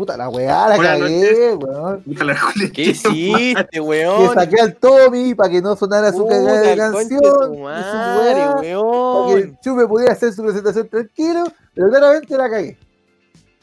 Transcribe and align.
Puta 0.00 0.16
la 0.16 0.30
weá, 0.30 0.66
la 0.66 0.76
Buenas 0.76 0.98
cagué, 0.98 1.54
weón. 1.56 2.04
¿Qué 2.72 2.82
hiciste, 2.84 3.68
Que 3.70 3.80
weón? 3.80 4.32
saqué 4.32 4.58
al 4.62 4.74
Tommy 4.76 5.34
para 5.34 5.50
que 5.50 5.60
no 5.60 5.76
sonara 5.76 6.10
su 6.10 6.26
cagada 6.26 6.58
de 6.62 6.72
el 6.72 6.78
canción. 6.78 7.20
tu 7.20 7.26
y 7.52 7.56
su 7.56 7.60
madre, 7.60 8.34
weá, 8.34 8.46
Para 8.54 8.60
que 8.62 8.76
weón. 8.78 9.58
Chupe 9.62 9.86
pudiera 9.86 10.14
hacer 10.14 10.32
su 10.32 10.42
presentación 10.42 10.88
tranquilo, 10.88 11.44
pero 11.74 11.90
claramente 11.90 12.34
la 12.34 12.48
cagué. 12.48 12.78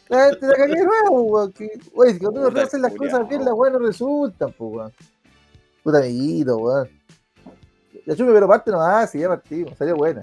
Claramente 0.07 0.45
la 0.45 0.53
cagué 0.53 0.73
de 0.75 0.83
nuevo, 0.83 1.21
weón. 1.23 1.53
que- 1.53 1.71
Oye, 1.95 2.13
si 2.13 2.19
cuando 2.19 2.47
uno 2.47 2.61
hace 2.61 2.77
las 2.77 2.93
cosas 2.93 3.27
bien, 3.27 3.43
las 3.43 3.55
weas 3.55 3.73
no 3.73 3.79
resultan, 3.79 4.53
pues, 4.55 4.71
weón. 4.75 4.93
Puta 5.81 5.97
amiguito, 5.97 6.55
weón. 6.57 6.87
La 8.05 8.15
chupe, 8.15 8.31
pero 8.31 8.47
parte 8.47 8.69
nomás, 8.69 9.09
sí, 9.09 9.17
ya 9.17 9.27
partimos, 9.29 9.75
salió 9.75 9.95
buena. 9.95 10.21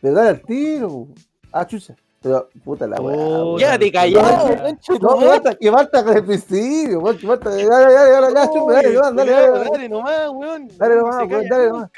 Pero 0.00 0.14
dale 0.14 0.28
al 0.30 0.40
tiro, 0.40 0.88
weón. 0.88 1.14
Ah, 1.58 1.66
chucha. 1.66 1.96
Pero, 2.20 2.50
puta 2.64 2.86
la 2.86 3.00
weá. 3.00 3.16
Weón. 3.16 3.58
Ya 3.58 3.78
te 3.78 3.90
tu 3.90 4.98
No, 4.98 5.20
falta, 5.20 5.54
que 5.54 5.70
falta 5.70 6.04
con 6.04 6.16
el 6.16 6.24
principio, 6.24 7.02
que 7.16 7.26
falta. 7.26 7.50
Dale, 7.50 7.66
dale, 7.66 7.94
dale, 7.94 8.10
dale, 8.10 8.32
dale, 8.34 8.34
dale, 8.34 8.52
dale, 8.74 8.90
culiao, 8.90 9.14
dale. 9.14 9.70
Dale 9.70 9.88
nomás, 9.88 10.28
weón. 10.34 10.68
Dale 10.76 10.96
No 10.96 11.00
nomás, 11.00 11.16
se 11.16 11.24
weón, 11.24 11.48
dale 11.48 11.68
nomás. 11.68 11.90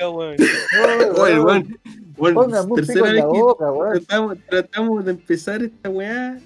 Oye, 1.18 1.40
weón. 1.40 1.80
Bueno, 2.16 2.74
tercera 2.74 3.12
vez 3.12 3.24
que 3.24 3.40
boca, 3.40 3.72
weón. 3.72 3.92
tratamos, 3.98 4.38
tratamos 4.48 5.04
de 5.04 5.10
empezar 5.10 5.62
esta 5.62 5.88
weá 5.88 6.38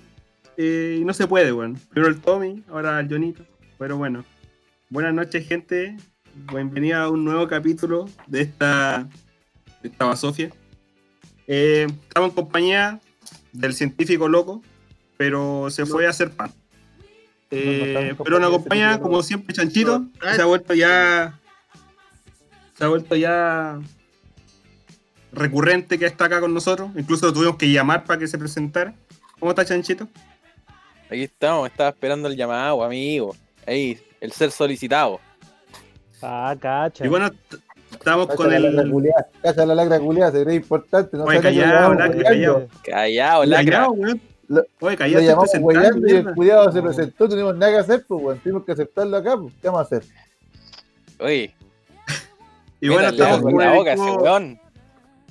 eh, 0.57 0.99
y 1.01 1.05
no 1.05 1.13
se 1.13 1.27
puede, 1.27 1.53
weón. 1.53 1.79
Primero 1.91 2.13
el 2.15 2.21
Tommy, 2.21 2.65
ahora 2.71 2.99
el 2.99 3.09
Jonito. 3.09 3.43
Pero 3.79 3.99
bueno, 3.99 4.25
buenas 4.89 5.13
noches, 5.13 5.47
gente. 5.47 5.97
Bienvenida 6.51 7.03
a 7.03 7.11
un 7.11 7.25
nuevo 7.25 7.47
capítulo 7.47 8.07
de 8.27 8.41
esta, 8.43 9.07
de 9.83 9.89
esta 9.89 10.05
basofia. 10.07 10.51
Eh, 11.47 11.87
estamos 12.09 12.31
en 12.31 12.35
compañía 12.35 13.01
del 13.53 13.75
científico 13.75 14.29
loco, 14.29 14.63
pero 15.17 15.71
se 15.71 15.87
fue 15.87 16.07
a 16.07 16.11
hacer 16.11 16.31
pan. 16.31 16.53
Eh, 17.51 18.15
pero 18.25 18.39
nos 18.39 18.49
acompaña, 18.49 18.99
como 18.99 19.23
siempre, 19.23 19.55
Chanchito. 19.55 20.07
Que 20.21 20.35
se 20.35 20.43
ha 20.43 20.47
vuelto 20.47 20.73
ya. 20.75 21.39
Se 22.79 22.85
ha 22.85 22.89
vuelto 22.89 23.15
ya 23.15 23.79
recurrente 25.33 25.99
que 25.99 26.07
está 26.07 26.27
acá 26.27 26.41
con 26.41 26.55
nosotros. 26.55 26.91
Incluso 26.97 27.27
lo 27.27 27.33
tuvimos 27.33 27.57
que 27.57 27.71
llamar 27.71 28.05
para 28.05 28.19
que 28.19 28.27
se 28.27 28.39
presentara. 28.39 28.95
¿Cómo 29.39 29.51
está 29.51 29.65
Chanchito? 29.65 30.09
Aquí 31.11 31.25
estamos, 31.25 31.69
estaba 31.69 31.91
esperando 31.91 32.29
el 32.29 32.37
llamado, 32.37 32.83
amigo. 32.83 33.37
Ahí, 33.67 34.01
el 34.21 34.33
ser 34.33 34.51
solicitado. 34.51 35.21
Ah, 36.23 36.57
cacha. 36.59 37.05
Y 37.05 37.09
bueno, 37.09 37.31
estamos 38.03 38.27
Cacha 38.27 38.37
con 38.37 38.51
la 38.51 38.59
lacra 38.59 38.83
el. 38.83 38.91
culiada, 38.91 39.27
cacha 39.43 39.67
la 39.67 39.75
lacra 39.75 40.01
culiada, 40.01 40.33
se 40.33 40.43
cree 40.45 40.57
importante. 40.57 41.17
No 41.17 41.25
Oye, 41.25 41.37
lo 41.37 41.43
callado, 41.43 41.95
lacra, 41.95 42.23
callado. 42.23 42.69
Callado, 42.85 43.45
lacra. 43.45 43.65
Callado, 43.73 43.93
weón. 43.93 44.21
Lo- 44.49 44.61
Oye, 44.81 44.93
Lo 44.93 44.99
callado, 44.99 45.19
estoy 45.45 45.63
llamamos 45.63 46.03
y 46.11 46.15
el 46.17 46.35
culiado 46.35 46.73
se 46.73 46.83
presentó, 46.83 47.25
no 47.25 47.31
tuvimos 47.31 47.57
nada 47.57 47.73
que 47.73 47.79
hacer, 47.79 48.05
pues, 48.07 48.23
weón. 48.25 48.39
Tuvimos 48.41 48.65
que 48.65 48.73
aceptarlo 48.73 49.17
acá, 49.17 49.37
pues. 49.39 49.55
¿Qué 49.63 49.69
vamos 49.69 49.81
a 49.81 49.85
hacer? 49.85 50.05
Oye, 51.21 51.55
Y 52.81 52.89
bueno, 52.89 53.09
estamos 53.09 53.41
con 53.43 53.57
la 53.57 53.71
el 53.73 53.79
boca 53.79 53.93
ese 53.93 54.03
weón. 54.03 54.61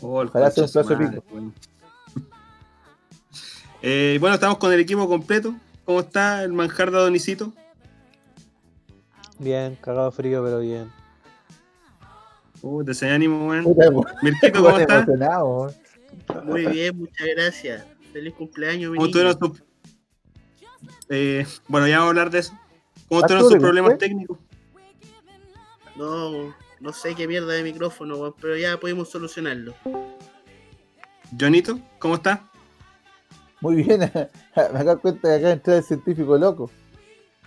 Ojalá 0.01 0.49
sea 0.51 0.63
un 0.63 0.87
madre, 0.87 1.21
weón. 1.31 1.53
Eh, 3.83 4.17
bueno, 4.19 4.35
estamos 4.35 4.57
con 4.57 4.71
el 4.71 4.79
equipo 4.79 5.07
completo. 5.07 5.53
¿Cómo 5.85 5.99
está 5.99 6.43
el 6.43 6.53
manjar 6.53 6.91
de 6.91 6.97
Adonisito? 6.97 7.51
Bien, 9.39 9.75
cagado 9.81 10.11
frío, 10.11 10.43
pero 10.43 10.59
bien. 10.59 10.91
Uh, 12.61 12.83
te 12.83 13.09
ánimo, 13.09 13.47
weón. 13.47 13.65
Mirquito, 14.21 14.53
¿cómo 14.59 14.67
weón, 14.67 14.81
está? 14.81 14.95
emocionado, 14.97 15.45
weón. 15.47 15.73
Muy 16.45 16.65
bien, 16.67 16.97
muchas 16.97 17.27
gracias. 17.35 17.85
Feliz 18.13 18.33
cumpleaños, 18.33 18.91
mi 18.91 18.97
¿Cómo 18.97 19.09
tus- 19.09 19.63
Eh, 21.09 21.45
bueno, 21.67 21.87
ya 21.87 21.97
vamos 21.99 22.07
a 22.07 22.09
hablar 22.09 22.29
de 22.29 22.39
eso. 22.39 22.53
¿Cómo 23.07 23.21
¿Ah, 23.21 23.25
estuvieron 23.25 23.43
tú 23.47 23.49
sus 23.49 23.59
problemas 23.59 23.97
técnicos? 23.97 24.37
No, 25.95 26.53
no 26.79 26.93
sé 26.93 27.15
qué 27.15 27.27
mierda 27.27 27.53
de 27.53 27.63
micrófono, 27.63 28.17
weón, 28.17 28.35
pero 28.39 28.55
ya 28.57 28.77
pudimos 28.79 29.09
solucionarlo. 29.09 29.73
Jonito, 31.39 31.79
¿cómo 31.99 32.15
está? 32.15 32.49
Muy 33.61 33.83
bien, 33.83 33.99
me 34.55 34.79
acabo 34.79 34.95
de 34.95 34.97
cuenta 34.97 35.27
que 35.29 35.33
acá 35.35 35.51
entra 35.51 35.77
el 35.77 35.83
científico 35.83 36.37
loco. 36.37 36.69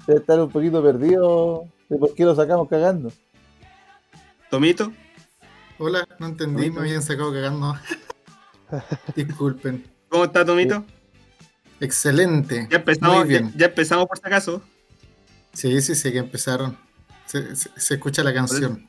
Debe 0.06 0.21
estar 0.21 0.39
un 0.41 0.50
poquito 0.50 0.83
perdido 0.83 1.66
de 1.89 1.99
por 1.99 2.15
qué 2.15 2.25
lo 2.25 2.34
sacamos 2.34 2.69
cagando. 2.69 3.10
Tomito, 4.50 4.93
Hola, 5.79 6.07
no 6.19 6.27
entendí, 6.27 6.71
me 6.71 6.81
habían 6.81 7.03
sacado 7.03 7.33
cagando. 7.33 7.75
Disculpen. 9.17 9.85
¿cómo 10.09 10.25
está 10.25 10.45
Tomito? 10.45 10.85
Excelente. 11.81 12.69
Ya 12.71 12.77
empezamos, 12.79 13.17
Muy 13.19 13.29
bien. 13.29 13.51
Ya, 13.53 13.59
ya 13.59 13.67
empezamos 13.67 14.07
por 14.07 14.19
si 14.19 14.23
acaso. 14.27 14.63
Sí, 15.53 15.81
sí, 15.81 15.95
sí, 15.95 16.13
que 16.13 16.19
empezaron. 16.19 16.77
Se, 17.27 17.57
se- 17.57 17.71
se 17.77 17.95
escucha 17.95 18.23
la 18.23 18.33
canción. 18.33 18.89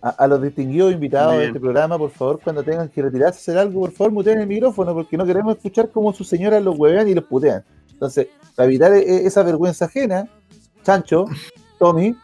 A, 0.00 0.10
a 0.10 0.26
los 0.28 0.40
distinguidos 0.42 0.92
invitados 0.92 1.38
de 1.38 1.46
este 1.46 1.58
programa, 1.60 1.96
por 1.98 2.10
favor, 2.10 2.40
cuando 2.42 2.62
tengan 2.62 2.88
que 2.88 3.02
retirarse 3.02 3.38
hacer 3.38 3.58
algo, 3.58 3.80
por 3.80 3.92
favor, 3.92 4.12
muteen 4.12 4.38
el 4.40 4.46
micrófono, 4.46 4.92
porque 4.94 5.16
no 5.16 5.24
queremos 5.26 5.56
escuchar 5.56 5.90
cómo 5.90 6.12
sus 6.12 6.28
señoras 6.28 6.62
los 6.62 6.78
huevean 6.78 7.08
y 7.08 7.14
los 7.14 7.24
putean. 7.24 7.64
Entonces, 7.90 8.28
para 8.54 8.66
evitar 8.66 8.92
e- 8.92 9.26
esa 9.26 9.42
vergüenza 9.42 9.86
ajena, 9.86 10.28
Chancho, 10.84 11.24
Tommy, 11.78 12.14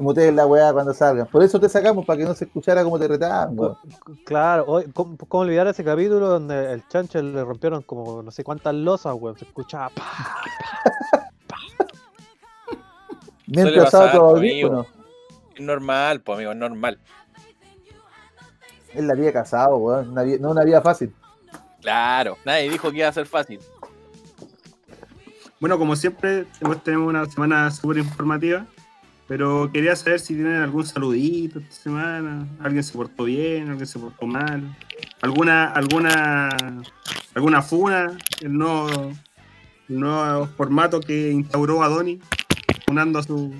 muteen 0.00 0.36
la 0.36 0.46
weá 0.46 0.72
cuando 0.72 0.92
salgan. 0.94 1.26
Por 1.26 1.42
eso 1.42 1.58
te 1.60 1.68
sacamos, 1.68 2.04
para 2.06 2.18
que 2.18 2.24
no 2.24 2.34
se 2.34 2.44
escuchara 2.44 2.82
cómo 2.84 2.98
te 2.98 3.06
retaban, 3.08 3.58
weón. 3.58 3.76
Claro, 4.24 4.64
hoy- 4.66 4.90
¿cómo, 4.92 5.16
cómo 5.28 5.42
olvidar 5.42 5.66
ese 5.66 5.84
capítulo 5.84 6.28
donde 6.28 6.72
el 6.72 6.86
chancho 6.88 7.20
le 7.22 7.44
rompieron 7.44 7.82
como 7.82 8.22
no 8.22 8.30
sé 8.30 8.42
cuántas 8.44 8.74
losas, 8.74 9.14
weón? 9.18 9.38
Se 9.38 9.44
escuchaba. 9.44 9.90
pa. 9.90 10.04
Mientras 13.46 13.88
usaba 13.88 14.12
tu 14.12 14.18
amigo. 14.36 14.68
audífono. 14.68 14.86
Es 15.54 15.60
normal, 15.60 16.20
pues 16.22 16.36
amigo, 16.36 16.52
es 16.52 16.58
normal. 16.58 16.98
Es 18.94 19.04
la 19.04 19.14
vida 19.14 19.32
casado, 19.32 19.76
weón. 19.76 20.10
Una 20.10 20.24
no 20.24 20.50
una 20.50 20.64
vida 20.64 20.80
fácil. 20.80 21.14
Claro, 21.80 22.36
nadie 22.44 22.70
dijo 22.70 22.90
que 22.90 22.98
iba 22.98 23.08
a 23.08 23.12
ser 23.12 23.26
fácil. 23.26 23.60
Bueno, 25.58 25.78
como 25.78 25.94
siempre, 25.96 26.46
tenemos 26.84 27.08
una 27.08 27.26
semana 27.26 27.70
súper 27.70 27.98
informativa. 27.98 28.66
Pero 29.30 29.70
quería 29.72 29.94
saber 29.94 30.18
si 30.18 30.34
tienen 30.34 30.56
algún 30.56 30.84
saludito 30.84 31.60
esta 31.60 31.72
semana. 31.72 32.48
¿Alguien 32.58 32.82
se 32.82 32.92
portó 32.92 33.22
bien? 33.22 33.68
¿Alguien 33.68 33.86
se 33.86 33.96
portó 33.96 34.26
mal? 34.26 34.76
¿Alguna, 35.22 35.66
alguna, 35.66 36.48
alguna 37.36 37.62
funa? 37.62 38.18
El 38.40 38.58
nuevo, 38.58 39.12
el 39.88 40.00
nuevo 40.00 40.46
formato 40.56 40.98
que 40.98 41.30
instauró 41.30 41.84
Adoni, 41.84 42.18
funando 42.84 43.20
a 43.20 43.22
su... 43.22 43.54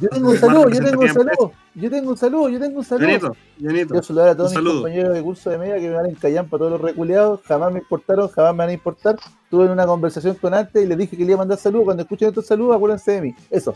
Yo 0.00 0.08
tengo 0.08 0.30
un 0.30 0.34
Más 0.34 0.40
saludo, 0.40 0.68
yo 0.68 0.84
tengo 0.84 1.02
un 1.02 1.08
saludo. 1.08 1.52
Yo 1.76 1.90
tengo 1.90 2.10
un 2.10 2.16
saludo, 2.16 2.48
yo 2.48 2.58
tengo 2.58 2.78
un 2.80 2.84
saludo. 2.84 3.06
Jonito, 3.06 3.36
Jonito. 3.60 3.88
Quiero 3.90 4.02
saludar 4.02 4.28
a 4.30 4.36
todos 4.36 4.50
mis 4.50 4.54
saludo. 4.56 4.82
compañeros 4.82 5.14
de 5.14 5.22
curso 5.22 5.50
de 5.50 5.58
media 5.58 5.76
que 5.76 5.88
me 5.90 5.94
van 5.94 6.06
a 6.06 6.08
encallar 6.08 6.44
para 6.46 6.58
todos 6.58 6.72
los 6.72 6.80
reculeados. 6.80 7.40
Jamás 7.44 7.72
me 7.72 7.78
importaron, 7.78 8.28
jamás 8.30 8.52
me 8.52 8.58
van 8.58 8.70
a 8.70 8.72
importar. 8.72 9.16
Tuve 9.48 9.70
una 9.70 9.86
conversación 9.86 10.34
con 10.34 10.54
antes 10.54 10.82
y 10.82 10.88
les 10.88 10.98
dije 10.98 11.16
que 11.16 11.24
le 11.24 11.30
iba 11.30 11.36
a 11.36 11.42
mandar 11.42 11.56
saludos. 11.56 11.84
Cuando 11.84 12.02
escuchen 12.02 12.30
estos 12.30 12.46
saludos, 12.46 12.74
acuérdense 12.74 13.12
de 13.12 13.20
mí. 13.22 13.34
Eso. 13.48 13.72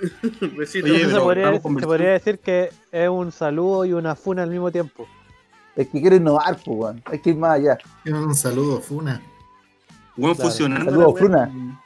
Besito. 0.56 0.86
Oye, 0.86 1.02
Entonces 1.02 1.12
se 1.12 1.86
podría, 1.86 2.06
se 2.06 2.12
decir 2.12 2.38
que 2.38 2.70
es 2.92 3.08
un 3.08 3.32
saludo 3.32 3.84
y 3.84 3.92
una 3.92 4.14
funa 4.14 4.42
al 4.42 4.50
mismo 4.50 4.70
tiempo. 4.70 5.06
Es 5.74 5.88
que 5.88 6.00
quieren 6.00 6.22
innovar, 6.22 6.56
pues, 6.64 6.66
weón. 6.78 7.02
Hay 7.06 7.18
que 7.20 7.30
ir 7.30 7.36
más 7.36 7.52
allá. 7.58 7.78
Un 8.06 8.34
saludo, 8.34 8.80
Funa. 8.80 9.20
Buen 10.16 10.34
Claro. 10.34 10.48
funcionando. 10.50 10.90
Saludos, 10.90 11.12
la 11.14 11.18
Fruna. 11.18 11.38
wea. 11.38 11.82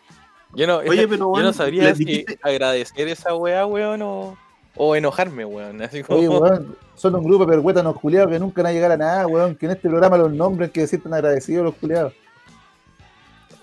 Yo 0.54 0.66
no, 0.66 0.76
Oye, 0.78 1.06
pero 1.09 1.16
yo 1.19 1.28
bueno, 1.28 1.47
no 1.48 1.53
sabría 1.53 1.94
si 1.94 2.04
dijiste- 2.04 2.38
agradecer 2.43 3.09
esa 3.09 3.34
weá, 3.34 3.66
weón, 3.66 4.03
o, 4.03 4.37
o 4.77 4.94
enojarme, 4.97 5.44
weón. 5.44 5.82
Así 5.82 6.03
como, 6.03 6.19
Oye, 6.21 6.28
weón, 6.28 6.77
son 6.94 7.15
un 7.16 7.25
grupo 7.25 7.44
de 7.47 7.50
perhuétanos 7.53 7.98
culiados 8.00 8.31
que 8.31 8.38
nunca 8.38 8.62
van 8.62 8.71
a 8.71 8.72
llegar 8.72 8.92
a 8.92 8.97
nada, 8.97 9.27
weón. 9.27 9.54
Que 9.56 9.66
en 9.66 9.72
este 9.72 9.88
programa 9.88 10.16
los 10.19 10.32
nombres 10.32 10.71
que 10.71 10.82
se 10.82 10.87
sientan 10.88 11.15
agradecidos 11.15 11.65
los 11.65 11.75
culiados. 11.75 12.12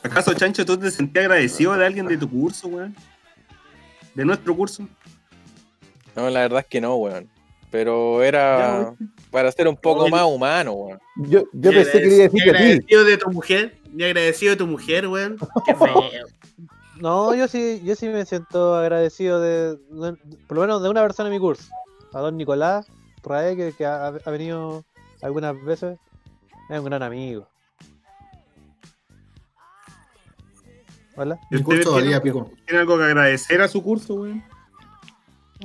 ¿Acaso, 0.03 0.33
Chancho, 0.33 0.65
tú 0.65 0.77
te 0.77 0.91
sentías 0.91 1.25
agradecido 1.25 1.73
de 1.75 1.85
alguien 1.85 2.05
de 2.07 2.17
tu 2.17 2.29
curso, 2.29 2.67
weón? 2.67 2.95
¿De 4.17 4.25
nuestro 4.25 4.55
curso? 4.55 4.87
No, 6.15 6.27
la 6.31 6.39
verdad 6.41 6.61
es 6.61 6.65
que 6.65 6.81
no, 6.81 6.95
weón. 6.95 7.29
Pero 7.69 8.23
era 8.23 8.95
para 9.29 9.51
ser 9.51 9.67
un 9.67 9.75
poco 9.75 10.01
Oye. 10.03 10.11
más 10.11 10.23
humano, 10.25 10.71
weón. 10.73 10.99
Yo, 11.17 11.43
yo 11.53 11.71
pensé 11.71 12.01
que 12.01 12.07
le 12.07 12.15
iba 12.15 12.23
a 12.23 12.27
decir 12.29 12.43
que 12.43 12.49
agradecido 12.49 13.03
de 13.03 13.17
tu 13.17 13.29
mujer, 13.31 13.77
ni 13.93 14.03
agradecido 14.05 14.51
de 14.51 14.55
tu 14.57 14.65
mujer, 14.67 15.07
weón. 15.07 15.37
Qué 15.65 15.75
feo. 15.75 16.01
No, 16.99 17.35
yo 17.35 17.47
sí, 17.47 17.79
yo 17.83 17.95
sí 17.95 18.07
me 18.07 18.25
siento 18.25 18.75
agradecido 18.75 19.39
de, 19.39 19.75
de- 19.77 20.17
por 20.47 20.55
lo 20.55 20.61
menos 20.61 20.81
de 20.81 20.89
una 20.89 21.03
persona 21.03 21.29
en 21.29 21.33
mi 21.35 21.39
curso. 21.39 21.69
A 22.13 22.19
don 22.21 22.37
Nicolás 22.37 22.87
Rae, 23.21 23.55
que, 23.55 23.73
que 23.77 23.85
ha, 23.85 24.07
ha 24.07 24.31
venido 24.31 24.83
algunas 25.21 25.61
veces. 25.63 25.99
Es 26.71 26.79
un 26.79 26.85
gran 26.85 27.03
amigo. 27.03 27.47
Hola. 31.17 31.39
¿Y 31.49 31.55
Mi 31.55 31.63
curso 31.63 31.93
valía 31.93 32.21
pico. 32.21 32.51
tienen 32.65 32.81
algo 32.81 32.97
que 32.97 33.03
agradecer 33.05 33.59
a 33.61 33.67
su 33.67 33.81
curso, 33.83 34.13
weón? 34.13 34.43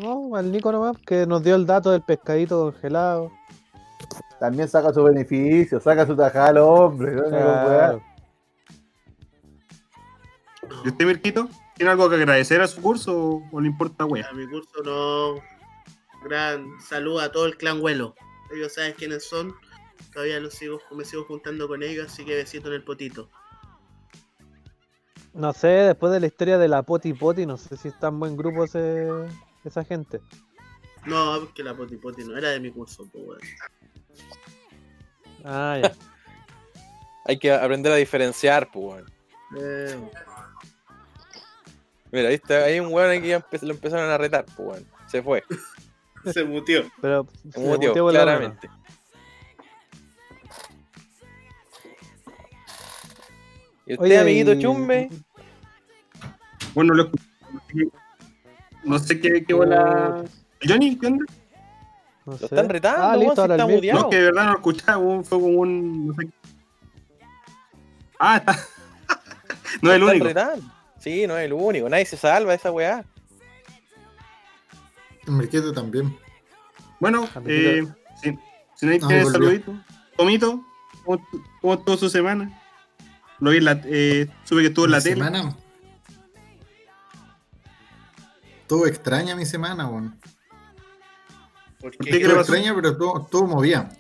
No, 0.01 0.35
al 0.35 0.51
Nico 0.51 0.73
nomás, 0.73 0.97
que 1.07 1.27
nos 1.27 1.43
dio 1.45 1.55
el 1.55 1.67
dato 1.67 1.91
del 1.91 2.01
pescadito 2.03 2.73
congelado. 2.73 3.31
también 4.41 4.67
saca 4.69 4.93
su 4.95 5.05
beneficio, 5.05 5.79
saca 5.81 6.07
su 6.07 6.17
tajada 6.17 6.49
al 6.49 6.59
hombre. 6.59 7.13
¿no? 7.15 7.29
Claro. 7.29 8.03
¿Y 10.85 10.89
usted, 10.89 11.05
Mirquito? 11.07 11.49
¿Tiene 11.77 11.91
algo 11.93 12.09
que 12.09 12.17
agradecer 12.17 12.61
a 12.63 12.67
su 12.69 12.81
curso 12.81 13.15
o, 13.17 13.43
o 13.53 13.61
le 13.61 13.69
importa, 13.69 14.07
wea? 14.07 14.27
A 14.29 14.33
mi 14.33 14.47
curso 14.49 14.83
no. 14.85 15.35
Gran 16.27 16.67
saludo 16.81 17.21
a 17.21 17.31
todo 17.31 17.47
el 17.47 17.57
clan 17.59 17.81
Huelo. 17.83 18.15
Ellos 18.55 18.73
saben 18.73 18.95
quiénes 18.97 19.29
son. 19.29 19.53
Todavía 20.13 20.41
los 20.41 20.55
sigo, 20.55 20.81
me 20.93 21.05
sigo 21.05 21.25
juntando 21.25 21.69
con 21.69 21.83
ellos, 21.83 22.07
así 22.11 22.25
que 22.25 22.35
besito 22.37 22.69
en 22.69 22.75
el 22.75 22.85
potito. 22.85 23.29
No 25.35 25.53
sé, 25.53 25.69
después 25.69 26.13
de 26.13 26.21
la 26.21 26.27
historia 26.27 26.59
de 26.59 26.69
la 26.69 26.83
Poti 26.83 27.15
Poti, 27.15 27.47
no 27.47 27.57
sé 27.57 27.77
si 27.77 27.89
es 27.89 27.99
tan 27.99 28.21
buen 28.21 28.37
grupo 28.37 28.65
ese, 28.65 29.09
esa 29.65 29.85
gente. 29.85 30.21
No, 31.07 31.41
porque 31.41 31.63
la 31.63 31.75
poti 31.75 31.97
poti 31.97 32.23
no 32.25 32.37
era 32.37 32.51
de 32.51 32.61
mi 32.61 32.71
curso, 32.71 33.09
pues 33.11 33.25
weón. 33.27 33.41
Ah, 35.45 35.79
ya. 35.83 35.93
Hay 37.25 37.39
que 37.39 37.53
aprender 37.53 37.93
a 37.93 37.97
diferenciar, 37.97 38.71
pues, 38.73 38.85
weón. 38.85 39.13
Eh, 39.59 39.97
Mira, 42.11 42.29
¿viste? 42.29 42.57
Hay 42.57 42.81
un 42.81 42.93
weón 42.93 43.23
que 43.23 43.29
ya 43.29 43.47
lo 43.63 43.71
empezaron 43.71 44.11
a 44.11 44.19
retar, 44.19 44.45
pues, 44.57 44.69
weón. 44.69 44.87
Se 45.07 45.23
fue. 45.23 45.43
se 46.33 46.45
mutió. 46.45 46.85
Pero 47.01 47.27
Se 47.45 47.53
se 47.53 47.61
mutió, 47.61 48.11
la 48.13 48.57
¿Y 53.87 53.93
usted, 53.95 54.05
Oye, 54.05 54.19
amiguito 54.19 54.55
Chumbe? 54.61 55.11
Bueno, 56.75 56.95
lo 56.95 57.11
No 58.85 58.99
sé 58.99 59.21
qué, 59.21 59.45
qué 59.45 59.55
bola. 59.55 60.25
¿Johnny? 60.67 60.97
¿Qué 60.99 61.07
onda? 61.09 61.25
No 62.25 62.33
Lo 62.33 62.39
sé. 62.39 62.45
están 62.45 62.69
retando, 62.69 63.03
Ah, 63.05 63.17
listo, 63.17 63.35
si 63.35 63.41
ahora 63.41 63.55
está 63.57 63.67
muteado. 63.67 64.01
No, 64.03 64.11
que 64.11 64.17
de 64.17 64.25
verdad 64.27 64.45
no 64.45 64.51
lo 64.53 64.57
escuchaba, 64.57 65.23
fue 65.25 65.41
como 65.41 65.47
un. 65.61 66.07
No 66.09 66.15
sé. 66.15 66.29
Ah, 68.21 68.37
está. 68.37 68.53
no 69.83 69.91
es 69.91 69.95
el 69.97 70.01
Lo 70.01 70.07
único. 70.09 70.25
retando. 70.27 70.65
Sí, 71.01 71.27
no 71.27 71.37
es 71.37 71.45
el 71.47 71.53
único. 71.53 71.89
Nadie 71.89 72.07
se 72.07 72.17
salva 72.17 72.51
de 72.51 72.57
esa 72.57 72.71
weá. 72.71 73.05
El 75.27 75.33
Merquete 75.33 75.73
también. 75.73 76.17
Bueno, 77.01 77.29
Ah, 77.35 77.41
eh, 77.47 77.85
si, 78.23 78.39
si 78.77 78.87
nadie 78.87 79.01
Ah, 79.03 79.09
tiene 79.09 79.25
volvió. 79.25 79.33
saludito. 79.41 79.75
Tomito, 80.17 80.65
¿cómo, 81.05 81.27
cómo 81.61 81.75
estuvo 81.75 81.97
su 81.97 82.09
semana? 82.09 82.62
Lo 83.43 83.51
vi 83.51 83.57
en 83.57 83.65
la. 83.65 83.81
Eh, 83.87 84.29
supe 84.45 84.61
que 84.61 84.69
estuvo 84.69 84.85
en 84.85 84.93
la 84.93 84.99
Mi 84.99 85.03
tele. 85.03 85.15
semana. 85.17 85.57
Estuvo 88.61 88.87
extraña 88.87 89.35
mi 89.35 89.45
semana, 89.45 89.89
weón. 89.89 90.17
¿Por 91.81 91.91
¿Por 91.91 91.91
qué? 91.91 91.99
qué? 91.99 92.05
¿Qué 92.05 92.19
le 92.19 92.23
Estuvo 92.27 92.41
extraña, 92.41 92.73
pero 92.75 92.91
estuvo, 92.91 93.21
estuvo 93.23 93.47
movida. 93.49 93.91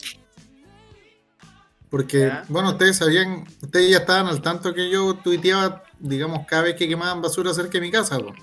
Porque, 1.91 2.21
Ya. 2.21 2.44
bueno, 2.49 2.71
ustedes 2.71 2.99
sabían, 2.99 3.44
ustedes 3.61 3.91
ya 3.91 3.99
estaban 3.99 4.29
al 4.29 4.41
tanto 4.41 4.73
que 4.73 4.89
yo 4.89 5.15
tuiteaba, 5.15 5.83
digamos, 5.99 6.47
cada 6.47 6.62
vez 6.62 6.77
que 6.77 6.87
quemaban 6.88 7.21
basura 7.21 7.53
cerca 7.53 7.73
de 7.73 7.81
mi 7.81 7.91
casa, 7.91 8.19
weón. 8.19 8.37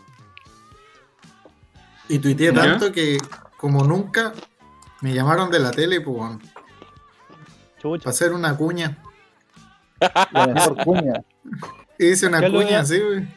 Y 2.09 2.19
tuiteé 2.19 2.47
Ya. 2.53 2.61
tanto 2.61 2.91
que, 2.91 3.17
como 3.55 3.85
nunca, 3.85 4.33
me 4.99 5.13
llamaron 5.13 5.49
de 5.49 5.59
la 5.59 5.71
tele, 5.71 6.01
pues, 6.01 6.17
weón, 6.17 6.41
Chucha. 7.81 8.03
para 8.03 8.09
hacer 8.11 8.33
una 8.33 8.57
cuña. 8.57 9.01
La 10.31 10.47
mejor 10.47 10.83
cuña. 10.83 11.23
Hice 11.97 12.27
una 12.27 12.39
cuña, 12.49 12.85
sí, 12.85 12.99
güey. 12.99 13.27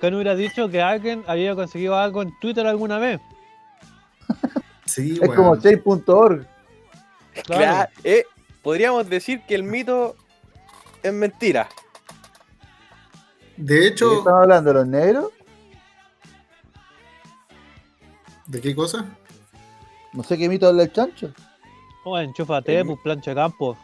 ¿Qué 0.00 0.10
no 0.10 0.18
hubiera 0.18 0.36
dicho 0.36 0.68
que 0.70 0.80
alguien 0.80 1.24
había 1.26 1.54
conseguido 1.54 1.96
algo 1.96 2.22
en 2.22 2.38
Twitter 2.38 2.66
alguna 2.66 2.98
vez? 2.98 3.20
Sí, 4.84 5.18
Es 5.20 5.30
como. 5.30 5.56
Chase.org. 5.56 6.46
Claro. 7.44 7.62
Claro. 7.62 7.90
Eh, 8.04 8.24
podríamos 8.62 9.08
decir 9.08 9.42
que 9.46 9.54
el 9.54 9.62
mito 9.64 10.16
es 11.02 11.12
mentira. 11.12 11.68
De 13.56 13.74
¿De 13.74 13.80
qué 13.80 13.86
hecho, 13.88 14.18
estamos 14.18 14.42
hablando? 14.42 14.72
¿Los 14.72 14.86
negros? 14.86 15.32
¿de 18.46 18.60
qué 18.60 18.74
cosa? 18.74 19.04
No 20.12 20.22
sé 20.22 20.38
qué 20.38 20.48
mito 20.48 20.66
habla 20.68 20.84
el 20.84 20.92
chancho. 20.92 21.32
Oh, 22.04 22.18
enchúfate, 22.18 22.78
El- 22.78 22.86
pues 22.86 22.98
plancha 23.02 23.32
de 23.32 23.36
campo. 23.36 23.76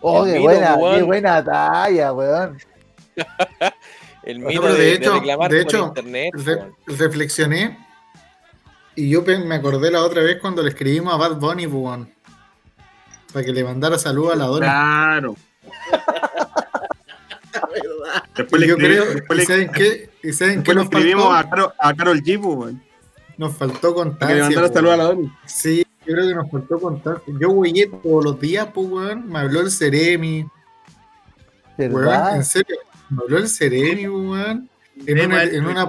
Oh, 0.00 0.24
qué 0.24 0.30
mito, 0.32 0.42
buena, 0.44 0.74
weón. 0.76 0.96
qué 0.96 1.02
buena 1.02 1.44
talla, 1.44 2.12
weón. 2.12 2.58
El 4.22 4.38
mito 4.40 4.62
de, 4.62 4.72
de 4.72 4.78
de 4.78 4.92
hecho- 4.94 5.14
reclamar 5.14 5.50
de 5.50 5.64
por 5.64 5.74
internet. 5.74 6.30
Re- 6.34 6.72
reflexioné 6.86 7.78
y 8.94 9.08
yo 9.08 9.22
me 9.22 9.54
acordé 9.54 9.90
la 9.90 10.02
otra 10.02 10.22
vez 10.22 10.38
cuando 10.40 10.62
le 10.62 10.70
escribimos 10.70 11.12
a 11.14 11.16
Bad 11.16 11.36
Bunny, 11.36 11.66
pues, 11.66 11.82
weón, 11.82 12.12
para 13.32 13.44
que 13.44 13.52
le 13.52 13.64
mandara 13.64 13.98
saludos 13.98 14.34
a 14.34 14.36
la 14.36 14.44
dona. 14.46 14.66
Claro. 14.66 15.36
La 17.52 17.60
verdad. 17.72 18.24
Después 18.36 18.60
Y 18.62 18.64
le, 18.64 18.68
yo 18.68 18.76
escribí- 18.76 18.86
creo, 19.00 19.14
después 19.14 19.36
¿y 19.38 19.40
le- 19.42 19.46
saben 19.46 19.72
qué? 19.72 20.10
¿Y 20.22 20.32
saben 20.32 20.62
qué 20.62 20.70
le 20.72 20.74
nos 20.76 20.84
escribimos 20.84 21.24
faltó? 21.24 21.36
a 21.46 21.50
Carol, 21.50 21.72
a 21.78 21.94
Carol 21.94 22.20
G, 22.22 22.40
pues, 22.42 22.56
weón, 22.58 22.82
Nos 23.38 23.56
faltó 23.56 23.94
para 23.94 24.28
que 24.28 24.34
le 24.34 24.42
mandara 24.42 24.68
po, 24.68 24.74
saludos 24.74 24.94
a 24.94 24.96
la. 24.98 25.04
Doni. 25.04 25.32
Sí, 25.46 25.86
yo 26.10 26.16
creo 26.16 26.28
que 26.28 26.34
nos 26.34 26.50
faltó 26.50 26.80
constancia. 26.80 27.34
Yo 27.38 27.50
güeyé 27.50 27.86
todos 27.86 28.24
los 28.24 28.40
días, 28.40 28.68
pues, 28.74 28.88
weón. 28.88 29.28
Me 29.28 29.38
habló 29.38 29.60
el 29.60 29.70
Ceremi, 29.70 30.44
weón, 31.78 31.94
¿Verdad? 31.94 32.36
en 32.36 32.44
serio. 32.44 32.76
Me 33.08 33.22
habló 33.22 33.38
el 33.38 33.48
Ceremi, 33.48 34.08
weón. 34.08 34.68
En 35.06 35.20
una, 35.20 35.42
el 35.44 35.54
en 35.54 35.66
una. 35.66 35.86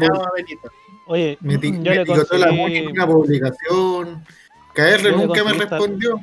Oye, 1.07 1.37
me, 1.41 1.53
yo 1.55 1.59
me 1.59 1.81
le 1.81 2.01
etiquetó 2.01 2.37
la 2.37 2.49
en 2.49 2.91
una 2.91 3.07
publicación. 3.07 4.23
KR 4.75 5.11
nunca 5.11 5.43
me 5.43 5.53
respondió. 5.53 6.19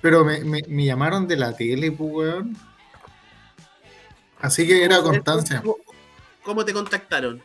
Pero 0.00 0.24
me, 0.24 0.40
me, 0.40 0.62
me 0.66 0.84
llamaron 0.84 1.28
de 1.28 1.36
la 1.36 1.56
tele, 1.56 1.92
pues, 1.92 2.10
weón. 2.12 2.56
Así 4.40 4.66
que 4.66 4.82
era 4.82 5.00
constancia. 5.02 5.60
¿Cómo, 5.60 5.76
cómo 6.42 6.64
te 6.64 6.72
contactaron? 6.72 7.40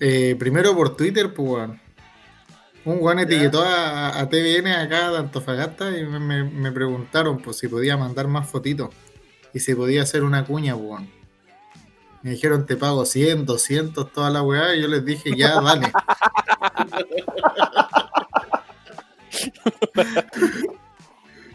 Eh, 0.00 0.34
primero 0.36 0.74
por 0.74 0.96
Twitter, 0.96 1.32
pues, 1.32 1.48
weón. 1.48 1.83
Un 2.84 2.98
weón 3.00 3.18
etiquetó 3.18 3.62
a, 3.62 4.18
a 4.20 4.28
TVN 4.28 4.66
acá 4.72 5.10
de 5.10 5.18
Antofagasta 5.18 5.96
y 5.96 6.04
me, 6.04 6.18
me- 6.18 6.44
me 6.44 6.72
preguntaron 6.72 7.38
pues, 7.38 7.56
si 7.58 7.68
podía 7.68 7.96
mandar 7.96 8.28
más 8.28 8.48
fotitos 8.48 8.90
y 9.54 9.60
si 9.60 9.74
podía 9.74 10.02
hacer 10.02 10.22
una 10.22 10.44
cuña, 10.44 10.74
pues, 10.74 10.86
weón. 10.88 11.10
Me 12.22 12.30
dijeron, 12.32 12.64
te 12.66 12.76
pago 12.76 13.04
100, 13.04 13.44
200, 13.44 14.10
toda 14.10 14.30
la 14.30 14.42
weá, 14.42 14.74
y 14.74 14.80
yo 14.80 14.88
les 14.88 15.04
dije, 15.04 15.32
ya, 15.36 15.60
dale. 15.60 15.92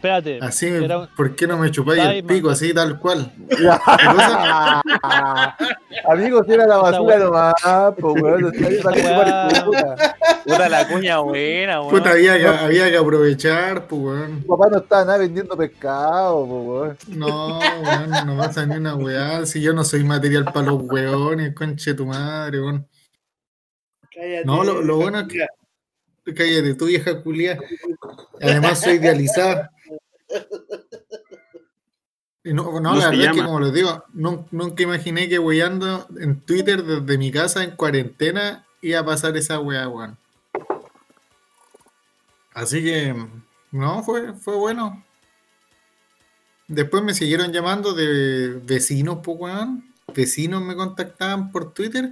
Espérate. 0.00 0.38
Así, 0.40 0.66
Era 0.66 0.98
un- 1.00 1.08
¿por 1.14 1.36
qué 1.36 1.46
no 1.46 1.58
me 1.58 1.70
chupáis 1.70 2.02
el 2.02 2.24
pico 2.24 2.46
man. 2.46 2.54
así, 2.54 2.72
tal 2.72 2.98
cual? 2.98 3.30
Amigos, 6.08 6.46
tira 6.46 6.66
la 6.66 6.78
basura 6.78 7.18
nomás, 7.18 7.52
pues, 8.00 8.22
weón. 8.22 8.50
puta. 10.46 10.68
La 10.70 10.88
cuña 10.88 11.18
buena, 11.18 11.80
weón. 11.82 11.90
Puta, 11.92 12.12
había 12.12 12.38
que, 12.38 12.46
había 12.46 12.90
que 12.90 12.96
aprovechar, 12.96 13.86
pues, 13.86 14.00
weón. 14.00 14.40
Tu 14.40 14.46
papá 14.46 14.68
no 14.70 14.78
está 14.78 15.04
nada 15.04 15.18
vendiendo 15.18 15.54
pescado, 15.54 16.46
pues, 16.46 16.66
weón. 16.66 16.96
No, 17.18 17.58
weón, 17.58 18.10
no 18.26 18.38
pasa 18.38 18.64
ni 18.64 18.76
una 18.76 18.94
weá. 18.94 19.44
Si 19.44 19.60
yo 19.60 19.74
no 19.74 19.84
soy 19.84 20.02
material 20.04 20.44
para 20.44 20.68
los 20.68 20.80
weones, 20.82 21.54
conche 21.54 21.92
tu 21.92 22.06
madre, 22.06 22.58
weón. 22.62 22.88
Cállate. 24.14 24.44
No, 24.46 24.64
lo- 24.64 24.80
lo 24.80 24.96
bueno 24.96 25.18
es 25.20 25.28
que- 25.28 25.46
Cállate, 26.24 26.74
tu 26.74 26.86
vieja 26.86 27.22
culia. 27.22 27.58
Además 28.40 28.80
soy 28.80 28.94
idealizada. 28.94 29.70
Y 32.42 32.52
no, 32.54 32.64
no, 32.64 32.80
No 32.80 32.94
la 32.96 33.10
verdad 33.10 33.26
es 33.26 33.32
que 33.36 33.42
como 33.44 33.60
les 33.60 33.72
digo, 33.72 34.04
nun- 34.14 34.46
nunca 34.50 34.82
imaginé 34.82 35.28
que 35.28 35.38
weyando 35.38 36.06
en 36.18 36.40
Twitter 36.40 36.82
desde 36.82 37.18
mi 37.18 37.30
casa 37.30 37.62
en 37.64 37.72
cuarentena 37.72 38.64
iba 38.80 39.00
a 39.00 39.04
pasar 39.04 39.36
esa 39.36 39.60
weá, 39.60 39.88
weón. 39.88 40.16
Así 42.54 42.82
que, 42.82 43.14
no, 43.72 44.02
fue, 44.02 44.32
fue 44.34 44.56
bueno. 44.56 45.04
Después 46.68 47.02
me 47.02 47.14
siguieron 47.14 47.52
llamando 47.52 47.92
de 47.92 48.60
vecinos, 48.64 49.18
pues, 49.22 49.36
weón. 49.38 49.84
Vecinos 50.14 50.62
me 50.62 50.74
contactaban 50.74 51.52
por 51.52 51.72
Twitter 51.72 52.10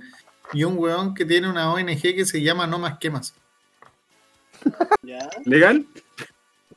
y 0.53 0.65
un 0.65 0.79
weón 0.79 1.15
que 1.15 1.25
tiene 1.25 1.49
una 1.49 1.73
ONG 1.73 2.01
que 2.01 2.25
se 2.27 2.43
llama 2.43 2.67
No 2.67 2.79
Más 2.79 2.99
Quemas. 2.99 3.35
Ya. 5.03 5.29
¿Legal? 5.45 5.87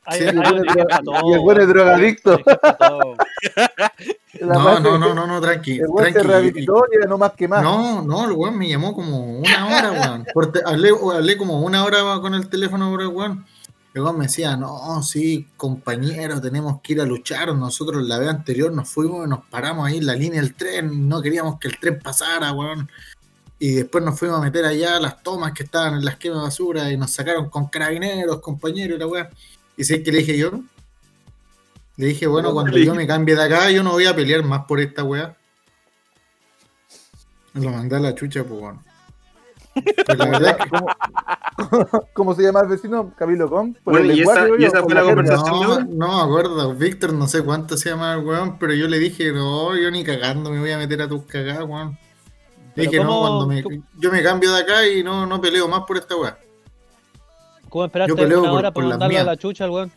Hay- 0.04 0.18
Sí, 0.20 0.24
hay 0.26 1.32
el 1.32 1.40
buen 1.40 1.60
es 1.60 1.68
drogadicto. 1.68 2.40
No, 4.40 4.80
no, 4.80 4.98
no, 4.98 5.14
no, 5.14 5.26
no, 5.26 5.40
tranqui. 5.40 5.78
El 5.78 5.86
weón 5.88 6.06
se 6.06 6.12
tranqui. 6.14 6.28
rehabilitó 6.28 6.84
y 6.90 6.96
era 6.96 7.06
no 7.06 7.18
más 7.18 7.32
que 7.32 7.46
más. 7.46 7.62
No, 7.62 8.02
no, 8.02 8.24
el 8.24 8.32
weón 8.32 8.58
me 8.58 8.68
llamó 8.68 8.94
como 8.94 9.38
una 9.38 9.66
hora, 9.66 9.92
weón. 9.92 10.26
Porque 10.34 10.60
hablé, 10.64 10.90
hablé 10.90 11.36
como 11.36 11.60
una 11.60 11.84
hora 11.84 12.00
con 12.20 12.34
el 12.34 12.48
teléfono 12.48 12.90
weón. 12.92 13.46
El 13.94 14.02
weón 14.02 14.18
me 14.18 14.24
decía, 14.24 14.56
no, 14.56 15.02
sí, 15.02 15.48
compañero, 15.56 16.40
tenemos 16.40 16.80
que 16.82 16.94
ir 16.94 17.00
a 17.00 17.04
luchar. 17.04 17.54
Nosotros 17.54 18.02
la 18.02 18.18
vez 18.18 18.30
anterior 18.30 18.72
nos 18.72 18.88
fuimos 18.88 19.26
y 19.26 19.28
nos 19.30 19.44
paramos 19.44 19.86
ahí 19.86 19.98
en 19.98 20.06
la 20.06 20.14
línea 20.14 20.40
del 20.40 20.54
tren. 20.54 21.08
No 21.08 21.20
queríamos 21.22 21.58
que 21.60 21.68
el 21.68 21.78
tren 21.78 22.00
pasara, 22.00 22.52
weón. 22.52 22.88
Y 23.64 23.74
después 23.74 24.02
nos 24.02 24.18
fuimos 24.18 24.38
a 24.38 24.42
meter 24.42 24.64
allá 24.64 24.96
a 24.96 25.00
las 25.00 25.22
tomas 25.22 25.52
que 25.52 25.62
estaban 25.62 25.94
en 25.94 26.04
las 26.04 26.16
quemas 26.16 26.38
de 26.38 26.42
basura 26.46 26.90
y 26.90 26.96
nos 26.96 27.12
sacaron 27.12 27.48
con 27.48 27.68
carabineros, 27.68 28.40
compañeros, 28.40 28.96
y 28.96 28.98
la 28.98 29.06
weá. 29.06 29.30
Y 29.76 29.84
sé 29.84 30.02
que 30.02 30.10
le 30.10 30.18
dije 30.18 30.36
yo, 30.36 30.50
Le 31.96 32.06
dije, 32.06 32.26
bueno, 32.26 32.52
cuando 32.52 32.76
yo 32.76 32.92
me 32.92 33.06
cambie 33.06 33.36
de 33.36 33.42
acá, 33.44 33.70
yo 33.70 33.84
no 33.84 33.92
voy 33.92 34.06
a 34.06 34.16
pelear 34.16 34.42
más 34.42 34.64
por 34.64 34.80
esta 34.80 35.04
weá. 35.04 35.36
Lo 37.54 37.70
mandé 37.70 37.94
a 37.94 38.00
la 38.00 38.14
chucha, 38.16 38.42
pues 38.42 38.58
bueno. 38.60 38.82
Pero 39.74 40.14
la 40.18 40.24
verdad 40.26 40.56
es 40.58 40.64
que 40.64 40.70
¿Cómo, 40.70 42.06
cómo 42.14 42.34
se 42.34 42.42
llama 42.42 42.62
el 42.62 42.68
vecino? 42.68 43.14
Camilo 43.16 43.48
Com. 43.48 43.74
Por 43.74 43.92
Bueno, 43.94 44.10
el 44.10 44.18
y 44.18 44.22
esa- 44.22 44.40
lenguaje, 44.40 44.62
y 44.62 44.66
esa 44.66 44.82
fue 44.82 44.94
la 44.94 45.02
conversación. 45.04 45.54
no, 45.62 45.78
¿no? 45.78 45.86
no 45.86 46.16
me 46.16 46.22
acuerdo. 46.24 46.74
Víctor, 46.74 47.12
no 47.12 47.28
sé 47.28 47.42
cuánto 47.44 47.76
se 47.76 47.90
llama 47.90 48.14
el 48.14 48.24
weón, 48.24 48.58
pero 48.58 48.74
yo 48.74 48.88
le 48.88 48.98
dije, 48.98 49.30
no, 49.32 49.76
yo 49.76 49.88
ni 49.92 50.02
cagando 50.02 50.50
me 50.50 50.58
voy 50.58 50.72
a 50.72 50.78
meter 50.78 51.00
a 51.02 51.08
tus 51.08 51.22
cagadas, 51.26 51.62
weón. 51.68 51.96
Dije, 52.74 52.96
no, 52.98 53.06
¿cómo- 53.06 53.20
cuando 53.20 53.46
me, 53.46 53.62
tú- 53.62 53.84
yo 53.98 54.10
me 54.10 54.22
cambio 54.22 54.52
de 54.52 54.60
acá 54.62 54.86
y 54.88 55.02
no, 55.02 55.26
no 55.26 55.40
peleo 55.40 55.68
más 55.68 55.82
por 55.86 55.96
esta 55.98 56.16
weá. 56.16 56.38
¿Cómo 57.68 57.84
esperaste 57.86 58.10
Yo 58.10 58.16
peleo 58.16 58.40
una 58.40 58.50
por- 58.50 58.58
hora 58.58 58.70
por 58.72 58.84
a 58.84 59.22
la 59.24 59.36
chucha 59.36 59.64
al 59.64 59.70
weón? 59.70 59.92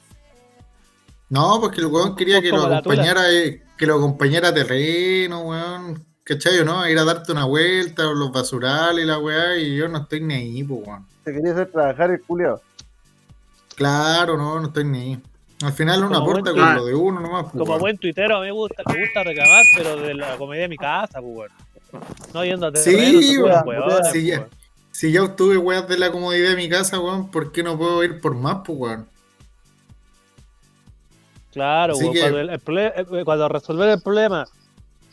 No, 1.30 1.60
porque 1.60 1.82
el 1.82 1.88
weón 1.88 2.16
quería 2.16 2.42
que 2.42 2.50
lo 2.50 2.64
acompañara, 2.66 3.32
eh, 3.32 3.64
que 3.78 3.86
lo 3.86 3.96
acompañara 3.96 4.50
a 4.50 4.54
terreno, 4.54 5.42
weón. 5.42 6.06
¿Cachai 6.24 6.58
o 6.60 6.66
no? 6.66 6.82
A 6.82 6.90
ir 6.90 6.98
a 6.98 7.04
darte 7.04 7.32
una 7.32 7.46
vuelta, 7.46 8.04
los 8.04 8.32
basurales 8.32 9.04
y 9.04 9.08
la 9.08 9.20
weá, 9.20 9.58
y 9.58 9.76
yo 9.76 9.88
no 9.88 10.00
estoy 10.00 10.22
ni 10.22 10.34
ahí, 10.34 10.64
pues 10.64 10.88
weón. 10.88 11.06
Se 11.24 11.32
quería 11.34 11.52
hacer 11.52 11.72
trabajar 11.72 12.12
el 12.12 12.22
culiao. 12.22 12.62
Claro, 13.76 14.38
no, 14.38 14.60
no 14.60 14.68
estoy 14.68 14.86
ni 14.86 15.00
ahí. 15.00 15.22
Al 15.64 15.74
final 15.74 16.04
uno 16.04 16.18
aporta 16.18 16.52
con 16.52 16.76
lo 16.76 16.86
de 16.86 16.94
uno 16.96 17.20
nomás, 17.20 17.44
pues, 17.44 17.54
Como 17.54 17.66
weón. 17.66 17.80
buen 17.80 17.98
tuitero 17.98 18.40
me 18.42 18.52
gusta, 18.52 18.84
me 18.92 19.00
gusta 19.02 19.24
reclamar, 19.24 19.64
pero 19.76 19.96
de 19.98 20.14
la 20.14 20.38
comedia 20.38 20.64
de 20.64 20.70
mi 20.70 20.78
casa, 20.78 21.22
pues 21.22 21.36
weón. 21.38 21.52
No 22.34 22.44
yendo 22.46 22.68
a 22.68 22.76
Sí, 22.76 22.92
terreno, 22.92 23.20
weón, 23.44 23.64
pues, 23.64 23.78
ya. 24.24 24.38
weón. 24.40 24.50
Si 24.92 25.12
ya 25.12 25.24
obtuve 25.24 25.58
weas 25.58 25.88
de 25.88 25.98
la 25.98 26.12
comodidad 26.12 26.50
de 26.52 26.56
mi 26.56 26.70
casa, 26.70 27.00
weón, 27.00 27.30
¿por 27.30 27.52
qué 27.52 27.64
no 27.64 27.78
puedo 27.78 28.04
ir 28.04 28.22
por 28.22 28.34
más, 28.36 28.58
pues 28.66 28.78
weón? 28.80 29.08
Claro, 31.52 31.96
weón, 31.98 32.14
que- 32.14 32.20
cuando, 32.20 32.40
el- 32.40 32.50
el 32.50 32.60
prole- 32.62 32.94
eh, 32.96 33.24
cuando 33.24 33.48
resolver 33.48 33.90
el 33.90 34.02
problema 34.02 34.46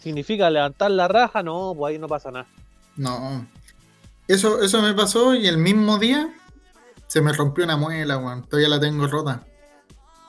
significa 0.01 0.51
levantar 0.51 0.91
la 0.91 1.07
raja, 1.09 1.43
no, 1.43 1.75
pues 1.77 1.93
ahí 1.93 1.99
no 1.99 2.09
pasa 2.09 2.31
nada. 2.31 2.47
No. 2.97 3.47
Eso, 4.29 4.61
eso 4.63 4.83
me 4.83 4.95
pasó 4.95 5.35
y 5.35 5.47
el 5.47 5.59
mismo 5.59 5.99
día 5.99 6.33
se 7.07 7.21
me 7.21 7.33
rompió 7.33 7.65
una 7.65 7.77
muela, 7.77 8.19
weón. 8.19 8.43
Todavía 8.45 8.69
la 8.69 8.81
tengo 8.81 9.07
rota. 9.07 9.45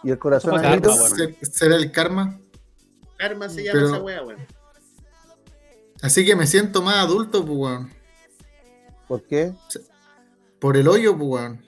Y 0.03 0.11
el 0.11 0.19
corazón 0.19 0.61
karma, 0.61 0.93
¿Será 1.41 1.75
el 1.77 1.91
karma? 1.91 2.37
Karma 3.17 3.49
se 3.49 3.63
llama 3.63 3.73
Pero- 3.79 3.87
esa 3.95 4.03
wea, 4.03 4.23
weón. 4.23 4.39
Así 6.03 6.23
que 6.25 6.35
me 6.35 6.45
siento 6.45 6.81
más 6.83 6.97
adulto, 6.97 7.43
pues 7.43 7.57
weón. 7.57 7.89
¿Por 9.07 9.23
qué? 9.23 9.53
Por 10.59 10.77
el 10.77 10.87
hoyo, 10.87 11.17
pues 11.17 11.29
weón. 11.29 11.65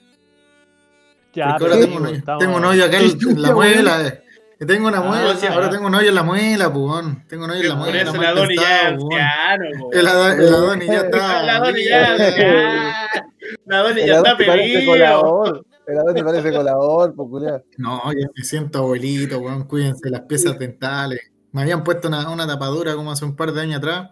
Ya, 1.34 1.48
Porque 1.58 1.64
ahora 1.64 1.80
tengo 1.80 1.96
un 1.98 2.06
hoyo, 2.06 2.16
estamos- 2.16 2.40
tengo 2.44 2.56
un 2.56 2.64
hoyo 2.64 2.84
acá 2.84 2.98
en, 3.00 3.10
en 3.30 3.42
la 3.42 3.52
muela. 3.52 4.06
eh. 4.06 4.22
Tengo 4.66 4.88
una 4.88 4.98
Ah, 4.98 5.02
muela, 5.02 5.36
sí, 5.36 5.46
ahora 5.46 5.66
ah. 5.66 5.70
tengo 5.70 5.86
un 5.86 5.94
hoyo 5.94 6.08
en 6.08 6.14
la 6.14 6.22
muela, 6.22 6.72
pues 6.72 6.84
weón. 6.86 7.24
Tengo 7.28 7.44
un 7.44 7.50
hoyo 7.50 7.60
en 7.62 7.68
la 7.68 7.74
Por 7.74 7.84
muela. 7.90 8.02
eso 8.02 8.16
la 8.22 8.32
Doni 8.32 8.56
ya 8.56 8.86
anciano. 8.88 9.88
El, 9.92 9.98
el 10.00 10.06
Adonis 10.54 10.88
ya 10.88 11.00
está. 11.00 11.42
La 11.42 11.58
Doni 11.58 11.84
ya 11.84 12.14
El 12.14 14.06
ya 14.06 14.16
está 14.16 14.36
pedido. 14.36 14.92
colador. 14.92 15.66
El 15.86 15.98
Adoni 15.98 16.22
parece 16.22 16.52
colador, 16.52 17.14
pues, 17.14 17.28
culiao. 17.28 17.62
No, 17.76 18.02
ya 18.12 18.26
me 18.34 18.42
siento 18.44 18.78
abuelito, 18.80 19.38
weón. 19.38 19.64
Cuídense 19.68 20.10
las 20.10 20.22
piezas 20.22 20.58
dentales. 20.58 21.20
Me 21.52 21.62
habían 21.62 21.84
puesto 21.84 22.08
una, 22.08 22.28
una 22.30 22.46
tapadura 22.46 22.94
como 22.96 23.12
hace 23.12 23.24
un 23.24 23.36
par 23.36 23.52
de 23.52 23.60
años 23.60 23.76
atrás. 23.78 24.10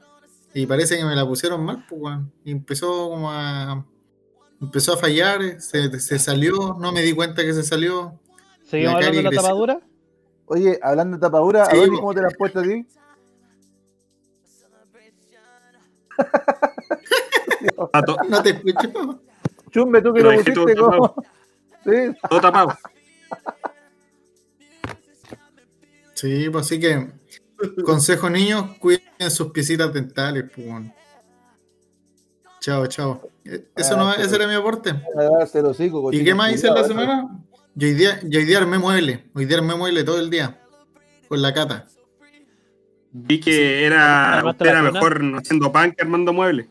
Y 0.55 0.67
parece 0.67 0.97
que 0.97 1.05
me 1.05 1.15
la 1.17 1.27
pusieron 1.27 1.65
mal, 1.65 1.85
pues, 1.89 2.01
weón. 2.01 2.33
Y 2.45 2.53
empezó 2.53 3.09
como 3.11 3.31
a. 3.31 3.85
Empezó 4.61 4.95
a 4.95 4.97
fallar, 4.97 5.61
se, 5.61 5.99
se 6.01 6.19
salió, 6.19 6.77
no 6.79 6.93
me 6.93 7.03
di 7.03 7.13
cuenta 7.13 7.43
que 7.43 7.53
se 7.53 7.63
salió. 7.65 8.19
¿Seguimos 8.65 8.93
la 8.95 8.99
hablando 9.09 9.17
de 9.31 9.35
la 9.37 9.43
tapadura? 9.43 9.81
Oye, 10.47 10.79
hablando 10.83 11.17
de 11.17 11.21
tapadura, 11.21 11.67
Sí, 11.67 11.77
Adoni, 11.77 11.91
po. 11.97 12.01
¿cómo 12.01 12.15
te 12.15 12.21
la 12.23 12.29
has 12.29 12.37
puesto 12.37 12.61
a 12.61 12.63
ti? 12.63 12.87
To- 18.07 18.17
No 18.29 18.43
te 18.43 18.51
escucho. 18.51 19.21
Chumbe, 19.71 20.01
tú 20.03 20.13
que 20.15 20.23
Lo 20.23 20.33
lo. 20.33 21.15
Sí, 21.85 22.17
todo 22.31 22.41
tapado. 22.41 22.75
Sí, 26.15 26.49
pues 26.51 26.67
así 26.67 26.81
que. 26.81 27.11
Consejo 27.85 28.29
niños, 28.31 28.77
cuiden 28.79 29.03
sus 29.31 29.51
piecitas 29.53 29.93
dentales, 29.93 30.45
pues. 30.55 30.67
Chao, 32.61 32.87
chao. 32.87 33.29
Eh, 33.45 33.69
Eso 33.77 33.95
Ah, 33.95 33.97
no, 33.99 34.11
pero- 34.13 34.23
ese 34.27 34.37
era 34.37 34.47
mi 34.49 34.55
aporte. 34.55 34.91
a 34.91 35.23
darse 35.39 35.59
el 35.59 35.67
hocico, 35.67 35.99
¿Y 36.01 36.03
cochino 36.05 36.25
qué 36.25 36.35
más 36.35 36.53
hice 36.53 36.69
en 36.69 36.75
la 36.75 36.85
semana? 36.85 37.29
Yo 37.75 37.89
hoy 37.89 37.95
día, 37.95 38.21
yo 38.25 38.39
hoy 38.39 38.47
día 38.47 38.59
armé 38.59 38.79
mueble. 38.79 39.25
Hoy 39.35 39.45
día 39.45 39.59
armé 39.59 39.75
mueble 39.75 40.05
todo 40.05 40.19
el 40.21 40.31
día. 40.31 40.61
Con 41.29 41.43
la 41.43 41.53
cata. 41.53 41.87
Vi 43.13 43.39
que 43.41 43.85
era, 43.85 44.43
usted 44.47 44.67
era 44.67 44.83
mejor 44.83 45.21
haciendo 45.37 45.71
pan 45.71 45.93
que 45.93 46.03
armando 46.03 46.33
muebles. 46.33 46.67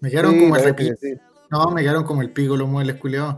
Me 0.00 0.10
quedaron 0.10 0.32
Sí, 0.34 0.40
como 0.40 0.56
el 0.56 0.74
que 0.74 0.94
sí. 1.00 1.14
No, 1.50 1.70
me 1.70 1.82
quedaron 1.82 2.04
como 2.04 2.22
el 2.22 2.30
pico 2.30 2.56
los 2.56 2.68
muebles 2.68 2.96
culiados. 2.96 3.36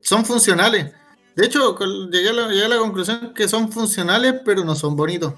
Son 0.00 0.24
funcionales. 0.24 0.92
De 1.34 1.46
hecho, 1.46 1.76
llegué 2.10 2.30
a, 2.30 2.32
la, 2.32 2.48
llegué 2.48 2.64
a 2.64 2.68
la 2.68 2.78
conclusión 2.78 3.32
que 3.34 3.46
son 3.48 3.70
funcionales, 3.70 4.34
pero 4.44 4.64
no 4.64 4.74
son 4.74 4.96
bonitos. 4.96 5.34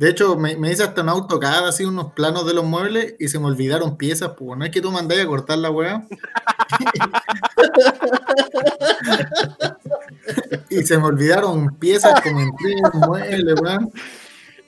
De 0.00 0.08
hecho, 0.08 0.34
me, 0.34 0.56
me 0.56 0.72
hice 0.72 0.82
hasta 0.82 1.02
un 1.02 1.10
AutoCAD, 1.10 1.68
así 1.68 1.84
unos 1.84 2.14
planos 2.14 2.46
de 2.46 2.54
los 2.54 2.64
muebles 2.64 3.16
y 3.18 3.28
se 3.28 3.38
me 3.38 3.48
olvidaron 3.48 3.98
piezas. 3.98 4.30
Pues 4.34 4.58
no 4.58 4.64
es 4.64 4.70
que 4.70 4.80
tú 4.80 4.90
mandáis 4.90 5.20
a 5.20 5.26
cortar 5.26 5.58
la 5.58 5.70
weá. 5.70 6.02
y 10.70 10.82
se 10.84 10.96
me 10.96 11.04
olvidaron 11.04 11.76
piezas 11.76 12.18
como 12.22 12.40
en 12.40 12.50
tres 12.56 12.76
muebles, 12.94 13.60
weón. 13.60 13.92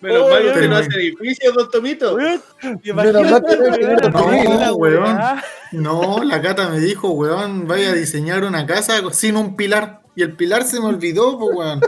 Menos 0.03 0.29
mal 0.29 0.41
usted 0.47 0.53
pero- 0.55 0.69
no 0.69 0.77
hace 0.77 0.95
edificios, 0.97 1.55
don 1.55 1.71
Tomito. 1.71 2.15
Menos 2.15 3.31
mal 3.31 3.43
que 3.43 3.57
no 3.57 4.75
weón. 4.75 5.03
weá. 5.03 5.43
No, 5.71 6.23
la 6.23 6.43
cata 6.43 6.69
me 6.69 6.79
dijo, 6.79 7.09
weón, 7.13 7.67
vaya 7.67 7.89
a 7.89 7.95
diseñar 7.95 8.45
una 8.45 8.67
casa 8.67 9.01
sin 9.13 9.39
un 9.39 9.57
pilar. 9.57 10.02
Y 10.15 10.23
el 10.23 10.33
pilar 10.33 10.65
se 10.65 10.79
me 10.81 10.87
olvidó, 10.87 11.39
pues, 11.39 11.57
weón. 11.57 11.81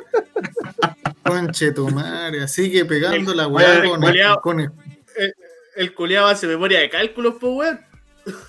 Conche 1.23 1.73
tu 1.73 1.88
madre. 1.88 2.43
Así 2.43 2.71
que 2.71 2.85
pegando 2.85 3.35
la 3.35 3.47
weá 3.49 3.85
con, 3.85 4.00
culiao. 4.00 4.40
con 4.40 4.61
el- 4.61 4.73
El 5.76 5.95
culiado 5.95 6.28
hace 6.28 6.47
memoria 6.47 6.81
de 6.81 6.88
cálculos, 6.90 7.35
pues, 7.40 7.52
weón. 7.54 7.81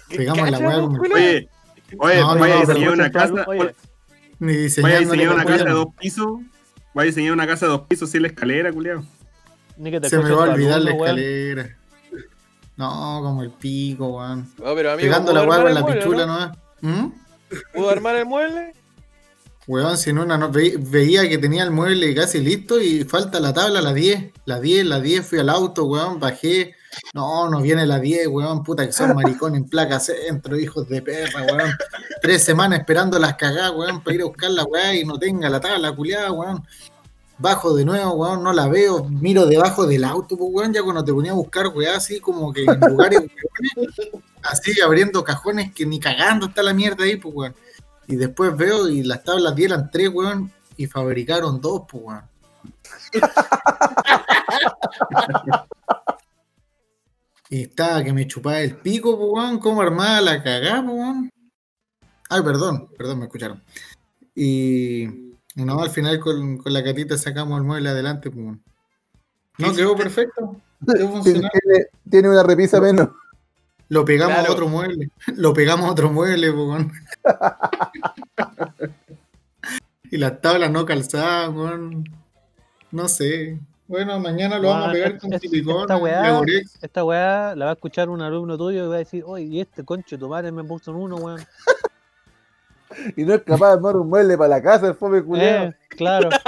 Pegamos 0.09 0.49
la 0.51 0.59
weá 0.59 0.81
con 0.81 0.95
el- 1.05 1.11
Oye, 1.11 1.49
oye, 1.99 2.19
No, 2.21 2.33
no, 2.35 2.39
vaya 2.39 2.53
a 2.55 2.59
no, 2.63 2.65
diseñar 2.67 2.91
una 2.91 3.11
casa. 3.11 3.43
Oye, 3.47 3.75
Ni 4.39 4.67
Vaya 4.81 4.97
a 4.97 4.99
diseñar 4.99 5.33
una 5.33 5.45
casa 5.45 5.63
de 5.63 5.71
dos 5.71 5.87
pisos. 5.99 6.27
Vaya 6.93 7.05
a 7.05 7.09
diseñar 7.09 7.33
una 7.33 7.47
casa 7.47 7.65
de 7.65 7.71
dos 7.71 7.81
pisos 7.87 8.09
sin 8.09 8.21
la 8.21 8.27
escalera, 8.29 8.71
te 9.99 10.09
Se 10.09 10.17
me 10.17 10.29
va 10.31 10.45
a 10.45 10.49
olvidar 10.51 10.81
la 10.81 10.91
weón. 10.93 11.03
escalera. 11.19 11.77
No, 12.77 13.19
como 13.23 13.43
el 13.43 13.51
pico, 13.51 14.07
weón. 14.17 14.49
No, 14.57 14.75
pero 14.75 14.91
amigo, 14.91 15.07
Pegando 15.07 15.31
¿pudo 15.31 15.41
la 15.43 15.49
weá 15.49 15.57
con 15.59 15.67
el 15.69 15.73
la 15.75 15.85
pichula 15.85 16.25
¿no? 16.25 16.33
nomás. 16.33 16.57
¿Mm? 16.81 17.07
¿Pudo 17.73 17.89
armar 17.89 18.15
el 18.17 18.25
mueble? 18.25 18.73
Weón, 19.67 19.97
si 19.97 20.11
una 20.11 20.37
no, 20.37 20.51
ve- 20.51 20.75
veía 20.79 21.27
que 21.27 21.37
tenía 21.39 21.63
el 21.63 21.71
mueble 21.71 22.13
casi 22.13 22.39
listo 22.39 22.79
y 22.79 23.03
falta 23.03 23.39
la 23.39 23.51
tabla, 23.53 23.81
la 23.81 23.93
10. 23.93 24.31
La 24.45 24.59
10, 24.59 24.85
la 24.85 24.99
10, 24.99 25.25
fui 25.25 25.39
al 25.39 25.49
auto, 25.49 25.85
weón, 25.85 26.19
bajé. 26.19 26.75
No, 27.13 27.49
no 27.49 27.61
viene 27.61 27.85
la 27.85 27.99
10, 27.99 28.27
weón, 28.27 28.63
puta 28.63 28.85
que 28.85 28.93
son 28.93 29.15
maricones 29.15 29.61
en 29.61 29.67
placa 29.67 29.99
centro, 29.99 30.57
hijos 30.57 30.87
de 30.87 31.01
perra, 31.01 31.43
weón. 31.43 31.71
Tres 32.21 32.43
semanas 32.43 32.79
esperando 32.79 33.17
las 33.17 33.35
cagadas, 33.35 33.71
weón, 33.75 34.03
para 34.03 34.15
ir 34.15 34.21
a 34.21 34.25
buscar 34.25 34.51
la 34.51 34.63
weá 34.65 34.93
y 34.95 35.03
no 35.03 35.17
tenga 35.17 35.49
la 35.49 35.59
tabla, 35.59 35.95
culiada, 35.95 36.31
weón. 36.31 36.63
Bajo 37.37 37.75
de 37.75 37.83
nuevo, 37.83 38.13
weón, 38.13 38.43
no 38.43 38.53
la 38.53 38.67
veo, 38.67 39.03
miro 39.09 39.45
debajo 39.47 39.85
del 39.87 40.03
auto, 40.05 40.37
pues, 40.37 40.49
weón, 40.53 40.73
ya 40.73 40.83
cuando 40.83 41.03
te 41.03 41.11
ponía 41.11 41.31
a 41.31 41.35
buscar, 41.35 41.67
weá, 41.69 41.97
así 41.97 42.19
como 42.19 42.53
que 42.53 42.63
en 42.63 42.79
lugares, 42.79 43.19
weones, 43.19 44.11
así 44.43 44.79
abriendo 44.79 45.23
cajones 45.23 45.73
que 45.73 45.85
ni 45.87 45.99
cagando 45.99 46.45
está 46.45 46.61
la 46.63 46.73
mierda 46.73 47.03
ahí, 47.03 47.15
pues, 47.17 47.33
weón. 47.35 47.55
Y 48.07 48.15
después 48.15 48.55
veo 48.55 48.87
y 48.87 49.03
las 49.03 49.23
tablas 49.23 49.55
dieran 49.55 49.89
tres, 49.91 50.09
weón, 50.09 50.51
y 50.77 50.87
fabricaron 50.87 51.59
dos, 51.61 51.83
pues, 51.89 52.03
weón. 52.03 52.21
y 57.49 57.63
estaba 57.63 58.03
que 58.03 58.13
me 58.13 58.27
chupaba 58.27 58.59
el 58.61 58.77
pico, 58.77 59.17
pues, 59.17 59.29
weón, 59.31 59.59
cómo 59.59 59.81
armaba 59.81 60.21
la 60.21 60.43
cagada, 60.43 60.83
pues, 60.83 60.95
weón. 60.97 61.29
Ay, 62.29 62.41
perdón, 62.43 62.89
perdón, 62.97 63.19
me 63.19 63.25
escucharon. 63.25 63.61
Y, 64.33 65.07
no, 65.55 65.79
al 65.79 65.89
final 65.91 66.19
con, 66.19 66.57
con 66.57 66.73
la 66.73 66.83
catita 66.83 67.17
sacamos 67.17 67.57
el 67.57 67.63
mueble 67.65 67.89
adelante, 67.89 68.29
pues, 68.31 68.45
weón. 68.45 68.63
No, 69.57 69.73
quedó 69.73 69.95
perfecto. 69.95 70.61
Quedó 70.85 71.21
tiene- 71.23 71.49
tiene 72.09 72.29
una 72.29 72.43
repisa 72.43 72.81
menos. 72.81 73.09
Lo 73.89 74.05
pegamos 74.05 74.35
Claro. 74.35 74.49
a 74.49 74.53
otro 74.53 74.67
mueble. 74.67 75.09
Lo 75.35 75.53
pegamos 75.53 75.87
a 75.87 75.91
otro 75.91 76.11
mueble, 76.11 76.49
weón. 76.51 76.91
y 80.11 80.17
las 80.17 80.41
tablas 80.41 80.71
no 80.71 80.85
calzaban, 80.85 81.55
weón. 81.57 82.03
No 82.91 83.07
sé. 83.07 83.59
Bueno, 83.87 84.19
mañana 84.19 84.57
lo 84.57 84.69
vamos 84.69 84.89
a 84.89 84.91
pegar 84.93 85.19
con 85.19 85.33
es- 85.33 85.41
silicón. 85.41 85.81
esta 85.81 85.97
weá-. 85.97 86.41
Esta 86.81 87.03
weá 87.03 87.55
la 87.55 87.65
va 87.65 87.71
a 87.71 87.73
escuchar 87.75 88.09
un 88.09 88.21
alumno 88.21 88.57
tuyo 88.57 88.85
y 88.85 88.87
va 88.87 88.95
a 88.95 88.99
decir, 88.99 89.23
oye, 89.27 89.45
y 89.45 89.61
este 89.61 89.83
concho 89.83 90.17
tu 90.17 90.27
madre 90.27 90.51
me 90.51 90.63
puso 90.63 90.89
en 90.91 90.97
uno, 90.97 91.17
weón. 91.17 91.45
Y 93.15 93.23
no 93.23 93.33
es 93.33 93.43
capaz 93.43 93.67
de 93.67 93.73
armar 93.73 93.97
un 93.97 94.09
mueble 94.09 94.37
para 94.37 94.49
la 94.49 94.61
casa, 94.61 94.87
el 94.87 94.95
fome 94.95 95.23
culiao. 95.23 95.65
Eh, 95.65 95.75
claro. 95.89 96.29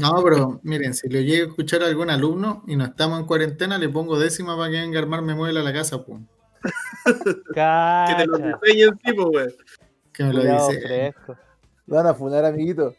No, 0.00 0.20
pero 0.24 0.60
miren, 0.64 0.92
si 0.92 1.08
lo 1.08 1.20
llega 1.20 1.44
a 1.44 1.48
escuchar 1.48 1.84
a 1.84 1.86
algún 1.86 2.10
alumno 2.10 2.64
y 2.66 2.74
no 2.74 2.84
estamos 2.84 3.20
en 3.20 3.26
cuarentena, 3.26 3.78
le 3.78 3.88
pongo 3.88 4.18
décima 4.18 4.56
para 4.56 4.70
que 4.70 4.80
venga 4.80 4.98
a 4.98 5.02
armarme 5.02 5.36
mueble 5.36 5.60
a 5.60 5.62
la 5.62 5.72
casa, 5.72 6.04
pues. 6.04 6.20
Que 7.54 8.14
te 8.16 8.26
lo 8.26 8.38
diseñen, 8.38 8.98
tipo, 8.98 9.28
weón. 9.28 9.52
Que 10.12 10.24
me 10.24 10.32
lo 10.32 10.42
dice. 10.42 11.14
Lo 11.86 11.96
van 11.96 12.06
a 12.06 12.14
funar, 12.14 12.44
amiguito. 12.44 12.94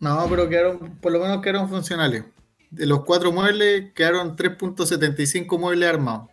No, 0.00 0.26
pero 0.28 0.48
quedaron, 0.48 0.98
por 1.00 1.12
lo 1.12 1.20
menos 1.20 1.42
quedaron 1.42 1.68
funcionales. 1.68 2.24
De 2.70 2.86
los 2.86 3.04
cuatro 3.04 3.32
muebles, 3.32 3.92
quedaron 3.94 4.36
3.75 4.36 5.58
muebles 5.58 5.88
armados. 5.88 6.28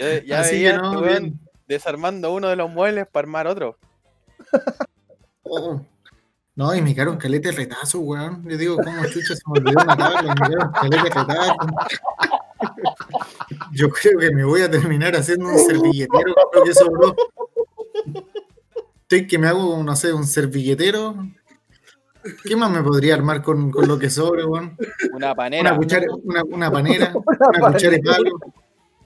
Ya, 0.00 0.24
ya 0.24 0.40
Así 0.40 0.56
veía 0.56 0.70
que 0.70 0.76
este 0.76 0.88
no, 0.88 1.02
bien. 1.02 1.40
desarmando 1.68 2.32
uno 2.32 2.48
de 2.48 2.56
los 2.56 2.70
muebles 2.70 3.06
para 3.06 3.24
armar 3.26 3.46
otro. 3.46 3.76
Oh. 5.42 5.84
No, 6.56 6.74
y 6.74 6.82
me 6.82 6.94
quedaron 6.94 7.16
caleta 7.16 7.50
de 7.50 7.56
retazo, 7.56 8.00
weón. 8.00 8.42
Yo 8.48 8.56
digo, 8.56 8.76
¿cómo 8.76 9.04
chucha 9.06 9.34
se 9.34 9.42
me 9.46 9.58
olvidó 9.60 9.82
una 9.82 9.96
tabla? 9.96 10.34
Me 10.34 10.48
quedaron 10.48 10.72
caleta 10.72 11.02
de 11.02 11.10
retazo. 11.10 11.56
Yo 13.72 13.90
creo 13.90 14.18
que 14.18 14.30
me 14.34 14.44
voy 14.44 14.62
a 14.62 14.70
terminar 14.70 15.14
haciendo 15.16 15.46
un 15.46 15.58
servilletero 15.58 16.34
con 16.34 16.60
lo 16.60 16.64
que 16.64 16.74
sobró. 16.74 17.16
Estoy 19.02 19.26
que 19.26 19.38
me 19.38 19.48
hago, 19.48 19.82
no 19.82 19.96
sé, 19.96 20.12
un 20.12 20.26
servilletero. 20.26 21.14
¿Qué 22.44 22.56
más 22.56 22.70
me 22.70 22.82
podría 22.82 23.14
armar 23.14 23.42
con, 23.42 23.70
con 23.70 23.88
lo 23.88 23.98
que 23.98 24.10
sobre, 24.10 24.44
weón? 24.44 24.76
Una 25.12 25.34
panera. 25.34 25.70
Una, 25.70 25.78
cuchara, 25.78 26.06
una, 26.22 26.44
una 26.44 26.70
panera, 26.70 27.12
una 27.58 27.72
cuchara 27.72 27.96
de 27.96 28.02
palo, 28.02 28.30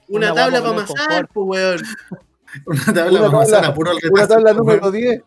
Una, 0.08 0.32
Una 0.32 0.34
tabla 0.34 0.58
para 0.60 0.70
amasar, 0.72 1.28
pues, 1.32 1.46
weón. 1.48 1.80
una 2.66 2.84
tabla 2.94 3.10
Una 3.10 3.18
para 3.20 3.26
amasar 3.28 3.74
puro 3.74 3.90
Una 3.92 4.00
retazo, 4.02 4.28
tabla 4.28 4.52
número 4.52 4.90
10. 4.90 5.22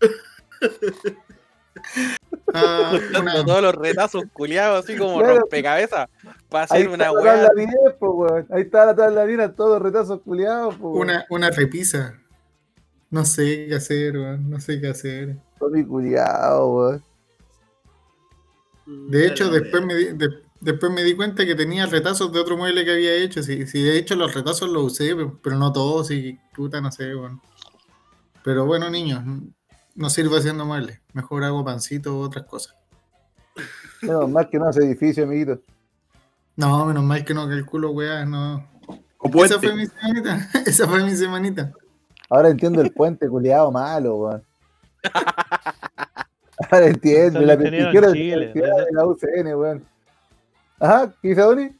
Ah, 2.52 2.92
una- 3.20 3.44
todos 3.44 3.62
los 3.62 3.74
retazos 3.74 4.24
culiados 4.32 4.84
así 4.84 4.96
como 4.98 5.18
Claro. 5.18 5.38
rompecabezas 5.40 6.08
para 6.48 6.64
hacer 6.64 6.88
una 6.88 7.12
weá. 7.12 7.48
10, 7.54 7.70
po, 7.98 8.10
weón. 8.10 8.46
Ahí 8.50 8.62
está 8.62 8.86
la 8.86 8.94
tabla 8.96 9.24
10, 9.24 9.54
todos 9.54 9.74
los 9.74 9.82
retazos 9.82 10.20
culiados, 10.20 10.74
po, 10.74 10.88
weón. 10.90 11.02
una, 11.02 11.24
una 11.30 11.50
repisa. 11.50 12.18
No 13.08 13.24
sé 13.24 13.66
qué 13.68 13.74
hacer, 13.76 14.16
weón. 14.18 14.50
No 14.50 14.60
sé 14.60 14.80
qué 14.80 14.88
hacer. 14.88 15.36
Tommy 15.58 15.84
culiao, 15.84 16.74
weón. 16.76 17.04
De 19.10 19.26
hecho, 19.28 19.48
después 19.50 19.84
me, 19.84 19.94
di, 19.94 20.04
de- 20.12 20.42
después 20.60 20.92
me 20.92 21.02
di 21.02 21.14
cuenta 21.14 21.46
que 21.46 21.54
tenía 21.54 21.86
retazos 21.86 22.32
de 22.32 22.40
otro 22.40 22.56
mueble 22.56 22.84
que 22.84 22.92
había 22.92 23.14
hecho. 23.14 23.42
Sí, 23.42 23.66
sí, 23.66 23.82
de 23.82 23.98
hecho 23.98 24.14
los 24.14 24.34
retazos 24.34 24.68
los 24.68 24.92
usé, 24.92 25.14
pero, 25.14 25.38
pero 25.42 25.56
no 25.56 25.72
todos. 25.72 26.10
Y 26.10 26.38
puta, 26.54 26.80
no 26.80 26.92
sé, 26.92 27.14
weón. 27.14 27.40
Pero 28.42 28.66
bueno, 28.66 28.88
niños, 28.88 29.22
no 29.94 30.10
sirve 30.10 30.38
haciendo 30.38 30.64
muebles. 30.64 31.00
Mejor 31.12 31.44
hago 31.44 31.64
pancito 31.64 32.16
u 32.16 32.20
otras 32.20 32.46
cosas. 32.46 32.74
Menos 34.02 34.30
mal 34.30 34.48
que 34.48 34.58
no 34.58 34.66
hace 34.66 34.80
edificio, 34.80 35.24
amiguito. 35.24 35.60
No, 36.56 36.86
menos 36.86 37.04
mal 37.04 37.24
que 37.24 37.34
no 37.34 37.48
calculo, 37.48 37.90
weá, 37.90 38.24
no. 38.24 38.66
O 39.18 39.44
Esa 39.44 39.58
fue 39.58 39.74
mi 39.74 39.86
semanita. 39.86 40.48
Esa 40.66 40.88
fue 40.88 41.04
mi 41.04 41.14
semanita. 41.14 41.72
Ahora 42.30 42.48
entiendo 42.48 42.80
el 42.80 42.92
puente 42.92 43.28
culiado 43.28 43.70
malo, 43.70 44.16
weón. 44.16 44.44
Ahora 46.70 46.86
entiendo, 46.86 47.40
la 47.40 47.56
¿verdad? 47.56 48.12
de 48.12 48.86
la 48.92 49.06
UCN, 49.06 49.54
weón. 49.54 49.84
Ajá, 50.80 51.12
¿qué 51.22 51.28
dice 51.28 51.40
Donny? 51.42 51.70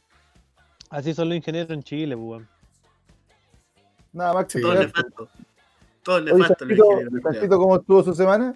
Así 0.89 1.13
son 1.13 1.29
los 1.29 1.37
ingenieros 1.37 1.71
en 1.71 1.83
Chile, 1.83 2.15
pues, 2.15 2.27
weón. 2.29 2.49
Nada 4.13 4.33
más 4.33 4.45
que 4.45 4.51
Sí. 4.53 4.61
Todo 4.61 4.73
saber. 4.73 4.87
nefasto. 4.87 5.29
Todo 6.03 6.15
Oye, 6.17 6.33
nefasto. 6.33 6.65
los 6.65 6.77
ingenieros 6.79 7.49
¿cómo 7.57 7.75
estuvo 7.77 8.03
su 8.03 8.13
semana? 8.13 8.55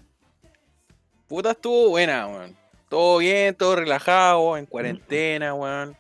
Puta, 1.28 1.52
estuvo 1.52 1.90
buena, 1.90 2.28
weón. 2.28 2.56
Todo 2.90 3.18
bien, 3.18 3.56
todo 3.56 3.76
relajado, 3.78 4.58
en 4.58 4.66
cuarentena, 4.66 5.54
weón. 5.54 5.96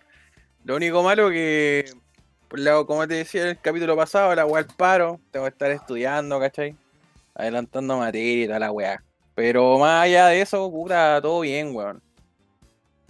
Lo 0.64 0.76
único 0.76 1.02
malo 1.04 1.30
que, 1.30 1.86
por 2.48 2.60
lado, 2.60 2.86
como 2.86 3.08
te 3.08 3.16
decía 3.16 3.44
en 3.44 3.48
el 3.50 3.60
capítulo 3.62 3.96
pasado, 3.96 4.34
la 4.36 4.46
weá 4.46 4.60
al 4.64 4.68
paro. 4.76 5.20
Tengo 5.32 5.46
que 5.46 5.52
estar 5.52 5.72
estudiando, 5.72 6.40
¿cachai? 6.40 6.76
Adelantando 7.34 7.98
materia 7.98 8.44
y 8.44 8.48
toda 8.48 8.60
la 8.60 8.72
weá. 8.72 9.04
Pero 9.36 9.78
más 9.80 10.04
allá 10.04 10.28
de 10.28 10.42
eso, 10.42 10.70
puta, 10.72 11.20
todo 11.22 11.42
bien, 11.42 11.76
weón. 11.76 12.02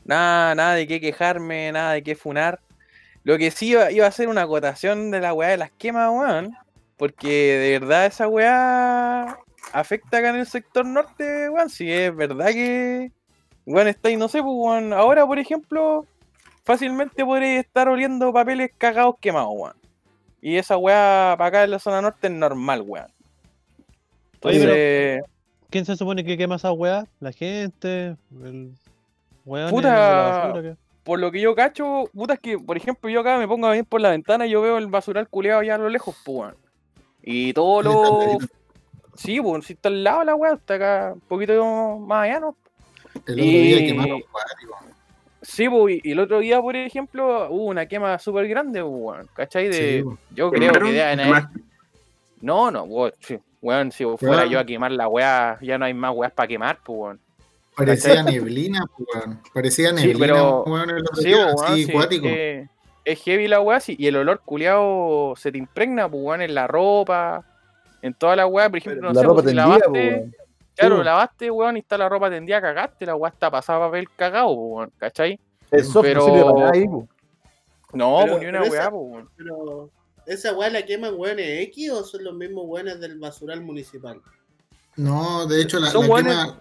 Nada, 0.05 0.53
nada 0.53 0.75
de 0.75 0.87
qué 0.87 1.01
quejarme, 1.01 1.71
nada 1.71 1.93
de 1.93 2.03
qué 2.03 2.15
funar. 2.15 2.59
Lo 3.23 3.39
que 3.39 3.49
sí 3.49 3.69
iba, 3.69 3.91
iba 3.91 4.05
a 4.05 4.11
ser 4.11 4.29
una 4.29 4.43
acotación 4.43 5.09
de 5.09 5.19
la 5.19 5.33
weá 5.33 5.49
de 5.49 5.57
las 5.57 5.71
quemas, 5.71 6.11
weón. 6.11 6.55
Porque 6.95 7.27
de 7.27 7.79
verdad 7.79 8.05
esa 8.05 8.27
weá 8.27 9.37
afecta 9.73 10.19
acá 10.19 10.29
en 10.29 10.37
el 10.37 10.45
sector 10.45 10.85
norte, 10.85 11.49
weón. 11.49 11.71
Si 11.71 11.91
es 11.91 12.15
verdad 12.15 12.49
que, 12.49 13.11
weón, 13.65 13.87
está 13.87 14.09
ahí, 14.09 14.15
no 14.15 14.27
sé, 14.27 14.43
pues, 14.43 14.53
weón. 14.55 14.93
Ahora, 14.93 15.25
por 15.25 15.39
ejemplo, 15.39 16.05
fácilmente 16.63 17.25
podría 17.25 17.59
estar 17.59 17.89
oliendo 17.89 18.31
papeles 18.31 18.71
cagados 18.77 19.15
quemados, 19.19 19.53
weón. 19.53 19.75
Y 20.39 20.57
esa 20.57 20.77
weá 20.77 21.33
para 21.35 21.47
acá 21.47 21.63
en 21.63 21.71
la 21.71 21.79
zona 21.79 22.03
norte 22.03 22.27
es 22.27 22.33
normal, 22.33 22.81
weón. 22.81 23.11
Oye, 24.41 24.57
Entonces, 24.61 25.23
¿Quién 25.71 25.85
se 25.85 25.95
supone 25.95 26.23
que 26.23 26.37
quema 26.37 26.57
esa 26.57 26.71
weá? 26.71 27.07
¿La 27.19 27.31
gente? 27.31 28.15
¿El 28.43 28.75
weón 29.45 29.69
Puta. 29.69 30.51
de 30.61 30.75
por 31.03 31.19
lo 31.19 31.31
que 31.31 31.39
yo 31.39 31.53
cacho, 31.53 32.09
puta, 32.15 32.33
es 32.33 32.39
que, 32.39 32.57
por 32.57 32.75
ejemplo, 32.77 33.09
yo 33.11 33.19
acá 33.19 33.37
me 33.37 33.47
pongo 33.47 33.67
a 33.67 33.71
ver 33.71 33.85
por 33.85 34.01
la 34.01 34.09
ventana 34.09 34.47
y 34.47 34.49
yo 34.49 34.61
veo 34.61 34.77
el 34.79 34.87
basural 34.87 35.29
culeado 35.29 35.59
allá 35.61 35.75
a 35.75 35.77
lo 35.77 35.89
lejos, 35.89 36.15
pues, 36.25 36.37
weón. 36.37 36.55
Y 37.21 37.53
todo 37.53 37.81
Sí, 37.83 37.87
está 37.89 37.99
lo. 38.09 38.17
clarito. 38.19 38.45
Sí, 39.15 39.39
pues, 39.41 39.65
si 39.65 39.73
está 39.73 39.89
al 39.89 40.03
lado 40.03 40.23
la 40.23 40.35
weá, 40.35 40.53
está 40.53 40.73
acá 40.73 41.11
un 41.13 41.19
poquito 41.21 41.97
más 41.99 42.23
allá, 42.25 42.39
¿no? 42.39 42.55
El 43.27 43.33
otro 43.33 43.35
día 43.35 43.79
Y- 43.79 43.87
quemaron 43.87 44.21
cuático. 44.31 44.77
Sí, 45.43 45.69
pues, 45.69 45.99
y 46.03 46.11
el 46.11 46.19
otro 46.19 46.39
día, 46.39 46.59
por 46.59 46.75
ejemplo, 46.75 47.49
hubo 47.51 47.65
una 47.65 47.85
quema 47.85 48.17
súper 48.17 48.47
grande, 48.47 48.81
pues, 48.81 48.91
weón. 48.95 49.29
¿Cachai? 49.35 49.67
De, 49.67 49.97
Sí, 49.99 50.03
po. 50.03 50.17
yo 50.31 50.49
creo 50.49 50.51
que 50.51 50.59
Quemaron, 50.67 50.91
deben 50.91 51.19
haber- 51.19 51.25
quemaste. 51.25 51.59
No, 52.41 52.71
no, 52.71 52.83
weón, 52.83 53.13
sí, 53.19 53.37
weón, 53.61 53.91
si 53.91 54.03
fuera 54.17 54.37
Weón. 54.39 54.49
yo 54.49 54.59
a 54.59 54.65
quemar 54.65 54.91
la 54.91 55.07
weá, 55.07 55.57
ya 55.61 55.77
no 55.77 55.85
hay 55.85 55.93
más 55.93 56.13
weas 56.15 56.33
para 56.33 56.47
quemar, 56.47 56.79
pues, 56.83 56.97
weón. 56.99 57.19
Parecía 57.75 58.23
neblina, 58.23 58.85
pues, 58.97 59.07
weón. 59.13 59.41
Parecía 59.53 59.89
Sí, 59.89 59.95
neblina, 60.07 60.19
pero- 60.33 60.63
weón, 60.63 60.89
el 60.89 61.03
Sí, 61.15 61.23
pues, 61.23 61.35
weón, 61.35 61.55
así, 61.65 61.85
sí, 61.85 61.91
cuático. 61.91 62.27
eh, 62.27 62.69
es 63.03 63.21
heavy 63.23 63.47
la 63.47 63.59
weá, 63.61 63.79
sí, 63.79 63.95
y 63.99 64.07
el 64.07 64.15
olor 64.15 64.41
culeado 64.43 65.33
se 65.37 65.51
te 65.51 65.57
impregna, 65.57 66.09
pues, 66.09 66.23
weón, 66.23 66.41
en 66.41 66.55
la 66.55 66.67
ropa, 66.67 67.43
en 68.01 68.13
toda 68.13 68.35
la 68.35 68.47
weá, 68.47 68.69
por 68.69 68.77
ejemplo, 68.79 69.01
no 69.09 69.13
la 69.13 69.19
sé, 69.21 69.25
ropa 69.27 69.41
pues, 69.43 69.53
po, 69.53 69.57
lavaste, 69.57 69.89
weón. 69.89 70.35
claro, 70.75 70.97
Sí, 70.97 71.03
lavaste, 71.03 71.51
weón, 71.51 71.77
y 71.77 71.79
está 71.81 71.97
la 71.97 72.09
ropa 72.09 72.29
tendida, 72.29 72.61
cagaste, 72.61 73.05
la 73.05 73.15
weá 73.15 73.31
está 73.31 73.51
pasada 73.51 73.79
a 73.79 73.87
papel 73.87 74.07
cagado, 74.15 74.47
pues, 74.55 74.67
weón, 74.69 74.91
¿cachai? 74.97 75.39
El 75.71 75.83
soft 75.83 76.03
Pero- 76.05 76.19
no 76.21 76.25
sirve 76.27 76.43
para 76.43 76.57
nada 76.59 76.71
ahí, 76.73 76.87
po. 76.87 77.07
No, 77.93 78.17
Pero- 78.21 78.31
pues, 78.33 78.41
ni 78.43 78.49
una 78.49 78.59
pero 78.61 78.71
weá, 78.71 78.81
esa- 78.81 78.91
pues, 78.91 79.03
weón. 79.11 79.29
Pero, 79.37 79.89
¿esa 80.27 80.53
weá 80.53 80.69
la 80.69 80.85
queman 80.85 81.13
weones 81.17 81.61
X 81.67 81.91
o 81.91 82.03
son 82.03 82.23
los 82.23 82.33
mismos 82.33 82.63
weones 82.67 82.99
del 82.99 83.19
basural 83.19 83.61
municipal? 83.61 84.21
No, 84.95 85.45
de 85.45 85.61
hecho, 85.61 85.77
la, 85.79 85.87
la 85.93 86.01
quema. 86.01 86.59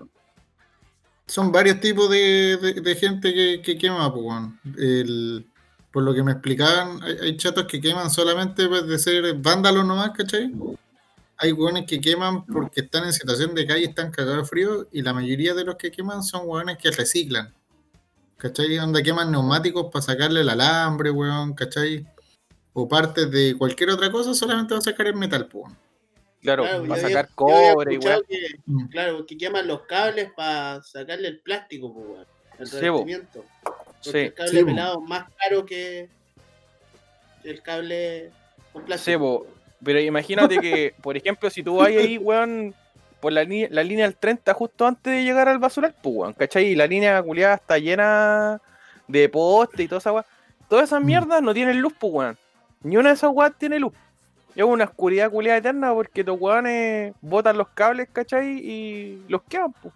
Son 1.27 1.51
varios 1.51 1.81
tipos 1.81 2.11
de, 2.11 2.57
de- 2.83 2.95
gente 2.97 3.33
que, 3.33 3.63
que 3.63 3.79
quema, 3.79 4.13
pues, 4.13 5.45
Por 5.91 6.03
lo 6.03 6.13
que 6.13 6.23
me 6.23 6.33
explicaban, 6.33 7.03
hay, 7.03 7.37
chatos 7.37 7.65
que 7.65 7.81
queman 7.81 8.11
solamente 8.11 8.69
pues, 8.69 8.87
de 8.87 8.99
ser 8.99 9.35
vándalos 9.35 9.87
nomás, 9.87 10.11
¿cachai? 10.11 10.53
Hay 11.37 11.53
weones 11.53 11.87
que 11.87 12.01
queman 12.01 12.45
porque 12.45 12.83
están 12.83 13.05
en 13.05 13.13
situación 13.13 13.55
de 13.55 13.67
calle 13.67 13.85
están 13.87 14.11
cagados 14.11 14.49
frío, 14.49 14.87
y 14.93 15.03
la 15.03 15.13
mayoría 15.13 15.55
de 15.55 15.65
los 15.65 15.77
que 15.77 15.91
queman 15.91 16.23
son 16.23 16.43
weones 16.45 16.79
que 16.79 16.91
reciclan. 16.91 17.53
¿Cachai? 18.37 18.77
Donde 18.77 19.03
queman 19.03 19.31
neumáticos 19.31 19.87
para 19.91 20.03
sacarle 20.03 20.43
el 20.43 20.49
alambre, 20.51 21.11
weón, 21.11 21.55
¿cachai? 21.55 22.07
O 22.73 22.87
partes 22.89 23.31
de 23.31 23.55
cualquier 23.57 23.91
otra 23.91 24.11
cosa, 24.11 24.35
solamente 24.35 24.75
va 24.75 24.79
a 24.79 24.83
sacar 24.83 25.07
el 25.07 25.15
metal, 25.15 25.47
pues. 25.47 25.73
Weón. 26.45 26.57
Claro, 26.57 26.63
Claro, 26.65 26.79
va 26.79 26.85
a 26.85 26.87
yo 26.87 26.93
había- 26.95 27.03
sacar 27.09 27.25
había 27.25 27.35
cobre 27.75 27.95
y 27.95 27.99
que, 27.99 28.49
Mm. 28.67 28.89
Claro, 28.89 29.27
que 29.27 29.37
queman 29.39 29.67
los 29.67 29.83
cables 29.83 30.31
para 30.37 30.83
sacarle 30.83 31.29
el 31.29 31.41
plástico, 31.41 31.93
pues, 31.93 32.07
weón. 32.07 32.27
El 32.59 32.67
Sí, 32.67 32.77
bo. 32.77 32.81
revestimiento. 32.81 33.45
Porque 33.63 33.89
Sí, 34.03 34.19
el 34.19 34.35
cable 34.35 34.51
sí, 34.61 34.65
pelado 34.65 35.03
es 35.03 35.09
más 35.09 35.25
caro 35.39 35.67
que 35.67 36.09
el 37.45 37.63
cable 37.63 38.31
con 38.73 38.85
plástico. 38.85 39.47
Pero 39.83 40.01
imagínate 40.01 40.59
que, 40.59 40.95
por 41.03 41.17
ejemplo, 41.17 41.51
si 41.51 41.63
tú 41.63 41.77
vas 41.77 41.89
ahí, 41.89 42.17
weón, 42.19 42.75
por 43.21 43.33
la, 43.33 43.43
línea 43.45 43.69
del 44.07 44.17
30 44.17 44.53
justo 44.55 44.87
antes 44.87 45.13
de 45.13 45.25
llegar 45.25 45.49
al 45.49 45.59
basural, 45.59 45.95
pues, 46.03 46.15
weón, 46.15 46.33
¿cachai? 46.35 46.67
Y 46.67 46.75
la 46.75 46.87
línea 46.87 47.23
culiada 47.23 47.55
está 47.55 47.79
llena 47.79 48.61
de 49.09 49.29
poste 49.29 49.83
y 49.83 49.89
toda 49.89 49.99
esa 49.99 50.13
weá. 50.13 50.25
Todas 50.69 50.85
esas 50.91 51.03
Mm. 51.03 51.07
mierdas 51.07 51.43
no 51.43 51.53
tienen 51.55 51.81
luz, 51.81 51.93
pues, 51.99 52.13
weón. 52.13 52.39
Ni 52.83 52.97
una 52.97 53.11
de 53.11 53.15
esas 53.15 53.31
weas 53.33 53.53
tiene 53.59 53.79
luz. 53.79 53.93
Es 54.57 54.63
una 54.65 54.85
oscuridad 54.85 55.31
culiada 55.31 55.59
eterna 55.59 55.93
porque 55.93 56.23
los 56.23 56.41
weones 56.41 57.13
botan 57.21 57.59
los 57.59 57.69
cables, 57.69 58.09
¿cachai? 58.13 58.59
Y 58.59 59.25
los 59.29 59.43
queman, 59.43 59.73
pues. 59.83 59.93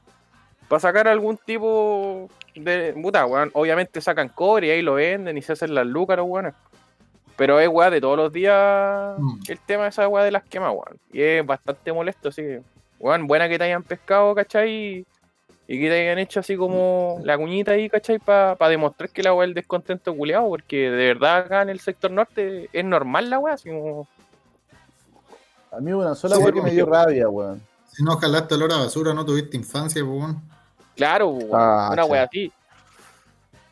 Para 0.69 0.81
sacar 0.81 1.09
algún 1.09 1.37
tipo 1.39 2.29
de. 2.55 2.93
Puta, 3.01 3.25
weón. 3.27 3.51
Obviamente 3.55 4.01
sacan 4.01 4.29
cobre 4.29 4.67
y 4.67 4.71
ahí 4.71 4.83
lo 4.83 4.95
venden 4.95 5.39
y 5.39 5.43
se 5.43 5.53
hacen 5.53 5.75
las 5.75 5.87
lucas, 5.87 6.17
los 6.17 6.27
weones. 6.29 6.55
Pero 7.37 7.61
es 7.61 7.69
weá 7.69 7.89
de 7.89 8.01
todos 8.01 8.17
los 8.17 8.33
días 8.33 9.15
Mm. 9.19 9.39
el 9.49 9.61
tema 9.61 9.85
de 9.85 9.89
esa 9.91 10.09
weá 10.09 10.25
de 10.25 10.33
las 10.33 10.43
quemas, 10.45 10.71
weón. 10.73 10.99
Y 11.13 11.23
es 11.23 11.47
bastante 11.47 11.93
molesto, 11.93 12.29
así 12.31 12.43
que 12.43 12.63
weón, 12.99 13.27
buena 13.29 13.49
que 13.49 13.59
te 13.59 13.65
hayan 13.65 13.85
pescado, 13.85 14.35
¿cachai? 14.35 15.07
Y 15.71 15.79
que 15.81 15.89
te 15.89 16.01
hayan 16.01 16.19
hecho 16.19 16.41
así 16.41 16.57
como 16.57 17.21
la 17.23 17.37
cuñita 17.39 17.73
ahí, 17.73 17.89
¿cachai? 17.89 18.19
Para 18.19 18.57
demostrar 18.69 19.09
que 19.11 19.23
la 19.23 19.33
weá 19.35 19.45
es 19.45 19.51
el 19.51 19.55
descontento 19.55 20.17
culiado, 20.17 20.49
porque 20.49 20.91
de 20.91 21.07
verdad 21.15 21.37
acá 21.39 21.63
en 21.63 21.69
el 21.69 21.79
sector 21.79 22.11
norte 22.11 22.69
es 22.73 22.85
normal 22.85 23.31
la 23.31 23.39
weá, 23.39 23.55
así 23.55 23.69
como. 23.71 24.09
A 25.79 25.81
mí 25.81 25.93
una 25.93 26.17
sola 26.17 26.35
Sí, 26.35 26.43
que 26.53 26.61
me 26.61 26.73
dio 26.73 26.87
rabia, 26.87 27.29
weón. 27.29 27.63
Si 27.93 28.03
no 28.03 28.17
jalaste 28.17 28.57
olor 28.57 28.73
a 28.73 28.79
basura, 28.79 29.15
no 29.15 29.25
tuviste 29.25 29.57
infancia, 29.57 30.05
weón. 30.05 30.43
Claro, 30.97 31.29
weón, 31.29 31.51
Ah, 31.55 31.91
una 31.93 32.05
weá 32.05 32.25
así. 32.25 32.53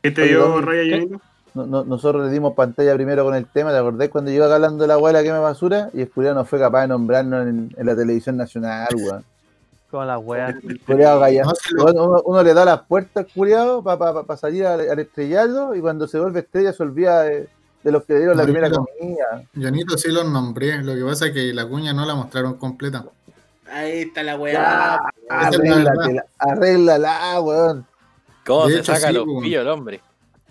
¿Qué 0.03 0.12
te 0.12 0.23
dio. 0.27 0.53
Jonito? 0.53 1.21
No- 1.55 1.66
no- 1.66 1.85
nosotros 1.85 2.27
le 2.27 2.31
dimos 2.33 2.55
pantalla 2.55 2.95
primero 2.95 3.25
con 3.25 3.35
el 3.35 3.47
tema, 3.47 3.73
¿te 3.73 3.79
acordás 3.79 4.09
cuando 4.11 4.31
yo 4.31 4.37
iba 4.37 4.55
hablando 4.55 4.83
de 4.85 4.88
la 4.88 4.99
weá 4.99 5.12
de 5.12 5.19
la 5.19 5.25
quema 5.25 5.40
basura? 5.40 5.90
Y 5.95 6.03
el 6.03 6.11
no 6.33 6.45
fue 6.45 6.61
capaz 6.61 6.83
de 6.83 6.88
nombrarnos 6.88 7.45
en, 7.45 7.75
en 7.77 7.87
la 7.87 7.97
televisión 7.97 8.37
nacional, 8.37 8.87
weón. 8.95 9.25
Con 9.90 10.07
las 10.07 10.21
weas. 10.23 10.55
El 10.62 10.81
uno, 11.83 12.23
uno 12.25 12.42
le 12.45 12.55
da 12.55 12.64
las 12.64 12.83
puertas 12.83 13.25
al 13.27 13.33
culiao 13.33 13.83
para 13.83 14.37
salir 14.37 14.64
al, 14.64 14.88
al 14.88 14.99
estrellado 15.01 15.75
y 15.75 15.81
cuando 15.81 16.07
se 16.07 16.21
vuelve 16.21 16.40
estrella 16.40 16.73
se 16.73 16.83
olvida 16.85 17.23
de, 17.23 17.49
de 17.87 17.92
los 17.92 18.03
que 18.05 18.14
le 18.14 18.18
dieron 18.18 18.37
la 18.37 18.42
primera 18.42 18.68
no. 18.68 18.85
comida. 18.99 19.44
Jonito 19.55 19.96
sí 19.96 20.11
los 20.11 20.29
nombré. 20.29 20.83
Lo 20.83 20.92
que 20.96 21.05
pasa 21.05 21.27
es 21.27 21.33
que 21.33 21.55
la 21.55 21.64
cuña 21.68 21.92
no 21.92 22.05
la 22.05 22.16
mostraron 22.16 22.55
completa. 22.55 23.05
Ahí 23.70 24.03
está 24.03 24.25
la 24.25 24.37
weá. 24.37 25.01
Esa 25.31 25.49
es 25.51 25.59
la 25.59 25.75
arréglatela, 25.77 26.27
arréglala, 26.37 27.40
weón. 27.40 27.87
¿Cómo 28.44 28.66
De 28.66 28.75
se 28.75 28.81
hecho, 28.81 28.92
saca 28.94 29.09
sí, 29.09 29.14
los 29.14 29.25
pillos 29.40 29.62
el 29.62 29.68
hombre? 29.68 30.01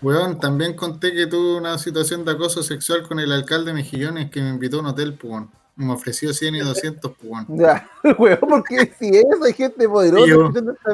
Weón, 0.02 0.39
también 0.39 0.76
conté 0.76 1.12
que 1.13 1.28
tuve 1.28 1.58
una 1.58 1.78
situación 1.78 2.24
de 2.24 2.32
acoso 2.32 2.63
sexual 2.63 3.04
con 3.06 3.19
el 3.19 3.30
alcalde 3.34 3.74
Mejillones 3.74 4.32
que 4.32 4.41
me 4.41 4.48
invitó 4.50 4.78
a 4.78 4.80
un 4.80 4.86
hotel, 4.88 5.13
pues, 5.15 5.32
weón. 5.34 5.50
Me 5.76 5.91
ofreció 5.91 6.34
100 6.34 6.56
y 6.56 6.60
200, 6.60 7.12
pues, 7.17 7.30
weón. 7.30 7.45
Ya, 7.50 7.89
weón, 8.17 8.39
¿por 8.39 8.63
qué 8.63 8.93
si 8.98 9.10
eso? 9.10 9.43
Hay 9.43 9.52
gente 9.52 9.89
poderosa. 9.89 10.26
Yo- 10.26 10.52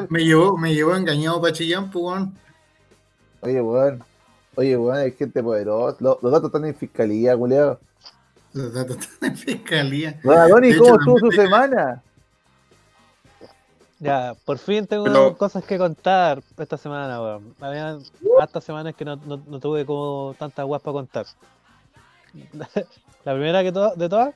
Me 0.08 0.24
llevó, 0.24 0.56
me 0.58 0.74
llevó 0.74 0.96
engañado 0.96 1.40
para 1.40 1.52
Chillán, 1.52 1.88
pues, 1.88 2.04
weón. 2.04 2.34
Oye, 3.42 3.60
weón. 3.60 4.02
Oye, 4.54 4.76
weón, 4.76 4.96
hay 4.98 5.12
gente 5.12 5.42
poderosa. 5.42 5.96
Los, 6.00 6.22
los 6.22 6.32
datos 6.32 6.48
están 6.48 6.64
en 6.66 6.74
fiscalía, 6.74 7.36
culiao. 7.36 7.78
Los 8.52 8.74
datos 8.74 8.98
están 8.98 9.30
en 9.30 9.36
fiscalía. 9.36 10.20
Don 10.22 10.36
Adoni, 10.38 10.72
De 10.72 10.78
¿cómo 10.78 10.94
estuvo 10.96 11.18
su 11.18 11.30
semana? 11.32 12.02
Ya, 13.98 14.34
por 14.44 14.58
fin 14.58 14.86
tengo 14.86 15.04
Pero- 15.04 15.36
cosas 15.36 15.64
que 15.64 15.78
contar 15.78 16.42
esta 16.58 16.76
semana, 16.76 17.20
weón. 17.22 17.54
Habían 17.60 18.02
hartas 18.40 18.64
semanas 18.64 18.94
que 18.96 19.04
no, 19.04 19.16
no, 19.16 19.40
no 19.46 19.60
tuve 19.60 19.86
como 19.86 20.34
tantas 20.38 20.66
guas 20.66 20.82
para 20.82 20.92
contar. 20.92 21.26
La 23.24 23.32
primera 23.34 23.62
que 23.62 23.72
to- 23.72 23.94
de 23.94 24.08
todas, 24.08 24.34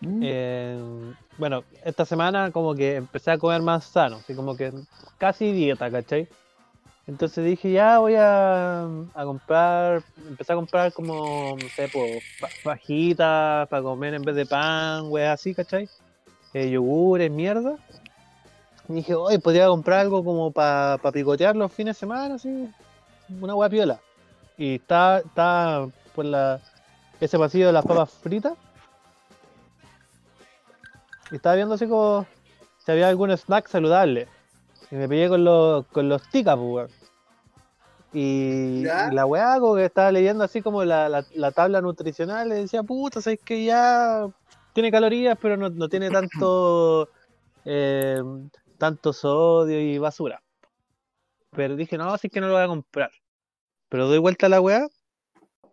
Mm. 0.00 0.20
eh, 0.22 1.14
bueno, 1.38 1.64
esta 1.84 2.04
semana 2.04 2.50
como 2.50 2.74
que 2.74 2.96
empecé 2.96 3.30
a 3.30 3.38
comer 3.38 3.62
más 3.62 3.84
sano, 3.84 4.16
así 4.16 4.34
como 4.34 4.54
que 4.56 4.70
casi 5.18 5.50
dieta, 5.52 5.90
¿cachai? 5.90 6.28
Entonces 7.06 7.44
dije, 7.44 7.70
ya 7.70 7.98
voy 7.98 8.14
a, 8.16 8.84
a 9.14 9.24
comprar, 9.24 10.02
empecé 10.26 10.52
a 10.54 10.56
comprar 10.56 10.92
como, 10.92 11.54
no 11.60 11.68
sé, 11.68 11.86
pues, 11.88 12.24
fa- 12.38 12.48
fajitas 12.62 13.68
para 13.68 13.82
comer 13.82 14.14
en 14.14 14.22
vez 14.22 14.34
de 14.34 14.46
pan, 14.46 15.04
weas 15.08 15.34
así, 15.38 15.54
¿cachai? 15.54 15.88
Eh, 16.54 16.70
yogures, 16.70 17.30
mierda. 17.30 17.76
Y 18.88 18.94
dije, 18.94 19.14
hoy 19.14 19.36
podría 19.38 19.66
comprar 19.68 20.00
algo 20.00 20.24
como 20.24 20.50
para 20.50 20.98
picotear 21.12 21.54
los 21.56 21.70
fines 21.72 21.96
de 21.96 22.00
semana, 22.00 22.36
así, 22.36 22.70
una 23.40 23.54
hueá 23.54 23.68
piola. 23.68 24.00
Y 24.56 24.76
está, 24.76 25.18
está 25.18 25.86
por 26.14 26.24
la, 26.24 26.58
ese 27.20 27.38
pasillo 27.38 27.66
de 27.66 27.72
las 27.74 27.84
papas 27.84 28.10
fritas. 28.12 28.54
Y 31.30 31.36
estaba 31.36 31.56
viendo 31.56 31.74
así 31.74 31.86
como 31.86 32.26
si 32.78 32.92
había 32.92 33.08
algún 33.08 33.30
snack 33.30 33.68
saludable. 33.68 34.26
Y 34.94 34.96
me 34.96 35.08
pillé 35.08 35.28
con 35.28 35.42
los, 35.42 35.86
con 35.88 36.08
los 36.08 36.22
ticas, 36.30 36.54
pues, 36.54 36.68
weón. 36.68 36.90
Y, 38.12 38.84
la 38.84 39.26
weá, 39.26 39.58
como 39.58 39.74
que 39.74 39.86
estaba 39.86 40.12
leyendo 40.12 40.44
así 40.44 40.62
como 40.62 40.84
la, 40.84 41.08
la, 41.08 41.26
la 41.34 41.50
tabla 41.50 41.80
nutricional, 41.80 42.46
y 42.52 42.60
decía, 42.60 42.84
puta, 42.84 43.20
sabes 43.20 43.40
que 43.44 43.64
ya 43.64 44.28
tiene 44.72 44.92
calorías, 44.92 45.36
pero 45.42 45.56
no, 45.56 45.68
no 45.68 45.88
tiene 45.88 46.10
tanto 46.10 47.08
eh, 47.64 48.22
tanto 48.78 49.12
sodio 49.12 49.80
y 49.80 49.98
basura. 49.98 50.40
Pero 51.50 51.74
dije, 51.74 51.98
no, 51.98 52.14
así 52.14 52.28
que 52.28 52.40
no 52.40 52.46
lo 52.46 52.52
voy 52.52 52.62
a 52.62 52.68
comprar. 52.68 53.10
Pero 53.88 54.06
doy 54.06 54.18
vuelta 54.18 54.46
a 54.46 54.50
la 54.50 54.60
weá, 54.60 54.86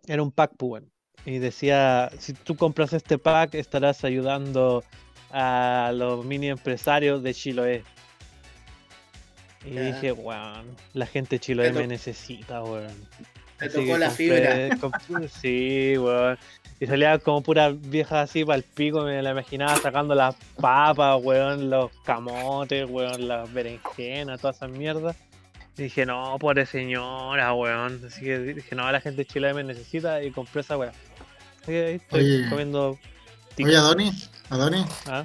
era 0.08 0.24
un 0.24 0.32
pack, 0.32 0.54
pues, 0.58 0.72
weón. 0.72 0.92
Y 1.26 1.38
decía, 1.38 2.10
si 2.18 2.34
tú 2.34 2.56
compras 2.56 2.92
este 2.94 3.20
pack, 3.20 3.54
estarás 3.54 4.04
ayudando 4.04 4.84
a 5.30 5.92
los 5.94 6.26
mini 6.26 6.50
empresarios 6.50 7.22
de 7.22 7.36
Chiloé. 7.36 7.84
Y 9.66 9.74
Ya. 9.76 9.82
dije, 9.82 10.12
weón, 10.12 10.76
la 10.94 11.06
gente 11.06 11.40
to- 11.72 11.80
me 11.80 11.88
necesita, 11.88 12.64
weón. 12.64 12.88
Te 13.60 13.66
Así 13.68 13.76
tocó 13.86 13.98
la 13.98 14.10
compré- 14.80 15.28
sí, 15.42 15.98
weón. 15.98 16.38
Y 16.80 16.88
salía 16.88 17.20
como 17.20 17.42
pura 17.44 17.70
vieja 17.70 18.22
así 18.22 18.44
para 18.44 18.58
el 18.58 18.64
pico, 18.64 19.04
me 19.04 19.22
la 19.22 19.32
imaginaba 19.32 19.76
sacando 19.78 20.16
las 20.16 20.34
papas, 20.60 21.22
weón, 21.24 21.70
los 21.70 21.92
camotes, 22.04 22.90
weón, 22.90 23.28
las 23.28 23.54
berenjenas, 23.54 24.42
todas 24.42 24.56
esas 24.58 24.72
mierdas. 24.72 25.16
Y 25.78 25.84
dije, 25.84 26.06
no, 26.08 26.38
pobre 26.40 26.66
señora, 26.66 27.54
weón. 27.54 28.02
Así 28.08 28.22
que 28.22 28.40
dije, 28.40 28.76
no, 28.76 28.92
la 28.92 29.00
gente 29.00 29.18
de 29.18 29.26
Chile 29.26 29.54
me 29.54 29.64
necesita 29.64 30.24
y 30.24 30.32
compré 30.32 30.62
esa 30.62 30.76
weón. 30.78 30.94
Así 31.62 31.72
que 31.72 31.86
ahí 31.86 31.96
estoy 31.96 32.20
Oye. 32.40 32.50
comiendo 32.50 32.98
Oye, 33.64 33.76
Adonis, 33.78 34.32
Adonis, 34.50 34.86
¿Ah? 35.06 35.24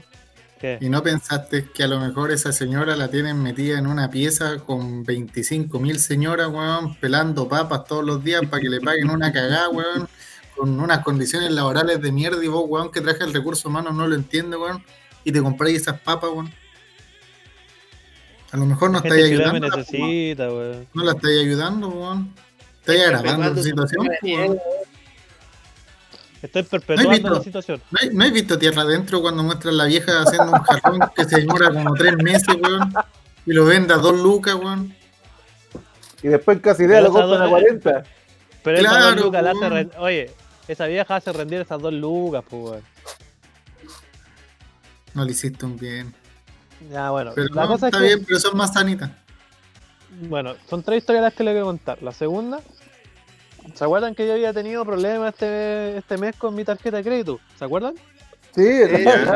¿Qué? 0.60 0.78
¿y 0.80 0.88
no 0.88 1.02
pensaste 1.02 1.68
que 1.70 1.82
a 1.82 1.86
lo 1.86 2.00
mejor 2.00 2.30
esa 2.30 2.50
señora 2.50 2.96
la 2.96 3.08
tienen 3.08 3.42
metida 3.42 3.78
en 3.78 3.86
una 3.86 4.10
pieza 4.10 4.58
con 4.58 5.04
25 5.04 5.78
mil 5.78 5.98
señoras, 5.98 6.48
weón, 6.48 6.94
pelando 6.96 7.46
papas 7.46 7.84
todos 7.84 8.04
los 8.04 8.24
días 8.24 8.42
para 8.50 8.62
que 8.62 8.70
le 8.70 8.80
paguen 8.80 9.10
una 9.10 9.32
cagada, 9.32 9.68
weón, 9.68 10.08
con 10.56 10.80
unas 10.80 11.00
condiciones 11.00 11.50
laborales 11.50 12.00
de 12.00 12.10
mierda 12.10 12.42
y 12.42 12.48
vos, 12.48 12.64
weón, 12.66 12.90
que 12.90 13.02
traje 13.02 13.24
el 13.24 13.34
recurso 13.34 13.68
humano 13.68 13.92
no 13.92 14.08
lo 14.08 14.14
entiende, 14.14 14.56
weón, 14.56 14.82
y 15.24 15.32
te 15.32 15.42
compráis 15.42 15.82
esas 15.82 16.00
papas, 16.00 16.30
weón? 16.30 16.50
A 18.52 18.56
lo 18.56 18.64
mejor 18.64 18.90
no 18.90 19.00
La 19.00 19.08
estáis 19.08 19.24
ayudando. 19.26 19.68
necesita, 19.68 20.48
weón. 20.48 20.86
No 20.94 21.04
la 21.04 21.12
estáis 21.12 21.40
ayudando, 21.40 21.88
weón. 21.88 22.34
Estáis 22.80 23.02
agravando 23.02 23.54
su 23.56 23.62
situación, 23.62 24.08
weón. 24.22 24.58
Estoy 26.46 26.62
perpetuando 26.64 27.10
visto? 27.10 27.30
la 27.30 27.42
situación. 27.42 27.82
¿No, 27.90 28.10
no 28.12 28.24
has 28.24 28.32
visto 28.32 28.58
Tierra 28.58 28.82
Adentro 28.82 29.20
cuando 29.20 29.42
muestran 29.42 29.76
la 29.76 29.84
vieja 29.84 30.22
haciendo 30.22 30.52
un 30.52 30.62
jarrón 30.62 31.00
que 31.14 31.24
se 31.24 31.40
demora 31.40 31.70
como 31.70 31.94
tres 31.94 32.16
meses, 32.18 32.54
weón? 32.62 32.92
Y 33.46 33.52
lo 33.52 33.64
vende 33.64 33.94
a 33.94 33.98
dos 33.98 34.18
lucas, 34.18 34.54
weón. 34.54 34.94
Y 36.22 36.28
después 36.28 36.60
casi 36.60 36.84
idea 36.84 37.00
Pero 37.00 37.12
lo 37.12 37.20
compran 37.20 37.40
a 37.42 37.44
dos- 37.44 37.50
40. 37.50 38.04
Pero 38.62 38.78
esa 38.78 38.88
Claro, 38.88 39.14
dos 39.16 39.24
lucas 39.26 39.42
la 39.42 39.50
hace 39.50 39.60
weón. 39.60 39.72
ren- 39.72 39.92
Oye, 39.98 40.30
esa 40.68 40.86
vieja 40.86 41.16
hace 41.16 41.32
rendir 41.32 41.60
esas 41.60 41.80
dos 41.80 41.92
lucas, 41.92 42.44
pues, 42.48 42.62
weón. 42.62 42.82
No 45.14 45.24
le 45.24 45.30
hiciste 45.32 45.64
un 45.64 45.76
bien. 45.76 46.14
Ya, 46.90 47.10
bueno. 47.10 47.32
Pero 47.34 47.48
la 47.54 47.62
no, 47.62 47.68
cosa 47.68 47.88
es 47.88 47.92
está 47.94 47.98
que, 48.02 48.06
bien, 48.14 48.24
pero 48.26 48.38
son 48.40 48.56
más 48.56 48.72
sanitas. 48.72 49.10
bueno, 50.22 50.54
son 50.68 50.82
tres 50.82 50.98
historias 50.98 51.22
las 51.24 51.34
que 51.34 51.44
le 51.44 51.52
voy 51.52 51.60
a 51.60 51.64
contar. 51.64 52.02
La 52.02 52.12
segunda, 52.12 52.60
¿se 53.74 53.84
acuerdan 53.84 54.14
que 54.14 54.26
yo 54.26 54.34
había 54.34 54.52
tenido 54.52 54.84
problemas 54.84 55.34
este, 55.34 55.98
este 55.98 56.18
mes 56.18 56.36
con 56.36 56.54
mi 56.54 56.64
tarjeta 56.64 56.98
de 56.98 57.04
crédito? 57.04 57.40
¿Se 57.58 57.64
acuerdan? 57.64 57.94
Sí. 58.54 58.68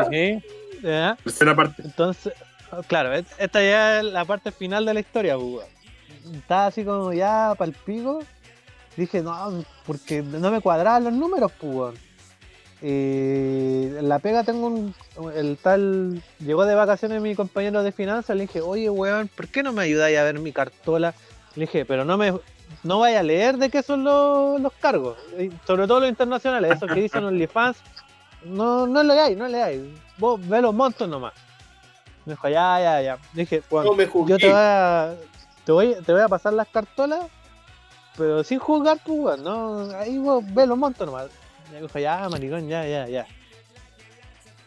Sí. 0.09 0.43
Ya. 0.81 1.17
Tercera 1.23 1.55
parte. 1.55 1.83
Entonces, 1.83 2.33
claro, 2.87 3.13
esta 3.13 3.61
ya 3.61 3.99
es 3.99 4.05
la 4.05 4.25
parte 4.25 4.51
final 4.51 4.85
de 4.85 4.93
la 4.93 4.99
historia, 4.99 5.35
pues, 5.35 5.47
weón. 5.47 5.81
Estaba 6.35 6.67
así 6.67 6.83
como 6.83 7.13
ya 7.13 7.53
para 7.57 7.69
el 7.69 7.75
pico. 7.75 8.23
Dije, 8.95 9.21
no, 9.21 9.63
porque 9.85 10.21
no 10.21 10.51
me 10.51 10.61
cuadraban 10.61 11.03
los 11.03 11.13
números, 11.13 11.51
pues. 11.59 11.95
Y 12.81 13.95
en 13.95 14.09
la 14.09 14.19
pega 14.19 14.43
tengo 14.43 14.67
un. 14.67 14.95
El 15.35 15.57
tal. 15.57 16.21
Llegó 16.39 16.65
de 16.65 16.75
vacaciones 16.75 17.21
mi 17.21 17.35
compañero 17.35 17.83
de 17.83 17.91
finanzas. 17.91 18.35
Le 18.35 18.43
dije, 18.43 18.61
oye, 18.61 18.89
weón, 18.89 19.27
¿por 19.27 19.47
qué 19.47 19.61
no 19.61 19.71
me 19.71 19.83
ayudáis 19.83 20.17
a 20.17 20.23
ver 20.23 20.39
mi 20.39 20.51
cartola? 20.51 21.13
Le 21.55 21.65
dije, 21.65 21.85
pero 21.85 22.05
no 22.05 22.17
me. 22.17 22.33
No 22.83 22.99
vaya 22.99 23.19
a 23.19 23.23
leer 23.23 23.57
de 23.57 23.69
qué 23.69 23.83
son 23.83 24.03
los, 24.03 24.59
los 24.59 24.73
cargos. 24.73 25.17
Sobre 25.67 25.87
todo 25.87 26.01
los 26.01 26.09
internacionales, 26.09 26.77
esos 26.77 26.91
que 26.91 27.01
dicen 27.01 27.23
OnlyFans. 27.23 27.77
No, 28.45 28.87
no 28.87 29.03
leáis, 29.03 29.37
no 29.37 29.47
leáis. 29.47 29.81
Vos 30.17 30.39
ve 30.47 30.61
los 30.61 30.73
montos 30.73 31.07
nomás. 31.07 31.33
Me 32.25 32.33
dijo, 32.33 32.49
ya, 32.49 32.79
ya, 32.79 33.01
ya. 33.01 33.17
Dije, 33.33 33.63
weón, 33.69 33.85
No 33.85 33.93
me 33.93 34.05
yo 34.27 34.37
te 34.37 34.47
voy 34.47 34.55
a. 34.55 35.15
Te 35.65 35.71
voy, 35.71 35.95
te 36.05 36.11
voy 36.11 36.21
a 36.21 36.27
pasar 36.27 36.53
las 36.53 36.67
cartolas, 36.67 37.27
pero 38.17 38.43
sin 38.43 38.57
juzgar, 38.57 38.97
pues, 39.05 39.19
weón, 39.19 39.43
¿no? 39.43 39.97
Ahí 39.97 40.17
vos 40.17 40.43
ve 40.53 40.65
los 40.65 40.77
montos 40.77 41.05
nomás. 41.05 41.27
Me 41.71 41.81
dijo, 41.81 41.99
ya, 41.99 42.27
maricón, 42.29 42.67
ya, 42.67 42.85
ya, 42.85 43.07
ya. 43.07 43.27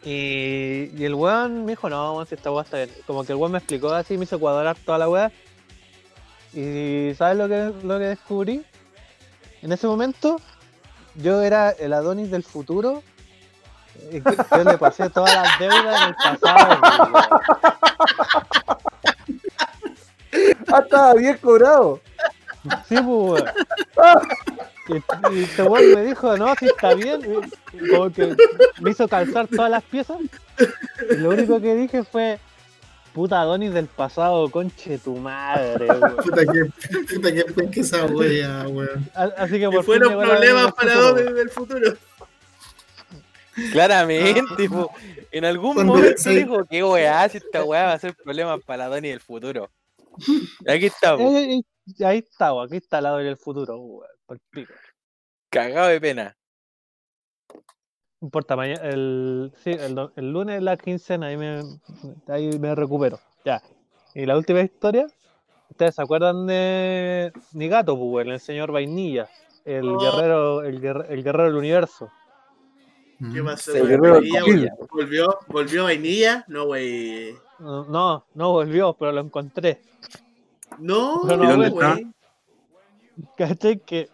Y, 0.03 0.91
y 0.95 1.03
el 1.03 1.15
weón 1.15 1.65
me 1.65 1.73
dijo, 1.73 1.89
no, 1.89 2.23
si 2.25 2.35
esta 2.35 2.51
weá 2.51 2.63
está 2.63 2.77
bien. 2.77 2.91
Como 3.05 3.23
que 3.23 3.33
el 3.33 3.37
weón 3.37 3.51
me 3.51 3.57
explicó 3.57 3.91
así, 3.93 4.17
me 4.17 4.23
hizo 4.23 4.39
cuadrar 4.39 4.77
toda 4.77 4.97
la 4.97 5.09
weá. 5.09 5.31
Y 6.55 7.13
¿sabes 7.15 7.37
lo 7.37 7.47
que, 7.47 7.71
lo 7.85 7.99
que 7.99 8.05
descubrí? 8.05 8.65
En 9.61 9.71
ese 9.71 9.87
momento, 9.87 10.39
yo 11.15 11.41
era 11.41 11.71
el 11.71 11.93
Adonis 11.93 12.31
del 12.31 12.43
futuro 12.43 13.03
Eh, 14.11 14.21
Yo 14.51 14.63
le 14.63 14.77
pasé 14.77 15.09
todas 15.09 15.33
las 15.33 15.59
deudas 15.59 16.01
en 16.01 16.07
el 16.09 16.15
pasado. 16.15 16.81
Ah, 20.71 20.79
estaba 20.83 21.13
bien 21.13 21.37
cobrado. 21.37 22.01
Sí, 22.89 22.95
pues. 23.01 23.43
Y, 24.89 25.33
y 25.35 25.43
este 25.43 25.63
weón 25.63 25.93
me 25.95 26.03
dijo, 26.03 26.35
no, 26.37 26.53
si 26.55 26.65
está 26.65 26.93
bien. 26.93 27.21
y 27.73 27.89
Como 27.89 28.11
que 28.11 28.35
me 28.81 28.91
hizo 28.91 29.07
calzar 29.07 29.47
todas 29.47 29.71
las 29.71 29.83
piezas. 29.83 30.17
Y 31.09 31.15
lo 31.15 31.29
único 31.29 31.61
que 31.61 31.75
dije 31.75 32.03
fue, 32.03 32.39
puta 33.15 33.39
Adonis 33.41 33.73
del 33.73 33.87
pasado, 33.87 34.51
conche 34.51 34.99
tu 34.99 35.15
madre, 35.15 35.87
weón. 35.89 36.15
Puta 36.17 36.41
que, 36.45 36.65
puta 37.15 37.33
que 37.33 37.43
penca 37.45 37.79
esa 37.81 38.05
wea, 38.05 38.67
weón. 38.67 39.09
Así 39.15 39.57
que 39.59 39.65
por 39.69 39.83
fin 39.83 39.85
fueron 39.85 40.09
la 40.17 40.23
Adonis 40.23 40.29
problemas 40.29 40.73
para 40.73 40.93
Adonis 40.93 41.33
del 41.33 41.49
futuro. 41.49 41.97
Claramente, 43.71 44.69
po. 44.69 44.91
en 45.31 45.45
algún 45.45 45.75
Cuando- 45.75 45.93
momento 45.95 46.21
sí. 46.21 46.35
dijo 46.35 46.65
que 46.65 46.83
weá, 46.83 47.27
si 47.29 47.37
esta 47.37 47.63
weá 47.63 47.85
va 47.85 47.93
a 47.93 47.99
ser 47.99 48.13
problema 48.15 48.57
para 48.57 48.83
la 48.83 48.89
Dani 48.95 49.09
del 49.09 49.21
futuro. 49.21 49.69
Aquí 50.67 50.85
estamos, 50.87 51.33
Eh, 51.33 51.59
eh, 51.99 52.05
Ahí 52.05 52.17
está, 52.17 52.53
weón, 52.53 52.67
aquí 52.67 52.77
está 52.77 52.99
el 52.99 53.05
Adonis 53.05 53.25
del 53.27 53.37
futuro, 53.37 53.77
weón. 53.77 54.09
Por 54.25 54.39
pico. 54.51 54.73
cagado 55.49 55.87
de 55.87 56.01
pena. 56.01 56.35
No 58.21 58.27
importa, 58.27 58.55
mañana, 58.55 58.81
el, 58.83 59.51
sí, 59.63 59.71
el, 59.71 60.09
el 60.15 60.31
lunes 60.31 60.61
la 60.63 60.77
quincena, 60.77 61.27
ahí 61.27 61.37
me, 61.37 61.61
ahí 62.27 62.57
me 62.59 62.73
recupero. 62.73 63.19
Ya. 63.43 63.61
Y 64.13 64.25
la 64.25 64.37
última 64.37 64.61
historia, 64.61 65.05
¿ustedes 65.69 65.95
se 65.95 66.01
acuerdan 66.01 66.47
de 66.47 67.31
mi 67.53 67.67
gato, 67.67 67.97
pues, 67.97 68.25
el 68.27 68.39
señor 68.39 68.71
Vainilla? 68.71 69.27
El 69.65 69.89
Oh. 69.89 69.99
guerrero, 69.99 70.61
el, 70.63 70.79
guerre- 70.79 71.07
el 71.13 71.23
guerrero 71.23 71.45
del 71.45 71.55
universo. 71.57 72.09
¿Qué 73.19 73.41
Mm. 73.41 73.45
pasó? 73.45 73.71
Vainilla, 73.73 74.39
Coquilla. 74.41 74.73
vol- 74.77 74.87
volvió, 74.91 75.39
volvió 75.47 75.83
vainilla. 75.85 76.45
No, 76.47 76.65
güey. 76.67 77.33
No, 77.59 77.85
no, 77.85 78.25
no 78.33 78.51
volvió, 78.51 78.93
pero 78.93 79.11
lo 79.11 79.21
encontré. 79.21 79.81
No, 80.79 81.21
Pero 81.25 81.37
no, 81.37 81.43
¿Y 81.43 81.47
dónde 81.47 81.69
güey. 81.69 82.13
¿Cachai? 83.37 83.79
Que 83.79 84.09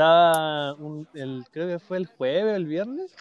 estaba, 0.00 0.76
el, 1.12 1.44
creo 1.50 1.68
que 1.68 1.78
fue 1.78 1.98
el 1.98 2.06
jueves, 2.06 2.56
el 2.56 2.64
viernes. 2.64 3.14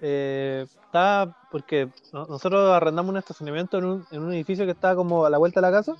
Eh, 0.00 0.64
estaba, 0.86 1.36
porque 1.50 1.88
no- 2.12 2.26
nosotros 2.26 2.70
arrendamos 2.70 3.10
un 3.10 3.16
estacionamiento 3.16 3.78
en 3.78 3.84
un, 3.84 4.06
en 4.12 4.22
un 4.22 4.32
edificio 4.32 4.64
que 4.64 4.70
estaba 4.72 4.94
como 4.94 5.24
a 5.24 5.30
la 5.30 5.38
vuelta 5.38 5.60
de 5.60 5.66
la 5.66 5.72
casa 5.72 5.94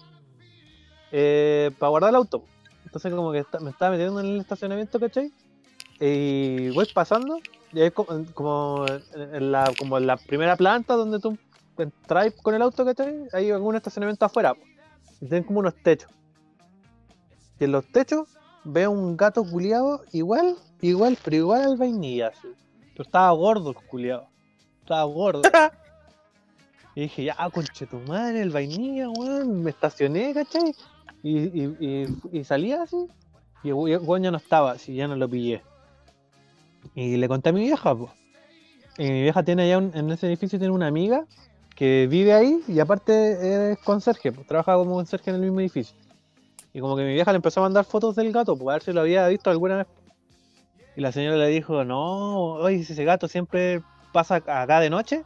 eh, 1.10 1.70
para 1.78 1.90
guardar 1.90 2.10
el 2.10 2.16
auto. 2.16 2.44
Entonces, 2.84 3.12
como 3.12 3.32
que 3.32 3.44
me 3.60 3.70
estaba 3.70 3.90
metiendo 3.90 4.20
en 4.20 4.26
el 4.26 4.40
estacionamiento, 4.40 5.00
¿cachai? 5.00 5.32
Y 5.98 6.70
voy 6.70 6.86
pasando, 6.94 7.38
y 7.72 7.82
en- 7.82 7.90
como 8.34 8.86
en 8.86 9.52
la, 9.52 9.72
como 9.78 9.98
en 9.98 10.06
la 10.06 10.16
primera 10.16 10.56
planta 10.56 10.94
donde 10.94 11.18
tú 11.18 11.36
entras 11.76 12.32
con 12.40 12.54
el 12.54 12.62
auto, 12.62 12.84
¿cachai? 12.84 13.26
Hay 13.32 13.50
algún 13.50 13.74
estacionamiento 13.74 14.24
afuera. 14.24 14.54
Y 15.20 15.26
tienen 15.26 15.42
como 15.44 15.58
unos 15.60 15.74
techos. 15.82 16.10
Y 17.58 17.64
en 17.64 17.72
los 17.72 17.84
techos 17.92 18.28
veo 18.64 18.90
un 18.90 19.16
gato 19.16 19.44
culiado 19.44 20.03
igual, 20.12 20.57
igual, 20.81 21.16
pero 21.25 21.37
igual 21.37 21.62
al 21.62 21.77
vainilla. 21.77 22.33
Pero 22.92 23.05
estaba 23.05 23.31
gordo 23.33 23.70
el 23.70 23.77
culiado. 23.77 24.27
Estaba 24.83 25.05
gordo. 25.05 25.42
y 26.94 27.03
dije, 27.03 27.25
ya, 27.25 27.37
conche 27.51 27.87
tu 27.87 27.98
madre, 28.01 28.42
el 28.42 28.51
vainilla, 28.51 29.09
weón. 29.11 29.62
Me 29.62 29.70
estacioné, 29.70 30.35
¿cachai? 30.35 30.75
Y, 31.22 31.38
y, 31.38 31.77
y, 31.81 32.38
y 32.38 32.44
salía 32.44 32.83
así. 32.83 33.09
Y 33.62 33.68
el 33.68 33.75
weón 33.75 34.22
ya 34.22 34.31
no 34.31 34.37
estaba, 34.38 34.72
así, 34.72 34.94
ya 34.94 35.07
no 35.09 35.16
lo 35.16 35.29
pillé. 35.29 35.62
Y 36.94 37.16
le 37.16 37.29
conté 37.29 37.51
a 37.51 37.53
mi 37.53 37.61
vieja, 37.61 37.94
pues. 37.94 38.11
Y 38.98 39.05
mi 39.11 39.22
vieja 39.22 39.42
tiene 39.42 39.62
allá 39.62 39.79
un- 39.79 39.92
en 39.94 40.11
ese 40.11 40.27
edificio 40.27 40.59
tiene 40.59 40.75
una 40.75 40.87
amiga 40.88 41.25
que 41.77 42.07
vive 42.11 42.35
ahí 42.35 42.61
y 42.68 42.79
aparte 42.81 43.72
es 43.72 43.79
conserje, 43.79 44.31
pues, 44.33 44.46
trabaja 44.46 44.75
como 44.75 44.94
conserje 44.96 45.31
en 45.31 45.37
el 45.37 45.42
mismo 45.42 45.61
edificio. 45.61 45.96
Y 46.74 46.80
como 46.80 46.96
que 46.96 47.02
mi 47.04 47.12
vieja 47.12 47.32
le 47.32 47.37
empezó 47.37 47.61
a 47.61 47.64
mandar 47.64 47.85
fotos 47.85 48.16
del 48.16 48.32
gato, 48.32 48.56
pues 48.56 48.68
a 48.68 48.72
ver 48.74 48.82
si 48.82 48.92
lo 48.92 49.02
había 49.02 49.28
visto 49.28 49.50
alguna 49.50 49.78
vez. 49.78 49.87
Y 50.96 51.00
la 51.00 51.12
señora 51.12 51.37
le 51.37 51.48
dijo, 51.48 51.85
no, 51.85 52.54
oye, 52.54 52.80
ese 52.80 53.04
gato 53.04 53.28
siempre 53.28 53.82
pasa 54.12 54.37
acá 54.37 54.80
de 54.80 54.90
noche 54.90 55.22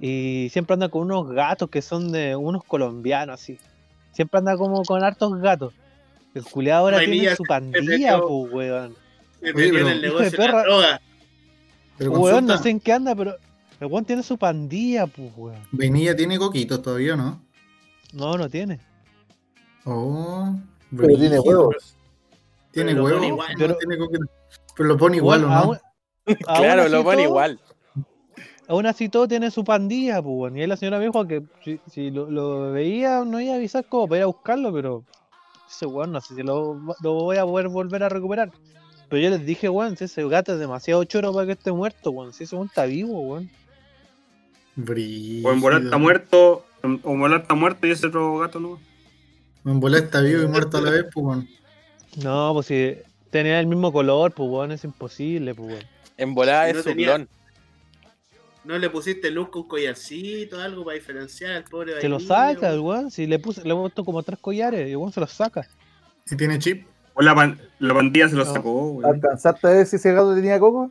y 0.00 0.48
siempre 0.52 0.74
anda 0.74 0.88
con 0.88 1.02
unos 1.02 1.28
gatos 1.32 1.68
que 1.70 1.82
son 1.82 2.12
de 2.12 2.36
unos 2.36 2.64
colombianos 2.64 3.34
así. 3.40 3.58
Siempre 4.12 4.38
anda 4.38 4.56
como 4.56 4.82
con 4.84 5.02
hartos 5.04 5.38
gatos. 5.40 5.74
El 6.34 6.44
culeado 6.44 6.84
ahora 6.84 6.98
tiene 7.00 7.34
su 7.36 7.44
pandilla, 7.44 8.18
pues, 8.20 8.52
weón. 8.52 8.94
Me 9.40 9.52
Oye, 9.52 9.54
metió 9.54 9.64
en 9.66 9.72
pero- 9.74 9.88
el 9.88 10.02
negocio 10.02 10.24
de 10.24 10.30
de 10.30 10.36
la 10.38 10.44
perra. 10.44 10.62
droga. 10.64 11.00
Pero 11.98 12.10
Weón, 12.12 12.46
no 12.46 12.58
sé 12.58 12.70
en 12.70 12.80
qué 12.80 12.92
anda, 12.92 13.14
pero 13.14 13.36
el 13.80 13.86
weón 13.86 14.04
tiene 14.04 14.22
su 14.22 14.36
pandilla, 14.36 15.06
pues, 15.06 15.32
weón. 15.36 15.60
Vainilla 15.72 16.14
tiene 16.16 16.38
coquitos 16.38 16.82
todavía, 16.82 17.16
¿no? 17.16 17.40
No, 18.12 18.36
no 18.36 18.48
tiene. 18.50 18.80
Oh, 19.86 20.54
Pero 20.96 21.16
tiene 21.16 21.38
huevos. 21.40 21.96
Tiene 22.72 22.92
Pero 22.92 23.04
huevos, 23.04 23.22
no 23.48 23.54
Pero- 23.56 23.76
tiene 23.78 23.96
coquitos. 23.98 24.28
Pero 24.76 24.88
lo 24.90 24.96
pone 24.98 25.16
igual, 25.16 25.44
¿o 25.44 25.48
Weón, 25.48 25.78
no? 26.26 26.34
Claro, 26.58 26.88
lo 26.88 27.02
pone 27.02 27.16
todo- 27.22 27.24
igual. 27.28 27.60
Aún 28.68 28.84
así 28.86 29.08
todo 29.08 29.28
tiene 29.28 29.50
su 29.52 29.62
pandilla, 29.64 30.20
pues. 30.20 30.54
Y 30.56 30.60
ahí 30.60 30.66
la 30.66 30.76
señora 30.76 30.98
me 30.98 31.04
dijo 31.06 31.26
que 31.26 31.44
si, 31.64 31.80
si 31.88 32.10
lo, 32.10 32.28
lo 32.30 32.72
veía 32.72 33.24
no 33.24 33.40
iba 33.40 33.52
a 33.54 33.56
avisar 33.56 33.84
como 33.86 34.08
para 34.08 34.18
ir 34.18 34.22
a 34.24 34.26
buscarlo, 34.26 34.72
pero 34.72 35.04
ese 35.70 35.86
weón 35.86 36.10
no 36.12 36.20
sé 36.20 36.34
si 36.34 36.42
lo, 36.42 36.74
lo 37.00 37.12
voy 37.14 37.36
a 37.36 37.44
poder 37.46 37.68
volver 37.68 38.02
a 38.02 38.08
recuperar. 38.08 38.50
Pero 39.08 39.22
yo 39.22 39.30
les 39.30 39.46
dije, 39.46 39.68
weón, 39.68 39.96
si 39.96 40.04
ese 40.04 40.26
gato 40.28 40.52
es 40.52 40.58
demasiado 40.58 41.04
choro 41.04 41.32
para 41.32 41.46
que 41.46 41.52
esté 41.52 41.70
muerto, 41.70 42.10
weón. 42.10 42.32
Si 42.32 42.42
ese 42.44 42.56
weón 42.56 42.66
está 42.66 42.86
vivo, 42.86 43.20
weón. 43.20 43.48
Brígido. 44.74 45.48
O 45.48 45.52
en 45.52 45.60
volar 45.60 45.82
está 45.82 45.96
muerto, 45.96 46.64
o 46.82 46.86
en 47.12 47.20
volar 47.20 47.42
está 47.42 47.54
muerto 47.54 47.86
y 47.86 47.92
ese 47.92 48.08
otro 48.08 48.38
gato 48.38 48.58
no. 48.60 48.78
Volar 49.74 50.04
está 50.04 50.20
vivo 50.20 50.42
y 50.42 50.46
muerto 50.46 50.78
a 50.78 50.80
la 50.80 50.90
vez, 50.90 51.04
pues, 51.12 51.26
weón. 51.26 51.48
No, 52.22 52.50
pues 52.54 52.66
si 52.66 52.96
tenía 53.30 53.58
el 53.60 53.66
mismo 53.66 53.92
color, 53.92 54.32
pues, 54.32 54.48
weón, 54.48 54.72
es 54.72 54.84
imposible, 54.84 55.54
pues, 55.54 55.68
weón. 55.68 55.84
En 56.16 56.34
volada 56.34 56.72
No 56.72 56.78
es 56.78 56.84
tenía- 56.84 57.08
suplón. 57.12 57.28
¿No 58.64 58.78
le 58.78 58.90
pusiste 58.90 59.30
luz 59.30 59.48
con 59.50 59.68
collarcito, 59.68 60.60
algo 60.60 60.84
para 60.84 60.96
diferenciar 60.96 61.52
al 61.52 61.64
pobre 61.64 62.00
Se 62.00 62.08
lo 62.08 62.18
saca, 62.18 62.68
el 62.70 62.80
weón. 62.80 63.10
Si 63.12 63.26
le 63.26 63.38
puse, 63.38 63.62
le 63.62 63.72
he 63.72 63.76
puesto 63.76 64.04
como 64.04 64.22
tres 64.24 64.40
collares 64.40 64.88
y 64.88 64.90
el 64.92 64.96
weón 64.96 65.12
se 65.12 65.20
los 65.20 65.30
saca. 65.30 65.68
Si 66.24 66.36
tiene 66.36 66.58
chip. 66.58 66.84
O 67.14 67.22
la, 67.22 67.34
pan- 67.34 67.58
la 67.78 67.94
pandilla 67.94 68.28
se 68.28 68.34
lo 68.36 68.44
No. 68.44 68.52
sacó, 68.52 68.88
güey. 68.90 69.08
¿Alcanzaste 69.08 69.66
a 69.66 69.70
ver 69.70 69.86
si 69.86 69.96
ese 69.96 70.12
gato 70.12 70.34
tenía 70.34 70.58
coco? 70.58 70.90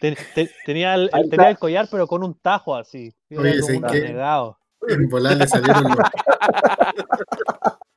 Ten- 0.00 0.16
te- 0.34 0.50
tenía, 0.64 0.94
el, 0.94 1.10
tenía 1.30 1.54
collar, 1.56 1.88
pero 1.90 2.06
con 2.06 2.22
un 2.22 2.34
tajo 2.34 2.76
así. 2.76 3.12
Oye, 3.36 3.58
como 3.60 3.66
¿sí 3.72 3.76
un 3.78 3.82
qué? 3.84 4.00
renegado. 4.00 4.58
En 4.88 5.08
volar 5.08 5.36
le 5.36 5.46
salieron 5.48 5.84
los. 5.84 5.96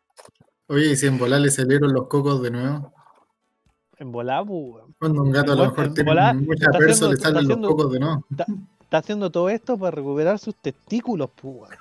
Oye, 0.68 0.92
y 0.92 0.96
si 0.96 1.08
en 1.08 1.18
volar 1.18 1.42
le 1.42 1.52
salieron 1.52 1.94
los 1.94 2.08
cocos 2.08 2.42
de 2.42 2.52
nuevo. 2.52 2.94
En 3.98 4.12
pues, 4.12 4.28
weón. 4.28 4.96
Cuando 5.00 5.22
un 5.22 5.32
gato 5.32 5.54
a 5.54 5.56
lo 5.56 5.64
mejor 5.66 5.86
en 5.86 5.94
tiene 5.94 6.10
volar, 6.12 6.36
mucha 6.36 6.66
está 6.66 6.78
perso, 6.78 7.06
haciendo- 7.06 7.12
le 7.12 7.18
salen 7.18 7.38
haciendo- 7.44 7.68
los 7.68 7.76
cocos 7.76 7.92
de 7.94 8.00
nuevo. 8.00 8.26
Está 8.82 8.98
haciendo 8.98 9.30
todo 9.32 9.50
esto 9.50 9.78
para 9.78 9.92
recuperar 9.92 10.40
sus 10.40 10.56
testículos, 10.56 11.30
pues, 11.40 11.56
weón. 11.56 11.74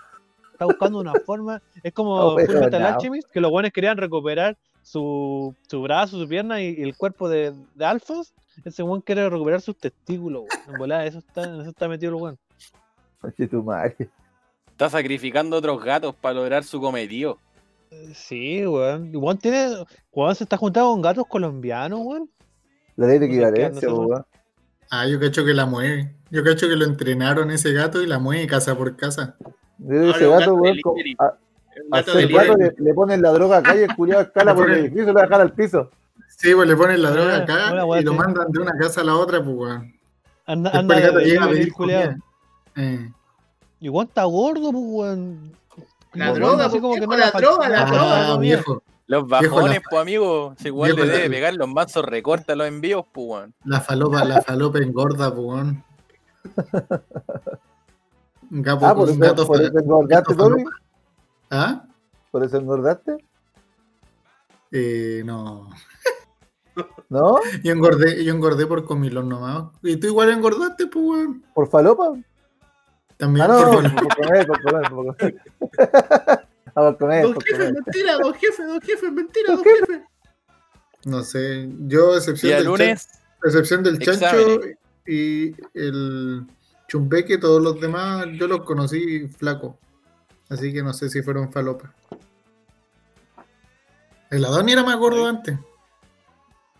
Está 0.52 0.64
buscando 0.66 0.98
una 1.00 1.12
forma. 1.26 1.62
Es 1.82 1.92
como 1.92 2.38
Full 2.38 2.54
Metal. 2.58 2.82
Alchemist, 2.86 3.30
que 3.30 3.40
los 3.40 3.50
buenos 3.50 3.72
querían 3.72 3.96
recuperar 3.96 4.56
su, 4.82 5.54
su 5.68 5.82
brazo, 5.82 6.18
su 6.20 6.28
pierna 6.28 6.60
y, 6.60 6.74
y 6.78 6.82
el 6.82 6.96
cuerpo 6.96 7.28
de, 7.28 7.52
de 7.74 7.84
Alphonse. 7.84 8.32
Ese 8.64 8.82
weón 8.82 9.00
quiere 9.00 9.28
recuperar 9.30 9.60
sus 9.60 9.76
testículos, 9.76 10.42
weón. 10.42 10.74
En 10.74 10.78
volá, 10.78 11.06
eso 11.06 11.18
está, 11.18 11.44
en 11.44 11.60
eso 11.60 11.70
está 11.70 11.88
metido 11.88 12.14
el 12.16 12.22
weón. 12.22 12.38
Oye, 13.22 13.46
tu 13.48 13.62
madre. 13.62 14.10
Está 14.70 14.90
sacrificando 14.90 15.56
otros 15.56 15.82
gatos 15.82 16.14
para 16.14 16.34
lograr 16.34 16.64
su 16.64 16.80
cometido. 16.80 17.38
Sí, 18.14 18.66
weón. 18.66 19.10
Weón 19.14 19.38
tiene. 19.38 19.84
Weón 20.12 20.34
se 20.34 20.44
está 20.44 20.56
juntando 20.56 20.90
con 20.92 21.02
gatos 21.02 21.24
colombianos, 21.28 22.00
weón. 22.02 22.30
La 22.96 23.06
ley 23.06 23.18
de 23.18 23.26
No 23.28 23.32
no 23.32 23.32
equivalencia, 23.48 23.88
po, 23.88 23.94
weón. 24.06 24.24
Ah, 24.90 25.06
yo 25.06 25.18
cacho 25.18 25.44
que 25.44 25.54
la 25.54 25.66
mueve. 25.66 26.14
Yo 26.30 26.44
cacho 26.44 26.68
que 26.68 26.76
lo 26.76 26.84
entrenaron 26.84 27.50
ese 27.50 27.72
gato 27.72 28.02
y 28.02 28.06
la 28.06 28.18
mueve 28.18 28.46
casa 28.46 28.76
por 28.76 28.96
casa. 28.96 29.36
Ese 29.88 30.28
gato, 30.28 30.54
weón, 30.54 30.76
le, 32.58 32.74
le 32.78 32.94
ponen 32.94 33.22
la 33.22 33.30
droga 33.32 33.58
acá 33.58 33.74
y 33.76 33.80
el 33.82 33.94
culiado 33.96 34.22
escala 34.22 34.54
por 34.54 34.70
el 34.70 34.78
edificio 34.80 35.10
y 35.10 35.12
lo 35.14 35.20
dejan 35.20 35.40
al 35.40 35.52
piso. 35.52 35.90
Sí, 36.28 36.54
pues 36.54 36.68
le 36.68 36.76
ponen 36.76 37.02
la 37.02 37.08
Ah, 37.08 37.12
droga 37.12 37.36
acá 37.38 38.00
y 38.00 38.02
lo 38.02 38.14
mandan 38.14 38.50
de 38.50 38.60
una 38.60 38.72
casa 38.78 39.00
a 39.02 39.04
la 39.04 39.16
otra, 39.16 39.42
pues, 39.42 39.56
weón. 39.56 39.94
Anda, 40.46 40.70
anda 40.70 40.96
el 40.96 41.02
gato 41.02 41.18
llega 41.20 41.44
a 41.44 41.48
pedir 41.48 41.72
culiao. 41.72 42.02
comida. 42.02 42.18
Eh. 42.76 43.10
Y 43.80 43.88
weón 43.88 44.06
está 44.08 44.24
gordo, 44.24 44.72
pues, 44.72 44.84
weón. 44.86 45.52
La 46.14 46.26
Weón, 46.26 46.34
droga, 46.40 46.64
así 46.66 46.72
¿por 46.78 46.82
como 46.82 46.94
que 46.94 47.06
no 47.06 47.16
la 47.16 47.30
droga, 47.30 47.68
la 47.68 47.84
droga, 47.86 48.24
Ah, 48.24 48.26
no, 48.28 48.38
viejo. 48.38 48.82
Los 49.06 49.26
bajones, 49.28 49.74
la- 49.76 49.82
pues 49.90 50.02
amigo, 50.02 50.54
si 50.58 50.68
igual 50.68 50.92
viejo, 50.92 51.06
le 51.06 51.12
debe 51.12 51.28
la- 51.28 51.30
pegar 51.34 51.54
los 51.54 51.68
mazos, 51.68 52.04
recorta 52.04 52.54
los 52.54 52.66
envíos, 52.68 53.04
pues 53.12 53.26
weón. 53.28 53.54
La 53.64 53.80
falopa, 53.80 54.24
la 54.24 54.40
falopa 54.42 54.78
engorda, 54.78 55.34
pues, 55.34 55.66
gato, 58.50 58.86
Ah, 58.86 58.94
por 58.94 59.04
un 59.04 59.10
eso, 59.10 59.18
gato, 59.20 59.46
por 59.46 59.60
eso 59.62 59.78
engordaste, 59.78 60.14
gato 60.34 60.36
Tommy. 60.36 60.64
¿Ah? 61.50 61.84
Por 62.30 62.44
eso 62.44 62.56
engordaste. 62.58 63.16
Eh, 64.70 65.22
no. 65.24 65.68
¿No? 67.10 67.36
Yo 67.62 67.72
engordé, 67.72 68.24
yo 68.24 68.32
engordé 68.32 68.66
por 68.66 68.84
comilón 68.84 69.28
nomás. 69.28 69.64
Y 69.82 69.96
tú 69.96 70.06
igual 70.06 70.30
engordaste, 70.30 70.86
pues, 70.86 71.04
weón. 71.04 71.44
¿Por 71.54 71.68
falopa? 71.68 72.12
También 73.22 73.46
Ah, 73.48 73.48
no, 73.48 73.70
por 73.70 74.16
comer. 74.16 74.46
Ah, 76.74 76.80
por 76.80 76.98
comer, 76.98 77.22
Don 77.22 77.40
jefe, 77.40 77.72
mentira, 77.72 78.16
don 78.16 78.34
jefe, 78.34 78.62
don 78.64 78.80
jefe, 78.80 79.10
mentira, 79.12 79.54
don 79.54 79.62
jefe. 79.64 80.04
No 81.04 81.22
sé. 81.22 81.68
Yo, 81.86 82.16
excepción 82.16 82.52
del, 82.54 82.64
lunes, 82.64 83.06
chan- 83.06 83.20
excepción 83.44 83.82
del 83.84 84.00
chancho 84.00 84.58
y 85.06 85.54
el 85.74 86.44
chumbeque, 86.88 87.38
todos 87.38 87.62
los 87.62 87.80
demás, 87.80 88.26
yo 88.32 88.48
los 88.48 88.62
conocí 88.62 89.28
flaco. 89.28 89.78
Así 90.48 90.72
que 90.72 90.82
no 90.82 90.92
sé 90.92 91.08
si 91.08 91.22
fueron 91.22 91.52
falopa. 91.52 91.94
El 94.30 94.44
Adoni 94.44 94.72
era 94.72 94.82
más 94.82 94.96
gordo 94.96 95.28
antes. 95.28 95.56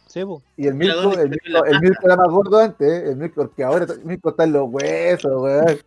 Sí. 0.09 0.23
Y 0.57 0.67
el 0.67 0.75
Mirko, 0.75 1.03
¿dónde 1.03 1.23
el 1.23 1.31
Mirko, 1.31 1.65
el 1.67 1.81
Mirko 1.81 2.05
era 2.07 2.17
más 2.17 2.29
gordo 2.29 2.59
antes, 2.59 2.87
¿eh? 2.91 3.11
el 3.11 3.17
Mirko, 3.17 3.43
porque 3.43 3.63
ahora 3.63 3.85
el 3.85 4.05
Mirko 4.05 4.31
está 4.31 4.43
en 4.43 4.53
los 4.55 4.69
huesos, 4.69 5.33
weón. 5.41 5.79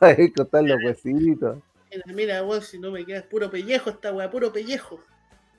Está 0.00 0.60
en 0.60 0.68
los 0.68 0.78
huesitos. 0.84 1.58
Mira, 1.90 2.04
mira, 2.14 2.42
weón, 2.44 2.62
si 2.62 2.78
no 2.78 2.90
me 2.90 3.04
queda 3.04 3.22
puro 3.28 3.50
pellejo 3.50 3.90
esta 3.90 4.12
weá, 4.12 4.30
puro 4.30 4.52
pellejo. 4.52 4.98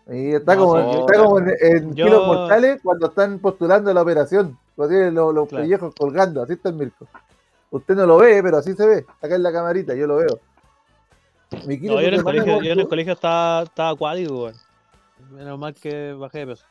Y 0.10 0.32
está 0.34 0.56
No, 0.56 0.62
como, 0.66 0.80
está 0.80 1.20
como 1.20 1.40
en, 1.40 1.54
en 1.60 1.94
Yo- 1.96 2.06
kilos 2.06 2.26
mortales 2.26 2.80
cuando 2.84 3.08
están 3.08 3.38
postulando 3.40 3.94
la 3.94 4.02
operación. 4.02 4.58
Cuando 4.76 4.96
tienen 4.96 5.14
los, 5.14 5.34
los 5.34 5.48
Claro. 5.48 5.64
pellejos 5.64 5.94
colgando, 5.96 6.42
así 6.42 6.54
está 6.54 6.70
el 6.70 6.76
Mirko. 6.76 7.08
Usted 7.70 7.96
no 7.96 8.06
lo 8.06 8.18
ve, 8.18 8.42
pero 8.42 8.58
así 8.58 8.74
se 8.74 8.86
ve. 8.88 9.06
Acá 9.22 9.36
en 9.36 9.44
la 9.44 9.52
camarita, 9.52 9.94
yo 9.94 10.08
lo 10.08 10.18
veo. 10.18 10.40
Mi 11.68 11.80
kilo 11.80 11.96
No, 11.96 12.02
yo 12.02 12.08
en 12.08 12.14
el 12.16 12.24
colegio, 12.24 12.54
yo 12.54 12.60
en 12.60 12.66
el 12.66 12.76
gordo, 12.78 12.90
colegio 12.90 13.14
estaba, 13.14 13.64
estaba 13.64 13.90
acuático, 13.92 14.44
weón. 14.46 14.56
Menos 15.32 15.60
mal 15.60 15.74
que 15.76 16.14
bajé 16.14 16.40
de 16.40 16.48
peso. 16.48 16.66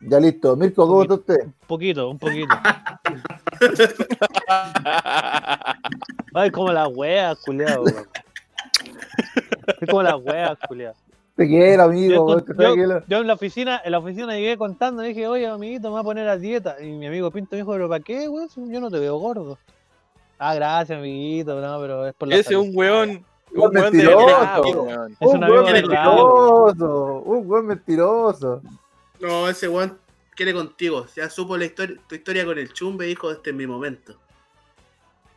Ya 0.00 0.18
listo. 0.18 0.56
Mirko, 0.56 0.86
¿cómo 0.88 1.02
está 1.02 1.14
usted? 1.14 1.44
Un 1.44 1.54
poquito, 1.66 2.08
un 2.10 2.18
poquito. 2.18 2.56
Ay, 6.34 6.50
como 6.50 6.72
las 6.72 6.88
weas, 6.94 7.38
culiado, 7.40 7.84
weón. 7.84 8.08
Es 9.80 9.88
como 9.88 10.02
las 10.02 10.16
weas, 10.16 10.58
culiado. 10.66 10.94
Te 11.36 11.48
quiero, 11.48 11.84
amigo. 11.84 12.40
Yo, 12.40 13.00
yo, 13.08 13.18
en 13.18 13.26
la 13.26 13.34
oficina, 13.34 13.80
en 13.84 13.92
la 13.92 13.98
oficina 13.98 14.34
llegué 14.34 14.56
contando, 14.56 15.02
dije, 15.02 15.26
oye 15.26 15.46
amiguito, 15.46 15.88
me 15.88 15.92
voy 15.92 16.00
a 16.00 16.04
poner 16.04 16.28
a 16.28 16.36
dieta. 16.36 16.76
Y 16.80 16.92
mi 16.92 17.06
amigo 17.06 17.30
Pinto 17.30 17.50
me 17.52 17.58
dijo, 17.58 17.72
pero 17.72 17.88
¿para 17.88 18.02
qué, 18.02 18.28
weón? 18.28 18.48
Yo 18.56 18.80
no 18.80 18.90
te 18.90 18.98
veo 18.98 19.18
gordo. 19.18 19.58
Ah, 20.38 20.54
gracias, 20.54 20.98
amiguito, 20.98 21.60
no, 21.60 21.80
pero 21.80 22.06
es 22.06 22.14
por 22.14 22.28
la 22.28 22.36
ese 22.36 22.54
es 22.54 22.58
un 22.58 22.70
weón. 22.74 23.24
Un 23.52 23.70
de 23.70 23.82
mentiroso. 23.82 25.06
Es 25.20 25.28
un 25.28 25.40
buen 25.40 25.64
mentiroso. 25.64 27.22
Un 27.24 27.48
buen 27.48 27.66
mentiroso. 27.66 28.62
No, 29.20 29.48
ese 29.48 29.68
weón 29.68 29.96
quiere 30.34 30.52
contigo. 30.54 31.06
Ya 31.16 31.28
supo 31.30 31.56
la 31.56 31.64
historia, 31.66 31.96
tu 32.08 32.14
historia 32.14 32.44
con 32.44 32.58
el 32.58 32.72
chumbe, 32.72 33.06
dijo, 33.06 33.30
este 33.30 33.50
es 33.50 33.56
mi 33.56 33.66
momento. 33.66 34.16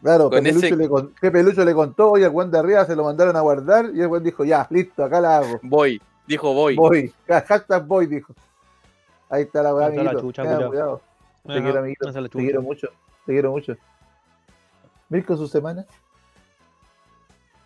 Claro, 0.01 0.29
Con 0.29 0.43
Pepe, 0.43 0.49
ese- 0.49 0.61
Lucho 0.69 0.75
le 0.75 0.89
con- 0.89 1.13
Pepe 1.19 1.43
Lucho 1.43 1.65
le 1.65 1.73
contó, 1.73 2.11
oye, 2.11 2.25
el 2.25 2.31
Juan 2.31 2.51
de 2.51 2.59
arriba 2.59 2.85
se 2.85 2.95
lo 2.95 3.03
mandaron 3.03 3.35
a 3.35 3.41
guardar 3.41 3.89
y 3.93 4.01
el 4.01 4.07
Juan 4.07 4.23
dijo, 4.23 4.45
ya, 4.45 4.67
listo, 4.69 5.03
acá 5.03 5.19
la 5.19 5.37
hago. 5.39 5.59
Voy, 5.63 5.99
dijo 6.27 6.53
voy. 6.53 6.75
Voy. 6.75 7.13
Hashtag 7.27 7.85
voy, 7.85 8.05
dijo. 8.05 8.33
Ahí 9.29 9.43
está 9.43 9.63
la 9.63 9.73
weá, 9.73 9.89
la 9.89 10.19
chucha, 10.19 10.43
cuidado. 10.43 11.01
Te 11.45 11.51
Ajá, 11.53 11.61
quiero, 11.61 11.79
amiguito. 11.79 12.11
Te 12.13 12.29
quiero 12.29 12.61
mucho. 12.61 12.87
Te 13.25 13.33
quiero 13.33 13.51
mucho. 13.51 13.75
Mirko, 15.09 15.35
su 15.35 15.47
semana. 15.47 15.85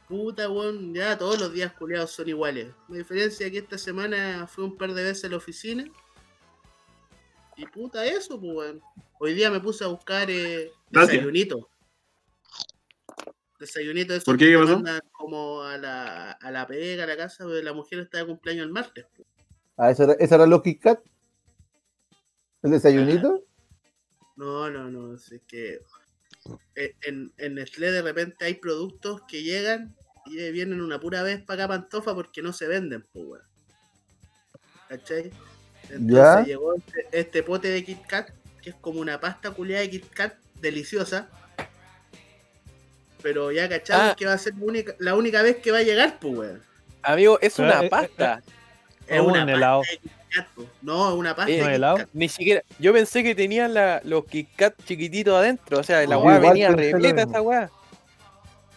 Puta, 0.08 0.50
weón, 0.50 0.94
ya 0.94 1.18
todos 1.18 1.40
los 1.40 1.54
días 1.54 1.72
culiados 1.74 2.12
son 2.12 2.28
iguales. 2.30 2.68
La 2.90 2.98
diferencia 2.98 3.46
es 3.46 3.52
que 3.52 3.60
esta 3.60 3.78
semana 3.78 4.46
fui 4.48 4.64
un 4.66 4.76
par 4.78 4.94
de 4.94 5.04
veces 5.04 5.26
a 5.26 5.30
la 5.30 5.38
oficina. 5.38 5.86
Y 7.58 7.66
puta, 7.66 8.06
eso, 8.06 8.40
pues, 8.40 8.54
weón. 8.56 8.82
Hoy 9.20 9.34
día 9.34 9.52
me 9.52 9.60
puse 9.60 9.84
a 9.84 9.88
buscar 9.88 10.30
eh, 10.30 10.72
desayunito. 10.90 11.70
Desayunito 13.60 14.14
de 14.14 14.18
esos 14.18 14.26
¿Por 14.26 14.38
qué? 14.38 14.48
¿Qué 14.48 14.58
pasó? 14.58 14.82
como 15.12 15.62
a 15.62 15.78
la, 15.78 16.32
a 16.32 16.52
la 16.52 16.66
pega, 16.66 17.04
a 17.04 17.08
la 17.08 17.18
casa, 17.18 17.44
porque 17.44 17.62
la 17.62 17.74
mujer 17.74 18.00
está 18.00 18.18
de 18.20 18.26
cumpleaños 18.26 18.66
el 18.66 18.72
martes. 18.72 19.06
pues. 19.16 19.28
Ah, 19.78 19.92
¿eso 19.92 20.04
era, 20.04 20.14
¿eso 20.14 20.36
era 20.36 20.46
los 20.46 20.62
Kit 20.64 20.82
Kat? 20.82 21.00
¿El 22.64 22.72
desayunito? 22.72 23.44
No, 24.36 24.70
no, 24.70 24.90
no, 24.90 25.14
es 25.14 25.34
que 25.48 25.82
eh, 26.76 26.96
en, 27.04 27.32
en 27.38 27.56
Nestlé 27.56 27.92
de 27.92 28.02
repente 28.02 28.46
hay 28.46 28.56
productos 28.56 29.22
que 29.28 29.44
llegan 29.44 29.96
y 30.26 30.40
eh, 30.40 30.52
vienen 30.52 30.82
una 30.82 31.00
pura 31.00 31.22
vez 31.24 31.42
para 31.42 31.66
acá 31.66 31.74
pantofa 31.74 32.16
porque 32.16 32.42
no 32.42 32.54
se 32.54 32.68
venden, 32.68 33.06
pues, 33.14 33.26
weón. 33.26 33.46
¿Cachai? 34.90 35.32
Entonces 35.92 36.18
Ya. 36.18 36.44
llegó 36.44 36.74
este, 36.76 37.08
este 37.12 37.44
pote 37.44 37.68
de 37.70 37.84
Kit 37.84 38.06
Kat, 38.08 38.30
que 38.62 38.70
es 38.72 38.76
como 38.80 39.00
una 39.00 39.20
pasta 39.20 39.52
culiada 39.52 39.82
de 39.82 39.90
Kit 39.90 40.10
Kat 40.14 40.34
deliciosa. 40.62 41.28
Pero 43.22 43.52
ya 43.52 43.70
cachamos 43.70 44.12
Ah. 44.12 44.16
que 44.18 44.26
va 44.26 44.34
a 44.34 44.38
ser 44.38 44.54
la 44.56 44.66
única, 44.66 44.94
la 45.00 45.16
única 45.16 45.42
vez 45.44 45.58
que 45.58 45.72
va 45.72 45.80
a 45.80 45.84
llegar, 45.84 46.18
pues, 46.20 46.34
weón. 46.36 46.62
Amigo, 47.04 47.40
es 47.42 47.54
Pero, 47.56 47.68
una 47.70 47.82
eh, 47.82 47.86
eh, 47.86 47.90
pasta. 47.90 48.42
Es 49.08 49.20
un 49.20 49.26
una 49.28 49.40
pasta 49.40 49.52
helado. 49.54 49.82
de 49.82 49.98
Kit 49.98 50.12
Kat, 50.36 50.48
po. 50.56 50.66
No, 50.82 51.10
es 51.10 51.16
una 51.16 51.36
pasta 51.36 51.52
Eh, 51.52 51.56
de 51.56 51.60
¿no 51.62 51.66
Kit 51.68 51.76
helado? 51.76 51.98
Kat. 51.98 52.10
Ni 52.14 52.30
siquiera. 52.30 52.64
Yo 52.80 52.94
pensé 52.94 53.24
que 53.24 53.36
tenían 53.36 53.74
la, 53.74 54.02
los 54.04 54.26
Kit 54.26 54.50
Kat 54.56 54.74
chiquititos 54.86 55.36
adentro. 55.36 55.80
O 55.80 55.84
sea, 55.84 56.00
la 56.08 56.16
No, 56.16 56.22
weá 56.22 56.40
venía 56.40 56.72
repleta 56.72 57.24
esa 57.24 57.42
weá. 57.42 57.70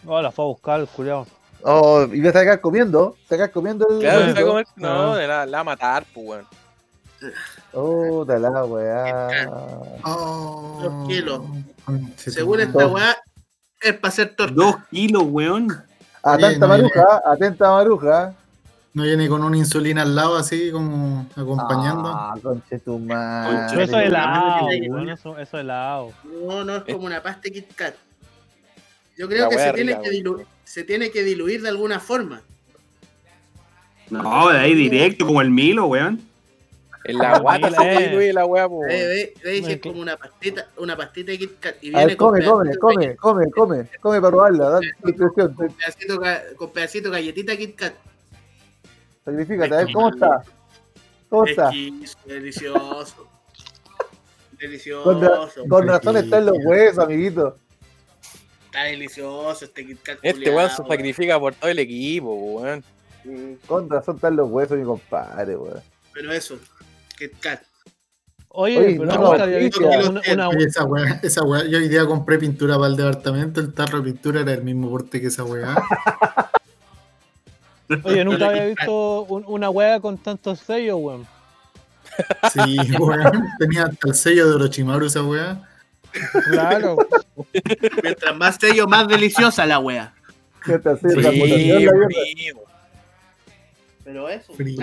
Oh, 0.05 0.21
la 0.21 0.31
fue 0.31 0.45
a 0.45 0.47
buscar 0.49 0.79
el 0.79 0.87
culiado. 0.87 1.25
Oh, 1.63 2.03
y 2.03 2.19
voy 2.19 2.25
a 2.25 2.29
estar 2.29 2.61
comiendo. 2.61 3.17
¿Estás 3.27 3.49
comiendo 3.49 3.87
el 3.89 3.99
Claro, 3.99 4.25
a 4.25 4.41
comer- 4.43 4.67
no, 4.75 5.13
Ah. 5.13 5.17
la, 5.17 5.45
la 5.47 5.57
va 5.57 5.61
a 5.61 5.63
matar, 5.63 6.05
pues 6.13 6.27
weón. 6.27 6.47
Oh, 7.73 8.25
da 8.25 8.39
la 8.39 8.65
weá. 8.65 9.49
Oh, 10.03 10.79
Dos 10.81 11.07
kilos. 11.07 11.41
conche 11.85 12.25
tu 12.25 12.31
Según 12.31 12.61
esta 12.61 12.87
weá, 12.87 13.17
es 13.81 13.93
para 13.93 14.09
hacer 14.09 14.35
torta. 14.35 14.53
Dos 14.55 14.75
kilos, 14.89 15.23
weón. 15.27 15.83
Atenta 16.23 16.59
no, 16.59 16.67
maruja, 16.67 17.21
atenta 17.25 17.71
maruja. 17.71 18.35
No 18.93 19.03
viene 19.03 19.27
con 19.27 19.43
una 19.43 19.57
insulina 19.57 20.03
al 20.03 20.15
lado 20.15 20.37
así 20.37 20.71
como 20.71 21.27
acompañando. 21.35 22.07
Ah, 22.07 22.33
conche 22.41 22.79
tu 22.79 22.97
madre. 22.97 23.83
Eso 23.83 23.99
es 23.99 24.05
helado, 24.05 24.67
weón, 24.67 25.09
eso, 25.09 25.37
eso 25.37 25.57
es 25.57 25.61
helado. 25.61 26.13
No, 26.47 26.63
no 26.63 26.77
es 26.77 26.83
como 26.83 27.05
una 27.05 27.21
pasta 27.21 27.41
de 27.43 27.51
Kit 27.51 27.75
Kat. 27.75 27.95
Yo 29.17 29.27
creo 29.27 29.43
La 29.43 29.49
que 29.49 29.59
se 29.59 29.73
tiene 29.73 29.99
que, 30.01 30.45
se 30.63 30.83
tiene 30.83 31.11
que 31.11 31.23
diluir 31.23 31.61
de 31.61 31.69
alguna 31.69 31.99
forma. 31.99 32.41
No, 34.09 34.49
de 34.49 34.59
ahí 34.59 34.73
directo, 34.73 35.25
como 35.25 35.41
el 35.41 35.49
Milo, 35.49 35.87
weón. 35.87 36.21
En 37.07 37.17
la 37.19 37.37
guata 37.39 37.69
se 37.69 38.33
la 38.33 38.45
weá, 38.45 38.67
pues. 38.67 38.87
Ve, 38.87 39.33
ve, 39.43 39.57
es 39.73 39.79
como 39.79 40.01
una 40.01 40.17
pastita, 40.17 40.69
una 40.77 40.97
pastita 40.97 41.31
de 41.31 41.37
Kit 41.37 41.59
Kat. 41.59 41.75
Y 41.81 41.89
A 41.89 41.91
viene 41.91 42.05
ver, 42.07 42.17
con 42.17 42.29
come, 42.31 42.45
come, 42.45 42.75
come, 42.77 43.15
come, 43.17 43.51
come, 43.51 43.89
come 44.01 44.19
para 44.21 44.31
probarla, 44.31 44.69
dale 44.71 44.87
impresión. 45.05 45.53
con 45.53 45.67
pedacito, 45.69 46.19
ga- 46.19 46.55
con 46.55 46.71
pedacito 46.71 47.11
galletita 47.11 47.55
Kit 47.55 47.75
Kat. 47.75 47.93
Sacrifícate, 49.23 49.73
a 49.73 49.77
ver 49.77 49.93
cómo 49.93 50.09
está. 50.09 50.43
¿Cómo 51.29 51.45
está? 51.45 51.71
Delicioso. 52.25 53.27
Delicioso. 54.59 55.03
Con, 55.03 55.21
ra- 55.21 55.49
con 55.69 55.87
razón 55.87 56.17
está 56.17 56.37
en 56.39 56.45
los 56.47 56.57
huesos, 56.63 57.03
amiguito. 57.03 57.57
Está 58.65 58.83
delicioso 58.85 59.65
este 59.65 59.85
Kit 59.85 60.01
Kat. 60.01 60.19
Este 60.23 60.49
weón 60.49 60.69
se 60.69 60.77
sacrifica 60.77 61.39
por 61.39 61.53
todo 61.53 61.69
el 61.69 61.79
equipo, 61.79 62.33
weón. 62.33 62.83
Con 63.67 63.89
razón 63.89 64.15
están 64.15 64.35
los 64.35 64.49
huesos, 64.49 64.77
mi 64.77 64.83
compadre, 64.85 65.55
weón. 65.55 65.81
Pero 66.13 66.31
eso, 66.31 66.57
Kit 67.17 67.39
Kat. 67.39 67.61
Oye, 68.49 68.77
Oye, 68.79 68.95
pero 68.99 69.05
no, 69.05 69.31
nunca 69.31 69.43
había 69.43 69.57
visto 69.57 69.81
Patricia. 69.81 70.09
una, 70.11 70.49
esa 70.63 70.83
weá, 70.85 71.19
esa 71.23 71.43
weá, 71.43 71.65
yo 71.65 71.77
hoy 71.77 71.89
día 71.89 72.05
compré 72.05 72.37
pintura 72.37 72.75
para 72.75 72.87
el 72.87 72.95
departamento, 72.95 73.59
el 73.59 73.73
tarro 73.73 73.97
de 73.99 74.11
pintura 74.11 74.41
era 74.41 74.53
el 74.53 74.63
mismo 74.63 74.89
porte 74.89 75.19
que 75.19 75.27
esa 75.27 75.43
weá. 75.43 75.75
oye, 78.03 78.23
nunca 78.23 78.47
había 78.47 78.65
visto 78.65 79.23
un- 79.23 79.43
una 79.47 79.69
wea 79.69 79.99
con 79.99 80.17
tantos 80.17 80.59
sellos, 80.59 80.97
weón. 80.99 81.27
Sí, 82.53 82.77
weón. 82.97 83.43
Tenía 83.59 83.83
hasta 83.85 84.07
el 84.07 84.15
sello 84.15 84.47
de 84.47 84.55
Orochimaru 84.55 85.05
esa 85.07 85.21
weá. 85.23 85.61
Claro. 86.49 86.95
Mientras 88.03 88.35
más 88.37 88.55
sello, 88.59 88.87
más 88.87 89.05
deliciosa 89.07 89.65
la 89.65 89.79
wea. 89.79 90.13
¿Qué 90.65 90.79
te 90.79 90.89
hace? 90.89 91.09
Sí, 91.09 91.21
La 91.21 91.29
votación, 91.29 91.69
la 91.73 91.79
guerra. 91.79 92.07
primo. 92.07 92.61
Pero 94.05 94.29
eso. 94.29 94.53
Frío. 94.53 94.79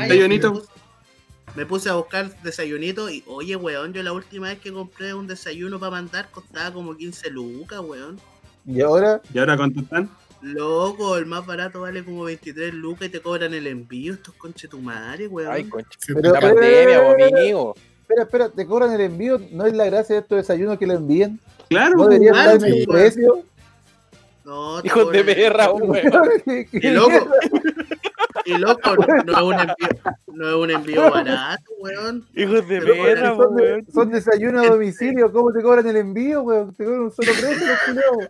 Me 1.55 1.66
puse, 1.66 1.90
a 1.90 1.94
buscar 1.94 2.30
desayunito 2.42 3.11
y, 3.11 3.22
oye, 3.26 3.57
weón, 3.57 3.92
yo 3.92 4.03
la 4.03 4.12
última 4.12 4.48
vez 4.48 4.59
que 4.59 4.72
compré 4.72 5.12
un 5.12 5.26
desayuno 5.26 5.78
para 5.78 5.90
mandar 5.90 6.30
costaba 6.30 6.72
como 6.72 6.96
15 6.96 7.30
lucas, 7.30 7.80
weón. 7.80 8.18
Y 8.66 8.80
ahora, 8.80 9.20
¿Y 9.34 9.38
ahora 9.38 9.57
cuánto 9.57 9.80
están? 9.80 10.09
Loco, 10.40 11.16
el 11.18 11.26
más 11.26 11.44
barato 11.46 11.82
vale 11.82 12.03
como 12.05 12.24
23 12.24 12.72
lucas 12.74 13.09
y 13.09 13.11
te 13.11 13.20
cobran 13.20 13.53
el 13.55 13.66
envío. 13.66 14.14
Estos 14.14 14.34
conchetumares, 14.34 15.28
weón. 15.30 15.53
Ay, 15.53 15.68
Pero- 16.07 16.32
La 16.32 16.40
pero- 16.40 16.55
pandemia, 16.55 17.03
po, 17.03 17.11
amigo. 17.36 17.74
espera, 18.00 18.22
espera, 18.22 18.48
te 18.48 18.66
cobran 18.66 18.92
el 18.92 19.00
envío. 19.03 19.40
¿No 19.53 19.66
es 19.66 19.74
la 19.74 19.84
gracia 19.84 20.14
de 20.16 20.20
estos 20.22 20.38
desayunos 20.38 20.78
que 20.78 20.86
lo 20.86 20.94
envíen? 20.94 21.38
Claro, 21.68 21.96
¿No 21.96 22.05
deberían 22.09 22.34
claro, 22.34 22.50
darme 22.53 22.70
sí, 22.70 22.80
el 22.80 22.86
precio? 22.86 23.42
no, 24.44 24.80
te 24.82 24.88
Hijos 24.88 25.12
de 25.12 25.24
perra, 25.24 25.70
weón. 25.70 25.92
¿Qué- 26.72 26.90
loco? 26.90 27.28
Y 28.45 28.59
loco, 28.59 28.95
no 29.26 29.32
es 29.32 29.43
un 29.43 29.55
envío, 29.55 29.88
no 30.26 30.49
es 30.49 30.55
un 30.55 30.70
envío 30.70 31.11
barato, 31.11 31.62
weón. 31.80 32.26
Hijos 32.34 32.66
de 32.68 32.80
perra, 32.80 33.36
son, 33.36 33.57
de- 33.57 33.62
weón. 33.62 33.86
son 33.93 34.11
desayunos 34.11 34.66
a 34.66 34.70
domicilio, 34.70 35.32
¿cómo 35.32 35.53
te 35.53 35.62
cobran 35.62 35.86
el 35.86 35.97
envío, 35.97 36.43
weón? 36.43 36.74
Te 36.74 36.84
cobran 36.84 37.01
un 37.03 37.12
solo 37.12 37.32
precio, 37.32 37.66
los. 37.95 38.28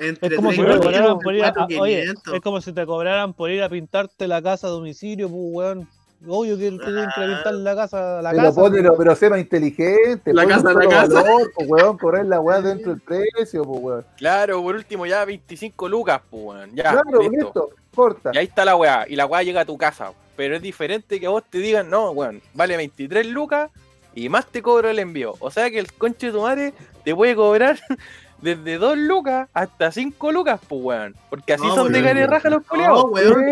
Entre 0.00 0.28
Es 0.28 0.36
como 0.36 0.52
si 0.52 0.58
te 0.58 0.64
30 0.64 0.80
cobraran 0.84 1.18
por 1.18 1.34
ir 1.34 1.44
a, 1.44 1.48
a- 1.48 1.66
oye, 1.80 2.00
500. 2.02 2.34
es 2.34 2.40
como 2.40 2.60
si 2.60 2.72
te 2.72 2.86
cobraran 2.86 3.34
por 3.34 3.50
ir 3.50 3.62
a 3.62 3.68
pintarte 3.68 4.28
la 4.28 4.40
casa 4.40 4.68
a 4.68 4.70
domicilio, 4.70 5.28
pues 5.28 5.40
weón. 5.42 5.88
Obvio 6.26 6.56
que 6.56 6.62
tienen 6.62 6.80
que 6.80 6.86
pintar 7.22 7.54
la 7.54 7.76
casa, 7.76 8.20
la 8.20 8.30
Pero 8.30 8.42
casa. 8.44 8.60
ponelo, 8.60 8.96
pero 8.96 9.14
sé 9.14 9.30
más 9.30 9.38
inteligente. 9.38 10.34
La 10.34 10.46
casa, 10.46 10.72
la 10.72 10.88
casa. 10.88 11.22
valor, 11.22 11.52
pues, 11.54 11.68
weón, 11.68 11.96
cobrar 11.96 12.26
la 12.26 12.40
weá 12.40 12.60
dentro 12.60 12.92
del 12.92 13.00
precio, 13.00 13.62
pues, 13.62 13.80
weón. 13.80 14.06
Claro, 14.16 14.60
por 14.62 14.74
último 14.74 15.06
ya 15.06 15.24
25 15.24 15.88
lucas, 15.88 16.20
pues, 16.28 16.42
weón. 16.42 16.70
Ya, 16.74 16.90
claro, 16.90 17.20
listo. 17.20 17.30
listo, 17.30 17.70
corta. 17.94 18.30
Y 18.34 18.38
ahí 18.38 18.46
está 18.46 18.64
la 18.64 18.74
weá. 18.74 19.06
Y 19.08 19.14
la 19.14 19.26
weá 19.26 19.42
llega 19.44 19.60
a 19.60 19.64
tu 19.64 19.78
casa. 19.78 20.12
Pero 20.36 20.56
es 20.56 20.62
diferente 20.62 21.20
que 21.20 21.26
a 21.26 21.30
vos 21.30 21.44
te 21.48 21.58
digan, 21.58 21.88
no, 21.88 22.10
weón, 22.10 22.42
vale 22.54 22.76
23 22.76 23.26
lucas 23.26 23.70
y 24.14 24.28
más 24.28 24.46
te 24.46 24.62
cobro 24.62 24.88
el 24.88 24.98
envío. 24.98 25.34
O 25.38 25.50
sea 25.50 25.70
que 25.70 25.78
el 25.78 25.92
conche 25.92 26.26
de 26.26 26.32
tu 26.32 26.42
madre 26.42 26.74
te 27.04 27.14
puede 27.14 27.36
cobrar 27.36 27.78
desde 28.40 28.78
2 28.78 28.96
lucas 28.98 29.48
hasta 29.52 29.90
5 29.92 30.32
lucas, 30.32 30.60
pues, 30.68 30.80
weón. 30.82 31.14
Porque 31.30 31.54
así 31.54 31.66
No, 31.66 31.74
son 31.74 31.92
de 31.92 32.02
cara 32.02 32.26
raja 32.26 32.50
los 32.50 32.60
No, 32.62 32.68
culiados. 32.68 33.04
weón. 33.10 33.44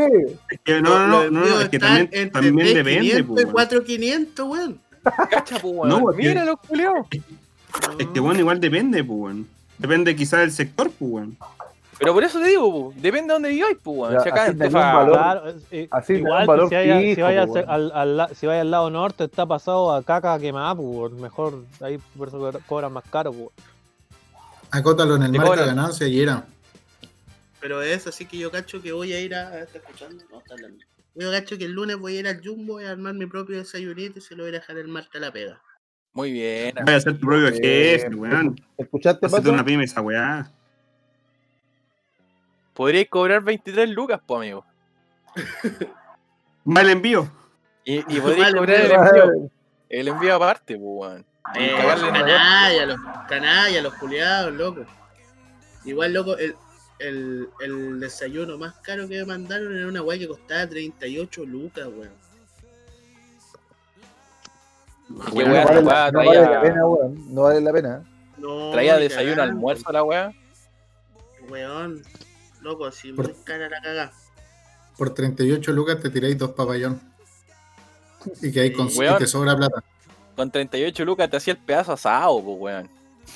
Es 0.51 0.61
que 0.65 0.81
no, 0.81 1.07
no, 1.07 1.31
no, 1.31 1.41
no, 1.41 1.61
es 1.61 1.69
que 1.69 1.79
también, 1.79 2.09
entre 2.13 2.31
también 2.31 2.69
3.500 2.69 2.75
depende, 2.75 3.25
pues, 3.25 3.45
weón. 3.45 3.55
4.500, 3.55 4.49
weón. 4.49 4.81
Cacha, 5.31 5.59
pues, 5.61 5.75
weón. 5.75 5.89
No, 5.89 6.01
porque- 6.01 6.23
Mira 6.29 6.45
los 6.45 6.57
culiados. 6.61 7.07
Es 7.99 8.07
que 8.09 8.21
bueno, 8.21 8.41
igual 8.41 8.61
depende, 8.61 9.03
pues, 9.05 9.19
weón. 9.19 9.49
Depende 9.79 10.17
quizás 10.17 10.41
del 10.41 10.53
sector, 10.53 10.91
pues, 10.91 11.11
weón. 11.11 11.37
Pero 11.99 12.13
por 12.13 12.23
eso 12.25 12.39
te 12.39 12.49
digo, 12.49 12.89
pues, 12.91 13.03
depende 13.03 13.29
de 13.29 13.33
dónde 13.33 13.49
viváis, 13.49 13.77
pues, 13.83 13.97
weón. 13.99 14.23
Si 14.23 14.29
acá 14.29 14.47
en 14.49 14.59
valor. 14.73 15.55
Eh, 15.71 15.89
Así 15.91 16.13
igual 16.15 16.43
un 16.43 16.47
valor 16.47 16.69
si 16.69 16.75
vaya, 17.21 17.47
si 17.47 17.59
al, 17.67 17.91
al, 17.95 18.17
la- 18.17 18.29
si 18.29 18.47
vaya 18.47 18.61
al 18.61 18.71
lado 18.71 18.91
norte 18.91 19.25
está 19.25 19.47
pasado 19.47 19.93
a 19.93 20.03
caca 20.03 20.39
quemada, 20.39 20.75
pues 20.75 20.87
weón. 20.89 21.21
mejor 21.21 21.65
ahí 21.81 21.99
por 22.17 22.29
eso 22.29 22.39
co- 22.39 22.61
cobran 22.67 22.93
más 22.93 23.05
caro, 23.11 23.33
pues. 23.33 23.49
Acótalo 24.71 25.17
en 25.17 25.23
el 25.23 25.33
marco 25.33 25.57
de 25.57 25.67
ganancia 25.67 26.07
y 26.07 26.21
era. 26.21 26.47
Pero 27.61 27.83
es 27.83 28.07
así 28.07 28.27
que 28.27 28.39
yo 28.39 28.51
cacho 28.51 28.81
que 28.81 28.93
voy 28.93 29.13
a 29.13 29.21
ir 29.21 29.35
a. 29.35 29.61
¿Está 29.61 29.79
escuchando? 29.79 30.25
No, 30.31 30.39
está 30.39 30.55
hablando. 30.55 30.85
Yo 31.15 31.31
cacho 31.31 31.57
que 31.57 31.65
el 31.65 31.73
lunes 31.73 31.97
voy 31.97 32.17
a 32.17 32.21
ir 32.21 32.29
al 32.29 32.43
Jumbo, 32.45 32.75
voy 32.75 32.85
a 32.85 32.91
armar 32.91 33.15
mi 33.15 33.27
propio 33.27 33.57
desayunito 33.57 34.19
y 34.19 34.23
se 34.23 34.37
lo 34.37 34.43
voy 34.43 34.51
a 34.51 34.59
dejar 34.59 34.77
el 34.77 34.89
martes 34.89 35.17
a 35.17 35.19
la 35.19 35.33
pega. 35.33 35.61
Muy 36.13 36.33
bien. 36.33 36.75
Vaya 36.85 36.99
a 36.99 37.01
ser 37.01 37.19
tu 37.19 37.27
propio 37.27 37.53
jefe, 37.53 38.09
weón. 38.15 38.61
¿Escuchaste, 38.77 39.27
Hacete 39.27 39.43
Pato? 39.43 39.53
una 39.53 39.65
pyme 39.65 39.85
esa 39.85 40.01
weá. 40.01 40.51
Podríais 42.75 43.09
cobrar 43.09 43.43
23 43.43 43.89
lucas, 43.91 44.21
pues, 44.27 44.39
amigo. 44.39 44.65
Mal 46.65 46.91
envío. 46.91 47.31
Y, 47.85 47.97
y 47.97 48.21
podríais 48.21 48.55
cobrar 48.55 48.81
el 48.81 48.93
envío. 48.93 49.51
El 49.89 50.09
envío 50.09 50.35
aparte, 50.35 50.77
pues, 50.77 50.87
weón. 50.87 51.27
Y 51.55 51.59
Eh, 51.65 51.75
canalla, 52.13 52.87
los 52.87 52.99
canallas, 53.29 53.83
los 53.83 53.95
culiados, 53.95 54.53
loco. 54.53 54.85
Igual, 55.85 56.13
loco, 56.13 56.37
el, 56.37 56.55
el, 56.99 57.49
el 57.61 58.01
desayuno 58.01 58.59
más 58.59 58.75
caro 58.83 59.07
que 59.09 59.19
me 59.19 59.25
mandaron 59.27 59.77
era 59.77 59.87
una 59.87 60.03
weá 60.03 60.19
que 60.19 60.27
costaba 60.29 60.67
38 60.69 61.45
lucas, 61.45 61.87
weón. 61.87 62.11
Qué 65.33 65.45
No 65.45 65.53
weá, 65.53 65.65
vale, 65.65 65.83
la, 65.83 66.11
no 66.11 66.19
vale 66.25 66.41
la 66.41 66.61
pena, 66.61 66.87
weón. 66.87 67.35
No 67.35 67.43
vale 67.43 67.61
la 67.61 67.73
pena. 67.73 68.03
No, 68.39 68.71
traía 68.73 68.97
desayuno, 68.99 69.43
almuerzo 69.43 69.91
la 69.93 70.03
weá. 70.03 70.33
Weón, 71.49 72.03
loco, 72.61 72.91
si 72.91 73.13
Por- 73.13 73.27
muy 73.33 73.45
cara 73.45 73.69
la 73.69 73.81
cagá. 73.81 74.13
Por 74.99 75.15
38 75.15 75.73
lucas 75.73 76.01
te 76.01 76.11
tiráis 76.11 76.37
dos 76.37 76.51
papayón. 76.53 77.01
Y 78.43 78.51
que 78.51 78.61
ahí 78.61 78.73
con, 78.73 78.89
y 78.91 78.97
Weón. 78.99 79.19
te 79.19 79.27
sobra 79.27 79.57
plata. 79.57 79.83
Con 80.37 80.51
38 80.51 81.05
lucas 81.05 81.31
te 81.31 81.37
hacía 81.39 81.55
el 81.55 81.59
pedazo 81.59 81.93
asado, 81.95 82.43
pues, 82.45 82.57
weón. 82.61 82.89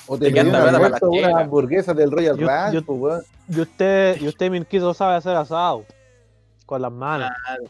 O 0.07 0.17
te 0.17 0.25
Te 0.25 0.31
pedí 0.31 0.33
queda 0.33 0.43
un 0.43 0.49
plata 0.51 0.65
para 0.65 0.85
almuerzo, 0.85 1.05
la 1.07 1.11
una 1.11 1.27
chela. 1.27 1.39
hamburguesa 1.41 1.93
del 1.93 2.11
Royal 2.11 2.37
Yo- 2.37 2.47
Ranch, 2.47 2.73
yo- 2.73 2.83
pues, 2.85 2.99
weón. 2.99 3.23
Y 3.49 3.59
usted, 3.59 4.21
y 4.21 4.27
usted 4.27 4.49
Mirquito 4.51 4.93
sabe 4.93 5.15
hacer 5.15 5.35
asado. 5.35 5.85
Con 6.65 6.81
las 6.81 6.91
manos. 6.91 7.29
Claro. 7.45 7.63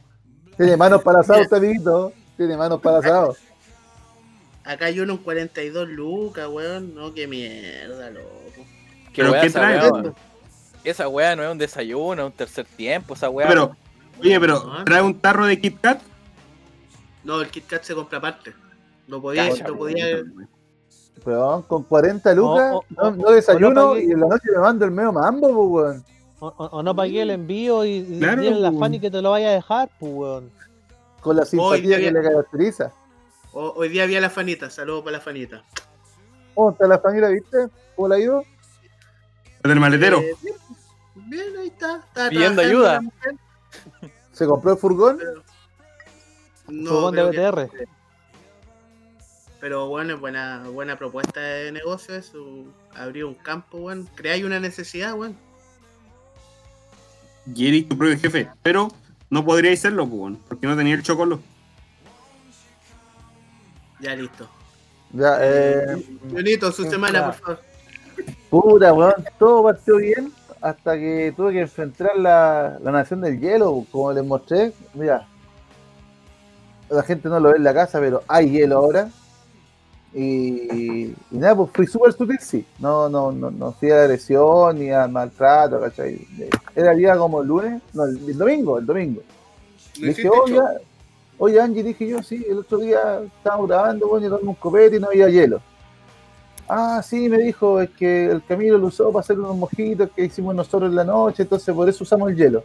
Tiene 0.58 0.78
manos 0.78 1.02
para 1.02 1.22
asado, 1.22 1.42
este 1.42 1.56
amiguito. 1.56 2.14
Tiene 2.38 2.56
manos 2.58 2.80
para 2.82 3.00
asado. 3.00 3.36
Acá 4.64 4.86
hay 4.86 5.00
uno 5.00 5.14
en 5.14 5.20
42 5.20 5.88
lucas, 5.90 6.48
weón. 6.48 6.94
No, 6.94 7.14
qué 7.14 7.26
mierda, 7.28 8.12
loco. 8.12 8.28
Qué 9.14 9.24
¿Pero 9.24 9.32
qué 9.34 9.48
esa 9.48 9.60
trae? 9.60 9.80
weá, 9.80 9.92
weón. 9.92 10.16
Esa 10.84 11.08
weá 11.08 11.36
no 11.36 11.44
es 11.44 11.52
un 11.52 11.58
desayuno, 11.58 12.22
es 12.24 12.26
un 12.28 12.32
tercer 12.34 12.66
tiempo, 12.66 13.14
esa 13.16 13.30
weá. 13.30 13.48
Pero, 13.48 13.76
oye, 14.20 14.40
pero 14.40 14.84
trae 14.84 15.02
un 15.02 15.20
tarro 15.20 15.46
de 15.48 15.60
Kit 15.60 15.80
Kat. 15.82 16.00
No, 17.24 17.42
el 17.42 17.50
Kit 17.50 17.66
Kat 17.68 17.84
se 17.84 17.96
compra 17.96 18.18
aparte. 18.20 18.54
Lo 19.08 19.22
podía, 19.22 19.49
Cacha, 19.49 19.68
lo 19.68 19.78
podía. 19.78 20.06
Weón, 21.26 21.62
con 21.64 21.84
40 21.84 22.34
lucas, 22.34 22.72
O- 22.74 22.78
o- 22.78 22.86
no, 22.89 23.12
no 23.12 23.32
desayuno 23.32 23.68
o 23.68 23.74
no 23.74 23.93
pagué- 23.93 24.06
y 24.08 24.12
en 24.12 24.20
la 24.22 24.28
noche 24.28 24.47
me 24.56 24.60
mando 24.62 24.86
el 24.86 24.91
medio 24.91 25.12
mambo, 25.14 25.47
pues, 25.70 25.86
weón. 25.86 26.06
O, 26.39 26.82
no 26.82 26.95
pagué 26.95 27.22
el 27.22 27.30
envío 27.30 27.86
y, 27.86 27.97
y 27.97 28.20
Claro, 28.20 28.41
la. 28.41 28.72
Fanny 28.72 28.99
que 28.99 29.12
te 29.12 29.22
lo 29.22 29.30
vaya 29.32 29.49
a 29.49 29.54
dejar, 29.54 29.89
pues 29.99 30.12
weón. 30.14 30.52
Con 31.22 31.36
la 31.36 31.45
simpatía 31.45 31.97
Oye, 31.97 32.06
que 32.06 32.12
le 32.12 32.22
caracteriza. 32.24 32.91
Hoy 33.54 33.89
día 33.89 34.06
vi 34.08 34.16
a 34.16 34.22
la 34.22 34.30
fanita, 34.32 34.70
saludos 34.72 35.04
para 35.04 35.18
la 35.18 35.22
fanita. 35.24 35.62
¿Cómo 36.56 36.72
está 36.72 36.88
la 36.88 36.97
familia, 36.99 37.28
viste? 37.30 37.68
¿Cómo 37.95 38.08
la 38.08 38.16
ha 38.16 38.20
ido? 38.20 38.43
El 39.64 39.80
maletero. 39.80 40.18
Eh, 40.20 40.36
bien, 40.41 40.56
bien, 41.30 41.58
ahí 41.60 41.68
está. 41.68 41.97
está 41.97 42.30
Pidiendo 42.30 42.62
ayuda. 42.64 43.02
¿Se 44.32 44.47
compró 44.47 44.72
el 44.72 44.78
furgón? 44.80 45.18
pero- 45.20 45.43
No, 46.70 46.89
Furgón 46.89 47.16
de 47.16 47.22
que- 47.32 47.38
BTR. 47.52 47.70
Pero 49.62 49.88
bueno, 49.88 50.16
es 50.16 50.20
buena, 50.20 50.64
buena 50.68 50.97
propuesta 50.97 51.39
de 51.39 51.72
negocio 51.72 52.16
eso. 52.16 52.43
Abrir 52.95 53.26
un 53.26 53.36
campo, 53.36 53.78
weón. 53.78 54.09
Creáis 54.16 54.43
una 54.43 54.59
necesidad, 54.59 55.14
weón. 55.14 55.38
Y 57.55 57.68
eres 57.68 57.88
tu 57.88 57.95
propio 57.95 58.18
jefe. 58.18 58.49
Pero 58.64 58.91
no 59.30 59.45
podríais 59.45 59.80
serlo, 59.80 60.07
pues, 60.07 60.20
weón, 60.20 60.39
porque 60.47 60.66
no 60.66 60.76
tenía 60.76 60.95
el 60.95 61.03
chocolo. 61.03 61.39
Ya 63.99 64.16
listo. 64.16 64.49
Ya, 65.14 65.38
eh, 65.41 66.05
Leonito, 66.32 66.72
su 66.72 66.89
semana, 66.89 67.20
ya. 67.20 67.26
por 67.26 67.36
favor. 67.36 67.59
puta, 68.49 68.93
weón, 68.93 69.14
todo 69.38 69.64
partió 69.64 69.97
bien 69.97 70.34
hasta 70.59 70.97
que 70.97 71.34
tuve 71.38 71.53
que 71.53 71.62
enfrentar 71.62 72.16
la, 72.18 72.80
la 72.82 72.91
nación 72.91 73.22
del 73.22 73.39
hielo, 73.39 73.86
como 73.91 74.12
les 74.12 74.26
mostré. 74.26 74.74
Mira, 74.95 75.28
la 76.89 77.03
gente 77.03 77.30
no 77.30 77.39
lo 77.39 77.51
ve 77.51 77.57
en 77.57 77.64
la 77.64 77.76
casa, 77.76 77.99
pero 77.99 78.24
hay 78.28 78.49
hielo 78.49 78.78
ahora. 78.78 79.09
Y, 80.14 81.14
y 81.14 81.16
nada, 81.32 81.55
pues 81.55 81.70
fui 81.74 81.88
súper 81.88 82.12
sutil, 82.14 82.39
sí. 82.39 82.66
No, 82.80 83.07
no, 83.07 83.32
no, 83.32 83.49
no 83.49 83.72
fui 83.72 83.91
a 83.91 84.01
agresión 84.01 84.78
ni 84.78 84.91
a 84.91 85.07
maltrato, 85.07 85.80
¿cachai? 85.80 86.28
Era 86.76 86.91
el 86.91 86.97
día 86.97 87.16
como 87.18 87.41
el 87.41 87.47
lunes, 87.47 87.82
no, 87.93 88.05
el, 88.05 88.18
el 88.30 88.38
domingo, 88.38 88.78
el 88.78 88.86
domingo. 88.86 89.22
Le 89.99 90.09
dije, 90.09 90.30
oye, 90.30 90.59
oye 91.38 91.62
Angie, 91.62 91.84
dije 91.84 92.07
yo, 92.07 92.22
sí, 92.22 92.45
el 92.49 92.59
otro 92.59 92.80
día 92.80 93.22
estábamos 93.38 93.70
grabando, 93.70 94.07
bueno, 94.07 94.30
tomé 94.30 94.49
un 94.49 94.55
copete 94.55 94.97
y 94.97 94.99
no 94.99 95.07
había 95.07 95.30
hielo. 95.30 95.62
Ah, 96.68 97.01
sí, 97.03 97.28
me 97.28 97.38
dijo, 97.38 97.82
es 97.82 97.89
que 97.91 98.26
el 98.26 98.43
Camilo 98.45 98.78
lo 98.78 98.88
usó 98.88 99.12
para 99.12 99.22
hacer 99.22 99.39
unos 99.39 99.55
mojitos 99.57 100.09
que 100.16 100.26
hicimos 100.26 100.55
nosotros 100.55 100.89
en 100.89 100.95
la 100.95 101.03
noche, 101.03 101.43
entonces 101.43 101.74
por 101.74 101.88
eso 101.88 102.03
usamos 102.03 102.30
el 102.30 102.38
hielo. 102.38 102.64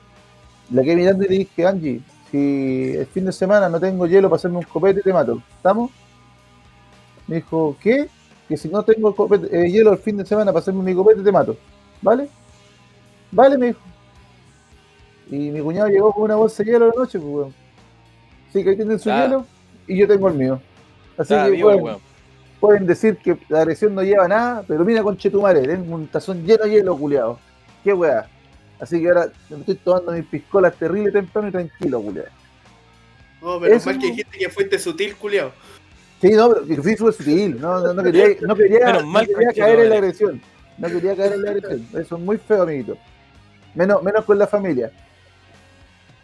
La 0.70 0.82
quedé 0.82 0.97
mirando 0.97 1.24
y 1.24 1.28
le 1.28 1.38
dije, 1.38 1.66
Angie, 1.66 2.01
si 2.30 2.94
el 2.97 3.07
fin 3.07 3.24
de 3.24 3.32
semana 3.32 3.68
no 3.68 3.78
tengo 3.78 4.07
hielo 4.07 4.28
para 4.28 4.36
hacerme 4.36 4.59
un 4.59 4.64
copete, 4.64 5.01
te 5.01 5.12
mato. 5.12 5.40
¿Estamos? 5.57 5.90
Me 7.27 7.37
dijo, 7.37 7.77
¿qué? 7.81 8.09
Que 8.49 8.57
si 8.57 8.68
no 8.68 8.83
tengo 8.85 9.14
copete- 9.14 9.49
eh, 9.53 9.70
hielo 9.70 9.93
el 9.93 9.99
fin 9.99 10.16
de 10.16 10.24
semana 10.27 10.53
para 10.53 10.61
hacerme 10.61 10.83
mi 10.83 10.95
copete, 10.95 11.22
te 11.22 11.33
mato. 11.33 11.57
¿Vale? 12.03 12.29
Vale, 13.33 13.59
me 13.59 13.66
dijo. 13.68 13.81
Y 15.31 15.51
mi 15.51 15.61
cuñado 15.61 15.89
llegó 15.89 16.12
con 16.12 16.24
una 16.24 16.37
bolsa 16.37 16.62
de 16.62 16.70
hielo 16.70 16.85
a 16.85 16.89
la 16.89 16.95
noche, 16.95 17.18
pues, 17.18 17.33
weón. 17.33 17.55
Así 18.49 18.62
que 18.62 18.70
ahí 18.70 18.77
tienen 18.77 18.99
su 18.99 19.11
Ah. 19.11 19.22
hielo 19.24 19.47
y 19.89 19.99
yo 19.99 20.07
tengo 20.07 20.29
el 20.29 20.35
mío. 20.35 20.61
Así 21.18 21.33
Está 21.35 21.47
que, 21.47 21.51
vivo, 21.53 21.68
weón, 21.68 21.83
weón. 21.83 21.99
pueden 22.61 22.87
decir 22.87 23.16
que 23.16 23.37
la 23.49 23.61
agresión 23.62 23.95
no 23.95 24.03
lleva 24.03 24.29
nada, 24.29 24.64
pero 24.68 24.85
mira 24.85 25.03
con 25.03 25.16
Chetumare, 25.16 25.62
tengo 25.62 25.95
un 25.95 26.07
tazón 26.07 26.45
lleno 26.47 26.64
de 26.64 26.70
hielo, 26.70 26.97
culiado. 26.97 27.39
Qué 27.83 27.93
weá. 27.93 28.29
Así 28.79 29.01
que 29.01 29.09
ahora 29.09 29.33
me 29.51 29.57
estoy 29.59 29.74
tomando 29.77 30.12
mis 30.12 30.24
piscolas 30.27 30.74
terrible 30.77 31.11
temprano 31.11 31.49
y 31.49 31.51
tranquilo, 31.51 32.01
culiado. 32.01 32.29
No, 33.43 33.59
pero 33.61 33.74
Eso- 33.74 33.91
mal 33.91 33.99
que 33.99 34.07
dijiste 34.09 34.39
que 34.39 34.49
fuiste 34.51 34.79
sutil, 34.79 35.16
culiao. 35.16 35.51
Sí, 36.27 36.33
no, 36.35 36.83
fui 36.83 36.97
sutil. 36.97 37.61
No, 37.61 37.81
no, 37.81 37.95
no 37.95 38.03
quería, 38.03 38.29
no 38.41 38.57
quería, 38.57 38.93
no 38.95 39.07
mal, 39.07 39.27
quería 39.27 39.53
caer 39.53 39.81
en 39.81 39.91
la 39.91 39.95
agresión. 39.97 40.43
No 40.79 40.89
quería 40.89 41.14
caer 41.16 41.35
en 41.35 41.43
la 41.43 41.51
agresión. 41.51 41.89
Eso 41.93 42.16
es 42.16 42.22
muy 42.22 42.39
feo, 42.39 42.62
amiguito. 42.62 42.97
Menos, 43.74 44.03
menos 44.03 44.24
con 44.24 44.39
la 44.39 44.47
familia. 44.47 44.91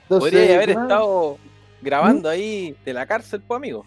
Entonces, 0.03 0.31
Podría 0.31 0.57
haber 0.57 0.71
estado 0.71 1.39
grabando 1.81 2.29
¿Mm? 2.29 2.33
ahí 2.33 2.77
de 2.85 2.93
la 2.93 3.07
cárcel, 3.07 3.43
pues, 3.47 3.57
amigo. 3.57 3.85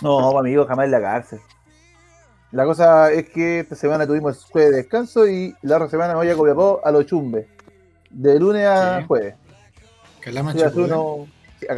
No, 0.00 0.38
amigo, 0.38 0.66
jamás 0.66 0.86
en 0.86 0.92
la 0.92 1.00
cárcel. 1.00 1.40
La 2.52 2.64
cosa 2.64 3.12
es 3.12 3.28
que 3.28 3.60
esta 3.60 3.76
semana 3.76 4.06
tuvimos 4.06 4.44
jueves 4.46 4.70
de 4.70 4.76
descanso 4.78 5.28
y 5.28 5.54
la 5.62 5.76
otra 5.76 5.88
semana 5.88 6.14
me 6.14 6.20
voy 6.20 6.30
a 6.30 6.34
Copiapó 6.34 6.80
a 6.82 6.90
los 6.90 7.04
chumbes. 7.06 7.46
De 8.08 8.40
lunes 8.40 8.66
a 8.66 9.00
Sí. 9.00 9.06
jueves. 9.06 9.34
Calama 10.20 10.52
a 10.52 10.54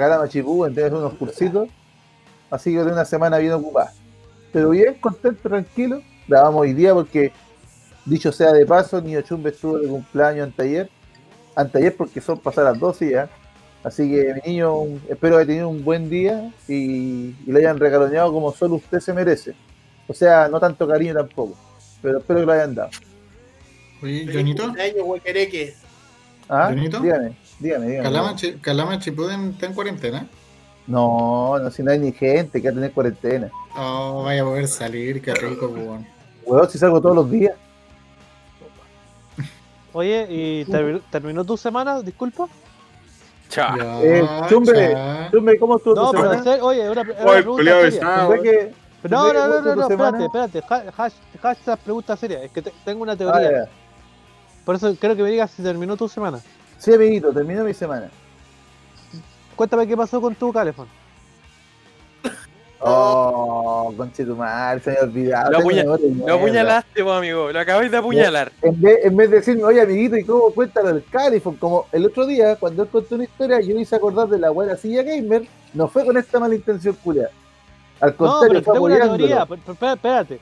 la 0.09 0.19
Machipú, 0.19 0.65
entonces 0.65 0.85
hacer 0.85 0.99
unos 0.99 1.15
cursitos. 1.15 1.69
Así 2.53 2.71
que 2.71 2.85
de 2.85 2.93
una 2.93 3.07
semana 3.07 3.39
bien 3.39 3.55
ocupada. 3.55 3.95
Pero 4.53 4.71
bien, 4.71 4.95
contento, 5.01 5.49
tranquilo. 5.49 6.03
Grabamos 6.29 6.61
hoy 6.61 6.75
día 6.75 6.93
porque, 6.93 7.33
dicho 8.05 8.31
sea 8.31 8.53
de 8.53 8.67
paso, 8.67 9.01
Niño 9.01 9.23
Chumbe 9.23 9.49
estuvo 9.49 9.79
de 9.79 9.89
cumpleaños 9.89 10.49
anteayer. 10.49 10.91
Anteayer 11.57 11.97
porque 11.97 12.21
son 12.21 12.39
pasadas 12.39 12.75
las 12.75 12.81
12 12.81 13.11
ya. 13.11 13.31
Así 13.83 14.09
que 14.11 14.35
mi 14.35 14.53
niño, 14.53 14.85
espero 15.09 15.37
que 15.37 15.41
haya 15.41 15.47
tenido 15.47 15.71
un 15.71 15.83
buen 15.83 16.11
día 16.11 16.53
y, 16.69 17.35
y 17.45 17.47
le 17.47 17.61
hayan 17.61 17.79
regaloneado 17.79 18.31
como 18.31 18.53
solo 18.53 18.75
usted 18.75 19.01
se 19.01 19.15
merece. 19.15 19.55
O 20.07 20.13
sea, 20.13 20.47
no 20.49 20.61
tanto 20.61 20.87
cariño 20.87 21.15
tampoco. 21.15 21.57
Pero 22.03 22.19
espero 22.19 22.41
que 22.41 22.47
lo 22.47 22.53
hayan 22.53 22.75
dado. 22.75 22.91
Oye, 24.03 24.31
Jonito. 24.31 24.75
¿Ah? 26.51 26.69
¿Benito? 26.69 27.01
Dígame, 27.01 27.35
dígame, 27.59 27.87
dígame. 27.87 28.03
Calama, 28.03 28.37
Calama 28.61 28.99
Chipuden 28.99 29.53
está 29.53 29.67
en 29.67 29.73
cuarentena. 29.73 30.27
No, 30.87 31.59
no, 31.59 31.71
si 31.71 31.83
no 31.83 31.93
hay 31.93 31.99
ni 31.99 32.13
gente 32.13 32.61
que 32.61 32.69
va 32.69 32.73
a 32.73 32.75
tener 32.75 32.93
cuarentena. 32.93 33.51
Oh, 33.77 34.23
vaya 34.25 34.43
a 34.43 34.45
poder 34.45 34.67
salir, 34.69 35.23
qué 35.23 35.33
rico, 35.35 35.67
weón. 35.69 36.07
Weón, 36.45 36.69
si 36.71 36.79
salgo 36.79 37.01
todos 37.01 37.15
los 37.17 37.31
días. 37.31 37.55
Oye, 39.95 40.27
¿y 40.31 40.65
terminó, 40.65 41.01
terminó 41.11 41.45
tu 41.45 41.57
semana? 41.57 42.01
Disculpa. 42.01 42.49
Chao. 43.51 43.77
Eh, 44.03 44.27
Chumbe, 44.49 45.59
¿cómo 45.59 45.77
estuvo 45.77 45.95
No, 45.95 46.11
tu 46.11 46.17
pero 46.17 46.43
semana? 46.43 46.65
oye, 46.65 46.89
una, 46.91 47.03
una 47.03 47.13
Oye, 47.25 47.43
pregunta 47.43 47.65
seria. 47.91 48.43
que- 48.43 48.75
No, 49.11 49.33
no, 49.33 49.41
¿cómo 49.41 49.61
no, 49.61 49.77
no, 49.77 49.83
espérate, 49.89 50.25
espérate. 50.25 50.63
Ha- 50.69 50.93
hash- 50.97 51.39
Hashtag 51.43 51.79
pregunta 51.81 52.17
seria. 52.17 52.43
Es 52.43 52.51
que 52.51 52.63
te- 52.63 52.73
tengo 52.85 53.03
una 53.03 53.13
Ah, 53.13 53.17
teoría. 53.17 53.69
Por 54.65 54.77
eso 54.77 54.95
quiero 54.99 55.15
que 55.17 55.23
me 55.25 55.31
digas 55.31 55.51
si 55.51 55.63
terminó 55.63 55.97
tu 55.97 56.09
semana. 56.09 56.41
Sí, 56.79 56.95
amiguito, 56.95 57.33
terminó 57.33 57.63
mi 57.65 57.75
semana. 57.75 58.11
Cuéntame 59.63 59.87
qué 59.87 59.97
pasó 59.97 60.21
con 60.21 60.35
tu 60.35 60.53
calefón. 60.53 60.89
Oh, 62.81 63.95
conchetumar, 63.97 64.81
se 64.81 64.91
me 64.91 64.97
había 64.97 65.05
olvidado. 65.09 65.51
Lo 66.27 66.35
apuñalaste, 66.35 67.05
po, 67.05 67.13
amigo. 67.13 67.53
Lo 67.53 67.61
acabáis 67.61 67.89
de 67.93 67.97
apuñalar. 67.99 68.51
En 68.61 68.81
vez, 68.81 69.05
en 69.05 69.17
vez 69.17 69.31
de 69.31 69.37
decirme, 69.37 69.63
oye, 69.63 69.81
amiguito, 69.81 70.17
¿y 70.17 70.25
cómo 70.25 70.51
cuéntalo 70.51 70.89
del 70.89 71.05
Califón? 71.05 71.55
Como 71.59 71.87
el 71.93 72.07
otro 72.07 72.27
día, 72.27 72.57
cuando 72.57 72.83
él 72.83 72.89
contó 72.89 73.15
una 73.15 73.23
historia, 73.23 73.61
yo 73.61 73.73
me 73.77 73.83
hice 73.83 73.95
acordar 73.95 74.27
de 74.27 74.41
la 74.41 74.51
buena 74.51 74.77
silla 74.77 75.05
gamer, 75.05 75.47
no 75.75 75.87
fue 75.87 76.05
con 76.05 76.17
esta 76.17 76.41
mala 76.41 76.57
intención, 76.57 76.97
culia. 77.05 77.31
Al 78.01 78.11
No, 78.11 78.17
contrario, 78.17 78.49
pero 78.49 78.63
fue 78.65 78.75
tengo 78.75 78.87
una 78.87 78.99
teoría. 79.17 79.47
pero- 79.47 79.93
Espérate. 79.93 80.41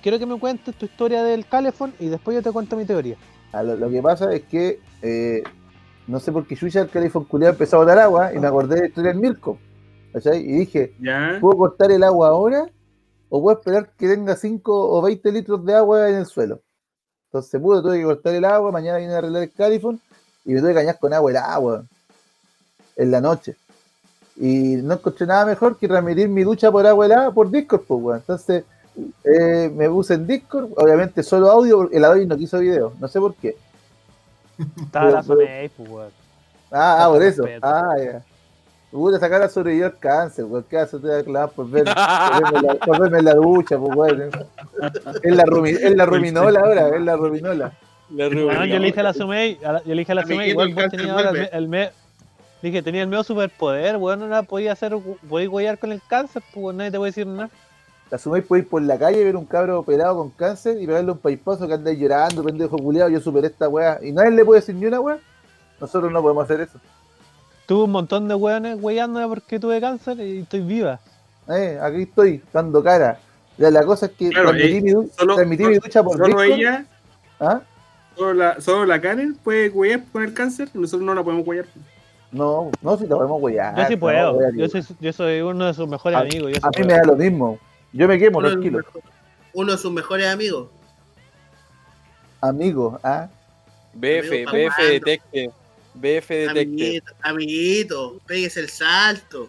Quiero 0.00 0.20
que 0.20 0.26
me 0.26 0.38
cuentes 0.38 0.76
tu 0.76 0.84
historia 0.86 1.24
del 1.24 1.44
calefón 1.44 1.92
y 1.98 2.06
después 2.06 2.36
yo 2.36 2.42
te 2.42 2.52
cuento 2.52 2.76
mi 2.76 2.84
teoría. 2.84 3.16
Ah, 3.52 3.64
lo, 3.64 3.74
lo 3.74 3.90
que 3.90 4.00
pasa 4.00 4.32
es 4.32 4.42
que 4.44 4.78
eh, 5.02 5.42
no 6.06 6.20
sé 6.20 6.32
por 6.32 6.46
qué 6.46 6.54
Yuya 6.54 6.82
el 6.82 6.90
Califón 6.90 7.24
culiado 7.24 7.52
empezó 7.52 7.76
a 7.76 7.80
botar 7.80 7.98
agua 7.98 8.34
y 8.34 8.38
me 8.38 8.46
acordé 8.46 8.74
de 8.76 8.80
la 8.82 8.86
historia 8.88 9.12
del 9.12 9.20
Mirko. 9.20 9.58
¿cachai? 10.12 10.40
Y 10.40 10.52
dije, 10.52 10.94
Ya. 11.00 11.38
¿puedo 11.40 11.56
cortar 11.58 11.90
el 11.90 12.02
agua 12.02 12.28
ahora? 12.28 12.68
¿O 13.28 13.42
puedo 13.42 13.58
esperar 13.58 13.90
que 13.98 14.06
tenga 14.08 14.36
5 14.36 14.96
o 14.96 15.02
20 15.02 15.32
litros 15.32 15.64
de 15.64 15.74
agua 15.74 16.08
en 16.08 16.16
el 16.16 16.26
suelo? 16.26 16.60
Entonces 17.26 17.60
pude, 17.60 17.82
tuve 17.82 17.98
que 17.98 18.04
cortar 18.04 18.34
el 18.34 18.44
agua, 18.44 18.70
mañana 18.70 18.98
vine 18.98 19.12
a 19.12 19.18
arreglar 19.18 19.42
el 19.42 19.52
Califón 19.52 20.00
y 20.44 20.52
me 20.52 20.60
tuve 20.60 20.70
que 20.70 20.74
cañar 20.76 20.98
con 20.98 21.12
agua 21.12 21.30
el 21.30 21.36
agua 21.36 21.84
en 22.96 23.10
la 23.10 23.20
noche. 23.20 23.56
Y 24.36 24.76
no 24.76 24.94
encontré 24.94 25.26
nada 25.26 25.46
mejor 25.46 25.76
que 25.76 25.88
transmitir 25.88 26.28
mi 26.28 26.42
ducha 26.44 26.70
por 26.70 26.86
agua 26.86 27.06
helada 27.06 27.30
por 27.32 27.50
Discord, 27.50 27.82
pues, 27.86 28.02
weón. 28.02 28.18
Entonces 28.18 28.64
eh, 29.24 29.72
me 29.74 29.88
puse 29.88 30.14
en 30.14 30.26
Discord, 30.26 30.70
obviamente 30.76 31.22
solo 31.22 31.50
audio, 31.50 31.78
porque 31.78 31.96
el 31.96 32.04
Adobe 32.04 32.26
no 32.26 32.36
quiso 32.36 32.58
video, 32.60 32.92
no 33.00 33.08
sé 33.08 33.18
por 33.18 33.34
qué. 33.34 33.56
Estaba 34.84 35.10
la 35.10 35.22
Someis, 35.22 35.70
pues, 35.76 35.88
weón. 35.88 36.10
Ah, 36.70 37.04
ah, 37.04 37.08
por 37.08 37.22
eso. 37.22 37.44
Ah, 37.62 37.94
ya. 37.98 38.22
Puta, 38.90 39.18
sacar 39.18 39.42
a 39.42 39.48
sobrevivir 39.48 39.84
al 39.86 39.98
cáncer, 39.98 40.44
weón. 40.44 40.64
¿Qué 40.68 40.78
hace 40.78 40.96
usted 40.96 41.24
clavar 41.24 41.50
por 41.50 41.68
ver, 41.68 41.84
por 41.84 41.94
verme, 41.94 42.58
en 42.58 42.66
la, 42.66 42.74
por 42.74 43.00
verme 43.00 43.18
en 43.18 43.24
la 43.24 43.34
ducha, 43.34 43.78
pues, 43.78 43.96
weón? 43.96 44.30
Es 45.22 45.36
la, 45.36 45.44
rumi, 45.44 45.70
es 45.70 45.96
la 45.96 46.06
ruminola 46.06 46.60
ahora, 46.60 46.88
es 46.96 47.02
la 47.02 47.16
ruminola. 47.16 47.72
La 48.10 48.28
Bueno, 48.28 48.64
yo 48.66 48.78
le 48.78 48.86
dije 48.86 49.00
a 49.00 49.02
la 49.02 49.12
Sumei, 49.14 49.58
a 49.64 49.72
la- 49.72 49.82
yo 49.82 49.94
le 49.94 50.00
dije 50.02 50.12
a 50.12 50.14
la 50.14 50.22
Sumei, 50.22 50.50
igual 50.50 50.74
vos 50.74 50.84
tenías 50.90 51.10
ahora 51.10 51.30
el, 51.30 51.48
el 51.52 51.68
me- 51.68 51.90
dije, 52.62 52.82
tenía 52.82 53.02
el 53.02 53.08
medio 53.08 53.24
superpoder, 53.24 53.96
weón, 53.96 54.20
no 54.20 54.28
la 54.28 54.42
podía 54.42 54.72
hacer, 54.72 54.96
podía 55.28 55.48
guayar 55.48 55.78
con 55.78 55.90
el 55.90 56.00
cáncer, 56.08 56.42
pues 56.52 56.76
nadie 56.76 56.90
te 56.92 56.98
puede 56.98 57.10
decir 57.10 57.26
nada. 57.26 57.50
La 58.10 58.18
suméis 58.18 58.44
por 58.44 58.58
ir 58.58 58.68
por 58.68 58.82
la 58.82 58.98
calle, 58.98 59.24
ver 59.24 59.34
un 59.36 59.44
cabro 59.46 59.80
operado 59.80 60.16
con 60.16 60.30
cáncer 60.30 60.80
y 60.80 60.86
pegarle 60.86 61.12
un 61.12 61.18
paipazo 61.18 61.66
que 61.66 61.74
andáis 61.74 61.98
llorando, 61.98 62.44
pendejo 62.44 62.76
culiado, 62.76 63.08
yo 63.10 63.20
superé 63.20 63.48
esta 63.48 63.68
weá. 63.68 63.98
Y 64.02 64.12
nadie 64.12 64.30
le 64.30 64.44
puede 64.44 64.60
decir 64.60 64.74
ni 64.74 64.86
una 64.86 65.00
weá. 65.00 65.18
Nosotros 65.80 66.12
no 66.12 66.22
podemos 66.22 66.44
hacer 66.44 66.60
eso. 66.60 66.78
Tuve 67.66 67.84
un 67.84 67.90
montón 67.90 68.28
de 68.28 68.34
weones 68.34 68.76
weyándome 68.80 69.26
porque 69.26 69.58
tuve 69.58 69.80
cáncer 69.80 70.20
y 70.20 70.40
estoy 70.40 70.60
viva. 70.60 71.00
Eh, 71.48 71.78
aquí 71.82 72.02
estoy, 72.02 72.42
dando 72.52 72.82
cara. 72.82 73.18
Ya, 73.56 73.70
la 73.70 73.84
cosa 73.84 74.06
es 74.06 74.12
que 74.12 74.28
Claro, 74.30 74.50
transmití, 74.50 74.76
eh, 74.76 74.82
mi, 74.82 74.90
solo- 75.16 75.34
transmití 75.34 75.64
mi 75.64 75.74
ducha 75.78 76.02
por 76.02 76.12
Solo 76.16 76.26
Discord. 76.26 76.44
ella, 76.50 76.84
¿Ah? 77.40 77.60
solo 78.16 78.34
la, 78.34 78.60
solo 78.60 78.84
la 78.86 79.00
Karen 79.00 79.34
puede 79.42 79.70
huear 79.70 80.02
con 80.12 80.22
el 80.22 80.34
cáncer, 80.34 80.68
nosotros 80.74 81.02
no 81.06 81.14
la 81.14 81.22
podemos 81.24 81.46
huear. 81.46 81.64
No, 82.32 82.70
no, 82.82 82.96
si 82.98 83.06
la 83.06 83.16
podemos 83.16 83.40
wear. 83.42 83.76
yo 83.76 83.86
sí 83.86 83.96
puedo, 83.96 84.38
yo 84.56 84.68
soy, 84.68 84.84
yo 85.00 85.12
soy 85.12 85.40
uno 85.40 85.66
de 85.66 85.74
sus 85.74 85.88
mejores 85.88 86.16
A- 86.18 86.22
amigos. 86.22 86.52
Yo 86.52 86.58
A 86.62 86.68
mí 86.68 86.72
puedo. 86.74 86.86
me 86.86 86.92
da 86.94 87.04
lo 87.04 87.16
mismo. 87.16 87.58
Yo 87.94 88.08
me 88.08 88.18
quemo, 88.18 88.38
Uno, 88.40 88.48
tranquilo. 88.50 88.78
mejor- 88.78 89.02
uno 89.54 89.72
de 89.72 89.78
sus 89.78 89.92
mejores 89.92 90.26
amigos. 90.26 90.68
Amigo, 92.40 93.00
¿ah? 93.02 93.28
BF, 93.94 94.44
Amigo, 94.46 94.50
BF 94.52 94.82
detecte. 94.90 95.50
BF 95.94 96.28
detecte. 96.28 96.60
Amiguito, 96.60 97.12
amiguito, 97.22 98.20
péguese 98.26 98.60
el 98.60 98.68
salto. 98.68 99.48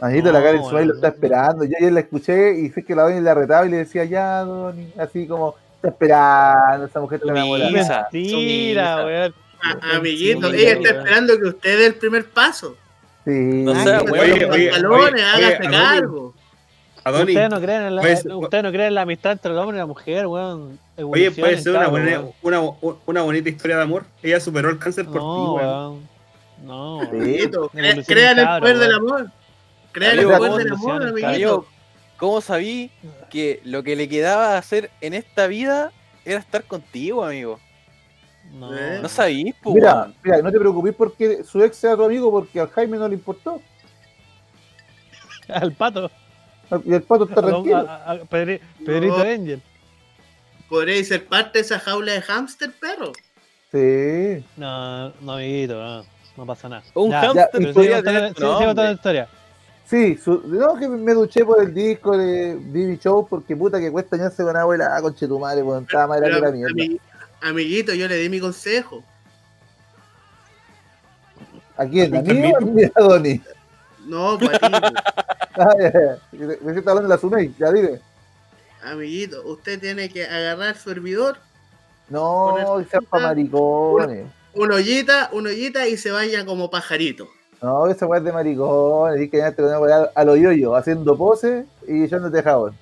Amiguito, 0.00 0.32
la 0.32 0.38
No, 0.38 0.44
Karen 0.46 0.64
Suárez 0.64 0.86
lo 0.88 0.94
está 0.94 1.08
esperando. 1.08 1.64
Yo 1.64 1.72
ayer 1.78 1.92
la 1.92 2.00
escuché 2.00 2.58
y 2.58 2.70
sé 2.70 2.84
que 2.84 2.94
la 2.94 3.02
Doni 3.02 3.20
la 3.20 3.34
retaba 3.34 3.66
y 3.66 3.70
le 3.70 3.78
decía, 3.78 4.04
ya, 4.04 4.38
Doni, 4.44 4.92
así 4.96 5.26
como, 5.26 5.56
está 5.76 5.88
esperando, 5.88 6.86
esa 6.86 7.00
mujer 7.00 7.20
está 7.20 7.32
enamorada. 7.32 8.08
Mentira, 8.12 9.04
weón. 9.04 9.34
Amiguito, 9.92 10.50
sí, 10.50 10.56
ella 10.56 10.72
está 10.72 10.88
weón. 10.90 10.98
esperando 11.00 11.38
que 11.38 11.44
usted 11.48 11.78
dé 11.78 11.86
el 11.86 11.94
primer 11.96 12.24
paso. 12.30 12.76
Sí, 13.26 13.30
No 13.30 13.72
Ah, 13.74 14.02
oye, 14.10 14.46
pantalones, 14.46 15.12
oye, 15.12 15.22
hágase 15.22 15.58
oye, 15.60 15.70
cargo. 15.70 16.34
Adoni, 17.04 17.32
Ustedes 17.32 17.50
no 17.50 17.60
creen 17.60 17.82
en 17.82 17.96
la, 17.96 18.02
Pues, 18.02 18.24
ustedes 18.26 18.62
no 18.64 18.70
creen 18.70 18.88
en 18.88 18.94
la 18.94 19.02
amistad 19.02 19.32
entre 19.32 19.52
el 19.52 19.58
hombre 19.58 19.76
y 19.76 19.80
la 19.80 19.86
mujer, 19.86 20.26
weón. 20.26 20.78
oye, 21.02 21.30
puede 21.30 21.58
ser 21.58 21.74
una, 21.74 21.88
buena, 21.88 22.22
una, 22.42 22.60
una 23.06 23.22
bonita 23.22 23.48
historia 23.48 23.76
de 23.76 23.82
amor. 23.82 24.04
Ella 24.22 24.38
superó 24.40 24.68
el 24.70 24.78
cáncer 24.78 25.04
por 25.06 25.14
ti, 25.14 25.18
No, 25.18 25.54
weón. 25.54 25.60
weón. 25.62 26.08
No, 26.62 26.98
weón. 26.98 28.02
Crean 28.06 28.38
el 28.38 28.46
poder 28.60 28.78
del 28.78 28.94
amor. 28.94 29.30
Crean 29.92 30.18
el 30.18 30.24
poder 30.26 30.38
¿cómo 30.40 30.58
del 30.58 30.72
amor, 30.72 31.06
amiguito. 31.08 31.66
¿cómo 32.18 32.40
sabí 32.42 32.90
que 33.30 33.60
lo 33.64 33.82
que 33.82 33.96
le 33.96 34.08
quedaba 34.08 34.58
hacer 34.58 34.90
en 35.00 35.14
esta 35.14 35.46
vida 35.46 35.90
era 36.26 36.38
estar 36.38 36.64
contigo, 36.64 37.24
amigo? 37.24 37.58
No, 38.52 38.76
¿Eh? 38.76 38.98
No 39.00 39.08
sabí, 39.08 39.54
pues. 39.62 39.76
Mira, 39.76 40.12
mira, 40.22 40.42
no 40.42 40.52
te 40.52 40.58
preocupes 40.58 40.94
porque 40.94 41.44
su 41.44 41.62
ex 41.62 41.76
sea 41.76 41.96
tu 41.96 42.04
amigo 42.04 42.30
porque 42.30 42.60
al 42.60 42.68
Jaime 42.68 42.98
no 42.98 43.08
le 43.08 43.14
importó. 43.14 43.60
Al 45.48 45.72
pato. 45.72 46.10
Y 46.84 46.94
el 46.94 47.02
pato 47.02 47.24
está 47.28 47.40
A, 47.40 47.44
tranquilo. 47.44 47.76
a- 47.78 48.12
a- 48.12 48.16
Pedri- 48.24 48.60
Pedrito 48.84 49.18
No. 49.18 49.22
Angel. 49.24 49.62
¿Podréis 50.68 51.08
ser 51.08 51.26
parte 51.26 51.58
de 51.58 51.62
esa 51.64 51.78
jaula 51.80 52.12
de 52.12 52.22
hámster, 52.22 52.70
perro? 52.72 53.12
Sí. 53.72 54.44
No, 54.56 55.08
no, 55.20 55.32
amiguito, 55.32 55.74
no, 55.74 56.04
no 56.36 56.46
pasa 56.46 56.68
nada. 56.68 56.82
Un 56.94 57.10
Ya, 57.10 57.20
hámster 57.22 57.48
pero 57.52 57.64
sigue 57.64 57.74
podría 57.74 58.02
tener 58.02 58.34
contando 58.34 58.82
la 58.84 58.92
historia. 58.92 59.28
Sí, 59.86 60.16
su- 60.16 60.42
no, 60.46 60.76
que 60.76 60.86
me 60.88 61.12
duché 61.14 61.44
por 61.44 61.60
el 61.60 61.74
disco 61.74 62.16
de 62.16 62.54
Bibi 62.56 62.96
Show 62.98 63.26
porque 63.28 63.56
puta 63.56 63.80
que 63.80 63.90
cuesta 63.90 64.14
añarse 64.14 64.44
con 64.44 64.56
abuela, 64.56 64.94
ah, 64.96 65.02
conche 65.02 65.26
tu 65.26 65.38
madre, 65.40 65.62
weón, 65.64 65.82
estaba 65.82 66.06
más 66.06 66.20
grande 66.20 66.36
que 66.38 66.46
la 66.46 66.52
mierda. 66.52 66.72
ami- 66.74 67.00
amiguito, 67.42 67.92
yo 67.94 68.06
le 68.06 68.16
di 68.16 68.28
mi 68.28 68.38
consejo. 68.38 69.02
¿A 71.76 71.86
quién? 71.86 72.14
¿A 72.14 72.20
mí 72.22 72.52
o 72.52 72.56
a 72.56 72.60
mí, 72.60 72.82
a 72.94 73.00
Doni? 73.00 73.40
No. 74.10 74.36
Me 74.38 74.46
está 76.78 76.90
hablando 76.90 77.02
de 77.02 77.08
la 77.08 77.18
Sunei, 77.18 77.54
ya 77.58 77.70
dile. 77.70 78.00
amiguito, 78.82 79.42
usted 79.46 79.78
tiene 79.80 80.08
que 80.08 80.24
agarrar 80.24 80.76
su 80.76 80.90
hervidor, 80.90 81.36
No, 82.08 82.82
sean 82.90 83.04
pa' 83.04 83.20
maricones. 83.20 84.26
una 84.54 84.74
ollita, 84.76 85.30
una 85.32 85.50
ollita 85.50 85.86
y 85.86 85.96
se 85.96 86.10
vaya 86.10 86.44
como 86.44 86.70
pajarito. 86.70 87.28
No, 87.62 87.86
esa 87.86 88.06
weá 88.06 88.18
es 88.18 88.24
de 88.24 88.32
maricones, 88.32 89.14
decir 89.14 89.30
que 89.30 89.36
ya 89.38 89.52
te 89.52 89.62
con 89.62 89.92
a, 89.92 90.10
a 90.14 90.24
lo 90.24 90.34
yoyo, 90.34 90.74
haciendo 90.74 91.16
poses 91.16 91.66
y 91.86 92.04
echándote 92.04 92.42
jabón. 92.42 92.74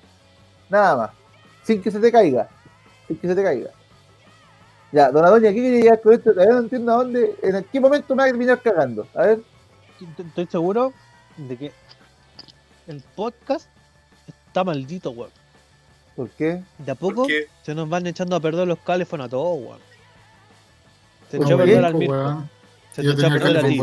Nada 0.69 0.95
más. 0.95 1.11
Sin 1.63 1.81
que 1.81 1.91
se 1.91 1.99
te 1.99 2.11
caiga. 2.11 2.47
Sin 3.07 3.17
que 3.17 3.27
se 3.27 3.35
te 3.35 3.43
caiga. 3.43 3.69
Ya, 4.91 5.11
dona 5.11 5.29
Doña, 5.29 5.49
¿qué 5.49 5.55
quería 5.55 5.81
llegar 5.81 6.01
con 6.01 6.13
esto? 6.13 6.31
Todavía 6.31 6.53
no 6.55 6.61
entiendo 6.61 6.91
a 6.91 6.95
dónde, 6.95 7.35
en 7.43 7.63
qué 7.71 7.79
momento 7.79 8.15
me 8.15 8.23
va 8.23 8.27
a 8.27 8.31
terminar 8.31 8.59
cagando. 8.61 9.05
A 9.13 9.21
ver. 9.23 9.39
Estoy 10.17 10.47
seguro 10.47 10.93
de 11.47 11.57
que 11.57 11.71
el 12.87 13.01
podcast 13.15 13.67
está 14.27 14.63
maldito, 14.63 15.11
weón. 15.11 15.31
¿Por 16.15 16.29
qué? 16.31 16.61
De 16.79 16.91
a 16.91 16.95
poco 16.95 17.27
se 17.61 17.75
nos 17.75 17.87
van 17.87 18.05
echando 18.07 18.35
a 18.35 18.39
perder 18.39 18.67
los 18.67 18.79
calefón 18.79 19.21
a 19.21 19.29
todos, 19.29 19.57
weón. 19.61 19.79
Se 21.31 21.37
¿Por 21.37 21.45
echó 21.45 21.55
a 21.55 21.57
perder 21.59 21.85
al 21.85 21.93
Pues, 21.93 22.09
Mirko. 22.09 22.43
Se 22.91 23.03
te 23.03 23.09
echó 23.11 23.27
a 23.27 23.29
perder 23.29 23.57
a 23.57 23.67
ti. 23.67 23.77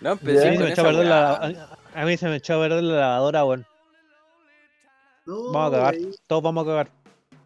No 0.00 0.10
A 0.10 0.12
empecé 0.12 0.50
mí, 0.50 0.56
se 0.56 0.56
con 0.56 0.64
me 0.64 0.72
echó 0.72 0.80
a 0.80 0.84
perder 0.84 1.06
la, 1.06 1.68
a, 1.94 2.04
mí 2.04 2.16
se 2.16 2.28
me 2.28 2.36
echó 2.36 2.54
a 2.54 2.60
perder 2.62 2.82
la 2.82 3.00
lavadora, 3.00 3.44
weón. 3.44 3.66
No, 5.26 5.52
Vamos 5.52 5.68
a 5.72 5.76
cagar. 5.76 5.94
Todos 6.26 6.42
vamos 6.42 6.64
a 6.64 6.66
cagar. 6.66 6.88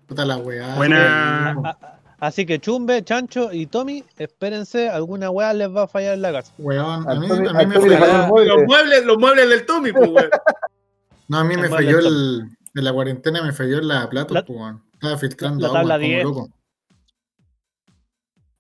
Puta 0.07 0.25
la 0.25 0.39
weá. 0.39 0.75
Buena. 0.77 1.77
Así 2.21 2.45
que 2.47 2.59
Chumbe, 2.59 3.05
Chancho 3.05 3.53
y 3.53 3.67
Tommy, 3.67 4.05
espérense, 4.17 4.89
alguna 4.89 5.31
weá 5.31 5.53
les 5.53 5.69
va 5.75 5.85
a 5.85 5.87
fallar 5.89 6.15
en 6.15 6.23
la 6.23 6.33
casa. 6.33 6.53
Weón, 6.59 7.09
a 7.09 7.15
mí, 7.15 7.27
a 7.31 7.53
me 7.67 7.75
falló. 7.81 7.93
el 7.95 8.29
mueble. 8.29 8.47
Los 8.49 8.65
muebles, 8.67 9.05
los 9.05 9.19
muebles 9.19 9.49
del 9.51 9.67
Tommy, 9.67 9.93
pues, 9.93 10.11
weón. 10.11 10.31
No, 11.29 11.39
a 11.39 11.45
mí 11.45 11.57
me 11.57 11.65
El 11.67 11.69
falló 11.69 11.99
el. 11.99 12.49
En 12.75 12.85
la 12.85 12.93
cuarentena 12.93 13.43
me 13.43 13.53
falló 13.53 13.81
la 13.83 14.09
plata, 14.09 14.33
La- 14.35 14.45
pues, 14.45 14.59
weón. 14.59 14.83
Estaba 14.95 15.17
filtrando 15.19 15.61
la 15.73 15.79
agua 15.81 15.95
como 15.97 15.99
10. 15.99 16.25
loco. 16.25 16.49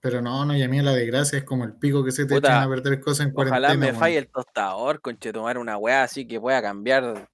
Pero 0.01 0.23
no, 0.23 0.45
no, 0.45 0.55
y 0.57 0.63
a 0.63 0.69
mí 0.69 0.81
la 0.81 0.93
desgracia 0.93 1.39
es 1.39 1.45
como 1.45 1.65
el 1.65 1.73
pico 1.73 2.05
que 2.05 2.13
se 2.13 2.25
te 2.27 2.35
Puta, 2.37 2.49
echan 2.49 2.63
a 2.63 2.69
perder 2.69 3.01
cosas 3.01 3.27
en 3.27 3.33
cuarentena. 3.33 3.59
Ojalá 3.67 3.75
me 3.81 3.87
weón. 3.87 3.99
falle 3.99 4.19
el 4.19 4.29
tostador, 4.29 5.01
conchetumar 5.01 5.59
una 5.59 5.77
weá 5.77 6.05
así 6.05 6.27
que 6.29 6.39
pueda 6.41 6.63
cambiar 6.63 7.27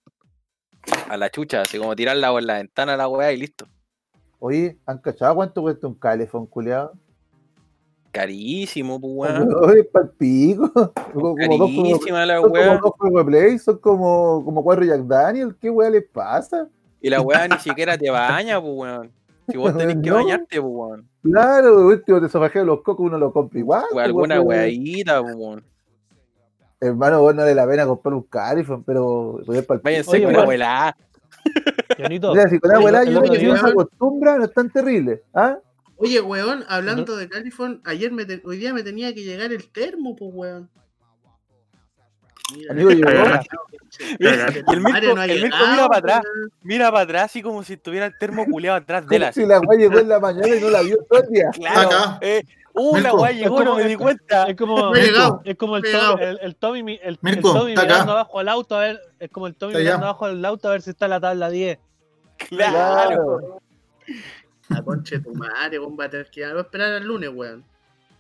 a 1.11 1.17
la 1.19 1.29
chucha, 1.31 1.61
así 1.63 1.79
como 1.79 1.95
tirarla 1.95 2.31
por 2.31 2.43
la 2.43 2.55
ventana 2.55 2.95
a 2.95 2.97
la 2.97 3.09
weá 3.09 3.33
y 3.33 3.37
listo. 3.37 3.69
Oye, 4.39 4.77
¿han 4.87 4.99
cachado 4.99 5.35
cuánto 5.37 5.63
cuesta 5.63 5.87
un 5.87 5.95
calefón, 5.95 6.47
culiado? 6.47 6.93
Carísimo, 8.13 9.01
pues 9.01 9.13
weón. 9.17 9.55
Oye, 9.65 9.85
pa'l 9.85 10.11
pico. 10.17 10.71
Como, 11.13 11.35
como 11.37 11.59
dos 11.59 11.71
juegos- 11.71 11.99
Carísima 11.99 12.27
la 12.27 12.41
son 12.41 12.51
como 12.51 13.19
dos 13.19 13.25
Play, 13.27 13.59
son 13.59 13.79
como, 13.79 14.45
como 14.45 14.63
cuatro 14.63 14.85
Jack 14.85 15.01
Daniel. 15.03 15.57
¿Qué 15.61 15.69
weá 15.71 15.91
les 15.91 16.05
pasa? 16.09 16.69
Y 17.01 17.11
la 17.11 17.21
weá 17.21 17.49
ni 17.49 17.57
siquiera 17.59 17.99
te 17.99 18.11
baña, 18.11 18.61
pues 18.61 18.73
weón. 18.75 19.13
Si 19.49 19.57
vos 19.59 19.77
tenés 19.77 19.97
que 20.03 20.11
No. 20.11 20.17
bañarte, 20.17 20.61
pues 20.61 20.73
weón. 20.75 21.09
Claro, 21.23 21.87
último 21.87 22.21
te 22.21 22.29
sofajean 22.29 22.67
los 22.67 22.83
cocos, 22.83 23.07
uno 23.07 23.19
lo 23.19 23.33
compra 23.33 23.59
igual. 23.59 23.85
O 23.91 23.95
pues, 23.95 24.05
alguna 24.05 24.37
weón. 24.41 24.49
weadita, 24.49 25.23
pues 25.23 25.35
weón. 25.37 25.65
Hermano, 26.81 27.21
vos 27.21 27.35
no 27.35 27.43
vale 27.43 27.55
la 27.55 27.67
pena 27.67 27.87
comprar 27.87 28.15
un 28.15 28.23
calefón, 28.23 28.85
pero 28.85 29.41
Váyanse 29.83 30.05
con 30.05 30.21
weón. 30.21 30.33
la 30.35 30.43
abuela. 30.43 30.97
Mira, 31.99 32.49
si 32.49 32.59
con 32.59 32.69
la 32.69 32.75
el- 32.75 32.79
abuela 32.79 33.03
el 33.03 33.13
yo 33.41 33.51
uno 33.53 33.61
se 33.61 33.69
acostumbra, 33.71 34.39
no 34.39 34.45
es 34.45 34.53
tan 34.53 34.71
terrible. 34.71 35.23
¿Ah? 35.35 35.59
Oye, 35.97 36.21
weón, 36.21 36.65
hablando 36.69 37.17
de 37.17 37.29
Califón, 37.29 37.81
ayer 37.85 38.11
me 38.13 38.25
te- 38.25 38.43
hoy 38.45 38.57
día 38.59 38.75
me 38.75 38.83
tenía 38.83 39.15
que 39.15 39.23
llegar 39.23 39.53
el 39.53 39.71
termo, 39.71 40.17
pues, 40.17 40.31
weón. 40.35 40.71
Mira, 42.55 42.73
Amigo, 42.73 42.91
llegó. 42.91 43.09
Mira, 43.11 43.39
y 44.19 44.73
el 44.73 44.81
Mirko, 44.83 45.15
no 45.15 45.21
ha 45.21 45.25
el 45.25 45.43
Mirko 45.43 45.57
llegado, 45.57 45.71
mira 45.71 45.87
para 45.89 45.99
atrás, 45.99 46.23
mira 46.63 46.91
para 46.91 47.03
atrás 47.05 47.23
así 47.27 47.43
como 47.43 47.63
si 47.63 47.75
estuviera 47.75 48.07
el 48.07 48.19
termo 48.19 48.45
culeado 48.47 48.77
atrás 48.79 49.07
de 49.07 49.19
la. 49.19 49.33
si 49.33 49.47
la 49.47 49.61
weá 49.61 49.79
llegó 49.79 49.99
en 49.99 50.09
la 50.09 50.21
mañana 50.21 50.49
y 50.55 50.61
no 50.61 50.69
la 50.69 50.83
vio 50.83 50.99
todo 51.09 51.23
el 51.23 51.29
día. 51.31 51.51
Claro. 51.55 51.81
Acá. 51.89 52.19
Eh, 52.21 52.43
uh, 52.75 52.97
la 52.97 53.03
Mirko. 53.03 53.17
weá 53.23 53.31
Es 53.31 53.37
llegó, 53.39 53.57
como- 53.57 53.65
no 53.71 53.77
me 53.77 53.85
di 53.85 53.93
es- 53.93 53.99
cuenta. 53.99 54.45
es 54.45 54.57
como, 54.57 54.93
llegado. 54.95 55.43
es 55.45 55.57
como 55.57 55.77
el, 55.79 55.83
Tommy, 55.91 56.23
el, 56.23 56.39
el 56.43 56.57
Tommy, 56.57 56.81
el, 56.81 57.01
el 57.03 57.19
Mirko, 57.23 57.53
Tommy 57.55 57.71
está 57.73 57.83
acá. 57.83 57.93
mirando 57.95 58.13
abajo 58.13 58.39
al 58.41 58.49
auto 58.49 58.77
a 58.77 58.81
ver, 58.81 59.01
es 59.19 59.31
como 59.31 59.47
el 59.47 59.55
Tommy 59.55 59.73
Está 59.73 59.79
allá. 59.81 59.89
mirando 59.91 60.07
abajo 60.07 60.25
al 60.27 60.45
auto 60.45 60.69
a 60.69 60.73
ver 60.73 60.83
si 60.83 60.91
está 60.91 61.09
la 61.09 61.21
tabla 61.21 61.49
10. 61.51 61.79
Claro. 62.49 63.61
La 64.69 64.83
concha 64.83 65.17
de 65.17 65.23
tu 65.23 65.35
madre, 65.35 65.79
weón, 65.79 65.97
va 65.99 66.05
a 66.07 66.11
tener 66.11 66.31
que 66.31 66.45
a 66.45 66.59
esperar 66.59 66.93
al 66.93 67.05
lunes, 67.05 67.31
weón. 67.33 67.65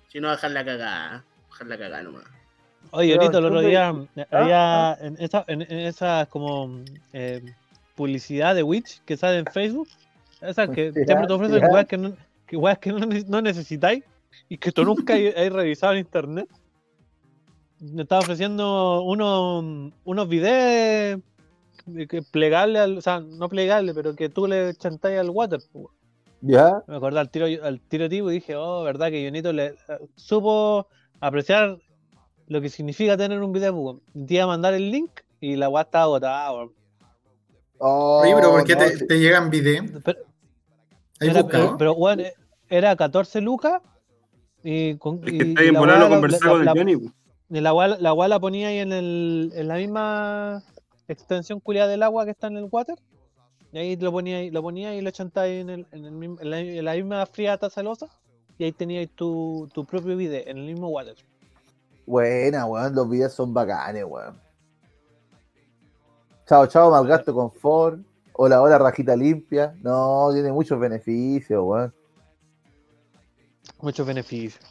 Si 0.08 0.20
no, 0.20 0.30
dejar 0.30 0.50
la 0.52 0.64
cagada. 0.64 1.24
Dejar 1.50 1.66
la 1.66 1.78
cagada 1.78 2.02
nomás. 2.02 2.24
Oye, 2.90 3.14
ahorita 3.14 3.38
el 3.38 3.44
otro 3.46 3.60
día 3.60 3.94
eh, 4.14 4.26
ah, 4.30 4.38
había 4.38 4.98
en 5.00 5.16
esa, 5.18 5.44
en, 5.48 5.62
en 5.62 5.78
esa 5.80 6.26
como 6.30 6.80
eh, 7.12 7.42
publicidad 7.96 8.54
de 8.54 8.62
Witch 8.62 9.00
que 9.04 9.16
sale 9.16 9.38
en 9.38 9.46
Facebook, 9.46 9.88
esas 10.40 10.68
que 10.68 10.92
siempre 10.92 11.26
te 11.26 11.32
ofrecen 11.32 11.64
weas 11.72 11.86
que 11.86 11.96
no, 11.96 12.14
que, 12.46 12.56
weas 12.56 12.78
que 12.78 12.92
no, 12.92 12.98
ne- 13.00 13.24
no 13.26 13.40
necesitáis 13.40 14.04
y 14.48 14.58
que 14.58 14.72
tú 14.72 14.84
nunca 14.84 15.14
hay, 15.14 15.26
hay 15.28 15.48
revisado 15.48 15.92
en 15.92 16.00
internet. 16.00 16.48
Me 17.80 18.02
estaba 18.02 18.20
ofreciendo 18.20 19.02
unos, 19.02 19.92
unos 20.04 20.28
videos 20.28 21.20
de 21.86 22.06
que 22.06 22.22
plegables, 22.22 22.80
al- 22.82 22.98
o 22.98 23.00
sea, 23.00 23.20
no 23.20 23.48
plegables, 23.48 23.94
pero 23.94 24.14
que 24.14 24.28
tú 24.28 24.46
le 24.46 24.74
chantáis 24.74 25.18
al 25.18 25.30
water. 25.30 25.60
¿Ya? 26.40 26.82
Me 26.86 26.96
acordé 26.96 27.20
al 27.20 27.30
tiro, 27.30 27.46
al 27.62 27.80
tiro 27.80 28.08
tipo 28.08 28.30
y 28.30 28.34
dije, 28.34 28.54
oh, 28.56 28.82
verdad 28.82 29.10
que 29.10 29.24
Jonito 29.24 29.52
le 29.52 29.66
eh, 29.66 29.76
supo 30.14 30.88
apreciar 31.20 31.78
lo 32.48 32.60
que 32.60 32.68
significa 32.68 33.16
tener 33.16 33.42
un 33.42 33.52
video. 33.52 34.00
Te 34.26 34.34
iba 34.34 34.44
a 34.44 34.48
mandar 34.48 34.74
el 34.74 34.90
link 34.90 35.10
y 35.40 35.56
la 35.56 35.68
weá 35.68 35.82
estaba 35.82 36.04
agotada. 36.04 36.52
Oh, 37.78 38.20
Oye, 38.22 38.34
pero 38.34 38.50
¿por 38.50 38.64
qué 38.64 38.76
no, 38.76 39.06
te, 39.06 39.18
llegan 39.18 39.50
videos? 39.50 39.86
Pero, 40.04 40.18
¿Hay 41.20 41.28
era, 41.28 41.46
pero, 41.46 41.76
pero, 41.78 42.10
eh, 42.12 42.34
era 42.68 42.94
14 42.96 43.40
lucas 43.40 43.80
y, 44.64 44.96
con, 44.96 45.20
Es 45.24 45.30
que 45.30 45.36
está 45.50 45.60
bien 45.62 45.74
la 45.74 45.80
volado 45.80 46.08
la- 46.08 46.14
conversar 46.16 46.40
la- 46.42 46.50
con 46.50 46.58
el 46.60 46.64
la- 46.66 46.72
Johnny. 46.72 47.12
la 47.50 47.72
weá 47.74 47.88
la 48.00 48.12
weá 48.14 48.28
la 48.28 48.40
ponía 48.40 48.68
ahí 48.68 48.78
en, 48.78 48.92
el, 48.92 49.52
en 49.54 49.68
la 49.68 49.76
misma 49.76 50.62
extensión 51.06 51.60
culiada 51.60 51.88
del 51.90 52.02
agua 52.02 52.24
que 52.24 52.32
está 52.32 52.48
en 52.48 52.56
el 52.56 52.68
water. 52.70 52.96
Y 53.72 53.78
ahí 53.78 53.96
lo 53.96 54.10
ponía, 54.10 54.38
ahí- 54.38 54.50
lo 54.50 54.62
ponía 54.62 54.94
y 54.94 55.00
lo 55.02 55.10
chantáis 55.10 55.60
en, 55.62 55.70
el, 55.70 55.86
en, 55.92 56.04
el 56.04 56.12
mismo- 56.12 56.40
en 56.40 56.50
la, 56.50 56.58
en 56.60 56.84
la 56.84 56.94
misma 56.94 57.26
fría 57.26 57.56
taza 57.58 57.82
losa. 57.82 58.06
Y 58.56 58.64
ahí 58.64 58.72
teníais 58.72 59.10
tu, 59.10 59.68
tu 59.74 59.84
propio 59.84 60.16
video 60.16 60.42
en 60.46 60.58
el 60.58 60.64
mismo 60.64 60.88
water. 60.88 61.16
Buena, 62.06 62.66
weón, 62.66 62.94
los 62.94 63.08
videos 63.10 63.32
son 63.32 63.52
bacanes, 63.52 64.04
weón. 64.04 64.38
Chao, 66.46 66.66
chao, 66.66 66.90
malgasto 66.90 67.34
confort. 67.34 67.98
Hola, 68.34 68.60
hola, 68.60 68.78
rajita 68.78 69.16
limpia. 69.16 69.74
No, 69.82 70.28
tiene 70.32 70.52
muchos 70.52 70.78
beneficios, 70.78 71.62
weón. 71.64 71.92
Muchos 73.80 74.06
beneficios. 74.06 74.62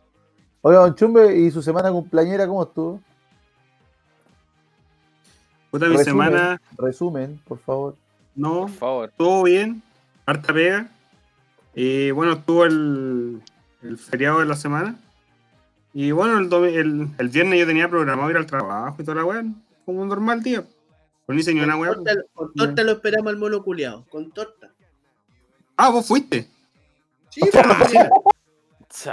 Oiga, 0.61 0.79
don 0.79 0.95
Chumbe, 0.95 1.37
¿y 1.37 1.51
su 1.51 1.61
semana 1.61 1.91
cumpleañera 1.91 2.47
cómo 2.47 2.63
estuvo? 2.63 3.01
Puta, 5.71 5.85
mi 5.87 5.97
Resumen. 5.97 6.05
semana, 6.05 6.61
Resumen, 6.77 7.41
por 7.45 7.59
favor. 7.59 7.95
no, 8.35 8.61
Por 8.61 8.69
favor. 8.71 9.09
estuvo 9.09 9.43
bien, 9.43 9.81
harta 10.25 10.53
pega. 10.53 10.87
Y 11.75 12.11
bueno, 12.11 12.33
estuvo 12.33 12.65
el, 12.65 13.41
el 13.81 13.97
feriado 13.97 14.39
de 14.39 14.45
la 14.45 14.55
semana. 14.55 14.95
Y 15.93 16.11
bueno, 16.11 16.37
el, 16.37 16.51
el, 16.75 17.07
el 17.17 17.29
viernes 17.29 17.59
yo 17.59 17.65
tenía 17.67 17.89
programado 17.89 18.29
ir 18.29 18.37
al 18.37 18.45
trabajo 18.45 18.95
y 18.99 19.03
toda 19.03 19.15
la 19.15 19.25
weá, 19.25 19.43
como 19.85 20.01
un 20.01 20.09
normal 20.09 20.41
día. 20.43 20.63
Pues 21.25 21.47
ni 21.47 21.59
una 21.61 21.77
weá. 21.77 21.95
Con 21.95 22.03
torta, 22.03 22.21
con 22.33 22.53
torta 22.53 22.83
lo 22.83 22.91
esperamos 22.91 23.27
al 23.27 23.37
mono 23.37 23.63
culiao. 23.63 24.05
Con 24.09 24.31
torta. 24.31 24.71
Ah, 25.77 25.89
vos 25.89 26.05
fuiste. 26.07 26.47
Sí, 27.29 27.41
pues, 27.41 27.53
sí, 27.89 27.93
Cha. 27.93 28.09
Sí, 28.93 29.09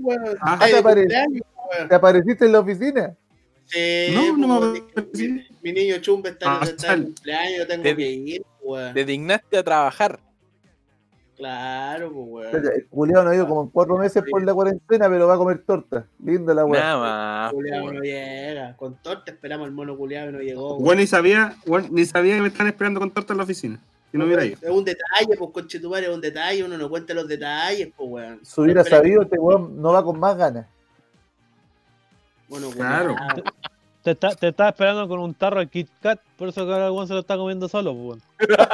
weón. 0.00 0.36
Ah, 0.40 0.58
te 0.64 0.80
weón. 0.80 1.88
¿Te 1.88 1.94
apareciste 1.94 2.44
en 2.46 2.52
la 2.52 2.60
oficina? 2.60 3.14
Sí, 3.66 4.12
No, 4.14 4.36
no 4.36 4.58
pues, 4.60 4.72
me 4.72 4.78
weón, 4.80 4.88
aparecí. 4.92 5.28
mi, 5.32 5.46
mi 5.62 5.72
niño 5.72 5.98
Chumbe 5.98 6.30
está, 6.30 6.60
Ah, 6.60 6.64
está 6.64 6.88
sal. 6.88 7.00
de 7.00 7.04
cumpleaños, 7.06 7.58
yo 7.58 7.66
tengo 7.66 7.82
Te- 7.82 7.96
que 7.96 8.10
ir, 8.10 8.42
weón. 8.62 8.94
Te 8.94 9.04
dignaste 9.04 9.56
a 9.58 9.62
trabajar. 9.62 10.20
Claro, 11.36 12.12
pues, 12.12 12.52
weón. 12.52 12.66
El 12.74 12.86
Julián 12.90 13.24
no 13.24 13.30
ha 13.30 13.34
ido 13.34 13.48
como 13.48 13.62
en 13.64 13.68
cuatro 13.70 13.96
meses 13.98 14.22
por 14.30 14.44
la 14.44 14.54
cuarentena, 14.54 15.08
pero 15.08 15.26
va 15.26 15.34
a 15.34 15.38
comer 15.38 15.62
torta. 15.66 16.06
Linda 16.24 16.54
la 16.54 16.64
weá. 16.64 16.80
Nada 16.80 16.98
más. 16.98 17.52
Culeado 17.52 17.84
po, 17.86 17.92
no 17.92 18.00
llega. 18.02 18.76
Con 18.76 18.96
torta 19.02 19.32
esperamos 19.32 19.66
al 19.66 19.72
mono 19.72 19.96
culiao 19.96 20.28
y 20.28 20.32
no 20.32 20.38
llegó. 20.40 20.72
weón. 20.74 20.84
Bueno, 20.84 21.00
ni 21.00 21.06
sabía, 21.06 21.56
bueno, 21.66 21.88
ni 21.90 22.04
sabía 22.04 22.36
que 22.36 22.42
me 22.42 22.48
están 22.48 22.66
esperando 22.68 23.00
con 23.00 23.10
torta 23.10 23.32
en 23.32 23.38
la 23.38 23.44
oficina. 23.44 23.80
Si 24.14 24.18
no 24.18 24.26
hubiera 24.26 24.44
ido. 24.44 24.56
Es 24.62 24.70
un 24.70 24.84
detalle, 24.84 25.36
pues, 25.36 25.50
conchetumare, 25.50 26.06
es 26.06 26.14
un 26.14 26.20
detalle. 26.20 26.62
Uno 26.62 26.78
no 26.78 26.88
cuenta 26.88 27.12
los 27.14 27.26
detalles, 27.26 27.88
pues, 27.96 28.08
weón. 28.08 28.40
Si 28.44 28.60
hubiera 28.60 28.84
sabido, 28.84 29.22
este 29.22 29.36
weón 29.40 29.82
no 29.82 29.92
va 29.92 30.04
con 30.04 30.20
más 30.20 30.36
ganas. 30.36 30.66
Bueno, 32.46 32.70
Claro. 32.70 33.16
culiao. 33.16 33.42
Te 34.04 34.12
está, 34.12 34.36
te 34.36 34.48
está 34.48 34.68
esperando 34.68 35.08
con 35.08 35.18
un 35.18 35.34
tarro 35.34 35.58
de 35.58 35.66
Kit 35.66 35.88
Kat, 36.00 36.20
por 36.36 36.48
eso 36.48 36.64
que 36.64 36.72
ahora 36.72 36.86
el 36.86 36.92
weón 36.92 37.08
se 37.08 37.14
lo 37.14 37.18
está 37.20 37.36
comiendo 37.36 37.68
solo, 37.68 37.92
pues, 37.92 38.04
weón. 38.04 38.22
Era 38.38 38.68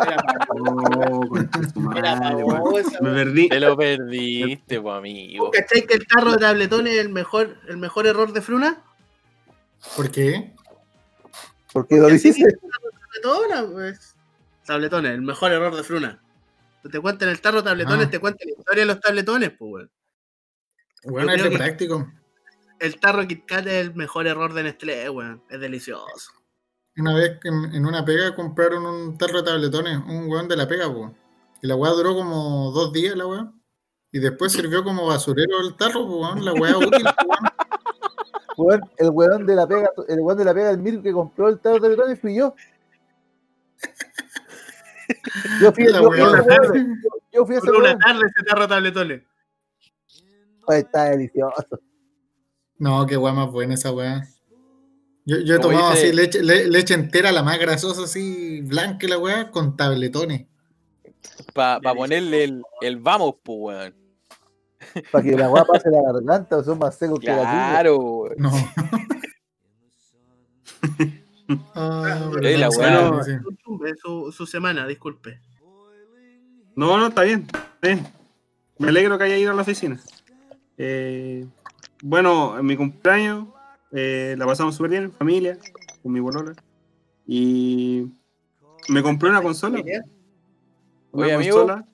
Oh, 0.50 1.20
weón. 1.24 2.60
vos, 2.60 2.82
Me 3.00 3.10
weón. 3.10 3.14
perdí. 3.14 3.48
Te 3.48 3.60
lo 3.60 3.76
perdiste, 3.78 4.78
pues 4.78 4.94
amigo. 4.94 5.50
¿Cachai 5.52 5.86
que 5.86 5.94
el 5.94 6.06
tarro 6.06 6.32
de 6.32 6.36
tabletón 6.38 6.86
es 6.86 6.98
el 6.98 7.08
mejor, 7.08 7.56
el 7.66 7.78
mejor 7.78 8.06
error 8.06 8.30
de 8.34 8.42
Fruna? 8.42 8.82
¿Por 9.96 10.10
qué? 10.10 10.52
Porque 11.72 11.96
lo 11.96 12.08
así 12.08 12.28
dijiste. 12.30 12.58
Tabletona, 13.22 13.66
pues. 13.72 14.14
Tabletones, 14.70 15.12
el 15.12 15.22
mejor 15.22 15.50
error 15.50 15.74
de 15.74 15.82
Fruna. 15.82 16.22
Te 16.92 17.00
cuentan 17.00 17.28
el 17.28 17.40
tarro 17.40 17.58
de 17.60 17.64
tabletones, 17.70 18.06
Ah. 18.06 18.10
te 18.10 18.20
cuentan 18.20 18.46
la 18.46 18.52
historia 18.58 18.82
de 18.82 18.86
los 18.86 19.00
tabletones, 19.00 19.50
pues, 19.58 19.72
weón. 19.72 19.90
Bueno, 21.02 21.32
es 21.32 21.56
práctico. 21.58 22.08
El 22.78 23.00
tarro 23.00 23.26
Kit 23.26 23.44
Kat 23.46 23.66
es 23.66 23.86
el 23.86 23.94
mejor 23.96 24.28
error 24.28 24.52
de 24.54 24.62
Nestlé, 24.62 25.10
weón. 25.10 25.42
Es 25.50 25.58
delicioso. 25.58 26.06
Una 26.96 27.14
vez 27.14 27.40
que 27.42 27.48
en, 27.48 27.74
en 27.74 27.84
una 27.84 28.04
pega 28.04 28.32
compraron 28.36 28.86
un 28.86 29.18
tarro 29.18 29.42
de 29.42 29.50
tabletones, 29.50 29.96
un 30.06 30.28
weón 30.28 30.46
de 30.46 30.56
la 30.56 30.68
pega, 30.68 30.86
po. 30.86 31.12
Y 31.62 31.66
la 31.66 31.74
weá 31.74 31.90
duró 31.90 32.14
como 32.14 32.70
dos 32.70 32.92
días, 32.92 33.16
la 33.16 33.26
weá. 33.26 33.52
Y 34.12 34.20
después 34.20 34.52
sirvió 34.52 34.84
como 34.84 35.04
basurero 35.06 35.60
el 35.60 35.74
tarro, 35.76 36.04
weón. 36.04 36.44
La 36.44 36.52
weá 36.52 36.78
útil, 36.78 37.02
weón. 37.02 37.50
Weón, 38.56 38.80
el 38.98 39.10
weón 39.10 39.46
de 39.46 39.54
la 39.56 39.66
pega, 39.66 39.90
el 40.08 40.20
weón 40.20 40.38
de 40.38 40.44
la 40.44 40.54
pega 40.54 40.68
del 40.68 40.78
Mir 40.78 41.02
que 41.02 41.12
compró 41.12 41.48
el 41.48 41.58
tarro 41.58 41.80
de 41.80 41.80
Teletón 41.80 42.16
fui 42.16 42.36
yo. 42.36 42.54
Yo 45.60 45.72
fui, 45.72 45.84
La 45.86 46.00
yo, 46.00 46.08
weá. 46.08 46.26
fui 46.68 46.86
yo- 47.32 47.46
fui 47.46 47.56
ese 47.56 47.66
Por 47.66 47.76
una 47.76 47.98
tarde 47.98 48.20
ese 48.26 48.44
tarro 48.46 48.62
de 48.62 48.68
tabletones. 48.68 49.22
Ay, 50.68 50.80
Está 50.80 51.04
delicioso. 51.10 51.80
No, 52.78 53.06
qué 53.06 53.16
weá 53.16 53.32
más 53.32 53.50
buena 53.50 53.74
esa 53.74 53.92
weá. 53.92 54.22
Yo, 55.26 55.38
yo 55.38 55.54
he 55.54 55.58
Como 55.58 55.70
tomado 55.70 55.90
dice- 55.92 56.06
así 56.08 56.16
leche, 56.16 56.42
le- 56.42 56.66
leche 56.68 56.94
entera, 56.94 57.30
la 57.32 57.42
más 57.42 57.58
grasosa, 57.58 58.04
así, 58.04 58.62
blanca 58.62 59.06
la 59.08 59.18
weá, 59.18 59.50
con 59.50 59.76
tabletones. 59.76 60.46
Para 61.54 61.80
ponerle 61.94 62.44
el, 62.44 62.62
el 62.80 62.96
vamos, 62.98 63.34
pues, 63.42 63.58
weón. 63.60 63.94
Para 65.12 65.22
que 65.22 65.36
la 65.36 65.44
agua 65.44 65.64
pase 65.66 65.90
la 65.90 66.00
garganta, 66.02 66.64
son 66.64 66.78
más 66.78 66.96
secos 66.96 67.20
que 67.20 67.26
la 67.26 67.36
tuya. 67.36 67.50
Claro, 67.50 67.98
weón. 67.98 68.34
No. 68.38 68.50
Ah, 71.74 72.30
la 72.32 72.70
sí. 72.70 73.32
Don 73.42 73.56
Chumbe, 73.56 73.94
su, 73.96 74.32
su 74.32 74.46
semana, 74.46 74.86
disculpe. 74.86 75.40
No, 76.76 76.96
no, 76.96 77.08
está 77.08 77.22
bien. 77.22 77.46
está 77.74 77.88
bien. 77.88 78.06
Me 78.78 78.88
alegro 78.88 79.18
que 79.18 79.24
haya 79.24 79.36
ido 79.36 79.50
a 79.50 79.54
la 79.54 79.62
oficina. 79.62 80.00
Eh, 80.78 81.46
bueno, 82.02 82.58
en 82.58 82.64
mi 82.64 82.76
cumpleaños 82.76 83.48
eh, 83.92 84.34
la 84.38 84.46
pasamos 84.46 84.74
súper 84.74 84.92
bien 84.92 85.02
en 85.04 85.12
familia, 85.12 85.58
con 86.02 86.12
mi 86.12 86.20
bolola. 86.20 86.54
Y 87.26 88.06
me 88.88 89.02
compré 89.02 89.28
una 89.30 89.42
consola. 89.42 89.80
Una 91.12 91.26
Oye, 91.26 91.34
amigo. 91.34 91.56
consola. 91.58 91.86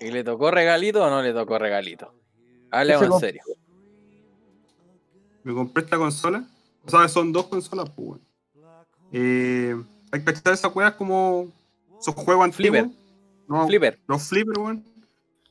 ¿Y 0.00 0.10
le 0.10 0.24
tocó 0.24 0.50
regalito 0.50 1.04
o 1.04 1.10
no 1.10 1.22
le 1.22 1.32
tocó 1.32 1.58
regalito? 1.58 2.14
Háblame 2.70 3.06
en 3.06 3.12
serio. 3.20 3.42
Me 5.42 5.54
compré 5.54 5.84
esta 5.84 5.96
consola. 5.96 6.44
O 6.84 6.90
sea, 6.90 7.08
son 7.08 7.32
dos 7.32 7.46
consolas, 7.46 7.88
pues, 7.90 8.08
weón. 8.08 8.20
Eh, 9.12 9.74
hay 10.12 10.20
que 10.20 10.24
cachar 10.32 10.52
esas 10.54 10.74
weas 10.74 10.94
como. 10.94 11.48
Esos 12.00 12.14
juegos 12.14 12.44
antiguos. 12.44 12.78
Flipper. 12.80 12.96
No, 13.48 13.66
Flipper. 13.66 13.98
Los 14.06 14.22
flipper, 14.28 14.58
weón. 14.58 14.84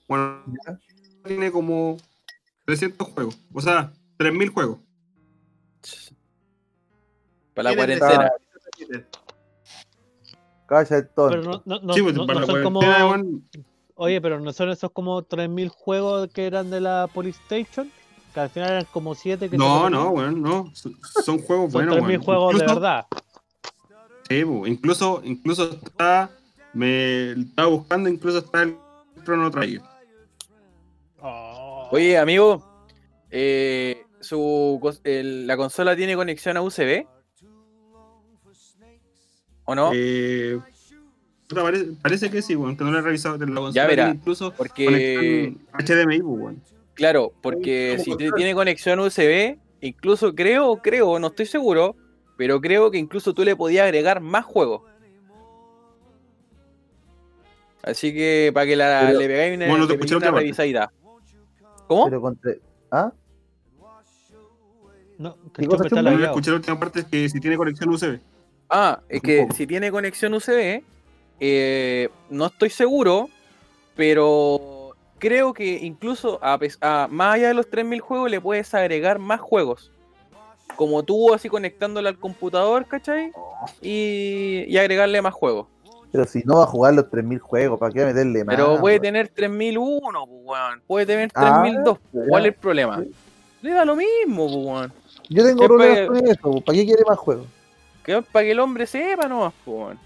Bueno, 0.07 0.43
tiene 1.23 1.51
como 1.51 1.97
300 2.65 3.07
juegos. 3.09 3.37
O 3.53 3.61
sea, 3.61 3.91
3000 4.17 4.49
juegos. 4.49 4.79
Para 7.53 7.69
la 7.71 7.75
¿Quién 7.75 7.91
es 7.91 7.99
cuarentena. 7.99 8.31
Calla 10.65 10.97
el 10.97 11.09
tono. 11.09 11.29
Pero 11.29 11.43
no, 11.43 11.61
no, 11.65 11.79
no, 11.81 11.93
sí, 11.93 12.01
pues, 12.01 12.15
no- 12.15 12.25
para 12.27 12.39
no 12.41 12.45
son 12.47 12.63
como. 12.63 12.79
Oye, 13.95 14.21
pero 14.21 14.39
no 14.39 14.53
son 14.53 14.69
esos 14.69 14.91
como 14.91 15.21
3000 15.23 15.67
juegos 15.69 16.29
que 16.29 16.45
eran 16.45 16.69
de 16.69 16.79
la 16.79 17.09
Polystation. 17.13 17.91
Que 18.33 18.39
al 18.41 18.49
final 18.49 18.69
eran 18.71 18.85
como 18.91 19.15
7 19.15 19.49
que 19.49 19.57
No, 19.57 19.89
no, 19.89 20.09
weón, 20.11 20.41
no. 20.41 20.69
Son, 20.73 20.95
son 21.23 21.39
juegos 21.39 21.71
Son 21.71 21.85
buenos, 21.85 21.95
3000 21.95 22.17
weón. 22.17 22.23
juegos 22.25 22.59
de 22.59 22.65
verdad. 22.65 23.05
Sí, 24.29 24.43
bu, 24.43 24.67
incluso, 24.67 25.21
incluso 25.23 25.71
está. 25.83 26.29
Me 26.73 27.31
estaba 27.31 27.67
buscando, 27.69 28.09
incluso 28.09 28.37
está 28.39 28.61
el 28.61 28.75
Chrono 29.25 29.49
Trigger. 29.49 29.81
Oh. 31.21 31.89
Oye, 31.91 32.17
amigo, 32.17 32.63
eh, 33.31 34.05
su, 34.19 34.79
el- 35.03 35.47
¿la 35.47 35.57
consola 35.57 35.95
tiene 35.95 36.15
conexión 36.15 36.55
a 36.57 36.61
USB? 36.61 37.07
¿O 39.65 39.75
no? 39.75 39.91
Eh, 39.93 40.59
parece, 41.53 41.85
parece 42.01 42.29
que 42.29 42.41
sí, 42.43 42.55
weón, 42.55 42.77
que 42.77 42.83
no 42.83 42.91
lo 42.91 42.99
he 42.99 43.01
revisado. 43.01 43.37
La 43.37 43.45
consola 43.61 43.87
verá, 43.87 44.05
tiene 44.05 44.19
incluso 44.19 44.51
Porque, 44.53 45.55
HDMI, 45.73 46.21
bu, 46.21 46.33
weón. 46.35 46.63
Claro, 46.99 47.31
porque 47.41 47.95
¿Cómo 48.05 48.17
si 48.17 48.29
tiene 48.35 48.53
conexión 48.53 48.99
USB, 48.99 49.57
incluso 49.79 50.35
creo, 50.35 50.77
creo, 50.77 51.17
no 51.17 51.27
estoy 51.27 51.45
seguro, 51.45 51.95
pero 52.37 52.59
creo 52.59 52.91
que 52.91 52.97
incluso 52.97 53.33
tú 53.33 53.45
le 53.45 53.55
podías 53.55 53.85
agregar 53.85 54.19
más 54.19 54.43
juegos. 54.45 54.81
Así 57.81 58.13
que 58.13 58.51
para 58.53 58.65
que 58.65 58.75
la, 58.75 59.03
Pero- 59.07 59.19
le 59.19 59.27
pegáis 59.27 59.55
una, 59.55 59.67
Bueno, 59.69 59.87
te 59.87 60.15
una 60.15 60.31
revisadita. 60.31 60.91
¿Cómo? 61.87 62.05
Pero 62.05 62.21
contra... 62.21 62.51
¿Ah? 62.91 63.13
No, 65.17 65.37
¿Qué 65.53 65.67
que 65.67 65.75
está 65.75 66.01
lagueado. 66.01 66.25
escuché 66.25 66.51
la 66.51 66.57
última 66.57 66.79
parte, 66.79 66.99
es 66.99 67.05
que 67.05 67.29
si 67.29 67.39
tiene 67.39 67.57
conexión 67.57 67.89
USB. 67.89 68.19
Ah, 68.69 68.99
es 69.09 69.21
que 69.21 69.47
si 69.55 69.65
tiene 69.65 69.89
conexión 69.91 70.33
USB, 70.33 70.83
eh, 71.39 72.09
no 72.29 72.45
estoy 72.45 72.69
seguro, 72.69 73.29
pero 73.95 74.78
creo 75.19 75.53
que 75.53 75.77
incluso 75.81 76.39
a, 76.41 76.57
pes- 76.57 76.77
a- 76.81 77.07
más 77.09 77.35
allá 77.35 77.49
de 77.49 77.53
los 77.53 77.69
3000 77.69 77.99
juegos 78.01 78.31
le 78.31 78.41
puedes 78.41 78.73
agregar 78.73 79.19
más 79.19 79.39
juegos. 79.39 79.91
Como 80.75 81.03
tú, 81.03 81.33
así 81.33 81.49
conectándolo 81.49 82.07
al 82.07 82.17
computador, 82.17 82.85
¿cachai? 82.85 83.31
Y, 83.81 84.63
y 84.67 84.77
agregarle 84.77 85.21
más 85.21 85.33
juegos. 85.33 85.67
Pero 86.11 86.25
si 86.25 86.41
no 86.45 86.57
va 86.57 86.63
a 86.63 86.67
jugar 86.67 86.93
los 86.93 87.09
3000 87.09 87.39
juegos, 87.39 87.79
¿para 87.79 87.91
qué 87.93 88.05
meterle 88.05 88.43
más? 88.43 88.55
Pero 88.55 88.79
puede 88.79 88.99
tener 88.99 89.27
3001, 89.27 90.25
pues, 90.25 90.41
weón. 90.43 90.81
Puede 90.87 91.05
tener 91.05 91.29
Ah, 91.35 91.61
3002, 91.61 91.99
pues, 92.11 92.25
¿cuál 92.29 92.45
es 92.45 92.47
el 92.47 92.53
problema? 92.59 93.03
Le 93.61 93.71
da 93.71 93.85
lo 93.85 93.95
mismo, 93.95 94.45
pues, 94.47 94.65
weón. 94.65 94.93
Yo 95.29 95.43
tengo 95.43 95.65
problemas 95.65 96.07
con 96.07 96.27
eso, 96.27 96.61
¿para 96.61 96.75
qué 96.77 96.85
quiere 96.85 97.03
más 97.07 97.17
juegos? 97.19 97.45
Que 98.03 98.21
para 98.23 98.45
que 98.45 98.51
el 98.51 98.59
hombre 98.59 98.87
sepa 98.87 99.27
nomás, 99.27 99.53
weón. 99.65 99.99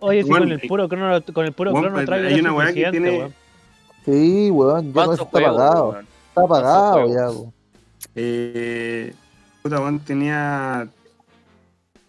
Oye, 0.00 0.24
sí, 0.24 0.28
Bueno, 0.28 0.44
con 0.44 0.52
el 0.52 0.60
puro 0.68 0.88
crono, 0.88 1.22
con 1.32 1.46
el 1.46 1.52
puro 1.52 1.70
Bueno, 1.70 1.88
crono 1.88 2.04
Trigger 2.04 2.26
hay 2.26 2.40
una 2.40 2.52
weá 2.52 2.72
que 2.72 2.90
tiene- 2.90 3.10
weón. 3.18 3.34
Sí, 4.08 4.50
weón, 4.50 4.90
ya 4.94 5.02
eso 5.02 5.12
está 5.12 5.24
juego, 5.26 5.56
pagado. 5.56 5.88
weón. 5.90 6.06
Está 6.28 6.46
pagado 6.46 6.92
juego. 6.92 7.14
ya, 7.14 7.30
weón. 7.30 7.52
Eh, 8.14 9.14
puta, 9.62 9.80
weón, 9.80 10.00
tenía. 10.00 10.88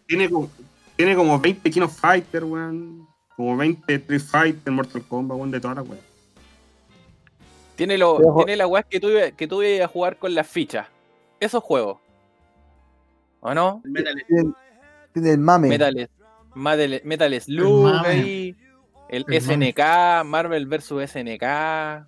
Tiene 0.08 0.30
como, 0.30 0.50
tiene 0.96 1.16
como 1.16 1.38
20 1.38 1.70
King 1.70 1.82
of 1.82 2.00
Fighter, 2.00 2.46
weón. 2.46 3.06
Como 3.36 3.58
20 3.58 3.96
Street 3.96 4.22
Fighter, 4.22 4.72
Mortal 4.72 5.04
Kombat, 5.04 5.38
weón, 5.38 5.52
de 5.52 5.60
todas 5.60 5.76
las 5.76 5.88
weón. 5.90 6.00
Tiene, 7.76 7.98
lo, 7.98 8.18
Pero, 8.18 8.36
tiene 8.38 8.56
la 8.56 8.68
weá 8.68 8.84
que 8.84 9.00
tú, 9.02 9.10
que 9.36 9.44
ibas 9.44 9.90
a 9.90 9.92
jugar 9.92 10.16
con 10.18 10.34
las 10.34 10.48
fichas. 10.48 10.88
Esos 11.38 11.62
juegos. 11.62 11.98
¿O 13.42 13.54
no? 13.54 13.82
El 13.84 13.92
Metal 13.92 14.24
Tiene 14.26 14.42
el, 14.42 14.54
tiene 15.12 15.32
el 15.32 15.38
mame. 15.40 15.68
Metal, 15.68 16.10
Metal, 16.56 17.02
Metal 17.04 17.42
Slug 17.42 17.88
ahí. 18.06 18.56
El. 19.10 19.26
SNK, 19.26 20.24
Marvel 20.26 20.68
vs 20.68 21.12
SNK. 21.12 22.08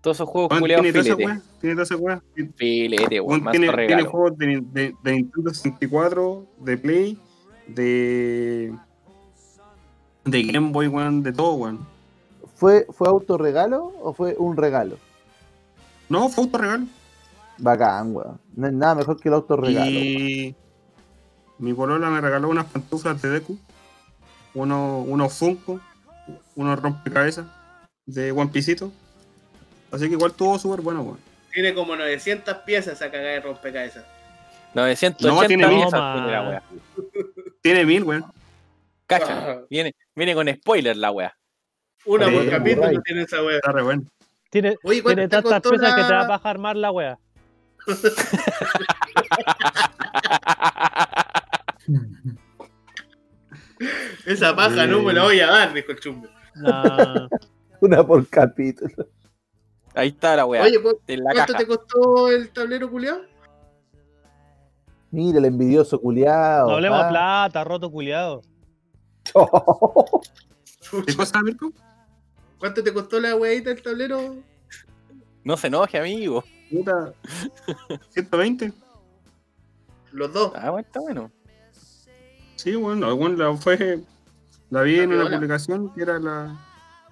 Todos 0.00 0.16
esos 0.16 0.28
juegos 0.28 0.58
culiados 0.58 0.82
tiene 0.82 1.02
filete. 1.02 1.40
Tiene 1.60 1.74
todas 1.74 1.90
esas 1.90 2.00
weas. 2.00 2.22
Filete, 2.56 3.20
weón. 3.20 3.44
Tiene, 3.50 4.04
juegos 4.04 4.38
de, 4.38 4.62
de, 4.72 4.94
de 5.02 5.12
Nintendo 5.12 5.52
64, 5.52 6.46
de 6.58 6.78
Play, 6.78 7.18
de. 7.66 8.74
De 10.24 10.42
Game 10.42 10.72
Boy, 10.72 10.88
weón, 10.88 11.22
de 11.22 11.32
todo, 11.32 11.54
weón. 11.54 11.86
¿Fue, 12.54 12.86
¿Fue 12.90 13.08
autorregalo 13.08 13.92
o 14.00 14.12
fue 14.12 14.34
un 14.38 14.56
regalo? 14.56 14.98
No, 16.08 16.28
fue 16.28 16.44
autorregalo. 16.44 16.86
Bacán, 17.58 18.14
weón. 18.14 18.40
No 18.54 18.66
hay 18.66 18.72
nada 18.72 18.94
mejor 18.96 19.20
que 19.20 19.28
el 19.28 19.34
autorregalo. 19.34 19.90
Y 19.90 20.56
mi 21.58 21.74
polola 21.74 22.08
me 22.10 22.20
regaló 22.20 22.48
unas 22.48 22.66
pantuflas 22.66 23.20
de 23.20 23.30
Deku, 23.30 23.58
unos, 24.58 25.06
unos 25.06 25.34
Funko, 25.34 25.80
unos 26.56 26.80
rompecabezas 26.80 27.46
de 28.06 28.32
One 28.32 28.50
Piecito. 28.50 28.90
Así 29.90 30.06
que 30.06 30.12
igual 30.12 30.32
estuvo 30.32 30.58
súper 30.58 30.80
bueno, 30.80 31.02
weón. 31.02 31.18
Tiene 31.52 31.74
como 31.74 31.96
900 31.96 32.58
piezas 32.58 32.94
esa 32.94 33.10
cagada 33.10 33.30
de 33.30 33.40
rompecabezas. 33.40 34.04
980 34.74 35.28
No, 35.28 35.46
tiene 35.46 35.68
piezas 35.68 35.92
la. 35.92 36.62
Tiene 37.62 37.84
mil, 37.84 38.04
weón. 38.04 38.24
Cacha. 39.06 39.62
Viene, 39.70 39.94
viene 40.14 40.34
con 40.34 40.48
spoiler 40.48 40.96
la 40.96 41.10
wea. 41.10 41.34
Una 42.04 42.30
por 42.30 42.48
capítulo 42.48 43.02
tiene 43.02 43.22
esa 43.22 43.42
wea. 43.42 43.56
Está 43.56 43.72
re 43.72 43.82
bueno. 43.82 44.04
Tiene, 44.50 44.76
Oye, 44.82 45.02
¿cuánto 45.02 45.16
tiene 45.16 45.28
tantas 45.28 45.62
piezas 45.62 45.94
que 45.94 46.02
te 46.02 46.12
va 46.12 46.20
a 46.20 46.28
bajar 46.28 46.58
más 46.58 46.76
la 46.76 46.90
wea. 46.90 47.18
Esa 54.26 54.54
paja 54.56 54.86
no 54.86 55.02
me 55.02 55.12
la 55.12 55.24
voy 55.24 55.40
a 55.40 55.46
dar, 55.46 55.72
dijo 55.72 55.92
el 55.92 56.00
chumbe. 56.00 56.28
Nah. 56.56 57.28
Una 57.80 58.04
por 58.06 58.26
capítulo. 58.28 59.06
Ahí 59.94 60.08
está 60.08 60.36
la 60.36 60.46
wea. 60.46 60.62
Oye, 60.62 60.80
¿cu- 60.82 61.00
en 61.06 61.24
la 61.24 61.32
¿cuánto 61.32 61.52
caja. 61.52 61.64
te 61.64 61.66
costó 61.68 62.30
el 62.30 62.50
tablero 62.50 62.90
culiao? 62.90 63.20
Mira 65.10 65.38
el 65.38 65.44
envidioso 65.46 65.98
culiado. 66.00 66.68
No 66.68 66.74
hablemos 66.74 67.04
plata, 67.06 67.64
roto 67.64 67.90
culiado. 67.90 68.42
¿Qué 71.06 71.14
cosa, 71.16 71.42
Mirko? 71.42 71.72
¿Cuánto 72.58 72.82
te 72.82 72.92
costó 72.92 73.20
la 73.20 73.34
weadita 73.36 73.70
del 73.70 73.82
tablero? 73.82 74.36
No 75.44 75.56
se 75.56 75.68
enoje, 75.68 75.98
amigo. 75.98 76.44
Puta. 76.70 77.12
120. 78.10 78.72
Los 80.12 80.32
dos. 80.32 80.52
Ah, 80.54 80.70
bueno, 80.70 80.86
está 80.86 81.00
bueno. 81.00 81.30
Sí, 82.58 82.74
bueno, 82.74 83.14
bueno, 83.14 83.36
la 83.36 83.56
fue. 83.56 84.00
La 84.70 84.82
vi 84.82 84.96
La 84.96 85.04
en 85.04 85.12
una 85.12 85.30
publicación 85.30 85.94
que 85.94 86.02
era 86.02 86.18
la, 86.18 86.58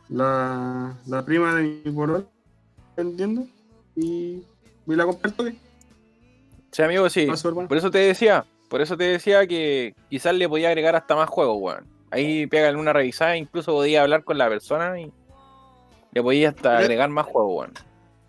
la, 0.09 0.95
la 1.07 1.25
prima 1.25 1.55
de 1.55 1.63
mi 1.63 1.93
polola 1.93 2.25
vendiendo 2.97 3.47
y, 3.95 4.43
y 4.87 4.95
la 4.95 5.05
compré 5.05 5.31
al 5.31 5.37
toque. 5.37 5.57
Sí, 6.73 6.83
amigo, 6.83 7.09
sí. 7.09 7.29
Por 7.69 7.77
eso 7.77 7.93
te 7.93 7.99
decía, 7.99 8.45
por 8.69 8.81
eso 8.81 8.97
te 8.97 9.05
decía 9.05 9.47
que 9.47 9.95
quizás 10.11 10.35
le 10.35 10.49
podía 10.49 10.69
agregar 10.69 10.97
hasta 10.97 11.15
más 11.15 11.31
juegos, 11.31 11.59
weón. 11.61 11.87
Ahí 12.11 12.47
pégale 12.49 12.77
una 12.77 12.93
revisada, 12.93 13.37
incluso 13.37 13.73
podía 13.73 14.03
hablar 14.03 14.25
con 14.25 14.39
la 14.39 14.49
persona 14.49 15.01
y 15.01 15.13
le 16.13 16.23
podía 16.23 16.49
hasta 16.49 16.79
agregar 16.79 17.09
más 17.09 17.27
juegos, 17.27 17.57
weón. 17.57 17.73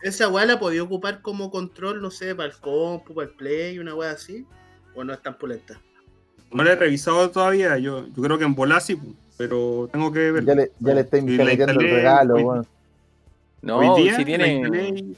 esa 0.04 0.30
weá 0.30 0.46
la 0.46 0.60
podía 0.60 0.84
ocupar 0.84 1.24
como 1.24 1.50
control, 1.50 2.00
no 2.00 2.12
sé, 2.12 2.36
para 2.36 2.50
el 2.50 2.58
compu, 2.60 3.16
para 3.16 3.28
el 3.28 3.34
play, 3.34 3.80
una 3.80 3.96
weá 3.96 4.12
así. 4.12 4.46
O 4.96 5.04
no 5.04 5.14
es 5.14 5.22
tan 5.22 5.38
pulenta. 5.38 5.82
No 6.52 6.64
la 6.64 6.72
he 6.74 6.76
revisado 6.76 7.30
todavía. 7.32 7.78
Yo, 7.78 8.08
yo 8.08 8.24
creo 8.24 8.38
que 8.38 8.46
en 8.46 8.56
pu, 8.56 8.66
pero 9.38 9.90
tengo 9.92 10.12
que 10.12 10.32
ver. 10.32 10.46
Ya 10.46 10.56
le, 10.56 10.72
ya 10.80 10.94
le 10.94 11.02
está 11.02 11.18
la 11.18 11.24
metiendo 11.24 11.80
el 11.80 11.90
regalo, 11.90 12.36
hoy- 12.36 12.44
weón. 12.44 12.68
No, 13.62 13.80
Hoy 13.80 14.04
día 14.04 14.14
si 14.16 14.20
la 14.22 14.26
tiene. 14.26 15.16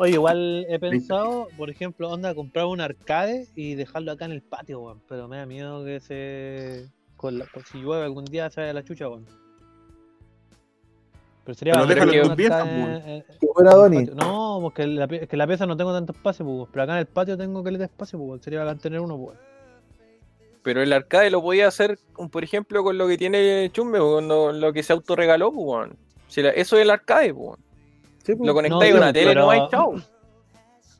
Oye, 0.00 0.12
igual 0.12 0.64
he 0.68 0.78
pensado, 0.78 1.48
por 1.56 1.70
ejemplo, 1.70 2.08
onda, 2.10 2.34
comprar 2.34 2.66
un 2.66 2.80
arcade 2.80 3.46
y 3.56 3.74
dejarlo 3.74 4.12
acá 4.12 4.24
en 4.26 4.32
el 4.32 4.42
patio, 4.42 4.80
weón. 4.80 5.00
Pero 5.08 5.28
me 5.28 5.36
da 5.38 5.46
miedo 5.46 5.84
que 5.84 6.00
se. 6.00 6.88
Con 7.16 7.38
la... 7.38 7.46
Si 7.70 7.78
llueve 7.78 8.04
algún 8.04 8.24
día 8.24 8.48
se 8.50 8.60
vaya 8.60 8.72
la 8.72 8.84
chucha, 8.84 9.08
weón. 9.08 9.26
Pero 11.44 11.54
sería 11.58 11.74
Pero 11.74 11.86
déjalo 11.86 12.12
en 12.12 12.20
tus 12.22 12.30
arcade 12.30 12.82
weón. 12.82 13.02
patio. 13.90 14.14
No, 14.14 14.58
porque 14.62 14.86
la, 14.86 15.08
pi- 15.08 15.16
es 15.16 15.28
que 15.28 15.36
la 15.36 15.46
pieza 15.46 15.66
no 15.66 15.76
tengo 15.76 15.92
tanto 15.92 16.12
espacio, 16.12 16.44
pues, 16.44 16.68
pero 16.72 16.82
acá 16.84 16.92
en 16.92 16.98
el 17.00 17.06
patio 17.06 17.36
tengo 17.36 17.62
que 17.64 17.70
le 17.70 17.78
dé 17.78 17.84
espacio, 17.84 18.18
pues, 18.18 18.42
sería 18.42 18.60
bacán 18.60 18.78
tener 18.78 19.00
uno, 19.00 19.16
pues. 19.18 19.38
Pero 20.68 20.82
el 20.82 20.92
arcade 20.92 21.30
lo 21.30 21.40
podía 21.40 21.66
hacer, 21.66 21.98
por 22.30 22.44
ejemplo, 22.44 22.84
con 22.84 22.98
lo 22.98 23.08
que 23.08 23.16
tiene 23.16 23.70
Chumbe, 23.72 23.98
con 24.00 24.28
lo, 24.28 24.52
lo 24.52 24.70
que 24.74 24.82
se 24.82 24.92
autorregaló, 24.92 25.50
pues, 25.50 25.66
weón. 25.66 25.96
Si 26.28 26.42
la- 26.42 26.50
eso 26.50 26.76
es 26.76 26.82
el 26.82 26.90
arcade, 26.90 27.32
pues. 27.32 27.46
weón. 27.46 27.58
Sí, 28.22 28.34
pues. 28.34 28.46
Lo 28.46 28.52
conectáis 28.52 28.90
sí, 28.90 28.96
a 28.98 29.00
una 29.00 29.12
tele, 29.14 29.26
pero- 29.28 29.40
no 29.46 29.50
hay 29.50 29.60
chao. 29.70 29.94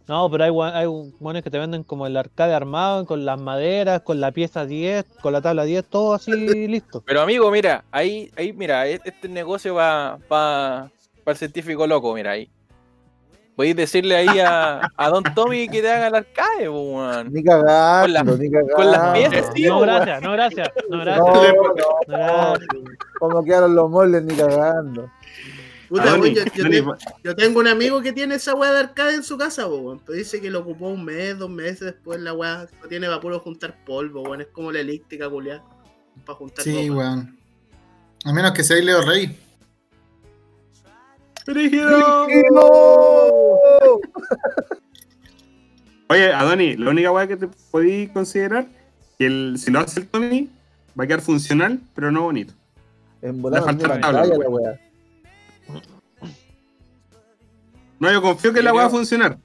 No, 0.06 0.30
pero 0.30 0.44
hay, 0.44 0.50
hay 0.72 0.86
buenos 1.20 1.42
que 1.42 1.50
te 1.50 1.58
venden 1.58 1.82
como 1.84 2.06
el 2.06 2.16
arcade 2.16 2.54
armado, 2.54 3.04
con 3.04 3.26
las 3.26 3.38
maderas, 3.38 4.00
con 4.00 4.20
la 4.22 4.32
pieza 4.32 4.64
10, 4.64 5.04
con 5.20 5.34
la 5.34 5.42
tabla 5.42 5.64
10, 5.64 5.84
todo 5.84 6.14
así 6.14 6.30
listo. 6.66 7.02
Pero 7.04 7.20
amigo, 7.20 7.50
mira, 7.50 7.84
ahí, 7.90 8.30
ahí, 8.38 8.54
mira, 8.54 8.88
e- 8.88 9.02
este 9.04 9.28
negocio 9.28 9.74
va 9.74 10.18
para 10.26 10.90
el 11.26 11.36
científico 11.36 11.86
loco, 11.86 12.14
mira 12.14 12.30
ahí. 12.30 12.48
Podéis 13.58 13.74
decirle 13.74 14.14
ahí 14.14 14.38
a, 14.38 14.88
a 14.96 15.08
Don 15.10 15.24
Tommy 15.34 15.68
que 15.68 15.82
te 15.82 15.90
haga 15.90 16.06
el 16.06 16.14
arcade, 16.14 16.58
pues, 16.58 16.70
weón. 16.70 17.32
Ni 17.32 17.42
cagando, 17.42 18.02
Con 18.04 18.12
la- 18.12 18.22
ni 18.38 18.50
cagando. 18.52 18.74
con 18.76 18.90
las 18.92 19.18
piezas, 19.18 19.50
sí, 19.52 19.62
No, 19.64 19.80
gracias, 19.80 20.22
no, 20.22 20.30
gracias, 20.32 20.68
no, 20.88 20.98
gracias. 21.00 21.26
no, 21.26 21.34
No, 21.34 22.52
gracias. 22.52 22.68
como 23.18 23.44
quedaron 23.44 23.74
los 23.74 23.90
moldes 23.90 24.22
ni 24.22 24.36
cagando. 24.36 25.10
Puta, 25.88 26.04
weón, 26.04 26.20
Donny, 26.20 26.34
yo, 26.36 26.44
tengo, 26.70 26.96
yo 27.24 27.34
tengo 27.34 27.58
un 27.58 27.66
amigo 27.66 28.00
que 28.00 28.12
tiene 28.12 28.36
esa 28.36 28.54
weá 28.54 28.70
de 28.70 28.78
arcade 28.78 29.14
en 29.16 29.24
su 29.24 29.36
casa, 29.36 29.66
weón. 29.66 29.98
Pero 30.06 30.16
dice 30.16 30.40
que 30.40 30.50
lo 30.50 30.60
ocupó 30.60 30.86
un 30.90 31.04
mes, 31.04 31.36
dos 31.36 31.50
meses 31.50 31.80
después 31.80 32.20
la 32.20 32.34
weá 32.34 32.68
no 32.80 32.88
tiene 32.88 33.08
para 33.08 33.20
puro 33.20 33.40
juntar 33.40 33.74
polvo, 33.84 34.22
weón. 34.22 34.40
Es 34.40 34.46
como 34.52 34.70
la 34.70 34.78
elíptica, 34.78 35.28
culiá. 35.28 35.64
Para 36.24 36.38
juntar 36.38 36.62
Sí, 36.62 36.88
weón. 36.90 37.36
A 38.24 38.32
menos 38.32 38.52
que 38.52 38.62
sea 38.62 38.76
Leo 38.80 39.02
Rey. 39.02 39.36
¡Brígido! 41.46 41.90
Oye, 46.10 46.32
Adoni, 46.32 46.76
la 46.76 46.90
única 46.90 47.12
weá 47.12 47.26
que 47.26 47.36
te 47.36 47.48
podéis 47.70 48.10
considerar 48.10 48.66
que 49.18 49.26
el, 49.26 49.56
si 49.58 49.70
lo 49.70 49.80
hace 49.80 50.00
el 50.00 50.08
Tommy, 50.08 50.48
va 50.98 51.04
a 51.04 51.06
quedar 51.06 51.20
funcional, 51.20 51.80
pero 51.94 52.10
no 52.10 52.22
bonito. 52.22 52.54
En 53.20 53.42
volar 53.42 53.62
falta 53.62 53.88
la 53.88 54.00
tabla, 54.00 54.24
la 54.24 54.48
weá. 54.48 54.80
No, 57.98 58.12
yo 58.12 58.22
confío 58.22 58.52
que 58.52 58.60
Yo 58.60 58.64
la 58.64 58.72
weá 58.72 58.84
va 58.84 58.88
a 58.88 58.90
funcionar. 58.90 59.38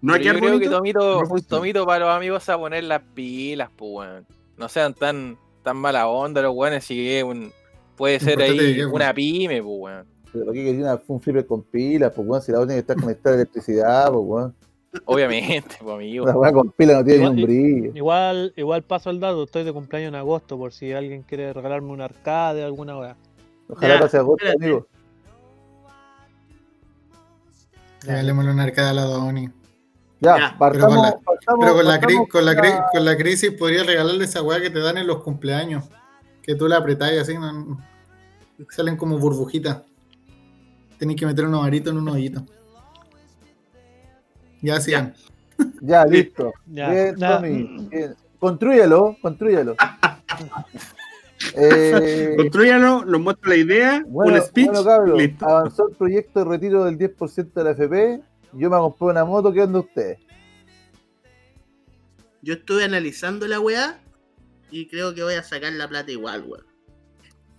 No 0.00 0.12
Pero 0.12 0.22
quedar 0.22 0.34
yo 0.36 0.40
creo 0.40 0.58
que. 0.60 0.68
Tomito, 0.68 1.24
no. 1.24 1.40
Tomito 1.40 1.86
para 1.86 2.04
los 2.04 2.14
amigos 2.14 2.48
a 2.48 2.58
poner 2.58 2.84
las 2.84 3.02
pilas, 3.14 3.70
pues, 3.74 3.90
weón. 3.90 4.26
No 4.56 4.68
sean 4.68 4.94
tan, 4.94 5.36
tan 5.62 5.76
mala 5.76 6.06
onda 6.06 6.40
los 6.42 6.54
weones, 6.54 6.84
si 6.84 6.94
que 6.94 7.24
un, 7.24 7.52
puede 7.96 8.20
ser 8.20 8.40
Importante 8.40 8.64
ahí 8.64 8.74
que, 8.76 8.86
una 8.86 9.12
pyme, 9.12 9.62
pues, 9.62 9.76
weón. 9.76 10.15
Pero 10.32 10.50
aquí 10.50 10.64
quería 10.64 10.80
una- 10.82 11.02
un 11.06 11.20
flipper 11.20 11.46
con 11.46 11.62
pilas, 11.62 12.12
pues 12.14 12.26
weón, 12.28 12.42
si 12.42 12.52
la 12.52 12.58
weá 12.58 12.66
tiene 12.66 12.82
que 12.82 12.92
estar 12.92 12.96
conectada 13.00 13.34
a 13.36 13.38
electricidad, 13.38 14.10
pues 14.12 14.24
weón. 14.24 14.54
Obviamente, 15.04 15.76
pues, 15.80 15.94
amigo. 15.94 16.26
La 16.26 16.36
weá 16.36 16.52
con 16.52 16.70
pilas 16.72 16.96
no 16.98 17.04
tiene 17.04 17.18
ni 17.18 17.24
Igual- 17.24 17.38
un 17.38 17.42
brillo. 17.44 17.92
Igual, 17.96 18.52
igual 18.56 18.82
paso 18.82 19.10
el 19.10 19.20
dato, 19.20 19.44
estoy 19.44 19.64
de 19.64 19.72
cumpleaños 19.72 20.08
en 20.08 20.14
agosto, 20.14 20.56
por 20.58 20.72
si 20.72 20.92
alguien 20.92 21.22
quiere 21.22 21.52
regalarme 21.52 21.90
un 21.92 22.00
arcade 22.00 22.62
o 22.62 22.66
alguna 22.66 22.98
weá. 22.98 23.16
Ojalá 23.68 23.94
Ya, 23.94 24.00
pase 24.00 24.16
agosto, 24.18 24.44
espérate. 24.44 24.64
amigo. 24.64 24.86
Regalémosle 28.02 28.50
una 28.52 28.62
arcada 28.64 28.90
a 28.90 28.94
la 28.94 29.02
Donny. 29.02 29.48
Ya, 30.20 30.38
Ya, 30.38 30.56
partamos, 30.58 30.70
pero 30.70 30.86
con 30.88 30.96
la- 31.02 31.10
partamos- 31.18 31.60
Pero 31.60 31.74
con 31.74 31.84
la, 31.86 32.00
con, 32.00 32.44
la 32.46 32.54
con 32.54 32.64
cri- 32.64 32.84
con 32.92 33.04
la 33.04 33.16
crisis 33.16 33.50
podría 33.52 33.82
regalarle 33.84 34.24
esa 34.24 34.42
weá 34.42 34.60
que 34.60 34.70
te 34.70 34.78
dan 34.80 34.96
en 34.98 35.06
los 35.06 35.22
cumpleaños. 35.22 35.84
Que 36.42 36.54
tú 36.54 36.68
la 36.68 36.76
apretáis 36.78 37.20
así, 37.20 37.34
no- 37.36 37.78
salen 38.70 38.96
como 38.96 39.18
burbujitas. 39.18 39.82
Tenés 40.98 41.16
que 41.16 41.26
meter 41.26 41.44
unos 41.46 41.64
aritos 41.64 41.92
en 41.92 41.98
un 41.98 42.08
hoyito. 42.08 42.44
Ya 44.62 44.76
hacían. 44.76 45.14
Ya, 45.80 46.04
listo. 46.04 46.52
Ya, 46.66 46.90
Bien, 46.90 47.16
ya. 47.16 47.36
Tommy. 47.36 47.88
Bien. 47.90 48.14
Construyalo, 48.38 49.16
construyalo. 49.22 49.76
eh, 51.54 52.34
Construyalo, 52.36 53.04
lo 53.04 53.18
muestro 53.18 53.50
la 53.50 53.56
idea, 53.56 54.04
bueno, 54.06 54.34
un 54.34 54.42
speech, 54.42 54.66
bueno, 54.66 54.84
cabros, 54.84 55.18
listo. 55.18 55.48
avanzó 55.48 55.88
el 55.88 55.96
proyecto 55.96 56.40
de 56.40 56.44
retiro 56.44 56.84
del 56.84 56.98
10% 56.98 57.52
de 57.52 57.64
la 57.64 57.70
FP. 57.70 58.20
Yo 58.52 58.70
me 58.70 58.76
compré 58.76 59.06
una 59.08 59.24
moto, 59.24 59.52
¿qué 59.52 59.62
onda 59.62 59.80
ustedes? 59.80 60.18
Yo 62.42 62.54
estuve 62.54 62.84
analizando 62.84 63.46
la 63.46 63.58
weá 63.60 63.98
y 64.70 64.86
creo 64.86 65.14
que 65.14 65.22
voy 65.22 65.34
a 65.34 65.42
sacar 65.42 65.72
la 65.72 65.88
plata 65.88 66.10
igual, 66.12 66.44
weón. 66.46 66.64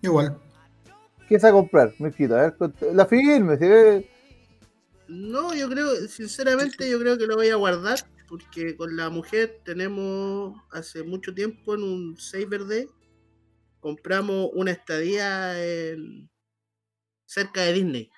Igual. 0.02 0.38
¿Qué 1.28 1.40
se 1.40 1.46
va 1.48 1.50
a 1.50 1.62
comprar? 1.62 1.94
Mijito, 2.00 2.36
a 2.36 2.42
ver, 2.44 2.56
la 2.94 3.06
firme, 3.06 3.58
si 3.58 3.68
ve- 3.68 4.10
No, 5.08 5.54
yo 5.54 5.70
creo, 5.70 5.96
sinceramente, 6.08 6.90
yo 6.90 7.00
creo 7.00 7.18
que 7.18 7.28
lo 7.28 7.36
voy 7.36 7.50
a 7.50 7.56
guardar 7.56 8.00
porque 8.28 8.76
con 8.76 8.96
la 8.98 9.10
mujer 9.10 9.62
tenemos 9.64 10.54
hace 10.72 11.04
mucho 11.04 11.34
tiempo 11.34 11.76
en 11.76 11.84
un 11.84 12.18
Cyber 12.18 12.66
Day 12.66 12.88
compramos 13.80 14.50
una 14.54 14.72
estadía 14.72 15.62
en- 15.64 16.30
cerca 17.26 17.62
de 17.62 17.74
Disney, 17.74 18.10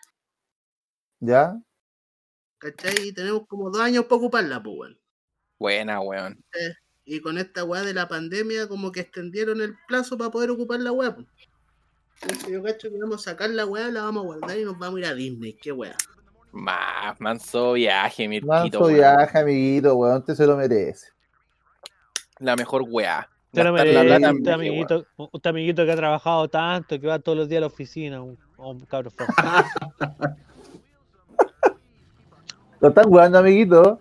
¿Ya? 1.20 1.60
¿cachai? 2.58 3.08
Y 3.08 3.14
tenemos 3.14 3.46
como 3.48 3.70
dos 3.70 3.82
años 3.82 4.06
para 4.06 4.16
ocuparla, 4.18 4.64
pues, 4.64 4.76
weón. 4.78 5.00
Buena, 5.60 6.00
weón. 6.02 6.44
Y 7.06 7.20
con 7.22 7.38
esta 7.38 7.64
weá 7.64 7.82
de 7.84 7.94
la 7.94 8.08
pandemia, 8.08 8.68
como 8.68 8.92
que 8.92 9.02
extendieron 9.02 9.62
el 9.62 9.76
plazo 9.88 10.18
para 10.18 10.32
poder 10.32 10.52
ocupar 10.52 10.80
la 10.80 10.92
weá. 10.92 11.14
pues. 11.16 11.28
Yo 12.50 12.62
cacho 12.64 12.90
que 12.90 12.98
vamos 13.00 13.26
a 13.26 13.32
sacar 13.32 13.50
la 13.52 13.66
weá, 13.66 13.88
la 13.90 14.04
vamos 14.04 14.24
a 14.24 14.26
guardar 14.26 14.58
y 14.60 14.64
nos 14.66 14.78
vamos 14.78 14.98
a 14.98 15.00
ir 15.00 15.06
a 15.06 15.14
Disney, 15.14 15.54
qué 15.54 15.72
weá. 15.72 15.96
Más, 16.52 17.20
manso 17.20 17.74
viaje, 17.74 18.28
Mirquito, 18.28 18.52
Manso 18.52 18.80
weón. 18.80 18.94
viaje, 18.96 19.38
amiguito, 19.38 19.96
weón, 19.96 20.18
usted 20.18 20.34
se 20.36 20.46
lo 20.48 20.58
merece. 20.58 21.08
La 22.40 22.56
mejor 22.56 22.84
weá. 22.88 23.30
Usted, 23.52 23.64
no 23.64 23.74
Gastar 23.74 23.88
me- 23.88 23.94
la 23.94 24.18
plata 24.18 24.34
usted, 24.34 24.52
amiguito, 24.52 25.06
usted 25.18 25.50
amiguito 25.50 25.86
que 25.86 25.92
ha 25.92 25.96
trabajado 25.96 26.48
tanto, 26.50 27.00
que 27.00 27.08
va 27.08 27.20
todos 27.20 27.38
los 27.38 27.50
días 27.50 27.60
a 27.60 27.62
la 27.62 27.68
oficina, 27.68 28.22
un, 28.22 28.38
un 28.58 28.80
cabro 28.86 29.10
feo. 29.12 29.28
Lo 32.82 32.90
están 32.90 33.06
jugando, 33.06 33.38
amiguito. 33.40 34.00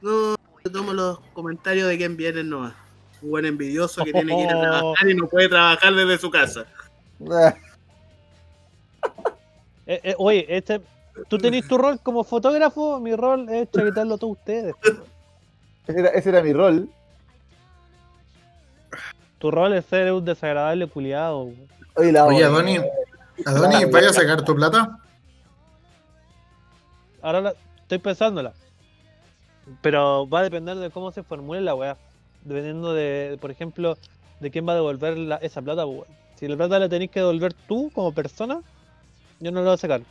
No, 0.00 0.36
yo 0.64 0.72
tomo 0.72 0.92
los 0.92 1.18
comentarios 1.32 1.88
de 1.88 1.96
quien 1.98 2.16
viene 2.16 2.44
nomás. 2.44 2.74
Un 3.22 3.30
buen 3.30 3.44
envidioso 3.46 4.04
que 4.04 4.12
tiene 4.12 4.34
que 4.34 4.42
ir 4.42 4.48
a 4.50 4.60
trabajar 4.60 5.08
y 5.10 5.14
no 5.14 5.26
puede 5.28 5.48
trabajar 5.48 5.94
desde 5.94 6.18
su 6.18 6.30
casa. 6.30 6.66
Eh, 9.86 10.00
eh, 10.04 10.14
oye, 10.18 10.46
este, 10.48 10.80
tú 11.28 11.38
tenés 11.38 11.66
tu 11.66 11.76
rol 11.76 11.98
como 12.00 12.22
fotógrafo, 12.24 13.00
mi 13.00 13.14
rol 13.16 13.48
es 13.48 13.70
chaquetarlo 13.70 14.14
a 14.14 14.18
todos 14.18 14.36
ustedes. 14.38 14.74
Ese 15.86 16.00
era, 16.00 16.08
ese 16.10 16.28
era 16.30 16.42
mi 16.42 16.52
rol. 16.52 16.88
Tu 19.38 19.50
rol 19.50 19.72
es 19.74 19.84
ser 19.86 20.12
un 20.12 20.24
desagradable 20.24 20.86
culiado. 20.86 21.50
Oye, 21.96 22.12
la 22.12 22.24
Oye, 22.26 22.44
Adoni, 22.44 22.78
Adoni, 23.46 23.84
¿vaya 23.86 24.10
a 24.10 24.12
sacar 24.12 24.44
tu 24.44 24.54
plata? 24.54 24.98
Ahora 27.22 27.40
la- 27.40 27.54
estoy 27.82 27.98
pensándola. 27.98 28.52
Pero 29.82 30.28
va 30.28 30.40
a 30.40 30.42
depender 30.44 30.76
de 30.76 30.90
cómo 30.90 31.10
se 31.10 31.22
formule 31.22 31.60
la 31.60 31.74
weá. 31.74 31.96
Dependiendo 32.44 32.94
de, 32.94 33.38
por 33.40 33.50
ejemplo, 33.50 33.96
de 34.40 34.50
quién 34.50 34.66
va 34.66 34.72
a 34.72 34.76
devolver 34.76 35.16
la- 35.16 35.36
esa 35.36 35.60
plata. 35.62 35.84
pues, 35.84 35.98
weón. 35.98 36.20
Si 36.40 36.48
la 36.48 36.56
plata 36.56 36.78
la 36.78 36.88
tenés 36.88 37.10
que 37.10 37.20
devolver 37.20 37.54
tú 37.54 37.90
como 37.94 38.12
persona, 38.12 38.60
yo 39.38 39.52
no 39.52 39.60
la 39.60 39.66
voy 39.66 39.74
a 39.74 39.78
sacar. 39.78 40.02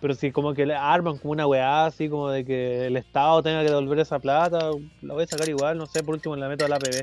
Pero 0.00 0.14
si 0.14 0.30
como 0.30 0.54
que 0.54 0.64
le 0.64 0.74
arman 0.76 1.18
como 1.18 1.32
una 1.32 1.46
weá 1.46 1.86
así 1.86 2.08
como 2.08 2.30
de 2.30 2.44
que 2.44 2.86
el 2.86 2.96
Estado 2.96 3.42
tenga 3.42 3.62
que 3.62 3.70
devolver 3.70 3.98
esa 3.98 4.18
plata, 4.18 4.70
la 5.02 5.14
voy 5.14 5.24
a 5.24 5.26
sacar 5.26 5.48
igual, 5.48 5.76
no 5.76 5.86
sé, 5.86 6.02
por 6.02 6.14
último 6.14 6.36
la 6.36 6.48
meto 6.48 6.64
a 6.64 6.68
la 6.68 6.76
APB. 6.76 7.02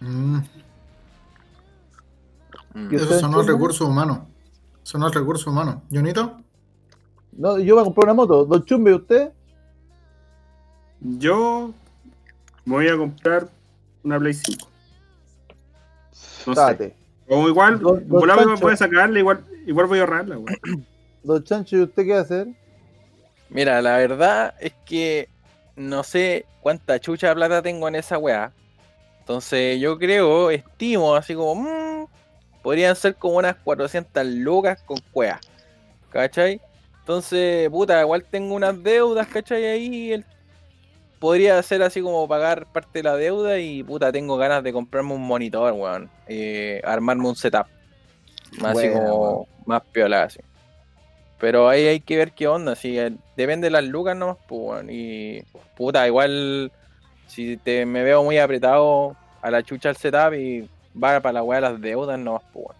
Mm, 0.00 0.38
Mm. 2.74 2.92
¿Y 2.92 2.96
esos 2.96 3.20
son 3.20 3.32
los 3.32 3.46
recursos 3.46 3.86
humanos. 3.86 4.20
Son 4.82 5.00
los 5.00 5.14
recursos 5.14 5.46
humanos. 5.46 5.76
¿Jonito? 5.90 6.40
No, 7.32 7.58
yo 7.58 7.74
voy 7.74 7.82
a 7.82 7.84
comprar 7.84 8.04
una 8.06 8.14
moto. 8.14 8.44
Don 8.44 8.64
Chumbe, 8.64 8.94
¿usted? 8.94 9.32
Yo 11.00 11.72
me 12.64 12.74
voy 12.74 12.88
a 12.88 12.96
comprar 12.96 13.48
una 14.02 14.18
Play 14.18 14.34
5. 14.34 14.68
No 16.46 16.54
sé. 16.54 16.96
O 17.28 17.48
igual, 17.48 17.78
Don- 17.78 18.08
don 18.08 18.20
volado 18.20 18.44
Pancho. 18.44 18.62
voy 18.62 18.72
a 18.72 18.76
sacarla, 18.76 19.18
igual, 19.18 19.44
igual 19.66 19.86
voy 19.86 19.98
a 19.98 20.02
ahorrarla, 20.02 20.38
weón. 20.38 20.56
Don 21.22 21.44
Chancho, 21.44 21.76
¿y 21.76 21.80
usted 21.82 22.04
qué 22.06 22.12
va 22.12 22.18
a 22.20 22.22
hacer? 22.22 22.46
Mira, 23.50 23.82
la 23.82 23.96
verdad 23.98 24.54
es 24.60 24.72
que 24.86 25.28
no 25.76 26.02
sé 26.02 26.46
cuánta 26.60 26.98
chucha 27.00 27.28
de 27.28 27.34
plata 27.34 27.62
tengo 27.62 27.86
en 27.88 27.96
esa 27.96 28.18
weá. 28.18 28.52
Entonces 29.20 29.78
yo 29.80 29.98
creo, 29.98 30.50
estimo, 30.50 31.14
así 31.14 31.34
como, 31.34 31.54
mm, 31.56 32.06
podrían 32.62 32.96
ser 32.96 33.14
como 33.16 33.36
unas 33.38 33.56
400 33.56 34.24
lucas 34.26 34.82
con 34.86 34.98
cuea. 35.12 35.38
¿Cachai? 36.10 36.60
Entonces, 37.00 37.68
puta, 37.70 38.00
igual 38.00 38.24
tengo 38.24 38.54
unas 38.54 38.82
deudas, 38.82 39.26
¿cachai? 39.28 39.64
Ahí 39.66 40.12
el- 40.12 40.24
podría 41.18 41.62
ser 41.62 41.82
así 41.82 42.00
como 42.00 42.26
pagar 42.28 42.66
parte 42.72 43.00
de 43.00 43.02
la 43.02 43.16
deuda 43.16 43.58
y 43.58 43.82
puta, 43.82 44.12
tengo 44.12 44.36
ganas 44.36 44.62
de 44.62 44.72
comprarme 44.72 45.14
un 45.14 45.22
monitor, 45.26 45.72
weón. 45.72 46.10
eh, 46.26 46.80
armarme 46.84 47.28
un 47.28 47.36
setup. 47.36 47.66
Más 48.60 48.76
así 48.76 48.90
como, 48.90 49.30
weón. 49.32 49.46
más 49.66 49.82
piola 49.92 50.24
así. 50.24 50.40
Pero 51.38 51.68
ahí 51.68 51.86
hay 51.86 52.00
que 52.00 52.16
ver 52.16 52.32
qué 52.32 52.48
onda, 52.48 52.74
si 52.74 52.96
depende 53.36 53.66
de 53.66 53.70
las 53.70 53.84
lucas 53.84 54.16
nomás, 54.16 54.38
pues, 54.48 54.60
weón. 54.60 54.88
Y 54.90 55.42
puta, 55.76 56.06
igual 56.06 56.72
si 57.26 57.56
te, 57.58 57.84
me 57.86 58.02
veo 58.02 58.22
muy 58.24 58.38
apretado 58.38 59.16
a 59.42 59.50
la 59.50 59.62
chucha 59.62 59.90
el 59.90 59.96
setup 59.96 60.34
y 60.34 60.68
va 61.00 61.20
para 61.20 61.34
la 61.34 61.42
weá 61.42 61.60
de 61.60 61.68
las 61.70 61.80
deudas 61.80 62.18
nomás, 62.18 62.42
pues, 62.52 62.66
weón. 62.66 62.78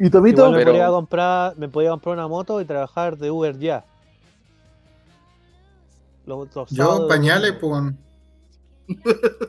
¿Y 0.00 0.10
Tomito? 0.10 0.42
Igual 0.42 0.52
me, 0.52 0.58
pero- 0.58 0.72
podía 0.72 0.88
comprar, 0.88 1.56
me 1.56 1.68
podía 1.68 1.90
comprar 1.90 2.14
una 2.14 2.28
moto 2.28 2.60
y 2.60 2.64
trabajar 2.64 3.16
de 3.16 3.30
Uber 3.30 3.58
ya. 3.58 3.84
Los, 6.28 6.54
los 6.54 6.70
Yo, 6.70 7.08
pañales, 7.08 7.52
pues. 7.58 7.94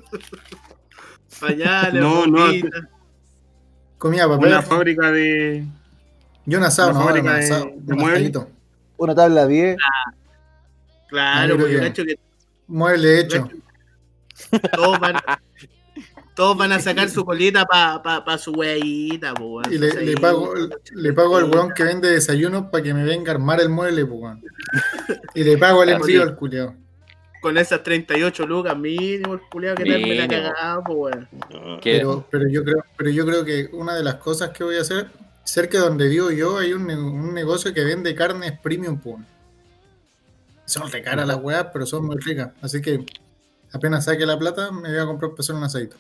Pañales, 1.40 2.02
No, 2.02 2.26
no. 2.26 2.48
Comida 3.98 4.28
papel. 4.28 4.48
Una 4.48 4.62
fábrica 4.62 5.12
de. 5.12 5.66
Yo 6.46 6.58
un 6.58 6.64
asado, 6.66 6.92
una 6.92 7.00
no, 7.00 7.06
fábrica 7.06 7.34
de- 7.34 7.44
asado. 7.46 7.66
de 7.76 7.94
Un 7.94 8.00
muebles. 8.00 8.12
asadito. 8.14 8.50
Una 8.98 9.16
tabla 9.16 9.46
10. 9.46 9.78
Claro, 11.10 11.50
Yo 11.50 11.56
creo 11.56 11.58
porque 11.58 11.74
que- 11.74 11.80
el 11.80 11.86
hecho 11.88 12.06
que 12.06 12.20
Mueble 12.68 13.20
hecho. 13.20 13.50
todos 14.74 15.00
van, 15.00 15.16
todos 16.40 16.56
van 16.56 16.72
a 16.72 16.80
sacar 16.80 17.10
su 17.10 17.26
colita 17.26 17.66
para 17.66 18.02
pa, 18.02 18.24
pa 18.24 18.38
su 18.38 18.54
weadita, 18.54 19.34
po. 19.34 19.62
Y 19.70 19.78
le, 19.78 20.16
pago, 20.16 20.54
le 20.94 21.12
pago 21.12 21.36
al 21.36 21.44
weón 21.52 21.74
que 21.74 21.84
vende 21.84 22.10
desayunos 22.10 22.68
para 22.72 22.82
que 22.82 22.94
me 22.94 23.04
venga 23.04 23.34
a 23.34 23.36
armar 23.36 23.60
el 23.60 23.68
mueble, 23.68 24.06
pues, 24.06 24.22
weón. 24.22 24.42
Y 25.36 25.44
le 25.44 25.58
pago 25.58 25.84
el 25.84 25.90
Ah, 25.90 25.98
envío 25.98 26.24
sí. 26.24 26.30
al 26.30 26.38
culiao. 26.38 26.76
Con 27.42 27.58
esas 27.58 27.84
38 27.84 28.48
lucas 28.48 28.78
mínimo, 28.78 29.34
el 29.34 29.42
culiao 29.52 29.76
que 29.76 29.84
me 29.84 30.16
la 30.16 30.30
cagado, 30.30 30.82
po, 30.86 30.94
weón. 30.94 31.28
Pero, 31.84 32.26
pero 32.32 32.48
yo 32.48 32.64
creo, 32.64 32.86
pero 32.96 33.10
yo 33.10 33.26
creo 33.26 33.44
que 33.44 33.70
una 33.74 33.94
de 33.96 34.04
las 34.06 34.16
cosas 34.16 34.52
que 34.52 34.64
voy 34.64 34.78
a 34.78 34.82
hacer, 34.82 35.08
cerca 35.44 35.80
de 35.80 35.84
donde 35.90 36.08
vivo 36.08 36.32
yo, 36.32 36.58
hay 36.58 36.72
un, 36.72 36.90
un 36.90 37.34
negocio 37.34 37.74
que 37.74 37.84
vende 37.84 38.16
carnes 38.16 38.58
premium, 38.64 38.98
pues. 38.98 39.18
Son 40.64 40.90
re 40.90 41.04
caras 41.04 41.28
las 41.28 41.40
weas, 41.42 41.68
pero 41.74 41.86
son 41.86 42.06
muy 42.06 42.16
ricas. 42.16 42.52
Así 42.62 42.82
que 42.82 43.06
apenas 43.74 44.06
saque 44.06 44.26
la 44.26 44.40
plata, 44.40 44.72
me 44.72 44.88
voy 44.88 45.00
a 45.00 45.06
comprar 45.06 45.32
para 45.32 45.42
hacer 45.42 45.56
un 45.56 45.64
asadito. 45.66 45.98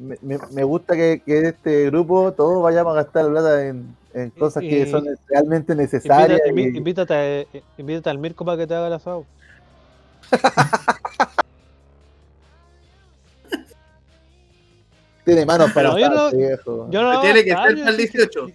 Me, 0.00 0.16
me- 0.22 0.38
me 0.52 0.64
gusta 0.64 0.96
que, 0.96 1.20
que 1.26 1.34
de 1.42 1.48
este 1.50 1.84
grupo 1.90 2.32
todos 2.32 2.62
vayamos 2.62 2.92
a 2.94 3.02
gastar 3.02 3.28
plata 3.28 3.66
en, 3.66 3.94
en 4.14 4.30
cosas 4.30 4.62
que 4.62 4.90
son 4.90 5.04
realmente 5.28 5.74
necesarias. 5.74 6.40
Invita- 6.46 6.68
invi- 6.70 6.74
y- 6.74 6.78
invítate, 6.78 7.40
eh, 7.52 7.62
invítate 7.76 8.08
al 8.08 8.16
Mirko 8.18 8.46
para 8.46 8.56
que 8.56 8.66
te 8.66 8.74
haga 8.74 8.86
el 8.86 8.94
asado. 8.94 9.26
tiene 15.24 15.44
manos 15.46 15.72
para 15.72 15.90
No, 15.90 15.98
yo 15.98 16.08
no- 16.10 16.30
viejo. 16.30 16.88
Yo 16.90 17.02
no 17.02 17.20
Tiene 17.20 17.44
que 17.44 17.50
gastar, 17.50 17.68
para 17.76 17.80
el 17.80 17.86
yo 17.86 17.92
sí- 17.92 17.96
18. 18.18 18.46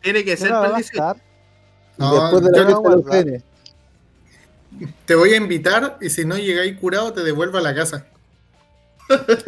Tiene 0.00 0.24
que 0.24 0.30
yo 0.30 0.36
ser 0.36 0.50
para 0.50 0.66
el 0.66 0.72
a 0.72 0.76
18. 0.76 1.02
gastar. 1.02 1.22
No, 1.98 2.12
Después 2.30 2.42
de 2.44 2.50
yo 2.58 2.62
la 2.64 2.66
fiesta 2.70 2.88
los 2.96 3.08
genes. 3.08 3.42
te 5.04 5.14
voy 5.14 5.30
a 5.34 5.36
invitar 5.36 5.98
y 6.00 6.08
si 6.10 6.24
no 6.24 6.36
llegáis 6.38 6.78
curado, 6.78 7.12
te 7.12 7.22
devuelvo 7.22 7.58
a 7.58 7.60
la 7.60 7.74
casa. 7.74 8.06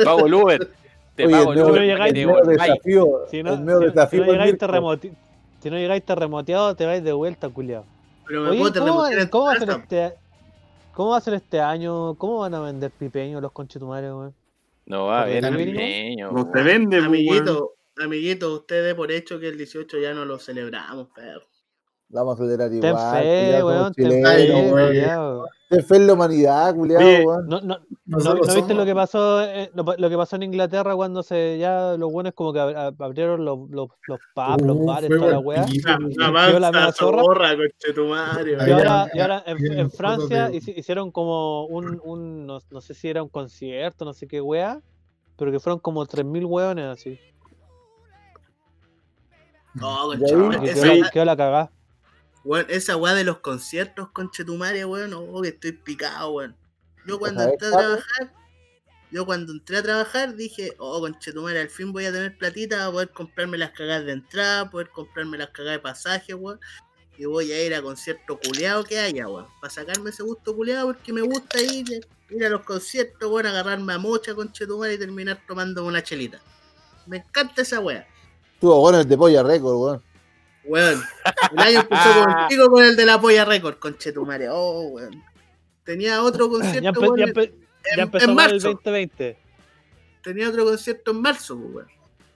pago 0.05 0.27
el 0.27 0.35
Uber. 0.35 0.69
Te 1.17 1.27
Oye, 1.27 1.33
pago 1.33 1.53
el 1.53 1.59
el 1.59 1.65
nuevo, 1.65 1.71
Uber. 1.71 1.81
no 1.81 1.87
llegáis- 1.87 2.15
el 2.15 2.25
nuevo 2.27 2.39
devolváis. 2.41 2.71
desafío. 2.73 3.07
Si 3.31 3.43
no, 3.43 3.55
el 3.55 3.65
nuevo 3.65 3.81
si- 3.81 3.87
si 3.87 3.93
desafío. 3.95 4.21
no 4.21 4.25
del 4.27 4.33
llegáis 4.35 4.53
Mirko. 4.53 4.67
terremoti- 4.67 5.13
si 5.61 5.71
no 5.71 5.77
llegáis 5.77 6.05
terremoteado, 6.05 6.75
te 6.75 6.87
vais 6.87 7.05
de 7.05 7.13
vuelta, 7.13 7.49
culiao. 7.49 7.85
Pero 8.27 8.43
me 8.43 8.49
Oye, 8.51 8.59
puedo 8.61 8.73
¿cómo, 8.81 8.87
cómo 9.31 9.45
va 9.45 9.53
a 9.53 9.57
ser 9.59 9.69
casa. 9.69 9.81
este 9.81 10.15
¿Cómo 10.95 11.11
va 11.11 11.17
a 11.17 11.21
ser 11.21 11.35
este 11.35 11.61
año? 11.61 12.15
¿Cómo 12.15 12.39
van 12.39 12.55
a 12.55 12.61
vender 12.61 12.91
pipeños 12.93 13.43
los 13.43 13.51
conchetumares, 13.53 14.11
weón? 14.13 14.35
No 14.87 15.07
va 15.07 15.21
a 15.21 15.23
haber 15.23 15.37
¿Está 15.37 15.49
empeño, 15.49 16.31
No 16.31 16.51
se 16.53 16.63
vende, 16.63 16.97
weón. 16.99 17.07
Amiguito, 17.09 17.73
amiguito, 18.03 18.55
usted 18.55 18.85
dé 18.85 18.95
por 18.95 19.11
hecho 19.11 19.41
que 19.41 19.49
el 19.49 19.57
18 19.59 19.99
ya 19.99 20.15
no 20.15 20.25
lo 20.25 20.39
celebramos, 20.39 21.09
perro. 21.15 21.43
Vamos 22.11 22.41
a 22.41 22.45
Ten 22.47 22.73
igual. 22.77 23.23
fe, 23.23 23.65
weón, 23.65 23.93
ten 23.95 24.11
fe, 24.11 24.49
no, 24.49 24.55
weón. 24.59 24.73
weón. 24.75 24.87
culiao. 24.89 25.47
Ten 25.69 25.85
fe 25.85 25.97
en 25.97 26.07
la 26.07 26.13
humanidad, 26.13 26.75
culiado, 26.75 27.05
weón. 27.27 27.49
No, 27.49 27.61
no, 27.61 27.79
¿No, 28.07 28.19
no 28.19 28.35
viste 28.55 28.75
lo 28.75 28.85
que 28.85 28.95
pasó 28.95 29.43
eh, 29.43 29.71
lo, 29.75 29.83
lo 29.97 30.11
que 30.11 30.17
pasó 30.17 30.37
en 30.37 30.43
Inglaterra 30.45 30.95
cuando 30.95 31.23
se 31.23 31.59
ya 31.59 31.97
los 31.97 32.13
buenos 32.13 32.35
como 32.35 32.53
que 32.53 32.61
ab- 32.61 32.75
ab- 32.77 33.05
abrieron 33.05 33.45
los, 33.45 33.59
los, 33.71 33.89
los 34.07 34.21
pubs, 34.35 34.63
los 34.63 34.77
Uh, 34.77 34.85
bares, 34.85 35.09
fue 35.09 35.19
toda 35.19 35.31
la 35.33 35.39
weá? 35.41 35.67
La, 36.61 36.93
zorra. 36.93 37.23
zorra, 37.23 37.57
conchetumario. 37.57 38.59
Y 38.67 38.71
ahora, 38.71 39.09
y 39.13 39.19
ahora 39.21 39.43
en, 39.47 39.79
en 39.79 39.91
Francia 39.91 40.51
hicieron 40.53 41.11
como 41.11 41.65
un, 41.67 42.01
un 42.05 42.47
no, 42.47 42.61
no 42.71 42.81
sé 42.81 42.95
si 42.95 43.09
era 43.09 43.23
un 43.23 43.29
concierto, 43.31 44.05
no 44.05 44.13
sé 44.13 44.29
qué 44.29 44.41
weá, 44.41 44.81
pero 45.37 45.51
que 45.51 45.59
fueron 45.59 45.81
como 45.81 46.07
3.000 46.07 46.45
weones 46.47 46.85
así. 46.87 47.19
No, 49.75 50.11
quedó, 50.13 50.51
quedó 51.13 51.25
la 51.25 51.37
cagá. 51.37 51.71
Weón, 52.45 52.67
esa 52.69 52.97
weá 52.97 53.15
de 53.15 53.25
los 53.25 53.39
conciertos, 53.39 54.11
conchetumare, 54.11 54.85
weón, 54.85 55.13
oh, 55.15 55.43
que 55.43 55.49
estoy 55.49 55.73
picado, 55.73 56.31
weón. 56.33 56.57
Yo 57.07 57.19
cuando 57.19 57.41
¿Sabes, 57.41 57.55
entré 57.55 57.69
a 57.69 57.79
trabajar, 57.79 58.35
yo 59.11 59.27
cuando 59.27 59.53
entré 59.53 59.77
a 59.79 59.83
trabajar 59.83 60.35
dije, 60.35 60.75
oh, 60.79 61.01
conchetumare, 61.01 61.61
al 61.61 61.71
fin 61.71 61.93
voy 61.93 62.07
a 62.07 62.13
tener 62.13 62.37
platita 62.37 62.77
para 62.77 62.91
poder 62.91 63.11
comprarme 63.11 63.59
las 63.59 63.71
cagadas 63.71 64.07
de 64.07 64.13
entrada, 64.13 64.71
poder 64.71 64.91
comprarme 64.91 65.39
las 65.39 65.51
cagadas 65.51 65.79
de 65.79 65.83
pasaje, 65.83 66.35
weón. 66.35 66.61
Y 67.17 67.27
voy 67.27 67.53
a 67.53 67.65
ir 67.65 67.73
a 67.75 67.81
concierto 67.81 68.41
culeado 68.41 68.83
que 68.85 68.99
haya, 68.99 69.29
weón. 69.29 69.47
Para 69.61 69.73
sacarme 69.73 70.11
ese 70.11 70.23
gusto 70.23 70.55
culeado 70.55 70.89
porque 70.89 71.13
me 71.13 71.23
gusta 71.23 71.61
ir, 71.61 72.07
ir 72.31 72.45
a 72.45 72.49
los 72.49 72.63
conciertos, 72.63 73.31
weón, 73.31 73.47
agarrarme 73.47 73.93
a 73.93 73.99
mocha, 73.99 74.35
conchetumare, 74.35 74.95
y 74.95 74.99
terminar 74.99 75.41
tomando 75.47 75.85
una 75.85 76.03
chelita. 76.03 76.41
Me 77.07 77.19
encanta 77.19 77.63
esa 77.63 77.81
weá. 77.81 78.07
Estuvo 78.55 78.81
bueno 78.81 79.01
el 79.01 79.09
de 79.09 79.17
Polla 79.17 79.43
Record, 79.43 79.77
weón. 79.77 80.14
Weón, 80.67 81.03
el 81.53 81.59
año 81.59 81.81
empezó 81.81 82.25
contigo 82.25 82.69
con 82.71 82.85
el 82.85 82.97
de 82.97 83.05
la 83.07 83.21
polla 83.21 83.45
récord, 83.45 83.79
conchetumare. 83.79 84.49
Oh, 84.51 84.89
weón. 84.93 85.23
Tenía 85.85 86.23
otro 86.23 86.49
concierto, 86.49 86.81
Ya, 86.83 86.91
empe- 86.93 87.01
weón, 87.01 87.17
ya 87.19 87.25
en- 87.25 87.35
empe- 87.35 87.53
en, 87.53 87.97
ya 87.97 88.03
empezó 88.05 88.25
en 88.25 88.31
el 88.31 88.37
marzo. 88.37 88.69
2020. 88.71 89.39
Tenía 90.23 90.49
otro 90.49 90.65
concierto 90.65 91.11
en 91.11 91.21
marzo, 91.21 91.59
pues, 91.59 91.75
weón. 91.75 91.89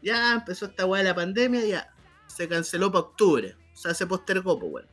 Ya 0.02 0.34
empezó 0.34 0.66
esta 0.66 0.84
weá 0.86 1.02
de 1.02 1.08
la 1.08 1.14
pandemia, 1.14 1.64
ya 1.64 1.94
se 2.26 2.46
canceló 2.46 2.92
para 2.92 3.00
octubre. 3.06 3.56
O 3.72 3.76
sea, 3.76 3.94
se 3.94 4.06
postergó, 4.06 4.58
pues, 4.58 4.72
weón. 4.72 4.88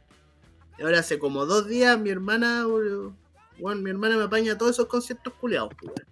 Y 0.77 0.81
ahora 0.83 0.99
hace 0.99 1.19
como 1.19 1.45
dos 1.45 1.67
días 1.67 1.99
mi 1.99 2.09
hermana, 2.09 2.65
weón, 2.67 3.17
weón, 3.59 3.83
mi 3.83 3.89
hermana 3.89 4.15
me 4.17 4.23
apaña 4.23 4.57
todos 4.57 4.71
esos 4.71 4.85
conciertos 4.87 5.33
culeados, 5.33 5.73
pues, 5.77 5.91
weón. 5.93 6.07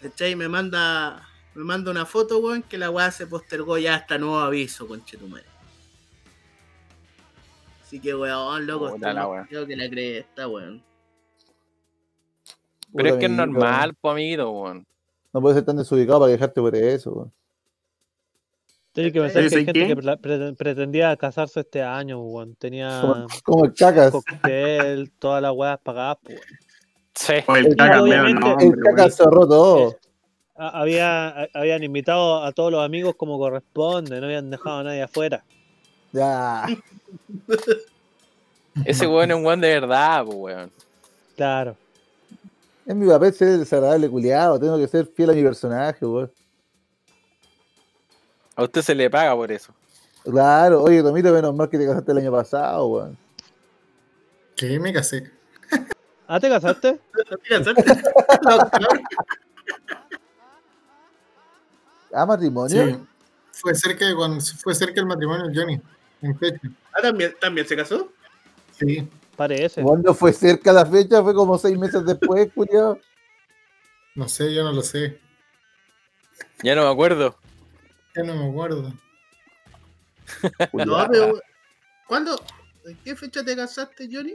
¿Cachai? 0.00 0.36
Me 0.36 0.48
manda, 0.48 1.26
me 1.54 1.64
manda 1.64 1.90
una 1.90 2.06
foto, 2.06 2.38
weón, 2.38 2.62
que 2.62 2.78
la 2.78 2.90
weá 2.90 3.10
se 3.10 3.26
postergó 3.26 3.76
ya 3.78 3.96
hasta 3.96 4.18
nuevo 4.18 4.38
aviso, 4.38 4.86
conchetumare. 4.86 5.46
Así 7.94 8.00
que, 8.00 8.12
weón, 8.12 8.66
loco, 8.66 8.86
Puta 8.90 8.96
estoy 8.96 9.14
la 9.14 9.28
más 9.28 9.46
culiao 9.46 9.66
que 9.68 9.76
la 9.76 9.88
cresta, 9.88 10.48
weón. 10.48 10.82
Pero 12.92 13.08
es 13.08 13.14
que 13.18 13.26
es 13.26 13.30
amiguito, 13.30 13.46
normal, 13.46 13.96
amiguito, 14.02 14.50
weón. 14.50 14.86
No 15.32 15.40
puedes 15.40 15.54
ser 15.58 15.64
tan 15.64 15.76
desubicado 15.76 16.18
para 16.18 16.32
quejarte 16.32 16.60
por 16.60 16.74
eso, 16.74 17.12
weón. 17.12 17.32
Tienes 18.90 19.12
que 19.12 19.20
pensar 19.20 19.42
que 19.42 19.44
hay 19.44 19.50
¿sabes 19.50 19.64
gente 19.66 19.72
qué? 19.80 19.86
que 19.86 19.96
pre- 19.96 20.16
pre- 20.16 20.52
pretendía 20.54 21.16
casarse 21.16 21.60
este 21.60 21.82
año, 21.84 22.20
weón. 22.20 22.56
Tenía 22.56 23.00
Como, 23.00 23.26
como 23.44 23.64
el 23.66 23.74
cacas. 23.74 24.10
cóctel, 24.10 25.12
todas 25.20 25.40
las 25.40 25.52
weas 25.52 25.78
pagadas, 25.78 26.18
weón. 26.28 26.40
Sí. 27.14 27.34
O 27.46 27.54
el 27.54 27.66
El 27.66 27.76
caca, 27.76 27.96
nombre, 27.98 28.16
El 28.16 28.38
weón. 28.42 28.72
cacas 28.96 29.14
cerró 29.14 29.46
todo. 29.46 29.96
Había, 30.56 31.28
ha- 31.28 31.48
habían 31.54 31.84
invitado 31.84 32.42
a 32.42 32.50
todos 32.50 32.72
los 32.72 32.84
amigos 32.84 33.14
como 33.14 33.38
corresponde, 33.38 34.18
no 34.18 34.26
habían 34.26 34.50
dejado 34.50 34.78
a 34.78 34.82
nadie 34.82 35.02
afuera. 35.02 35.44
Ya. 36.14 36.66
Ese 38.84 39.06
weón 39.06 39.30
es 39.30 39.36
un 39.36 39.44
weón 39.44 39.60
de 39.60 39.68
verdad, 39.80 40.24
pues, 40.24 40.36
weón. 40.36 40.70
Claro. 41.36 41.76
Es 42.86 42.94
mi 42.94 43.08
papel 43.08 43.34
ser 43.34 43.58
desagradable 43.58 44.08
culiado. 44.08 44.58
Tengo 44.60 44.78
que 44.78 44.86
ser 44.86 45.06
fiel 45.06 45.30
a 45.30 45.32
mi 45.32 45.42
personaje, 45.42 46.06
weón. 46.06 46.30
A 48.54 48.62
usted 48.62 48.82
se 48.82 48.94
le 48.94 49.10
paga 49.10 49.34
por 49.34 49.50
eso. 49.50 49.74
Claro, 50.22 50.84
oye, 50.84 51.02
Tomito, 51.02 51.32
menos 51.32 51.52
mal 51.52 51.68
que 51.68 51.78
te 51.78 51.86
casaste 51.86 52.12
el 52.12 52.18
año 52.18 52.30
pasado, 52.30 52.86
weón. 52.86 53.18
Que 54.54 54.78
me 54.78 54.92
casé. 54.92 55.32
¿Ah, 56.28 56.38
te 56.38 56.48
casaste? 56.48 57.00
Mira, 57.42 57.64
¿sabes? 57.64 57.84
¿Ah, 62.12 62.24
matrimonio? 62.24 62.86
Sí. 62.86 62.98
Fue 63.50 63.74
cerca 63.74 64.06
de 64.06 64.14
cuando 64.14 64.40
fue 64.40 64.74
cerca 64.74 65.00
el 65.00 65.06
matrimonio 65.06 65.48
de 65.48 65.58
Johnny. 65.58 65.82
En 66.24 66.38
fecha. 66.38 66.60
Ah, 66.92 67.02
¿también, 67.02 67.34
¿también 67.40 67.66
se 67.66 67.76
casó? 67.76 68.10
Sí. 68.78 69.06
Parece. 69.36 69.82
Cuando 69.82 70.14
fue 70.14 70.32
cerca 70.32 70.72
la 70.72 70.86
fecha, 70.86 71.22
fue 71.22 71.34
como 71.34 71.58
seis 71.58 71.76
meses 71.78 72.04
después, 72.04 72.48
culiao. 72.54 72.98
No 74.14 74.28
sé, 74.28 74.54
yo 74.54 74.62
no 74.64 74.72
lo 74.72 74.82
sé. 74.82 75.20
Ya 76.62 76.74
no 76.74 76.82
me 76.84 76.90
acuerdo. 76.90 77.36
Ya 78.16 78.22
no 78.22 78.36
me 78.36 78.48
acuerdo. 78.48 78.92
No, 80.72 81.06
pero. 81.10 81.40
¿Cuándo? 82.06 82.40
¿En 82.86 82.96
qué 82.98 83.16
fecha 83.16 83.44
te 83.44 83.56
casaste, 83.56 84.08
Johnny? 84.10 84.34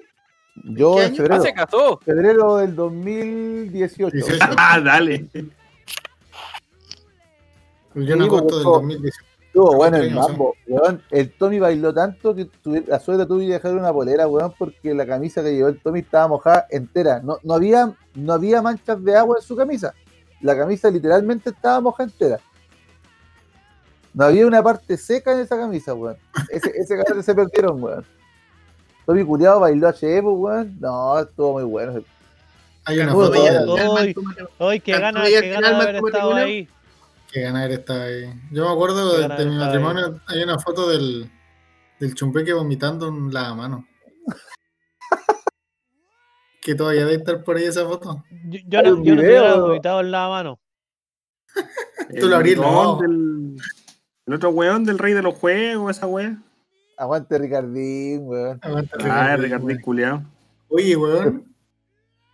Yo 0.55 0.95
¿Qué 0.95 1.03
en 1.05 1.05
año? 1.05 1.13
Ah, 1.13 1.17
febrero, 1.17 1.41
se 1.43 1.53
casó. 1.53 1.97
febrero 2.03 2.57
del 2.57 2.75
2018. 2.75 4.11
18. 4.15 4.45
Ah, 4.57 4.81
dale. 4.81 5.27
Yo 7.95 8.15
no 8.15 8.23
Sí, 8.25 8.29
pues, 8.29 8.41
del 8.41 8.47
todo. 8.47 8.63
2018. 8.63 9.28
Estuvo 9.49 9.75
bueno 9.75 9.97
el 9.97 10.11
mambo, 10.11 10.55
weón. 10.67 11.01
El 11.09 11.31
Tommy 11.31 11.57
bailó 11.59 11.91
tanto 11.91 12.35
que 12.35 12.45
tuve- 12.63 12.85
la 12.87 12.99
suegra 12.99 13.25
tuvo 13.25 13.39
que 13.39 13.47
dejar 13.47 13.73
una 13.73 13.91
polera, 13.91 14.27
weón, 14.27 14.53
porque 14.57 14.93
la 14.93 15.07
camisa 15.07 15.41
que 15.41 15.55
llevó 15.55 15.69
el 15.69 15.81
Tommy 15.81 16.01
estaba 16.01 16.27
mojada 16.27 16.67
entera. 16.69 17.19
No, 17.23 17.39
no, 17.41 17.55
había, 17.55 17.91
no 18.13 18.33
había 18.33 18.61
manchas 18.61 19.03
de 19.03 19.15
agua 19.17 19.37
en 19.39 19.43
su 19.43 19.55
camisa. 19.55 19.95
La 20.41 20.55
camisa 20.55 20.91
literalmente 20.91 21.49
estaba 21.49 21.81
mojada 21.81 22.09
entera. 22.09 22.39
No 24.13 24.25
había 24.25 24.45
una 24.45 24.61
parte 24.61 24.97
seca 24.97 25.33
en 25.33 25.39
esa 25.39 25.57
camisa, 25.57 25.95
weón. 25.95 26.17
Ese, 26.49 26.71
ese 26.75 26.95
cabrón 26.97 27.23
se 27.23 27.33
perdieron, 27.33 27.81
weón. 27.83 28.05
Tommy 29.07 29.23
Curiado 29.25 29.61
bailó 29.61 29.87
a 29.87 29.93
pues, 29.93 30.21
weón. 30.23 30.77
No, 30.79 31.17
estuvo 31.17 31.53
muy 31.53 31.63
bueno. 31.63 32.03
Hay 32.85 32.99
una 32.99 33.13
foto 33.13 33.33
Ay. 33.33 34.79
que 34.79 34.91
Tanto 34.93 35.19
gana, 35.19 35.23
al 35.23 35.49
gana 35.49 35.81
haber 35.81 35.95
estado 35.95 36.33
ahí. 36.35 36.67
Que 37.31 37.41
ganar 37.41 37.71
está 37.71 38.03
ahí. 38.03 38.25
Yo 38.51 38.65
me 38.65 38.71
acuerdo 38.71 39.17
de, 39.17 39.45
mi 39.45 39.55
matrimonio, 39.57 40.19
hay 40.27 40.43
una 40.43 40.57
foto 40.59 40.89
del, 40.89 41.29
del 41.99 42.15
chumpeque 42.15 42.53
vomitando 42.53 43.07
en 43.07 43.31
la 43.33 43.53
mano. 43.53 43.85
que 46.61 46.75
todavía 46.75 47.05
debe 47.05 47.17
estar 47.17 47.43
por 47.43 47.57
ahí 47.57 47.65
esa 47.65 47.85
foto. 47.85 48.23
Yo, 48.67 48.81
no, 48.81 48.95
un 48.95 49.03
yo 49.03 49.15
no 49.15 49.21
video. 49.21 49.61
vomitado 49.67 50.01
en 50.01 50.11
la 50.11 50.27
mano. 50.27 50.59
Tú 52.19 52.27
lo 52.27 52.35
abrís, 52.35 52.53
El 52.53 52.61
no. 52.61 52.69
weón 52.97 52.99
del- 52.99 53.61
El 54.27 54.33
otro 54.33 54.49
weón 54.49 54.83
del 54.83 54.99
rey 54.99 55.13
de 55.13 55.21
los 55.23 55.35
juegos, 55.35 55.97
esa 55.97 56.07
wea. 56.07 56.41
Aguante 56.97 57.37
Ricardín, 57.37 58.27
weón. 58.27 58.59
Aguanta, 58.61 58.97
Ah, 59.01 59.35
Ricardín 59.37 59.79
culiao. 59.81 60.23
Oye, 60.69 60.95
weón. 60.95 61.45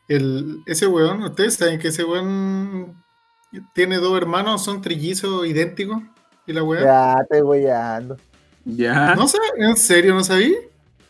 El, 0.08 0.62
ese 0.68 0.88
weón, 0.88 1.24
ustedes 1.24 1.56
saben 1.56 1.80
que 1.80 1.88
ese 1.90 2.04
weón 2.04 3.04
tiene 3.74 3.98
dos 3.98 4.18
hermanos, 4.18 4.64
son 4.64 4.82
trillizos 4.82 5.46
idénticos. 5.48 6.02
¿Y 6.48 6.54
la 6.54 6.64
weá? 6.64 6.84
Ya, 6.84 7.26
te 7.30 7.42
weyando. 7.42 8.18
Ya. 8.66 9.16
No 9.16 9.28
sé, 9.28 9.38
¿en 9.58 9.76
serio 9.78 10.14
no 10.14 10.24
sabí? 10.24 10.56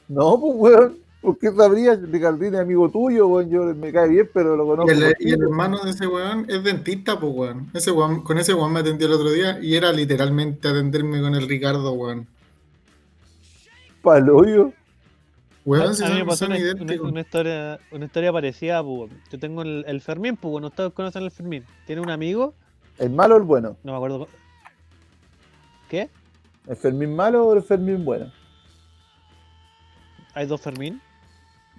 No, 0.08 0.40
pues, 0.40 0.54
weón. 0.56 0.98
¿Por 1.22 1.40
qué 1.40 1.52
sabrías? 1.52 2.00
Ricardín 2.12 2.54
es 2.54 2.60
amigo 2.60 2.88
tuyo, 2.90 3.28
weón. 3.28 3.50
Yo 3.50 3.64
me 3.76 3.92
cae 3.92 4.08
bien, 4.08 4.30
pero 4.34 4.56
lo 4.56 4.66
conozco. 4.66 4.92
Y 4.92 4.96
el, 4.96 5.16
y 5.20 5.34
hermano 5.34 5.84
de 5.84 5.92
ese 5.92 6.06
weón 6.06 6.46
es 6.48 6.64
dentista, 6.64 7.20
pues 7.20 7.34
weón. 7.34 7.70
Ese 7.74 7.92
weón. 7.92 8.22
Con 8.22 8.38
ese 8.38 8.54
weón 8.54 8.72
me 8.72 8.82
atendió 8.82 9.08
el 9.08 9.14
otro 9.14 9.32
día 9.32 9.60
y 9.60 9.76
era 9.76 9.92
literalmente 9.92 10.68
atenderme 10.68 11.22
con 11.22 11.34
el 11.34 11.48
Ricardo, 11.48 11.94
weón. 11.94 12.28
Paloyo. 14.02 14.72
Weón, 15.66 15.90
A- 15.90 15.94
si 15.96 16.04
a 16.04 16.08
mí 16.08 16.14
me 16.14 16.20
son, 16.20 16.28
pasó 16.28 16.38
son 16.46 16.48
una, 16.50 16.56
una- 16.58 16.64
idénticos. 16.66 17.12
una 17.12 17.20
historia, 17.22 17.80
una 17.92 18.06
historia 18.06 18.32
parecida, 18.32 18.84
pues. 18.84 19.12
Yo 19.32 19.40
tengo 19.40 19.62
el, 19.64 19.84
el 19.88 20.02
Fermín, 20.02 20.38
pues, 20.38 20.52
bueno, 20.52 20.68
ustedes 20.68 20.94
conocen 20.94 21.24
el 21.24 21.32
Fermín. 21.32 21.66
Tiene 21.88 22.02
un 22.02 22.10
amigo, 22.12 22.54
¿El 23.00 23.10
malo 23.10 23.36
o 23.36 23.38
el 23.40 23.44
bueno? 23.44 23.76
no 23.84 23.92
me 23.92 23.98
acuerdo. 23.98 24.28
¿Qué? 25.90 26.10
¿El 26.68 26.76
Fermín 26.78 27.16
malo 27.16 27.46
o 27.48 27.54
el 27.56 27.62
Fermín 27.64 28.06
bueno? 28.06 28.32
¿Hay 30.34 30.46
dos 30.46 30.62
Fermín? 30.62 31.02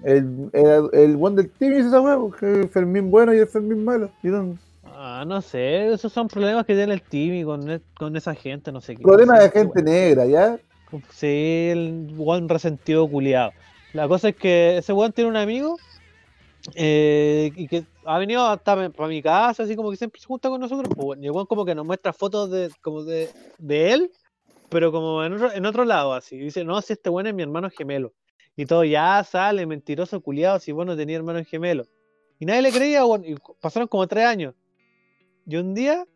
El, 0.03 0.51
el, 0.53 0.89
el 0.93 1.17
one 1.19 1.37
del 1.37 1.51
team 1.51 1.73
es 1.73 1.87
esa 1.87 2.03
que 2.39 2.47
el 2.61 2.69
Fermín 2.69 3.11
bueno 3.11 3.33
y 3.35 3.39
el 3.39 3.47
Fermín 3.47 3.85
malo. 3.85 4.11
No- 4.23 4.59
Ah, 4.99 5.25
no 5.27 5.43
sé, 5.43 5.93
esos 5.93 6.11
son 6.13 6.27
problemas 6.29 6.65
que 6.65 6.75
tiene 6.75 6.95
el 6.95 7.03
Timmy 7.03 7.45
con, 7.45 7.83
con 7.99 8.17
esa 8.17 8.35
gente, 8.35 8.73
no 8.73 8.81
sé 8.81 8.97
qué. 8.97 9.03
Problema 9.03 9.35
no 9.35 9.41
sé 9.41 9.45
de 9.49 9.51
gente 9.51 9.83
negra, 9.83 10.25
¿ya? 10.27 10.59
Sí, 11.11 11.69
el 11.71 12.15
weón 12.17 12.49
resentido 12.49 13.07
culiado. 13.09 13.51
La 13.93 14.09
cosa 14.09 14.29
es 14.29 14.37
que 14.37 14.79
ese 14.79 14.93
weón 14.93 15.13
tiene 15.13 15.31
un 15.31 15.37
amigo 15.37 15.77
eh, 16.75 17.51
y 17.55 17.69
que 17.69 17.85
ha 18.05 18.19
venido 18.19 18.45
hasta 18.47 18.91
para 18.91 19.09
mi 19.09 19.23
casa, 19.23 19.63
así 19.63 19.77
como 19.77 19.91
que 19.91 19.97
siempre 19.97 20.21
se 20.21 20.27
junta 20.27 20.49
con 20.49 20.61
nosotros. 20.61 20.93
pues, 20.95 21.21
y 21.21 21.27
el 21.27 21.31
weón 21.31 21.47
como 21.47 21.65
que 21.65 21.75
nos 21.75 21.87
muestra 21.87 22.13
fotos 22.13 22.51
de, 22.51 22.71
como 22.83 23.05
de, 23.05 23.31
de 23.59 23.93
él, 23.93 24.11
pero 24.69 24.93
como 24.93 25.25
en 25.25 25.35
otro, 25.35 25.53
en 25.53 25.67
otro 25.67 25.85
lado, 25.85 26.13
así. 26.13 26.37
Dice, 26.37 26.65
no, 26.65 26.81
si 26.83 26.93
este 26.93 27.11
weón 27.11 27.27
es 27.27 27.35
mi 27.35 27.43
hermano 27.43 27.71
gemelo. 27.71 28.13
Y 28.57 28.65
todo, 28.67 28.85
ya 28.85 29.23
sale, 29.23 29.67
mentiroso 29.67 30.21
culiado, 30.21 30.59
si 30.59 30.73
vos 30.73 30.87
no 30.87 30.97
tenías 30.97 31.19
hermano 31.19 31.45
gemelo. 31.45 31.85
Y 32.39 32.47
nadie 32.47 32.63
le 32.63 32.73
creía, 32.73 33.05
weón, 33.05 33.25
y 33.25 33.35
pasaron 33.61 33.89
como 33.89 34.07
tres 34.07 34.25
años. 34.25 34.55
Y 35.47 35.57
un 35.57 35.75
día, 35.75 36.07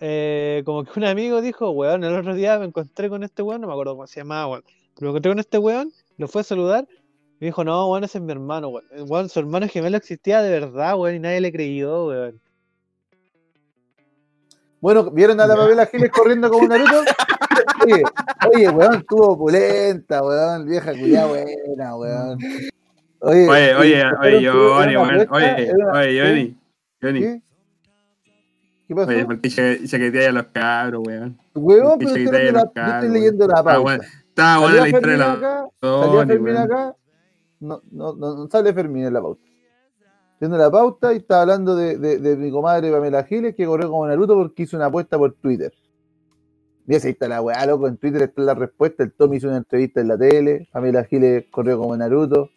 eh, 0.00 0.62
como 0.64 0.84
que 0.84 0.98
un 0.98 1.04
amigo 1.04 1.40
dijo, 1.40 1.70
weón, 1.70 2.04
el 2.04 2.14
otro 2.16 2.34
día 2.34 2.58
me 2.58 2.66
encontré 2.66 3.08
con 3.08 3.22
este 3.24 3.42
weón, 3.42 3.60
no 3.60 3.66
me 3.66 3.72
acuerdo 3.72 3.94
cómo 3.94 4.06
se 4.06 4.20
llamaba, 4.20 4.48
weón. 4.48 4.64
Pero 4.94 5.06
me 5.06 5.08
encontré 5.10 5.30
con 5.30 5.38
este 5.40 5.58
weón, 5.58 5.92
lo 6.16 6.28
fue 6.28 6.42
a 6.42 6.44
saludar, 6.44 6.86
y 7.42 7.46
dijo, 7.46 7.64
no, 7.64 7.88
weón, 7.90 8.04
ese 8.04 8.18
es 8.18 8.22
mi 8.24 8.30
hermano, 8.30 8.68
weón. 8.68 8.84
Eh, 8.92 9.02
Weón, 9.02 9.28
su 9.28 9.40
hermano 9.40 9.66
gemelo 9.66 9.96
existía 9.96 10.40
de 10.42 10.60
verdad, 10.60 10.96
weón, 10.96 11.16
y 11.16 11.18
nadie 11.18 11.40
le 11.40 11.50
creyó, 11.50 12.06
weón. 12.06 12.40
Bueno, 14.80 15.10
¿vieron 15.10 15.40
a 15.40 15.46
la 15.48 15.56
Pamela 15.56 15.86
Giles 15.86 16.12
corriendo 16.12 16.48
como 16.48 16.62
un 16.62 16.68
Naruto? 16.68 16.92
Oye, 17.84 18.02
oye, 18.54 18.68
weón, 18.68 18.94
estuvo 18.94 19.32
opulenta, 19.32 20.22
weón, 20.22 20.66
vieja 20.68 20.92
culiada 20.92 21.26
buena, 21.26 21.96
weón. 21.96 22.38
Oye, 23.18 23.48
Oye, 23.48 23.74
oye, 23.74 24.04
oye, 24.20 24.48
Johnny, 24.48 24.96
weón. 24.96 25.26
Oye, 25.30 25.72
oye, 25.92 26.20
Johnny. 26.22 26.56
Johnny. 27.02 27.20
¿Qué? 27.20 27.42
¿Qué 28.86 28.94
pasó? 28.94 29.08
Oye, 29.10 29.24
porque 29.24 29.48
quería 29.90 30.28
a 30.28 30.32
los 30.32 30.46
cabros, 30.46 31.02
weón. 31.08 31.36
Weón, 31.54 31.98
pero 31.98 32.10
estoy, 32.10 32.26
leyendo 32.30 32.52
la, 32.52 32.52
los 32.52 32.62
yo 32.62 32.68
estoy 32.68 32.82
cargos, 32.84 33.10
leyendo 33.10 33.46
la 33.48 33.54
Ah, 33.58 33.64
pauta. 33.64 33.78
bueno. 33.80 34.04
Estaba 34.28 34.58
buena 34.60 34.80
la 34.80 34.88
historia 34.88 35.12
de 35.12 35.18
la 35.18 35.32
acá, 35.32 36.96
no, 37.62 37.82
no, 37.90 38.14
no, 38.14 38.48
sale 38.48 38.72
Fermín 38.72 39.04
en 39.06 39.14
la 39.14 39.22
pauta. 39.22 39.42
Viendo 40.40 40.58
la 40.58 40.70
pauta 40.70 41.12
y 41.12 41.18
estaba 41.18 41.42
hablando 41.42 41.76
de, 41.76 41.96
de, 41.98 42.18
de 42.18 42.36
mi 42.36 42.50
comadre 42.50 42.90
Pamela 42.90 43.22
Giles 43.24 43.54
que 43.54 43.64
corrió 43.64 43.88
como 43.88 44.06
Naruto 44.06 44.34
porque 44.34 44.64
hizo 44.64 44.76
una 44.76 44.86
apuesta 44.86 45.16
por 45.16 45.32
Twitter. 45.34 45.72
Mira, 46.84 47.00
ahí 47.04 47.10
está 47.10 47.28
la 47.28 47.40
weá, 47.40 47.64
loco, 47.64 47.86
en 47.86 47.96
Twitter 47.96 48.22
está 48.22 48.42
la 48.42 48.54
respuesta, 48.54 49.04
el 49.04 49.12
Tommy 49.12 49.36
hizo 49.36 49.46
una 49.46 49.58
entrevista 49.58 50.00
en 50.00 50.08
la 50.08 50.18
tele, 50.18 50.68
Pamela 50.72 51.04
Giles 51.04 51.44
corrió 51.50 51.78
como 51.78 51.96
Naruto. 51.96 52.50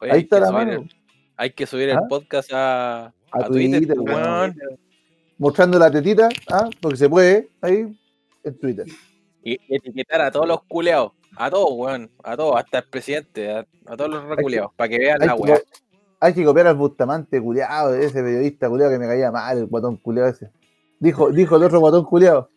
Oye, 0.00 0.12
Ahí 0.12 0.20
está 0.20 0.38
la 0.38 0.52
mano, 0.52 0.72
el- 0.72 0.90
hay 1.36 1.50
que 1.52 1.66
subir 1.66 1.90
¿Ah? 1.92 2.00
el 2.02 2.08
podcast 2.08 2.52
a, 2.52 3.06
A 3.06 3.12
a 3.32 3.44
Twitter, 3.46 3.78
Twitter, 3.86 3.96
pues, 3.96 4.54
mostrando 5.38 5.78
la 5.78 5.90
tetita, 5.90 6.28
¿ah? 6.50 6.68
porque 6.80 6.98
se 6.98 7.08
puede, 7.08 7.48
ahí, 7.62 7.98
en 8.44 8.58
Twitter. 8.58 8.86
Y 9.42 9.58
etiquetar 9.74 10.20
a 10.20 10.30
todos 10.30 10.46
los 10.46 10.62
culeados. 10.64 11.12
A 11.40 11.50
todos, 11.50 11.70
weón. 11.72 12.10
A 12.24 12.36
todos, 12.36 12.56
hasta 12.56 12.78
el 12.78 12.84
presidente. 12.88 13.50
A, 13.52 13.66
a 13.86 13.96
todos 13.96 14.10
los 14.10 14.24
reculeados. 14.24 14.72
Para 14.74 14.88
que 14.88 14.98
vean 14.98 15.20
la 15.20 15.36
que, 15.36 15.40
weá. 15.40 15.60
hay 16.18 16.34
que 16.34 16.44
copiar 16.44 16.66
al 16.66 16.76
Bustamante, 16.76 17.40
culiado, 17.40 17.94
ese 17.94 18.22
periodista 18.22 18.68
culiado 18.68 18.90
que 18.92 18.98
me 18.98 19.06
caía 19.06 19.30
mal, 19.30 19.56
el 19.56 19.66
guatón 19.66 19.96
culiado 19.98 20.28
ese. 20.28 20.50
Dijo, 20.98 21.30
dijo 21.30 21.56
el 21.56 21.62
otro 21.62 21.78
guatón 21.78 22.04
culiado. 22.04 22.50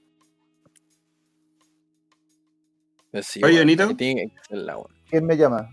Sí, 3.22 3.44
Oye, 3.44 3.60
Jonito. 3.60 3.96
¿Quién 3.96 5.26
me 5.26 5.38
llama? 5.38 5.70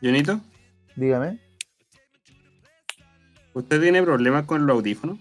Jonito, 0.00 0.40
Dígame. 0.94 1.40
¿usted 3.54 3.80
tiene 3.80 4.02
problemas 4.02 4.44
con 4.44 4.66
los 4.66 4.76
audífonos? 4.76 5.18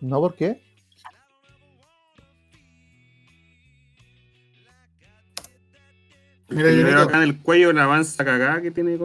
No, 0.00 0.20
¿por 0.20 0.34
qué? 0.34 0.63
Mira, 6.54 6.70
Mira, 6.70 6.82
Jonito. 6.90 7.02
acá 7.08 7.16
en 7.18 7.22
el 7.24 7.42
cuello 7.42 7.72
la 7.72 7.84
avanza 7.84 8.24
cagada 8.24 8.62
que 8.62 8.70
tiene. 8.70 8.98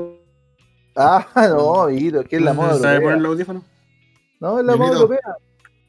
Ah, 0.96 1.28
no, 1.50 1.88
es 1.90 2.28
que 2.28 2.36
es 2.36 2.42
la 2.42 2.54
moda 2.54 2.76
¿Sabe 2.76 3.02
poner 3.02 3.18
europea. 3.18 3.18
los 3.18 3.32
audífonos? 3.32 3.64
No, 4.40 4.60
es 4.60 4.66
la 4.66 4.76
moda 4.76 4.94
europea. 4.94 5.20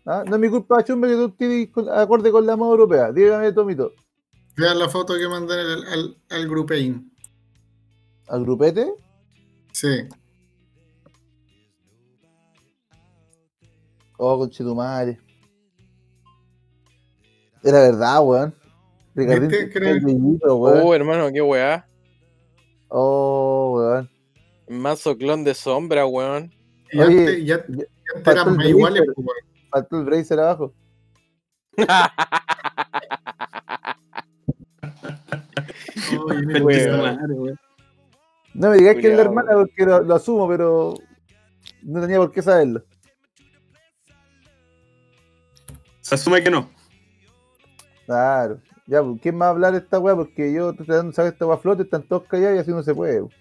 Ah, 0.06 0.24
no 0.26 0.34
es 0.36 0.40
mi 0.40 0.48
culpa, 0.48 0.82
chumbe, 0.82 1.08
que 1.08 1.14
tú 1.14 1.30
tienes 1.30 1.68
acorde 1.92 2.32
con 2.32 2.46
la 2.46 2.56
moda 2.56 2.70
europea. 2.72 3.12
Dígame, 3.12 3.52
Tomito. 3.52 3.92
Vean 4.56 4.78
la 4.78 4.88
foto 4.88 5.14
que 5.16 5.28
mandé 5.28 5.54
al, 5.54 5.84
al, 5.86 6.16
al 6.30 6.48
grupeín. 6.48 7.12
¿Al 8.28 8.42
grupete? 8.44 8.92
Sí. 9.72 10.08
Oh, 14.16 14.38
conchetumare. 14.38 15.18
Era 17.62 17.80
verdad, 17.80 18.22
weón. 18.22 18.54
Te- 19.14 19.70
Creo- 19.70 19.98
weón. 20.04 20.38
Oh, 20.82 20.94
hermano, 20.94 21.30
qué 21.32 21.40
weá. 21.42 21.86
Oh, 22.88 23.74
weón. 23.76 24.10
Manso 24.68 25.16
clon 25.16 25.44
de 25.44 25.54
sombra, 25.54 26.06
weón. 26.06 26.52
Y 26.92 27.00
antes, 27.00 27.44
ya, 27.44 27.64
ya- 27.68 27.84
ya 28.24 28.32
eran 28.32 28.56
más 28.56 28.66
iguales, 28.66 29.02
pues, 29.14 29.16
weón. 29.16 29.36
Faltó 29.70 29.98
el 29.98 30.04
bracer 30.04 30.40
abajo. 30.40 30.72
Weón. 36.62 36.62
weón. 36.62 37.58
No 38.54 38.70
me 38.70 38.76
digáis 38.78 39.00
que 39.00 39.08
es 39.10 39.16
la 39.16 39.22
hermana 39.22 39.52
porque 39.52 39.84
lo, 39.86 40.02
lo 40.02 40.14
asumo, 40.14 40.48
pero 40.48 40.94
no 41.82 42.00
tenía 42.00 42.18
por 42.18 42.32
qué 42.32 42.42
saberlo. 42.42 42.84
Se 46.00 46.14
asume 46.16 46.42
que 46.42 46.50
no. 46.50 46.68
Claro. 48.06 48.60
Ya, 48.90 49.02
pues, 49.04 49.20
¿quién 49.22 49.36
más 49.36 49.46
va 49.46 49.50
a 49.50 49.52
hablar 49.54 49.72
de 49.72 49.78
esta 49.78 50.00
weá? 50.00 50.16
Porque 50.16 50.52
yo 50.52 50.70
estoy 50.70 50.84
tratando 50.84 51.10
de 51.12 51.14
saber 51.14 51.32
esta 51.32 51.46
weá 51.46 51.54
a 51.54 51.58
flote, 51.60 51.84
están 51.84 52.02
todos 52.02 52.24
callados 52.24 52.56
y 52.56 52.58
así 52.58 52.70
no 52.72 52.82
se 52.82 52.92
puede. 52.92 53.20
pues. 53.20 53.34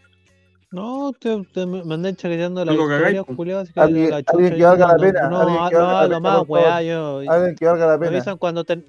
No, 0.72 1.12
te, 1.20 1.44
te 1.52 1.66
me 1.66 1.84
me 1.84 1.96
andan 1.96 2.16
chaqueteando 2.16 2.64
la 2.64 2.72
No 2.72 2.84
historia, 2.84 3.60
así 3.62 3.74
que 3.74 3.80
Alguien- 3.80 4.10
la 4.12 4.22
alguien 4.28 4.56
que 4.56 4.64
valga 4.64 4.88
la 4.88 4.94
no- 4.94 5.00
pena, 5.02 5.28
No, 5.28 5.70
no, 5.72 6.08
no 6.08 6.22
más, 6.22 6.44
weá, 6.48 6.84
yo. 6.84 7.22
Alguien 7.28 7.56
que 7.56 7.66
valga 7.66 7.88
la 7.88 7.94
Me 7.98 8.06
pena. 8.06 8.18
avisan 8.18 8.38
cuando, 8.38 8.64
ter- 8.64 8.86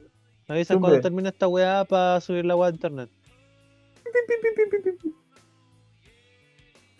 me 0.46 0.54
avisan 0.56 0.78
cuando 0.80 1.00
termine 1.00 1.30
esta 1.30 1.48
weá 1.48 1.86
para 1.86 2.20
subir 2.20 2.44
la 2.44 2.54
weá 2.56 2.68
a 2.68 2.72
internet. 2.72 3.08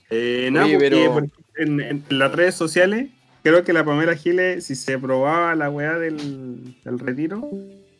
Eh, 0.09 0.49
nada, 0.51 0.66
Oye, 0.66 0.78
pero- 0.78 1.12
por- 1.12 1.28
en, 1.57 1.81
en 1.81 2.05
las 2.11 2.32
redes 2.32 2.55
sociales, 2.55 3.11
creo 3.43 3.62
que 3.65 3.73
la 3.74 3.85
Pamela 3.85 4.16
Giles, 4.16 4.65
si 4.65 4.74
se 4.74 4.99
probaba 4.99 5.55
la 5.55 5.69
weá 5.69 5.99
del, 5.99 6.74
del 6.82 6.99
retiro, 6.99 7.51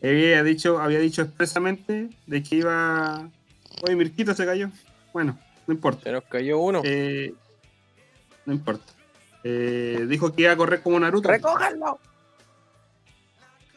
había 0.09 0.43
dicho, 0.43 0.79
había 0.79 0.99
dicho 0.99 1.21
expresamente 1.21 2.09
de 2.25 2.43
que 2.43 2.55
iba. 2.55 3.29
Oye, 3.83 3.95
Mirquito 3.95 4.33
se 4.33 4.45
cayó. 4.45 4.69
Bueno, 5.13 5.37
no 5.67 5.73
importa. 5.73 6.03
Se 6.03 6.11
nos 6.11 6.23
cayó 6.23 6.59
uno. 6.59 6.81
Eh, 6.83 7.33
no 8.45 8.53
importa. 8.53 8.85
Eh, 9.43 10.05
dijo 10.07 10.33
que 10.33 10.43
iba 10.43 10.51
a 10.51 10.57
correr 10.57 10.81
como 10.81 10.99
Naruto. 10.99 11.29
¡Recójanlo! 11.29 11.99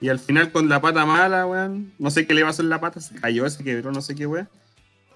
Y 0.00 0.08
al 0.08 0.18
final 0.18 0.52
con 0.52 0.68
la 0.68 0.80
pata 0.80 1.06
mala, 1.06 1.46
weón. 1.46 1.92
No 1.98 2.10
sé 2.10 2.26
qué 2.26 2.34
le 2.34 2.44
pasó 2.44 2.62
en 2.62 2.68
la 2.68 2.80
pata, 2.80 3.00
se 3.00 3.14
cayó, 3.14 3.48
se 3.48 3.64
quebró, 3.64 3.92
no 3.92 4.02
sé 4.02 4.14
qué, 4.14 4.26
weón. 4.26 4.48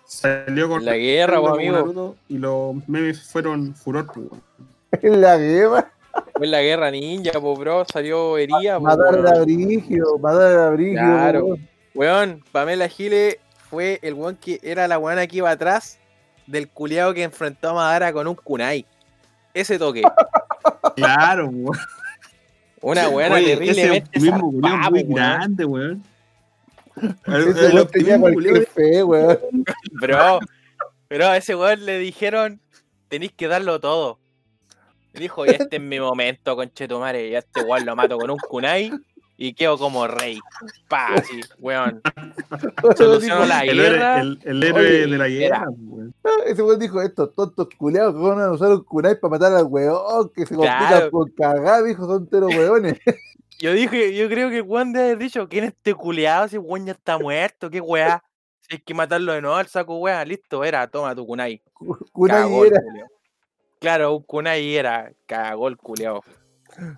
Salió 0.07 0.69
con 0.69 0.85
La 0.85 0.97
guerra, 0.97 1.37
amigo. 1.37 1.77
Naruto, 1.77 2.17
y 2.29 2.39
los 2.39 2.89
memes 2.89 3.23
fueron 3.23 3.75
furor, 3.75 4.07
po, 4.07 4.21
weón. 4.21 4.43
En 5.03 5.21
la 5.21 5.37
guerra, 5.37 5.93
Fue 6.39 6.47
en 6.47 6.51
la 6.53 6.63
guerra 6.63 6.91
ninja, 6.91 7.33
po, 7.41 7.57
bro. 7.57 7.85
Salió 7.93 8.39
herida, 8.39 8.79
po, 8.79 8.85
matar 8.85 9.27
a 9.27 9.41
Brigio, 9.41 10.19
matar 10.21 10.57
a 10.57 10.71
Brigio. 10.71 10.95
Claro. 10.95 11.45
weón. 11.45 11.69
Weón, 11.95 12.45
Pamela 12.53 12.89
Giles 12.89 13.39
fue 13.69 13.99
el 14.03 14.15
weón 14.15 14.37
que 14.37 14.61
era 14.63 14.87
la 14.87 14.99
weona 14.99 15.27
que 15.27 15.39
iba 15.39 15.51
atrás 15.51 15.99
del 16.47 16.69
culiado 16.69 17.13
que 17.13 17.25
enfrentó 17.25 17.71
a 17.71 17.75
Madara 17.75 18.13
con 18.13 18.29
un 18.29 18.37
kunai. 18.37 18.87
Ese 19.53 19.79
toque. 19.79 20.03
Claro, 20.97 21.49
weón. 21.49 21.77
Una 22.81 23.09
weona 23.09 23.35
Oye, 23.37 23.57
terriblemente 23.57 24.11
ese 24.13 24.25
mismo 24.31 24.53
muy 24.53 24.61
weón. 24.61 25.15
grande, 25.15 25.65
weón. 25.65 26.03
Ese 27.27 27.75
weón 27.75 27.89
tenía 27.89 28.19
cualquier 28.21 28.67
fe, 28.67 29.03
weón. 29.03 29.39
Bro, 29.93 30.41
pero 31.09 31.27
a 31.27 31.37
ese 31.37 31.57
weón 31.57 31.85
le 31.85 31.99
dijeron, 31.99 32.61
tenéis 33.09 33.33
que 33.33 33.49
darlo 33.49 33.81
todo. 33.81 34.19
Dijo, 35.19 35.45
y 35.47 35.51
este 35.51 35.77
es 35.77 35.83
mi 35.83 35.99
momento, 36.01 36.55
conchetumare, 36.57 37.29
y 37.29 37.35
a 37.35 37.41
este 37.41 37.63
weón 37.63 37.85
lo 37.87 37.97
mato 37.97 38.17
con 38.19 38.31
un 38.31 38.39
kunai 38.39 38.91
y 39.37 39.55
quedo 39.55 39.79
como 39.79 40.07
rey. 40.07 40.39
Pa, 40.89 41.15
así, 41.15 41.41
weón. 41.59 42.01
Solucionó 42.97 43.45
la 43.47 43.61
el, 43.63 43.79
héroe- 43.79 44.21
el- 44.21 44.39
el 44.45 44.63
héroe 44.65 44.81
Oye, 44.81 45.07
de 45.07 45.19
la 45.19 45.29
guerra, 45.29 45.65
weón. 45.77 46.15
Ese 46.47 46.63
weón 46.63 46.79
dijo, 46.79 47.01
estos 47.03 47.35
tontos 47.35 47.69
culeados 47.77 48.15
que 48.15 48.21
van 48.21 48.41
a 48.41 48.51
usar 48.53 48.71
un 48.71 48.85
kunai 48.85 49.19
para 49.21 49.31
matar 49.31 49.53
al 49.55 49.65
weón, 49.65 50.31
que 50.35 50.47
se 50.47 50.55
complican 50.55 50.89
Claro. 50.89 51.11
por 51.11 51.35
cagar, 51.35 51.85
dijo, 51.85 52.07
son 52.07 52.29
teros 52.29 52.55
weones. 52.55 52.99
Yo 53.61 53.73
dije, 53.73 54.15
yo 54.15 54.29
creo 54.29 54.51
que 54.51 54.61
weón 54.61 54.93
debe 54.93 55.07
haber 55.07 55.19
dicho, 55.19 55.49
¿quién 55.49 55.65
es 55.65 55.71
este 55.71 55.93
culiado? 55.93 56.47
Si 56.47 56.55
el 56.55 56.63
weón 56.65 56.87
ya 56.87 56.93
está 56.93 57.19
muerto, 57.19 57.69
qué 57.69 57.81
weá. 57.81 58.23
Si 58.61 58.75
hay 58.77 58.81
que 58.81 58.95
matarlo 58.95 59.33
de 59.33 59.41
nuevo 59.43 59.57
al 59.57 59.67
saco 59.67 59.99
weá, 59.99 60.25
listo, 60.25 60.63
era, 60.63 60.87
toma 60.87 61.13
tu 61.13 61.27
kunai. 61.27 61.61
Kunai 62.13 62.43
Cagó 62.43 62.65
el 62.65 62.73
era. 62.73 62.81
culiao. 62.83 63.09
Claro, 63.81 64.17
un 64.17 64.23
kunai 64.23 64.75
era, 64.77 65.13
cagó 65.27 65.69
el 65.69 65.77
culiao. 65.77 66.23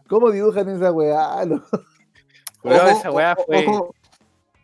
¿Cómo 0.08 0.30
dibujan 0.30 0.68
esa 0.68 0.92
weá? 0.92 1.44
No. 1.46 1.62
Weón, 2.64 2.80
Ojo, 2.86 2.98
esa 2.98 3.10
weá 3.10 3.36
fue. 3.36 3.66
Ojo, 3.66 3.94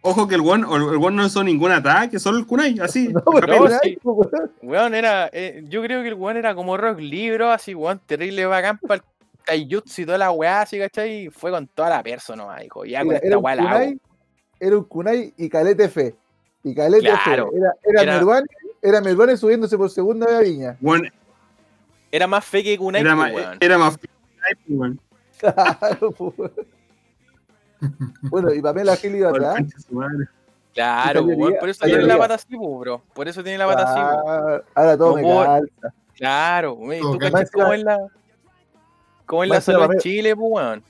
ojo 0.03 0.29
que 0.29 0.35
el 0.35 0.43
one, 0.43 0.67
el 0.71 0.97
one 1.03 1.17
no 1.17 1.27
hizo 1.27 1.43
ningún 1.43 1.73
ataque, 1.73 2.19
solo 2.19 2.39
el 2.39 2.47
kunai, 2.47 2.79
así. 2.81 3.09
No, 3.13 3.23
No, 3.25 3.69
sí. 3.83 3.99
weón. 4.63 4.95
Era. 4.95 5.31
eh, 5.33 5.65
yo 5.69 5.83
creo 5.83 6.03
que 6.03 6.09
el 6.09 6.15
weón 6.15 6.37
era 6.37 6.55
como 6.55 6.77
rock 6.77 6.99
libro, 7.01 7.51
así, 7.51 7.75
weón, 7.75 8.01
terrible 8.07 8.45
bacán 8.47 8.79
para 8.79 8.97
el 8.97 9.03
taijutsu 9.47 10.03
y 10.03 10.07
toda 10.07 10.19
la 10.19 10.31
weá, 10.31 10.63
así, 10.63 10.79
¿cachai? 10.79 11.27
Y 11.27 11.31
fue 11.31 11.51
con 11.51 11.67
toda 11.69 11.89
la 11.91 12.03
persona, 12.03 12.43
nomás, 12.43 12.61
dijo. 12.63 12.85
Ya 12.85 13.03
con 13.05 13.15
esta 13.15 13.27
era 13.27 13.39
un 13.39 13.45
weá 13.45 13.55
la 13.57 13.71
hago. 13.71 13.93
era 14.61 14.77
un 14.77 14.85
kunai 14.85 15.33
y 15.37 15.49
calete 15.49 15.89
fe. 15.89 16.15
Y 16.65 16.75
calete 16.75 17.09
Claro. 17.25 17.51
fe. 17.51 17.59
Era, 17.59 17.73
era, 17.85 18.03
Era- 18.03 18.13
Meruane, 18.19 18.47
era 18.83 19.01
Meruane 19.01 19.37
subiéndose 19.37 19.79
por 19.79 19.89
segunda 19.89 20.27
vez 20.27 20.37
a 20.37 20.41
Viña. 20.41 20.77
Weón, 20.83 21.09
Era 22.17 22.27
más 22.27 22.45
fe 22.45 22.63
que 22.65 22.79
kunai, 22.79 23.03
era, 23.03 23.15
pues, 23.15 23.33
más, 23.33 23.45
weón. 23.45 23.59
era 23.61 23.79
más 23.79 23.99
weón. 24.69 25.01
Claro, 25.39 26.11
po, 26.13 26.35
weón. 26.37 26.53
Bueno, 28.23 28.55
y 28.55 28.63
Pamela 28.63 28.97
Gil 28.97 29.17
iba 29.17 29.31
Por 29.31 29.45
atrás. 29.45 29.67
Claro, 30.75 31.25
pues, 31.25 31.37
weón, 31.39 31.55
por 31.61 31.69
eso 31.69 31.85
tiene 31.85 32.03
la 32.05 32.17
pata 32.19 32.35
así, 32.35 32.57
pues, 32.57 32.79
bro. 32.81 33.03
Por 33.13 33.29
eso 33.29 33.43
tiene 33.43 33.59
la 33.59 33.67
pata 33.67 33.83
así, 33.83 34.01
pues. 34.01 34.25
Ah, 34.27 34.61
ahora 34.75 34.97
todo 34.97 35.11
No 35.11 35.17
me 35.17 35.23
puedo- 35.23 35.45
calza. 35.45 35.95
Claro, 36.15 36.79
Todo 37.01 37.13
¿tú 37.13 37.19
cachas 37.19 37.51
cómo 37.51 37.73
es 37.75 37.83
la. 37.85 37.99
¿Cómo 39.27 39.43
es 39.45 39.51
la 39.51 39.61
salud 39.61 39.81
en 39.83 39.87
Pamela- 39.89 40.01
Chile, 40.03 40.35
pues, 40.37 40.49
weón? 40.51 40.83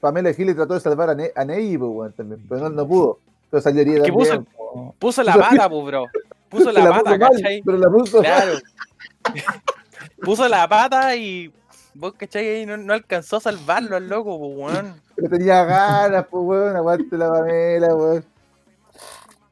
Pamela 0.00 0.32
Gil 0.32 0.54
trató 0.54 0.74
de 0.74 0.80
salvar 0.80 1.10
a, 1.10 1.14
ne 1.16 1.32
a 1.34 1.44
Ney, 1.44 1.76
weón, 1.76 2.12
también, 2.12 2.44
pero 2.48 2.60
no, 2.62 2.70
no 2.70 2.86
pudo. 2.86 3.18
Pero 3.50 3.60
salió 3.60 3.80
herida 3.82 3.96
Es 3.98 4.02
que 4.04 4.12
puso- 4.12 4.28
también. 4.28 4.92
Puso 5.00 5.22
la 5.24 5.34
pata, 5.34 5.68
pues, 5.68 5.84
bro. 5.86 6.04
Puso 6.48 6.70
la 6.72 6.80
puso 6.80 6.92
pata, 6.92 7.10
mal, 7.18 7.18
¿cachai? 7.18 7.62
Pero 7.64 7.78
la 7.78 7.90
puso. 7.90 8.20
Claro. 8.20 8.52
Puso 10.22 10.48
la 10.48 10.68
pata 10.68 11.14
y. 11.16 11.52
Vos, 11.94 12.12
¿cachai? 12.16 12.46
Ahí 12.48 12.66
no, 12.66 12.76
no 12.76 12.92
alcanzó 12.92 13.36
a 13.36 13.40
salvarlo 13.40 13.96
al 13.96 14.08
loco, 14.08 14.38
pues, 14.38 14.74
weón. 14.76 14.94
Pero 15.16 15.28
tenía 15.30 15.64
ganas, 15.64 16.26
pues, 16.30 16.42
weón. 16.44 16.76
Aguante 16.76 17.16
la 17.18 17.30
Pamela, 17.30 17.94
weón. 17.94 18.24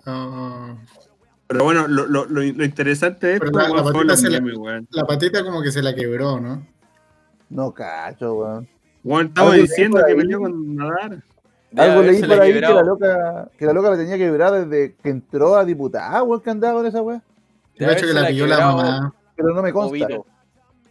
Ah, 0.05 0.75
Pero 1.49 1.65
bueno, 1.65 1.89
lo, 1.89 2.07
lo, 2.07 2.25
lo, 2.27 2.43
lo 2.43 2.65
interesante 2.65 3.39
Pero 3.39 3.51
la- 3.53 3.69
la 3.69 3.83
patita 3.85 4.29
la- 4.31 4.85
la 4.91 5.05
patita 5.05 5.45
como 5.45 5.63
que 5.63 5.71
se 5.73 5.83
la 5.83 5.95
quebró, 5.95 6.41
¿no? 6.41 6.67
No 7.51 7.73
cacho, 7.73 8.35
weón. 8.35 8.69
Weón, 9.05 9.27
estaba 9.29 9.55
diciendo 9.55 10.01
que 10.07 10.15
peleó 10.15 10.41
con 10.41 10.75
Nadar. 10.77 11.23
Algo 11.77 12.03
leí 12.03 12.23
por 12.23 12.41
ahí 12.41 12.53
que 12.55 12.61
la, 12.61 12.83
loca, 12.83 13.49
que 13.59 13.67
la 13.67 13.73
loca 13.73 13.91
la 13.91 13.97
tenía 13.97 14.17
que 14.17 14.31
vibrar 14.31 14.53
desde 14.67 14.95
que 14.95 15.11
entró 15.11 15.57
a 15.57 15.65
diputada, 15.65 16.23
weón, 16.23 16.41
que 16.41 16.51
andaba 16.51 16.75
con 16.75 16.87
esa 16.87 17.03
weón. 17.03 17.23
Yo 17.77 17.87
cacho 17.87 18.07
que 18.07 18.13
la 18.15 18.27
pilló 18.29 18.47
la 18.47 18.59
mamá. 18.61 19.15
Pero 19.37 19.55
no 19.55 19.63
me 19.63 19.73
consta. 19.73 19.91
Obito. 20.07 20.27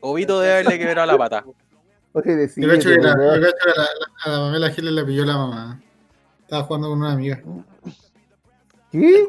Obito 0.07 0.39
debe 0.39 0.53
haberle 0.53 0.77
quebrado 0.79 1.07
la 1.07 1.17
pata. 1.17 1.43
Oye, 2.13 2.31
Yo 2.31 2.35
decide, 2.37 2.67
cacho 2.67 2.89
que, 2.89 2.97
la, 2.97 3.11
yo 3.13 3.41
cacho 3.41 3.55
que 3.63 3.69
la- 3.75 3.83
la- 3.83 3.89
a 4.23 4.29
la 4.29 4.37
Pamela 4.45 4.69
Giles 4.71 4.93
la 4.93 5.05
pilló 5.05 5.25
la 5.25 5.37
mamá. 5.37 5.81
Estaba 6.41 6.63
jugando 6.63 6.89
con 6.89 6.99
una 6.99 7.11
amiga. 7.13 7.41
¿Qué? 8.91 9.27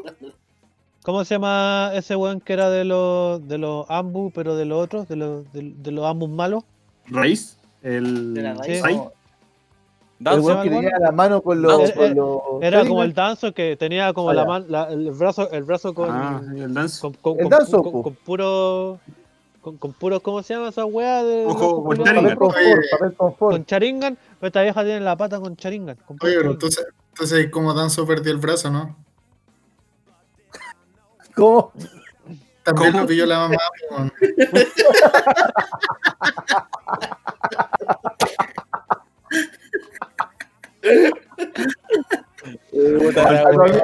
¿Cómo 1.03 1.23
se 1.25 1.35
llama 1.35 1.91
ese 1.93 2.15
weón 2.15 2.39
que 2.41 2.53
era 2.53 2.69
de 2.69 2.83
los 2.85 3.45
de 3.47 3.57
los 3.57 3.85
ambus, 3.89 4.31
pero 4.35 4.55
de 4.55 4.65
los 4.65 4.83
otros, 4.83 5.07
de 5.07 5.15
los, 5.15 5.51
de, 5.53 5.73
de 5.77 5.91
los 5.91 6.05
ambus 6.05 6.29
malos? 6.29 6.63
Raíz. 7.07 7.57
El. 7.81 8.33
De 8.33 8.41
la 8.41 8.63
Sí. 8.63 8.75
Sai. 8.75 8.93
El 8.95 10.23
Danzo, 10.23 10.47
weón 10.47 10.63
que 10.63 10.69
tenía 10.69 10.99
la 10.99 11.11
mano 11.11 11.41
con 11.41 11.61
los. 11.61 11.77
Danzo. 11.77 11.93
con 11.95 12.15
los 12.15 12.41
Era 12.61 12.85
como 12.87 13.03
el 13.03 13.13
danzo 13.13 13.53
que 13.53 13.75
tenía 13.77 14.13
como 14.13 14.29
Ah, 14.29 14.33
la 14.33 14.41
ya. 14.43 14.47
man, 14.47 14.65
la- 14.69 14.89
el 14.91 15.11
brazo, 15.11 15.49
el 15.51 15.63
brazo 15.63 15.93
con, 15.93 16.09
Ah, 16.11 16.41
el 16.55 16.73
dance. 16.73 17.01
con, 17.01 17.13
con, 17.13 17.39
El 17.39 17.49
danzo, 17.49 17.83
con- 17.83 18.03
con 18.03 18.15
puro 18.15 18.99
con, 19.67 19.77
con 19.77 19.91
puro, 19.91 20.21
¿cómo 20.21 20.41
se 20.43 20.53
llama 20.53 20.69
esa 20.69 20.85
weá 20.85 21.21
de 21.23 21.45
Ojo, 21.45 21.83
con 21.83 21.97
culiados? 21.97 22.07
Sharingan. 22.23 22.37
Papel 22.37 22.37
confort, 22.37 22.81
papel 22.91 23.13
confort. 23.17 23.51
con 23.53 23.65
Charingan, 23.65 24.17
pero 24.39 24.47
esta 24.47 24.61
vieja 24.61 24.83
tiene 24.85 25.01
la 25.01 25.17
pata 25.17 25.39
con 25.41 25.57
Charingan. 25.57 25.97
con 26.05 26.17
Oye, 26.21 26.37
pero 26.37 26.51
entonces, 26.51 26.87
entonces 27.09 27.51
como 27.51 27.73
Danzo 27.73 28.07
perdió 28.07 28.31
el 28.31 28.37
brazo, 28.37 28.71
¿no? 28.71 28.95
¿Cómo? 31.35 31.73
También 32.63 32.91
¿Cómo? 32.93 33.01
lo 33.01 33.07
pilló 33.07 33.25
la 33.25 33.39
mamá. 33.39 33.57
weón. 33.91 34.13
Puta 42.99 43.31
la 43.31 43.41
¿A 43.41 43.51
tu, 43.51 43.57
wea. 43.59 43.83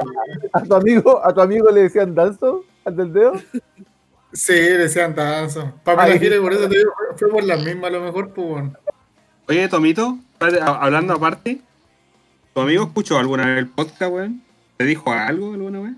a 0.52 0.62
tu 0.62 0.74
amigo, 0.74 1.20
a 1.26 1.34
tu 1.34 1.40
amigo 1.40 1.70
le 1.70 1.82
decían 1.82 2.14
danzo 2.14 2.64
al 2.84 2.96
del 2.96 3.12
dedo? 3.12 3.32
Sí, 4.34 4.52
decían 4.52 5.14
Danzo. 5.14 5.72
Pamela. 5.84 6.18
Giles, 6.18 6.40
por 6.40 6.52
eso 6.52 6.68
te 6.68 6.76
digo, 6.78 6.92
fue- 7.16 7.28
por 7.30 7.44
las 7.44 7.64
mismas 7.64 7.84
a 7.84 7.90
lo 7.94 8.00
mejor, 8.02 8.32
pues. 8.34 8.64
Oye, 9.48 9.68
Tomito, 9.68 10.18
hablando 10.40 11.14
aparte, 11.14 11.60
¿tu 12.52 12.60
amigo 12.60 12.84
escuchó 12.84 13.18
alguna 13.18 13.46
vez 13.46 13.58
el 13.58 13.68
podcast, 13.68 14.12
weón? 14.12 14.42
¿Te 14.76 14.84
dijo 14.84 15.12
algo 15.12 15.54
alguna 15.54 15.80
vez? 15.80 15.92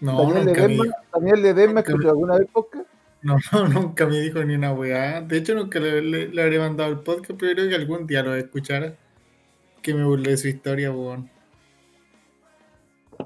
No, 0.00 0.18
Daniel 0.32 0.46
nunca 0.46 0.66
Ledesma, 0.68 0.84
Daniel 1.12 1.42
Ledesma 1.42 1.74
nunca 1.80 1.90
escuchó 1.90 2.08
alguna 2.10 2.38
vez 2.38 2.48
podcast. 2.52 2.86
no, 3.22 3.36
no, 3.52 3.68
nunca 3.68 4.06
me 4.06 4.20
dijo 4.20 4.44
ni 4.44 4.54
una 4.54 4.72
weá. 4.72 5.20
De 5.20 5.38
hecho, 5.38 5.54
nunca 5.54 5.80
le, 5.80 6.02
le, 6.02 6.28
le 6.28 6.42
habré 6.42 6.58
mandado 6.60 6.90
el 6.92 6.98
podcast, 7.00 7.32
pero 7.40 7.52
creo 7.54 7.68
que 7.68 7.74
algún 7.74 8.06
día 8.06 8.22
lo 8.22 8.34
escuchara. 8.36 8.94
Que 9.82 9.94
me 9.94 10.04
burlé 10.04 10.30
de 10.30 10.36
su 10.36 10.46
historia, 10.48 10.92
weón. 10.92 11.28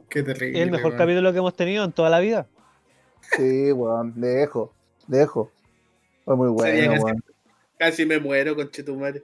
Qué 0.08 0.22
terrible. 0.22 0.58
Es 0.58 0.64
el 0.64 0.70
mejor 0.70 0.88
weón. 0.92 0.98
capítulo 0.98 1.32
que 1.32 1.38
hemos 1.38 1.54
tenido 1.56 1.84
en 1.84 1.92
toda 1.92 2.08
la 2.10 2.20
vida. 2.20 2.46
Sí, 3.36 3.72
weón, 3.72 4.14
lejos, 4.16 4.70
lejos. 5.08 5.48
Fue 6.24 6.36
muy 6.36 6.48
bueno, 6.48 6.92
casi- 6.92 7.04
weón. 7.04 7.24
Casi 7.78 8.06
me 8.06 8.18
muero, 8.18 8.54
conchetumare. 8.56 9.22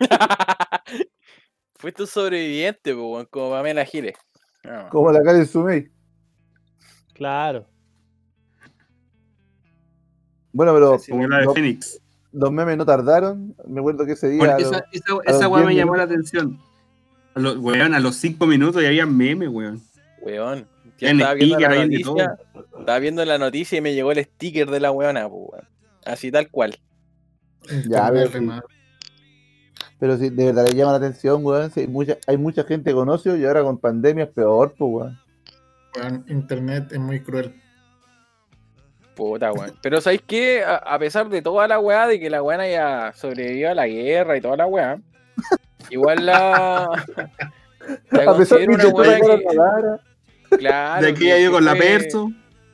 Fuiste 1.76 2.02
un 2.02 2.08
sobreviviente, 2.08 2.94
weón, 2.94 3.26
como 3.26 3.50
Pamela 3.50 3.84
Giles. 3.84 4.14
Ah, 4.64 4.88
Como 4.90 5.10
la 5.12 5.22
Karen 5.22 5.46
Sumey. 5.46 5.90
Claro. 7.14 7.66
Bueno, 10.52 10.74
pero 10.74 10.98
Sí, 10.98 11.10
Como 11.10 11.26
la 11.26 11.38
de 11.38 11.44
los, 11.46 11.54
Fénix. 11.54 12.00
los 12.32 12.52
memes 12.52 12.76
no 12.76 12.84
tardaron. 12.86 13.54
Me 13.66 13.80
acuerdo 13.80 14.04
que 14.06 14.12
ese 14.12 14.28
día. 14.28 14.56
Esa, 14.58 14.84
esa, 14.92 15.14
los 15.14 15.20
esa 15.26 15.48
weá 15.48 15.64
me 15.64 15.70
10 15.72 15.78
llamó 15.84 15.96
la 15.96 16.06
minutos. 16.06 16.30
atención. 16.32 16.60
A 17.34 17.40
los, 17.40 17.56
weón, 17.58 17.94
a 17.94 18.00
los 18.00 18.16
5 18.16 18.46
minutos 18.46 18.82
ya 18.82 18.88
había 18.88 19.06
memes, 19.06 19.48
weón. 19.48 19.80
Weón. 20.20 20.68
Yo 21.02 21.08
En 21.08 21.18
estaba 21.18 21.34
viendo 21.34 21.58
la 21.58 21.84
noticia. 21.84 22.38
Estaba 22.78 22.98
viendo 23.00 23.24
la 23.24 23.38
noticia 23.38 23.78
y 23.78 23.80
me 23.80 23.92
llegó 23.92 24.12
el 24.12 24.24
sticker 24.24 24.70
de 24.70 24.78
la 24.78 24.92
weona, 24.92 25.28
po, 25.28 25.48
weón. 25.50 25.68
Así 26.04 26.30
tal 26.30 26.48
cual. 26.48 26.78
Ya, 27.88 28.08
pero-. 28.12 28.62
Pero 29.98 30.16
sí, 30.16 30.30
de 30.30 30.46
verdad 30.46 30.64
le 30.64 30.74
llama 30.76 30.92
la 30.92 30.98
atención, 30.98 31.44
weón. 31.44 31.72
sí, 31.72 31.80
hay, 31.80 31.88
mucha, 31.88 32.18
hay 32.28 32.36
mucha 32.36 32.62
gente 32.62 32.90
que 32.90 32.94
conoce 32.94 33.36
y 33.36 33.44
ahora 33.44 33.64
con 33.64 33.78
pandemia 33.78 34.24
es 34.24 34.30
peor, 34.30 34.74
pues, 34.78 34.90
weón. 34.92 35.20
Weón, 35.96 36.24
Internet 36.28 36.92
es 36.92 37.00
muy 37.00 37.20
cruel. 37.20 37.60
Puta, 39.16 39.52
weón. 39.52 39.72
Pero 39.82 40.00
¿sabéis 40.00 40.22
qué? 40.24 40.62
A, 40.62 40.76
a 40.76 41.00
pesar 41.00 41.28
de 41.28 41.42
toda 41.42 41.66
la 41.66 41.80
weá, 41.80 42.06
de 42.06 42.20
que 42.20 42.30
la 42.30 42.44
weá 42.44 42.60
haya 42.60 43.12
sobrevivido 43.14 43.70
a 43.70 43.74
la 43.74 43.88
guerra 43.88 44.36
y 44.36 44.40
toda 44.40 44.56
la 44.56 44.66
weá, 44.66 45.00
igual 45.90 46.26
la. 46.26 46.88
la 48.10 48.30
A 48.30 48.36
pesar 48.36 48.60
de 48.60 48.66
que 48.68 48.72
una 48.72 48.86
weá 48.86 49.18
que. 49.18 50.11
Claro. 50.58 51.04
de 51.04 51.10
aquí 51.12 51.24
que 51.24 51.50
con 51.50 51.64
la 51.64 51.72
fue- 51.76 51.80
perso. 51.80 52.30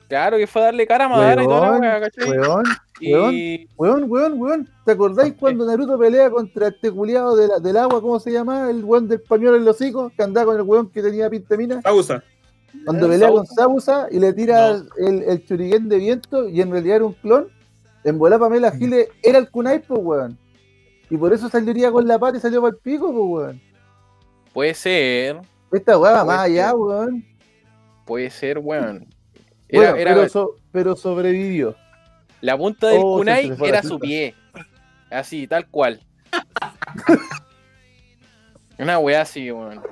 Claro, 0.09 0.39
que 0.39 0.47
fue 0.47 0.63
a 0.63 0.65
darle 0.67 0.87
cara 0.87 1.05
a 1.05 1.09
Madara 1.09 1.43
y 1.43 1.47
toda 1.47 1.61
la 1.61 1.71
Weón, 1.73 1.81
weá, 1.83 2.01
¿cachai? 2.01 2.31
weón, 2.31 2.65
Y. 3.01 3.69
weón, 3.77 4.05
weón, 4.11 4.41
weón. 4.41 4.69
¿Te 4.87 4.93
acordáis 4.93 5.35
cuando 5.39 5.67
Naruto 5.67 5.99
pelea 5.99 6.31
contra 6.31 6.69
este 6.69 6.91
culiado 6.91 7.37
de 7.37 7.47
la- 7.49 7.59
del 7.59 7.77
agua? 7.77 8.01
¿Cómo 8.01 8.19
se 8.19 8.33
llama? 8.33 8.71
El 8.71 8.85
weón 8.85 9.07
del 9.07 9.21
pañuelo 9.21 9.57
en 9.59 9.67
los 9.67 9.77
hocicos, 9.77 10.11
que 10.17 10.23
andaba 10.23 10.47
con 10.47 10.57
el 10.57 10.63
weón 10.63 10.89
que 10.91 11.03
tenía 11.03 11.29
pinta 11.29 11.49
de 11.51 11.59
mina. 11.59 11.81
Pausa. 11.83 12.23
Cuando 12.87 13.07
pelea 13.09 13.31
con. 13.31 13.47
Sausa 13.47 14.09
y 14.11 14.19
le 14.19 14.33
tira 14.33 14.71
el, 14.97 15.23
el 15.27 15.45
churiquén 15.45 15.89
de 15.91 15.99
viento 15.99 16.49
y 16.49 16.61
en 16.63 16.71
realidad 16.71 16.97
era 16.97 17.05
un 17.05 17.13
clon, 17.13 17.49
en 18.05 18.19
bola 18.19 18.39
Pamela 18.39 18.71
Giles 18.73 19.09
era 19.23 19.37
el 19.39 19.51
Kunai, 19.51 19.81
pues, 19.83 20.01
weón. 20.03 20.39
Y 21.11 21.19
por 21.19 21.35
eso 21.35 21.51
saliría 21.51 21.91
con 21.93 22.07
la 22.09 22.19
pata 22.19 22.39
y 22.39 22.41
salió 22.41 22.63
para 22.63 22.75
el 22.75 22.81
pico, 22.81 23.13
pues, 23.13 23.45
weón. 23.45 23.61
Puede 24.55 24.73
ser, 24.75 25.41
Esta 25.71 25.99
weá 25.99 26.13
va 26.13 26.25
más 26.25 26.39
allá, 26.41 26.69
ser. 26.69 26.77
weón. 26.77 27.25
Puede 28.09 28.31
ser, 28.31 28.59
weón. 28.59 29.07
Era, 29.69 29.91
Bueno, 29.93 29.97
era- 29.97 30.15
pero, 30.15 30.29
so- 30.31 30.55
pero 30.73 30.97
sobrevivió. 30.97 31.77
la 32.41 32.57
punta 32.57 32.89
del 32.89 33.01
Oh, 33.05 33.19
kunai 33.19 33.53
era 33.63 33.83
su 33.83 33.99
pie. 34.01 34.35
Así, 35.11 35.47
tal 35.47 35.69
cual. 35.69 36.01
Una 38.79 38.99
weá 38.99 39.23
así, 39.23 39.51
weón. 39.51 39.83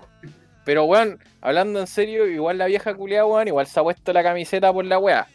Pero, 0.65 0.85
weón, 0.85 1.19
hablando 1.41 1.81
en 1.81 1.87
serio, 1.87 2.27
igual 2.27 2.59
la 2.59 2.67
vieja 2.67 2.95
culiada, 2.95 3.27
weón, 3.27 3.49
igual 3.49 3.67
se 3.67 3.79
ha 3.79 3.83
puesto 3.83 4.13
la 4.13 4.23
camiseta 4.23 4.73
por 4.73 4.85
la 4.85 4.99
weá. 4.99 5.27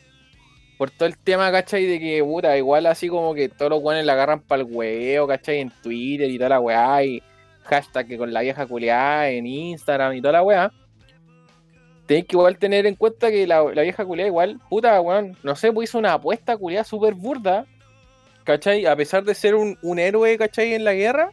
Por 0.78 0.90
todo 0.90 1.08
el 1.08 1.18
tema, 1.18 1.52
¿cachai? 1.52 1.86
De 1.86 2.00
que, 2.00 2.24
puta, 2.24 2.58
igual 2.58 2.86
así 2.88 3.08
como 3.08 3.34
que 3.36 3.50
todos 3.50 3.70
los 3.70 3.84
weones 3.84 4.06
la 4.06 4.14
agarran 4.14 4.40
para 4.42 4.64
el 4.64 4.68
hueveo, 4.72 5.28
¿cachai? 5.28 5.60
En 5.60 5.70
Twitter 5.84 6.30
y 6.30 6.38
toda 6.38 6.50
la 6.50 6.60
weá, 6.60 7.04
y 7.04 7.22
hashtag 7.66 8.08
que 8.08 8.18
con 8.18 8.34
la 8.34 8.42
vieja 8.42 8.66
culiada 8.66 9.30
en 9.30 9.46
Instagram 9.46 10.16
y 10.16 10.22
toda 10.22 10.34
la 10.34 10.44
weá. 10.44 10.72
Tenéis 12.06 12.26
que 12.26 12.36
igual 12.36 12.58
tener 12.58 12.86
en 12.86 12.96
cuenta 12.96 13.30
que 13.32 13.48
la, 13.48 13.64
la 13.74 13.82
vieja 13.84 14.06
culiada 14.06 14.28
igual, 14.28 14.60
puta, 14.70 15.00
weón, 15.00 15.38
no 15.44 15.56
sé, 15.56 15.72
pues 15.72 15.90
hizo 15.90 16.00
una 16.00 16.14
apuesta 16.14 16.58
culiada 16.58 16.84
súper 16.84 17.14
burda, 17.14 17.66
¿cachai? 18.44 18.86
A 18.86 18.96
pesar 18.96 19.24
de 19.24 19.34
ser 19.34 19.56
un, 19.56 19.78
un 19.82 20.00
héroe, 20.00 20.38
¿cachai? 20.38 20.74
En 20.74 20.84
la 20.84 20.94
guerra, 20.94 21.32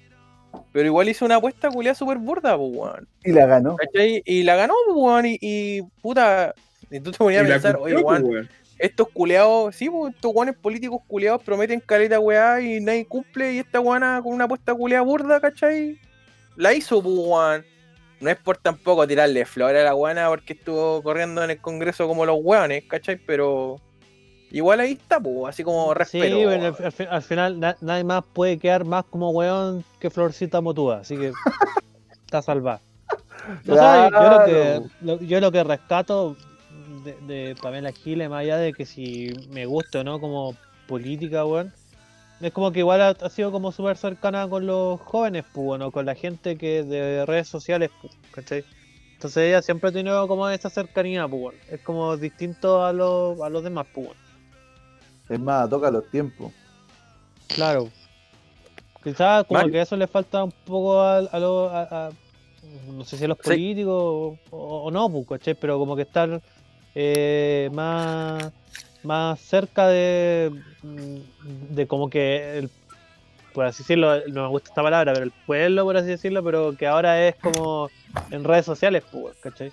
pero 0.72 0.86
igual 0.86 1.08
hizo 1.08 1.24
una 1.24 1.36
apuesta 1.36 1.70
culiada 1.70 1.94
súper 1.94 2.18
burda, 2.18 2.56
pues, 2.56 2.70
weón. 2.72 3.08
Y 3.24 3.32
la 3.32 3.46
ganó. 3.46 3.76
¿Cachai? 3.76 4.22
Y 4.24 4.42
la 4.42 4.56
ganó, 4.56 4.74
pues, 4.86 4.96
weón, 4.96 5.26
y, 5.26 5.38
y, 5.40 5.82
puta, 6.00 6.54
y 6.90 7.00
tú 7.00 7.10
te 7.10 7.18
ponías 7.18 7.44
a 7.44 7.48
pensar, 7.48 7.76
oye, 7.76 7.94
pues, 7.94 8.04
weón, 8.04 8.24
weón. 8.24 8.48
estos 8.78 9.08
culeados, 9.08 9.74
sí, 9.74 9.90
pues, 9.90 10.14
estos 10.14 10.32
guanes 10.32 10.56
políticos 10.56 11.00
culeados 11.06 11.42
prometen 11.42 11.80
caleta 11.80 12.20
weá 12.20 12.60
y 12.60 12.80
nadie 12.80 13.06
cumple 13.06 13.54
y 13.54 13.58
esta 13.58 13.78
guana 13.78 14.20
con 14.22 14.32
una 14.32 14.44
apuesta 14.44 14.74
culeada 14.74 15.02
burda, 15.02 15.40
¿cachai? 15.40 15.98
La 16.56 16.72
hizo, 16.72 17.02
pues, 17.02 17.14
weón. 17.16 17.77
No 18.20 18.30
es 18.30 18.36
por 18.36 18.56
tampoco 18.56 19.06
tirarle 19.06 19.44
flores 19.44 19.80
a 19.82 19.84
la 19.84 19.92
guana 19.92 20.28
porque 20.28 20.54
estuvo 20.54 21.02
corriendo 21.02 21.42
en 21.44 21.50
el 21.50 21.60
Congreso 21.60 22.08
como 22.08 22.26
los 22.26 22.38
weones, 22.40 22.84
¿cachai? 22.88 23.16
Pero 23.16 23.76
igual 24.50 24.80
ahí 24.80 24.92
está, 24.92 25.20
pues, 25.20 25.36
así 25.48 25.62
como 25.62 25.94
respeto. 25.94 26.36
Sí, 26.36 26.44
bueno, 26.44 26.74
al, 27.10 27.22
final 27.22 27.60
na- 27.60 27.76
nadie 27.80 28.04
más 28.04 28.24
puede 28.32 28.58
quedar 28.58 28.84
más 28.84 29.04
como 29.04 29.30
weón 29.30 29.84
que 30.00 30.10
Florcita 30.10 30.60
Motúa, 30.60 30.98
así 30.98 31.16
que 31.16 31.32
está 32.26 32.42
salvada. 32.42 32.80
Yo, 33.64 33.74
lo 33.74 34.44
que, 34.44 34.80
lo- 35.00 35.20
yo 35.22 35.40
lo 35.40 35.52
que 35.52 35.62
rescato 35.64 36.36
de, 37.04 37.14
de 37.26 37.56
Pamela 37.62 37.92
Giles, 37.92 38.28
más 38.28 38.40
allá 38.40 38.56
de 38.56 38.72
que 38.72 38.84
si 38.84 39.32
me 39.50 39.64
gusta 39.66 40.00
o 40.00 40.04
no 40.04 40.20
como 40.20 40.56
política, 40.88 41.44
weón, 41.44 41.72
es 42.40 42.52
como 42.52 42.70
que 42.72 42.80
igual 42.80 43.00
ha, 43.02 43.08
ha 43.08 43.30
sido 43.30 43.50
como 43.52 43.72
súper 43.72 43.96
cercana 43.96 44.48
con 44.48 44.66
los 44.66 45.00
jóvenes, 45.00 45.44
pues, 45.52 45.64
bueno, 45.64 45.90
con 45.90 46.06
la 46.06 46.14
gente 46.14 46.56
que 46.56 46.82
de 46.84 47.26
redes 47.26 47.48
sociales, 47.48 47.90
pues, 48.00 48.16
¿cachai? 48.32 48.64
Entonces 49.14 49.48
ella 49.48 49.62
siempre 49.62 49.90
ha 49.90 49.92
tenido 49.92 50.28
como 50.28 50.48
esa 50.48 50.70
cercanía, 50.70 51.26
pues, 51.26 51.42
bueno. 51.42 51.58
es 51.70 51.80
como 51.80 52.16
distinto 52.16 52.84
a, 52.84 52.92
los 52.92 53.40
a 53.40 53.48
los 53.48 53.64
demás, 53.64 53.86
pues, 53.92 54.06
bueno. 54.08 54.20
Es 55.28 55.40
más, 55.40 55.68
toca 55.68 55.90
los 55.90 56.08
tiempos. 56.10 56.52
Claro. 57.48 57.88
Quizás 59.02 59.44
como 59.46 59.58
Mario. 59.60 59.72
que 59.72 59.80
eso 59.80 59.96
le 59.96 60.06
falta 60.06 60.44
un 60.44 60.52
poco 60.64 61.00
a, 61.00 61.18
a 61.18 61.38
los. 61.38 61.72
a- 61.72 62.06
a- 62.08 62.10
no 62.92 63.04
sé 63.04 63.16
si 63.16 63.24
a 63.24 63.28
los 63.28 63.38
Sí. 63.38 63.50
políticos 63.50 64.38
o, 64.50 64.82
o 64.84 64.90
no, 64.90 65.08
pues, 65.10 65.26
¿cachai? 65.28 65.54
Pero 65.54 65.78
como 65.78 65.96
que 65.96 66.02
estar 66.02 66.40
eh, 66.94 67.70
más, 67.72 68.52
más 69.08 69.40
cerca 69.40 69.88
de. 69.88 70.52
mm, 70.82 71.16
de 71.74 71.86
como 71.86 72.08
que. 72.10 72.58
El, 72.58 72.70
por 73.54 73.64
así 73.64 73.82
decirlo, 73.82 74.20
no 74.28 74.42
me 74.42 74.48
gusta 74.48 74.68
esta 74.68 74.82
palabra, 74.82 75.12
pero 75.14 75.24
el 75.24 75.32
pueblo, 75.46 75.82
por 75.82 75.96
así 75.96 76.06
decirlo, 76.08 76.44
pero 76.44 76.76
que 76.76 76.86
ahora 76.86 77.26
es 77.26 77.34
como 77.36 77.90
en 78.30 78.44
redes 78.44 78.66
sociales, 78.66 79.02
pues, 79.10 79.34
¿cachai? 79.40 79.72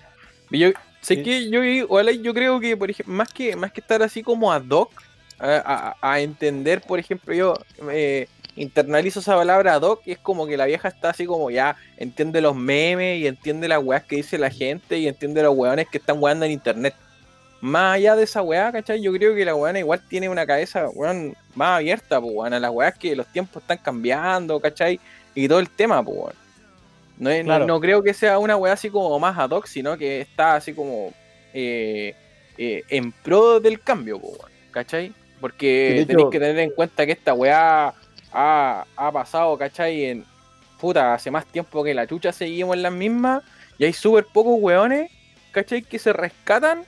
Yo, 0.50 0.70
sé 1.02 1.16
Sí. 1.16 1.22
que 1.22 1.50
yo, 1.50 1.62
yo 2.10 2.34
creo 2.34 2.58
que, 2.58 2.76
por 2.76 2.90
ejemplo, 2.90 3.14
más 3.14 3.28
que, 3.32 3.54
más 3.54 3.70
que 3.70 3.80
estar 3.80 4.02
así 4.02 4.22
como 4.24 4.52
ad 4.52 4.64
hoc, 4.70 4.90
a, 5.38 5.94
a- 6.02 6.12
a 6.12 6.20
entender, 6.20 6.80
por 6.80 6.98
ejemplo, 6.98 7.32
yo 7.34 7.54
eh, 7.92 8.26
internalizo 8.56 9.20
esa 9.20 9.36
palabra 9.36 9.74
ad 9.74 9.82
hoc 9.82 10.00
y 10.06 10.12
es 10.12 10.18
como 10.18 10.46
que 10.46 10.56
la 10.56 10.64
vieja 10.66 10.88
está 10.88 11.10
así 11.10 11.26
como 11.26 11.50
ya 11.50 11.76
entiende 11.98 12.40
los 12.40 12.56
memes 12.56 13.20
y 13.20 13.26
entiende 13.28 13.68
las 13.68 13.84
weas 13.84 14.02
que 14.04 14.16
dice 14.16 14.38
la 14.38 14.50
gente 14.50 14.98
y 14.98 15.06
entiende 15.06 15.42
los 15.42 15.54
weones 15.54 15.86
que 15.88 15.98
están 15.98 16.16
weando 16.18 16.44
en 16.46 16.52
internet. 16.52 16.94
Más 17.60 17.94
allá 17.96 18.14
de 18.16 18.24
esa 18.24 18.42
weá, 18.42 18.70
¿cachai? 18.70 19.00
Yo 19.00 19.12
creo 19.12 19.34
que 19.34 19.44
la 19.44 19.54
weona 19.54 19.78
igual 19.78 20.00
tiene 20.08 20.28
una 20.28 20.46
cabeza, 20.46 20.88
weón, 20.90 21.34
más 21.54 21.78
abierta, 21.78 22.20
pues, 22.20 22.32
weón, 22.34 22.52
a 22.52 22.60
las 22.60 22.70
weas 22.70 22.96
que 22.98 23.16
los 23.16 23.26
tiempos 23.28 23.62
están 23.62 23.78
cambiando, 23.78 24.60
¿cachai? 24.60 25.00
Y 25.34 25.48
todo 25.48 25.58
el 25.58 25.70
tema, 25.70 26.02
pues, 26.04 26.16
weón. 26.18 26.34
No, 27.18 27.30
es- 27.30 27.44
no- 27.44 27.48
Claro. 27.50 27.66
no 27.66 27.80
creo 27.80 28.02
que 28.02 28.12
sea 28.12 28.38
una 28.38 28.56
weá 28.56 28.74
así 28.74 28.90
como 28.90 29.18
más 29.18 29.38
ad 29.38 29.50
hoc, 29.50 29.66
sino 29.66 29.96
que 29.96 30.20
está 30.20 30.56
así 30.56 30.74
como 30.74 31.12
eh, 31.54 32.14
eh, 32.58 32.82
en 32.90 33.10
pro 33.12 33.58
del 33.60 33.80
cambio, 33.80 34.20
po, 34.20 34.28
weón, 34.28 34.50
¿cachai? 34.70 35.12
Porque 35.40 35.96
hecho- 36.00 36.06
tenéis 36.08 36.28
que 36.30 36.38
tener 36.38 36.58
en 36.58 36.70
cuenta 36.70 37.06
que 37.06 37.12
esta 37.12 37.32
weá 37.32 37.94
ha, 38.32 38.84
ha 38.96 39.12
pasado, 39.12 39.56
¿cachai? 39.56 40.04
En 40.04 40.24
puta, 40.78 41.14
hace 41.14 41.30
más 41.30 41.46
tiempo 41.46 41.82
que 41.82 41.94
la 41.94 42.06
chucha 42.06 42.32
seguimos 42.32 42.76
en 42.76 42.82
las 42.82 42.92
mismas 42.92 43.42
y 43.78 43.84
hay 43.86 43.94
súper 43.94 44.26
pocos 44.26 44.56
weones, 44.60 45.10
¿cachai? 45.52 45.80
Que 45.82 45.98
se 45.98 46.12
rescatan 46.12 46.84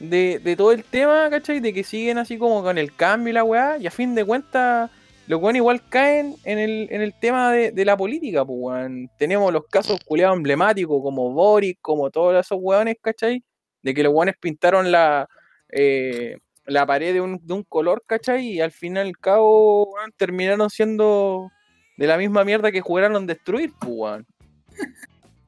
de, 0.00 0.38
de 0.38 0.56
todo 0.56 0.72
el 0.72 0.84
tema, 0.84 1.28
¿cachai? 1.30 1.60
De 1.60 1.72
que 1.72 1.84
siguen 1.84 2.18
así 2.18 2.38
como 2.38 2.62
con 2.62 2.78
el 2.78 2.94
cambio 2.94 3.30
y 3.30 3.34
la 3.34 3.44
weá, 3.44 3.78
y 3.78 3.86
a 3.86 3.90
fin 3.90 4.14
de 4.14 4.24
cuentas, 4.24 4.90
los 5.26 5.40
weones 5.40 5.60
igual 5.60 5.86
caen 5.88 6.36
en 6.44 6.58
el, 6.58 6.88
en 6.90 7.02
el 7.02 7.12
tema 7.18 7.52
de, 7.52 7.72
de 7.72 7.84
la 7.84 7.96
política, 7.96 8.44
pues 8.44 8.58
weón. 8.60 9.10
Tenemos 9.18 9.52
los 9.52 9.66
casos 9.66 10.00
culiados 10.04 10.36
emblemáticos 10.36 11.02
como 11.02 11.32
Boris, 11.32 11.76
como 11.80 12.10
todos 12.10 12.34
esos 12.34 12.58
weones, 12.60 12.96
¿cachai? 13.00 13.44
De 13.82 13.92
que 13.94 14.02
los 14.02 14.12
weones 14.12 14.36
pintaron 14.40 14.90
la, 14.90 15.28
eh, 15.70 16.38
la 16.64 16.86
pared 16.86 17.12
de 17.12 17.20
un, 17.20 17.38
de 17.42 17.54
un 17.54 17.62
color, 17.64 18.02
¿cachai? 18.06 18.46
Y 18.46 18.60
al 18.60 18.72
fin 18.72 18.96
y 18.96 19.00
al 19.00 19.18
cabo, 19.18 19.92
weón, 19.92 20.12
terminaron 20.16 20.70
siendo 20.70 21.50
de 21.96 22.06
la 22.06 22.16
misma 22.16 22.44
mierda 22.44 22.72
que 22.72 22.80
juraron 22.80 23.26
destruir, 23.26 23.72
pues 23.78 23.92
weón. 23.94 24.26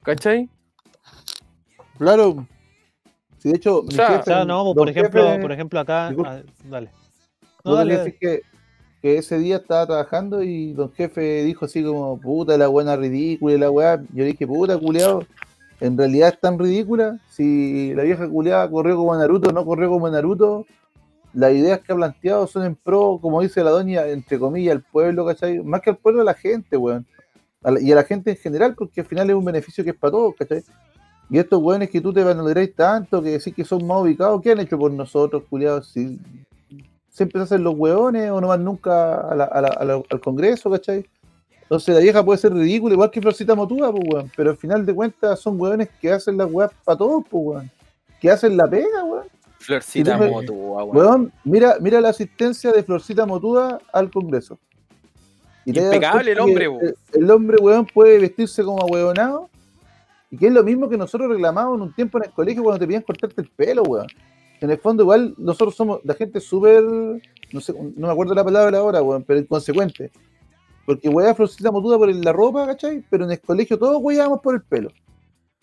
¿Cachai? 0.02 0.48
Claro. 1.98 2.46
Sí, 3.40 3.48
de 3.50 3.56
hecho, 3.56 3.82
mi 3.82 3.94
sea, 3.94 4.06
jefe, 4.08 4.20
O 4.20 4.24
sea, 4.24 4.44
no, 4.44 4.74
por 4.74 4.88
ejemplo, 4.88 5.38
por 5.40 5.50
ejemplo 5.52 5.80
acá. 5.80 6.08
ah, 6.24 6.40
dale. 6.64 6.90
No, 7.64 7.74
dale, 7.74 8.16
que, 8.20 8.42
que 9.02 9.18
ese 9.18 9.38
día 9.38 9.56
estaba 9.56 9.86
trabajando 9.86 10.42
y 10.42 10.72
don 10.72 10.92
jefe 10.92 11.42
dijo 11.44 11.64
así 11.64 11.82
como, 11.82 12.18
puta, 12.20 12.56
la 12.58 12.68
buena 12.68 12.96
ridícula 12.96 13.54
y 13.54 13.58
la 13.58 13.70
weá. 13.70 13.96
Yo 13.96 14.24
le 14.24 14.26
dije, 14.26 14.46
puta, 14.46 14.78
culeado, 14.78 15.24
en 15.80 15.96
realidad 15.96 16.28
es 16.34 16.40
tan 16.40 16.58
ridícula. 16.58 17.18
Si 17.30 17.94
la 17.94 18.02
vieja 18.02 18.28
culeada 18.28 18.68
corrió 18.70 18.96
como 18.96 19.16
Naruto, 19.16 19.52
no 19.52 19.64
corrió 19.64 19.88
como 19.88 20.08
Naruto, 20.10 20.66
las 21.32 21.52
ideas 21.52 21.80
que 21.80 21.92
ha 21.92 21.96
planteado 21.96 22.46
son 22.46 22.64
en 22.66 22.74
pro, 22.76 23.18
como 23.22 23.40
dice 23.40 23.62
la 23.64 23.70
doña, 23.70 24.06
entre 24.06 24.38
comillas, 24.38 24.74
al 24.76 24.82
pueblo, 24.82 25.24
¿cachai? 25.24 25.62
Más 25.62 25.80
que 25.80 25.90
al 25.90 25.96
pueblo, 25.96 26.20
a 26.22 26.24
la 26.24 26.34
gente, 26.34 26.76
weón. 26.76 27.06
A 27.62 27.70
la- 27.70 27.80
y 27.80 27.92
a 27.92 27.94
la 27.94 28.04
gente 28.04 28.30
en 28.30 28.36
general, 28.36 28.74
porque 28.74 29.00
al 29.02 29.06
final 29.06 29.30
es 29.30 29.36
un 29.36 29.44
beneficio 29.44 29.84
que 29.84 29.90
es 29.90 29.96
para 29.96 30.10
todos, 30.10 30.34
¿cachai? 30.38 30.62
Y 31.30 31.38
estos 31.38 31.62
weones 31.62 31.90
que 31.90 32.00
tú 32.00 32.12
te 32.12 32.24
valoráis 32.24 32.74
tanto, 32.74 33.22
que 33.22 33.30
decís 33.30 33.54
que 33.54 33.64
son 33.64 33.86
más 33.86 34.02
ubicados, 34.02 34.40
¿qué 34.42 34.50
han 34.52 34.60
hecho 34.60 34.76
por 34.78 34.90
nosotros, 34.90 35.44
culiados? 35.48 35.88
Si 35.88 36.18
siempre 37.08 37.38
se 37.40 37.44
hacen 37.44 37.62
los 37.64 37.74
weones 37.76 38.30
o 38.30 38.40
no 38.40 38.48
van 38.48 38.64
nunca 38.64 39.20
a 39.20 39.34
la- 39.34 39.44
a 39.44 39.60
la- 39.60 39.68
a 39.68 39.84
la- 39.84 40.02
al 40.10 40.20
Congreso, 40.20 40.70
¿cachai? 40.70 41.04
Entonces 41.62 41.94
la 41.94 42.00
vieja 42.00 42.24
puede 42.24 42.38
ser 42.38 42.52
ridícula, 42.52 42.94
igual 42.94 43.10
que 43.12 43.20
Florcita 43.20 43.54
Motúa, 43.54 43.92
pues, 43.92 44.02
weón. 44.12 44.32
Pero 44.36 44.50
al 44.50 44.56
final 44.56 44.84
de 44.84 44.92
cuentas 44.94 45.38
son 45.38 45.60
weones 45.60 45.88
que 46.00 46.10
hacen 46.10 46.36
las 46.36 46.50
weas 46.50 46.72
para 46.84 46.98
todos, 46.98 47.22
pues, 47.30 47.44
weón. 47.46 47.70
Que 48.20 48.30
hacen 48.30 48.56
la 48.56 48.66
pega, 48.68 49.04
weón. 49.04 49.26
Florcita 49.58 50.18
Sí, 50.18 50.30
Motúa, 50.30 50.84
weón. 50.84 50.96
Weón, 50.96 51.32
mira, 51.44 51.76
mira 51.80 52.00
la 52.00 52.08
asistencia 52.08 52.72
de 52.72 52.82
Florcita 52.82 53.24
Motúa 53.26 53.78
al 53.92 54.10
Congreso. 54.10 54.58
Y 55.66 55.78
Impecable 55.78 56.32
el 56.32 56.40
hombre, 56.40 56.66
weón. 56.68 56.84
El, 57.12 57.22
el 57.22 57.30
hombre, 57.30 57.56
weón, 57.60 57.86
puede 57.86 58.18
vestirse 58.18 58.64
como 58.64 58.84
huevonado. 58.86 59.49
Y 60.30 60.36
que 60.36 60.46
es 60.46 60.52
lo 60.52 60.62
mismo 60.62 60.88
que 60.88 60.96
nosotros 60.96 61.28
reclamamos 61.28 61.76
en 61.76 61.82
un 61.82 61.92
tiempo 61.92 62.18
en 62.18 62.24
el 62.24 62.30
colegio 62.30 62.62
cuando 62.62 62.78
te 62.78 62.86
pedían 62.86 63.02
cortarte 63.02 63.40
el 63.40 63.48
pelo, 63.48 63.82
weón. 63.82 64.06
En 64.60 64.70
el 64.70 64.78
fondo, 64.78 65.02
igual, 65.02 65.34
nosotros 65.38 65.74
somos 65.74 66.00
la 66.04 66.14
gente 66.14 66.40
súper. 66.40 66.84
No 67.52 67.60
sé, 67.60 67.72
no 67.72 68.06
me 68.06 68.12
acuerdo 68.12 68.34
la 68.34 68.44
palabra 68.44 68.78
ahora, 68.78 69.02
weón, 69.02 69.24
pero 69.24 69.40
inconsecuente. 69.40 70.12
Porque 70.86 71.08
weá 71.08 71.34
Florcita 71.34 71.70
Motuda 71.72 71.98
por 71.98 72.14
la 72.14 72.32
ropa, 72.32 72.66
¿cachai? 72.66 73.04
Pero 73.10 73.24
en 73.24 73.32
el 73.32 73.40
colegio 73.40 73.78
todos 73.78 73.98
weábamos 74.00 74.40
por 74.40 74.54
el 74.54 74.62
pelo. 74.62 74.90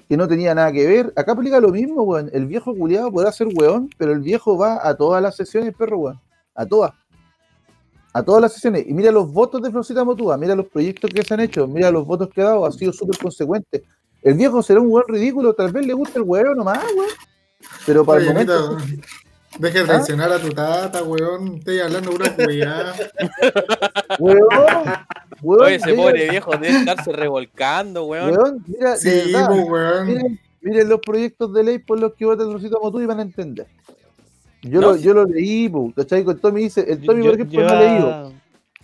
Que 0.09 0.17
no 0.17 0.27
tenía 0.27 0.55
nada 0.55 0.71
que 0.71 0.85
ver. 0.85 1.13
Acá 1.15 1.33
aplica 1.33 1.59
lo 1.59 1.69
mismo, 1.69 2.03
weón. 2.03 2.29
El 2.33 2.47
viejo 2.47 2.75
culiado 2.75 3.11
podrá 3.11 3.31
ser 3.31 3.47
weón, 3.53 3.89
pero 3.97 4.11
el 4.11 4.19
viejo 4.19 4.57
va 4.57 4.85
a 4.85 4.95
todas 4.95 5.21
las 5.21 5.35
sesiones, 5.35 5.73
perro, 5.75 5.97
weón. 5.99 6.19
A 6.55 6.65
todas. 6.65 6.93
A 8.13 8.23
todas 8.23 8.41
las 8.41 8.53
sesiones. 8.53 8.85
Y 8.87 8.93
mira 8.93 9.11
los 9.11 9.31
votos 9.31 9.61
de 9.61 9.69
Florcita 9.69 10.03
Motúa, 10.03 10.37
mira 10.37 10.55
los 10.55 10.67
proyectos 10.67 11.11
que 11.13 11.23
se 11.23 11.33
han 11.33 11.41
hecho, 11.41 11.67
mira 11.67 11.91
los 11.91 12.05
votos 12.05 12.29
que 12.29 12.41
ha 12.41 12.45
dado, 12.45 12.65
ha 12.65 12.71
sido 12.71 12.91
súper 12.91 13.17
consecuente. 13.19 13.83
El 14.27 14.33
viejo 14.35 14.61
será 14.61 14.81
un 14.81 14.91
weón 14.91 15.05
ridículo, 15.07 15.53
tal 15.53 15.71
vez 15.71 15.85
le 15.85 15.93
guste 15.93 16.19
el 16.19 16.23
weón 16.23 16.57
nomás, 16.57 16.83
weón. 16.95 17.09
Pero 17.85 18.03
para 18.05 18.19
Oye, 18.19 18.27
el 18.27 18.33
momento. 18.33 18.77
Anita, 18.77 19.07
Deja 19.59 19.73
de 19.79 19.83
¿Ah? 19.83 19.87
traicionar 19.87 20.31
a 20.33 20.39
tu 20.39 20.49
tata, 20.49 21.01
weón. 21.03 21.55
Estoy 21.57 21.79
hablando 21.79 22.11
pura 22.11 22.35
weá. 22.37 22.93
Weón, 24.19 24.39
weón, 25.41 25.61
Oye, 25.65 25.75
ese 25.75 25.91
mira- 25.91 26.03
pobre 26.03 26.29
viejo 26.29 26.51
debe 26.51 26.69
estarse 26.79 27.11
revolcando, 27.11 28.05
weón. 28.05 28.31
weón, 28.37 28.63
mira, 28.67 28.91
de 28.91 28.97
Sí, 28.97 29.31
verdad, 29.31 29.47
pues, 29.47 29.65
weón. 29.69 30.07
miren, 30.07 30.39
miren 30.61 30.89
los 30.89 30.99
proyectos 30.99 31.53
de 31.53 31.63
ley 31.63 31.79
por 31.79 31.99
los 31.99 32.13
que 32.13 32.25
vota 32.25 32.43
Florcita 32.43 32.77
Motúa 32.81 33.03
y 33.03 33.05
van 33.05 33.19
a 33.19 33.23
entender. 33.23 33.67
Yo, 34.63 34.81
No, 34.81 34.87
lo, 34.89 34.95
sí. 34.97 35.03
yo 35.03 35.13
lo 35.13 35.25
leí, 35.25 35.69
po, 35.69 35.91
¿cachai? 35.95 36.23
Con 36.23 36.37
Tommy 36.39 36.63
dice, 36.63 36.85
el 36.87 37.01
Tommy, 37.01 37.23
Yo- 37.23 37.31
por 37.31 37.35
ejemplo, 37.39 37.61
yo 37.61 37.67
no 37.67 37.73
ha 37.73 37.79
leído. 37.79 38.33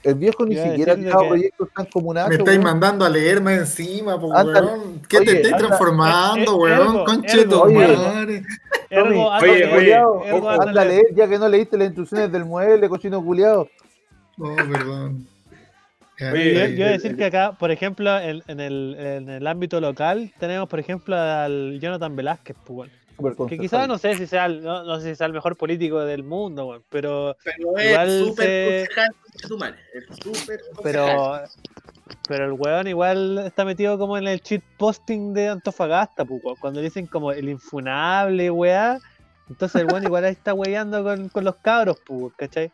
El 0.03 0.15
viejo 0.15 0.45
ni 0.45 0.55
siquiera 0.57 0.93
ha 0.93 0.95
que- 0.97 1.27
proyectos 1.27 1.69
tan 1.75 1.85
comunales. 1.85 2.29
Me 2.29 2.35
estáis 2.43 2.59
mandando 2.61 3.05
a 3.05 3.09
leer 3.09 3.41
más 3.41 3.53
encima, 3.53 4.13
Ándale. 4.13 4.67
weón. 4.67 5.01
¿Qué 5.07 5.17
Oye, 5.17 5.25
te 5.25 5.41
estáis 5.41 5.55
transformando, 5.57 6.41
eh, 6.67 6.71
eh, 6.71 6.77
weón? 6.77 6.81
ergo, 6.95 7.05
Conche 7.05 7.37
tu 7.45 7.51
ergo, 7.55 7.61
oye. 7.63 7.97
madre. 7.97 8.43
Ergo, 8.89 9.27
oye, 9.29 9.31
a 9.31 9.41
leer, 9.41 9.73
oye, 9.73 10.27
ergo, 10.29 10.49
anda 10.49 10.81
a 10.81 10.85
leer. 10.85 11.05
ya 11.15 11.27
que 11.27 11.39
no 11.39 11.47
leíste 11.47 11.77
las 11.77 11.87
instrucciones 11.87 12.31
del 12.31 12.45
mueble, 12.45 12.89
cochino 12.89 13.23
culiado. 13.23 13.69
Oh, 14.39 14.55
perdón. 14.55 15.25
Oye, 16.31 16.53
Yo, 16.53 16.59
yo 16.67 16.75
iba 16.75 16.87
a 16.87 16.91
decir 16.91 17.15
que 17.17 17.25
acá, 17.25 17.53
por 17.57 17.71
ejemplo, 17.71 18.17
en, 18.19 18.43
en 18.47 18.59
el, 18.59 18.95
en 18.99 19.29
el 19.29 19.47
ámbito 19.47 19.81
local, 19.81 20.31
tenemos, 20.39 20.69
por 20.69 20.79
ejemplo, 20.79 21.15
al 21.17 21.79
Jonathan 21.81 22.15
Velázquez, 22.15 22.55
pues, 22.65 22.91
que 23.49 23.57
quizás 23.59 23.87
no 23.87 23.97
sé 23.97 24.15
si 24.15 24.27
sea 24.27 24.45
el, 24.47 24.63
no, 24.63 24.83
no 24.83 24.99
sé 24.99 25.09
si 25.09 25.15
sea 25.15 25.27
el 25.27 25.33
mejor 25.33 25.55
político 25.55 25.99
del 26.01 26.23
mundo, 26.23 26.65
weón, 26.67 26.83
pero, 26.89 27.35
Pero 27.43 27.77
es 27.77 27.85
Igual 27.89 28.09
súper 28.25 28.47
se- 28.47 28.87
pero, 30.81 31.41
pero 32.27 32.45
el 32.45 32.51
weón 32.53 32.87
igual 32.87 33.39
está 33.45 33.65
metido 33.65 33.97
como 33.97 34.17
en 34.17 34.27
el 34.27 34.41
cheat 34.41 34.63
posting 34.77 35.33
de 35.33 35.49
Antofagasta, 35.49 36.25
pues, 36.25 36.41
cuando 36.59 36.81
dicen 36.81 37.05
como 37.07 37.31
el 37.31 37.49
infunable, 37.49 38.49
weá, 38.51 38.99
entonces 39.49 39.81
el 39.81 39.87
weón 39.87 40.03
igual 40.03 40.25
ahí 40.25 40.31
está 40.31 40.53
weyando 40.53 41.03
con, 41.03 41.29
con 41.29 41.43
los 41.43 41.55
cabros, 41.57 41.97
pues, 42.05 42.33
¿cachai? 42.35 42.71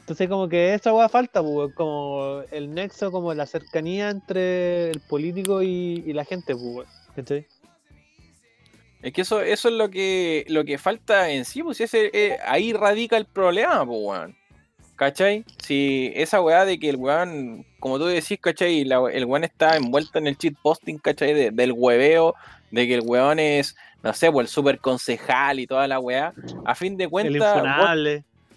Entonces 0.00 0.28
como 0.28 0.48
que 0.48 0.74
esa 0.74 0.92
weá 0.92 1.08
falta, 1.08 1.42
pues, 1.42 1.72
como 1.74 2.42
el 2.50 2.74
nexo, 2.74 3.10
como 3.12 3.32
la 3.34 3.46
cercanía 3.46 4.10
entre 4.10 4.90
el 4.90 5.00
político 5.00 5.62
y, 5.62 6.02
y 6.06 6.12
la 6.12 6.24
gente, 6.24 6.54
pues, 6.56 6.88
¿cachai? 7.14 7.46
Es 9.02 9.12
que 9.12 9.22
eso, 9.22 9.40
eso 9.42 9.68
es 9.68 9.74
lo 9.74 9.90
que, 9.90 10.44
lo 10.48 10.64
que 10.64 10.78
falta 10.78 11.28
en 11.30 11.44
sí, 11.44 11.62
pues 11.62 11.80
ese, 11.80 12.10
eh, 12.12 12.38
ahí 12.46 12.72
radica 12.72 13.16
el 13.16 13.26
problema, 13.26 13.84
pues 13.84 13.98
weón. 14.02 14.36
¿Cachai? 14.96 15.44
Si 15.58 16.12
esa 16.14 16.40
weá 16.40 16.64
de 16.64 16.78
que 16.78 16.88
el 16.90 16.96
weón, 16.96 17.66
como 17.80 17.98
tú 17.98 18.06
decís, 18.06 18.38
¿cachai? 18.40 18.84
La- 18.84 19.10
el 19.12 19.24
weón 19.24 19.42
está 19.42 19.76
envuelto 19.76 20.18
en 20.18 20.28
el 20.28 20.36
cheat 20.38 20.54
posting, 20.62 20.98
¿cachai? 20.98 21.34
De- 21.34 21.50
del 21.50 21.72
hueveo, 21.72 22.34
de 22.70 22.86
que 22.86 22.94
el 22.94 23.00
weón 23.04 23.40
es, 23.40 23.74
no 24.04 24.12
sé, 24.12 24.30
pues 24.30 24.46
el 24.46 24.48
super 24.52 24.78
concejal 24.78 25.58
y 25.58 25.66
toda 25.66 25.88
la 25.88 25.98
weá. 25.98 26.32
A 26.64 26.74
fin 26.76 26.96
de 26.96 27.08
cuentas, 27.08 27.54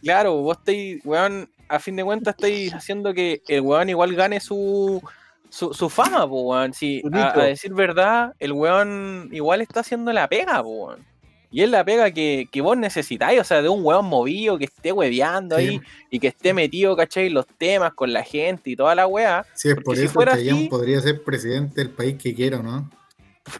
claro, 0.03 0.35
vos 0.35 0.57
estáis, 0.59 1.03
weón, 1.03 1.49
a 1.67 1.79
fin 1.79 1.95
de 1.95 2.03
cuentas 2.03 2.35
estáis 2.35 2.71
haciendo 2.75 3.11
que 3.15 3.41
el 3.47 3.61
weón 3.61 3.89
igual 3.89 4.13
gane 4.13 4.39
su, 4.39 5.01
su, 5.49 5.73
su 5.73 5.89
fama, 5.89 6.27
po, 6.27 6.41
weón. 6.43 6.73
Si, 6.73 7.01
Su 7.01 7.09
a, 7.15 7.33
decir 7.43 7.73
verdad, 7.73 8.33
el 8.39 8.51
weón 8.53 9.29
igual 9.31 9.61
está 9.61 9.81
haciendo 9.81 10.11
la 10.13 10.27
pega, 10.27 10.61
po, 10.63 10.69
weón. 10.87 11.05
Y 11.51 11.61
es 11.61 11.69
la 11.69 11.85
pega 11.85 12.11
que, 12.11 12.49
que 12.51 12.59
vos 12.59 12.75
necesitáis, 12.77 13.39
o 13.39 13.43
sea, 13.45 13.61
de 13.61 13.69
un 13.69 13.81
weón 13.85 14.05
movido 14.05 14.57
que 14.57 14.65
esté 14.65 14.91
hueveando 14.91 15.57
Sí. 15.57 15.61
ahí 15.67 15.81
y 16.09 16.19
que 16.19 16.27
esté 16.27 16.53
metido, 16.53 16.97
¿cachai? 16.97 17.29
Los 17.29 17.45
temas 17.47 17.93
con 17.93 18.11
la 18.11 18.23
gente 18.23 18.71
y 18.71 18.75
toda 18.75 18.93
la 18.93 19.07
weá. 19.07 19.45
Si 19.53 19.69
es 19.69 19.75
por 19.75 19.95
si 19.95 20.03
eso, 20.03 20.13
fuera 20.13 20.33
Chayanne 20.33 20.59
así- 20.61 20.67
podría 20.69 20.99
ser 20.99 21.23
presidente 21.23 21.75
del 21.81 21.91
país 21.91 22.17
que 22.21 22.35
quiero, 22.35 22.61
¿no? 22.61 22.89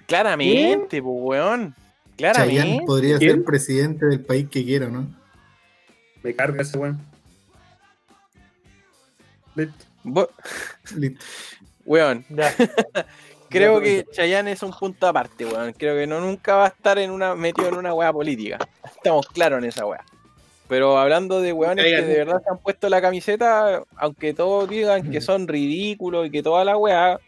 Claramente, 0.07 1.01
po, 1.01 1.11
weón. 1.11 1.73
Chayanne 2.17 2.33
Claramente. 2.53 2.85
podría 2.85 3.17
¿Quién? 3.17 3.31
ser 3.31 3.43
presidente 3.45 4.05
del 4.07 4.19
país 4.25 4.47
que 4.49 4.65
quiero, 4.65 4.89
¿no? 4.89 5.07
Me 6.23 6.35
carga 6.35 6.63
ese 6.63 6.77
weón. 6.77 6.99
Listo. 9.55 9.85
Listo. 10.97 11.25
Weón, 11.85 12.25
Ya. 12.29 12.53
Creo 13.49 13.79
que 13.79 14.05
Chayanne 14.11 14.51
es 14.51 14.63
un 14.63 14.71
punto 14.71 15.07
aparte, 15.07 15.45
weón. 15.45 15.71
Creo 15.73 15.95
que 15.95 16.07
no 16.07 16.19
nunca 16.19 16.55
va 16.55 16.65
a 16.65 16.69
estar 16.69 16.97
en 16.97 17.11
una 17.11 17.35
metido 17.35 17.69
en 17.69 17.75
una 17.75 17.93
weá 17.93 18.11
política. 18.11 18.57
Estamos 18.83 19.27
claros 19.27 19.59
en 19.59 19.69
esa 19.69 19.85
weá. 19.85 20.03
Pero 20.67 20.97
hablando 20.97 21.41
de 21.41 21.53
weones 21.53 21.85
que 21.85 22.01
de 22.01 22.17
verdad 22.17 22.41
se 22.43 22.49
han 22.49 22.57
puesto 22.57 22.89
la 22.89 23.01
camiseta, 23.01 23.83
aunque 23.97 24.33
todos 24.33 24.67
digan 24.67 25.11
que 25.11 25.21
son 25.21 25.47
ridículos 25.47 26.27
y 26.27 26.31
que 26.31 26.41
toda 26.41 26.65
la 26.65 26.75
weá, 26.75 27.19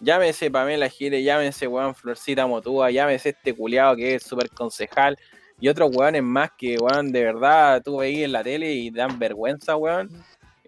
llámese 0.00 0.50
Pamela 0.50 0.88
Gire, 0.90 1.22
llámese 1.22 1.66
weón 1.66 1.94
Florcita 1.94 2.46
Motúa, 2.46 2.90
llámese 2.90 3.30
este 3.30 3.54
culiado 3.54 3.96
que 3.96 4.16
es 4.16 4.22
súper 4.22 4.50
concejal 4.50 5.18
y 5.58 5.68
otros 5.68 5.96
weones 5.96 6.22
más 6.22 6.50
que 6.58 6.76
weón 6.76 7.12
de 7.12 7.24
verdad 7.24 7.80
tú 7.82 7.98
veis 7.98 8.24
en 8.24 8.32
la 8.32 8.44
tele 8.44 8.72
y 8.72 8.90
dan 8.90 9.18
vergüenza, 9.18 9.74
weón. 9.76 10.10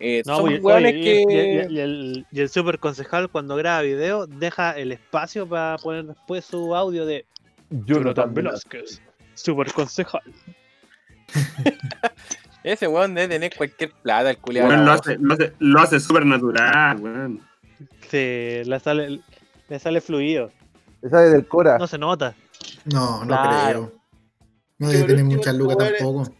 Eh, 0.06 0.22
No, 0.26 0.36
son 0.36 0.44
oye, 0.47 0.59
weones 0.60 0.93
oye, 0.93 1.01
y- 1.01 1.05
que. 1.05 1.22
y, 1.22 1.72
y- 1.72 1.76
y 1.76 1.81
el, 1.81 2.26
y 2.31 2.40
el 2.40 2.48
super 2.51 2.78
concejal 2.78 3.31
cuando 3.31 3.56
graba 3.56 3.81
video 3.82 4.26
deja 4.26 4.72
el 4.72 4.93
espacio 4.93 5.48
para 5.48 5.78
poner 5.78 6.05
después 6.05 6.44
su 6.44 6.74
audio 6.74 7.06
de 7.06 7.24
Jonathan 7.70 8.35
Velázquez, 8.35 9.01
super 9.35 9.72
concejal. 9.72 10.20
Ese 12.62 12.89
weón 12.89 13.14
debe 13.14 13.28
tener 13.28 13.55
cualquier 13.56 13.93
plata, 14.02 14.31
el 14.31 14.39
culiado. 14.39 14.68
Weón, 14.68 14.85
lo 14.86 14.93
hace, 14.93 15.16
lo 15.18 15.35
hace, 15.35 15.52
lo 15.59 15.81
hace 15.81 16.01
súper 16.01 16.24
natural, 16.24 16.98
weón. 17.01 17.40
Sí, 18.10 18.62
le 18.64 18.81
sale, 18.81 19.20
le 19.68 19.78
sale 19.78 20.01
fluido, 20.01 20.51
Esa 21.02 21.24
es 21.26 21.32
del 21.32 21.47
Cora. 21.47 21.76
no 21.78 21.86
se 21.86 21.98
nota. 21.98 22.35
No, 22.86 23.20
no 23.20 23.26
Claro. 23.26 23.90
creo. 23.90 23.93
No 24.78 24.89
debe 24.89 25.05
tener 25.14 25.39
estos 25.39 25.55
lucas 25.56 25.76
tampoco. 25.78 26.32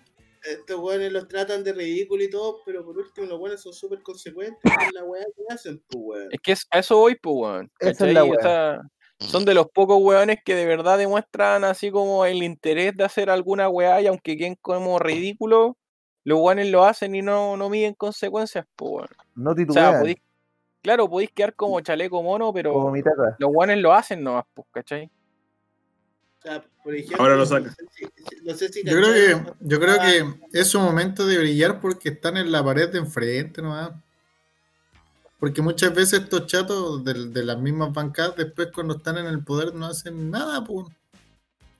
Estos 0.45 0.79
weones 0.81 1.13
los 1.13 1.27
tratan 1.29 1.65
de 1.65 1.73
ridículo 1.73 2.23
y 2.23 2.31
todo, 2.31 2.61
pero 2.67 2.85
por 2.85 2.99
último 2.99 3.27
los 3.27 3.41
weones 3.41 3.61
son 3.63 3.73
súper 3.73 4.03
consecuentes 4.03 4.61
con 4.63 4.95
la 4.95 5.05
weá 5.05 5.25
que 5.35 5.55
hacen, 5.55 5.83
pues 5.89 6.03
weón. 6.05 6.29
Es 6.33 6.41
que 6.41 6.53
es- 6.53 6.67
a 6.71 6.79
eso 6.81 6.99
voy, 6.99 7.17
pues, 7.17 7.35
weón. 7.37 7.73
Esa 7.81 8.07
es 8.09 8.15
la 8.15 8.25
O 8.25 8.27
weá. 8.29 8.43
sea, 8.43 8.81
son 9.21 9.45
de 9.45 9.55
los 9.55 9.69
pocos 9.71 9.99
weones 10.03 10.39
que 10.45 10.55
de 10.55 10.67
verdad 10.67 10.99
demuestran 10.99 11.65
así 11.65 11.91
como 11.91 12.25
el 12.27 12.43
interés 12.43 12.95
de 12.97 13.05
hacer 13.05 13.31
alguna 13.31 13.69
weá 13.69 14.01
y 14.03 14.07
aunque 14.07 14.37
queden 14.37 14.57
como 14.61 14.99
ridículo, 14.99 15.77
los 16.25 16.41
weones 16.41 16.69
lo 16.71 16.85
hacen 16.85 17.15
y 17.15 17.23
no, 17.23 17.57
no 17.57 17.69
miden 17.71 17.95
consecuencias, 17.95 18.67
pues, 18.77 18.91
weón. 18.93 19.09
No 19.35 19.51
O 19.51 19.55
sea, 19.55 19.65
titubean. 19.67 20.01
podéis, 20.01 20.17
claro, 20.83 21.09
podéis 21.09 21.31
quedar 21.33 21.55
como 21.55 21.81
chaleco 21.81 22.23
mono, 22.23 22.53
pero 22.53 22.93
los 23.39 23.51
weones 23.53 23.79
lo 23.79 23.93
hacen 23.93 24.23
nomás, 24.23 24.45
pues, 24.53 24.67
¿cachai? 24.73 25.11
O 26.45 26.47
sea, 26.47 26.63
por 26.83 26.95
ejemplo, 26.95 27.17
Ahora 27.21 27.37
lo 27.37 27.47
saca. 27.47 27.71
No 27.71 27.75
sé 27.75 27.87
si, 27.95 28.45
no 28.45 28.55
sé 28.55 28.69
si 28.69 28.85
Yo 28.85 28.93
creo 28.99 29.15
que, 29.15 29.53
yo 29.61 29.81
creo 29.81 29.97
que 29.99 30.59
es 30.59 30.69
su 30.69 30.79
momento 30.79 31.27
de 31.27 31.39
brillar 31.39 31.81
porque 31.81 32.11
están 32.11 32.37
en 32.37 32.53
la 32.53 32.63
pared 32.63 32.91
de 32.91 32.99
enfrente 32.99 33.63
nomás. 33.63 33.93
Porque 35.41 35.63
muchas 35.63 35.95
veces 35.95 36.21
estos 36.21 36.47
chatos 36.47 37.03
de, 37.03 37.29
de 37.31 37.45
las 37.45 37.59
mismas 37.59 37.93
bancadas, 37.95 38.37
después 38.37 38.69
cuando 38.75 38.97
están 38.97 39.17
en 39.17 39.27
el 39.27 39.43
poder 39.43 39.75
no 39.75 39.87
hacen 39.87 40.31
nada, 40.31 40.63
pues. 40.65 40.87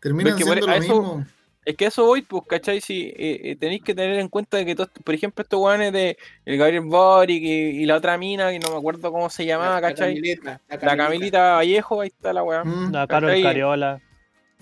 Terminan 0.01 0.37
siendo 0.37 0.55
lo 0.67 0.73
eso- 0.73 0.81
mismo. 0.81 1.27
Es 1.67 1.77
que 1.77 1.87
eso 1.87 2.05
voy, 2.05 2.21
pues, 2.21 2.43
¿cachai? 2.47 2.81
Si 2.83 3.05
eh, 3.17 3.41
eh, 3.43 3.57
tenéis 3.57 3.83
que 3.83 3.95
tener 3.95 4.19
en 4.19 4.29
cuenta 4.29 4.59
de 4.59 4.67
que, 4.67 4.75
todos- 4.75 4.91
por 5.03 5.15
ejemplo, 5.15 5.43
estos 5.43 5.59
weones 5.61 5.93
de 5.95 6.17
el 6.45 6.59
Gabriel 6.59 6.85
Boric 6.85 7.43
y, 7.43 7.83
y 7.83 7.87
la 7.87 7.97
otra 7.97 8.19
mina, 8.19 8.51
que 8.51 8.59
no 8.59 8.71
me 8.71 8.77
acuerdo 8.77 9.11
cómo 9.11 9.29
se 9.31 9.47
llamaba, 9.47 9.81
¿cachai? 9.81 10.15
Camilita, 10.15 10.61
La 10.69 10.97
Camilita 10.97 11.53
Vallejo, 11.55 12.01
ahí 12.03 12.09
está 12.09 12.33
la 12.35 12.43
weá. 12.43 12.65
Mm. 12.65 12.93
La 12.93 13.07
Carol 13.07 13.31
¿cachai? 13.31 13.43
Cariola. 13.43 14.01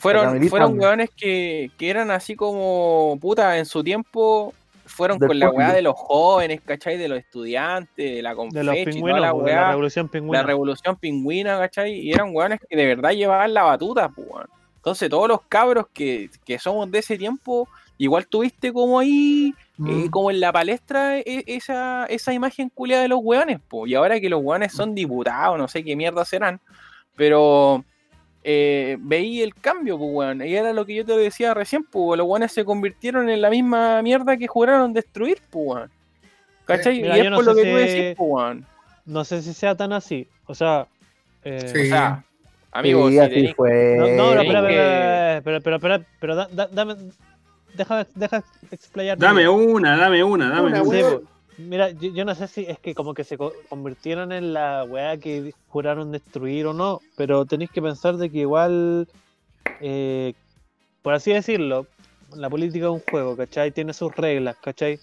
Fueron, 0.03 0.49
fueron 0.49 0.79
weones 0.79 1.11
que, 1.17 1.71
que 1.79 1.89
eran 1.91 2.11
así 2.11 2.35
como, 2.37 3.17
puta, 3.21 3.57
en 3.59 3.67
su 3.67 3.83
tiempo 3.85 4.53
fueron 4.85 5.19
Del 5.19 5.29
con 5.29 5.39
la 5.39 5.51
weá 5.51 5.73
de 5.73 5.81
los 5.81 5.95
jóvenes, 5.97 6.61
¿cachai? 6.65 6.99
De 6.99 7.09
los 7.09 7.19
estudiantes, 7.19 7.95
de 8.17 8.21
la 8.21 8.35
De 8.35 8.65
los 8.65 8.75
pingüinos, 8.77 9.21
la 9.21 9.29
de 9.29 9.33
la 9.33 9.35
weá. 9.35 9.69
revolución 9.71 10.07
la 10.07 10.11
pingüina. 10.13 10.43
revolución 10.43 10.97
pingüina, 10.97 11.59
¿cachai? 11.59 11.93
Y 12.01 12.13
eran 12.13 12.31
weones 12.35 12.61
que 12.69 12.77
de 12.77 12.85
verdad 12.87 13.13
llevaban 13.13 13.55
la 13.55 13.63
batuta, 13.63 14.09
pues, 14.09 14.27
weón. 14.29 14.47
Entonces, 14.77 15.09
todos 15.09 15.29
los 15.29 15.41
cabros 15.49 15.87
que, 15.95 16.29
que 16.45 16.59
somos 16.59 16.91
de 16.91 16.99
ese 16.99 17.17
tiempo, 17.17 17.69
igual 17.97 18.27
tuviste 18.27 18.73
como 18.73 18.99
ahí, 18.99 19.55
eh, 19.57 19.63
Mm. 19.79 20.07
como 20.11 20.31
en 20.31 20.41
la 20.41 20.53
palestra, 20.53 21.19
e- 21.21 21.45
esa, 21.47 22.05
esa 22.07 22.33
imagen 22.33 22.69
culia 22.69 23.01
de 23.01 23.09
los 23.09 23.21
weones, 23.23 23.61
pues. 23.69 23.91
Y 23.91 23.95
ahora 23.95 24.21
que 24.21 24.29
los 24.29 24.43
weones 24.43 24.73
son 24.73 24.95
diputados, 24.95 25.57
no 25.57 25.69
sé 25.69 25.83
qué 25.85 25.95
mierda 25.97 26.25
serán, 26.25 26.61
pero 27.17 27.85
eh, 28.45 28.97
veí 29.01 29.41
el 29.43 29.55
cambio, 29.55 29.97
pues, 29.99 30.11
weón. 30.13 30.43
Y 30.47 30.55
era 30.55 30.73
lo 30.73 30.85
que 30.85 30.95
yo 30.97 31.05
te 31.05 31.17
decía 31.17 31.55
recién, 31.55 31.85
pues, 31.85 32.19
los 32.19 32.27
weones 32.27 32.53
se 32.53 32.65
convirtieron 32.65 33.29
en 33.31 33.41
la 33.41 33.51
misma 33.51 34.03
mierda 34.03 34.37
que 34.37 34.47
juraron 34.47 34.93
destruir, 34.93 35.39
pues, 35.51 35.67
weón. 35.67 35.91
¿Cachai? 36.65 37.03
Mira, 37.03 37.17
y 37.19 37.21
es 37.23 37.31
no 37.31 37.37
por 37.37 37.45
lo 37.47 37.55
sé 37.55 37.63
que 37.63 37.71
tú 37.71 37.77
si- 37.79 37.85
decís, 37.85 38.15
pues, 38.17 38.31
weón. 38.31 38.67
No 39.05 39.25
sé 39.25 39.43
si 39.43 39.53
sea 39.53 39.75
tan 39.75 39.93
así. 39.93 40.29
O 40.47 40.55
sea, 40.55 40.87
eh, 41.45 41.61
Sí. 41.73 41.81
O 41.83 41.85
sea, 41.87 42.25
amigos, 42.71 43.09
Sí, 43.11 43.13
si 43.15 43.19
así 43.21 43.35
tenéis- 43.35 43.55
fue. 43.57 43.97
No, 44.17 44.35
no, 44.35 44.41
pero, 44.41 44.67
que- 44.67 45.37
espera, 45.39 45.57
espera, 45.59 45.77
espera, 45.77 46.01
pero 46.21 46.37
da- 46.37 46.49
da- 46.53 46.69
dame, 46.73 46.95
deja, 47.75 48.07
deja 48.15 48.45
explayar. 48.71 49.19
Dame 49.19 49.49
una, 49.49 49.97
dame 49.97 50.23
una, 50.23 50.49
dame 50.51 50.69
Una, 50.69 50.83
una. 50.83 50.99
Mira, 51.69 51.91
yo, 51.91 52.09
yo 52.11 52.25
no 52.25 52.35
sé 52.35 52.47
si 52.49 52.65
es 52.67 52.79
que 52.79 52.95
como 52.95 53.15
que 53.15 53.25
se 53.25 53.37
co- 53.39 53.53
convirtieron 53.69 54.33
en 54.33 54.53
la 54.53 54.85
weá 54.85 55.17
que 55.17 55.53
juraron 55.69 56.13
destruir 56.13 56.67
o 56.67 56.73
no, 56.75 57.01
pero 57.17 57.45
tenéis 57.47 57.71
que 57.71 57.83
pensar 57.83 58.17
de 58.17 58.31
que 58.31 58.39
igual, 58.39 59.09
eh, 59.81 60.35
por 61.03 61.15
así 61.15 61.33
decirlo, 61.33 61.87
la 62.37 62.49
política 62.51 62.87
es 62.87 62.93
un 62.93 63.01
juego, 63.01 63.37
¿cachai? 63.37 63.73
Tiene 63.73 63.93
sus 63.93 64.15
reglas, 64.15 64.57
¿cachai? 64.63 64.99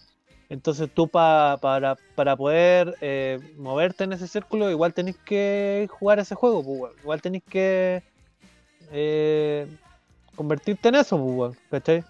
Entonces 0.50 0.90
tú 0.94 1.08
pa- 1.08 1.58
para, 1.62 1.96
para 2.16 2.36
poder 2.36 2.96
eh, 3.02 3.40
moverte 3.58 4.04
en 4.06 4.14
ese 4.14 4.28
círculo, 4.28 4.70
igual 4.72 4.94
tenéis 4.94 5.18
que 5.26 5.88
jugar 5.92 6.20
ese 6.20 6.36
juego, 6.36 6.64
pues, 6.64 6.94
igual 7.02 7.22
tenéis 7.22 7.44
que 7.50 8.02
eh, 8.92 9.68
convertirte 10.36 10.90
en 10.90 10.96
eso, 10.96 11.18
pues, 11.18 11.56
¿cachai? 11.70 12.04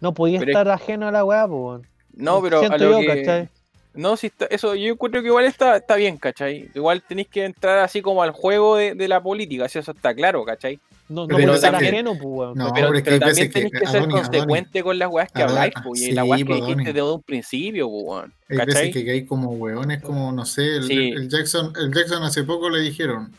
No 0.00 0.12
podías 0.14 0.42
es- 0.42 0.48
estar 0.48 0.68
ajeno 0.68 1.06
a 1.06 1.12
la 1.12 1.24
weá, 1.24 1.46
pues. 1.46 1.82
No, 2.14 2.42
pero 2.42 2.64
a 2.64 2.76
lo 2.76 2.90
yo, 2.90 2.98
que- 3.00 3.06
¿cachai? 3.06 3.48
No, 3.92 4.16
si 4.16 4.28
está, 4.28 4.46
eso 4.46 4.74
yo 4.76 4.92
encuentro 4.92 5.20
que 5.20 5.26
igual 5.28 5.44
está, 5.46 5.76
está 5.78 5.96
bien, 5.96 6.16
¿cachai? 6.16 6.70
Igual 6.74 7.02
tenéis 7.02 7.26
que 7.28 7.44
entrar 7.44 7.78
así 7.80 8.00
como 8.02 8.22
al 8.22 8.30
juego 8.30 8.76
de, 8.76 8.94
de 8.94 9.08
la 9.08 9.20
política, 9.20 9.68
si 9.68 9.80
eso 9.80 9.90
está 9.90 10.14
claro, 10.14 10.44
¿cachai? 10.44 10.78
No, 11.08 11.26
no 11.26 11.36
Pero 11.36 11.54
estar 11.54 11.72
también- 11.72 11.94
ajeno, 11.94 12.12
pues, 12.12 12.24
weón. 12.24 12.56
No, 12.56 12.72
pero 12.72 12.86
pero 12.86 12.98
es 12.98 13.02
que 13.02 13.10
pero 13.10 13.26
también 13.26 13.48
que. 13.48 13.52
tenéis 13.52 13.72
que, 13.72 13.78
ser 13.78 13.86
Adonis, 13.88 14.14
Adonis, 14.14 14.28
consecuente 14.30 14.82
con 14.84 14.98
las 15.00 15.10
weas 15.10 15.32
que 15.32 15.42
habláis, 15.42 15.74
pues, 15.82 16.02
y 16.02 16.04
sí, 16.06 16.12
las 16.12 16.24
weas 16.24 16.38
que 16.38 16.44
pues, 16.44 16.60
dijiste 16.66 16.92
desde 16.92 17.02
un 17.02 17.22
principio, 17.22 17.88
pues, 17.90 18.04
weón, 18.06 18.34
Hay 18.48 18.56
veces 18.66 18.92
que 18.92 19.10
hay 19.10 19.26
como 19.26 19.50
hueones, 19.50 20.02
como 20.02 20.30
no 20.30 20.46
sé, 20.46 20.76
el, 20.76 20.84
Sí. 20.84 21.08
el 21.10 21.28
Jackson, 21.28 21.72
el 21.76 21.92
Jackson 21.92 22.22
hace 22.22 22.44
poco 22.44 22.70
le 22.70 22.78
dijeron, 22.80 23.32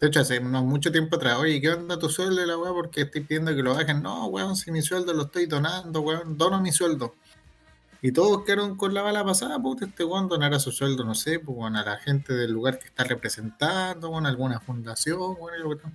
de 0.00 0.06
hecho 0.06 0.20
hace 0.20 0.38
no, 0.40 0.62
mucho 0.64 0.92
tiempo 0.92 1.16
atrás, 1.16 1.36
oye, 1.40 1.60
¿qué 1.60 1.70
onda 1.70 1.98
tu 1.98 2.08
sueldo 2.08 2.40
de 2.40 2.46
la 2.46 2.56
weá? 2.56 2.72
Porque 2.72 3.00
estoy 3.02 3.22
pidiendo 3.22 3.56
que 3.56 3.62
lo 3.64 3.74
bajen. 3.74 4.02
No, 4.04 4.26
weón, 4.26 4.54
si 4.54 4.70
mi 4.70 4.80
sueldo 4.80 5.12
lo 5.12 5.24
estoy 5.24 5.46
donando, 5.46 6.00
weón, 6.02 6.38
dono 6.38 6.60
mi 6.60 6.70
sueldo. 6.70 7.16
Y 8.02 8.12
todos 8.12 8.44
quedaron 8.44 8.76
con 8.76 8.94
la 8.94 9.02
bala 9.02 9.24
pasada, 9.24 9.58
puta, 9.58 9.84
este 9.84 10.04
weón 10.04 10.26
donará 10.26 10.58
su 10.58 10.72
sueldo, 10.72 11.04
no 11.04 11.14
sé, 11.14 11.38
pues 11.38 11.56
weón, 11.56 11.76
a 11.76 11.84
la 11.84 11.98
gente 11.98 12.32
del 12.32 12.50
lugar 12.50 12.78
que 12.78 12.86
está 12.86 13.04
representando, 13.04 14.08
weón, 14.08 14.24
a 14.24 14.30
alguna 14.30 14.58
fundación, 14.60 15.36
weón, 15.38 15.58
y 15.58 15.62
lo 15.62 15.70
que 15.70 15.82
tal. 15.82 15.92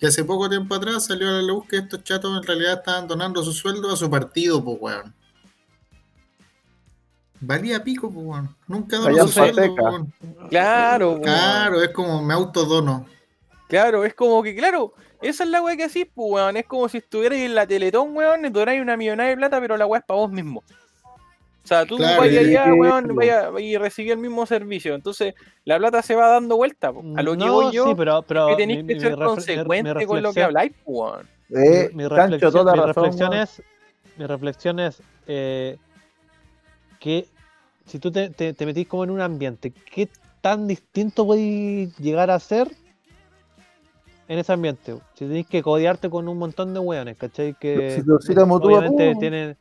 Y 0.00 0.06
hace 0.06 0.24
poco 0.24 0.48
tiempo 0.48 0.76
atrás 0.76 1.06
salió 1.06 1.28
a 1.28 1.32
la 1.32 1.42
luz 1.42 1.66
que 1.68 1.78
estos 1.78 2.04
chatos 2.04 2.36
en 2.36 2.44
realidad 2.44 2.74
estaban 2.74 3.08
donando 3.08 3.42
su 3.42 3.52
sueldo 3.52 3.92
a 3.92 3.96
su 3.96 4.08
partido, 4.08 4.64
pues 4.64 4.78
weón. 4.80 5.14
Valía 7.40 7.82
pico, 7.82 8.10
pues 8.10 8.24
weón. 8.24 8.56
Nunca 8.68 8.98
donó 8.98 9.26
su 9.26 9.32
sueldo, 9.32 9.74
pues, 9.74 9.76
weón. 9.76 10.12
Claro, 10.50 11.16
pues, 11.16 11.22
Claro, 11.22 11.82
es 11.82 11.90
como 11.90 12.22
me 12.22 12.34
autodono. 12.34 13.06
Claro, 13.66 14.04
es 14.04 14.14
como 14.14 14.40
que, 14.44 14.54
claro, 14.54 14.94
esa 15.20 15.42
es 15.42 15.50
la 15.50 15.62
wea 15.62 15.76
que 15.76 15.84
así, 15.84 16.04
pues, 16.04 16.30
weón. 16.30 16.56
Es 16.56 16.66
como 16.66 16.88
si 16.88 16.98
estuvierais 16.98 17.42
en 17.42 17.56
la 17.56 17.66
Teletón, 17.66 18.16
weón, 18.16 18.44
y 18.46 18.50
donáis 18.50 18.80
una 18.80 18.96
millonada 18.96 19.30
de 19.30 19.36
plata, 19.36 19.60
pero 19.60 19.76
la 19.76 19.86
wea 19.86 19.98
es 19.98 20.06
para 20.06 20.20
vos 20.20 20.30
mismo. 20.30 20.62
O 21.68 21.74
sea, 21.74 21.84
tú 21.84 21.98
Claro, 21.98 22.22
vayas 22.22 22.46
allá, 22.46 22.72
weón, 22.72 23.14
vaya 23.14 23.50
y 23.60 23.76
recibís 23.76 24.12
el 24.12 24.18
mismo 24.18 24.46
servicio. 24.46 24.94
Entonces, 24.94 25.34
la 25.66 25.76
plata 25.76 26.00
se 26.00 26.14
va 26.14 26.28
dando 26.28 26.56
vuelta, 26.56 26.90
po. 26.90 27.04
A 27.14 27.20
lo 27.22 27.32
que 27.32 27.44
no, 27.44 27.52
voy 27.52 27.74
yo, 27.74 27.84
sí, 27.88 27.94
pero, 27.94 28.22
pero 28.22 28.46
que 28.48 28.56
tenéis 28.56 28.84
mi- 28.84 28.94
que 28.94 29.00
ser 29.00 29.16
consecuente 29.16 30.06
con 30.06 30.22
lo 30.22 30.32
que 30.32 30.40
reflexión- 30.40 30.44
habláis, 30.46 30.72
weón. 30.86 31.28
Eh, 31.50 31.90
mi, 31.92 32.06
reflexión, 32.08 32.52
toda 32.52 32.72
mi 32.72 32.78
razón. 32.78 32.94
reflexión 33.04 33.34
es, 33.34 33.62
mi 34.16 34.24
reflexión 34.24 34.80
es 34.80 35.02
eh, 35.26 35.76
que 37.00 37.26
si 37.84 37.98
tú 37.98 38.10
te, 38.10 38.30
te, 38.30 38.54
te 38.54 38.64
metís 38.64 38.88
como 38.88 39.04
en 39.04 39.10
un 39.10 39.20
ambiente, 39.20 39.70
¿qué 39.70 40.08
tan 40.40 40.66
distinto 40.66 41.26
puedes 41.26 41.94
llegar 41.98 42.30
a 42.30 42.38
ser 42.40 42.68
en 44.26 44.38
ese 44.38 44.54
ambiente? 44.54 44.94
Si 45.12 45.26
tenés 45.26 45.46
que 45.46 45.62
codearte 45.62 46.08
con 46.08 46.28
un 46.30 46.38
montón 46.38 46.72
de 46.72 46.80
weones, 46.80 47.18
¿cachai? 47.18 47.54
Que 47.60 48.00
Si 48.00 48.06
te 48.06 48.26
cita 48.26 48.46
Motúa, 48.46 48.78
obviamente 48.78 49.10
pum. 49.12 49.20
tienen... 49.20 49.56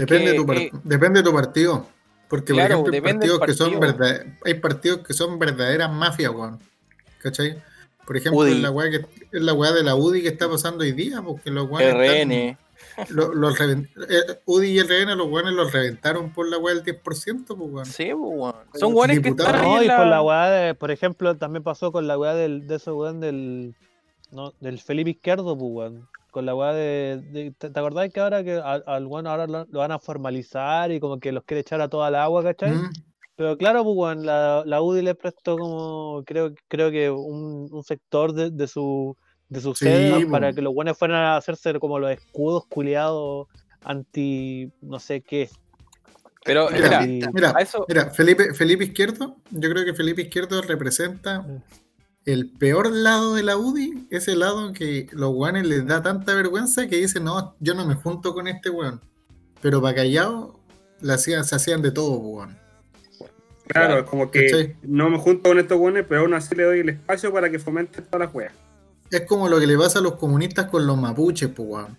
Depende, 0.00 0.24
que, 0.24 0.30
de 0.32 0.36
tu 0.36 0.46
par- 0.46 0.56
eh, 0.58 0.70
depende 0.84 1.20
de 1.22 1.24
tu 1.28 1.32
partido. 1.34 1.86
Porque, 2.28 2.52
Claro, 2.54 2.82
por 2.82 2.94
ejemplo, 2.94 3.10
hay 3.10 3.18
partidos 3.38 3.40
que 3.46 3.54
son 3.54 3.80
verdad, 3.80 4.26
hay 4.44 4.54
partidos 4.54 4.98
que 5.06 5.12
son 5.12 5.38
verdaderas 5.38 5.92
mafias, 5.92 6.32
weón. 6.32 6.58
¿Cachai? 7.18 7.62
Por 8.06 8.16
ejemplo, 8.16 8.40
UDI. 8.40 8.52
es 8.52 8.58
la 8.62 8.70
weá 8.70 8.90
que 8.90 8.96
es 8.96 9.42
la 9.42 9.52
weá 9.52 9.72
de 9.72 9.82
la 9.82 9.94
UDI 9.94 10.22
que 10.22 10.28
está 10.28 10.48
pasando 10.48 10.82
hoy 10.82 10.92
día, 10.92 11.20
porque 11.22 11.50
los 11.50 11.68
weones 11.70 11.94
RN. 11.94 12.32
están- 12.32 12.58
lo- 13.16 13.32
los 13.34 13.58
eh, 13.60 14.40
UDI 14.46 14.80
y 14.80 14.82
RN, 14.82 15.14
los 15.16 15.28
weones 15.28 15.52
los 15.54 15.72
reventaron 15.72 16.32
por 16.32 16.48
la 16.48 16.58
weá 16.58 16.74
del 16.74 16.82
10%, 16.84 17.02
pues 17.46 17.58
weón. 17.58 17.86
Sí, 17.86 18.04
pues, 18.06 18.16
weón. 18.16 18.54
Son 18.74 18.94
weones 18.94 19.20
que 19.20 19.28
están 19.28 19.54
ahí 19.54 19.62
No, 19.62 19.82
y 19.82 19.86
la... 19.86 19.96
por 19.98 20.06
la 20.06 20.22
weá 20.22 20.50
de, 20.50 20.74
por 20.74 20.90
ejemplo, 20.90 21.36
también 21.36 21.62
pasó 21.62 21.92
con 21.92 22.06
la 22.08 22.18
weá 22.18 22.34
del, 22.34 22.66
de 22.66 22.76
ese 22.76 22.90
weón 22.90 23.20
del, 23.20 23.74
no, 24.30 24.52
del 24.60 24.80
Felipe 24.80 25.10
Izquierdo, 25.10 25.56
pues 25.56 25.70
weón. 25.70 26.08
Con 26.32 26.46
la 26.46 26.54
weá 26.54 26.72
de, 26.72 27.20
de- 27.30 27.52
¿te, 27.52 27.66
acordás 27.66 28.10
que 28.10 28.18
ahora 28.18 28.42
que 28.42 28.54
al, 28.54 28.82
al 28.86 29.06
weón 29.06 29.26
ahora 29.26 29.46
lo, 29.46 29.66
lo 29.68 29.78
van 29.80 29.92
a 29.92 29.98
formalizar 29.98 30.90
y 30.90 30.98
como 30.98 31.20
que 31.20 31.30
los 31.30 31.44
quiere 31.44 31.60
echar 31.60 31.82
a 31.82 31.88
toda 31.88 32.10
la 32.10 32.24
agua, 32.24 32.42
¿cachai? 32.42 32.72
Mm, 32.72 32.90
Pero 33.36 33.58
claro, 33.58 33.84
pues 33.84 33.94
weón, 33.98 34.24
la, 34.24 34.62
la 34.64 34.80
UDI 34.80 35.02
le 35.02 35.14
prestó 35.14 35.58
como, 35.58 36.22
creo, 36.24 36.54
creo 36.68 36.90
que 36.90 37.10
un, 37.10 37.68
un 37.70 37.84
sector 37.84 38.32
de, 38.32 38.50
de 38.50 38.66
su 38.66 39.14
de 39.50 39.60
su 39.60 39.74
Sí, 39.74 39.84
sede 39.84 40.26
para 40.28 40.54
que 40.54 40.62
los 40.62 40.72
buenos 40.72 40.96
fueran 40.96 41.18
a 41.18 41.36
hacerse 41.36 41.78
como 41.78 41.98
los 41.98 42.10
escudos 42.10 42.64
culiados 42.66 43.46
anti 43.82 44.72
no 44.80 44.98
sé 44.98 45.20
qué. 45.20 45.50
Pero, 46.46 46.70
Mira, 46.70 47.00
mira, 47.00 47.30
Mira, 47.34 47.52
a 47.54 47.60
eso... 47.60 47.84
mira, 47.86 48.10
Felipe, 48.10 48.54
Felipe 48.54 48.84
Izquierdo, 48.84 49.36
yo 49.50 49.70
creo 49.70 49.84
que 49.84 49.92
Felipe 49.92 50.22
Izquierdo 50.22 50.62
representa 50.62 51.46
el 52.24 52.50
peor 52.50 52.92
lado 52.92 53.34
de 53.34 53.42
la 53.42 53.56
UDI, 53.56 54.06
ese 54.10 54.36
lado 54.36 54.72
que 54.72 55.08
los 55.12 55.32
weones 55.34 55.66
les 55.66 55.86
da 55.86 56.02
tanta 56.02 56.34
vergüenza 56.34 56.86
que 56.86 56.96
dicen, 56.96 57.24
no, 57.24 57.54
yo 57.60 57.74
no 57.74 57.86
me 57.86 57.94
junto 57.94 58.32
con 58.34 58.46
este 58.46 58.70
weón. 58.70 59.00
Pero 59.60 59.82
para 59.82 59.96
callado 59.96 60.58
la 61.00 61.14
hacían, 61.14 61.44
se 61.44 61.56
hacían 61.56 61.82
de 61.82 61.90
todo, 61.90 62.18
weón. 62.18 62.56
Claro, 63.66 63.98
es 64.00 64.04
como 64.04 64.30
que 64.30 64.46
¿Cachai? 64.46 64.76
no 64.82 65.08
me 65.08 65.18
junto 65.18 65.48
con 65.48 65.58
estos 65.58 65.78
buenos, 65.78 66.04
pero 66.08 66.22
aún 66.22 66.34
así 66.34 66.54
le 66.54 66.64
doy 66.64 66.80
el 66.80 66.90
espacio 66.90 67.32
para 67.32 67.50
que 67.50 67.58
fomenten 67.58 68.04
todas 68.04 68.26
las 68.26 68.34
weas. 68.34 68.52
Es 69.10 69.22
como 69.22 69.48
lo 69.48 69.58
que 69.58 69.66
le 69.66 69.76
pasa 69.76 69.98
a 69.98 70.02
los 70.02 70.14
comunistas 70.14 70.66
con 70.66 70.86
los 70.86 70.96
mapuches, 70.96 71.48
pues, 71.48 71.68
weón. 71.68 71.98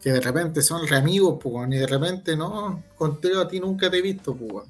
Que 0.00 0.12
de 0.12 0.20
repente 0.20 0.62
son 0.62 0.86
re 0.86 0.96
amigos, 0.96 1.38
pues, 1.40 1.54
weón. 1.54 1.72
Y 1.72 1.76
de 1.76 1.86
repente, 1.86 2.36
no, 2.36 2.82
contigo 2.96 3.40
a 3.40 3.48
ti 3.48 3.60
nunca 3.60 3.90
te 3.90 3.98
he 3.98 4.02
visto, 4.02 4.34
pues, 4.34 4.52
weón. 4.52 4.66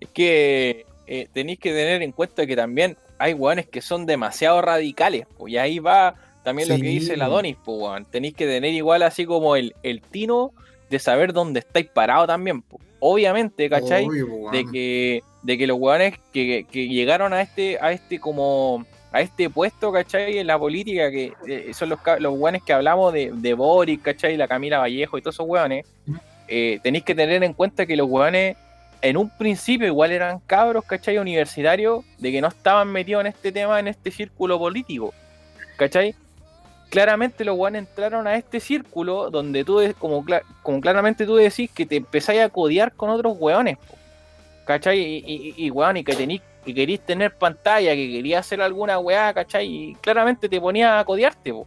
Es 0.00 0.08
que 0.10 0.86
eh, 1.06 1.28
tenéis 1.32 1.58
que 1.58 1.70
tener 1.70 2.02
en 2.02 2.12
cuenta 2.12 2.46
que 2.46 2.56
también 2.56 2.96
hay 3.20 3.34
weones 3.34 3.68
que 3.68 3.82
son 3.82 4.06
demasiado 4.06 4.62
radicales, 4.62 5.26
pues, 5.36 5.52
y 5.52 5.58
ahí 5.58 5.78
va 5.78 6.14
también 6.42 6.70
lo 6.70 6.76
que 6.76 6.82
dice 6.82 7.14
el 7.14 7.22
Adonis, 7.22 7.56
pues, 7.62 7.78
weón. 7.78 8.06
Tenéis 8.06 8.34
que 8.34 8.46
tener 8.46 8.72
igual 8.72 9.02
así 9.02 9.26
como 9.26 9.56
el, 9.56 9.74
el 9.82 10.00
tino 10.00 10.52
de 10.88 10.98
saber 10.98 11.34
dónde 11.34 11.60
estáis 11.60 11.86
parados 11.86 12.26
también, 12.26 12.62
pues. 12.62 12.82
Obviamente, 12.98 13.68
¿cachai? 13.68 14.06
Obvio, 14.06 14.50
de 14.50 14.64
que, 14.72 15.22
de 15.42 15.58
que 15.58 15.66
los 15.66 15.78
weones 15.78 16.18
que, 16.32 16.66
que 16.70 16.88
llegaron 16.88 17.34
a 17.34 17.42
este, 17.42 17.78
a 17.80 17.92
este 17.92 18.18
como 18.18 18.86
a 19.12 19.20
este 19.20 19.50
puesto, 19.50 19.92
¿cachai? 19.92 20.38
En 20.38 20.46
la 20.46 20.58
política, 20.58 21.10
que 21.10 21.34
eh, 21.46 21.72
son 21.74 21.90
los, 21.90 21.98
los 22.20 22.38
weones 22.38 22.62
que 22.62 22.72
hablamos 22.72 23.12
de, 23.12 23.32
de 23.34 23.54
Boris, 23.54 24.00
¿cachai? 24.00 24.36
La 24.38 24.48
Camila 24.48 24.78
Vallejo 24.78 25.18
y 25.18 25.22
todos 25.22 25.36
esos 25.36 25.46
weones, 25.46 25.86
eh, 26.48 26.80
tenéis 26.82 27.04
que 27.04 27.14
tener 27.14 27.42
en 27.42 27.52
cuenta 27.52 27.84
que 27.84 27.96
los 27.96 28.08
weones 28.08 28.56
en 29.02 29.16
un 29.16 29.30
principio 29.30 29.86
igual 29.86 30.12
eran 30.12 30.40
cabros, 30.40 30.84
¿cachai? 30.84 31.18
Universitarios, 31.18 32.04
de 32.18 32.32
que 32.32 32.40
no 32.40 32.48
estaban 32.48 32.88
metidos 32.88 33.22
en 33.22 33.26
este 33.28 33.52
tema, 33.52 33.78
en 33.80 33.88
este 33.88 34.10
círculo 34.10 34.58
político, 34.58 35.12
¿cachai? 35.76 36.14
claramente 36.90 37.44
los 37.44 37.56
weones 37.56 37.86
entraron 37.88 38.26
a 38.26 38.34
este 38.34 38.58
círculo 38.58 39.30
donde 39.30 39.64
tú, 39.64 39.80
como, 39.98 40.24
como 40.62 40.80
claramente 40.80 41.24
tú 41.24 41.36
decís, 41.36 41.70
que 41.70 41.86
te 41.86 41.96
empezáis 41.96 42.40
a 42.40 42.48
codear 42.48 42.92
con 42.92 43.10
otros 43.10 43.36
weones. 43.38 43.78
¿cachai? 44.70 45.00
Y, 45.00 45.24
y, 45.26 45.54
y, 45.66 45.70
weón, 45.70 45.96
y 45.96 46.04
que 46.04 46.40
que 46.64 46.74
querís 46.74 47.00
tener 47.00 47.34
pantalla, 47.34 47.94
que 47.94 48.12
querías 48.12 48.46
hacer 48.46 48.60
alguna 48.60 48.98
weá, 48.98 49.32
¿cachai? 49.32 49.66
Y 49.66 49.94
claramente 49.96 50.48
te 50.48 50.60
ponía 50.60 51.00
a 51.00 51.04
codearte, 51.04 51.52
po. 51.52 51.66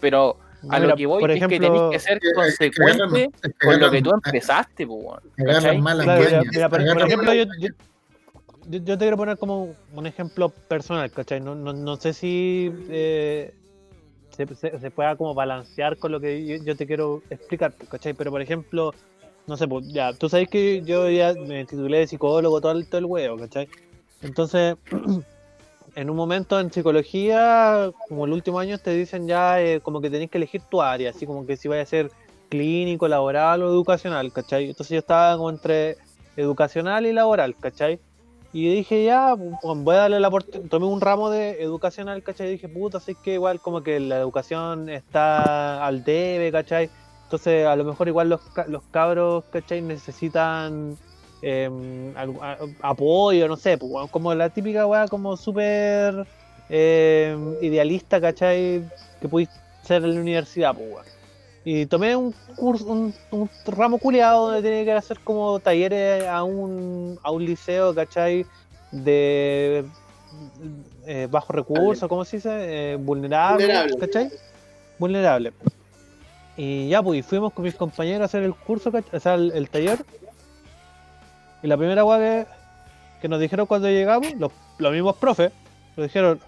Pero 0.00 0.36
a 0.68 0.78
Mira, 0.78 0.90
lo 0.90 0.96
que 0.96 1.06
voy 1.06 1.20
por 1.20 1.30
es 1.30 1.38
que 1.38 1.44
ejemplo, 1.44 1.72
tenés 1.72 1.90
que 1.90 1.98
ser 1.98 2.16
Es 2.16 2.22
que 2.22 2.32
consecuente 2.34 3.30
es 3.42 3.52
que 3.58 3.66
con 3.66 3.80
lo 3.80 3.90
que 3.90 4.02
tú 4.02 4.10
empezaste, 4.12 4.86
Claro, 6.04 6.44
mira, 6.52 6.68
por, 6.68 6.92
por 6.92 7.02
ejemplo, 7.02 7.32
yo, 7.34 7.44
yo- 7.58 7.68
yo 8.68 8.80
te 8.80 9.04
quiero 9.04 9.16
poner 9.16 9.38
como 9.38 9.74
un 9.92 10.06
ejemplo 10.06 10.50
personal, 10.50 11.10
¿cachai? 11.10 11.40
No, 11.40 11.54
no, 11.54 11.72
no 11.72 11.96
sé 11.96 12.12
si 12.12 12.70
eh, 12.88 13.54
se, 14.36 14.46
se- 14.54 14.78
se 14.78 14.90
pueda 14.90 15.16
como 15.16 15.34
balancear 15.34 15.96
con 15.96 16.12
lo 16.12 16.20
que 16.20 16.46
yo, 16.46 16.56
yo 16.64 16.76
te 16.76 16.86
quiero 16.86 17.22
explicar, 17.30 17.74
¿cachai? 17.90 18.12
Pero 18.14 18.30
por 18.30 18.42
ejemplo, 18.42 18.94
no 19.46 19.56
sé, 19.56 19.66
pues 19.66 19.88
ya, 19.88 20.12
tú 20.12 20.28
sabes 20.28 20.48
que 20.48 20.82
yo 20.82 21.08
ya 21.08 21.32
me 21.34 21.64
titulé 21.64 21.98
de 22.00 22.06
psicólogo, 22.06 22.60
todo 22.60 22.72
el, 22.72 22.86
todo 22.86 22.98
el 22.98 23.06
huevo, 23.06 23.38
¿cachai? 23.38 23.68
Entonces, 24.22 24.76
en 25.94 26.10
un 26.10 26.16
momento 26.16 26.58
en 26.60 26.72
psicología, 26.72 27.90
como 28.08 28.26
el 28.26 28.32
último 28.32 28.58
año, 28.58 28.78
te 28.78 28.92
dicen 28.92 29.26
ya 29.26 29.60
eh, 29.60 29.80
como 29.80 30.00
que 30.00 30.10
tenés 30.10 30.30
que 30.30 30.38
elegir 30.38 30.62
tu 30.62 30.82
área, 30.82 31.10
así 31.10 31.26
como 31.26 31.46
que 31.46 31.56
si 31.56 31.68
vaya 31.68 31.82
a 31.82 31.86
ser 31.86 32.10
clínico, 32.48 33.08
laboral 33.08 33.62
o 33.62 33.68
educacional, 33.68 34.32
¿cachai? 34.32 34.68
Entonces 34.68 34.90
yo 34.90 34.98
estaba 34.98 35.36
como 35.36 35.50
entre 35.50 35.96
educacional 36.36 37.06
y 37.06 37.12
laboral, 37.12 37.56
¿cachai? 37.56 38.00
Y 38.52 38.68
dije, 38.74 39.04
ya, 39.04 39.36
pues, 39.36 39.78
voy 39.78 39.94
a 39.94 40.00
darle 40.00 40.18
la 40.18 40.28
oportunidad. 40.28 40.68
Tomé 40.68 40.86
un 40.86 41.00
ramo 41.00 41.30
de 41.30 41.62
educacional, 41.62 42.22
¿cachai? 42.22 42.48
Y 42.48 42.52
dije, 42.52 42.68
puta, 42.68 42.98
así 42.98 43.14
que 43.14 43.34
igual 43.34 43.60
como 43.60 43.82
que 43.82 44.00
la 44.00 44.18
educación 44.18 44.88
está 44.88 45.84
al 45.86 46.02
debe, 46.02 46.50
¿cachai? 46.50 46.90
Entonces 47.24 47.64
a 47.64 47.76
lo 47.76 47.84
mejor 47.84 48.08
igual 48.08 48.28
los, 48.28 48.40
los 48.66 48.82
cabros, 48.90 49.44
¿cachai? 49.52 49.82
Necesitan 49.82 50.98
a- 52.16 52.56
apoyo, 52.82 53.48
no 53.48 53.56
sé, 53.56 53.78
pues, 53.78 54.10
como 54.10 54.34
la 54.34 54.48
típica 54.50 54.86
weá 54.86 55.06
como 55.08 55.36
súper 55.36 56.26
em, 56.68 57.54
idealista, 57.62 58.20
¿cachai? 58.20 58.82
Que 59.20 59.28
pudiste 59.28 59.54
ser 59.82 60.04
en 60.04 60.14
la 60.14 60.20
universidad, 60.20 60.74
pues. 60.74 61.06
Y 61.64 61.86
tomé 61.86 62.16
un 62.16 62.32
curso, 62.56 62.86
un, 62.86 63.12
un 63.32 63.50
ramo 63.66 63.98
culiado 63.98 64.46
donde 64.46 64.62
tenía 64.62 64.84
que 64.84 64.92
hacer 64.92 65.18
como 65.20 65.58
talleres 65.60 66.26
a 66.26 66.42
un, 66.42 67.18
a 67.22 67.30
un 67.30 67.44
liceo, 67.44 67.94
¿cachai? 67.94 68.46
De 68.92 69.84
eh, 71.06 71.28
bajo 71.30 71.52
recursos, 71.52 72.08
¿cómo 72.08 72.24
se 72.24 72.36
dice? 72.36 72.50
Eh, 72.52 72.96
vulnerable, 72.96 73.64
Vulnerable. 73.66 73.96
¿cachai? 73.98 74.30
Vulnerable. 74.98 75.52
Y 76.56 76.88
ya, 76.88 77.02
pues, 77.02 77.18
y 77.18 77.22
fuimos 77.22 77.52
con 77.52 77.64
mis 77.64 77.74
compañeros 77.74 78.22
a 78.22 78.24
hacer 78.26 78.42
el 78.42 78.54
curso, 78.54 78.90
¿cachai? 78.92 79.16
O 79.16 79.20
sea, 79.20 79.34
el, 79.34 79.52
el 79.52 79.68
taller. 79.68 79.98
Y 81.62 81.66
la 81.66 81.76
primera 81.76 82.04
weá 82.04 82.46
que, 83.20 83.28
nos 83.28 83.40
dijeron 83.40 83.66
cuando 83.66 83.88
llegamos, 83.88 84.34
los, 84.36 84.52
los 84.78 84.92
mismos 84.92 85.16
profes, 85.16 85.52
nos 85.96 86.06
dijeron, 86.06 86.40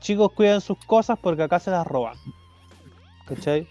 chicos, 0.00 0.32
cuiden 0.32 0.60
sus 0.60 0.78
cosas 0.84 1.18
porque 1.20 1.42
acá 1.42 1.58
se 1.58 1.70
las 1.70 1.86
roban. 1.86 2.16
¿Cachai? 3.26 3.66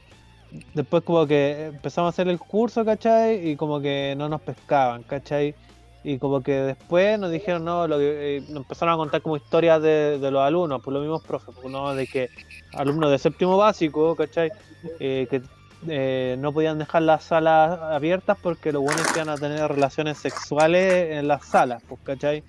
Después 0.73 1.03
como 1.03 1.27
que 1.27 1.67
empezamos 1.67 2.07
a 2.07 2.09
hacer 2.09 2.27
el 2.29 2.39
curso, 2.39 2.85
¿cachai? 2.85 3.49
Y 3.49 3.55
como 3.55 3.81
que 3.81 4.15
no 4.17 4.29
nos 4.29 4.41
pescaban, 4.41 5.03
¿cachai? 5.03 5.55
Y 6.03 6.19
como 6.19 6.41
que 6.41 6.53
después 6.53 7.19
nos 7.19 7.31
dijeron, 7.31 7.65
no, 7.65 7.87
lo 7.87 7.97
que, 7.97 8.37
eh, 8.37 8.41
nos 8.47 8.63
empezaron 8.63 8.93
a 8.93 8.97
contar 8.97 9.21
como 9.21 9.35
historias 9.35 9.81
de, 9.81 10.19
de 10.19 10.31
los 10.31 10.41
alumnos, 10.41 10.81
por 10.81 10.93
los 10.93 11.01
mismos 11.01 11.23
profes, 11.23 11.53
pues, 11.61 11.71
¿no? 11.71 11.93
De 11.93 12.07
que 12.07 12.29
alumnos 12.73 13.11
de 13.11 13.17
séptimo 13.17 13.57
básico, 13.57 14.15
¿cachai? 14.15 14.51
Eh, 14.99 15.27
que 15.29 15.41
eh, 15.87 16.35
no 16.39 16.51
podían 16.53 16.79
dejar 16.79 17.03
las 17.03 17.23
salas 17.25 17.79
abiertas 17.79 18.37
porque 18.41 18.71
los 18.71 18.81
buenos 18.83 19.05
iban 19.15 19.29
a 19.29 19.35
tener 19.35 19.67
relaciones 19.69 20.17
sexuales 20.17 21.11
en 21.17 21.27
las 21.27 21.45
salas, 21.45 21.83
pues, 21.87 21.99
¿cachai? 22.03 22.43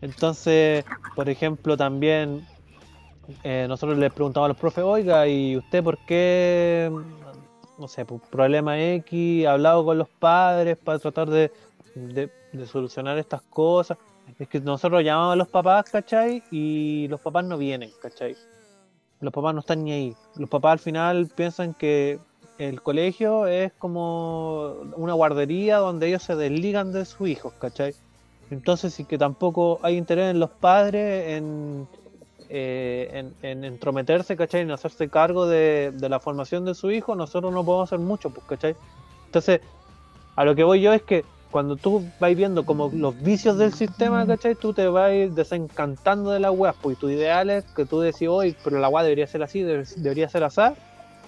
Entonces, 0.00 0.84
por 1.16 1.28
ejemplo, 1.28 1.76
también 1.76 2.46
eh, 3.42 3.66
nosotros 3.68 3.98
les 3.98 4.12
preguntamos 4.12 4.46
a 4.46 4.48
los 4.48 4.56
profes, 4.56 4.84
oiga, 4.84 5.26
¿y 5.26 5.56
usted 5.56 5.82
por 5.82 5.98
qué, 6.06 6.90
no 7.78 7.88
sé, 7.88 8.04
problema 8.04 8.78
X, 8.80 9.46
ha 9.46 9.52
hablado 9.52 9.84
con 9.84 9.98
los 9.98 10.08
padres 10.08 10.76
para 10.78 10.98
tratar 10.98 11.28
de, 11.30 11.50
de- 11.94 12.30
de 12.52 12.66
solucionar 12.66 13.18
estas 13.18 13.42
cosas? 13.42 13.98
Es 14.38 14.46
que 14.48 14.60
nosotros 14.60 15.02
llamamos 15.02 15.32
a 15.32 15.36
los 15.36 15.48
papás, 15.48 15.86
¿cachai? 15.90 16.42
Y 16.50 17.08
los 17.08 17.20
papás 17.20 17.44
no 17.44 17.56
vienen, 17.58 17.90
¿cachai? 18.00 18.36
Los 19.20 19.32
papás 19.32 19.52
no 19.54 19.60
están 19.60 19.82
ni 19.84 19.92
ahí. 19.92 20.16
Los 20.36 20.48
papás 20.48 20.72
al 20.72 20.78
final 20.78 21.28
piensan 21.34 21.74
que 21.74 22.20
el 22.58 22.82
colegio 22.82 23.46
es 23.46 23.72
como 23.78 24.72
una 24.96 25.14
guardería 25.14 25.78
donde 25.78 26.08
ellos 26.08 26.24
se 26.24 26.36
desligan 26.36 26.92
de 26.92 27.06
sus 27.06 27.28
hijos, 27.28 27.54
¿cachai? 27.58 27.96
Entonces 28.50 28.94
sí 28.94 29.06
que 29.06 29.18
tampoco 29.18 29.80
hay 29.84 29.96
interés 29.96 30.30
en 30.32 30.40
los 30.40 30.52
padres 30.60 31.28
en, 31.38 31.88
eh, 32.48 33.08
en, 33.12 33.36
en 33.42 33.64
entrometerse, 33.64 34.36
¿cachai? 34.36 34.62
En 34.62 34.70
hacerse 34.72 35.10
cargo 35.10 35.46
de, 35.48 35.92
de 35.94 36.08
la 36.10 36.20
formación 36.20 36.64
de 36.64 36.74
su 36.74 36.90
hijo, 36.92 37.16
nosotros 37.16 37.52
no 37.52 37.64
podemos 37.64 37.88
hacer 37.90 38.00
mucho, 38.00 38.30
pues, 38.32 38.46
¿cachai? 38.46 38.76
Entonces, 39.26 39.62
a 40.36 40.44
lo 40.44 40.54
que 40.54 40.64
voy 40.64 40.80
yo 40.82 40.92
es 40.92 41.02
que 41.04 41.26
cuando 41.50 41.76
tú 41.78 42.14
vas 42.18 42.34
viendo 42.36 42.64
como 42.64 42.90
los 42.94 43.20
vicios 43.20 43.56
del 43.58 43.72
sistema, 43.72 44.26
¿cachai? 44.26 44.56
Tú 44.56 44.74
te 44.74 44.86
vas 44.88 45.12
desencantando 45.34 46.30
de 46.30 46.40
las 46.40 46.52
weas, 46.52 46.76
pues 46.80 46.94
y 46.94 46.96
tus 46.98 47.12
ideales 47.12 47.64
que 47.74 47.86
tú 47.86 48.00
decís 48.00 48.28
hoy, 48.28 48.56
pero 48.62 48.78
la 48.78 48.88
wea 48.88 49.02
debería 49.04 49.26
ser 49.26 49.42
así, 49.42 49.62
debe- 49.62 49.84
debería 49.96 50.28
ser 50.28 50.44
así, 50.44 50.60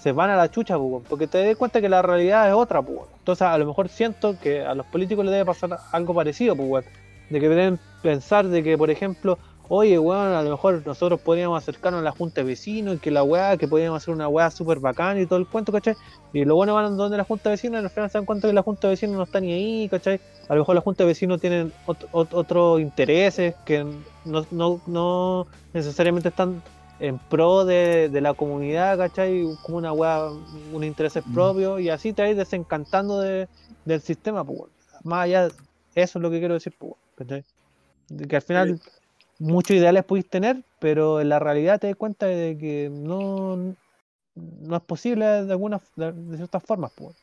se 0.00 0.12
van 0.12 0.30
a 0.30 0.36
la 0.36 0.50
chucha, 0.50 0.78
weón, 0.78 1.02
porque 1.08 1.26
te 1.26 1.44
das 1.44 1.56
cuenta 1.56 1.80
que 1.80 1.88
la 1.88 2.02
realidad 2.02 2.48
es 2.48 2.54
otra, 2.54 2.80
weón. 2.80 3.06
Entonces, 3.18 3.42
a 3.42 3.56
lo 3.58 3.66
mejor 3.66 3.88
siento 3.88 4.36
que 4.40 4.62
a 4.64 4.74
los 4.74 4.86
políticos 4.86 5.24
les 5.24 5.32
debe 5.32 5.44
pasar 5.44 5.78
algo 5.92 6.14
parecido, 6.14 6.54
weón. 6.54 6.84
de 7.28 7.38
que 7.40 7.48
deben 7.48 7.78
pensar 8.02 8.46
de 8.48 8.62
que, 8.62 8.76
por 8.76 8.90
ejemplo, 8.90 9.38
oye, 9.68 9.98
weón, 10.00 10.32
a 10.34 10.42
lo 10.42 10.50
mejor 10.50 10.82
nosotros 10.84 11.20
podríamos 11.20 11.62
acercarnos 11.62 12.00
a 12.00 12.04
la 12.04 12.10
junta 12.10 12.40
de 12.40 12.44
vecinos 12.48 12.96
y 12.96 12.98
que 12.98 13.12
la 13.12 13.22
weá, 13.22 13.56
que 13.56 13.68
podríamos 13.68 14.02
hacer 14.02 14.12
una 14.12 14.26
weá 14.26 14.50
súper 14.50 14.80
bacán 14.80 15.20
y 15.20 15.26
todo 15.26 15.38
el 15.38 15.46
cuento, 15.46 15.70
¿cachai? 15.70 15.94
Y 16.32 16.44
lo 16.44 16.56
bueno 16.56 16.74
van 16.74 16.96
donde 16.96 17.16
la 17.16 17.22
junta 17.22 17.50
de 17.50 17.54
vecinos 17.54 17.80
y 17.80 17.84
al 17.84 17.90
final 17.90 18.10
se 18.10 18.18
dan 18.18 18.24
cuenta 18.24 18.48
que 18.48 18.54
la 18.54 18.62
junta 18.62 18.88
de 18.88 18.94
vecinos 18.94 19.16
no 19.16 19.22
está 19.22 19.38
ni 19.38 19.52
ahí, 19.52 19.88
¿cachai? 19.88 20.18
A 20.48 20.54
lo 20.54 20.62
mejor 20.62 20.74
la 20.74 20.80
junta 20.80 21.04
de 21.04 21.08
vecinos 21.08 21.40
tienen 21.40 21.72
ot- 21.86 22.10
ot- 22.10 22.32
otros 22.32 22.80
intereses 22.80 23.54
que 23.64 23.86
no, 24.24 24.44
no, 24.50 24.80
no 24.88 25.46
necesariamente 25.72 26.30
están 26.30 26.60
en 27.00 27.18
pro 27.18 27.64
de, 27.64 28.08
de 28.10 28.20
la 28.20 28.34
comunidad, 28.34 28.98
¿cachai? 28.98 29.44
Como 29.62 29.78
una 29.78 29.92
weá, 29.92 30.30
un 30.72 30.84
intereses 30.84 31.24
propios 31.32 31.80
y 31.80 31.88
así 31.88 32.12
te 32.12 32.22
vas 32.22 32.36
desencantando 32.36 33.20
de, 33.20 33.48
del 33.84 34.00
sistema, 34.00 34.44
pues. 34.44 34.70
Más 35.02 35.24
allá, 35.24 35.48
eso 35.94 36.18
es 36.18 36.22
lo 36.22 36.30
que 36.30 36.38
quiero 36.38 36.54
decir, 36.54 36.74
pues, 36.78 36.94
que 38.28 38.36
al 38.36 38.42
final 38.42 38.80
muchos 39.38 39.76
ideales 39.76 40.04
podéis 40.04 40.28
tener, 40.28 40.62
pero 40.78 41.20
en 41.20 41.30
la 41.30 41.38
realidad 41.38 41.80
te 41.80 41.86
das 41.86 41.96
cuenta 41.96 42.26
de 42.26 42.58
que 42.58 42.90
no, 42.92 43.74
no 44.34 44.76
es 44.76 44.82
posible 44.82 45.24
de 45.44 45.52
alguna 45.52 45.80
de, 45.96 46.12
de 46.12 46.36
ciertas 46.36 46.62
formas, 46.62 46.92
pues. 46.94 47.16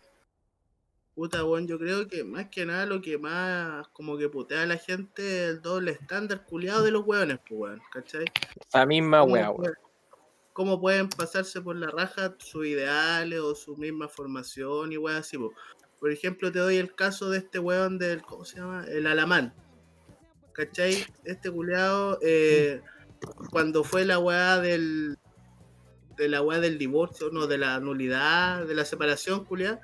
Puta, 1.17 1.43
weón, 1.43 1.65
yo 1.65 1.79
creo 1.79 2.07
que 2.07 2.23
más 2.23 2.45
que 2.49 2.63
nada 2.63 2.85
lo 2.85 3.01
que 3.01 3.17
más 3.17 3.87
como 3.87 4.19
que 4.19 4.29
putea 4.29 4.61
a 4.61 4.65
la 4.67 4.77
gente 4.77 5.45
es 5.45 5.49
el 5.55 5.61
doble 5.63 5.89
estándar 5.93 6.45
culiado 6.45 6.83
de 6.83 6.91
los 6.91 7.07
weones, 7.07 7.39
pues, 7.39 7.59
weón, 7.59 7.81
¿cachai? 7.91 8.25
Esa 8.69 8.85
misma 8.85 9.21
¿Cómo 9.21 9.33
weá, 9.33 9.51
puede- 9.51 9.69
weón. 9.69 9.77
¿Cómo 10.53 10.79
pueden 10.79 11.09
pasarse 11.09 11.59
por 11.59 11.75
la 11.75 11.87
raja 11.87 12.35
sus 12.37 12.67
ideales 12.67 13.39
o 13.39 13.55
su 13.55 13.75
misma 13.77 14.07
formación 14.07 14.91
y 14.91 14.97
weas 14.97 15.21
así, 15.21 15.39
po? 15.39 15.51
Por 15.99 16.11
ejemplo, 16.11 16.51
te 16.51 16.59
doy 16.59 16.77
el 16.77 16.93
caso 16.93 17.31
de 17.31 17.39
este 17.39 17.57
weón 17.57 17.97
del, 17.97 18.21
¿cómo 18.21 18.45
se 18.45 18.57
llama? 18.57 18.85
El 18.87 19.07
Alamán. 19.07 19.55
¿Cachai? 20.53 21.03
Este 21.23 21.49
culiado, 21.49 22.19
eh, 22.21 22.81
cuando 23.49 23.83
fue 23.83 24.05
la 24.05 24.19
weá 24.19 24.59
del, 24.59 25.17
de 26.15 26.29
la 26.29 26.43
weá 26.43 26.59
del 26.59 26.77
divorcio, 26.77 27.31
no, 27.31 27.47
de 27.47 27.57
la 27.57 27.79
nulidad, 27.79 28.67
de 28.67 28.75
la 28.75 28.85
separación, 28.85 29.45
culiado, 29.45 29.79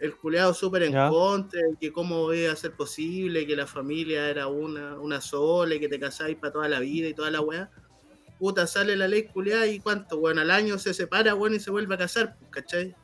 el 0.00 0.16
culiado 0.16 0.54
súper 0.54 0.84
en 0.84 0.92
Ya. 0.92 1.08
contra, 1.08 1.60
que 1.80 1.92
cómo 1.92 2.32
iba 2.32 2.52
a 2.52 2.56
ser 2.56 2.72
posible, 2.72 3.46
que 3.46 3.56
la 3.56 3.66
familia 3.66 4.28
era 4.30 4.46
una, 4.46 4.98
una 4.98 5.20
sola 5.20 5.74
y 5.74 5.80
que 5.80 5.88
te 5.88 5.98
casáis 5.98 6.36
para 6.36 6.52
toda 6.52 6.68
la 6.68 6.80
vida 6.80 7.08
y 7.08 7.14
toda 7.14 7.30
la 7.30 7.40
weá 7.40 7.70
puta, 8.38 8.66
sale 8.66 8.96
la 8.96 9.08
ley 9.08 9.24
culiada 9.24 9.66
y 9.66 9.80
cuánto, 9.80 10.18
weón, 10.18 10.38
al 10.38 10.50
año 10.50 10.78
se 10.78 10.94
separa, 10.94 11.34
weón, 11.34 11.54
y 11.54 11.60
se 11.60 11.70
vuelve 11.70 11.94
a 11.94 11.98
casar, 11.98 12.36
pues, 12.38 12.50
¿cachai? 12.50 12.94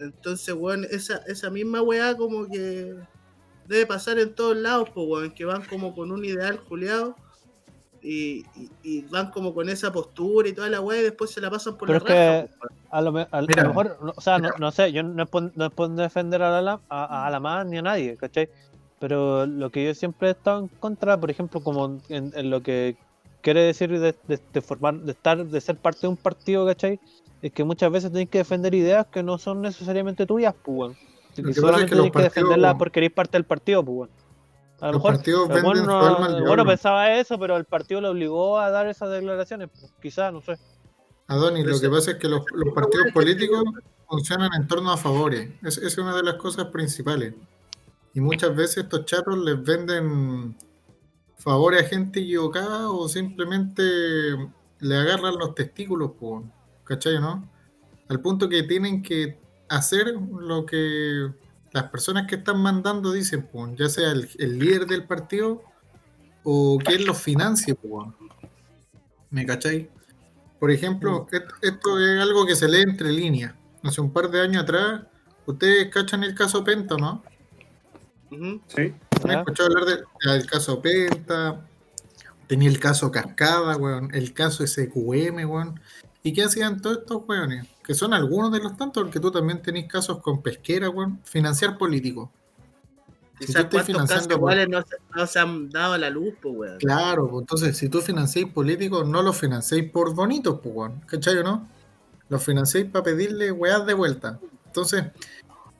Entonces, 0.00 0.54
weón, 0.54 0.84
esa, 0.90 1.18
esa 1.28 1.48
misma 1.48 1.82
weá 1.82 2.16
como 2.16 2.48
que 2.48 2.96
debe 3.68 3.86
pasar 3.86 4.18
en 4.18 4.34
todos 4.34 4.56
lados, 4.56 4.90
pues, 4.92 5.06
weón, 5.08 5.30
que 5.32 5.44
van 5.44 5.64
como 5.64 5.94
con 5.94 6.10
un 6.10 6.24
ideal 6.24 6.60
culiado 6.64 7.14
y, 8.02 8.44
y- 8.56 8.70
y 8.82 9.00
van 9.02 9.30
como 9.30 9.54
con 9.54 9.68
esa 9.68 9.92
postura 9.92 10.48
y 10.48 10.52
toda 10.52 10.68
la 10.68 10.80
weá 10.80 11.00
y 11.00 11.04
después 11.04 11.30
se 11.30 11.40
la 11.40 11.50
pasan 11.50 11.76
por 11.76 11.86
Pero 11.86 12.00
la 12.00 12.04
es 12.04 12.04
que- 12.04 12.40
raja, 12.42 12.48
pues, 12.58 12.70
weón. 12.70 12.82
A 12.90 13.00
lo, 13.00 13.12
me- 13.12 13.28
a 13.30 13.40
lo 13.40 13.46
mejor, 13.68 13.98
o 14.16 14.20
sea, 14.20 14.38
no, 14.38 14.50
no 14.58 14.70
sé, 14.72 14.92
yo 14.92 15.02
no 15.02 15.22
es, 15.22 15.28
por, 15.28 15.56
no 15.56 15.70
defender 16.02 16.42
a 16.42 16.60
la, 16.60 16.80
a, 16.88 17.04
a 17.04 17.26
Alamán 17.26 17.70
ni 17.70 17.78
a 17.78 17.82
nadie, 17.82 18.16
¿cachai? 18.16 18.50
Pero 18.98 19.46
lo 19.46 19.70
que 19.70 19.84
yo 19.86 19.94
siempre 19.94 20.28
he 20.28 20.30
estado 20.32 20.60
en 20.60 20.68
contra, 20.68 21.18
por 21.18 21.30
ejemplo, 21.30 21.60
como 21.60 21.98
en, 22.08 22.32
en 22.36 22.50
lo 22.50 22.62
que 22.62 22.96
quiere 23.40 23.62
decir 23.62 23.90
de, 23.98 24.14
de- 24.28 24.40
de 24.52 24.60
formar, 24.60 24.94
de 25.00 25.12
estar, 25.12 25.44
de 25.44 25.60
ser 25.60 25.76
parte 25.76 26.00
de 26.02 26.08
un 26.08 26.16
partido, 26.16 26.66
¿cachai? 26.66 27.00
Es 27.40 27.50
que 27.52 27.64
muchas 27.64 27.90
veces 27.90 28.12
tenés 28.12 28.28
que 28.28 28.38
defender 28.38 28.74
ideas 28.74 29.06
que 29.06 29.22
no 29.22 29.38
son 29.38 29.62
necesariamente 29.62 30.26
tuyas, 30.26 30.54
pues. 30.62 30.96
Lo 31.36 31.42
que 31.44 31.48
Y 31.48 31.50
es 31.50 31.56
solamente 31.56 31.90
que 31.90 31.96
tenés 31.96 32.12
que 32.12 32.22
defenderlas 32.22 32.72
partidos- 32.72 32.78
porque 32.78 33.00
eres 33.00 33.12
parte 33.12 33.32
del 33.38 33.44
partido, 33.44 33.84
pues. 33.84 34.10
A 34.82 34.86
lo 34.86 34.92
Los 34.94 35.02
mejor 35.04 35.22
venden 35.48 35.86
no- 35.86 36.00
su 36.00 36.06
alma 36.06 36.26
al 36.26 36.34
el 36.34 36.34
weón 36.34 36.44
no 36.44 36.54
diablo. 36.56 36.66
pensaba 36.66 37.12
eso, 37.14 37.38
pero 37.38 37.56
el 37.56 37.64
partido 37.64 38.00
lo 38.00 38.10
obligó 38.10 38.58
a 38.58 38.68
dar 38.70 38.88
esas 38.88 39.10
declaraciones, 39.10 39.68
pues, 39.70 39.92
quizás, 40.02 40.32
no 40.32 40.40
sé. 40.40 40.58
Adonis, 41.28 41.64
lo 41.64 41.80
que 41.80 41.88
pasa 41.88 42.10
es 42.10 42.16
que 42.18 42.28
los, 42.28 42.42
los 42.52 42.74
partidos 42.74 43.06
políticos 43.14 43.62
funcionan 44.08 44.50
en 44.54 44.66
torno 44.66 44.90
a 44.90 44.96
favores. 44.96 45.50
Es, 45.62 45.78
es 45.78 45.96
una 45.98 46.16
de 46.16 46.24
las 46.24 46.34
cosas 46.34 46.66
principales. 46.66 47.32
Y 48.12 48.20
muchas 48.20 48.54
veces 48.56 48.78
estos 48.78 49.04
chatos 49.06 49.38
les 49.38 49.62
venden 49.62 50.56
favores 51.38 51.84
a 51.84 51.88
gente 51.88 52.18
equivocada 52.20 52.90
o 52.90 53.08
simplemente 53.08 53.82
le 54.80 54.96
agarran 54.96 55.36
los 55.38 55.54
testículos, 55.54 56.10
¿cachai, 56.84 57.20
no? 57.20 57.48
Al 58.08 58.20
punto 58.20 58.48
que 58.48 58.64
tienen 58.64 59.00
que 59.02 59.38
hacer 59.68 60.08
lo 60.08 60.66
que 60.66 61.30
las 61.72 61.84
personas 61.84 62.26
que 62.26 62.36
están 62.36 62.60
mandando 62.60 63.12
dicen, 63.12 63.46
po, 63.46 63.68
ya 63.74 63.88
sea 63.88 64.10
el, 64.12 64.28
el 64.38 64.58
líder 64.58 64.86
del 64.86 65.04
partido 65.06 65.62
o 66.44 66.78
quien 66.84 67.04
los 67.06 67.18
financie, 67.20 67.74
po. 67.74 68.14
¿Me 69.30 69.46
cachai? 69.46 69.90
Por 70.60 70.70
ejemplo, 70.70 71.26
et- 71.32 71.44
esto 71.62 71.98
es 71.98 72.20
algo 72.20 72.44
que 72.46 72.54
se 72.54 72.68
lee 72.68 72.82
entre 72.82 73.10
líneas. 73.10 73.54
Hace 73.82 74.00
un 74.00 74.12
par 74.12 74.30
de 74.30 74.40
años 74.40 74.62
atrás, 74.62 75.02
ustedes 75.46 75.88
cachan 75.88 76.22
el 76.24 76.34
caso 76.34 76.62
Penta, 76.62 76.96
¿no? 76.96 77.22
Sí. 78.68 78.94
¿Han 79.24 79.30
¿Ya? 79.30 79.38
escuchado 79.40 79.68
hablar 79.70 79.84
de- 79.86 80.30
del 80.32 80.46
caso 80.46 80.80
Penta? 80.80 81.66
Tenía 82.46 82.68
el 82.68 82.78
caso 82.78 83.10
Cascada, 83.10 83.76
weón, 83.76 84.14
el 84.14 84.32
caso 84.34 84.62
SQM, 84.66 85.44
weón. 85.46 85.80
¿Y 86.22 86.32
qué 86.32 86.44
hacían 86.44 86.80
todos 86.80 86.98
estos 86.98 87.22
weones? 87.26 87.66
Que 87.82 87.94
son 87.94 88.14
algunos 88.14 88.52
de 88.52 88.60
los 88.60 88.76
tantos, 88.76 89.02
porque 89.02 89.18
tú 89.20 89.30
también 89.30 89.60
tenés 89.60 89.86
casos 89.86 90.18
con 90.20 90.40
pesquera, 90.42 90.88
weón. 90.88 91.20
Financiar 91.24 91.76
políticos. 91.76 92.28
Si 93.40 93.52
tú 93.52 93.58
estás 93.58 93.86
financiando 93.86 94.38
no, 94.38 94.82
se- 94.82 94.96
no 95.16 95.26
se 95.26 95.38
han 95.40 95.68
dado 95.68 95.98
la 95.98 96.08
luz, 96.10 96.34
pues, 96.40 96.54
weón. 96.56 96.78
Claro, 96.78 97.28
pues, 97.28 97.40
entonces 97.42 97.76
si 97.76 97.88
tú 97.88 98.00
financiáis 98.00 98.46
políticos, 98.52 99.08
no 99.08 99.20
los 99.22 99.36
financiáis 99.36 99.90
por 99.90 100.14
bonitos, 100.14 100.60
pues, 100.62 100.74
weón. 100.74 101.00
¿Cachai 101.06 101.38
o 101.38 101.42
no? 101.42 101.68
Los 102.28 102.44
financiáis 102.44 102.86
para 102.86 103.04
pedirle 103.04 103.50
weás 103.50 103.84
de 103.84 103.94
vuelta. 103.94 104.38
Entonces, 104.66 105.04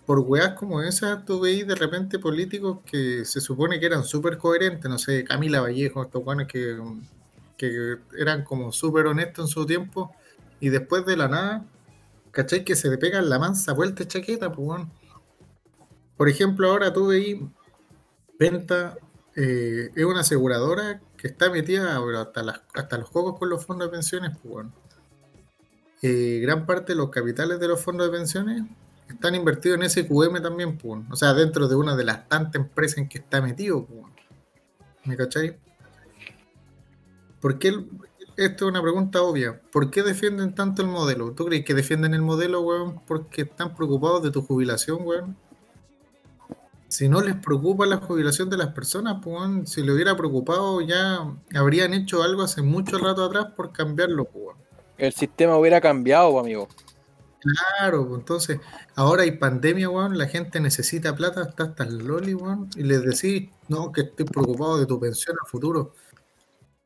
por 0.05 0.19
weás 0.19 0.55
como 0.55 0.83
esas, 0.83 1.25
tú 1.25 1.41
veis 1.41 1.67
de 1.67 1.77
repente 1.77 2.19
políticos 2.19 2.79
que 2.85 3.25
se 3.25 3.41
supone 3.41 3.79
que 3.79 3.87
eran 3.87 4.03
súper 4.03 4.37
coherentes, 4.39 4.91
no 4.91 4.99
sé, 4.99 5.23
Camila 5.23 5.61
Vallejo, 5.61 6.03
estos 6.03 6.23
weones 6.27 6.49
que, 6.49 6.77
que 7.57 7.97
eran 8.19 8.43
como 8.43 8.73
súper 8.73 9.07
honestos 9.07 9.45
en 9.45 9.49
su 9.49 9.65
tiempo, 9.65 10.13
y 10.59 10.69
después 10.69 11.07
de 11.07 11.17
la 11.17 11.29
nada, 11.29 11.65
¿cachai? 12.33 12.65
Que 12.65 12.75
se 12.75 12.91
le 12.91 12.99
pegan 12.99 13.31
la 13.31 13.39
mansa 13.39 13.73
vuelta 13.73 14.03
de 14.03 14.09
chaqueta, 14.09 14.51
pues, 14.53 14.67
weón. 14.67 14.93
Por 16.17 16.29
ejemplo, 16.29 16.71
ahora 16.71 16.93
tú 16.93 17.07
veis 17.09 17.41
Penta 18.39 18.97
eh, 19.37 19.91
es 19.95 20.05
una 20.05 20.21
aseguradora 20.21 21.01
que 21.17 21.29
está 21.29 21.49
metida 21.51 21.99
hasta, 22.21 22.43
las, 22.43 22.61
hasta 22.75 22.99
los 22.99 23.09
cocos 23.11 23.39
con 23.39 23.49
los 23.49 23.65
fondos 23.65 23.89
de 23.89 23.93
pensiones. 23.93 24.31
Pues, 24.43 24.53
bueno. 24.53 24.73
Eh, 26.03 26.41
gran 26.43 26.67
parte 26.67 26.93
de 26.93 26.97
los 26.97 27.11
capitales 27.11 27.61
de 27.61 27.69
los 27.69 27.81
fondos 27.81 28.11
de 28.11 28.19
pensiones 28.19 28.63
están 29.09 29.35
invertidos 29.35 29.79
en 29.79 29.89
SQM 29.89 30.43
también. 30.43 30.73
Pues, 30.77 30.85
bueno. 30.85 31.07
O 31.11 31.17
sea, 31.17 31.35
dentro 31.35 31.69
de 31.69 31.77
una 31.77 31.95
de 31.97 32.05
las 32.05 32.29
tantas 32.29 32.57
empresas 32.61 32.99
en 32.99 33.09
que 33.09 33.19
está 33.19 33.41
metido. 33.41 33.85
Pues, 33.87 34.01
bueno. 34.01 34.17
¿Me 35.05 35.17
cachai? 35.17 35.59
¿Por 37.41 37.59
qué 37.59 37.69
el- 37.69 37.89
esto 38.37 38.65
es 38.65 38.71
una 38.71 38.83
pregunta 38.83 39.23
obvia. 39.23 39.61
¿Por 39.71 39.91
qué 39.91 40.03
defienden 40.03 40.55
tanto 40.55 40.83
el 40.83 40.89
modelo? 40.89 41.33
¿Tú 41.33 41.47
crees 41.47 41.65
que 41.65 41.75
defienden 41.75 42.15
el 42.15 42.23
modelo, 42.23 42.61
weón, 42.61 43.01
porque 43.07 43.43
están 43.43 43.75
preocupados 43.75 44.23
de 44.23 44.31
tu 44.31 44.43
jubilación, 44.43 44.99
weón? 45.03 45.37
Si 46.89 47.09
no 47.09 47.23
les 47.23 47.35
preocupa 47.37 47.87
la 47.87 47.97
jubilación 47.97 48.51
de 48.51 48.59
las 48.59 48.69
personas, 48.75 49.19
pues, 49.23 49.37
weón, 49.37 49.67
si 49.67 49.83
le 49.83 49.93
hubiera 49.93 50.17
preocupado 50.17 50.81
ya 50.83 51.27
habrían 51.55 51.95
hecho 51.95 52.23
algo 52.23 52.43
hace 52.43 52.63
mucho 52.63 52.99
rato 52.99 53.25
atrás 53.25 53.47
por 53.57 53.73
cambiarlo, 53.73 54.25
pues, 54.25 54.45
weón. 54.45 54.57
El 54.99 55.13
sistema 55.13 55.57
hubiera 55.57 55.81
cambiado, 55.81 56.33
pues, 56.33 56.45
amigo. 56.45 56.69
Claro, 57.41 58.07
pues, 58.07 58.21
entonces 58.21 58.61
ahora 58.95 59.23
hay 59.23 59.33
pandemia, 59.33 59.89
weón, 59.89 60.17
la 60.17 60.29
gente 60.29 60.61
necesita 60.61 61.17
plata, 61.17 61.43
está 61.43 61.65
hasta 61.65 61.85
el 61.85 61.99
loli, 61.99 62.35
weón, 62.35 62.69
y 62.77 62.83
les 62.83 63.03
decís, 63.03 63.51
no, 63.69 63.91
que 63.91 64.03
estoy 64.03 64.27
preocupado 64.27 64.79
de 64.79 64.87
tu 64.87 65.01
pensión 65.01 65.37
a 65.43 65.49
futuro. 65.49 65.95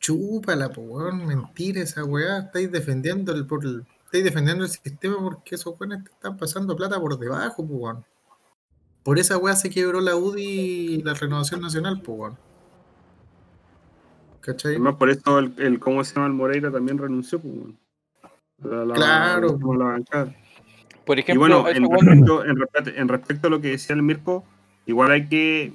Chúpala, 0.06 0.68
pues, 0.68 0.86
weón, 0.88 1.26
mentira 1.26 1.80
esa 1.82 2.04
weá, 2.04 2.38
estáis 2.38 2.70
defendiendo 2.70 3.32
el, 3.34 3.44
por 3.44 3.64
el- 3.64 3.84
estáis 4.04 4.22
defendiendo 4.22 4.62
el 4.62 4.70
sistema 4.70 5.16
porque 5.18 5.56
esos 5.56 5.74
weones 5.80 6.04
te 6.04 6.10
están 6.12 6.36
pasando 6.36 6.76
plata 6.76 7.00
por 7.00 7.18
debajo, 7.18 7.66
pues, 7.66 7.80
weón. 7.80 8.04
Por 9.02 9.18
esa 9.18 9.36
weá 9.36 9.56
se 9.56 9.68
quebró 9.68 10.00
la 10.00 10.14
UDI 10.14 10.42
y 10.44 11.02
la 11.02 11.14
Renovación 11.14 11.60
Nacional, 11.60 12.00
pues, 12.02 12.18
weón. 12.20 12.38
¿Cachai? 14.42 14.72
Además, 14.74 14.94
por 14.94 15.10
eso 15.10 15.38
el, 15.40 15.54
el 15.58 15.80
¿cómo 15.80 16.04
se 16.04 16.14
llama? 16.14 16.28
El 16.28 16.32
Moreira 16.34 16.70
también 16.70 16.98
renunció, 16.98 17.40
pues, 17.40 17.52
weón. 17.54 17.78
La- 18.62 18.84
la- 18.84 18.94
Claro. 18.94 19.58
la 19.76 19.84
bancada. 19.86 20.34
Por 21.04 21.18
Y 21.18 21.22
ejemplo, 21.22 21.62
bueno, 21.62 21.68
en 21.68 21.84
weón- 21.84 22.00
respecto, 22.06 22.44
en, 22.44 22.56
respecto, 22.56 22.90
en 23.00 23.08
respecto 23.08 23.46
a 23.48 23.50
lo 23.50 23.60
que 23.60 23.68
decía 23.70 23.94
el 23.96 24.02
Mirko, 24.02 24.44
igual 24.86 25.10
hay 25.10 25.28
que. 25.28 25.74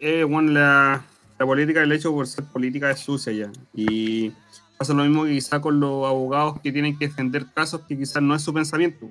Eh, 0.00 0.24
bueno, 0.24 0.50
la, 0.52 1.04
la 1.40 1.46
política, 1.46 1.82
el 1.82 1.90
hecho 1.90 2.12
por 2.12 2.26
ser 2.26 2.44
política 2.44 2.90
es 2.90 3.00
sucia 3.00 3.32
ya. 3.32 3.50
Y 3.74 4.30
pasa 4.76 4.92
lo 4.92 5.02
mismo 5.04 5.24
que 5.24 5.30
quizá 5.30 5.58
con 5.60 5.80
los 5.80 6.06
abogados 6.06 6.60
que 6.60 6.70
tienen 6.70 6.96
que 6.98 7.08
defender 7.08 7.46
casos 7.54 7.80
que 7.88 7.96
quizás 7.96 8.22
no 8.22 8.34
es 8.34 8.42
su 8.42 8.52
pensamiento. 8.52 9.08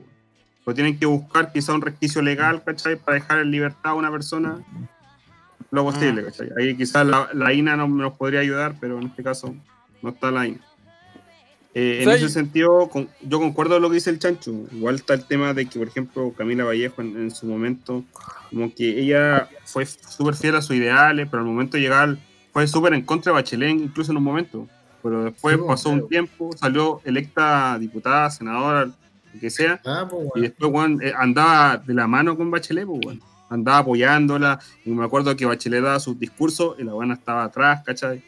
O 0.64 0.74
tienen 0.74 1.00
que 1.00 1.08
buscar 1.08 1.52
quizá 1.52 1.74
un 1.74 1.82
resquicio 1.82 2.22
legal, 2.22 2.64
¿cachai? 2.64 2.98
Para 2.98 3.16
dejar 3.16 3.40
en 3.40 3.50
libertad 3.50 3.92
a 3.92 3.96
una 3.96 4.12
persona 4.12 4.60
lo 5.72 5.84
posible, 5.84 6.24
¿cachai? 6.26 6.50
Ahí 6.60 6.76
quizás 6.78 7.06
la, 7.06 7.30
la 7.34 7.52
INA 7.52 7.76
no- 7.76 7.88
nos 7.88 8.14
podría 8.14 8.42
ayudar, 8.42 8.76
pero 8.80 9.00
en 9.00 9.08
este 9.08 9.24
caso 9.24 9.56
no 10.04 10.10
está 10.12 10.30
la 10.30 10.46
INA. 10.48 10.60
Eh, 11.74 12.02
en 12.04 12.10
ese 12.10 12.30
sentido, 12.30 12.90
con- 12.90 13.10
yo 13.22 13.40
concuerdo 13.40 13.76
con 13.76 13.84
lo 13.84 13.90
que 13.90 13.96
dice 13.96 14.10
el 14.10 14.18
Chancho. 14.20 14.52
Igual 14.72 14.96
está 14.96 15.14
el 15.14 15.26
tema 15.26 15.54
de 15.54 15.68
que, 15.68 15.78
por 15.78 15.88
ejemplo, 15.88 16.34
Camila 16.36 16.64
Vallejo 16.64 17.02
en, 17.02 17.16
en 17.18 17.32
su 17.32 17.46
momento, 17.46 18.04
como 18.50 18.74
que 18.74 19.00
ella 19.00 19.48
fue 19.66 19.86
súper 19.86 20.34
fiel 20.36 20.56
a 20.56 20.62
sus 20.62 20.76
ideales, 20.76 21.28
pero 21.30 21.42
al 21.44 21.48
momento 21.48 21.78
de 21.78 21.84
llegar 21.84 22.18
fue 22.52 22.68
súper 22.68 22.94
en 22.96 23.04
contra 23.04 23.32
de 23.32 23.36
Bachelet, 23.36 23.70
incluso 23.70 24.12
en 24.12 24.18
un 24.18 24.24
momento. 24.24 24.68
Pero 25.04 25.26
después 25.26 25.56
Sí, 25.56 25.62
pasó 25.68 25.90
claro. 25.90 26.04
un 26.04 26.10
tiempo, 26.10 26.50
salió 26.58 27.02
electa 27.06 27.78
diputada, 27.80 28.30
senadora, 28.32 28.86
lo 28.86 29.40
que 29.40 29.50
sea, 29.52 29.80
Ah, 29.86 30.08
pues, 30.10 30.24
y 30.24 30.26
weón. 30.26 30.42
después 30.42 30.72
weón, 30.72 31.02
eh, 31.04 31.14
andaba 31.16 31.78
de 31.78 31.94
la 31.94 32.08
mano 32.08 32.36
con 32.36 32.50
Bachelet, 32.52 32.86
pues, 32.88 33.00
weón. 33.06 33.22
andaba 33.52 33.78
apoyándola, 33.78 34.60
y 34.84 34.90
me 34.90 35.06
acuerdo 35.06 35.36
que 35.36 35.46
Bachelet 35.46 35.82
daba 35.84 36.00
sus 36.00 36.20
discursos 36.20 36.76
y 36.80 36.84
la 36.84 36.94
buena 36.94 37.14
estaba 37.14 37.44
atrás, 37.46 37.82
¿cachai? 37.86 38.22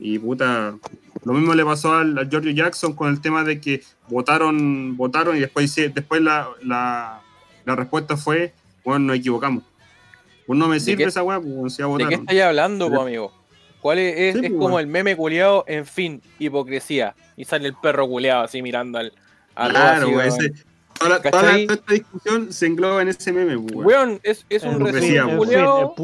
Y 0.00 0.18
puta, 0.18 0.76
lo 1.24 1.32
mismo 1.32 1.54
le 1.54 1.64
pasó 1.64 1.94
al, 1.94 2.18
a 2.18 2.24
Giorgio 2.28 2.50
Jackson 2.52 2.92
con 2.94 3.08
el 3.08 3.20
tema 3.20 3.42
de 3.44 3.60
que 3.60 3.82
votaron, 4.08 4.96
votaron 4.96 5.36
y 5.36 5.40
después, 5.40 5.74
después 5.74 6.20
la, 6.20 6.48
la, 6.62 7.20
la 7.64 7.76
respuesta 7.76 8.16
fue, 8.16 8.52
bueno, 8.84 9.06
nos 9.06 9.16
equivocamos. 9.16 9.64
Pues 10.46 10.58
no 10.58 10.68
me 10.68 10.78
sirve 10.78 10.98
qué- 11.04 11.08
esa 11.08 11.22
weá, 11.22 11.40
pues 11.40 11.72
si 11.74 11.78
ya 11.82 11.86
¿De 11.86 11.90
qué 11.98 12.04
votaron. 12.04 12.12
estáis 12.20 12.42
hablando, 12.42 12.90
po, 12.90 13.00
amigo? 13.00 13.32
¿Cuál 13.80 13.98
es? 13.98 14.14
Es, 14.16 14.32
Sí, 14.34 14.38
es 14.38 14.40
pues, 14.42 14.50
como 14.52 14.60
bueno. 14.60 14.78
el 14.80 14.86
meme 14.88 15.16
culeado, 15.16 15.64
en 15.66 15.86
fin, 15.86 16.20
hipocresía. 16.38 17.14
Y 17.36 17.44
sale 17.44 17.66
el 17.68 17.74
perro 17.74 18.06
culeado 18.08 18.44
así 18.44 18.60
mirando 18.62 18.98
al. 18.98 19.12
al 19.54 19.70
Claro, 19.70 20.20
ese- 20.22 20.52
toda, 20.98 21.20
esta 21.58 21.92
discusión 21.92 22.52
se 22.52 22.66
engloba 22.66 23.02
en 23.02 23.08
ese 23.08 23.32
meme, 23.32 23.58
pues, 23.58 23.74
weón. 23.74 23.86
Weón, 23.86 24.20
es, 24.22 24.44
es 24.48 24.62
un 24.64 24.80
resumen 24.84 25.36
culeado. 25.36 25.94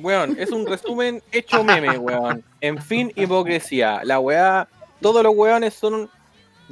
Weón, 0.00 0.36
es 0.38 0.50
un 0.50 0.66
resumen 0.66 1.22
hecho 1.32 1.64
meme, 1.64 1.98
weón. 1.98 2.44
En 2.60 2.80
fin, 2.80 3.12
hipocresía. 3.16 4.00
La 4.04 4.20
weá, 4.20 4.68
todos 5.00 5.22
los 5.22 5.34
weones 5.34 5.74
son. 5.74 6.08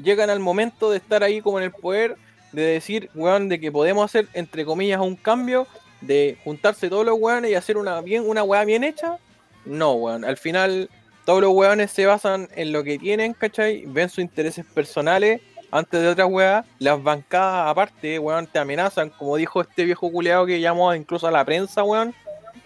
Llegan 0.02 0.30
al 0.30 0.40
momento 0.40 0.90
de 0.90 0.98
estar 0.98 1.22
ahí 1.22 1.40
como 1.40 1.58
en 1.58 1.64
el 1.64 1.72
poder, 1.72 2.16
de 2.52 2.62
decir, 2.62 3.10
weón, 3.14 3.48
de 3.48 3.58
que 3.58 3.72
podemos 3.72 4.04
hacer, 4.04 4.28
entre 4.34 4.64
comillas, 4.64 5.00
un 5.00 5.16
cambio, 5.16 5.66
de 6.02 6.36
juntarse 6.44 6.88
todos 6.88 7.04
los 7.04 7.16
weones 7.18 7.50
y 7.50 7.54
hacer 7.54 7.78
una 7.78 8.00
bien, 8.00 8.28
una 8.28 8.42
weá 8.42 8.64
bien 8.64 8.84
hecha. 8.84 9.18
No, 9.64 9.94
weón. 9.94 10.24
Al 10.24 10.36
final, 10.36 10.88
todos 11.24 11.40
los 11.40 11.52
weones 11.52 11.90
se 11.90 12.06
basan 12.06 12.48
en 12.54 12.72
lo 12.72 12.84
que 12.84 12.98
tienen, 12.98 13.32
¿cachai? 13.32 13.84
Ven 13.86 14.08
sus 14.08 14.20
intereses 14.20 14.64
personales 14.66 15.40
antes 15.72 16.00
de 16.00 16.08
otras 16.08 16.28
weas. 16.30 16.64
Las 16.78 17.02
bancadas, 17.02 17.70
aparte, 17.70 18.20
weón, 18.20 18.46
te 18.46 18.60
amenazan, 18.60 19.10
como 19.10 19.36
dijo 19.36 19.62
este 19.62 19.84
viejo 19.84 20.12
culeado 20.12 20.46
que 20.46 20.60
llamó 20.60 20.94
incluso 20.94 21.26
a 21.26 21.32
la 21.32 21.44
prensa, 21.44 21.82
weón 21.82 22.14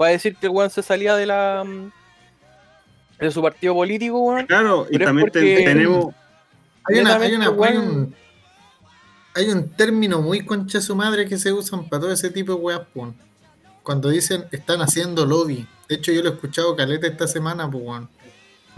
para 0.01 0.13
decir 0.13 0.35
que 0.35 0.47
el 0.47 0.53
weón 0.53 0.71
se 0.71 0.83
salía 0.83 1.15
de 1.15 1.27
la 1.27 1.63
mm, 1.63 1.93
de 3.21 3.31
su 3.31 3.43
partido 3.43 3.75
político, 3.75 4.19
weón. 4.19 4.47
Claro, 4.47 4.87
y 4.91 4.99
también 4.99 5.31
tenemos. 5.31 6.15
Hay, 6.85 7.01
una, 7.01 7.17
hay, 7.17 7.35
una- 7.35 7.51
un, 7.51 8.15
hay 9.35 9.51
un 9.51 9.69
término 9.69 10.23
muy 10.23 10.43
concha 10.43 10.79
de 10.79 10.83
su 10.85 10.97
madre 10.97 11.29
que 11.29 11.37
se 11.37 11.53
usan 11.53 11.87
para 11.87 12.01
todo 12.01 12.13
ese 12.13 12.31
tipo 12.31 12.55
de 12.55 12.59
weas, 12.61 12.81
pues. 12.95 13.11
Cuando 13.83 14.09
dicen 14.09 14.47
están 14.51 14.81
haciendo 14.81 15.27
lobby. 15.27 15.67
De 15.87 15.97
hecho, 15.97 16.13
yo 16.13 16.23
lo 16.23 16.31
he 16.31 16.33
escuchado 16.33 16.75
caleta 16.75 17.07
esta 17.07 17.27
semana, 17.29 17.71
pues, 17.71 17.85
weón. 17.85 18.09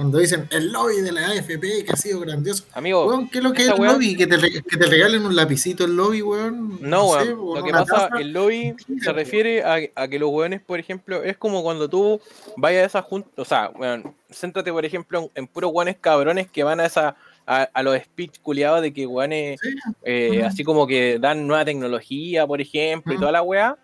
Cuando 0.03 0.19
dicen 0.19 0.49
el 0.51 0.73
lobby 0.73 1.01
de 1.01 1.13
la 1.13 1.29
AFP 1.29 1.85
que 1.85 1.93
ha 1.93 1.97
sido 1.97 2.19
grandioso. 2.19 2.65
Amigo, 2.73 3.07
Weón, 3.07 3.29
¿qué 3.29 3.39
es 3.39 3.45
lo 3.45 3.53
que 3.53 3.63
es 3.63 3.69
el 3.69 3.77
lobby? 3.77 4.17
¿Que 4.17 4.27
te, 4.27 4.37
re- 4.37 4.51
que 4.51 4.77
te 4.77 4.87
regalen 4.87 5.25
un 5.25 5.37
lapicito 5.37 5.85
el 5.85 5.95
lobby, 5.95 6.23
weón. 6.23 6.79
No, 6.81 7.13
sé, 7.21 7.33
weón. 7.33 7.59
Lo 7.59 7.65
que 7.65 7.71
pasa, 7.71 8.09
taza. 8.09 8.19
el 8.19 8.33
lobby 8.33 8.75
se 9.01 9.13
refiere 9.13 9.63
a, 9.63 9.79
a 9.95 10.09
que 10.09 10.19
los 10.19 10.29
weones, 10.31 10.61
por 10.61 10.81
ejemplo, 10.81 11.23
es 11.23 11.37
como 11.37 11.63
cuando 11.63 11.89
tú 11.89 12.21
vayas 12.57 12.83
a 12.83 12.87
esa 12.87 13.03
junta, 13.03 13.31
o 13.37 13.45
sea, 13.45 13.71
weón, 13.79 14.13
céntrate, 14.29 14.73
por 14.73 14.85
ejemplo, 14.85 15.21
en, 15.21 15.31
en 15.37 15.47
puros 15.47 15.71
weones 15.73 15.97
cabrones 16.01 16.51
que 16.51 16.65
van 16.65 16.81
a 16.81 16.87
esa 16.87 17.15
a, 17.47 17.63
a 17.73 17.83
los 17.85 17.97
speech 17.97 18.41
culiados 18.43 18.83
de 18.83 18.93
que 18.93 19.07
weones 19.07 19.61
Sí, 19.61 19.69
eh, 20.03 20.43
así 20.45 20.65
como 20.65 20.85
que 20.89 21.19
dan 21.21 21.47
nueva 21.47 21.65
tecnología, 21.65 22.45
por 22.45 22.61
ejemplo, 22.61 23.15
y 23.15 23.19
toda 23.19 23.31
la 23.31 23.43
weá. 23.43 23.79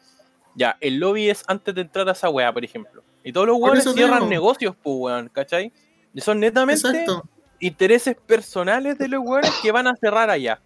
Ya, 0.56 0.76
el 0.80 0.98
lobby 0.98 1.30
es 1.30 1.44
antes 1.46 1.72
de 1.76 1.82
entrar 1.82 2.08
a 2.08 2.12
esa 2.12 2.28
weá, 2.28 2.52
por 2.52 2.64
ejemplo. 2.64 3.04
Y 3.22 3.32
todos 3.32 3.46
los 3.46 3.58
weones 3.58 3.84
cierran 3.84 4.20
digo. 4.20 4.30
negocios, 4.30 4.74
pues, 4.82 4.96
weón, 4.98 5.28
¿cachai? 5.32 5.70
Son 6.16 6.40
netamente 6.40 6.88
Exacto. 6.88 7.24
intereses 7.60 8.16
personales 8.26 8.98
de 8.98 9.08
los 9.08 9.20
weones 9.24 9.52
que 9.62 9.72
van 9.72 9.86
a 9.86 9.96
cerrar 9.96 10.30
allá. 10.30 10.60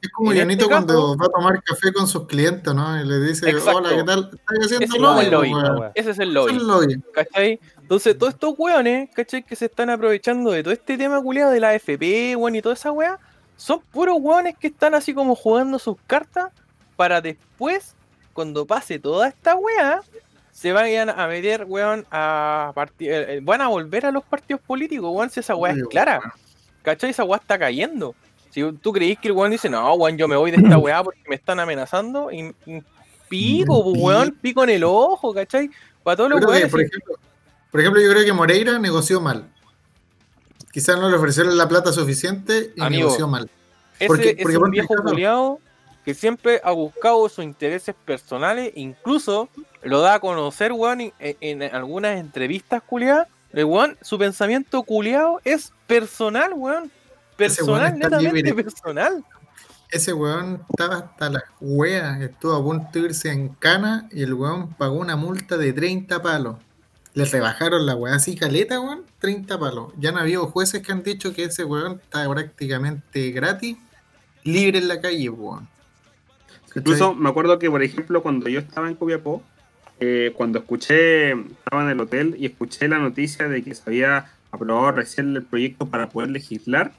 Es 0.00 0.10
como 0.10 0.32
En 0.32 0.40
Jonito 0.40 0.64
este 0.64 0.74
cuando 0.74 1.16
va 1.16 1.26
a 1.26 1.28
tomar 1.30 1.62
café 1.62 1.90
con 1.92 2.06
sus 2.06 2.26
clientes, 2.26 2.74
¿no? 2.74 3.00
Y 3.00 3.06
le 3.06 3.20
dice, 3.20 3.48
Exacto. 3.48 3.78
hola, 3.78 3.96
¿qué 3.96 4.02
tal? 4.04 4.30
¿Estás 4.32 4.72
haciendo 4.72 4.98
lobby, 4.98 5.24
es 5.24 5.30
lobby, 5.32 5.54
weón. 5.54 5.90
Ese 5.94 6.10
es 6.10 6.18
el 6.18 6.34
lobby. 6.34 6.52
es 6.52 6.58
el 6.58 6.66
lobby. 6.66 7.02
¿Cachai? 7.14 7.60
Entonces, 7.80 8.18
todos 8.18 8.34
estos 8.34 8.54
weones, 8.58 9.08
¿cachai? 9.14 9.42
Que 9.42 9.56
se 9.56 9.64
están 9.64 9.88
aprovechando 9.88 10.50
de 10.50 10.62
todo 10.62 10.74
este 10.74 10.98
tema 10.98 11.22
culiado 11.22 11.52
de 11.52 11.60
la 11.60 11.70
AFP, 11.70 12.36
weón, 12.36 12.54
y 12.54 12.60
toda 12.60 12.74
esa 12.74 12.92
weá, 12.92 13.18
son 13.56 13.80
puros 13.92 14.18
weones 14.20 14.58
que 14.58 14.66
están 14.66 14.94
así 14.94 15.14
como 15.14 15.34
jugando 15.34 15.78
sus 15.78 15.96
cartas 16.06 16.52
para 16.96 17.22
después, 17.22 17.94
cuando 18.34 18.66
pase 18.66 18.98
toda 18.98 19.28
esta 19.28 19.54
weá, 19.54 20.02
se 20.54 20.72
vayan 20.72 21.10
a 21.10 21.26
meter, 21.26 21.64
weón, 21.66 22.06
a 22.12 22.70
parti- 22.76 23.08
eh, 23.08 23.34
eh, 23.36 23.40
van 23.42 23.60
a 23.60 23.66
volver 23.68 24.06
a 24.06 24.12
los 24.12 24.22
partidos 24.22 24.62
políticos, 24.62 25.10
weón, 25.12 25.28
si 25.28 25.40
esa 25.40 25.56
weá 25.56 25.72
es 25.72 25.82
clara. 25.90 26.20
weón. 26.20 26.32
¿Cachai? 26.82 27.10
Esa 27.10 27.24
weá 27.24 27.38
está 27.38 27.58
cayendo. 27.58 28.14
Si 28.50 28.62
tú 28.74 28.92
creís 28.92 29.18
que 29.18 29.28
el 29.28 29.32
weón 29.34 29.50
dice, 29.50 29.68
no, 29.68 29.92
weón, 29.94 30.16
yo 30.16 30.28
me 30.28 30.36
voy 30.36 30.52
de 30.52 30.58
esta 30.58 30.78
weá 30.78 31.02
porque 31.02 31.20
me 31.28 31.34
están 31.34 31.58
amenazando, 31.58 32.30
y, 32.30 32.54
y 32.66 32.82
pico, 33.28 33.82
pues, 33.82 33.96
weón, 34.00 34.38
pico 34.40 34.62
en 34.62 34.70
el 34.70 34.84
ojo, 34.84 35.34
¿cachai? 35.34 35.68
Para 36.04 36.16
todos 36.18 36.30
los 36.30 36.40
weones. 36.44 36.70
por, 36.70 36.80
ejemplo, 36.82 37.14
por 37.72 37.80
ejemplo, 37.80 38.00
yo 38.00 38.10
creo 38.12 38.24
que 38.24 38.32
Moreira 38.32 38.78
negoció 38.78 39.20
mal. 39.20 39.50
Quizás 40.72 40.98
no 41.00 41.08
le 41.10 41.16
ofrecieron 41.16 41.56
la 41.56 41.68
plata 41.68 41.92
suficiente 41.92 42.72
y 42.76 42.80
Amigo, 42.82 43.06
negoció 43.08 43.26
mal. 43.26 43.50
Ese 43.98 44.06
Porque- 44.06 44.36
es 44.38 44.56
un 44.56 44.70
viejo 44.70 44.94
culiao 45.02 45.60
que 46.04 46.14
siempre 46.14 46.60
ha 46.62 46.70
buscado 46.72 47.28
sus 47.28 47.44
intereses 47.44 47.94
personales, 48.04 48.72
incluso 48.74 49.48
lo 49.84 50.00
da 50.00 50.14
a 50.14 50.20
conocer, 50.20 50.72
weón, 50.72 51.00
en, 51.00 51.12
en 51.40 51.62
algunas 51.62 52.18
entrevistas 52.18 52.82
culiadas. 52.82 53.28
El 53.52 53.66
weón, 53.66 53.96
su 54.00 54.18
pensamiento 54.18 54.82
culiao 54.82 55.40
es 55.44 55.72
personal, 55.86 56.52
weón. 56.54 56.90
Personal, 57.36 57.98
netamente 57.98 58.42
libre. 58.42 58.64
personal. 58.64 59.24
Ese 59.90 60.12
weón 60.12 60.62
estaba 60.70 60.96
hasta 60.96 61.30
las 61.30 61.44
weas, 61.60 62.20
estuvo 62.20 62.54
a 62.54 62.62
punto 62.62 62.88
de 62.92 63.00
irse 63.00 63.30
en 63.30 63.48
cana 63.50 64.08
y 64.10 64.22
el 64.22 64.34
weón 64.34 64.74
pagó 64.74 64.98
una 64.98 65.14
multa 65.14 65.56
de 65.56 65.72
30 65.72 66.20
palos. 66.20 66.56
Le 67.12 67.24
rebajaron 67.26 67.86
la 67.86 67.94
weá 67.94 68.16
así 68.16 68.34
caleta, 68.34 68.80
weón, 68.80 69.04
30 69.20 69.58
palos. 69.58 69.92
Ya 69.98 70.08
han 70.08 70.18
habido 70.18 70.46
jueces 70.48 70.82
que 70.82 70.90
han 70.90 71.04
dicho 71.04 71.32
que 71.32 71.44
ese 71.44 71.64
weón 71.64 72.00
está 72.02 72.28
prácticamente 72.28 73.30
gratis, 73.30 73.76
libre 74.42 74.78
en 74.78 74.88
la 74.88 75.00
calle, 75.00 75.28
weón. 75.28 75.68
Incluso 76.74 77.14
me 77.14 77.28
acuerdo 77.28 77.60
que, 77.60 77.70
por 77.70 77.84
ejemplo, 77.84 78.20
cuando 78.20 78.48
yo 78.48 78.58
estaba 78.58 78.88
en 78.88 78.96
Copiapó, 78.96 79.44
eh, 80.04 80.32
cuando 80.32 80.58
escuché, 80.58 81.32
estaba 81.32 81.84
en 81.84 81.90
el 81.90 82.00
hotel 82.00 82.36
y 82.38 82.46
escuché 82.46 82.88
la 82.88 82.98
noticia 82.98 83.48
de 83.48 83.62
que 83.62 83.74
se 83.74 83.82
había 83.86 84.26
aprobado 84.50 84.92
recién 84.92 85.34
el 85.34 85.44
proyecto 85.44 85.86
para 85.86 86.08
poder 86.08 86.30
legislar, 86.30 86.92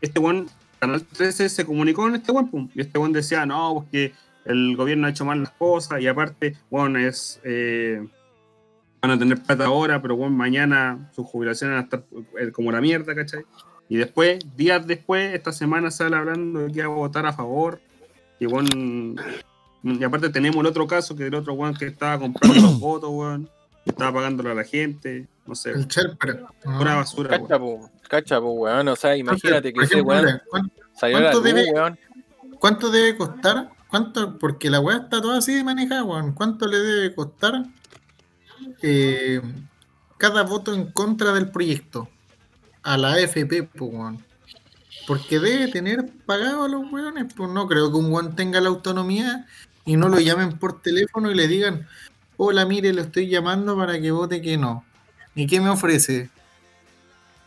este 0.00 0.18
buen 0.18 0.46
Canal 0.78 1.04
13 1.04 1.50
se 1.50 1.66
comunicó 1.66 2.02
con 2.02 2.14
este 2.14 2.32
buen 2.32 2.70
y 2.74 2.80
este 2.80 2.98
buen 2.98 3.12
decía, 3.12 3.44
no, 3.44 3.74
porque 3.74 4.14
el 4.46 4.74
gobierno 4.76 5.06
ha 5.06 5.10
hecho 5.10 5.26
mal 5.26 5.40
las 5.40 5.50
cosas 5.50 6.00
y 6.00 6.06
aparte, 6.06 6.56
bueno, 6.70 6.98
es... 6.98 7.38
eh, 7.44 8.02
van 9.02 9.10
a 9.10 9.18
tener 9.18 9.42
plata 9.42 9.66
ahora, 9.66 10.00
pero 10.00 10.16
bueno, 10.16 10.34
mañana 10.34 11.10
sus 11.14 11.26
jubilaciones 11.26 11.74
van 11.74 11.82
a 11.82 11.84
estar 11.84 12.04
eh, 12.40 12.50
como 12.50 12.72
la 12.72 12.80
mierda, 12.80 13.14
¿cachai? 13.14 13.44
Y 13.90 13.96
después, 13.96 14.38
días 14.56 14.86
después, 14.86 15.34
esta 15.34 15.52
semana 15.52 15.90
sale 15.90 16.16
hablando 16.16 16.60
de 16.60 16.72
que 16.72 16.86
va 16.86 16.94
a 16.94 16.96
votar 16.96 17.26
a 17.26 17.32
favor. 17.32 17.80
Y 18.38 18.46
bueno, 18.46 19.20
y 19.82 20.04
aparte 20.04 20.28
tenemos 20.30 20.58
el 20.60 20.66
otro 20.66 20.86
caso, 20.86 21.14
que 21.16 21.26
el 21.26 21.34
otro 21.34 21.54
weón 21.54 21.74
que 21.74 21.86
estaba 21.86 22.18
comprando 22.18 22.60
los 22.60 22.78
votos, 22.80 23.10
weón. 23.12 23.48
Estaba 23.84 24.12
pagándole 24.12 24.50
a 24.50 24.54
la 24.54 24.64
gente, 24.64 25.26
no 25.46 25.54
sé, 25.54 25.70
El 25.70 25.86
Sherper. 25.88 26.42
¿no? 26.64 26.78
pura 26.78 26.96
basura, 26.96 27.30
Cacha, 27.30 27.56
weón. 27.56 27.80
po, 27.80 27.90
cacha, 28.08 28.40
po, 28.40 28.50
weón. 28.52 28.88
O 28.88 28.96
sea, 28.96 29.16
imagínate 29.16 29.72
que 29.72 29.82
ese 29.84 30.00
weón 30.02 30.24
mira, 30.26 30.42
¿cuán- 30.50 30.70
salió 30.94 31.16
a 31.16 31.20
la 31.20 31.30
¿cuánto 31.32 31.48
luz, 31.48 31.54
debe- 31.54 31.72
weón. 31.72 31.98
¿Cuánto 32.58 32.90
debe 32.90 33.16
costar? 33.16 33.70
¿Cuánto? 33.88 34.38
Porque 34.38 34.68
la 34.70 34.80
weá 34.80 34.98
está 34.98 35.20
toda 35.22 35.38
así 35.38 35.54
de 35.54 35.64
manejada, 35.64 36.04
weón. 36.04 36.32
¿Cuánto 36.32 36.66
le 36.66 36.78
debe 36.78 37.14
costar 37.14 37.64
eh, 38.82 39.40
cada 40.18 40.42
voto 40.42 40.74
en 40.74 40.92
contra 40.92 41.32
del 41.32 41.50
proyecto? 41.50 42.08
A 42.82 42.96
la 42.96 43.12
AFP, 43.14 43.62
pues, 43.64 43.92
weón. 43.92 44.24
Porque 45.06 45.40
debe 45.40 45.68
tener 45.68 46.06
pagado 46.26 46.64
a 46.64 46.68
los 46.68 46.90
weones, 46.92 47.32
pues 47.34 47.50
no 47.50 47.66
creo 47.66 47.90
que 47.90 47.96
un 47.96 48.12
weón 48.12 48.36
tenga 48.36 48.60
la 48.60 48.68
autonomía 48.68 49.46
y 49.90 49.96
no 49.96 50.08
lo 50.08 50.20
llamen 50.20 50.56
por 50.56 50.80
teléfono 50.80 51.32
y 51.32 51.34
le 51.34 51.48
digan, 51.48 51.84
hola, 52.36 52.64
mire, 52.64 52.92
lo 52.92 53.02
estoy 53.02 53.28
llamando 53.28 53.76
para 53.76 54.00
que 54.00 54.12
vote 54.12 54.40
que 54.40 54.56
no. 54.56 54.84
¿Y 55.34 55.48
qué 55.48 55.60
me 55.60 55.68
ofrece? 55.68 56.30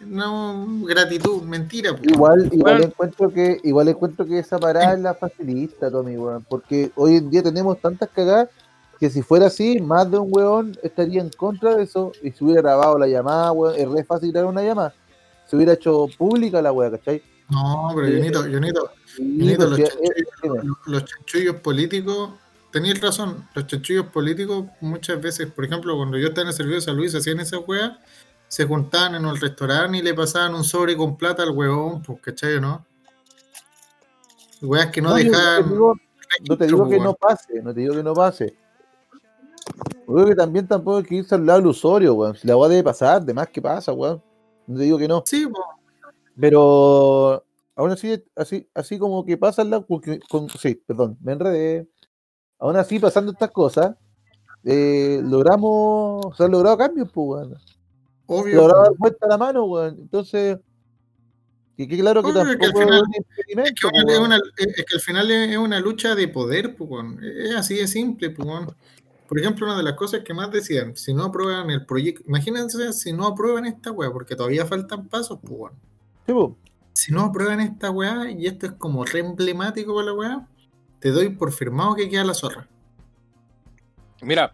No, 0.02 0.68
gratitud, 0.86 1.41
mentira, 1.44 1.95
pues. 1.95 2.11
Igual, 2.11 2.49
igual 2.52 2.74
Bueno. 2.74 2.84
encuentro 2.88 3.32
que, 3.32 3.61
igual 3.64 3.88
encuentro 3.88 4.26
que 4.26 4.40
esa 4.40 4.60
parada 4.60 4.94
es 4.95 4.99
la 4.99 5.14
facilista, 5.14 5.90
Tommy, 5.90 6.18
weón. 6.18 6.45
Porque 6.49 6.91
hoy 6.95 7.15
en 7.15 7.30
día 7.30 7.41
tenemos 7.41 7.80
tantas 7.80 8.10
cagadas 8.10 8.49
que 8.99 9.10
si 9.10 9.22
fuera 9.22 9.48
así, 9.48 9.80
más 9.80 10.11
de 10.11 10.18
un 10.18 10.28
weón 10.30 10.78
estaría 10.84 11.22
en 11.22 11.30
contra 11.30 11.76
de 11.76 11.84
eso 11.84 12.11
y 12.22 12.32
se 12.32 12.44
hubiera 12.44 12.61
grabado 12.61 12.98
la 12.99 13.07
llamada, 13.07 13.53
weón. 13.53 13.76
Es 13.78 13.88
re 13.90 14.03
fácil 14.03 14.34
grabar 14.34 14.52
una 14.52 14.64
llamada. 14.64 14.94
Se 15.49 15.56
hubiera 15.56 15.72
hecho 15.72 16.07
pública 16.18 16.61
la 16.61 16.74
weá, 16.74 16.91
¿cachai? 16.91 17.24
No, 17.49 17.91
pero 17.95 18.07
Sí. 18.07 18.14
Jonito, 18.18 18.41
Jonito, 18.41 18.91
Los 19.18 21.03
chanchullos, 21.03 21.56
los- 21.56 21.61
políticos, 21.61 22.30
tenéis 22.72 22.99
razón, 23.02 23.48
los 23.53 23.68
chanchullos 23.68 24.07
políticos 24.07 24.65
muchas 24.81 25.22
veces, 25.22 25.52
por 25.52 25.65
ejemplo, 25.65 25.95
cuando 25.95 26.18
yo 26.18 26.27
estaba 26.30 26.44
en 26.44 26.48
el 26.49 26.53
servicio 26.53 26.76
de 26.77 26.81
salud 26.81 27.03
y 27.06 27.10
se 27.10 27.18
hacían 27.19 27.40
esas 27.40 27.61
weas, 27.68 27.94
se 28.48 28.65
juntaban 28.65 29.15
en 29.15 29.26
el 29.26 29.40
restaurante 29.40 29.98
y 29.98 30.02
le 30.02 30.14
pasaban 30.14 30.53
un 30.56 30.64
sobre 30.64 30.95
con 30.98 31.18
plata 31.18 31.44
al 31.44 31.52
huevón, 31.52 32.02
pues, 32.03 32.19
¿cachai 32.22 32.60
no? 32.61 32.85
Weas 34.61 34.88
que 34.91 35.02
no, 35.02 35.10
No, 35.10 35.18
yo- 35.19 35.26
yo 35.26 35.31
te 35.31 35.38
dejaban. 35.38 35.69
digo- 35.69 35.95
no 36.49 36.57
te 36.57 36.65
digo 36.65 36.77
que 36.84 36.90
registro, 36.90 37.03
no 37.03 37.14
pase, 37.15 37.61
no 37.61 37.73
te 37.73 37.80
digo 37.81 37.95
que 37.95 38.03
no 38.03 38.14
pase. 38.14 38.57
Yo 40.07 40.14
creo 40.15 40.26
que 40.27 40.35
también 40.35 40.68
tampoco 40.68 40.98
hay 40.98 41.03
que 41.03 41.15
irse 41.15 41.35
al 41.35 41.45
lado 41.45 41.60
ilusorio, 41.60 42.14
weón. 42.14 42.35
Si 42.35 42.48
la 42.48 42.57
weá 42.57 42.69
debe 42.69 42.84
pasar, 42.84 43.23
de 43.23 43.34
más 43.34 43.48
que 43.49 43.61
pasa, 43.61 43.91
weón. 43.94 44.22
No 44.68 44.77
te 44.77 44.84
digo 44.84 44.98
que 44.98 45.07
no. 45.07 45.23
Sí, 45.26 45.48
po, 45.48 45.64
Pero 46.40 47.44
aún 47.76 47.91
así, 47.91 48.24
así, 48.36 48.68
así 48.74 48.98
como 49.00 49.26
que 49.26 49.38
pasa 49.38 49.64
la, 49.64 49.86
con, 50.30 50.50
sí, 50.50 50.76
perdón, 50.86 51.18
me 51.22 51.34
enredé. 51.34 51.88
Aún 52.60 52.76
así, 52.78 53.00
pasando 53.00 53.32
estas 53.32 53.52
cosas, 53.52 53.95
eh, 54.64 55.20
logramos, 55.24 56.36
se 56.38 56.44
han 56.45 56.52
logrado 56.52 56.78
cambios, 56.78 57.10
pues, 57.12 57.48
weón. 57.48 57.58
Se 57.60 57.74
obvio. 58.28 58.56
logrado 58.56 58.84
po. 58.84 58.90
dar 58.90 58.98
vuelta 58.98 59.26
a 59.26 59.30
la 59.30 59.38
mano, 59.38 59.66
weón. 59.66 59.98
Entonces, 60.00 60.58
que 61.76 61.88
quede 61.88 62.00
claro 62.00 62.22
que 62.24 62.30
Obvio 62.30 62.58
que 62.58 62.66
al 62.68 62.72
final- 62.74 63.04
es 63.12 63.74
que, 63.74 63.88
pues, 63.90 64.06
es 64.08 64.20
una- 64.20 64.38
es 64.58 64.86
que 64.86 64.95
al 64.95 65.02
final 65.02 65.32
es 65.32 65.50
es 65.52 65.58
una 65.58 65.80
lucha 65.80 66.16
de 66.16 66.28
poder, 66.28 66.76
pues, 66.76 66.90
weón. 66.90 67.20
es 67.24 67.56
así 67.56 67.76
de 67.76 67.88
simple. 67.88 68.30
Pues, 68.30 68.48
weón. 68.48 68.74
Por 69.28 69.40
ejemplo, 69.40 69.66
una 69.66 69.78
de 69.78 69.84
las 69.84 69.94
cosas 69.95 70.22
que 70.24 70.34
más 70.34 70.52
decían, 70.52 70.95
si 70.95 71.14
no 71.14 71.24
aprueban 71.26 71.70
el 71.72 71.86
proyecto, 71.86 72.24
imagínense 72.28 72.94
si 72.94 73.12
no 73.12 73.26
aprueban 73.26 73.66
esta 73.66 73.91
weá, 73.91 74.12
porque 74.12 74.36
todavía 74.36 74.66
faltan 74.66 75.08
pasos, 75.08 75.40
pues, 75.41 75.54
weón. 75.54 75.74
Sí, 76.28 76.34
pues. 76.34 76.50
Si 76.94 77.11
no 77.11 77.22
aprueban 77.26 77.60
esta 77.60 77.90
weá, 77.91 78.30
y 78.32 78.45
esto 78.48 78.68
es 78.68 78.72
como 78.74 79.03
re 79.03 79.20
emblemático 79.20 79.94
para 79.95 80.07
la 80.07 80.14
weá, 80.14 80.48
te 80.99 81.10
doy 81.11 81.30
por 81.30 81.52
firmado 81.52 81.95
que 81.95 82.10
queda 82.10 82.24
la 82.24 82.34
zorra. 82.34 82.68
Mira, 84.22 84.53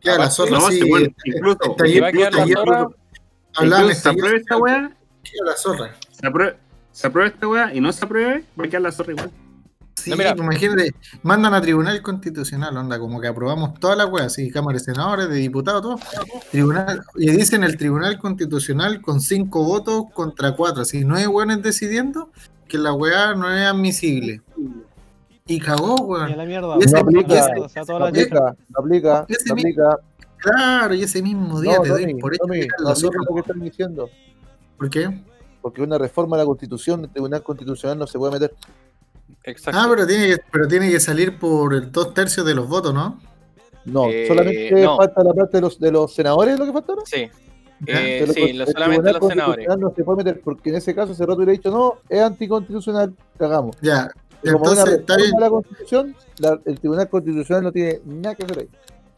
Queda 0.00 0.18
la 0.18 0.30
zorra, 0.30 0.58
No, 0.58 0.68
sí. 0.68 0.86
bueno, 0.88 1.06
está- 1.06 1.22
incluso- 1.24 1.58
está 1.62 1.86
si 1.86 1.92
ahí- 1.92 2.00
va 2.00 2.08
a 2.08 2.12
quedar 2.12 2.24
está 2.32 2.36
la 2.38 2.44
ahí- 2.44 2.52
zorra, 2.52 2.88
Incluso 3.62 3.94
se 3.94 4.08
aprueba 4.10 4.36
esta 4.36 4.56
weá, 4.58 4.96
queda 5.22 5.44
la 5.46 5.56
zorra. 5.56 5.94
se 6.10 6.26
aprueba, 6.26 6.56
se 6.92 7.06
aprueba 7.06 7.28
esta 7.30 7.48
weá 7.48 7.74
y 7.74 7.80
no 7.80 7.90
se 7.92 8.04
apruebe, 8.04 8.44
va 8.60 8.64
a 8.64 8.68
quedar 8.68 8.82
la 8.82 8.92
zorra 8.92 9.12
igual. 9.12 9.30
Sí, 10.04 10.10
No, 10.10 10.16
mira. 10.16 10.34
pues 10.34 10.44
imagínate, 10.46 10.94
mandan 11.22 11.54
a 11.54 11.60
Tribunal 11.62 12.02
Constitucional, 12.02 12.76
onda, 12.76 12.98
como 12.98 13.20
que 13.20 13.26
aprobamos 13.28 13.74
todas 13.80 13.96
las 13.96 14.06
weas, 14.10 14.32
sí, 14.34 14.50
Cámara 14.50 14.78
de 14.78 14.84
Senadores, 14.84 15.28
de 15.30 15.36
Diputados, 15.36 15.80
todo. 15.82 15.98
Tribunal, 16.50 17.02
y 17.16 17.30
dicen 17.30 17.64
el 17.64 17.76
Tribunal 17.78 18.18
Constitucional 18.18 19.00
con 19.00 19.20
cinco 19.20 19.64
votos 19.64 20.04
contra 20.12 20.54
cuatro, 20.54 20.82
así 20.82 21.04
nueve 21.04 21.26
weones 21.28 21.62
decidiendo 21.62 22.30
que 22.68 22.76
la 22.78 22.92
wea 22.92 23.34
no 23.34 23.50
es 23.52 23.66
admisible. 23.66 24.42
Y 25.46 25.58
cagó, 25.60 25.96
Y 25.98 26.02
weón. 26.02 26.36
la 26.36 26.44
mierda. 26.44 26.76
Y 26.80 26.84
ese- 26.84 26.94
No 26.94 27.00
aplica, 27.00 27.46
O 27.60 27.68
sea, 27.68 27.84
toda 27.84 27.98
no 27.98 28.04
la 28.06 28.08
aplica, 28.10 28.40
no 28.68 28.78
aplica, 28.80 29.26
Ese 29.28 29.48
no 29.48 29.54
mi- 29.54 29.60
aplica. 29.62 29.98
Claro, 30.38 30.94
y 30.94 31.02
ese 31.02 31.22
mismo 31.22 31.60
día 31.60 31.76
No, 31.76 31.82
te 31.82 31.88
doy 31.88 32.02
Tommy, 32.02 32.14
por 32.20 32.34
hecho 32.34 32.44
no 32.46 32.54
la 32.54 32.90
aplica 32.92 33.18
lo 33.26 33.34
que 33.34 33.40
están 33.40 33.60
diciendo. 33.60 34.10
¿Por 34.76 34.90
qué? 34.90 35.22
Porque 35.62 35.80
una 35.80 35.96
reforma 35.96 36.36
a 36.36 36.40
la 36.40 36.44
constitución, 36.44 37.04
el 37.04 37.10
tribunal 37.10 37.42
constitucional 37.42 37.98
no 37.98 38.06
se 38.06 38.18
puede 38.18 38.32
meter. 38.34 38.54
Exacto. 39.44 39.78
Ah, 39.80 39.86
pero 39.90 40.06
tiene, 40.06 40.26
que, 40.28 40.36
pero 40.50 40.66
tiene 40.68 40.90
que 40.90 40.98
salir 41.00 41.38
por 41.38 41.74
el 41.74 41.92
dos 41.92 42.14
tercios 42.14 42.44
de 42.46 42.54
los 42.54 42.68
votos, 42.68 42.94
¿no? 42.94 43.20
No, 43.84 44.08
Eh, 44.08 44.24
solamente 44.26 44.82
no. 44.82 44.96
falta 44.96 45.22
la 45.22 45.34
parte 45.34 45.58
de 45.58 45.60
los, 45.60 45.78
de 45.78 45.92
los 45.92 46.14
senadores, 46.14 46.58
lo 46.58 46.64
que 46.64 46.72
falta, 46.72 46.94
¿no? 46.94 47.02
Sí. 47.04 47.28
Eh, 47.86 48.26
sí, 48.32 48.52
lo- 48.54 48.66
solamente 48.66 49.12
los 49.12 49.28
senadores. 49.28 49.68
No 49.78 49.92
se 49.94 50.02
puede 50.04 50.16
meter, 50.24 50.40
porque 50.42 50.70
en 50.70 50.76
ese 50.76 50.94
caso 50.94 51.12
ese 51.12 51.22
rato 51.26 51.36
hubiera 51.36 51.52
dicho, 51.52 51.70
no, 51.70 51.98
es 52.08 52.22
anticonstitucional, 52.22 53.12
cagamos. 53.38 53.76
Ya. 53.82 54.10
Entonces, 54.42 54.88
está 55.00 55.16
bien. 55.16 55.32
la 55.38 55.50
constitución, 55.50 56.16
la- 56.38 56.58
el 56.64 56.78
Tribunal 56.80 57.08
Constitucional 57.10 57.62
no 57.64 57.72
tiene 57.72 58.00
nada 58.06 58.34
que 58.34 58.44
hacer 58.44 58.58
ahí. 58.60 58.68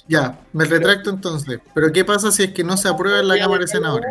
Ya, 0.09 0.39
me 0.53 0.65
retracto 0.65 1.11
entonces. 1.11 1.61
Pero 1.75 1.93
¿qué 1.93 2.05
pasa 2.05 2.31
si 2.33 2.45
es 2.45 2.53
que 2.53 2.63
no 2.65 2.77
se 2.77 2.89
aprueba 2.89 3.21
en 3.21 3.29
la 3.29 3.39
Cámara 3.39 3.61
de 3.61 3.67
Senadores? 3.69 4.09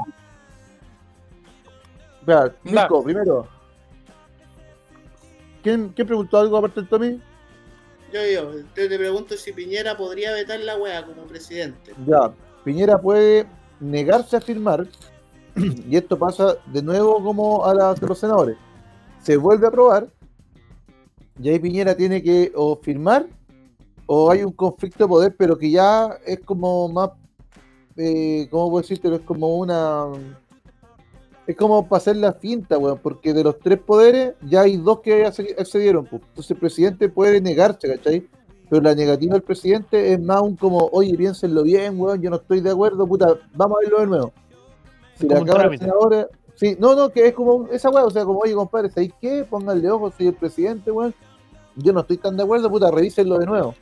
Va. 2.30 2.52
Mirko, 2.64 3.04
primero. 3.04 3.48
¿Quién, 5.66 5.90
¿Quién 5.96 6.06
preguntó 6.06 6.38
algo 6.38 6.58
aparte 6.58 6.80
del 6.80 6.88
Tommy? 6.88 7.20
Yo, 8.14 8.20
yo, 8.32 8.64
te, 8.76 8.88
te 8.88 9.00
pregunto 9.00 9.36
si 9.36 9.52
Piñera 9.52 9.98
podría 9.98 10.32
vetar 10.32 10.60
la 10.60 10.78
wea 10.78 11.04
como 11.04 11.24
presidente. 11.24 11.92
Ya, 12.06 12.32
Piñera 12.64 13.02
puede 13.02 13.48
negarse 13.80 14.38
a 14.38 14.42
firmar, 14.42 14.86
y 15.56 15.98
esto 15.98 16.20
pasa 16.20 16.58
de 16.68 16.84
nuevo 16.84 17.24
como 17.24 17.66
a 17.66 17.74
las 17.74 18.00
de 18.00 18.06
los 18.06 18.20
senadores. 18.20 18.56
Se 19.24 19.38
vuelve 19.38 19.66
a 19.66 19.70
aprobar, 19.70 20.08
y 21.42 21.50
ahí 21.50 21.58
Piñera 21.58 21.98
tiene 21.98 22.22
que 22.22 22.52
o 22.54 22.76
firmar, 22.76 23.26
o 24.06 24.30
hay 24.30 24.44
un 24.44 24.52
conflicto 24.52 25.06
de 25.06 25.08
poder, 25.08 25.36
pero 25.36 25.58
que 25.58 25.72
ya 25.72 26.16
es 26.28 26.42
como 26.42 26.90
más, 26.90 27.10
eh, 27.98 28.48
¿cómo 28.52 28.70
puedo 28.70 28.84
decirte? 28.84 29.16
Es 29.16 29.22
como 29.22 29.58
una... 29.58 30.12
Es 31.48 31.56
como 31.56 31.88
para 31.88 31.98
hacer 31.98 32.16
la 32.18 32.34
finta, 32.34 32.78
weón, 32.78 33.00
porque 33.02 33.34
de 33.34 33.44
los 33.44 33.60
tres 33.60 33.80
poderes 33.80 34.34
ya 34.42 34.62
hay 34.62 34.78
dos 34.78 35.02
que 35.02 35.26
acce- 35.26 35.56
accedieron. 35.60 36.06
pues. 36.06 36.22
Entonces 36.30 36.52
el 36.52 36.58
presidente 36.58 37.10
puede 37.10 37.40
negarse, 37.40 37.88
¿cachai? 37.88 38.28
Pero 38.68 38.82
la 38.82 38.96
negativa 38.96 39.34
del 39.34 39.44
presidente 39.44 40.14
es 40.14 40.20
más 40.20 40.42
un 40.42 40.56
como, 40.56 40.90
oye, 40.92 41.16
piénsenlo 41.16 41.62
bien, 41.62 42.00
weón, 42.00 42.20
yo 42.20 42.32
no 42.32 42.38
estoy 42.38 42.62
de 42.62 42.72
acuerdo, 42.72 43.06
puta, 43.06 43.36
vamos 43.54 43.78
a 43.78 43.82
verlo 43.82 44.00
de 44.00 44.08
nuevo. 44.08 44.34
Si 45.20 45.28
la 45.28 45.46
Cámara 45.46 45.70
de. 45.70 45.78
Senadores, 45.78 46.26
sí, 46.56 46.76
no, 46.80 46.96
no, 46.96 47.10
que 47.10 47.28
es 47.28 47.34
como 47.34 47.68
esa 47.68 47.92
weón, 47.92 48.08
o 48.08 48.10
sea, 48.10 48.26
como, 48.26 48.40
oye, 48.40 48.54
compadre, 48.56 48.90
¿sabéis 48.90 49.14
qué? 49.22 49.46
Pónganle 49.48 49.90
ojo, 49.92 50.12
soy 50.18 50.28
el 50.28 50.34
presidente, 50.34 50.90
weón. 50.90 51.14
Yo 51.76 51.94
no 51.94 52.00
estoy 52.00 52.18
tan 52.18 52.36
de 52.38 52.42
acuerdo, 52.44 52.70
puta, 52.72 52.90
revísenlo 52.90 53.38
de 53.38 53.46
nuevo. 53.46 53.76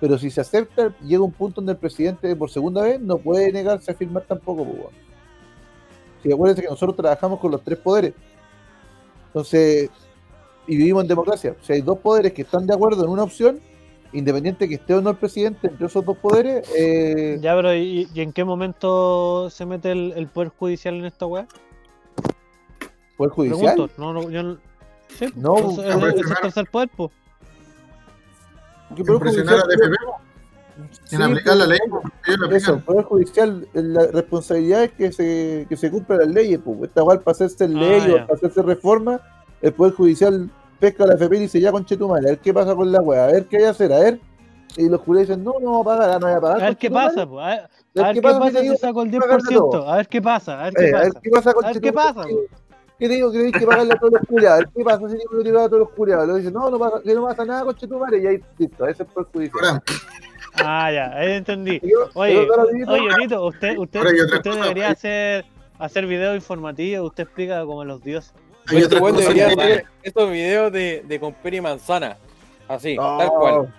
Pero 0.00 0.16
si 0.18 0.30
se 0.30 0.40
acepta, 0.40 0.94
llega 1.04 1.24
un 1.24 1.32
punto 1.32 1.60
donde 1.60 1.72
el 1.72 1.78
presidente 1.78 2.36
por 2.36 2.48
segunda 2.48 2.82
vez 2.82 3.00
no 3.00 3.18
puede 3.18 3.50
negarse 3.50 3.90
a 3.90 3.94
firmar 3.94 4.22
tampoco, 4.22 4.64
pues, 4.64 4.78
weón. 4.78 5.07
Si 6.22 6.32
acuérdense 6.32 6.62
que 6.62 6.68
nosotros 6.68 6.96
trabajamos 6.96 7.38
con 7.40 7.50
los 7.50 7.62
tres 7.62 7.78
poderes. 7.78 8.14
Entonces, 9.28 9.90
y 10.66 10.76
vivimos 10.76 11.02
en 11.02 11.08
democracia. 11.08 11.54
Si 11.62 11.72
hay 11.72 11.80
dos 11.80 11.98
poderes 11.98 12.32
que 12.32 12.42
están 12.42 12.66
de 12.66 12.74
acuerdo 12.74 13.04
en 13.04 13.10
una 13.10 13.22
opción, 13.22 13.60
independiente 14.12 14.68
que 14.68 14.76
esté 14.76 14.94
o 14.94 15.00
no 15.00 15.10
el 15.10 15.16
presidente 15.16 15.68
entre 15.68 15.86
esos 15.86 16.04
dos 16.04 16.16
poderes, 16.18 16.68
eh, 16.76 17.38
Ya, 17.40 17.54
pero 17.54 17.74
¿y, 17.74 18.08
y 18.12 18.20
en 18.20 18.32
qué 18.32 18.44
momento 18.44 19.48
se 19.50 19.66
mete 19.66 19.92
el, 19.92 20.12
el 20.16 20.26
Poder 20.28 20.48
Judicial 20.50 20.94
en 20.96 21.04
esta 21.04 21.26
weá? 21.26 21.46
poder 23.16 23.32
judicial. 23.32 23.74
Pregunto. 23.74 23.94
No, 23.98 24.12
no, 24.12 24.30
yo 24.30 24.42
no. 24.42 24.58
Sí, 25.08 25.26
No, 25.34 25.54
pues, 25.54 25.78
es- 25.78 25.84
es, 25.86 25.96
presionar. 25.96 26.14
es 26.14 26.30
el 26.30 26.36
tercer 26.42 26.66
poder, 26.70 26.88
pues. 26.96 27.10
¿Qué 28.96 29.04
poder 29.04 29.20
presionar 29.20 29.56
a 29.56 29.62
en 30.78 30.88
Sí, 31.18 31.22
aplicar 31.22 31.56
la 31.56 31.66
ley. 31.66 31.78
pues, 31.90 32.02
la 32.26 32.34
Eso, 32.34 32.44
aplican. 32.46 32.74
el 32.76 32.82
Poder 32.82 33.04
Judicial, 33.04 33.68
la 33.74 34.06
responsabilidad 34.06 34.84
es 34.84 34.92
que 34.92 35.12
se, 35.12 35.66
que 35.68 35.76
se 35.76 35.90
cumplan 35.90 36.18
las 36.20 36.28
leyes. 36.28 36.60
Pues. 36.64 36.82
Esta 36.84 37.00
igual 37.00 37.20
para 37.20 37.32
hacerse 37.32 37.64
Ah, 37.64 37.68
ley 37.68 38.10
o 38.10 38.14
para 38.26 38.34
hacerse 38.34 38.62
reforma, 38.62 39.20
el 39.60 39.72
Poder 39.72 39.94
Judicial 39.94 40.50
pesca 40.78 41.04
a 41.04 41.06
la 41.08 41.14
FP 41.14 41.36
y 41.36 41.40
dice, 41.40 41.60
ya 41.60 41.72
conche 41.72 41.96
tu 41.96 42.08
madre, 42.08 42.28
a 42.28 42.30
ver 42.32 42.38
qué 42.38 42.54
pasa 42.54 42.74
con 42.76 42.90
la 42.92 43.00
weá, 43.00 43.24
a 43.24 43.26
ver 43.32 43.46
qué 43.46 43.56
hay 43.56 43.62
que 43.64 43.68
hacer, 43.68 43.92
a 43.92 43.98
ver. 43.98 44.20
Y 44.76 44.88
los 44.88 45.00
juristas 45.00 45.36
dicen, 45.38 45.44
no, 45.44 45.54
no 45.60 45.82
va 45.82 45.94
a 45.94 45.98
pagar, 45.98 46.20
no 46.20 46.26
voy 46.28 46.36
a 46.36 46.40
pagar. 46.40 46.62
A 46.62 46.64
ver 46.66 46.76
qué 46.76 46.90
pasa, 46.90 47.26
pues. 47.26 47.44
A 47.44 47.48
ver, 47.48 48.04
A 48.06 48.12
qué 48.12 48.22
pasa 48.22 48.38
mira, 48.40 48.60
si 48.60 48.66
yo- 48.68 48.76
saco 48.76 49.02
el 49.02 49.10
pagarle 49.10 49.42
10%. 49.48 49.70
todo. 49.70 49.88
A 49.90 49.96
ver 49.96 50.08
qué 50.08 50.22
pasa, 50.22 50.60
a 50.60 50.64
ver 50.64 50.74
qué 50.74 50.84
Eh, 50.90 50.94
a 50.94 50.98
ver 51.00 51.08
pasa. 51.08 51.20
qué 51.22 51.30
pasa 51.30 51.52
con 51.54 51.64
A 51.64 51.68
ver 51.72 51.80
qué 51.80 51.92
pasa, 51.92 52.24
¿Qué, 52.26 52.36
¿Qué 52.98 53.08
te 53.08 53.14
digo? 53.14 53.30
Que 53.32 53.38
tenéis 53.38 53.56
que 53.58 53.66
pagarle 53.66 53.92
a 53.92 53.96
todos 53.96 54.12
los 54.12 54.22
culiados. 54.28 54.54
A 54.54 54.58
ver 54.58 54.68
qué 54.76 54.84
pasa 54.84 55.08
si 55.08 55.16
tengo 55.18 55.38
que 55.38 55.44
tirar 55.44 55.62
a 55.62 55.68
todos 55.68 55.78
los 55.80 55.90
culiados. 55.90 56.28
Lo 56.28 56.34
dice, 56.36 56.50
no, 56.50 56.68
no 56.70 56.78
pasa, 56.78 57.00
que 57.02 57.14
no 57.14 57.22
pasa 57.24 57.44
nada, 57.44 57.64
conche 57.64 57.86
tu 57.88 57.98
madre. 57.98 58.22
Y 58.22 58.26
ahí, 58.26 58.40
listo, 58.58 58.84
ese 58.86 58.92
es 59.02 59.08
el 59.08 59.14
Poder 59.14 59.28
Judicial. 59.32 59.64
Ahora, 59.64 59.82
Ah, 60.54 60.90
ya, 60.92 61.12
ahí 61.14 61.32
entendí. 61.32 61.80
Y 61.82 61.90
Oye, 62.14 62.48
oye, 62.86 63.16
Nito, 63.18 63.46
usted, 63.46 63.78
usted, 63.78 64.00
usted 64.00 64.52
debería 64.52 64.90
hacer, 64.90 65.44
hacer 65.78 66.06
videos 66.06 66.34
informativos, 66.36 67.08
usted 67.08 67.24
explica 67.24 67.64
como 67.64 67.84
los 67.84 68.02
dioses. 68.02 68.32
hay 68.66 68.78
Este 68.78 68.96
debería 68.96 69.48
hacer 69.48 69.86
estos 70.02 70.30
videos 70.30 70.72
de, 70.72 71.04
de 71.06 71.20
con 71.20 71.34
y 71.44 71.60
manzana. 71.60 72.16
Así, 72.66 72.96
tal 72.96 73.28
cual. 73.28 73.74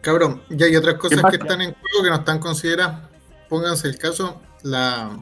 Cabrón, 0.00 0.42
ya 0.50 0.66
hay 0.66 0.76
otras 0.76 0.96
cosas 0.96 1.22
que 1.30 1.36
están 1.36 1.60
en 1.62 1.74
juego 1.74 2.04
que 2.04 2.10
no 2.10 2.16
están 2.16 2.38
consideradas. 2.38 3.08
Pónganse 3.48 3.88
el 3.88 3.98
caso, 3.98 4.40
la, 4.62 5.18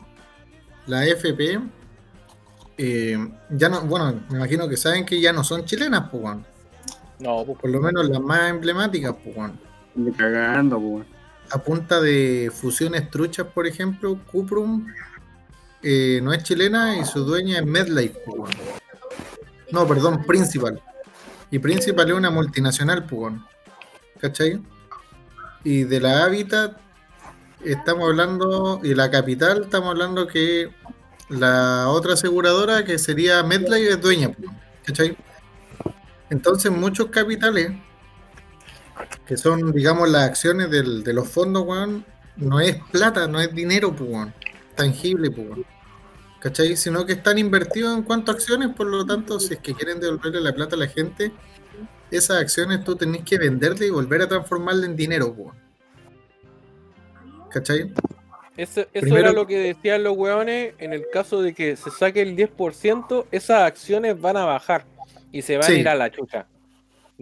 la 0.87 1.07
FP, 1.07 1.61
eh, 2.79 3.17
ya 3.51 3.69
no, 3.69 3.83
bueno, 3.83 4.23
me 4.29 4.39
imagino 4.39 4.69
que 4.69 4.77
saben 4.77 5.05
que 5.05 5.21
ya 5.21 5.33
no 5.33 5.45
son 5.45 5.65
chilenas, 5.65 6.09
pues. 6.11 6.37
No, 7.21 7.45
pues, 7.45 7.59
por 7.59 7.71
lo 7.71 7.81
menos 7.81 8.09
las 8.09 8.21
más 8.21 8.51
emblemáticas, 8.51 9.15
pues, 9.23 9.53
A 11.51 11.59
punta 11.59 12.01
de 12.01 12.51
fusiones 12.53 13.11
truchas, 13.11 13.47
por 13.47 13.67
ejemplo, 13.67 14.19
Cuprum 14.31 14.87
eh, 15.83 16.21
no 16.23 16.33
es 16.33 16.43
chilena 16.45 16.97
y 16.97 17.05
su 17.05 17.25
dueña 17.25 17.59
es 17.59 17.67
MedLife. 17.67 18.19
No, 19.71 19.87
perdón, 19.87 20.25
Principal. 20.25 20.81
Y 21.51 21.59
Principal 21.59 22.09
es 22.11 22.17
una 22.17 22.31
multinacional, 22.31 23.07
weón. 23.11 23.45
¿Cachai? 24.21 24.63
Y 25.65 25.85
de 25.85 26.01
la 26.01 26.25
Habitat 26.25 26.79
estamos 27.65 28.09
hablando, 28.09 28.81
y 28.83 28.95
la 28.95 29.11
capital 29.11 29.63
estamos 29.65 29.91
hablando 29.91 30.27
que 30.27 30.71
la 31.29 31.89
otra 31.89 32.15
aseguradora 32.15 32.85
que 32.85 32.99
sería 32.99 33.43
MedLife 33.43 33.91
es 33.91 34.01
dueña. 34.01 34.31
¿cachai? 34.85 35.17
Entonces 36.31 36.71
muchos 36.71 37.09
capitales, 37.09 37.73
que 39.27 39.37
son, 39.37 39.73
digamos, 39.73 40.09
las 40.11 40.25
acciones 40.25 40.71
del- 40.71 41.03
de 41.05 41.13
los 41.13 41.29
fondos, 41.29 41.65
weón, 41.67 42.05
no 42.37 42.61
es 42.61 42.77
plata, 42.91 43.27
no 43.29 43.41
es 43.41 43.55
dinero, 43.55 43.95
pues, 43.95 44.11
weón, 44.11 44.35
tangible, 44.75 45.31
pues, 45.31 45.49
weón. 45.49 45.67
¿Cachai? 46.41 46.77
Sino 46.77 47.07
que 47.07 47.13
están 47.13 47.39
invertidos 47.39 47.97
en 47.97 48.03
cuanto 48.03 48.33
a 48.33 48.35
acciones, 48.35 48.71
por 48.75 48.87
lo 48.89 49.07
tanto, 49.07 49.39
si 49.39 49.55
es 49.55 49.61
que 49.61 49.75
quieren 49.75 50.01
devolverle 50.01 50.41
la 50.41 50.53
plata 50.53 50.75
a 50.75 50.79
la 50.79 50.89
gente, 50.89 51.31
esas 52.11 52.39
acciones 52.43 52.83
tú 52.83 52.97
tenés 52.97 53.23
que 53.23 53.39
venderle 53.39 53.87
y 53.87 53.91
volver 53.91 54.23
a 54.23 54.29
transformarla 54.29 54.87
en 54.87 54.97
dinero, 54.97 55.33
pues. 55.35 55.55
¿Cachai? 57.51 57.93
Eso, 58.57 58.81
eso 58.81 58.89
Primero- 58.93 59.19
era 59.29 59.33
lo 59.33 59.47
que 59.47 59.59
decían 59.59 60.03
los 60.03 60.17
weones. 60.17 60.75
En 60.79 60.93
el 60.93 61.05
caso 61.13 61.41
de 61.43 61.55
que 61.55 61.77
se 61.77 61.91
saque 61.91 62.21
el 62.23 62.35
10%, 62.37 63.27
esas 63.31 63.63
acciones 63.63 64.21
van 64.21 64.37
a 64.37 64.45
bajar 64.45 64.85
y 65.31 65.43
se 65.43 65.57
van 65.57 65.67
Sí. 65.67 65.73
a 65.75 65.79
ir 65.79 65.89
a 65.89 65.95
la 65.95 66.11
chucha. 66.11 66.47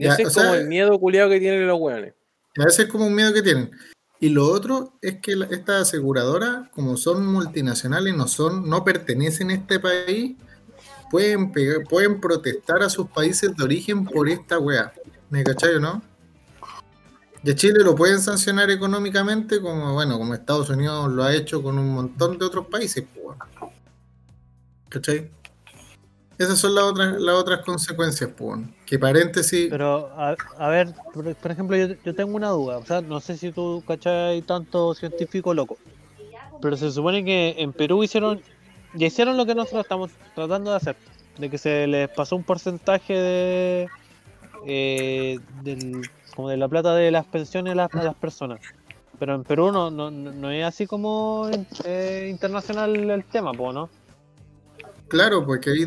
Ya, 0.00 0.14
Ese 0.14 0.22
es 0.22 0.34
como 0.34 0.46
sea- 0.50 0.60
el 0.60 0.66
miedo 0.66 0.98
culiado 0.98 1.28
que 1.30 1.38
tienen 1.40 1.66
los 1.66 1.78
weones. 1.80 2.14
A 2.58 2.64
veces 2.64 2.86
es 2.86 2.90
como 2.90 3.06
un 3.06 3.14
miedo 3.14 3.32
que 3.32 3.42
tienen. 3.42 3.70
Y 4.18 4.28
lo 4.30 4.46
otro 4.48 4.94
es 5.00 5.18
que 5.20 5.32
estas 5.50 5.82
aseguradoras, 5.82 6.68
como 6.70 6.96
son 6.96 7.26
multinacionales, 7.26 8.14
no 8.16 8.26
son, 8.28 8.68
no 8.68 8.84
pertenecen 8.84 9.50
a 9.50 9.54
este 9.54 9.78
país, 9.80 10.36
pueden 11.10 11.52
pegar- 11.52 11.84
pueden 11.88 12.20
protestar 12.20 12.82
a 12.82 12.88
sus 12.90 13.08
países 13.08 13.54
de 13.56 13.64
origen 13.64 14.04
por 14.04 14.28
esta 14.28 14.58
wea. 14.58 14.92
¿Me 15.30 15.42
cachai 15.44 15.76
o 15.76 15.80
no? 15.80 16.02
Y 17.42 17.50
a 17.50 17.54
Chile 17.54 17.82
lo 17.82 17.94
pueden 17.94 18.20
sancionar 18.20 18.70
económicamente, 18.70 19.60
como 19.62 19.94
bueno, 19.94 20.18
como 20.18 20.34
Estados 20.34 20.68
Unidos 20.68 21.10
lo 21.10 21.24
ha 21.24 21.34
hecho 21.34 21.62
con 21.62 21.78
un 21.78 21.88
montón 21.94 22.38
de 22.38 22.44
otros 22.44 22.66
países. 22.66 23.04
¿Cachai? 24.88 25.30
Esas 26.40 26.58
son 26.58 26.74
las 26.74 26.84
otras, 26.84 27.20
las 27.20 27.34
otras 27.34 27.60
consecuencias, 27.66 28.30
pues. 28.34 28.60
Que 28.86 28.98
paréntesis. 28.98 29.68
Pero, 29.68 30.08
a, 30.16 30.34
a 30.56 30.68
ver, 30.68 30.88
por, 31.12 31.34
por 31.34 31.50
ejemplo, 31.50 31.76
yo, 31.76 31.88
yo 32.02 32.14
tengo 32.14 32.34
una 32.34 32.48
duda. 32.48 32.78
O 32.78 32.86
sea, 32.86 33.02
no 33.02 33.20
sé 33.20 33.36
si 33.36 33.52
tú 33.52 33.84
cachai 33.86 34.40
tanto 34.40 34.94
científico 34.94 35.52
loco. 35.52 35.76
Pero 36.62 36.78
se 36.78 36.90
supone 36.92 37.22
que 37.26 37.56
en 37.58 37.74
Perú 37.74 38.02
hicieron, 38.02 38.40
ya 38.94 39.08
hicieron 39.08 39.36
lo 39.36 39.44
que 39.44 39.54
nosotros 39.54 39.82
estamos 39.82 40.12
tratando 40.34 40.70
de 40.70 40.76
hacer. 40.78 40.96
De 41.36 41.50
que 41.50 41.58
se 41.58 41.86
les 41.86 42.08
pasó 42.08 42.36
un 42.36 42.42
porcentaje 42.42 43.12
de, 43.12 43.88
eh, 44.66 45.38
del, 45.62 46.08
como 46.34 46.48
de 46.48 46.56
la 46.56 46.68
plata 46.68 46.94
de 46.94 47.10
las 47.10 47.26
pensiones 47.26 47.72
a 47.72 47.76
las, 47.76 47.94
a 47.94 48.02
las 48.02 48.14
personas. 48.14 48.60
Pero 49.18 49.34
en 49.34 49.44
Perú 49.44 49.72
no, 49.72 49.90
no, 49.90 50.10
no 50.10 50.50
es 50.50 50.64
así 50.64 50.86
como 50.86 51.50
eh, 51.84 52.28
internacional 52.30 52.96
el 53.10 53.24
tema, 53.24 53.52
po, 53.52 53.74
¿no? 53.74 53.90
Claro, 55.08 55.44
porque 55.44 55.68
ahí, 55.68 55.86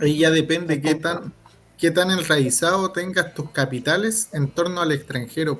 ahí 0.00 0.18
ya 0.18 0.30
depende 0.30 0.80
qué 0.80 0.94
tan, 0.94 1.32
qué 1.78 1.90
tan 1.90 2.10
enraizado 2.10 2.90
tengas 2.92 3.34
tus 3.34 3.50
capitales 3.50 4.28
en 4.32 4.50
torno 4.50 4.80
al 4.80 4.92
extranjero. 4.92 5.58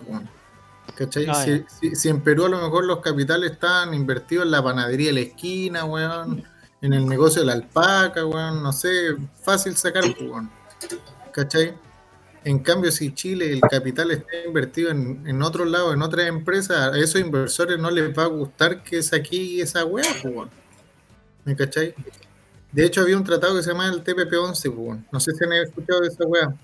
¿Cachai? 0.96 1.26
Ah, 1.28 1.34
si, 1.44 1.64
si- 1.90 1.96
si 1.96 2.08
en 2.08 2.20
Perú 2.20 2.46
a 2.46 2.48
lo 2.48 2.58
mejor 2.60 2.84
los 2.84 3.00
capitales 3.00 3.52
están 3.52 3.94
invertidos 3.94 4.44
en 4.44 4.50
la 4.50 4.62
panadería 4.62 5.08
de 5.08 5.12
la 5.14 5.20
esquina, 5.20 5.84
weón, 5.84 6.42
en 6.82 6.92
el 6.92 7.06
negocio 7.06 7.40
de 7.42 7.46
la 7.46 7.52
alpaca, 7.54 8.26
weón, 8.26 8.62
no 8.62 8.72
sé, 8.72 9.16
fácil 9.42 9.76
sacar, 9.76 10.04
weón. 10.20 10.50
¿Cachai? 11.32 11.74
En 12.42 12.58
cambio, 12.60 12.90
si 12.90 13.12
Chile, 13.14 13.52
el 13.52 13.60
capital 13.60 14.10
está 14.10 14.28
invertido 14.46 14.90
en, 14.90 15.22
en 15.26 15.42
otro 15.42 15.64
lado, 15.66 15.92
en 15.92 16.00
otras 16.02 16.26
empresas, 16.26 16.92
a 16.94 16.98
esos 16.98 17.20
inversores 17.20 17.78
no 17.78 17.90
les 17.90 18.16
va 18.18 18.22
a 18.24 18.26
gustar 18.28 18.82
que 18.82 19.02
saque 19.02 19.60
esa 19.60 19.84
weá. 19.84 20.06
¿Me 21.44 21.54
cachai? 21.54 21.94
De 22.72 22.84
hecho, 22.84 23.00
había 23.00 23.16
un 23.16 23.24
tratado 23.24 23.56
que 23.56 23.62
se 23.62 23.70
llama 23.70 23.88
el 23.88 24.04
TPP-11, 24.04 24.52
pues, 24.62 24.74
weón. 24.76 25.06
No 25.10 25.18
sé 25.20 25.32
si 25.32 25.44
han 25.44 25.52
escuchado 25.54 26.00
de 26.00 26.08
esa 26.08 26.24
weá. 26.24 26.54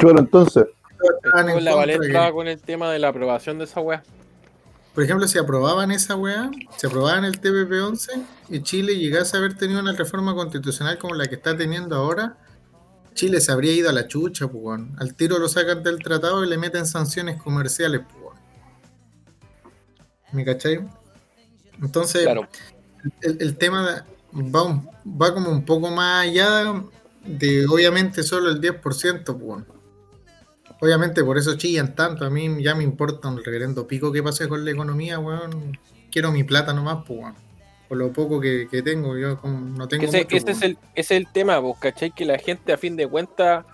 Bueno, 0.00 0.20
entonces, 0.20 0.66
en 1.38 1.64
la 1.64 1.84
que- 1.84 1.92
estaba 2.06 2.32
con 2.32 2.46
el 2.48 2.60
tema 2.60 2.90
de 2.90 2.98
la 2.98 3.08
aprobación 3.08 3.58
de 3.58 3.64
esa 3.64 3.80
weá. 3.80 4.02
Por 4.94 5.04
ejemplo, 5.04 5.26
si 5.28 5.38
aprobaban 5.38 5.90
esa 5.90 6.16
weá, 6.16 6.50
si 6.76 6.86
aprobaban 6.86 7.24
el 7.24 7.40
TPP-11 7.40 8.22
y 8.48 8.62
Chile 8.62 8.96
llegase 8.98 9.36
a 9.36 9.40
haber 9.40 9.54
tenido 9.56 9.80
una 9.80 9.92
reforma 9.92 10.34
constitucional 10.34 10.98
como 10.98 11.14
la 11.14 11.26
que 11.26 11.34
está 11.36 11.56
teniendo 11.56 11.96
ahora, 11.96 12.36
Chile 13.14 13.40
se 13.40 13.50
habría 13.52 13.72
ido 13.72 13.88
a 13.88 13.92
la 13.92 14.06
chucha, 14.08 14.48
pues, 14.48 14.62
weón. 14.62 14.94
Al 14.98 15.14
tiro 15.14 15.38
lo 15.38 15.48
sacan 15.48 15.82
del 15.82 15.98
tratado 16.02 16.44
y 16.44 16.48
le 16.48 16.58
meten 16.58 16.86
sanciones 16.86 17.40
comerciales, 17.42 18.02
pues, 18.02 18.16
weón. 18.22 18.36
¿Me 20.32 20.44
cachai? 20.44 20.80
Entonces, 21.80 22.22
Claro. 22.24 22.46
el, 23.22 23.36
el 23.40 23.56
tema 23.56 23.90
de- 23.90 24.02
va, 24.32 24.62
un- 24.64 24.88
va 25.20 25.32
como 25.34 25.50
un 25.50 25.64
poco 25.64 25.90
más 25.90 26.24
allá 26.26 26.82
de 27.24 27.66
obviamente 27.66 28.22
solo 28.22 28.50
el 28.50 28.60
10%, 28.60 29.36
pues. 29.38 29.64
Obviamente 30.80 31.24
por 31.24 31.38
eso 31.38 31.56
chillan 31.56 31.94
tanto, 31.94 32.24
a 32.26 32.30
mí 32.30 32.62
ya 32.62 32.74
me 32.74 32.84
importa 32.84 33.28
un 33.28 33.42
reverendo 33.42 33.86
pico 33.86 34.12
que 34.12 34.22
pase 34.22 34.48
con 34.48 34.64
la 34.64 34.70
economía, 34.70 35.18
weón. 35.18 35.78
Quiero 36.10 36.30
mi 36.32 36.44
plata 36.44 36.72
nomás, 36.72 37.04
pues, 37.06 37.20
weón. 37.20 37.34
Por 37.88 37.98
lo 37.98 38.12
poco 38.12 38.40
que, 38.40 38.66
que 38.70 38.82
tengo, 38.82 39.16
yo 39.16 39.38
como 39.40 39.58
no 39.60 39.86
tengo 39.86 40.04
Ese, 40.04 40.24
mucho, 40.24 40.36
ese 40.36 40.50
es 40.50 40.62
el, 40.62 40.78
es 40.94 41.10
el 41.12 41.30
tema, 41.32 41.58
vos, 41.60 41.78
¿cachai? 41.78 42.10
Que 42.10 42.24
la 42.26 42.36
gente 42.38 42.72
a 42.72 42.76
fin 42.78 42.96
de 42.96 43.06
cuentas, 43.06 43.64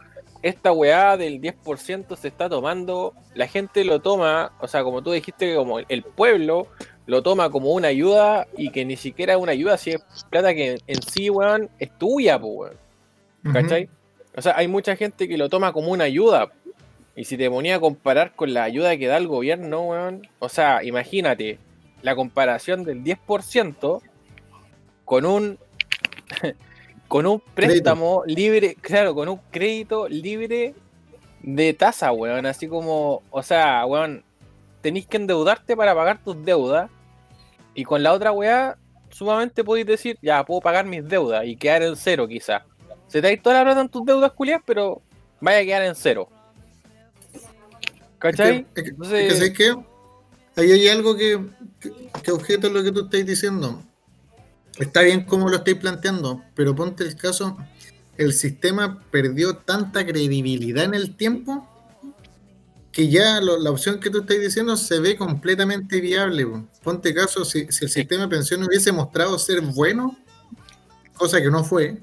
esta 0.42 0.70
weá 0.70 1.16
del 1.16 1.40
10% 1.40 2.14
se 2.16 2.28
está 2.28 2.48
tomando, 2.48 3.14
la 3.34 3.48
gente 3.48 3.84
lo 3.84 4.00
toma, 4.00 4.52
o 4.60 4.68
sea, 4.68 4.82
como 4.84 5.02
tú 5.02 5.12
dijiste, 5.12 5.54
como 5.56 5.78
el 5.78 6.02
pueblo 6.02 6.66
lo 7.06 7.22
toma 7.22 7.50
como 7.50 7.72
una 7.72 7.88
ayuda 7.88 8.46
y 8.56 8.70
que 8.70 8.84
ni 8.84 8.96
siquiera 8.96 9.34
es 9.34 9.38
una 9.38 9.52
ayuda, 9.52 9.76
si 9.76 9.90
es 9.90 10.02
plata 10.30 10.54
que 10.54 10.78
en 10.86 11.02
sí, 11.02 11.30
weón, 11.30 11.68
es 11.78 11.90
tuya, 11.98 12.38
pues, 12.38 12.52
weón. 12.54 13.52
¿Cachai? 13.52 13.88
O 14.36 14.40
sea, 14.40 14.56
hay 14.56 14.68
mucha 14.68 14.94
gente 14.94 15.28
que 15.28 15.36
lo 15.36 15.48
toma 15.48 15.72
como 15.72 15.90
una 15.90 16.04
ayuda. 16.04 16.52
Y 17.14 17.24
si 17.24 17.36
te 17.36 17.50
ponía 17.50 17.76
a 17.76 17.80
comparar 17.80 18.34
con 18.34 18.54
la 18.54 18.62
ayuda 18.62 18.96
que 18.96 19.06
da 19.06 19.16
el 19.16 19.26
gobierno, 19.26 19.82
weón, 19.82 20.28
o 20.38 20.48
sea, 20.48 20.82
imagínate 20.82 21.58
la 22.02 22.14
comparación 22.14 22.84
del 22.84 23.02
10% 23.02 24.00
con 25.04 25.26
un 25.26 25.58
con 27.08 27.26
un 27.26 27.40
préstamo 27.40 28.22
libre, 28.26 28.76
claro, 28.80 29.14
con 29.14 29.28
un 29.28 29.38
crédito 29.50 30.08
libre 30.08 30.74
de 31.42 31.74
tasa, 31.74 32.12
weón, 32.12 32.46
así 32.46 32.68
como, 32.68 33.22
o 33.30 33.42
sea, 33.42 33.84
weón, 33.84 34.24
tenéis 34.82 35.06
que 35.06 35.16
endeudarte 35.16 35.76
para 35.76 35.94
pagar 35.94 36.22
tus 36.22 36.44
deudas 36.44 36.90
y 37.74 37.84
con 37.84 38.02
la 38.02 38.12
otra 38.12 38.32
weá 38.32 38.76
sumamente 39.10 39.62
podéis 39.64 39.86
decir, 39.86 40.18
ya, 40.20 40.44
puedo 40.44 40.60
pagar 40.60 40.84
mis 40.86 41.06
deudas 41.08 41.44
y 41.46 41.56
quedar 41.56 41.82
en 41.82 41.96
cero 41.96 42.26
quizás. 42.28 42.62
Se 43.08 43.20
te 43.22 43.34
da 43.36 43.42
toda 43.42 43.58
la 43.58 43.64
plata 43.64 43.80
en 43.82 43.88
tus 43.88 44.04
deudas, 44.04 44.32
culias, 44.32 44.60
pero 44.66 45.00
vaya 45.40 45.58
a 45.58 45.64
quedar 45.64 45.82
en 45.82 45.94
cero. 45.94 46.28
¿Cachai? 48.18 48.66
Es 48.74 48.74
que, 48.74 48.80
es 48.80 48.84
que- 48.84 48.90
Entonces- 48.90 49.40
es 49.42 49.50
que. 49.56 49.74
Ahí 50.54 50.70
hay 50.70 50.88
algo 50.88 51.16
que, 51.16 51.40
que, 51.80 51.90
que 52.22 52.30
objeto 52.30 52.68
lo 52.68 52.82
que 52.82 52.92
tú 52.92 53.04
estás 53.04 53.24
diciendo. 53.24 53.82
Está 54.78 55.00
bien 55.00 55.24
como 55.24 55.48
lo 55.48 55.56
estáis 55.56 55.78
planteando, 55.78 56.42
pero 56.54 56.74
ponte 56.74 57.04
el 57.04 57.16
caso, 57.16 57.56
el 58.18 58.34
sistema 58.34 59.02
perdió 59.10 59.56
tanta 59.56 60.04
credibilidad 60.04 60.84
en 60.84 60.94
el 60.94 61.16
tiempo 61.16 61.66
que 62.92 63.08
ya 63.08 63.40
lo- 63.40 63.58
la 63.58 63.70
opción 63.70 63.98
que 64.00 64.10
tú 64.10 64.20
estás 64.20 64.38
diciendo 64.38 64.76
se 64.76 65.00
ve 65.00 65.16
completamente 65.16 66.00
viable. 66.00 66.46
po. 66.46 66.64
Ponte 66.82 67.14
caso, 67.14 67.44
si, 67.44 67.66
si 67.72 67.86
el 67.86 67.90
sistema 67.90 68.22
de 68.24 68.28
pensiones 68.28 68.68
hubiese 68.68 68.92
mostrado 68.92 69.38
ser 69.38 69.60
bueno, 69.62 70.16
cosa 71.14 71.40
que 71.40 71.50
no 71.50 71.64
fue, 71.64 71.96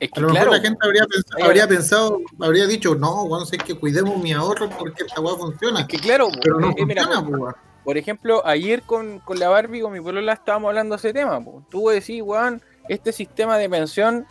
Es 0.00 0.10
a 0.12 0.20
lo 0.20 0.28
mejor 0.28 0.40
claro, 0.48 0.50
la 0.56 0.60
gente 0.60 0.78
habría 0.82 1.06
pensado, 1.06 1.44
habría 1.44 1.68
pensado, 1.68 2.20
habría 2.40 2.66
dicho, 2.66 2.94
no, 2.94 3.26
bueno, 3.26 3.46
es 3.50 3.58
que 3.62 3.74
cuidemos 3.74 4.20
mi 4.22 4.32
ahorro 4.32 4.68
porque 4.78 5.04
esta 5.06 5.20
weá 5.20 5.36
funciona. 5.36 5.80
es 5.80 5.86
que 5.86 5.98
claro, 5.98 6.28
Pero 6.42 6.60
no 6.60 6.70
eh, 6.70 6.74
eh, 6.78 6.84
mira, 6.86 7.04
funciona, 7.04 7.26
po, 7.26 7.36
weón. 7.42 7.54
por 7.84 7.96
ejemplo, 7.96 8.46
ayer 8.46 8.82
con, 8.82 9.20
con 9.20 9.38
la 9.38 9.48
Barbie, 9.48 9.80
con 9.80 9.92
mi 9.92 10.00
polola, 10.00 10.32
estábamos 10.34 10.68
hablando 10.68 10.94
de 10.94 10.98
ese 10.98 11.12
tema. 11.14 11.42
po. 11.42 11.64
Tú 11.70 11.88
decís, 11.88 12.20
weón, 12.22 12.60
este 12.88 13.12
sistema 13.12 13.56
de 13.56 13.70
pensión 13.70 14.26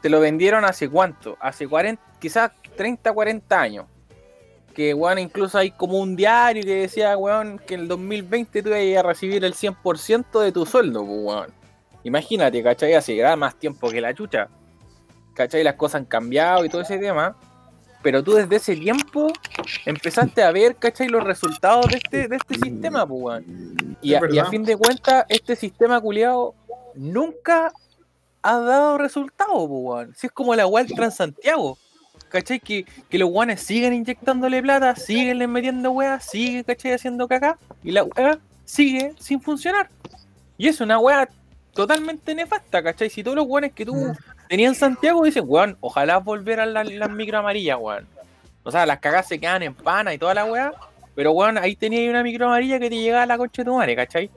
te 0.00 0.08
lo 0.08 0.18
vendieron 0.18 0.64
hace 0.64 0.88
cuánto? 0.88 1.36
Hace 1.40 1.68
40, 1.68 2.02
quizás 2.18 2.50
30, 2.76 3.12
40 3.12 3.60
años. 3.60 3.86
Que, 4.74 4.94
weón, 4.94 5.18
incluso 5.18 5.58
hay 5.58 5.70
como 5.70 5.98
un 5.98 6.16
diario 6.16 6.62
que 6.62 6.82
decía, 6.82 7.16
weón, 7.16 7.58
que 7.58 7.74
en 7.74 7.80
el 7.80 7.88
2020 7.88 8.62
tú 8.62 8.68
ibas 8.70 9.04
a 9.04 9.06
recibir 9.06 9.44
el 9.44 9.54
100% 9.54 10.40
de 10.40 10.52
tu 10.52 10.64
sueldo, 10.64 11.04
pues, 11.04 11.18
weón. 11.20 11.62
Imagínate, 12.04 12.62
¿cachai? 12.62 12.94
Hace 12.94 13.36
más 13.36 13.54
tiempo 13.56 13.90
que 13.90 14.00
la 14.00 14.14
chucha. 14.14 14.48
¿Cachai? 15.34 15.62
Las 15.62 15.74
cosas 15.74 16.00
han 16.00 16.04
cambiado 16.06 16.64
y 16.64 16.68
todo 16.68 16.82
ese 16.82 16.98
tema. 16.98 17.36
Pero 18.02 18.22
tú 18.22 18.32
desde 18.32 18.56
ese 18.56 18.76
tiempo 18.76 19.32
empezaste 19.86 20.42
a 20.42 20.50
ver, 20.50 20.76
¿cachai? 20.76 21.08
Los 21.08 21.22
resultados 21.22 21.86
de 21.86 21.98
este, 21.98 22.28
de 22.28 22.36
este 22.36 22.54
sistema, 22.56 23.06
pues, 23.06 23.22
weón. 23.22 23.96
Y 24.02 24.10
a, 24.10 24.12
y 24.12 24.14
a 24.14 24.20
verdad. 24.20 24.48
fin 24.48 24.64
de 24.64 24.76
cuentas, 24.76 25.24
este 25.28 25.54
sistema 25.54 26.00
culiado 26.00 26.54
nunca 26.94 27.72
ha 28.42 28.58
dado 28.58 28.98
resultados, 28.98 29.68
pues, 29.68 29.70
weón. 29.70 30.14
Si 30.16 30.26
es 30.26 30.32
como 30.32 30.54
la 30.54 30.66
weá 30.66 30.84
del 30.84 30.94
Transantiago. 30.96 31.78
¿Cachai? 32.32 32.60
Que, 32.60 32.86
que 33.10 33.18
los 33.18 33.28
guanes 33.28 33.60
siguen 33.60 33.92
inyectándole 33.92 34.62
plata, 34.62 34.96
siguen 34.96 35.38
metiendo 35.52 35.90
weas, 35.90 36.24
siguen, 36.24 36.64
¿cachai? 36.64 36.92
Haciendo 36.94 37.28
caca. 37.28 37.58
Y 37.84 37.92
la 37.92 38.04
weá 38.04 38.38
sigue 38.64 39.12
sin 39.20 39.40
funcionar. 39.40 39.90
Y 40.56 40.68
es 40.68 40.80
una 40.80 40.98
weá 40.98 41.28
totalmente 41.74 42.34
nefasta, 42.34 42.82
¿cachai? 42.82 43.10
Si 43.10 43.22
todos 43.22 43.36
los 43.36 43.46
weones 43.46 43.72
que 43.72 43.84
tú 43.84 43.94
Mm. 43.94 44.16
tenías 44.48 44.70
en 44.70 44.74
Santiago 44.74 45.22
dicen, 45.24 45.44
weón, 45.46 45.76
ojalá 45.80 46.18
volvieran 46.18 46.72
las, 46.72 46.90
las 46.90 47.10
micro 47.10 47.38
amarillas, 47.38 47.76
weón. 47.78 48.06
O 48.62 48.70
sea, 48.70 48.86
las 48.86 48.98
cagas 49.00 49.28
se 49.28 49.38
quedan 49.38 49.62
en 49.62 49.74
pana 49.74 50.14
y 50.14 50.18
toda 50.18 50.32
la 50.32 50.46
weá. 50.46 50.72
Pero 51.14 51.32
weón, 51.32 51.58
ahí 51.58 51.76
tenías 51.76 52.08
una 52.08 52.22
micro 52.22 52.46
amarilla 52.46 52.78
que 52.78 52.88
te 52.88 52.96
llegaba 52.96 53.24
a 53.24 53.26
la 53.26 53.36
concha 53.36 53.60
de 53.60 53.66
tu 53.66 53.76
madre, 53.76 53.94
¿cachai? 53.94 54.30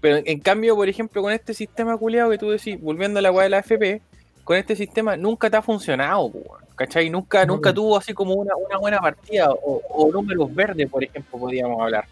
Pero 0.00 0.22
en, 0.24 0.40
cambio, 0.40 0.74
por 0.74 0.88
ejemplo, 0.88 1.20
con 1.20 1.32
este 1.32 1.52
sistema 1.52 1.98
culiado 1.98 2.30
que 2.30 2.38
tú 2.38 2.48
decís, 2.48 2.80
volviendo 2.80 3.18
a 3.18 3.22
la 3.22 3.30
weá 3.30 3.44
de 3.44 3.50
la 3.50 3.58
FP, 3.58 4.00
con 4.48 4.56
este 4.56 4.74
sistema 4.74 5.14
nunca 5.14 5.50
te 5.50 5.58
ha 5.58 5.60
funcionado, 5.60 6.32
¿cachai? 6.74 7.10
Nunca, 7.10 7.44
No, 7.44 7.56
nunca 7.56 7.68
no. 7.68 7.74
tuvo 7.74 7.98
así 7.98 8.14
como 8.14 8.32
una, 8.32 8.56
una 8.56 8.78
buena 8.78 8.98
partida 8.98 9.50
o, 9.50 9.82
o 9.90 10.10
números 10.10 10.54
verdes, 10.54 10.88
por 10.88 11.04
ejemplo, 11.04 11.38
podríamos 11.38 11.78
hablar. 11.82 12.06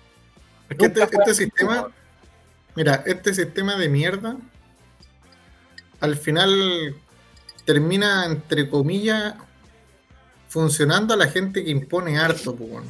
Es 0.68 0.76
que 0.76 0.84
este, 0.84 1.02
este 1.02 1.32
sistema, 1.34 1.88
mira, 2.74 3.02
este 3.06 3.32
sistema 3.32 3.76
de 3.76 3.88
mierda, 3.88 4.36
al 6.00 6.14
final 6.16 6.94
termina, 7.64 8.26
entre 8.26 8.68
comillas, 8.68 9.32
funcionando 10.50 11.14
a 11.14 11.16
la 11.16 11.28
gente 11.28 11.64
que 11.64 11.70
impone 11.70 12.18
harto, 12.18 12.54
pues. 12.54 12.84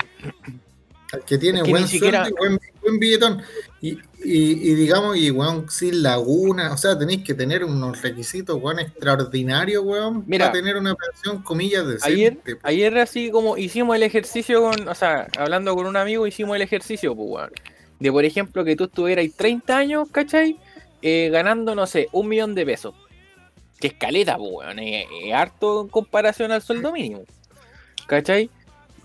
Al 1.13 1.25
que 1.25 1.39
tiene 1.39 1.59
Es 1.61 1.65
que 1.65 1.71
buen 1.71 1.87
siquiera- 1.89 2.25
sueldo 2.25 2.37
y 2.37 2.49
buen, 2.49 2.61
buen 2.83 2.99
billetón. 2.99 3.43
Y, 3.81 3.91
y- 4.25 4.71
y 4.71 4.75
digamos, 4.75 5.17
y 5.17 5.31
weón, 5.31 5.71
sin 5.71 6.03
laguna, 6.03 6.73
o 6.73 6.77
sea, 6.77 6.99
tenéis 6.99 7.23
que 7.23 7.33
tener 7.35 7.65
unos 7.65 8.03
requisitos, 8.03 8.59
weón, 8.61 8.81
extraordinarios, 8.81 9.85
weón, 9.85 10.25
Mira, 10.27 10.47
para 10.47 10.59
tener 10.59 10.77
una 10.77 10.95
pensión, 10.97 11.43
comillas, 11.43 11.87
decente. 11.87 12.13
Ayer, 12.13 12.39
pues. 12.43 12.57
ayer 12.65 12.99
así 12.99 13.31
como 13.31 13.57
hicimos 13.57 13.95
el 13.95 14.03
ejercicio 14.03 14.63
con, 14.63 14.89
o 14.89 14.95
sea, 14.95 15.29
hablando 15.39 15.75
con 15.77 15.87
un 15.87 15.97
amigo, 15.97 16.27
hicimos 16.27 16.57
el 16.57 16.63
ejercicio, 16.63 17.15
pues, 17.15 17.29
weón. 17.31 17.51
De 18.01 18.11
por 18.13 18.25
ejemplo 18.25 18.65
que 18.65 18.75
tú 18.77 18.85
estuvieras 18.85 19.27
30 19.37 19.77
años, 19.79 20.09
¿cachai? 20.11 20.59
Eh, 21.03 21.29
ganando, 21.31 21.75
no 21.77 21.87
sé, 21.87 22.09
un 22.13 22.29
millón 22.29 22.55
de 22.55 22.67
pesos. 22.67 22.95
Que 23.79 23.87
escaleta, 23.89 24.37
pues, 24.39 24.51
weón. 24.53 24.79
Es, 24.81 25.07
es 25.23 25.33
harto 25.33 25.83
en 25.83 25.89
comparación 25.89 26.51
al 26.51 26.63
sueldo 26.63 26.93
mínimo. 26.93 27.23
¿Cachai? 28.07 28.51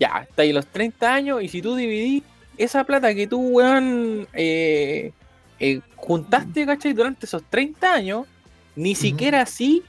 Ya, 0.02 0.26
está 0.28 0.42
ahí 0.42 0.52
los 0.52 0.66
30 0.66 1.14
años 1.14 1.42
y 1.42 1.48
si 1.48 1.62
tú 1.62 1.76
dividís 1.76 2.22
esa 2.58 2.82
plata 2.84 3.14
que 3.14 3.26
tú, 3.26 3.38
weón, 3.40 4.26
eh, 4.32 5.12
eh, 5.60 5.80
juntaste, 5.96 6.66
¿cachai? 6.66 6.92
Durante 6.92 7.26
esos 7.26 7.42
30 7.48 7.92
años, 7.92 8.26
ni 8.74 8.94
siquiera 8.94 9.42
así 9.42 9.82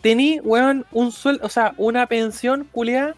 tení, 0.00 0.40
weón, 0.40 0.84
un 0.92 1.12
sueldo, 1.12 1.46
o 1.46 1.48
sea, 1.48 1.72
una 1.76 2.06
pensión 2.06 2.66
culiada 2.72 3.14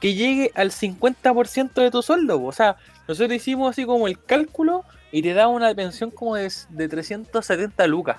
que 0.00 0.14
llegue 0.14 0.50
al 0.54 0.70
50% 0.72 1.80
de 1.82 1.90
tu 1.90 2.02
sueldo. 2.02 2.40
po. 2.40 2.46
O 2.48 2.52
sea, 2.52 2.76
nosotros 3.08 3.36
hicimos 3.36 3.70
así 3.70 3.84
como 3.84 4.06
el 4.08 4.18
cálculo 4.22 4.84
y 5.12 5.22
te 5.22 5.32
da 5.34 5.46
una 5.48 5.72
pensión 5.74 6.10
como 6.10 6.34
de, 6.36 6.52
de 6.70 6.88
370 6.88 7.86
lucas. 7.86 8.18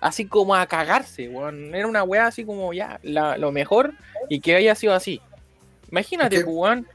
Así 0.00 0.24
como 0.26 0.54
a 0.54 0.64
cagarse, 0.66 1.28
weón. 1.28 1.74
Era 1.74 1.86
una 1.86 2.02
weá 2.04 2.26
así 2.26 2.44
como 2.44 2.72
ya, 2.72 2.98
la- 3.02 3.36
lo 3.36 3.52
mejor 3.52 3.92
y 4.30 4.40
que 4.40 4.54
haya 4.56 4.74
sido 4.74 4.94
así. 4.94 5.20
Imagínate, 5.90 6.36
pues, 6.44 6.56
weón. 6.56 6.86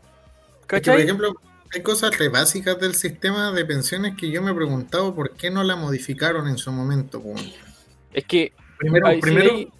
Es 0.71 0.81
que, 0.81 0.91
por 0.91 0.99
ejemplo, 0.99 1.35
hay 1.73 1.81
cosas 1.81 2.17
re 2.17 2.29
básicas 2.29 2.79
del 2.79 2.95
sistema 2.95 3.51
de 3.51 3.65
pensiones 3.65 4.15
que 4.15 4.29
yo 4.31 4.41
me 4.41 4.51
he 4.51 4.55
preguntado 4.55 5.13
por 5.13 5.31
qué 5.31 5.51
no 5.51 5.63
la 5.63 5.75
modificaron 5.75 6.47
en 6.47 6.57
su 6.57 6.71
momento. 6.71 7.21
Es 8.13 8.25
que, 8.25 8.53
Primero, 8.77 9.09
sí, 9.09 9.21
primero, 9.21 9.71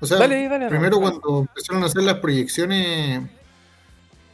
o 0.00 0.06
sea, 0.06 0.18
Dale, 0.18 0.48
dale, 0.48 0.68
primero 0.68 1.00
cuando 1.00 1.40
empezaron 1.40 1.82
a 1.82 1.86
hacer 1.86 2.02
las 2.02 2.18
proyecciones, 2.18 3.22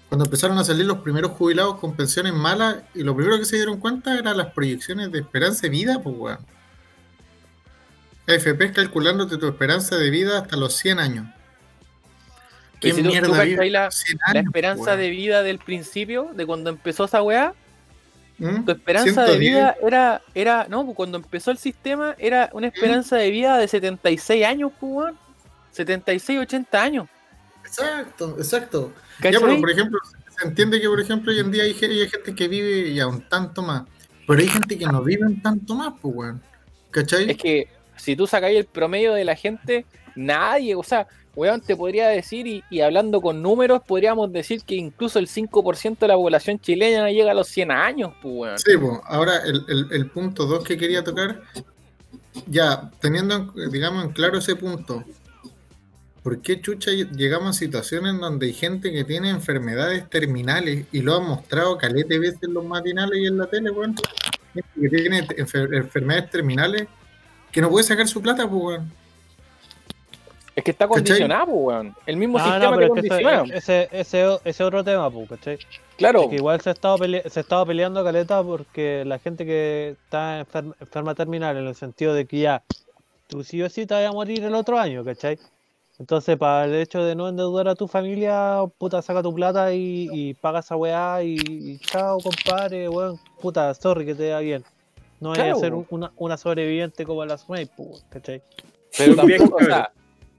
cuando 0.09 0.25
empezaron 0.25 0.59
a 0.59 0.65
salir 0.65 0.87
los 0.87 0.99
primeros 0.99 1.33
jubilados 1.33 1.79
con 1.79 1.97
pensiones 1.97 2.33
malas, 2.33 2.83
y 2.95 3.03
lo 3.03 3.17
primero 3.17 3.39
que 3.39 3.45
se 3.45 3.57
dieron 3.57 3.79
cuenta 3.79 4.19
eran 4.19 4.37
las 4.37 4.53
proyecciones 4.53 5.11
de 5.11 5.21
esperanza 5.21 5.63
de 5.63 5.69
vida, 5.71 6.01
pues 6.03 6.17
weón. 6.17 6.39
AFP 8.29 8.67
es 8.67 8.73
calculándote 8.73 9.37
tu 9.37 9.49
esperanza 9.49 9.97
de 9.97 10.11
vida 10.11 10.39
hasta 10.39 10.57
los 10.57 10.77
100 10.77 10.99
años. 11.01 11.27
¿Qué 12.83 12.89
Pero 12.89 12.97
si 12.97 13.03
tú- 13.03 13.09
tú 13.09 13.13
mierda 13.13 13.29
cachai 13.31 13.49
vive 13.51 13.71
la- 13.71 13.91
100 13.91 14.19
La 14.35 14.41
esperanza 14.41 14.97
de 14.97 15.09
vida 15.11 15.43
del 15.43 15.59
principio, 15.59 16.31
de 16.35 16.45
cuando 16.45 16.69
empezó 16.69 17.05
esa 17.05 17.23
weá, 17.23 17.55
¿Mm? 18.39 18.65
tu 18.65 18.73
esperanza 18.73 19.23
de 19.23 19.29
110. 19.29 19.39
vida 19.39 19.77
era, 19.87 20.21
era, 20.35 20.67
no, 20.69 20.85
pues 20.85 20.97
cuando 20.97 21.17
empezó 21.19 21.53
el 21.53 21.59
sistema 21.59 22.17
era 22.19 22.51
una 22.53 22.67
esperanza 22.67 23.17
de 23.17 23.31
vida 23.31 23.57
de 23.57 23.69
76 23.69 24.45
años, 24.45 24.73
pues, 24.81 24.93
weón. 24.93 25.19
76, 25.71 26.39
80 26.41 26.83
años. 26.83 27.09
Exacto, 27.65 28.35
exacto. 28.37 28.93
¿Cachai? 29.19 29.33
Ya, 29.33 29.41
pero 29.41 29.61
por 29.61 29.71
ejemplo, 29.71 29.99
se 30.39 30.47
entiende 30.49 30.81
que 30.81 30.89
por 30.89 31.01
ejemplo 31.01 31.33
hoy 31.33 31.39
en 31.39 31.51
día 31.53 31.63
hay 31.63 31.75
gente 31.75 32.35
que 32.35 32.49
vive 32.49 32.93
ya 32.93 33.07
un 33.07 33.23
tanto 33.29 33.63
más, 33.63 33.85
pero 34.27 34.41
hay 34.41 34.49
gente 34.49 34.77
que 34.77 34.85
no 34.87 35.03
vive 35.03 35.25
un 35.25 35.41
tanto 35.41 35.75
más, 35.75 35.95
pues 36.03 36.15
weón. 36.15 36.43
¿Cachai? 36.91 37.31
Es 37.31 37.37
que 37.39 37.69
si 37.97 38.17
tú 38.17 38.27
sacáis 38.27 38.59
el 38.59 38.65
promedio 38.67 39.15
de 39.15 39.25
la 39.25 39.37
gente, 39.37 39.87
nadie, 40.17 40.75
o 40.75 40.83
sea, 40.83 41.07
weón, 41.35 41.61
te 41.61 41.75
podría 41.77 42.09
decir, 42.09 42.47
y, 42.47 42.63
y 42.71 42.81
hablando 42.81 43.21
con 43.21 43.41
números, 43.43 43.81
podríamos 43.87 44.31
decir 44.33 44.63
que 44.65 44.75
incluso 44.75 45.19
el 45.19 45.29
5% 45.29 45.99
de 46.01 46.09
la 46.09 46.15
población 46.15 46.59
chilena 46.61 47.11
llega 47.11 47.31
a 47.31 47.35
los 47.35 47.49
100 47.49 47.71
años, 47.71 48.13
pues, 48.21 48.35
weón. 48.35 48.59
Sí, 48.59 48.73
pues, 48.79 49.01
ahora 49.05 49.39
el, 49.47 50.11
punto 50.11 50.47
2 50.47 50.63
que 50.65 50.77
quería 50.77 51.03
tocar, 51.03 51.41
ya 52.47 52.91
teniendo, 53.01 53.35
en- 53.57 53.71
digamos, 53.71 54.05
en 54.05 54.13
claro 54.13 54.39
ese 54.39 54.57
punto, 54.57 55.05
¿por 56.23 56.41
qué 56.41 56.61
chucha 56.61 56.91
llegamos 56.93 57.57
a 57.57 57.59
situaciones 57.59 58.19
donde 58.21 58.47
hay 58.47 58.53
gente 58.53 58.93
que 58.93 59.05
tiene 59.05 59.31
enfermedades 59.31 60.09
terminales 60.09 60.87
y 60.93 61.01
lo 61.01 61.17
han 61.17 61.27
mostrado 61.29 61.77
calete 61.79 62.19
veces 62.19 62.43
en 62.43 62.55
los 62.55 62.65
matinales 62.65 63.19
y 63.19 63.27
en 63.27 63.39
la 63.39 63.47
tele, 63.47 63.71
weón? 63.71 63.95
Gente 64.55 64.69
que 64.81 64.89
tiene 64.89 65.27
enfer- 65.29 65.75
enfermedades 65.77 66.31
terminales 66.31 66.87
que 67.51 67.61
no 67.61 67.71
puede 67.71 67.85
sacar 67.85 68.07
su 68.07 68.21
plata, 68.23 68.49
pues, 68.49 68.63
weón. 68.63 68.93
Es 70.55 70.65
que 70.65 70.71
está 70.73 70.87
¿Cachai? 70.87 71.03
condicionado, 71.03 71.47
pues, 71.47 71.59
weón. 71.59 71.97
El 72.07 72.17
mismo 72.19 72.39
sistema 72.39 72.59
no, 72.59 72.71
te 72.71 72.77
pero 72.77 72.95
es 72.95 73.03
que 73.03 73.09
condiciona. 73.09 73.43
eso- 73.43 73.55
ese, 73.55 73.89
ese, 73.93 74.39
ese 74.45 74.65
otro 74.65 74.85
tema, 74.85 75.11
pues, 75.11 75.29
¿cachai? 75.31 75.59
claro, 75.97 76.23
Es 76.25 76.29
que 76.29 76.37
igual 76.37 76.61
se 76.61 76.69
ha 76.69 76.73
estado 76.73 76.99
pele- 76.99 77.23
se 77.29 77.41
ha 77.41 77.43
estado 77.43 77.65
peleando 77.67 78.05
caleta 78.05 78.43
porque 78.43 79.05
la 79.07 79.19
gente 79.19 79.47
que 79.47 79.97
está 80.05 80.45
enfer- 80.45 80.75
enferma 80.81 81.15
terminal 81.15 81.57
en 81.57 81.67
el 81.69 81.75
sentido 81.75 82.13
de 82.13 82.27
que 82.27 82.41
ya 82.41 82.63
tú 83.29 83.43
sí 83.45 83.63
o 83.63 83.71
sí 83.71 83.87
te 83.87 83.95
vas 83.95 84.05
a 84.05 84.13
morir 84.13 84.45
el 84.45 84.55
otro 84.55 84.79
año, 84.79 85.03
¿cachai? 85.05 85.39
Entonces, 85.99 86.37
para 86.37 86.65
el 86.65 86.75
hecho 86.75 87.03
de 87.05 87.15
no 87.15 87.29
endeudar 87.29 87.69
a 87.69 87.75
tu 87.75 87.87
familia, 87.89 88.59
puta, 88.77 89.01
saca 89.03 89.23
tu 89.23 89.33
plata 89.35 89.73
y, 89.73 90.09
y 90.13 90.35
paga 90.35 90.59
esa 90.61 90.75
weá 90.77 91.23
y, 91.23 91.37
y 91.39 91.79
chao, 91.79 92.19
compadre, 92.19 92.89
weón, 92.89 93.19
puta, 93.41 93.73
sorry 93.75 94.05
que 94.05 94.15
te 94.15 94.29
da 94.29 94.41
bien. 94.41 94.65
No 95.21 95.29
vaya 95.31 95.45
Claro, 95.45 95.57
a 95.57 95.61
ser 95.61 95.73
weón. 95.73 95.87
un- 95.91 95.97
una, 96.01 96.13
una 96.17 96.37
sobreviviente 96.37 97.05
como 97.07 97.25
las 97.25 97.49
May, 97.49 97.67
pues, 97.67 98.05
¿cachai? 98.11 98.43
pero 98.99 99.15
tampoco, 99.17 99.57
o 99.57 99.65
sea, 99.65 99.91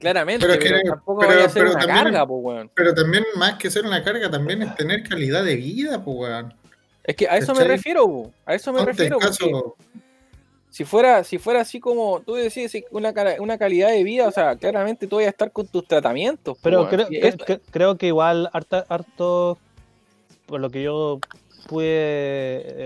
claramente, 0.03 0.45
Pero 0.45 0.59
pero, 0.59 0.75
es 0.75 0.83
que- 0.83 0.89
tampoco 0.89 1.19
pero- 1.21 1.33
vaya 1.33 1.45
a 1.45 1.49
ser 1.49 1.63
una 1.63 1.71
también- 1.79 2.03
carga, 2.03 2.27
pues, 2.27 2.39
weón. 2.43 2.71
Pero 2.75 2.93
también, 2.93 3.23
más 3.35 3.55
que 3.55 3.71
ser 3.71 3.85
una 3.85 4.03
carga, 4.03 4.29
también 4.29 4.61
es 4.61 4.75
tener 4.75 5.01
calidad 5.03 5.43
de 5.43 5.55
vida, 5.55 6.03
pues, 6.03 6.17
weón. 6.17 6.53
Es 7.03 7.15
que 7.15 7.27
a 7.27 7.37
eso 7.37 7.53
me 7.55 7.63
refiero, 7.63 8.31
a 8.45 8.53
eso 8.55 8.71
me 8.71 8.79
Ponte 8.79 8.91
refiero, 8.93 9.17
caso, 9.19 9.75
si 10.69 10.85
fuera, 10.85 11.23
si 11.23 11.37
fuera 11.37 11.61
así 11.61 11.79
como 11.79 12.21
tú 12.25 12.35
decís, 12.35 12.71
una, 12.91 13.13
cara- 13.13 13.35
una 13.39 13.57
calidad 13.57 13.89
de 13.89 14.03
vida, 14.03 14.27
o 14.27 14.31
sea, 14.31 14.55
claramente 14.55 15.07
tú 15.07 15.17
vas 15.17 15.25
a 15.25 15.29
estar 15.29 15.51
con 15.51 15.67
tus 15.67 15.87
tratamientos. 15.87 16.57
Pero 16.63 16.79
weón. 16.83 16.89
creo, 16.89 17.07
que- 17.09 17.59
creo 17.71 17.97
que 17.97 18.07
igual 18.07 18.49
harto, 18.53 19.57
por 20.45 20.59
lo 20.61 20.69
que 20.69 20.83
yo 20.83 21.19
pude 21.67 21.87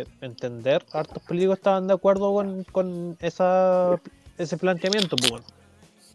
eh, 0.02 0.06
entender, 0.22 0.84
hartos 0.92 1.22
políticos 1.24 1.58
estaban 1.58 1.88
de 1.88 1.94
acuerdo 1.94 2.32
con, 2.34 2.64
con 2.66 3.18
esa, 3.22 4.00
ese 4.38 4.58
planteamiento, 4.58 5.16
pues. 5.16 5.42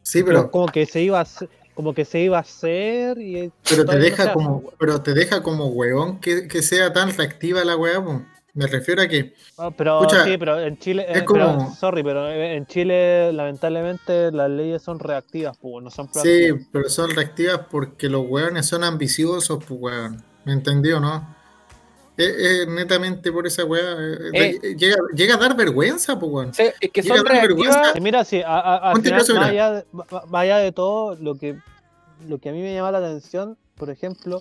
Sí, 0.02 0.22
Pero 0.22 0.50
como 0.50 0.66
que 0.66 0.86
se 0.86 1.02
iba 1.02 1.18
a 1.18 1.22
hacer, 1.22 1.48
como 1.74 1.94
que 1.94 2.04
se 2.04 2.20
iba 2.20 2.36
a 2.38 2.40
hacer 2.40 3.18
y 3.18 3.50
pero 3.68 3.84
te 3.86 3.96
no 3.96 4.02
deja 4.02 4.22
hace, 4.24 4.32
como, 4.32 4.62
pero 4.78 5.02
te 5.02 5.14
deja 5.14 5.42
como 5.42 5.66
huevón 5.66 6.20
que, 6.20 6.46
que 6.48 6.62
sea 6.62 6.92
tan 6.92 7.16
reactiva 7.16 7.64
la 7.64 7.76
weá, 7.76 8.02
pues. 8.04 8.20
Me 8.54 8.66
refiero 8.66 9.00
a 9.00 9.08
que 9.08 9.32
pero 9.78 10.02
Escucha, 10.02 10.24
sí, 10.24 10.36
pero 10.36 10.60
en 10.60 10.78
Chile, 10.78 11.06
es 11.08 11.22
eh, 11.22 11.24
pero, 11.26 11.46
como- 11.52 11.74
sorry, 11.74 12.02
pero 12.02 12.28
en 12.30 12.66
Chile 12.66 13.32
lamentablemente 13.32 14.30
las 14.30 14.50
leyes 14.50 14.82
son 14.82 14.98
reactivas, 14.98 15.56
pues, 15.56 15.82
no 15.82 15.90
son 15.90 16.08
sí, 16.12 16.50
pero 16.70 16.90
son 16.90 17.10
reactivas 17.14 17.60
porque 17.70 18.10
los 18.10 18.26
hueones 18.28 18.66
son 18.66 18.84
ambiciosos, 18.84 19.64
pues. 19.64 20.10
¿Me 20.44 20.52
entendió, 20.52 21.00
no? 21.00 21.41
Es, 22.24 22.36
es 22.62 22.68
netamente 22.68 23.30
por 23.32 23.46
esa 23.46 23.64
weá. 23.64 23.82
eh, 24.32 24.58
Eh. 24.62 24.76
llega, 24.76 24.96
llega 25.14 25.34
a 25.34 25.38
dar 25.38 25.56
vergüenza, 25.56 26.18
pues 26.18 26.32
weón. 26.32 26.50
es 26.58 26.90
que 26.90 27.02
llega 27.02 27.16
son 27.16 27.24
vergüenza. 27.24 27.92
mira, 28.00 28.24
sí, 28.24 28.40
a- 28.42 28.58
a- 28.58 28.90
al 28.92 29.02
final, 29.02 29.20
más 29.34 29.48
allá, 29.48 29.72
de, 29.72 29.84
ma- 29.92 30.06
más 30.10 30.42
allá 30.42 30.58
de 30.58 30.72
todo, 30.72 31.16
lo 31.16 31.34
que, 31.36 31.58
lo 32.28 32.38
que 32.38 32.48
a 32.48 32.52
mí 32.52 32.60
me 32.62 32.74
llama 32.74 32.92
la 32.92 32.98
atención, 32.98 33.56
por 33.76 33.90
ejemplo, 33.90 34.40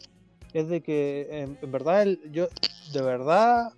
es 0.53 0.68
de 0.68 0.82
que 0.82 1.28
en, 1.32 1.58
en 1.62 1.72
verdad, 1.72 2.02
el- 2.03 2.20
yo, 2.32 2.48
de 2.94 3.02
verdad, 3.02 3.72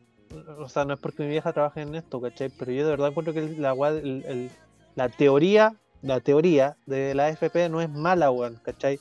o 0.57 0.67
sea, 0.69 0.85
no 0.85 0.93
es 0.95 0.99
porque 0.99 1.23
mi 1.23 1.29
vieja 1.29 1.53
trabaje 1.53 1.81
en 1.81 1.93
esto, 1.95 2.19
¿cachai? 2.19 2.49
Pero 2.49 2.71
yo 2.71 2.83
de 2.85 2.89
verdad 2.91 3.09
encuentro 3.09 3.33
que 3.33 3.41
la, 3.57 3.73
weá- 3.73 3.97
el- 3.99 4.25
el- 4.27 4.49
la 4.95 5.09
teoría, 5.09 5.75
la 6.01 6.19
teoría 6.19 6.75
de 6.85 7.13
la 7.15 7.27
AFP 7.27 7.69
no 7.69 7.81
es 7.81 7.89
mala, 7.89 8.29
weón, 8.31 8.59
¿cachai? 8.63 8.99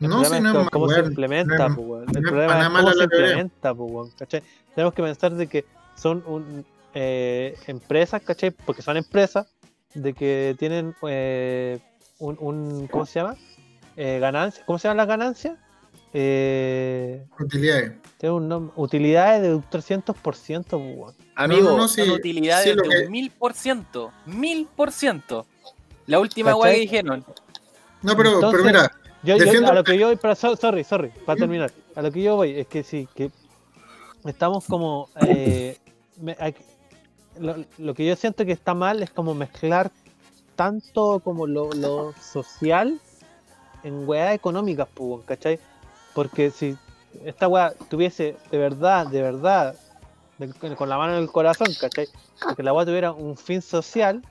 El 0.00 0.08
No, 0.08 0.24
si 0.24 0.40
no 0.40 0.60
es 0.60 0.64
es 0.66 0.70
cómo 0.70 0.88
se 0.88 1.00
implementa, 1.00 1.58
no 1.58 1.66
es- 1.68 1.74
po, 1.76 1.82
weón. 1.82 2.04
no 2.06 2.12
El 2.18 2.24
es 2.24 2.30
problema 2.30 2.52
es 2.52 2.58
nada 2.58 2.80
cómo 2.80 2.92
se 2.94 3.04
implementa, 3.04 3.74
po, 3.74 4.10
¿cachai? 4.18 4.42
Tenemos 4.74 4.94
que 4.94 5.02
pensar 5.02 5.32
de 5.34 5.46
que 5.46 5.64
son 5.94 6.24
un, 6.26 6.64
eh, 6.94 7.54
empresas, 7.66 8.22
¿cachai? 8.22 8.50
Porque 8.50 8.80
son 8.82 8.96
empresas 8.96 9.46
de 9.94 10.14
que 10.14 10.56
tienen 10.58 10.94
eh, 11.06 11.78
un, 12.18 12.36
un- 12.40 12.86
¿cómo 12.88 13.04
se 13.04 13.20
llama? 13.20 13.36
Eh, 13.96 14.18
ganancias, 14.20 14.64
¿cómo 14.66 14.78
se 14.78 14.88
llaman 14.88 14.96
las 14.98 15.06
ganancias? 15.08 15.58
Eh, 16.12 17.24
Utilidades. 17.38 17.92
tiene 18.18 18.34
un 18.34 18.48
nombre, 18.48 18.72
utilidades 18.76 19.42
de 19.42 19.54
un 19.54 19.62
300%, 19.62 20.64
po, 20.70 20.76
weón. 20.78 21.14
Amigo, 21.36 21.70
no, 21.70 21.76
no, 21.76 21.88
son 21.88 22.04
sí, 22.06 22.10
utilidades 22.10 22.64
sí, 22.64 22.70
de 22.76 22.82
que- 22.88 23.04
un 23.06 23.10
mil 23.12 23.30
por 23.30 23.52
ciento. 23.54 24.12
Mil 24.26 24.66
por 24.74 24.92
ciento. 24.92 25.46
La 26.06 26.18
última 26.18 26.54
weá 26.56 26.72
que 26.74 26.80
dijeron. 26.80 27.24
No, 28.02 28.16
pero, 28.16 28.34
Entonces- 28.34 28.50
pero 28.62 28.64
mira, 28.64 28.90
Yo, 29.22 29.36
yo- 29.46 29.52
a 29.68 29.74
lo 29.74 29.84
que 29.84 29.98
yo 29.98 30.06
voy, 30.08 30.34
so- 30.36 30.56
sorry, 30.56 30.84
sorry, 30.84 31.10
para 31.26 31.38
terminar. 31.38 31.70
A 31.94 32.02
lo 32.02 32.10
que 32.10 32.22
yo 32.22 32.36
voy 32.36 32.58
es 32.58 32.66
que 32.66 32.82
sí, 32.82 33.08
que 33.14 33.30
estamos 34.24 34.64
como. 34.66 35.08
eh, 35.26 35.76
me- 36.20 36.36
hay 36.38 36.52
que- 36.54 36.64
lo, 37.38 37.56
lo 37.78 37.94
que 37.94 38.04
yo 38.06 38.16
siento 38.16 38.44
que 38.44 38.52
está 38.52 38.74
mal 38.74 39.02
es 39.02 39.10
como 39.10 39.34
mezclar 39.34 39.90
tanto 40.56 41.20
como 41.20 41.46
lo, 41.46 41.70
lo 41.72 42.12
social 42.20 43.00
en 43.82 44.06
weas 44.08 44.34
económicas, 44.34 44.88
pues, 44.92 45.24
¿cachai? 45.24 45.58
Porque 46.14 46.50
si 46.50 46.76
esta 47.24 47.48
wea 47.48 47.72
tuviese 47.88 48.36
de 48.50 48.58
verdad, 48.58 49.06
de 49.06 49.22
verdad, 49.22 49.74
de- 50.38 50.52
con 50.76 50.88
la 50.88 50.98
mano 50.98 51.14
en 51.16 51.22
el 51.22 51.30
corazón, 51.30 51.68
¿cachai? 51.80 52.08
Que 52.56 52.62
la 52.62 52.72
wea 52.72 52.84
tuviera 52.86 53.12
un 53.12 53.36
fin 53.36 53.62
social, 53.62 54.22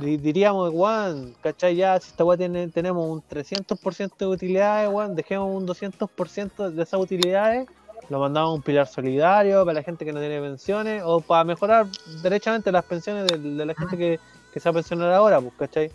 diríamos, 0.00 0.70
weón, 0.72 1.34
¿cachai? 1.42 1.76
Ya, 1.76 1.98
si 2.00 2.10
esta 2.10 2.24
weá 2.24 2.36
tiene, 2.38 2.68
tenemos 2.68 3.08
un 3.08 3.22
300% 3.22 4.16
de 4.18 4.26
utilidades, 4.26 4.90
weón, 4.90 5.14
dejemos 5.14 5.54
un 5.54 5.66
200% 5.66 6.70
de 6.70 6.82
esas 6.82 7.00
utilidades, 7.00 7.66
lo 8.08 8.18
mandamos 8.18 8.50
a 8.50 8.54
un 8.54 8.62
pilar 8.62 8.86
solidario 8.86 9.64
para 9.64 9.74
la 9.74 9.82
gente 9.82 10.04
que 10.04 10.12
no 10.12 10.20
tiene 10.20 10.40
pensiones, 10.40 11.02
o 11.04 11.20
para 11.20 11.44
mejorar 11.44 11.86
derechamente 12.22 12.72
las 12.72 12.84
pensiones 12.84 13.26
de, 13.26 13.38
de 13.38 13.66
la 13.66 13.74
gente 13.74 13.96
que, 13.96 14.18
que 14.52 14.58
se 14.60 14.68
va 14.68 14.70
a 14.70 14.74
pensionar 14.74 15.12
ahora, 15.12 15.40
pues, 15.40 15.52
¿cachai? 15.58 15.90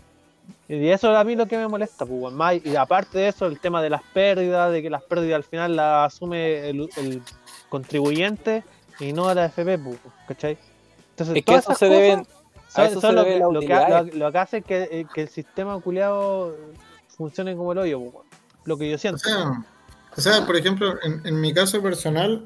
Y 0.68 0.88
eso 0.88 1.14
a 1.16 1.24
mí 1.24 1.34
lo 1.34 1.46
que 1.46 1.56
me 1.58 1.66
molesta, 1.66 2.06
pues, 2.06 2.20
weón. 2.22 2.34
Más- 2.36 2.64
y 2.64 2.76
aparte 2.76 3.18
de 3.18 3.28
eso, 3.28 3.46
el 3.46 3.58
tema 3.60 3.82
de 3.82 3.90
las 3.90 4.02
pérdidas, 4.14 4.70
de 4.72 4.80
que 4.82 4.88
las 4.90 5.02
pérdidas 5.02 5.36
al 5.36 5.44
final 5.44 5.74
las 5.76 6.14
asume 6.14 6.68
el, 6.70 6.88
el 6.96 7.20
contribuyente 7.68 8.62
y 9.00 9.12
no 9.12 9.32
la 9.34 9.46
FP, 9.46 9.78
pues, 9.78 9.98
¿cachai? 10.28 10.56
Entonces, 11.10 11.36
Es 11.36 11.44
que 11.44 11.52
eso 11.54 11.60
esas 11.72 11.78
se 11.78 11.86
cosas- 11.88 12.00
deben. 12.00 12.26
A 12.76 12.86
eso 12.86 13.12
lo, 13.12 13.24
que, 13.24 13.38
lo, 13.38 13.60
que, 13.60 13.68
lo- 13.68 14.04
lo 14.18 14.32
que 14.32 14.38
hace 14.38 14.62
que, 14.62 14.82
eh, 14.90 15.06
que 15.12 15.22
el 15.22 15.28
sistema 15.28 15.78
culiado 15.80 16.56
funcione 17.08 17.56
como 17.56 17.72
el 17.72 17.78
hoyo, 17.78 18.02
lo 18.64 18.76
que 18.78 18.88
yo 18.90 18.96
O 18.96 18.98
siento. 18.98 19.18
sea, 19.18 19.64
o 20.16 20.20
sea, 20.20 20.46
por 20.46 20.56
ejemplo, 20.56 20.94
en, 21.02 21.20
en 21.26 21.40
mi 21.40 21.52
caso 21.54 21.82
personal, 21.82 22.44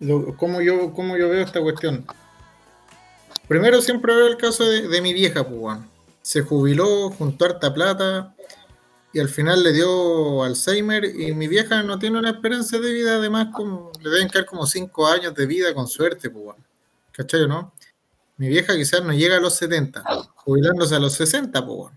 lo- 0.00 0.36
¿cómo, 0.36 0.60
yo, 0.60 0.92
cómo 0.92 1.16
yo 1.16 1.28
veo 1.28 1.42
esta 1.44 1.60
cuestión? 1.60 2.04
Primero 3.48 3.80
siempre 3.80 4.14
veo 4.14 4.26
el 4.26 4.36
caso 4.36 4.64
de, 4.64 4.88
de 4.88 5.00
mi 5.00 5.12
vieja, 5.12 5.44
pues. 5.46 5.78
Se 6.22 6.42
jubiló, 6.42 7.10
juntó 7.10 7.44
harta 7.44 7.72
plata 7.72 8.34
y 9.12 9.20
al 9.20 9.28
final 9.28 9.62
le 9.62 9.72
dio 9.72 10.42
Alzheimer 10.42 11.04
y 11.04 11.32
mi 11.32 11.46
vieja 11.46 11.82
no 11.84 11.98
tiene 11.98 12.18
una 12.18 12.30
esperanza 12.30 12.78
de 12.78 12.92
vida, 12.92 13.16
además 13.16 13.48
como, 13.54 13.92
le 14.02 14.10
deben 14.10 14.28
caer 14.28 14.44
como 14.46 14.66
5 14.66 15.06
años 15.06 15.34
de 15.34 15.46
vida 15.46 15.72
con 15.74 15.86
suerte, 15.86 16.28
pues. 16.28 16.56
¿Cachai 17.12 17.42
o 17.42 17.46
no? 17.48 17.72
Mi 18.38 18.48
vieja 18.48 18.74
quizás 18.76 19.02
no 19.02 19.12
llega 19.12 19.36
a 19.36 19.40
los 19.40 19.54
70, 19.56 20.02
jubilándose 20.36 20.94
a 20.94 20.98
los 20.98 21.14
60, 21.14 21.64
pues. 21.64 21.92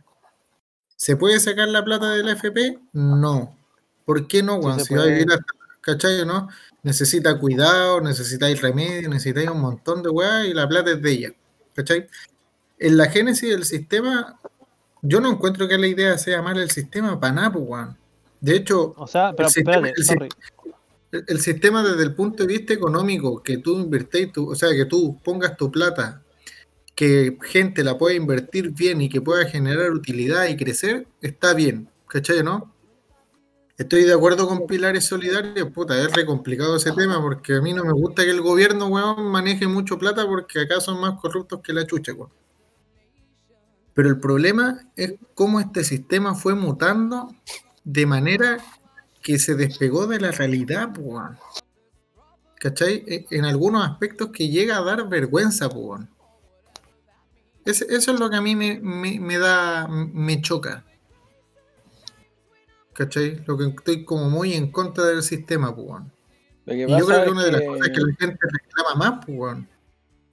¿Se 0.96 1.16
puede 1.16 1.40
sacar 1.40 1.68
la 1.70 1.84
plata 1.84 2.12
de 2.12 2.24
la 2.24 2.34
FP? 2.34 2.80
No. 2.94 3.58
¿Por 4.06 4.28
qué 4.28 4.42
no, 4.44 4.56
weón? 4.56 4.80
se 4.80 4.86
si 4.86 4.94
va 4.96 5.04
a 5.04 5.06
vivir 5.06 5.28
hasta, 5.32 5.46
¿cachai 5.82 6.26
no? 6.26 6.50
Necesita 6.84 7.38
cuidado, 7.38 8.02
necesitáis 8.02 8.62
remedio, 8.62 9.10
necesitáis 9.10 9.50
un 9.50 9.62
montón 9.62 10.02
de 10.02 10.10
weá 10.10 10.46
y 10.46 10.54
la 10.54 10.68
plata 10.68 10.92
es 10.92 11.02
de 11.02 11.12
ella. 11.12 11.30
¿Cachai? 11.76 12.08
En 12.80 12.98
la 12.98 13.10
génesis 13.10 13.50
del 13.50 13.66
sistema, 13.66 14.40
yo 15.02 15.20
no 15.20 15.32
encuentro 15.32 15.68
que 15.68 15.78
la 15.78 15.88
idea 15.88 16.18
sea 16.18 16.42
mala 16.42 16.62
el 16.64 16.72
sistema 16.72 17.20
para 17.20 17.34
nada, 17.34 17.52
pues, 17.54 17.66
weón. 17.68 17.98
De 18.42 18.56
hecho, 18.56 18.94
O 18.98 19.08
sea, 19.08 19.34
pero 19.36 19.48
El 19.50 19.54
sistema- 19.54 19.88
espérate, 19.88 20.30
el 21.28 21.40
sistema 21.42 21.84
desde 21.84 22.04
el 22.04 22.14
punto 22.16 22.44
de 22.44 22.48
vista 22.48 22.74
económico, 22.74 23.42
que 23.44 23.58
tú 23.58 23.76
invertéis, 23.80 24.32
o 24.38 24.56
sea, 24.56 24.70
que 24.72 24.86
tú 24.86 25.18
pongas 25.24 25.58
tu 25.58 25.70
plata, 25.72 26.22
que 27.00 27.38
gente 27.44 27.82
la 27.86 27.98
pueda 27.98 28.14
invertir 28.14 28.72
bien 28.72 29.00
y 29.00 29.08
que 29.08 29.22
pueda 29.22 29.46
generar 29.46 29.90
utilidad 29.92 30.50
y 30.50 30.58
crecer, 30.58 31.08
está 31.22 31.54
bien, 31.54 31.88
¿cachai, 32.10 32.44
no? 32.44 32.76
Estoy 33.78 34.04
de 34.04 34.12
acuerdo 34.12 34.50
con 34.50 34.68
pilares 34.68 35.06
solidarios, 35.06 35.70
puta, 35.72 35.98
es 35.98 36.12
re 36.14 36.26
complicado 36.26 36.76
ese 36.76 36.92
tema 36.92 37.22
porque 37.22 37.54
a 37.54 37.62
mí 37.62 37.72
no 37.72 37.86
me 37.86 37.94
gusta 37.94 38.26
que 38.26 38.32
el 38.32 38.42
gobierno, 38.42 38.88
weón, 38.88 39.32
maneje 39.32 39.66
mucho 39.66 39.98
plata 39.98 40.28
porque 40.28 40.60
acá 40.60 40.82
son 40.82 41.00
más 41.00 41.18
corruptos 41.22 41.62
que 41.64 41.72
la 41.72 41.88
chucha, 41.88 42.12
weón. 42.12 42.34
Pero 43.94 44.10
el 44.10 44.20
problema 44.20 44.82
es 44.98 45.14
cómo 45.36 45.62
este 45.62 45.86
sistema 45.86 46.36
fue 46.36 46.54
mutando 46.54 47.34
de 47.86 48.06
manera 48.08 48.58
que 49.22 49.40
se 49.40 49.56
despegó 49.56 50.06
de 50.06 50.20
la 50.20 50.32
realidad, 50.32 50.90
weón. 51.00 51.38
¿Cachai? 52.60 53.06
E- 53.08 53.26
En 53.32 53.46
algunos 53.46 53.88
aspectos 53.88 54.32
que 54.34 54.50
llega 54.50 54.76
a 54.76 54.82
dar 54.84 55.08
vergüenza, 55.08 55.70
weón. 55.70 56.10
Eso 57.72 58.12
es 58.14 58.20
lo 58.20 58.30
que 58.30 58.36
a 58.38 58.42
mí 58.42 58.56
me, 58.56 58.80
me- 58.80 59.20
me 59.20 59.38
da, 59.38 59.88
me 59.88 60.42
choca. 60.42 60.84
¿Cachai? 62.94 63.42
Lo 63.46 63.58
que 63.58 63.66
estoy 63.68 64.04
como 64.04 64.30
muy 64.30 64.54
en 64.54 64.72
contra 64.72 65.06
del 65.06 65.24
sistema, 65.24 65.74
que 66.66 66.74
Y 66.84 66.88
yo 66.88 67.06
creo 67.06 67.24
que 67.24 67.30
una 67.32 67.44
de 67.46 67.52
las 67.52 67.62
que- 67.62 67.68
cosas 67.68 67.90
que 67.90 68.02
la 68.02 68.16
gente 68.20 68.38
reclama 68.52 68.96
más, 68.96 69.26
po, 69.26 69.32
weón. 69.34 69.68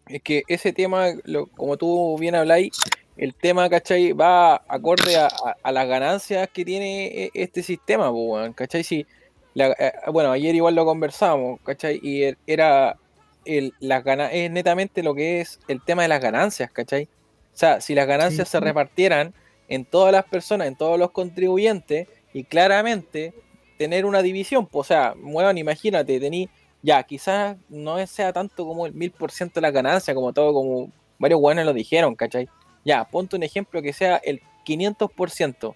es 0.09 0.23
que 0.23 0.43
ese 0.49 0.73
tema, 0.73 1.07
lo- 1.25 1.47
como 1.47 1.77
tú 1.77 2.17
bien 2.19 2.35
habláis, 2.35 2.77
el 3.17 3.35
tema, 3.35 3.69
¿cachai? 3.71 4.13
Va 4.13 4.57
acorde 4.69 5.17
a, 5.17 5.27
a- 5.27 5.57
a 5.63 5.73
las 5.73 5.89
ganancias 5.89 6.49
que 6.53 6.65
tiene 6.65 7.07
e- 7.25 7.31
este 7.35 7.63
sistema, 7.63 8.11
pues, 8.11 8.25
weón, 8.27 8.53
¿cachai? 8.53 8.85
Si, 8.85 9.07
la- 9.55 9.73
eh, 9.79 9.93
bueno, 10.13 10.31
ayer 10.33 10.55
igual 10.55 10.75
lo 10.75 10.85
conversamos, 10.85 11.61
¿cachai? 11.65 11.99
Y 12.03 12.23
er- 12.25 12.39
era 12.47 12.97
el, 13.45 13.73
las 13.81 14.03
gana- 14.05 14.31
es 14.33 14.51
netamente 14.51 15.03
lo 15.03 15.15
que 15.15 15.41
es 15.41 15.59
el 15.69 15.81
tema 15.83 16.03
de 16.03 16.09
las 16.09 16.21
ganancias, 16.21 16.71
¿cachai? 16.73 17.09
O 17.57 17.59
sea, 17.59 17.81
si 17.81 17.95
las 17.95 18.07
ganancias 18.07 18.49
Sí. 18.49 18.53
se 18.53 18.61
repartieran 18.61 19.33
en 19.69 19.87
todas 19.87 20.12
las 20.12 20.27
personas, 20.27 20.69
en 20.69 20.77
todos 20.77 20.99
los 20.99 21.11
contribuyentes, 21.11 22.07
y 22.35 22.45
claramente 22.45 23.33
tener 23.78 24.05
una 24.05 24.20
división, 24.20 24.66
pues, 24.66 24.81
o 24.83 24.89
sea, 24.89 25.15
weón, 25.23 25.57
imagínate, 25.57 26.20
tení 26.20 26.51
ya, 26.83 27.03
quizás 27.03 27.57
no 27.70 28.07
sea 28.07 28.31
tanto 28.35 28.66
como 28.66 28.85
el 28.85 28.93
mil 28.93 29.11
por 29.11 29.31
ciento 29.33 29.55
de 29.55 29.62
la 29.62 29.70
ganancia, 29.70 30.15
como 30.15 30.35
todo, 30.35 30.53
como 30.53 30.91
varios 31.19 31.41
buenos 31.41 31.65
lo 31.65 31.73
dijeron, 31.73 32.15
¿cachai? 32.15 32.47
Ya, 32.85 33.05
ponte 33.05 33.37
un 33.37 33.43
ejemplo 33.43 33.81
que 33.81 33.95
sea 33.95 34.16
el 34.19 34.43
500%. 34.66 35.74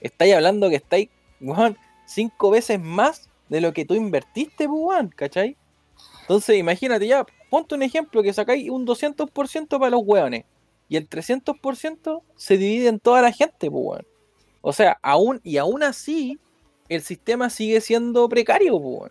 Estáis 0.00 0.34
hablando 0.34 0.68
que 0.68 0.76
estáis, 0.76 1.10
weón, 1.40 1.78
cinco 2.06 2.50
veces 2.50 2.80
más 2.80 3.28
de 3.48 3.60
lo 3.60 3.72
que 3.72 3.84
tú 3.84 3.94
invertiste, 3.94 4.66
weón, 4.66 5.10
¿cachai? 5.14 5.56
Entonces, 6.22 6.56
imagínate 6.58 7.06
ya, 7.06 7.24
ponte 7.50 7.76
un 7.76 7.84
ejemplo 7.84 8.20
que 8.20 8.32
sacáis 8.32 8.68
un 8.68 8.84
200% 8.84 9.78
para 9.78 9.90
los 9.90 10.02
weones 10.04 10.44
y 10.90 10.96
el 10.96 11.08
300% 11.08 12.22
se 12.36 12.58
divide 12.58 12.88
en 12.88 13.00
toda 13.00 13.22
la 13.22 13.32
gente, 13.32 13.70
pues, 13.70 13.82
weón. 13.82 14.06
O 14.60 14.74
sea, 14.74 14.98
aún, 15.00 15.40
y 15.42 15.56
aún 15.56 15.82
así, 15.82 16.38
el 16.90 17.00
sistema 17.00 17.48
sigue 17.48 17.80
siendo 17.80 18.28
precario, 18.28 18.72
pues, 18.78 18.84
weón. 18.84 19.10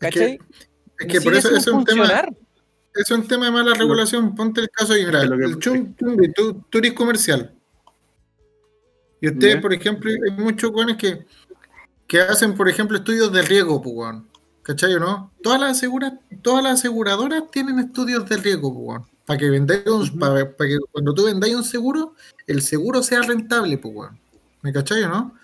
Es 0.00 0.10
que- 0.10 0.20
¿Cachai? 0.20 0.38
Es 0.98 1.06
que 1.06 1.20
por 1.22 1.34
eso 1.34 1.56
es 1.56 1.66
un 1.68 1.84
tema, 1.84 2.02
funcionar. 2.04 2.34
es 2.94 3.10
un 3.10 3.28
tema 3.28 3.46
de 3.46 3.52
mala 3.52 3.74
regulación. 3.74 4.34
Ponte 4.34 4.60
el 4.62 4.68
caso 4.70 4.94
lo 4.94 5.38
que- 5.38 5.44
el 5.44 5.58
chum, 5.58 5.94
tú, 5.94 6.64
tú 6.68 6.78
eres 6.78 6.92
comercial. 6.94 7.54
Y 9.20 9.28
ustedes, 9.28 9.60
por 9.62 9.72
ejemplo, 9.72 10.10
hay 10.10 10.30
muchos 10.42 10.70
weones 10.72 10.96
que, 10.96 11.24
que 12.06 12.20
hacen, 12.20 12.54
por 12.54 12.68
ejemplo, 12.68 12.96
estudios 12.98 13.32
de 13.32 13.42
riesgo, 13.42 13.80
pues, 13.80 13.94
weón. 13.94 14.28
¿Cachai 14.62 14.94
o 14.94 14.98
no? 15.00 15.30
Todas 15.42 15.60
las, 15.60 15.70
asegura- 15.78 16.18
todas 16.42 16.64
las 16.64 16.80
aseguradoras 16.80 17.48
tienen 17.52 17.78
estudios 17.78 18.28
de 18.28 18.36
riesgo, 18.38 18.72
pues, 18.74 18.84
weón. 18.86 19.15
Para 19.26 19.38
que 19.38 19.50
vendáis 19.50 19.86
un- 19.86 20.18
para, 20.18 20.56
para 20.56 20.68
que 20.70 20.78
cuando 20.92 21.12
tú 21.12 21.24
vendáis 21.24 21.54
un 21.54 21.64
seguro, 21.64 22.14
el 22.46 22.62
seguro 22.62 23.02
sea 23.02 23.22
rentable, 23.22 23.76
pues, 23.78 23.94
weón. 23.94 24.18
¿Me 24.62 24.72
cachai 24.72 25.02
o 25.04 25.08
no? 25.08 25.34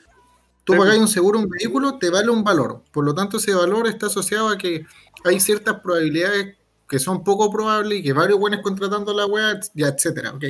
Tú 0.64 0.74
Sí, 0.74 0.78
pagáis 0.78 0.98
pues. 0.98 1.08
un 1.10 1.14
seguro, 1.14 1.38
un 1.40 1.48
vehículo, 1.48 1.98
te 1.98 2.10
vale 2.10 2.30
un 2.30 2.44
valor. 2.44 2.82
Por 2.92 3.04
lo 3.04 3.14
tanto, 3.14 3.38
ese 3.38 3.54
valor 3.54 3.88
está 3.88 4.06
asociado 4.06 4.48
a 4.48 4.56
que 4.58 4.86
hay 5.24 5.40
ciertas 5.40 5.80
probabilidades 5.80 6.56
que 6.88 6.98
son 6.98 7.24
poco 7.24 7.50
probables 7.50 7.98
y 7.98 8.02
que 8.02 8.12
varios 8.12 8.38
buenos 8.38 8.60
contratando 8.62 9.12
la 9.14 9.26
web, 9.26 9.60
ya, 9.74 9.88
etcétera, 9.88 10.32
ok. 10.32 10.44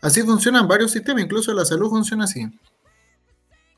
Así 0.00 0.22
funcionan 0.22 0.66
varios 0.66 0.90
sistemas, 0.92 1.24
incluso 1.24 1.52
la 1.52 1.64
salud 1.64 1.90
funciona 1.90 2.24
así. 2.24 2.46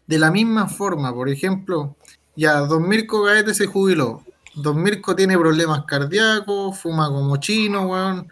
De 0.07 0.19
la 0.19 0.31
misma 0.31 0.69
forma, 0.69 1.13
por 1.13 1.29
ejemplo, 1.29 1.97
ya 2.37 2.61
Don 2.61 2.89
Mirko 2.89 3.23
Gaete 3.23 3.55
se 3.55 3.67
jubiló. 3.67 4.23
Don 4.55 4.83
Mirko 4.83 5.17
tiene 5.17 5.37
problemas 5.39 5.85
cardíacos, 5.87 6.79
fuma 6.79 7.09
como 7.09 7.37
chino, 7.39 7.87
weón. 7.89 8.29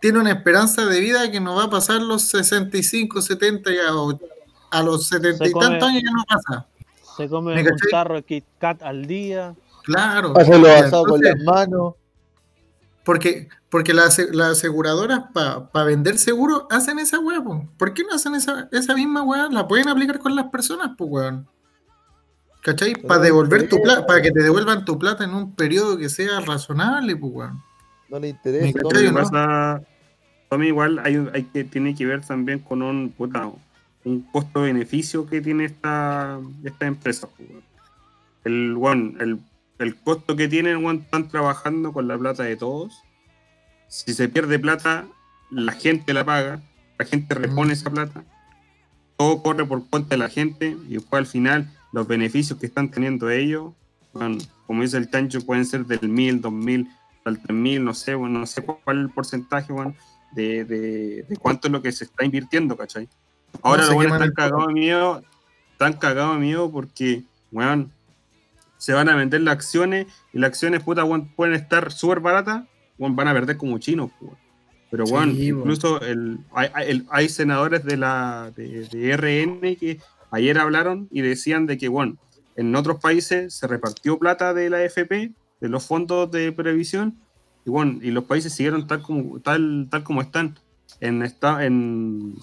Tiene 0.00 0.20
una 0.20 0.30
esperanza 0.30 0.86
de 0.86 1.00
vida 1.00 1.30
que 1.30 1.40
no 1.40 1.56
va 1.56 1.64
a 1.64 1.70
pasar 1.70 2.00
los 2.00 2.22
65, 2.22 3.20
70 3.20 3.70
ya, 3.72 3.94
o 3.94 4.18
a 4.70 4.82
los 4.82 5.08
70 5.08 5.48
y 5.48 5.52
tantos 5.52 5.88
años 5.88 6.02
ya 6.04 6.10
no 6.10 6.24
pasa. 6.28 6.66
Se 7.16 7.28
come 7.28 7.54
¿Me 7.54 7.68
un 7.68 7.76
tarro 7.90 8.14
de 8.14 8.22
Kit 8.22 8.44
Kat 8.58 8.82
al 8.82 9.06
día. 9.06 9.54
Claro. 9.82 10.34
Pásalo 10.34 10.68
asado 10.68 11.04
con 11.04 11.20
las 11.20 11.36
manos. 11.42 11.94
Porque, 13.04 13.48
porque 13.70 13.94
las, 13.94 14.18
las 14.32 14.58
aseguradoras 14.58 15.24
para 15.32 15.84
vender 15.84 16.18
seguro 16.18 16.68
hacen 16.70 16.98
esa 16.98 17.18
weá, 17.18 17.42
po. 17.42 17.66
¿por 17.78 17.94
qué 17.94 18.04
no 18.04 18.14
hacen 18.14 18.34
esa, 18.34 18.68
esa 18.70 18.94
misma 18.94 19.22
weá? 19.22 19.48
La 19.50 19.66
pueden 19.66 19.88
aplicar 19.88 20.18
con 20.18 20.36
las 20.36 20.46
personas, 20.50 20.90
pues 20.96 21.10
weón. 21.10 21.48
¿Cachai? 22.62 22.92
Para 22.94 23.22
devolver 23.22 23.68
tu 23.68 23.80
plata, 23.82 24.06
para 24.06 24.20
que 24.20 24.30
te 24.30 24.42
devuelvan 24.42 24.84
tu 24.84 24.98
plata 24.98 25.24
en 25.24 25.32
un 25.32 25.54
periodo 25.54 25.96
que 25.96 26.10
sea 26.10 26.40
razonable, 26.40 27.16
pues 27.16 27.32
weón. 27.32 27.62
No 28.08 28.18
le 28.18 28.20
Me 28.20 28.28
interesa. 28.30 28.78
Lo 28.82 28.88
Tommy. 28.88 29.02
que 29.02 29.12
¿no? 29.12 29.14
pasa, 29.14 29.82
Tommy, 30.48 30.66
igual 30.68 30.98
hay, 31.04 31.28
hay 31.32 31.44
que, 31.44 31.64
tiene 31.64 31.94
que 31.94 32.06
ver 32.06 32.24
también 32.24 32.58
con 32.60 32.82
un, 32.82 33.10
puta, 33.10 33.50
un 34.04 34.22
costo-beneficio 34.32 35.26
que 35.26 35.40
tiene 35.40 35.64
esta, 35.66 36.40
esta 36.64 36.86
empresa. 36.86 37.28
El, 38.44 38.74
weón, 38.76 39.16
el, 39.20 39.38
el 39.78 39.96
costo 39.96 40.36
que 40.36 40.48
tienen, 40.48 40.84
weón, 40.84 40.98
están 40.98 41.28
trabajando 41.28 41.92
con 41.92 42.08
la 42.08 42.16
plata 42.16 42.44
de 42.44 42.56
todos. 42.56 43.02
Si 43.88 44.12
se 44.14 44.28
pierde 44.28 44.58
plata, 44.58 45.06
la 45.50 45.72
gente 45.72 46.12
la 46.14 46.24
paga, 46.24 46.60
la 46.98 47.04
gente 47.04 47.34
repone 47.34 47.72
esa 47.74 47.90
plata. 47.90 48.24
Todo 49.16 49.42
corre 49.42 49.64
por 49.64 49.86
cuenta 49.88 50.10
de 50.10 50.18
la 50.18 50.28
gente 50.28 50.76
y 50.88 50.94
después 50.94 51.20
al 51.20 51.26
final 51.26 51.70
los 51.92 52.06
beneficios 52.06 52.58
que 52.58 52.66
están 52.66 52.90
teniendo 52.90 53.30
ellos, 53.30 53.72
weón, 54.14 54.38
como 54.66 54.82
dice 54.82 54.98
el 54.98 55.10
chancho, 55.10 55.44
pueden 55.44 55.64
ser 55.64 55.86
del 55.86 56.08
mil, 56.08 56.40
dos 56.40 56.52
mil, 56.52 56.88
al 57.28 57.40
3000, 57.40 57.84
no 57.84 57.94
sé, 57.94 58.14
bueno, 58.14 58.38
no 58.40 58.46
sé 58.46 58.62
cuál 58.62 58.98
es 58.98 59.04
el 59.04 59.10
porcentaje, 59.10 59.72
weón, 59.72 59.94
de, 60.32 60.64
de, 60.64 61.22
de 61.28 61.36
cuánto 61.36 61.68
es 61.68 61.72
lo 61.72 61.80
que 61.82 61.92
se 61.92 62.04
está 62.04 62.24
invirtiendo, 62.24 62.76
¿cachai? 62.76 63.08
Ahora 63.62 63.86
No 63.86 63.92
los 64.02 64.12
están 64.12 64.32
cagados 64.32 64.66
de 64.68 64.72
miedo, 64.74 65.22
están 65.72 65.92
cagados 65.94 66.34
de 66.34 66.40
miedo 66.40 66.70
porque, 66.70 67.22
weón, 67.52 67.92
se 68.76 68.92
van 68.92 69.08
a 69.08 69.16
vender 69.16 69.40
las 69.40 69.54
acciones 69.54 70.06
y 70.32 70.38
las 70.38 70.48
acciones, 70.48 70.82
puta, 70.82 71.04
weón, 71.04 71.28
pueden 71.34 71.54
estar 71.54 71.90
súper 71.92 72.20
baratas, 72.20 72.64
weón, 72.98 73.16
van 73.16 73.28
a 73.28 73.32
perder 73.34 73.56
como 73.56 73.78
chinos, 73.78 74.10
weón. 74.20 74.36
Pero, 74.90 75.06
Sí, 75.06 75.12
weón, 75.12 75.28
weón. 75.30 75.42
incluso 75.58 76.00
el, 76.00 76.38
hay, 76.52 76.68
el- 76.86 77.06
hay 77.10 77.28
senadores 77.28 77.84
de 77.84 77.96
la 77.96 78.52
de, 78.56 78.88
de 78.88 79.16
RN 79.16 79.76
que 79.76 80.00
ayer 80.30 80.58
hablaron 80.58 81.08
y 81.10 81.20
decían 81.22 81.66
de 81.66 81.76
que, 81.78 81.88
bueno, 81.88 82.16
en 82.56 82.74
otros 82.74 82.98
países 83.00 83.54
se 83.54 83.66
repartió 83.66 84.18
plata 84.18 84.52
de 84.54 84.68
la 84.70 84.78
AFP, 84.78 85.32
de 85.60 85.68
los 85.68 85.84
fondos 85.86 86.30
de 86.30 86.52
previsión, 86.52 87.18
y 87.64 87.70
bueno, 87.70 87.98
y 88.02 88.10
los 88.10 88.24
países 88.24 88.52
siguieron 88.52 88.86
tal 88.86 89.02
como, 89.02 89.40
tal, 89.40 89.88
tal 89.90 90.02
como 90.04 90.20
están. 90.22 90.58
En, 91.00 91.22
esta, 91.22 91.64
en, 91.64 92.34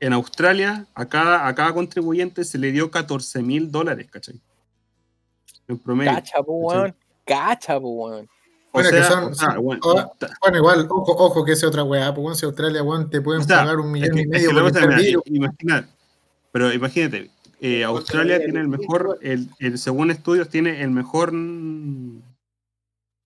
en 0.00 0.12
Australia, 0.12 0.86
a 0.94 1.06
cada, 1.06 1.46
a 1.48 1.54
cada 1.54 1.72
contribuyente 1.72 2.44
se 2.44 2.58
le 2.58 2.70
dio 2.72 2.90
14 2.90 3.42
mil 3.42 3.70
dólares, 3.72 4.06
¿cachai? 4.10 4.40
En 5.66 5.78
promedio. 5.78 6.12
Cacha, 6.12 6.40
weón. 6.46 6.94
Cacha, 7.24 7.78
weón. 7.78 8.28
Bueno, 8.72 8.90
que 8.90 8.96
sea, 8.96 9.04
son- 9.10 9.24
o 9.24 9.34
sea, 9.34 9.52
son- 9.54 9.64
bueno, 9.64 9.80
ahora- 9.84 10.12
ta- 10.18 10.28
Bueno, 10.42 10.58
igual, 10.58 10.86
ojo, 10.90 11.12
ojo 11.12 11.44
que 11.44 11.52
es 11.52 11.64
otra 11.64 11.82
weá, 11.84 12.14
pues 12.14 12.24
weón, 12.24 12.36
si 12.36 12.44
Australia, 12.46 12.82
weón, 12.82 13.08
te 13.10 13.20
pueden 13.22 13.40
O 13.42 13.44
sea, 13.44 13.58
pagar 13.60 13.78
un 13.80 13.86
es 13.86 13.92
millón 13.92 14.10
que- 14.14 14.18
y 14.20 14.22
es 14.22 14.28
medio 14.28 14.48
que 14.50 14.54
la 14.54 14.60
por 14.62 15.26
imagina- 15.26 15.88
pero 16.52 16.72
imagínate, 16.72 17.30
eh, 17.60 17.84
Australia 17.84 18.38
tiene 18.38 18.60
el 18.60 18.68
mejor, 18.68 19.18
el, 19.22 19.48
el- 19.58 19.78
según 19.78 20.10
estudios, 20.10 20.48
tiene 20.48 20.82
el 20.82 20.90
mejor, 20.90 21.32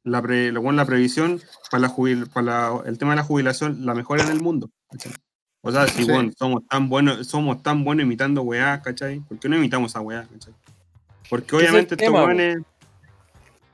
la, 0.05 0.21
pre- 0.23 0.53
la 0.53 0.85
previsión 0.85 1.41
para, 1.71 1.83
la 1.83 1.89
jubil- 1.89 2.29
para 2.33 2.47
la- 2.47 2.83
el 2.87 2.99
tema 2.99 3.13
de 3.13 3.17
la 3.17 3.25
jubilación, 3.25 3.85
la 3.87 3.95
mejor 3.95 4.21
en 4.21 4.29
el 4.29 4.41
mundo. 4.41 4.71
¿cachai? 4.91 5.13
O 5.63 5.71
sea, 5.71 5.87
si 5.87 6.05
Sí. 6.05 6.11
bueno, 6.11 6.33
somos 6.37 6.67
tan 6.67 6.89
buenos, 6.89 7.27
somos 7.29 7.63
tan 7.63 7.85
buenos 7.85 8.05
imitando 8.05 8.43
weá, 8.43 8.83
¿cachai? 8.83 9.21
¿Por 9.21 9.39
qué 9.39 9.49
no 9.49 9.57
imitamos 9.57 9.95
a 9.95 10.01
weá, 10.01 10.27
¿cachai? 10.31 10.55
Porque 11.31 11.55
obviamente 11.57 11.95
estos 11.95 12.13
weones 12.13 12.59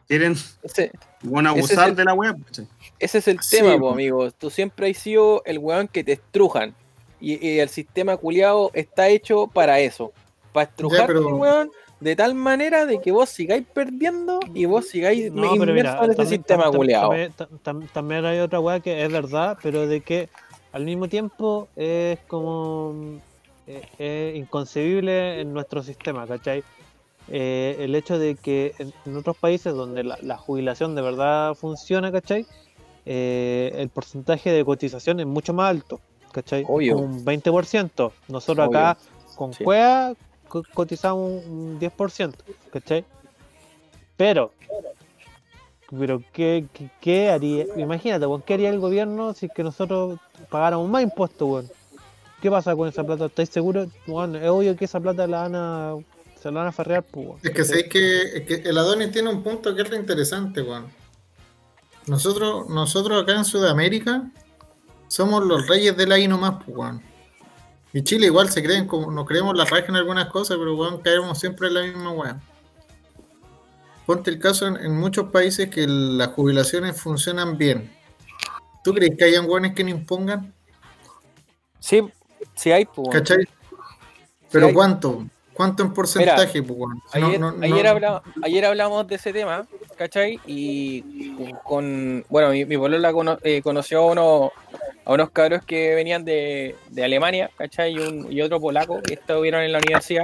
quieren 0.06 0.36
Ese, 0.62 0.90
bueno, 1.22 1.50
abusar 1.50 1.88
el- 1.88 1.96
de 1.96 2.04
la 2.04 2.14
weá, 2.14 2.34
¿cachai? 2.44 2.66
ese 2.98 3.18
es 3.18 3.28
el 3.28 3.40
Sí, 3.40 3.56
tema, 3.56 3.78
po, 3.78 3.90
amigo. 3.90 4.30
Tú 4.32 4.50
siempre 4.50 4.90
has 4.90 4.98
sido 4.98 5.42
el 5.46 5.58
weón 5.58 5.88
que 5.88 6.04
te 6.04 6.12
estrujan. 6.12 6.74
Y, 7.20 7.44
y 7.44 7.58
el 7.58 7.68
sistema 7.68 8.16
culiado 8.16 8.70
está 8.74 9.08
hecho 9.08 9.48
para 9.48 9.80
eso. 9.80 10.12
Para 10.58 10.70
estrujarte, 10.70 11.06
pero- 11.14 11.36
weón, 11.36 11.70
de 12.00 12.16
tal 12.16 12.34
manera 12.34 12.86
de 12.86 13.00
que 13.00 13.10
vos 13.12 13.28
sigáis 13.28 13.64
perdiendo 13.72 14.38
y 14.54 14.66
vos 14.66 14.86
sigáis 14.88 15.32
No, 15.32 15.52
mira, 15.52 15.72
inmersos 15.72 15.94
en 16.04 16.10
ese 16.10 16.16
también, 16.16 16.26
sistema 16.28 16.64
también, 16.70 17.32
tam- 17.36 17.48
tam- 17.64 17.88
también 17.92 18.24
hay 18.24 18.38
otra 18.38 18.60
weá 18.60 18.80
que 18.80 19.02
es 19.04 19.10
verdad, 19.12 19.58
pero 19.62 19.86
de 19.86 20.00
que 20.00 20.28
al 20.72 20.84
mismo 20.84 21.08
tiempo 21.08 21.68
es 21.76 22.18
como 22.28 22.94
eh, 23.66 23.82
es 23.98 24.36
inconcebible 24.38 25.40
en 25.40 25.52
nuestro 25.52 25.82
sistema, 25.82 26.26
¿cachai? 26.26 26.62
Eh, 27.30 27.76
el 27.80 27.94
hecho 27.94 28.18
de 28.18 28.36
que 28.36 28.74
en, 28.78 29.16
otros 29.16 29.36
países 29.36 29.74
donde 29.74 30.02
la, 30.04 30.18
la 30.22 30.38
jubilación 30.38 30.94
de 30.94 31.02
verdad 31.02 31.54
funciona, 31.54 32.10
¿cachai? 32.10 32.46
Eh, 33.04 33.72
el 33.74 33.88
porcentaje 33.88 34.50
de 34.52 34.64
cotización 34.64 35.20
es 35.20 35.26
mucho 35.26 35.52
más 35.52 35.68
alto, 35.70 36.00
¿cachai? 36.32 36.64
Obvio. 36.68 36.96
Un 36.96 37.24
20%. 37.24 38.12
Nosotros 38.28 38.68
Obvio. 38.68 38.78
acá 38.78 38.98
con 39.34 39.52
Sí. 39.52 39.64
Cotizamos 40.48 41.44
un 41.46 41.78
10%, 41.78 42.34
¿cachai? 42.72 43.04
Pero, 44.16 44.52
pero 45.96 46.22
¿qué, 46.32 46.66
qué, 46.72 46.90
qué 47.00 47.30
haría? 47.30 47.66
Imagínate, 47.76 48.26
weón, 48.26 48.42
¿qué 48.42 48.54
haría 48.54 48.70
el 48.70 48.80
gobierno 48.80 49.32
si 49.32 49.46
es 49.46 49.52
que 49.52 49.62
nosotros 49.62 50.18
pagáramos 50.50 50.88
más 50.88 51.02
impuestos, 51.02 51.48
weón? 51.48 51.70
¿Qué 52.42 52.50
pasa 52.50 52.76
con 52.76 52.88
esa 52.88 53.04
plata? 53.04 53.26
¿Estáis 53.26 53.48
seguros? 53.48 53.88
Weón, 54.06 54.36
es 54.36 54.48
obvio 54.48 54.76
que 54.76 54.84
esa 54.84 55.00
plata 55.00 55.26
la 55.26 55.42
van 55.42 55.54
a, 55.54 55.94
se 56.40 56.50
la 56.50 56.60
van 56.60 56.68
a 56.68 56.72
farrear, 56.72 57.02
pues, 57.04 57.26
weón. 57.26 57.40
Es 57.42 57.50
que 57.50 57.64
sabéis 57.64 57.88
que, 57.88 58.22
es 58.22 58.42
que 58.42 58.54
el 58.68 58.78
Adonis 58.78 59.10
tiene 59.12 59.30
un 59.30 59.42
punto 59.42 59.74
que 59.74 59.82
es 59.82 59.90
re 59.90 59.96
interesante, 59.96 60.62
weón. 60.62 60.86
Nosotros, 62.06 62.68
nosotros 62.68 63.22
acá 63.22 63.34
en 63.34 63.44
Sudamérica 63.44 64.30
somos 65.08 65.44
los 65.44 65.66
reyes 65.68 65.96
del 65.96 66.12
ahí 66.12 66.28
nomás, 66.28 66.62
pues, 66.64 66.76
weón. 66.76 67.02
Y 67.92 68.02
Chile 68.04 68.26
igual 68.26 68.50
se 68.50 68.62
creen 68.62 68.86
como, 68.86 69.10
nos 69.10 69.26
creemos 69.26 69.56
la 69.56 69.64
raja 69.64 69.86
en 69.88 69.96
algunas 69.96 70.26
cosas, 70.26 70.56
pero 70.58 70.76
weón, 70.76 71.00
caemos 71.00 71.38
siempre 71.38 71.68
en 71.68 71.74
la 71.74 71.82
misma 71.82 72.10
weón. 72.12 72.40
Ponte 74.06 74.30
el 74.30 74.38
caso 74.38 74.66
en, 74.66 74.76
en 74.76 74.96
muchos 74.96 75.30
países 75.30 75.68
que 75.68 75.86
las 75.86 76.28
jubilaciones 76.28 77.00
funcionan 77.00 77.58
bien. 77.58 77.90
¿Tú 78.84 78.94
crees 78.94 79.16
que 79.16 79.24
hayan 79.24 79.46
weones 79.48 79.74
que 79.74 79.84
no 79.84 79.90
impongan? 79.90 80.54
Sí, 81.78 82.02
sí 82.54 82.70
hay, 82.72 82.84
pues. 82.86 83.08
¿Cachai? 83.10 83.46
Pero 84.50 84.72
¿cuánto? 84.72 85.24
¿Cuánto 85.52 85.82
en 85.82 85.92
porcentaje, 85.92 86.62
pues? 86.62 86.78
Si 87.12 87.18
no- 87.20 87.26
Ayer, 87.26 87.40
no- 87.40 87.52
no- 87.52 88.22
ayer 88.44 88.64
hablamos 88.64 89.06
de 89.08 89.16
ese 89.16 89.32
tema, 89.32 89.66
¿cachai? 89.96 90.38
Y 90.46 91.52
con, 91.64 92.24
bueno, 92.28 92.50
mi, 92.50 92.64
mi 92.64 92.78
polola 92.78 93.12
cono- 93.12 93.38
eh, 93.42 93.60
conoció 93.60 94.00
a, 94.02 94.06
uno, 94.06 94.52
a 95.08 95.14
unos 95.14 95.30
cabros 95.30 95.64
que 95.64 95.94
venían 95.94 96.24
de, 96.24 96.76
de 96.90 97.04
Alemania, 97.04 97.50
¿cachai? 97.56 97.94
Y, 97.94 97.98
un, 97.98 98.30
y 98.30 98.42
otro 98.42 98.60
polaco 98.60 99.00
que 99.00 99.14
estuvieron 99.14 99.62
en 99.62 99.72
la 99.72 99.78
universidad 99.78 100.22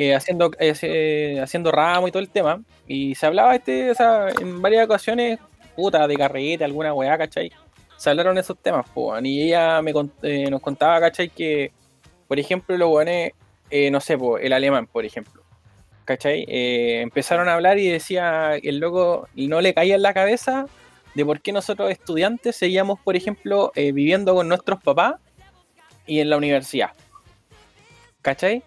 eh, 0.00 0.14
haciendo, 0.14 0.50
haciendo 1.42 1.70
ramo 1.70 2.08
y 2.08 2.10
todo 2.10 2.22
el 2.22 2.30
tema. 2.30 2.62
Y 2.88 3.14
se 3.14 3.26
hablaba 3.26 3.54
este, 3.54 3.90
o 3.90 3.94
sea, 3.94 4.30
en 4.40 4.62
varias 4.62 4.86
ocasiones, 4.86 5.38
puta, 5.76 6.08
de 6.08 6.16
carrete, 6.16 6.64
alguna 6.64 6.94
weá, 6.94 7.18
¿cachai? 7.18 7.52
Se 7.98 8.08
hablaron 8.08 8.38
esos 8.38 8.56
temas, 8.58 8.88
po, 8.88 9.16
y 9.20 9.42
ella 9.42 9.82
me, 9.82 9.92
eh, 10.22 10.50
nos 10.50 10.62
contaba, 10.62 10.98
¿cachai? 10.98 11.28
Que, 11.28 11.70
por 12.26 12.40
ejemplo, 12.40 12.74
los 12.76 12.88
weones 12.88 13.32
eh, 13.74 13.90
no 13.90 14.00
sé, 14.00 14.18
el 14.40 14.52
alemán, 14.52 14.86
por 14.86 15.06
ejemplo. 15.06 15.42
¿Cachai? 16.04 16.44
Eh, 16.46 17.00
empezaron 17.00 17.48
a 17.48 17.54
hablar 17.54 17.78
y 17.78 17.88
decía, 17.88 18.56
el 18.56 18.78
loco 18.78 19.28
no 19.34 19.60
le 19.60 19.72
caía 19.72 19.94
en 19.94 20.02
la 20.02 20.12
cabeza 20.12 20.66
de 21.14 21.24
por 21.24 21.40
qué 21.40 21.52
nosotros 21.52 21.90
estudiantes 21.90 22.56
seguíamos, 22.56 23.00
por 23.00 23.16
ejemplo, 23.16 23.72
eh, 23.74 23.92
viviendo 23.92 24.34
con 24.34 24.48
nuestros 24.48 24.82
papás 24.82 25.16
y 26.06 26.20
en 26.20 26.30
la 26.30 26.36
universidad. 26.36 26.90
¿Cachai? 28.22 28.62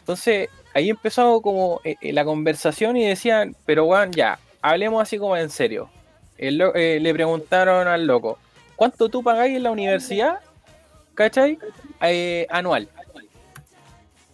Entonces, 0.00 0.48
ahí 0.74 0.90
empezó 0.90 1.40
como 1.40 1.80
eh, 1.84 1.96
eh, 2.00 2.12
la 2.12 2.24
conversación 2.24 2.96
y 2.96 3.06
decían, 3.06 3.54
pero 3.66 3.84
weón, 3.84 4.12
ya, 4.12 4.38
hablemos 4.62 5.02
así 5.02 5.18
como 5.18 5.36
en 5.36 5.50
serio. 5.50 5.90
El 6.38 6.60
eh, 6.74 6.98
le 7.00 7.12
preguntaron 7.12 7.86
al 7.86 8.06
loco, 8.06 8.38
¿cuánto 8.76 9.08
tú 9.08 9.22
pagáis 9.22 9.56
en 9.56 9.64
la 9.64 9.70
universidad? 9.70 10.40
¿Cachai? 11.14 11.58
Anual. 12.48 12.88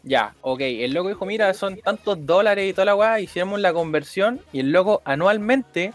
Ya, 0.05 0.35
ok. 0.41 0.61
El 0.61 0.93
loco 0.93 1.09
dijo, 1.09 1.27
mira, 1.27 1.53
son 1.53 1.79
tantos 1.79 2.25
dólares 2.25 2.71
y 2.71 2.73
toda 2.73 2.85
la 2.85 2.95
weá, 2.95 3.19
hicimos 3.19 3.59
la 3.59 3.73
conversión 3.73 4.41
y 4.53 4.61
el 4.61 4.71
loco 4.71 5.03
anualmente 5.05 5.93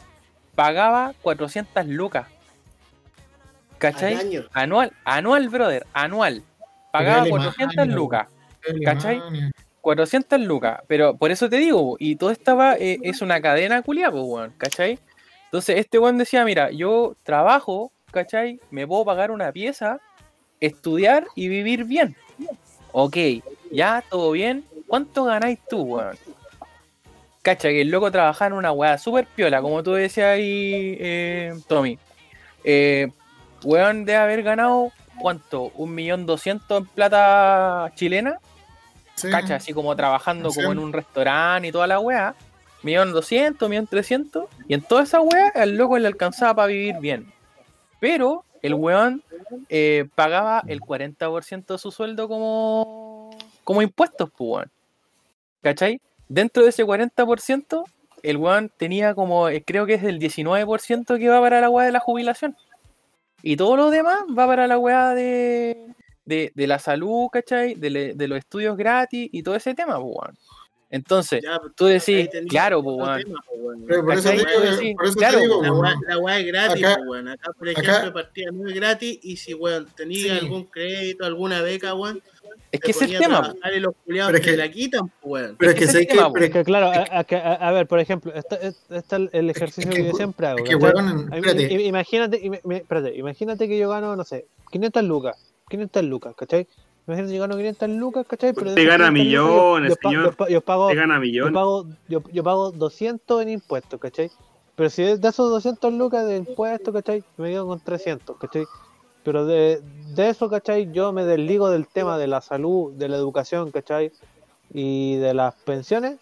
pagaba 0.61 1.15
400 1.23 1.87
lucas. 1.87 2.27
¿Cachai? 3.79 4.13
Año. 4.13 4.43
Anual, 4.53 4.93
anual, 5.05 5.49
brother, 5.49 5.87
anual. 5.91 6.43
Pagaba 6.91 7.23
Alemania, 7.23 7.51
400 7.55 7.87
¿no? 7.87 7.95
lucas. 7.95 8.27
¿Cachai? 8.85 9.17
Alemania. 9.17 9.51
400 9.81 10.39
lucas. 10.41 10.81
Pero 10.87 11.17
por 11.17 11.31
eso 11.31 11.49
te 11.49 11.55
digo, 11.55 11.95
y 11.97 12.15
todo 12.15 12.29
estaba, 12.29 12.75
eh, 12.75 12.99
es 13.01 13.23
una 13.23 13.41
cadena 13.41 13.81
culiada, 13.81 14.11
pues, 14.11 14.23
weón, 14.23 14.53
¿cachai? 14.59 14.99
Entonces 15.45 15.79
este 15.79 15.97
weón 15.97 16.19
decía, 16.19 16.45
mira, 16.45 16.69
yo 16.69 17.15
trabajo, 17.23 17.91
¿cachai? 18.11 18.59
Me 18.69 18.85
puedo 18.85 19.03
pagar 19.03 19.31
una 19.31 19.51
pieza, 19.51 19.99
estudiar 20.59 21.25
y 21.33 21.47
vivir 21.47 21.85
bien. 21.85 22.15
Ok, 22.91 23.17
ya, 23.71 24.03
todo 24.07 24.29
bien. 24.33 24.63
¿Cuánto 24.85 25.23
ganáis 25.23 25.57
tú, 25.67 25.81
weón? 25.81 26.15
Cacha, 27.41 27.69
que 27.69 27.81
el 27.81 27.89
loco 27.89 28.11
trabajaba 28.11 28.47
en 28.47 28.53
una 28.53 28.71
weá 28.71 28.97
súper 28.97 29.25
piola, 29.25 29.61
como 29.61 29.81
tú 29.81 29.93
decías 29.93 30.27
ahí, 30.27 30.95
eh, 30.99 31.53
Tommy. 31.67 31.97
Eh, 32.63 33.11
weón 33.63 34.05
debe 34.05 34.19
haber 34.19 34.43
ganado, 34.43 34.91
¿cuánto? 35.19 35.71
¿Un 35.75 35.95
millón 35.95 36.25
doscientos 36.27 36.81
en 36.81 36.85
plata 36.87 37.91
chilena? 37.95 38.37
Sí. 39.15 39.29
cacha, 39.29 39.55
así 39.55 39.71
como 39.73 39.95
trabajando 39.95 40.49
Sí. 40.49 40.61
como 40.61 40.71
en 40.71 40.79
un 40.79 40.93
restaurante 40.93 41.67
y 41.67 41.71
toda 41.71 41.85
la 41.85 41.99
weá, 41.99 42.33
millón 42.81 43.11
doscientos, 43.11 43.69
millón 43.69 43.85
trescientos, 43.85 44.45
y 44.67 44.73
en 44.73 44.81
toda 44.81 45.03
esa 45.03 45.19
weá 45.21 45.49
el 45.55 45.77
loco 45.77 45.97
le 45.99 46.07
alcanzaba 46.07 46.55
para 46.55 46.67
vivir 46.67 46.95
bien. 46.99 47.31
Pero 47.99 48.45
el 48.63 48.73
weón 48.75 49.21
eh, 49.69 50.07
pagaba 50.15 50.63
el 50.67 50.79
40% 50.79 51.73
de 51.73 51.77
su 51.77 51.91
sueldo 51.91 52.27
como, 52.27 53.29
como 53.63 53.81
impuestos, 53.81 54.29
pues 54.35 54.49
weón. 54.49 54.71
¿Cachai? 55.61 56.01
Dentro 56.33 56.63
de 56.63 56.69
ese 56.69 56.85
40%, 56.85 57.83
el 58.23 58.37
weón 58.37 58.71
tenía 58.77 59.13
como, 59.13 59.49
eh, 59.49 59.65
creo 59.67 59.85
que 59.85 59.95
es 59.95 60.03
el 60.03 60.17
19% 60.17 61.19
que 61.19 61.27
va 61.27 61.41
para 61.41 61.59
la 61.59 61.69
weá 61.69 61.85
de 61.85 61.91
la 61.91 61.99
jubilación. 61.99 62.55
Y 63.43 63.57
todo 63.57 63.75
lo 63.75 63.89
demás 63.89 64.19
va 64.29 64.47
para 64.47 64.65
la 64.65 64.77
weá 64.77 65.13
de, 65.13 65.87
de, 66.23 66.53
de 66.55 66.67
la 66.67 66.79
salud, 66.79 67.27
¿cachai? 67.33 67.73
De, 67.75 68.13
de 68.15 68.27
los 68.29 68.37
estudios 68.37 68.77
gratis 68.77 69.27
y 69.29 69.43
todo 69.43 69.55
ese 69.55 69.73
tema, 69.73 69.99
pues, 69.99 70.15
weón. 70.15 70.37
Entonces, 70.91 71.41
Ya, 71.41 71.57
pues, 71.59 71.71
tú 71.75 71.85
decís, 71.85 72.29
claro, 72.49 72.83
pues, 72.83 72.97
weón. 72.97 73.23
pues, 73.87 74.01
por 74.01 74.13
eso 74.13 75.15
claro, 75.15 75.39
digo, 75.39 75.63
La 75.63 75.95
la 76.07 76.17
weá 76.19 76.39
es 76.39 76.45
gratis, 76.47 76.83
Acá- 76.83 76.95
pues, 76.97 77.07
weón. 77.09 77.27
Acá, 77.29 77.51
por 77.57 77.69
ejemplo, 77.69 78.13
partida 78.13 78.51
no 78.51 78.67
es 78.67 78.75
gratis 78.75 79.19
y 79.23 79.37
si, 79.37 79.53
weón, 79.53 79.87
tenía 79.95 80.33
Sí. 80.37 80.39
algún 80.45 80.65
crédito, 80.65 81.25
alguna 81.25 81.61
beca, 81.61 81.93
weón, 81.95 82.21
Es 82.73 82.79
que 82.81 82.91
es 82.91 83.01
el 83.01 83.17
tema, 83.17 83.53
los 83.81 83.93
Pero 84.27 84.37
es 84.37 84.43
te 84.43 84.51
que- 84.51 84.57
la 84.57 84.69
quitan, 84.71 85.11
pues, 85.21 85.43
weón. 85.43 85.55
Pero 85.57 85.71
Es 85.71 85.77
que 85.77 85.83
es 85.85 86.07
tema, 86.07 86.27
que. 86.27 86.31
pero 86.33 86.45
Es 86.45 86.51
que 86.51 86.63
claro, 86.65 86.87
a, 86.91 87.23
a- 87.67 87.71
ver, 87.71 87.87
por 87.87 87.99
ejemplo, 87.99 88.33
está, 88.33 88.57
está 88.57 89.15
el, 89.15 89.29
ejercicio 89.49 89.89
es 89.89 89.95
que, 89.95 90.03
que, 90.03 90.09
yo 90.09 90.15
siempre 90.15 90.47
hago. 90.47 90.57
imagínate, 91.83 92.41
im- 92.43 92.59
me- 92.65 92.77
espérate, 92.77 93.15
imagínate 93.17 93.67
que 93.69 93.77
yo 93.77 93.89
gano, 93.89 94.15
no 94.17 94.23
sé, 94.25 94.45
500 94.71 95.03
lucas, 95.03 95.37
500 95.69 96.03
lucas, 96.03 96.33
¿cachai? 96.37 96.67
Imagínate 97.07 97.33
yo 97.33 97.41
gano 97.41 97.57
500 97.57 97.89
lucas, 97.89 98.25
¿cachai? 98.27 98.53
Pero 98.53 98.71
esas 98.71 98.85
gana 98.85 99.11
500 99.11 99.11
lucas, 99.11 99.13
millones, 99.13 99.89
yo, 100.01 100.09
señor. 100.09 100.35
yo 100.37 100.47
yo 100.47 100.61
pago, 100.61 100.87
Te 100.89 100.95
gana 100.95 101.15
yo 101.15 101.21
millón. 101.21 101.53
pago, 101.53 101.85
yo, 102.07 102.21
yo 102.31 102.43
pago 102.43 102.71
200 102.71 103.41
en 103.41 103.49
impuestos, 103.49 103.99
¿cachai? 103.99 104.29
Pero 104.75 104.89
si 104.89 105.03
de 105.03 105.17
de 105.17 105.27
esos 105.27 105.49
200 105.49 105.93
lucas 105.93 106.25
de 106.27 106.37
impuestos, 106.37 106.93
¿cachai? 106.93 107.23
Me 107.37 107.49
quedo 107.49 107.67
con 107.67 107.79
300, 107.79 108.37
¿cachai? 108.37 108.65
Pero 109.23 109.45
de, 109.45 109.81
de 110.15 110.29
eso, 110.29 110.49
¿cachai? 110.49 110.91
Yo 110.91 111.11
me 111.11 111.25
desligo 111.25 111.69
del 111.69 111.87
tema 111.87 112.17
de 112.17 112.27
la 112.27 112.41
salud, 112.41 112.93
de 112.93 113.09
la 113.09 113.17
educación, 113.17 113.71
¿cachai? 113.71 114.11
Y 114.73 115.17
de 115.17 115.33
las 115.33 115.53
pensiones. 115.55 116.17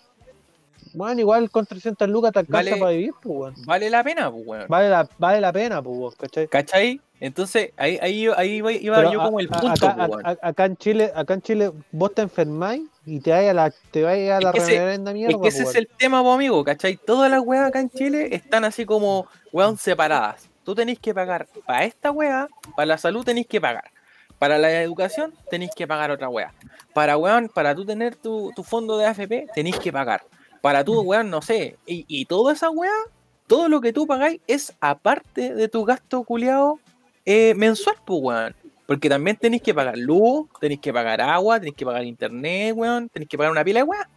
Bueno, 0.94 1.22
igual 1.22 1.52
con 1.52 1.66
300 1.66 2.10
lucas 2.10 2.34
te 2.34 2.40
alcanza 2.40 2.72
Vale. 2.72 2.80
para 2.80 2.92
vivir, 2.92 3.12
pues, 3.22 3.38
weón. 3.38 3.54
vale 3.66 3.90
la 3.90 4.04
pena, 4.04 4.32
pues, 4.32 4.44
weón. 4.46 4.66
Vale 4.68 4.90
la, 4.90 5.08
vale 5.20 5.40
la 5.40 5.54
pena, 5.54 5.82
pues, 5.84 6.16
¿cachai? 6.16 6.48
¿Cachai? 6.48 7.00
Entonces, 7.20 7.72
ahí, 7.78 7.98
ahí, 8.02 8.28
ahí 8.36 8.52
iba, 8.82 8.96
Pero 8.98 9.12
yo 9.12 9.24
como 9.24 9.40
el 9.40 9.50
punto, 9.50 9.88
acá, 9.88 10.10
a- 10.24 10.38
acá 10.50 10.66
en 10.66 10.78
Chile, 10.78 11.12
acá 11.14 11.34
en 11.34 11.42
Chile, 11.42 11.72
vos 11.92 12.14
te 12.14 12.22
enfermáis, 12.22 12.84
y 13.06 13.20
te 13.20 13.32
vayas 13.32 13.52
a 13.52 13.54
la, 13.54 13.74
te 13.92 14.04
vayas 14.04 14.38
a 14.38 14.42
la 14.42 14.52
Es 14.52 14.64
ese- 14.64 14.78
reverenda 14.80 15.14
mierda. 15.14 15.36
Es 15.36 15.42
que 15.42 15.48
ese 15.50 15.64
po, 15.64 15.70
es 15.70 15.76
el 15.76 15.88
tema, 15.98 16.24
po, 16.24 16.32
amigo, 16.34 16.64
¿cachai? 16.64 16.96
Todas 16.98 17.30
las 17.30 17.42
weas 17.42 17.68
acá 17.68 17.80
en 17.80 17.90
Chile 17.90 18.30
están 18.36 18.64
así 18.64 18.86
como, 18.86 19.28
weón, 19.52 19.78
separadas. 19.78 20.48
Tú 20.64 20.76
tenés 20.76 21.00
que 21.00 21.14
pagar 21.14 21.48
para 21.66 21.84
esta 21.86 22.12
wea, 22.12 22.48
para 22.76 22.86
la 22.86 22.98
salud 22.98 23.24
tenés 23.26 23.48
que 23.48 23.60
pagar. 23.60 23.92
Para 24.38 24.58
la 24.58 24.82
educación 24.82 25.34
tenéis 25.50 25.72
que 25.76 25.88
pagar 25.88 26.12
otra 26.12 26.30
wea. 26.30 26.54
Para 26.94 27.18
weón, 27.18 27.50
para 27.54 27.76
tú 27.76 27.86
tener 27.86 28.16
tu, 28.16 28.52
tu 28.56 28.64
fondo 28.64 28.98
de 28.98 29.06
AFP 29.08 29.48
tenéis 29.54 29.80
que 29.80 29.92
pagar. 29.92 30.24
Para 30.62 30.84
tú, 30.86 31.02
weón, 31.02 31.30
no 31.30 31.42
sé. 31.42 31.78
Y, 31.86 32.06
y 32.08 32.26
toda 32.26 32.54
esa 32.54 32.70
wea, 32.70 32.92
todo 33.48 33.68
lo 33.68 33.82
que 33.82 33.92
tú 33.92 34.06
pagáis 34.08 34.40
es 34.48 34.74
aparte 34.80 35.56
de 35.56 35.68
tu 35.68 35.84
gasto 35.84 36.24
culiado 36.24 36.80
eh, 37.32 37.54
mensual, 37.54 37.96
pues 38.06 38.20
weón. 38.24 38.56
Porque 38.88 39.08
también 39.08 39.38
tenéis 39.38 39.62
que 39.62 39.72
pagar 39.72 39.96
luz, 39.96 40.48
tenéis 40.60 40.80
que 40.80 40.92
pagar 40.92 41.22
agua, 41.22 41.60
tenéis 41.60 41.76
que 41.76 41.86
pagar 41.86 42.04
internet, 42.04 42.74
weón, 42.76 43.08
tenéis 43.10 43.30
que 43.30 43.38
pagar 43.38 43.52
una 43.52 43.64
pila 43.64 43.82
de 43.82 43.84
weá. 43.84 44.10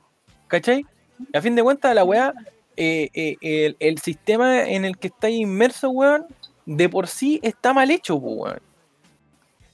¿Cachai? 0.49 0.87
A 1.35 1.43
fin 1.43 1.55
de 1.55 1.63
cuentas, 1.63 1.95
la 1.95 2.05
weá, 2.05 2.33
eh, 2.75 3.11
eh, 3.13 3.37
el, 3.43 3.77
el 3.81 3.99
sistema 3.99 4.67
en 4.67 4.87
el 4.87 4.97
que 4.97 5.09
estáis 5.09 5.39
inmerso, 5.39 5.91
weón, 5.91 6.25
de 6.65 6.89
por 6.89 7.07
sí 7.07 7.39
está 7.43 7.75
mal 7.75 7.91
hecho, 7.91 8.19
pues, 8.19 8.35
weón. 8.35 8.61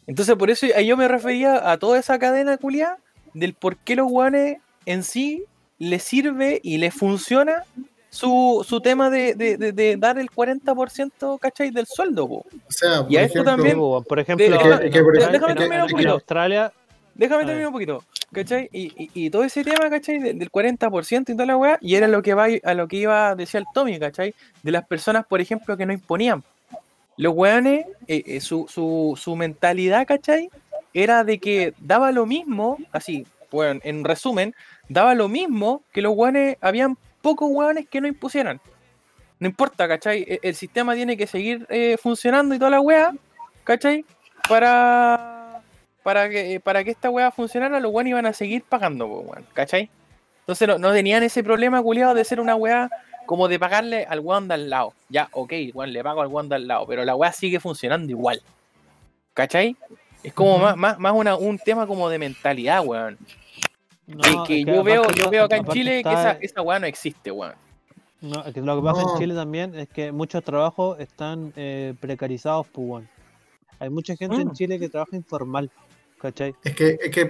Entonces, 0.08 0.34
por 0.34 0.50
eso 0.50 0.66
yo 0.66 0.96
me 0.96 1.06
refería 1.06 1.70
a 1.70 1.78
toda 1.78 2.00
esa 2.00 2.18
cadena 2.18 2.56
culiada 2.56 2.98
del 3.34 3.54
por 3.54 3.76
qué 3.76 3.94
los 3.94 4.10
weones 4.10 4.58
en 4.84 5.04
sí 5.04 5.44
les 5.78 6.02
sirve 6.02 6.58
y 6.64 6.78
les 6.78 6.92
funciona 6.92 7.62
su, 8.10 8.64
su 8.66 8.80
tema 8.80 9.10
de, 9.10 9.34
de- 9.34 9.56
de- 9.56 9.72
de 9.72 9.96
dar 9.96 10.18
el 10.18 10.30
40%, 10.30 11.38
¿cachai? 11.38 11.70
Del 11.70 11.86
sueldo, 11.86 12.28
po. 12.28 12.34
O 12.36 12.46
sea, 12.68 13.02
por 13.02 13.12
Y 13.12 13.16
a 13.16 13.22
esto 13.22 13.40
ejemplo, 13.40 13.52
también- 13.56 13.76
po, 13.78 14.02
por 14.02 14.18
ejemplo, 14.18 14.46
déjame 14.46 15.54
terminar 15.54 15.84
un 15.84 15.90
poquito. 15.90 16.10
Australia, 16.10 16.72
Déjame 17.14 17.42
A 17.42 17.46
terminar 17.46 17.66
un 17.66 17.72
poquito, 17.72 18.04
¿cachai? 18.32 18.68
Y, 18.72 18.92
y- 18.96 19.10
y 19.26 19.30
todo 19.30 19.42
ese 19.42 19.64
tema, 19.64 19.90
¿cachai? 19.90 20.20
De- 20.20 20.34
del 20.34 20.50
40% 20.52 21.32
y 21.32 21.34
toda 21.34 21.46
la 21.46 21.56
weá, 21.56 21.76
y 21.80 21.96
era 21.96 22.06
lo 22.06 22.22
que 22.22 22.32
va 22.32 22.46
a 22.62 22.74
lo 22.74 22.86
que 22.86 22.96
iba, 22.98 23.34
decía 23.34 23.58
el 23.58 23.66
Tommy, 23.74 23.98
¿cachai? 23.98 24.34
De 24.62 24.70
las 24.70 24.86
personas, 24.86 25.26
por 25.26 25.40
ejemplo, 25.40 25.76
que 25.76 25.84
no 25.84 25.92
imponían. 25.92 26.44
Los 27.16 27.34
weones, 27.34 27.86
eh, 28.06 28.22
eh, 28.24 28.40
su, 28.40 28.66
su, 28.68 29.18
su 29.20 29.34
mentalidad, 29.34 30.06
¿cachai? 30.06 30.48
Era 30.94 31.24
de 31.24 31.40
que 31.40 31.74
daba 31.80 32.12
lo 32.12 32.24
mismo, 32.24 32.78
así, 32.92 33.26
bueno, 33.50 33.80
en 33.82 34.04
resumen, 34.04 34.54
daba 34.88 35.16
lo 35.16 35.28
mismo 35.28 35.82
que 35.92 36.02
los 36.02 36.12
weones, 36.16 36.56
habían 36.60 36.96
pocos 37.22 37.48
weones 37.50 37.88
que 37.88 38.00
no 38.00 38.06
impusieran. 38.08 38.60
No 39.40 39.46
importa, 39.46 39.86
¿cachai? 39.86 40.22
E- 40.22 40.40
El, 40.42 40.54
sistema 40.54 40.94
tiene 40.94 41.16
que 41.16 41.26
seguir 41.26 41.66
eh, 41.70 41.96
funcionando 42.02 42.54
y 42.54 42.58
toda 42.58 42.70
la 42.72 42.80
weá, 42.80 43.12
¿cachai? 43.64 44.04
Para 44.48 45.62
para 46.02 46.28
que, 46.30 46.58
para 46.60 46.82
que 46.84 46.90
esta 46.90 47.10
weá 47.10 47.30
funcionara, 47.30 47.80
los 47.80 47.92
weones 47.92 48.12
iban 48.12 48.24
a 48.26 48.32
seguir 48.32 48.62
pagando, 48.62 49.06
weón, 49.06 49.44
¿cachai? 49.52 49.90
Entonces 50.40 50.66
no, 50.66 50.78
no 50.78 50.92
tenían 50.92 51.22
ese 51.22 51.44
problema 51.44 51.82
culiado 51.82 52.14
de 52.14 52.24
ser 52.24 52.40
una 52.40 52.56
weá 52.56 52.88
como 53.26 53.46
de 53.46 53.58
pagarle 53.58 54.06
al 54.08 54.20
weón 54.20 54.48
de 54.48 54.54
al 54.54 54.70
lado. 54.70 54.94
Ya, 55.10 55.28
ok, 55.32 55.52
weón, 55.74 55.92
le 55.92 56.02
pago 56.02 56.22
al 56.22 56.28
weón 56.28 56.48
de 56.48 56.54
al 56.54 56.66
lado, 56.66 56.86
pero 56.86 57.04
la 57.04 57.14
weá 57.14 57.30
sigue 57.32 57.60
funcionando 57.60 58.10
igual. 58.10 58.40
¿Cachai? 59.34 59.76
Es 60.22 60.32
como 60.32 60.58
más, 60.58 60.76
más, 60.76 60.98
más 60.98 61.12
una- 61.12 61.36
un 61.36 61.58
tema 61.58 61.86
como 61.86 62.08
de 62.08 62.18
mentalidad, 62.18 62.82
weón. 62.84 63.18
No, 64.08 64.20
Que, 64.20 64.28
es 64.30 64.36
que 64.46 64.64
que 64.64 64.72
yo 64.76 64.82
veo, 64.82 65.02
aparte 65.02 65.20
yo 65.20 65.30
veo 65.30 65.44
acá 65.44 65.56
en 65.56 65.66
Chile 65.66 65.92
que 66.02 66.08
está- 66.08 66.30
esa, 66.32 66.38
esa 66.40 66.62
weá 66.62 66.78
no 66.78 66.86
existe, 66.86 67.30
weón. 67.30 67.54
No, 68.20 68.44
es 68.44 68.52
que 68.52 68.60
lo 68.60 68.74
que 68.76 68.82
pasa 68.82 69.02
No. 69.02 69.12
en 69.12 69.18
Chile 69.20 69.34
también 69.34 69.74
es 69.76 69.88
que 69.88 70.10
muchos 70.10 70.42
trabajos 70.42 70.98
están 70.98 71.52
eh, 71.56 71.94
precarizados, 72.00 72.66
pues, 72.72 72.86
weón. 72.88 73.08
Hay 73.78 73.90
mucha 73.90 74.16
gente 74.16 74.36
en 74.36 74.48
Mm. 74.48 74.52
Chile 74.54 74.78
que 74.80 74.88
trabaja 74.88 75.14
informal, 75.14 75.70
¿cachai? 76.20 76.52
es 76.64 76.74
que, 76.74 76.98
es 77.00 77.10
que 77.12 77.20
Y 77.20 77.28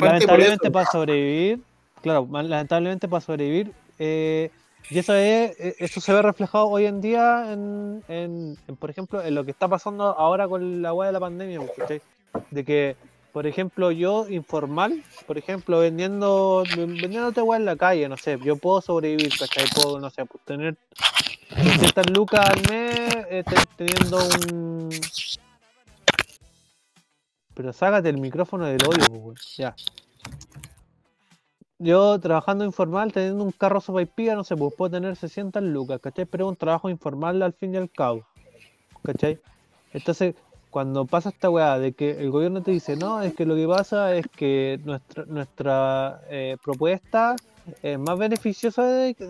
lamentablemente 0.00 0.70
para 0.70 0.86
sobrevivir, 0.90 1.60
claro, 2.02 2.28
lamentablemente 2.30 3.08
para 3.08 3.20
sobrevivir, 3.22 3.72
eh, 3.98 4.50
y 4.90 4.98
eso 4.98 5.14
es, 5.14 5.58
eh, 5.58 5.76
eso 5.78 6.02
se 6.02 6.12
ve 6.12 6.20
reflejado 6.20 6.68
hoy 6.68 6.84
en 6.84 7.00
día 7.00 7.50
en, 7.50 8.02
en- 8.08 8.58
en, 8.68 8.76
por 8.76 8.90
ejemplo, 8.90 9.22
en 9.24 9.34
lo 9.34 9.42
que 9.44 9.52
está 9.52 9.68
pasando 9.68 10.04
ahora 10.04 10.46
con 10.46 10.82
la 10.82 10.92
weá 10.92 11.06
de 11.06 11.12
la 11.14 11.20
pandemia, 11.20 11.60
¿cachai? 11.78 12.02
De 12.50 12.62
que, 12.64 12.96
por 13.34 13.48
ejemplo, 13.48 13.90
yo 13.90 14.28
informal, 14.28 15.02
por 15.26 15.36
ejemplo, 15.38 15.80
vendiendo, 15.80 16.62
vendiéndote 16.76 17.42
weá 17.42 17.58
en 17.58 17.64
la 17.64 17.74
calle, 17.74 18.08
no 18.08 18.16
sé, 18.16 18.38
yo 18.44 18.54
puedo 18.54 18.80
sobrevivir, 18.80 19.36
¿cachai? 19.36 19.64
Puedo, 19.74 19.98
no 19.98 20.08
sé, 20.08 20.24
pues, 20.24 20.44
tener 20.44 20.76
300 21.48 22.10
lucas 22.10 22.48
al 22.48 22.60
mes 22.70 23.16
eh, 23.28 23.42
te- 23.44 23.66
teniendo 23.76 24.18
un... 24.18 24.88
Pero 27.54 27.72
sácate 27.72 28.08
el 28.08 28.18
micrófono 28.18 28.66
del 28.66 28.86
hoyo, 28.86 29.04
pues. 29.24 29.56
Ya. 29.56 29.74
Yo 31.80 32.20
trabajando 32.20 32.64
informal, 32.64 33.12
teniendo 33.12 33.42
un 33.42 33.50
carro 33.50 33.80
sopaipilla, 33.80 34.36
no 34.36 34.44
sé, 34.44 34.54
pues 34.56 34.72
puedo 34.78 34.92
tener 34.92 35.16
600 35.16 35.60
lucas, 35.60 35.98
¿cachai? 36.00 36.24
Pero 36.24 36.44
es 36.44 36.50
un 36.50 36.56
trabajo 36.56 36.88
informal 36.88 37.42
al 37.42 37.52
fin 37.52 37.74
y 37.74 37.78
al 37.78 37.90
cabo, 37.90 38.24
¿cachai? 39.02 39.40
Entonces, 39.92 40.36
cuando 40.74 41.06
pasa 41.06 41.28
esta 41.28 41.50
weá 41.50 41.78
de 41.78 41.92
que 41.92 42.10
el 42.10 42.30
gobierno 42.32 42.60
te 42.60 42.72
dice, 42.72 42.96
no, 42.96 43.22
es 43.22 43.32
que 43.32 43.46
lo 43.46 43.54
que 43.54 43.68
pasa 43.68 44.12
es 44.16 44.26
que 44.34 44.80
nuestra, 44.82 45.24
nuestra 45.26 46.20
eh, 46.28 46.56
propuesta 46.64 47.36
es 47.80 47.96
más 47.96 48.18
beneficiosa 48.18 48.82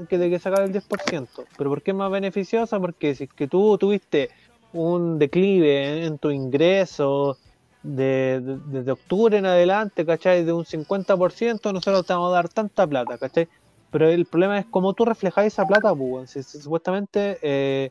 que 0.08 0.16
de 0.18 0.30
que 0.30 0.38
sacar 0.38 0.62
el 0.62 0.72
10%. 0.72 1.44
¿Pero 1.58 1.68
por 1.68 1.82
qué 1.82 1.90
es 1.90 1.96
más 1.98 2.10
beneficiosa? 2.10 2.80
Porque 2.80 3.14
si 3.14 3.24
es 3.24 3.30
que 3.36 3.46
tú 3.46 3.76
tuviste 3.76 4.30
un 4.72 5.18
declive 5.18 6.06
en, 6.06 6.18
tu 6.18 6.30
ingreso 6.30 7.36
de, 7.82 8.40
de- 8.42 8.58
desde 8.78 8.92
octubre 8.92 9.36
en 9.36 9.44
adelante, 9.44 10.06
¿cachai? 10.06 10.44
De 10.46 10.52
un 10.54 10.64
50%, 10.64 11.74
nosotros 11.74 12.06
te 12.06 12.14
vamos 12.14 12.30
a 12.32 12.36
dar 12.36 12.48
tanta 12.48 12.86
plata, 12.86 13.18
¿cachai? 13.18 13.48
Pero 13.90 14.08
el 14.08 14.24
problema 14.24 14.58
es 14.58 14.64
cómo 14.70 14.94
tú 14.94 15.04
reflejas 15.04 15.44
esa 15.44 15.66
plata, 15.66 15.94
pues. 15.94 16.30
Si- 16.30 16.42
supuestamente 16.42 17.38
eh, 17.42 17.90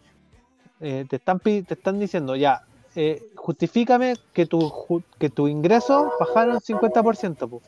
eh, 0.80 1.05
te, 1.07 1.17
están, 1.17 1.39
te 1.39 1.65
están 1.69 1.99
diciendo, 1.99 2.35
ya, 2.35 2.59
eh, 2.95 3.22
justifícame 3.36 4.15
que 4.34 4.45
tu, 4.45 4.60
ju- 4.70 5.03
que 5.20 5.30
tu 5.30 5.48
ingreso 5.48 6.11
bajaron 6.20 6.60
50%, 6.60 7.49
pues. 7.49 7.64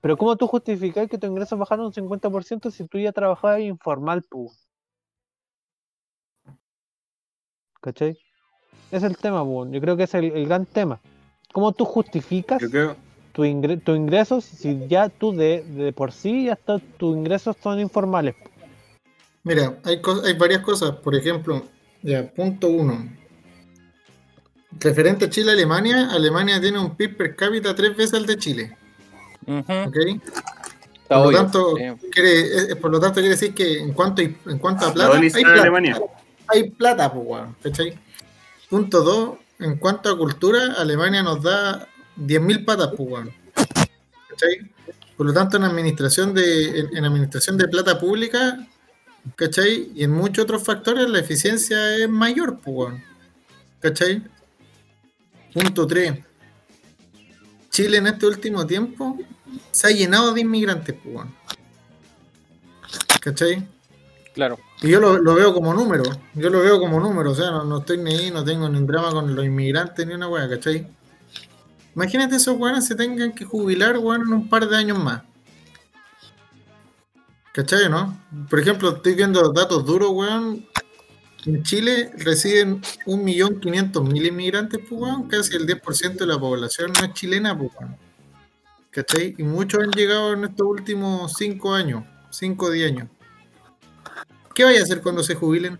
Pero 0.00 0.16
¿cómo 0.16 0.36
tú 0.36 0.46
justificas 0.46 1.08
que 1.08 1.18
tu 1.18 1.26
ingreso 1.26 1.56
bajaron 1.56 1.86
un 1.86 1.92
50% 1.92 2.70
si 2.70 2.86
tú 2.86 2.98
ya 2.98 3.12
trabajabas 3.12 3.60
informal, 3.60 4.22
pues? 4.28 4.68
¿Cachai? 7.80 8.10
Ese 8.90 8.96
es 8.96 9.02
el 9.02 9.16
tema, 9.16 9.44
pues. 9.44 9.70
Yo 9.72 9.80
creo 9.80 9.96
que 9.96 10.04
es 10.04 10.14
el, 10.14 10.24
el 10.32 10.46
gran 10.46 10.66
tema. 10.66 11.00
¿Cómo 11.52 11.72
tú 11.72 11.84
justificas 11.84 12.62
creo, 12.70 12.96
tu 13.32 13.44
ingre- 13.44 13.80
ingresos 13.96 14.44
si 14.44 14.86
ya 14.88 15.08
tú 15.08 15.32
de, 15.32 15.62
de 15.62 15.92
por 15.92 16.12
sí 16.12 16.46
ya 16.46 16.52
está, 16.54 16.78
tus 16.78 17.16
ingresos 17.16 17.56
son 17.62 17.80
informales? 17.80 18.36
Mira, 19.44 19.78
hay, 19.84 20.00
hay 20.24 20.34
varias 20.34 20.60
cosas. 20.62 20.92
Por 20.96 21.14
ejemplo, 21.14 21.62
ya, 22.02 22.30
punto 22.32 22.68
uno. 22.68 23.08
Referente 24.72 25.24
a 25.26 25.30
Chile-Alemania, 25.30 26.10
Alemania 26.10 26.60
tiene 26.60 26.78
un 26.78 26.94
PIB 26.94 27.16
per 27.16 27.36
cápita 27.36 27.74
tres 27.74 27.96
veces 27.96 28.14
el 28.14 28.26
de 28.26 28.36
Chile. 28.36 28.76
Ujú, 29.46 29.72
¿Ok? 29.88 29.96
está 31.08 31.16
Por 31.16 31.16
lo, 31.16 31.28
obvio, 31.28 31.38
tanto, 31.38 31.76
sí. 31.76 32.08
quiere, 32.12 32.76
por 32.76 32.90
lo 32.90 33.00
tanto, 33.00 33.14
quiere 33.14 33.30
decir 33.30 33.54
que 33.54 33.78
en 33.80 33.94
cuanto, 33.94 34.20
en 34.20 34.58
cuanto 34.58 34.86
a 34.86 34.92
plata, 34.92 35.16
hay 35.18 35.30
plata. 35.30 35.62
Alemania. 35.62 35.98
hay 36.48 36.70
plata, 36.70 37.12
pues, 37.12 37.44
¿cachai? 37.62 37.98
Punto 38.68 39.02
2, 39.02 39.38
en 39.60 39.76
cuanto 39.78 40.10
a 40.10 40.18
cultura, 40.18 40.74
Alemania 40.76 41.22
nos 41.22 41.42
da 41.42 41.88
10.000 42.18 42.64
patas, 42.66 42.90
pues, 42.94 43.08
weón, 43.10 43.32
¿cachai? 43.54 44.70
Por 45.16 45.26
lo 45.26 45.32
tanto, 45.32 45.56
en 45.56 45.64
administración 45.64 46.34
de, 46.34 46.80
en, 46.80 46.96
en 46.96 47.04
administración 47.06 47.56
de 47.56 47.68
plata 47.68 47.98
pública, 47.98 48.68
¿cachai? 49.34 49.90
Y 49.94 50.04
en 50.04 50.10
muchos 50.12 50.44
otros 50.44 50.62
factores, 50.62 51.08
la 51.08 51.20
eficiencia 51.20 51.96
es 51.96 52.08
mayor, 52.08 52.60
pues, 52.60 52.76
weón, 52.76 53.04
¿cachai? 53.80 54.22
Punto 55.58 55.88
3. 55.88 56.24
Chile 57.70 57.98
en 57.98 58.06
este 58.06 58.26
último 58.26 58.64
tiempo 58.64 59.18
se 59.72 59.88
ha 59.88 59.90
llenado 59.90 60.32
de 60.32 60.42
inmigrantes, 60.42 60.94
pues. 61.02 61.26
¿Cachai? 63.20 63.66
Claro. 64.34 64.58
Y 64.82 64.90
yo 64.90 65.00
lo, 65.00 65.18
lo 65.18 65.34
veo 65.34 65.52
como 65.52 65.74
número, 65.74 66.04
yo 66.34 66.48
lo 66.48 66.60
veo 66.60 66.78
como 66.78 67.00
número, 67.00 67.32
o 67.32 67.34
sea, 67.34 67.50
no, 67.50 67.64
no 67.64 67.78
estoy 67.78 67.98
ni 67.98 68.14
ahí, 68.14 68.30
no 68.30 68.44
tengo 68.44 68.68
ni 68.68 68.78
un 68.78 68.86
drama 68.86 69.10
con 69.10 69.34
los 69.34 69.44
inmigrantes 69.44 70.06
ni 70.06 70.14
una 70.14 70.28
wea, 70.28 70.48
¿cachai? 70.48 70.86
Imagínate 71.96 72.36
esos 72.36 72.56
weones 72.56 72.86
se 72.86 72.94
tengan 72.94 73.32
que 73.32 73.44
jubilar, 73.44 73.98
weón, 73.98 74.22
en 74.22 74.32
un 74.32 74.48
par 74.48 74.68
de 74.68 74.76
años 74.76 74.98
más. 74.98 75.22
¿Cachai, 77.52 77.88
no? 77.90 78.16
Por 78.48 78.60
ejemplo, 78.60 78.90
estoy 78.90 79.16
viendo 79.16 79.52
datos 79.52 79.84
duros, 79.84 80.10
weón. 80.12 80.64
En 81.46 81.62
Chile 81.62 82.10
residen 82.16 82.80
1.500.000 83.06 84.26
inmigrantes, 84.26 84.80
pues, 84.88 85.00
weón. 85.00 85.28
Casi 85.28 85.56
el 85.56 85.66
10% 85.66 86.24
de 86.24 86.26
la 86.26 86.38
población 86.38 86.92
no 86.92 87.04
es 87.04 87.12
chilena, 87.14 87.56
pues, 87.56 87.70
weón. 87.78 87.96
¿Cachai? 88.90 89.34
Y 89.38 89.42
muchos 89.42 89.82
han 89.82 89.90
llegado 89.90 90.32
en 90.32 90.44
estos 90.44 90.66
últimos 90.66 91.32
5 91.36 91.72
años, 91.74 92.04
5 92.30 92.66
o 92.66 92.70
10 92.70 92.90
años. 92.92 93.08
¿Qué 94.54 94.64
vaya 94.64 94.80
a 94.80 94.82
hacer 94.82 95.00
cuando 95.02 95.22
se 95.22 95.34
jubilen? 95.36 95.78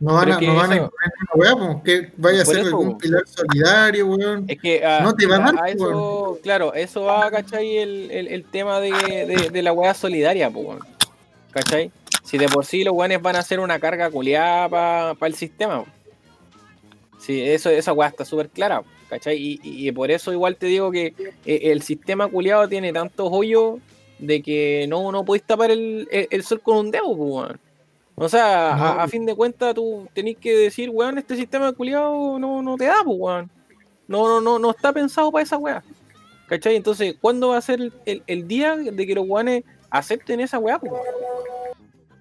No 0.00 0.14
van, 0.14 0.32
a, 0.32 0.40
no 0.40 0.54
van 0.54 0.72
a 0.72 0.76
eso- 0.76 0.92
weá, 1.34 1.56
pues, 1.56 1.76
que 1.84 2.12
vaya 2.16 2.42
a 2.42 2.44
ser 2.44 2.58
eso, 2.58 2.68
algún 2.68 2.98
pilar 2.98 3.22
solidario, 3.26 4.06
weón. 4.06 4.44
Es 4.48 4.60
que 4.60 4.84
a, 4.84 5.00
No 5.00 5.12
te 5.14 5.26
va 5.26 5.36
a 5.36 5.38
dar, 5.40 5.56
a 5.56 5.62
pues, 5.62 5.74
eso, 5.74 6.38
claro, 6.42 6.74
eso 6.74 7.02
va, 7.02 7.28
¿cachai? 7.30 7.78
El, 7.78 8.10
el, 8.10 8.28
el 8.28 8.44
tema 8.44 8.78
de, 8.80 8.90
de, 8.92 9.50
de 9.50 9.62
la 9.62 9.72
weá 9.72 9.94
solidaria, 9.94 10.50
pues, 10.50 10.66
weón. 10.66 10.80
¿cachai? 11.52 11.90
Si 12.28 12.36
de 12.36 12.46
por 12.48 12.66
sí 12.66 12.84
los 12.84 12.92
weones 12.94 13.22
van 13.22 13.36
a 13.36 13.38
hacer 13.38 13.58
una 13.58 13.78
carga 13.80 14.10
culiada 14.10 14.68
para 14.68 15.26
el 15.26 15.34
sistema. 15.34 15.84
Sí, 17.18 17.40
eso, 17.42 17.70
esa 17.70 17.92
weá 17.94 18.08
está 18.08 18.24
súper 18.24 18.48
clara, 18.50 18.82
¿cachai? 19.08 19.36
Y, 19.38 19.60
y- 19.62 19.88
y 19.88 19.92
por 19.92 20.10
eso 20.10 20.30
igual 20.32 20.56
te 20.56 20.66
digo 20.66 20.90
que 20.90 21.14
eh, 21.46 21.60
el 21.64 21.80
sistema 21.82 22.28
culiado 22.28 22.68
tiene 22.68 22.92
tantos 22.92 23.28
hoyos 23.32 23.78
de 24.18 24.42
que 24.42 24.86
no, 24.88 25.10
no 25.10 25.24
podéis 25.24 25.44
tapar 25.44 25.70
el, 25.70 26.06
el, 26.10 26.28
el 26.30 26.42
sol 26.44 26.60
con 26.60 26.76
un 26.76 26.90
dedo, 26.90 27.08
weón. 27.08 27.58
O 28.14 28.28
sea, 28.28 28.74
a, 28.74 28.94
No. 28.96 29.00
a 29.00 29.08
fin 29.08 29.24
de 29.24 29.34
cuentas 29.34 29.74
tú 29.74 30.06
tenés 30.12 30.36
que 30.36 30.54
decir, 30.56 30.90
weón, 30.90 31.16
este 31.18 31.34
sistema 31.36 31.72
culiado 31.72 32.38
no, 32.38 32.60
no 32.62 32.76
te 32.76 32.84
da, 32.84 33.00
weón. 33.04 33.50
No, 34.06 34.26
no, 34.28 34.40
no, 34.40 34.58
no 34.58 34.70
está 34.70 34.92
pensado 34.92 35.30
para 35.32 35.44
esa 35.44 35.56
weá. 35.56 35.82
¿Cachai? 36.46 36.76
Entonces, 36.76 37.14
¿cuándo 37.20 37.48
va 37.48 37.58
a 37.58 37.62
ser 37.62 37.80
el, 38.06 38.22
el- 38.26 38.48
día 38.48 38.76
de 38.76 39.06
que 39.06 39.14
los 39.14 39.24
weones 39.26 39.64
acepten 39.90 40.40
esa 40.40 40.58
weá? 40.58 40.78
po? 40.78 40.98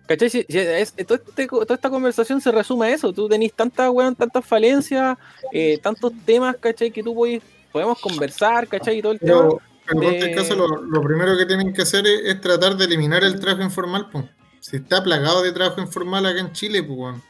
¿Cachai? 0.07 0.29
Si- 0.29 0.45
si 0.47 0.57
es- 0.57 0.93
todo 1.05 1.15
este- 1.15 1.47
toda 1.47 1.75
esta 1.75 1.89
conversación 1.89 2.39
se 2.41 2.51
resume 2.51 2.87
a 2.87 2.89
eso. 2.91 3.11
Tú 3.13 3.27
tenés 3.27 3.53
tantas 3.53 3.89
weón, 3.89 4.15
tantas 4.15 4.45
falencias, 4.45 5.17
eh, 5.51 5.77
tantos 5.83 6.13
temas, 6.25 6.55
¿cachai? 6.59 6.91
Que 6.91 7.03
tú 7.03 7.13
podés- 7.13 7.41
podemos 7.71 7.99
conversar, 7.99 8.67
¿cachai? 8.67 8.99
Y 8.99 9.01
todo 9.01 9.11
el 9.11 9.19
tema. 9.19 9.49
Pero, 9.85 10.01
en 10.01 10.03
este 10.15 10.25
de- 10.27 10.35
caso, 10.35 10.55
lo, 10.55 10.67
lo 10.81 11.01
primero 11.01 11.37
que 11.37 11.45
tienen 11.45 11.73
que 11.73 11.81
hacer 11.81 12.05
es, 12.07 12.21
es 12.25 12.41
tratar 12.41 12.75
de 12.77 12.85
eliminar 12.85 13.23
el 13.23 13.39
trabajo 13.39 13.63
informal, 13.63 14.09
pues. 14.11 14.25
Si 14.59 14.77
está 14.77 15.03
plagado 15.03 15.43
de 15.43 15.51
trabajo 15.51 15.79
informal 15.81 16.25
acá 16.25 16.39
en 16.39 16.51
Chile, 16.53 16.81
pues, 16.83 16.97
weón. 16.97 17.21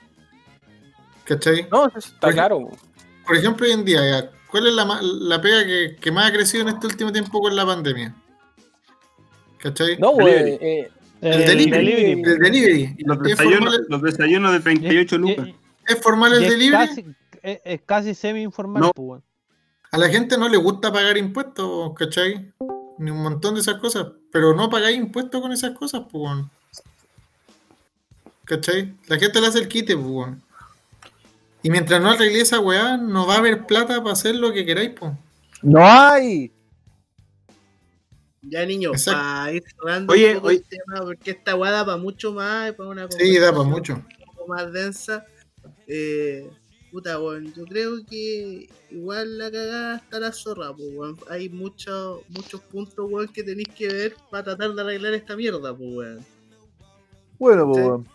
¿Cachai? 1.26 1.68
No, 1.72 1.88
eso 1.88 1.98
está 2.00 2.20
Por- 2.28 2.34
claro. 2.34 2.60
po. 2.62 2.78
Por 3.26 3.36
ejemplo, 3.38 3.66
hoy 3.66 3.74
en 3.74 3.84
día, 3.86 4.00
ya, 4.10 4.32
¿cuál 4.50 4.68
es 4.68 4.74
la, 4.74 4.86
ma- 4.86 5.02
la 5.02 5.42
pega 5.42 5.66
que, 5.66 5.98
que 6.00 6.12
más 6.12 6.30
ha 6.30 6.34
crecido 6.34 6.62
en 6.64 6.70
este 6.76 6.88
último 6.88 7.12
tiempo 7.12 7.42
con 7.42 7.56
la 7.56 7.66
pandemia? 7.66 8.16
¿Cachai? 9.60 9.98
No, 9.98 10.12
weón. 10.12 10.58
eh, 10.62 10.90
el, 11.22 11.46
delivery, 11.46 12.12
El 12.12 12.40
delivery. 12.40 12.96
Los 13.00 13.18
¿Es 13.18 13.24
desayunos, 13.24 13.80
los 13.90 14.02
desayunos 14.02 14.52
de 14.54 14.60
38 14.60 15.18
lucas. 15.18 15.48
es 15.88 16.00
formal 16.02 16.34
el 16.34 16.42
Y 16.44 16.46
es 16.46 16.52
delivery? 16.52 16.88
casi, 16.88 17.06
es, 17.42 17.60
es 17.64 17.82
casi 17.86 18.14
semi-informal, 18.16 18.82
No. 18.82 18.92
pues. 18.94 19.22
A 19.92 19.98
la 19.98 20.10
gente 20.10 20.38
no 20.38 20.50
le 20.50 20.58
gusta 20.58 20.92
pagar 20.92 21.18
impuestos, 21.18 21.94
¿cachai? 21.96 22.52
Ni 23.00 23.10
un 23.12 23.24
montón 23.24 23.56
de 23.56 23.62
esas 23.62 23.76
cosas. 23.76 24.08
Pero 24.32 24.54
no 24.54 24.70
pagáis 24.70 24.98
impuestos 24.98 25.42
con 25.42 25.52
esas 25.54 25.72
cosas, 25.78 26.02
pues. 26.12 26.44
¿Cachai? 28.46 28.94
La 29.08 29.18
gente 29.18 29.42
le 29.42 29.48
hace 29.48 29.60
el 29.60 29.68
quite, 29.68 29.96
pues. 29.98 30.30
Y 31.64 31.70
mientras 31.70 32.02
no 32.02 32.10
arregle 32.12 32.42
esa 32.42 32.60
weá, 32.60 32.98
no 32.98 33.26
va 33.28 33.36
a 33.36 33.38
haber 33.40 33.66
plata 33.66 34.02
para 34.02 34.14
hacer 34.14 34.36
lo 34.36 34.54
que 34.54 34.66
queráis, 34.66 34.92
pues. 34.98 35.12
¡No 35.62 35.80
hay! 35.86 36.52
Ya, 38.50 38.66
niño, 38.66 38.92
para 39.06 39.52
ir 39.54 39.64
cerrando 39.76 40.14
Oye, 40.14 40.30
un 40.30 40.36
poco 40.36 40.48
oye. 40.48 40.58
el 40.58 40.64
tema, 40.64 41.02
porque 41.04 41.32
esta 41.32 41.56
weá 41.56 41.72
da 41.72 41.86
para 41.86 41.98
mucho 41.98 42.32
más, 42.32 42.72
para 42.74 42.90
una 42.90 43.08
Sí, 43.12 43.38
da 43.38 43.52
para 43.52 43.64
mucho. 43.64 43.94
un 43.96 44.06
poco 44.36 44.48
más 44.48 44.72
densa. 44.72 45.26
Eh, 45.88 46.50
puta, 46.92 47.20
weón, 47.20 47.54
yo 47.54 47.66
creo 47.66 48.06
que 48.10 48.70
igual 48.92 49.38
la 49.38 49.52
cagada 49.52 49.98
está 49.98 50.20
la 50.20 50.32
zorra, 50.32 50.74
pues, 50.74 50.90
weón. 50.94 51.18
Hay 51.30 51.50
muchos 51.50 52.22
muchos 52.30 52.62
puntos, 52.62 53.06
weón, 53.10 53.28
que 53.28 53.44
tenéis 53.44 53.68
que 53.76 53.88
ver 53.88 54.16
para 54.32 54.44
tratar 54.44 54.74
de 54.74 54.82
arreglar 54.82 55.14
esta 55.14 55.36
mierda, 55.36 55.76
pues, 55.76 55.90
weón. 55.94 56.26
Bueno, 57.40 57.66
pues, 57.72 57.84
Sí. 57.84 57.88
weón. 57.90 58.08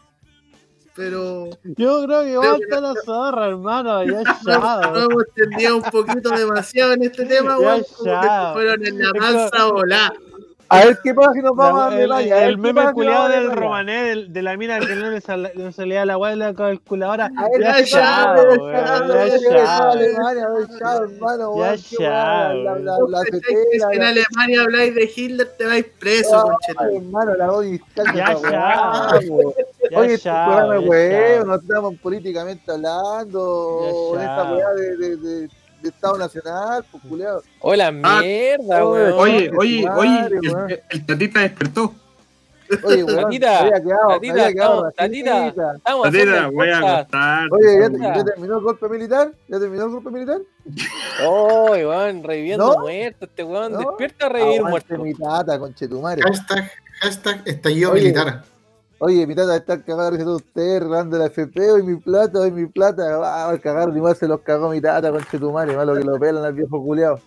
Pero 0.94 1.48
Yo 1.64 2.04
creo 2.04 2.22
que 2.22 2.32
igual 2.32 2.58
que 2.58 2.64
está 2.64 2.80
la 2.82 2.92
zorra, 3.02 3.48
hermano. 3.48 4.04
Ya 4.04 4.22
no 4.92 4.98
hemos 5.00 5.24
entendido 5.34 5.76
un 5.78 5.82
poquito 5.84 6.28
demasiado 6.36 6.92
en 6.92 7.04
este 7.04 7.24
tema, 7.24 7.56
Ya, 7.58 7.66
weón. 7.66 7.82
Ya. 8.04 8.50
fueron 8.52 8.86
en 8.86 8.98
la 8.98 9.12
mansa 9.14 9.64
volá. 9.72 10.12
A 10.72 10.84
ver 10.86 10.98
qué 11.04 11.14
pasa 11.14 11.32
si 11.34 11.40
nos 11.40 11.54
vamos 11.54 11.94
La- 11.94 12.16
a 12.16 12.22
el, 12.24 12.32
el 12.32 12.56
qué 12.56 12.56
meme 12.56 12.92
culiado 12.92 13.28
del 13.28 13.52
romané 13.52 14.02
del- 14.04 14.32
de 14.32 14.42
la 14.42 14.56
mina 14.56 14.80
que 14.80 14.94
no 14.94 15.10
le, 15.10 15.20
sal- 15.20 15.52
no 15.54 15.70
se 15.70 15.84
le 15.86 15.96
da 15.96 16.06
la 16.06 16.16
weá 16.16 16.30
de 16.30 16.36
la 16.36 16.54
calculadora. 16.54 17.30
A 17.36 17.48
ver, 17.48 17.60
Ya 17.60 17.84
chao, 17.84 18.36
ya 21.56 21.76
chao. 21.88 22.52
En 23.92 24.02
Alemania 24.02 24.62
habláis 24.62 24.94
de 24.94 25.10
Hitler 25.14 25.48
te 25.58 25.66
vais 25.66 25.84
preso, 25.98 26.42
conchetumare. 26.42 26.96
hermano, 26.96 27.34
la 27.36 27.60
distancia. 27.60 28.14
Ya, 28.14 28.34
chao. 28.50 29.18
Oye, 29.94 30.14
este 30.14 30.24
chao, 30.24 30.68
programa 30.80 31.44
no 31.44 31.54
estamos 31.56 31.94
políticamente 31.96 32.70
hablando, 32.70 34.16
esta 34.18 34.52
weá 34.54 34.70
de, 34.74 35.48
de, 35.82 35.88
Estado 35.88 36.18
Nacional, 36.18 36.84
pues 36.90 37.02
culiado. 37.08 37.42
Hola, 37.60 37.88
Ah, 38.02 38.20
mierda, 38.22 38.84
oye, 38.84 39.02
weón. 39.12 39.18
Oye, 39.18 39.50
oye, 39.56 39.88
oye, 39.90 40.26
el, 40.68 40.82
el 40.90 41.06
tatita 41.06 41.40
despertó. 41.40 41.94
Oye, 42.84 43.04
weón, 43.04 43.22
Tatita, 43.24 43.70
quedado, 43.82 44.08
tatita, 44.08 44.52
quedado 44.52 44.92
tatita. 44.96 45.40
ratita. 45.44 45.74
Estamos 45.76 46.02
Tatita, 46.04 46.46
voy 46.48 46.68
a 46.70 46.78
acostar. 46.78 47.48
Oye, 47.52 47.78
¿ya, 47.80 47.90
Tatita. 47.90 48.14
ya 48.16 48.24
terminó 48.24 48.56
el 48.58 48.64
golpe 48.64 48.88
militar? 48.88 49.32
¿Ya 49.48 49.58
terminó 49.60 49.84
el 49.84 49.90
golpe 49.90 50.10
militar? 50.10 50.38
Oh, 51.26 51.70
weón, 51.72 52.22
reviviendo 52.24 52.72
¿No? 52.72 52.78
muertos. 52.80 53.28
Este 53.28 53.44
weón 53.44 53.72
¿No? 53.72 53.78
despierta 53.78 54.26
a 54.26 54.28
revivir 54.30 54.60
Aguante 54.60 54.96
muertos. 54.96 54.98
mi 55.00 55.14
tata, 55.14 55.58
conchetumare. 55.58 56.22
Hashtag, 56.22 56.70
hashtag 57.00 57.42
estallido 57.44 57.92
Oye. 57.92 58.00
militar. 58.02 58.42
Oye, 59.04 59.26
mi 59.26 59.34
tata 59.34 59.56
está 59.56 59.82
cagada 59.82 60.12
de 60.12 60.24
usted, 60.24 60.80
robando 60.80 61.18
la 61.18 61.26
FP, 61.26 61.72
hoy 61.72 61.82
mi 61.82 61.96
plata, 61.96 62.38
hoy 62.38 62.52
mi 62.52 62.66
plata. 62.66 63.16
Va 63.16 63.50
a 63.50 63.58
cagar, 63.58 63.88
igual 63.88 64.14
se 64.14 64.28
los 64.28 64.42
cagó 64.42 64.70
mi 64.70 64.80
tata, 64.80 65.10
conchetumare, 65.10 65.74
malo 65.74 65.96
que 65.96 66.04
lo 66.04 66.20
pelan 66.20 66.44
al 66.44 66.52
viejo 66.52 66.80
culiao. 66.80 67.18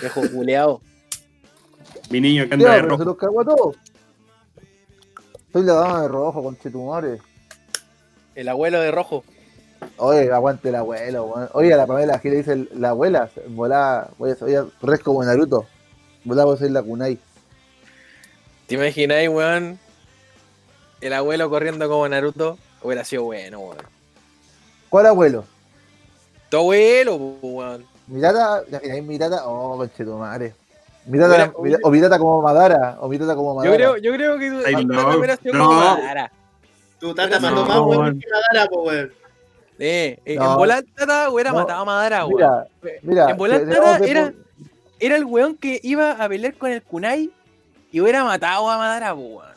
Viejo 0.00 0.22
culeado. 0.34 0.80
Mi 2.10 2.20
niño 2.20 2.48
que 2.48 2.54
anda 2.54 2.74
de 2.74 2.80
pero 2.80 2.98
se 2.98 3.04
rojo. 3.04 3.04
los 3.04 3.16
cagó 3.16 3.40
a 3.42 3.44
todos. 3.44 3.76
Soy 5.52 5.62
la 5.62 5.74
dama 5.74 6.02
de 6.02 6.08
rojo, 6.08 6.42
conchetumare. 6.42 7.20
El 8.34 8.48
abuelo 8.48 8.80
de 8.80 8.90
rojo. 8.90 9.22
Oye, 9.98 10.32
aguante 10.32 10.70
el 10.70 10.74
abuelo. 10.74 11.32
Oye, 11.52 11.72
a 11.72 11.76
la 11.76 11.86
Pamela 11.86 12.18
Gil 12.18 12.32
le 12.32 12.36
dice 12.38 12.68
la 12.74 12.88
abuela, 12.88 13.30
volá, 13.50 14.10
oye, 14.18 14.34
oye, 14.40 14.64
res 14.82 14.98
como 14.98 15.22
Naruto. 15.22 15.64
Volá 16.24 16.44
vos 16.44 16.58
sois 16.58 16.72
la 16.72 16.82
kunai. 16.82 17.20
¿Te 18.66 18.74
imagináis, 18.76 19.28
weón? 19.28 19.78
El 21.00 21.12
abuelo 21.12 21.50
corriendo 21.50 21.88
como 21.88 22.08
Naruto. 22.08 22.58
Hubiera 22.82 23.04
sido 23.04 23.24
bueno, 23.24 23.60
weón. 23.60 23.76
¿Cuál 24.88 25.06
abuelo? 25.06 25.44
Tu 26.50 26.56
abuelo, 26.56 27.16
weón. 27.16 27.84
Mi 28.06 28.20
tata, 28.20 28.62
¿te 28.64 28.70
imagináis 28.70 29.02
mi 29.04 29.18
tata? 29.18 29.46
Oh, 29.46 29.76
conchetumare. 29.76 30.54
Mi 31.06 31.18
tata, 31.18 31.52
Hubiera- 31.56 31.78
mi- 31.78 31.82
o 31.84 31.90
mi 31.90 32.00
tata 32.00 32.18
como 32.18 32.40
Madara, 32.42 32.96
o 33.00 33.08
mi 33.08 33.18
tata 33.18 33.34
como 33.34 33.54
Madara. 33.54 33.70
Yo 33.72 33.76
creo, 33.76 33.96
yo 33.98 34.12
creo 34.14 34.38
que 34.38 34.50
tu 34.50 34.62
Ay, 34.76 34.84
no, 34.86 35.16
hubiera 35.18 35.36
sido 35.36 35.54
no. 35.54 35.66
como 35.66 35.80
Madara. 35.80 36.32
Tu 36.98 37.14
tata 37.14 37.36
No, 37.38 37.46
mandó 37.46 37.66
más 37.66 37.78
weón. 37.80 37.98
weón 37.98 38.20
que 38.20 38.26
Madara, 38.30 38.70
po, 38.70 38.82
weón. 38.82 39.12
Eh, 39.78 40.18
eh, 40.24 40.36
No. 40.36 40.52
En 40.52 40.56
volar 40.56 40.84
tata 40.96 41.30
hubiera 41.30 41.50
No. 41.50 41.58
matado 41.58 41.82
a 41.82 41.84
Madara, 41.84 42.24
weón. 42.26 42.36
Mira, 42.82 43.00
mira. 43.02 43.30
en 43.30 43.36
volar 43.36 43.58
tenemos 43.60 43.84
tata 43.84 43.98
de- 43.98 44.10
era, 44.10 44.32
era 45.00 45.16
el 45.16 45.24
weón 45.24 45.56
que 45.56 45.80
iba 45.82 46.12
a 46.12 46.28
pelear 46.28 46.54
con 46.54 46.70
el 46.70 46.82
Kunai 46.82 47.30
y 47.94 48.00
hubiera 48.00 48.24
matado 48.24 48.68
a 48.68 48.76
Madara, 48.76 49.14
po, 49.14 49.20
weón. 49.20 49.54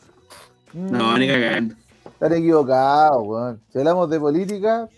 No, 0.72 1.18
ni 1.18 1.26
cagando. 1.26 1.74
Están 2.04 2.32
equivocados, 2.34 3.26
weón. 3.26 3.60
Si 3.72 3.78
hablamos 3.78 4.08
de 4.10 4.20
política, 4.20 4.88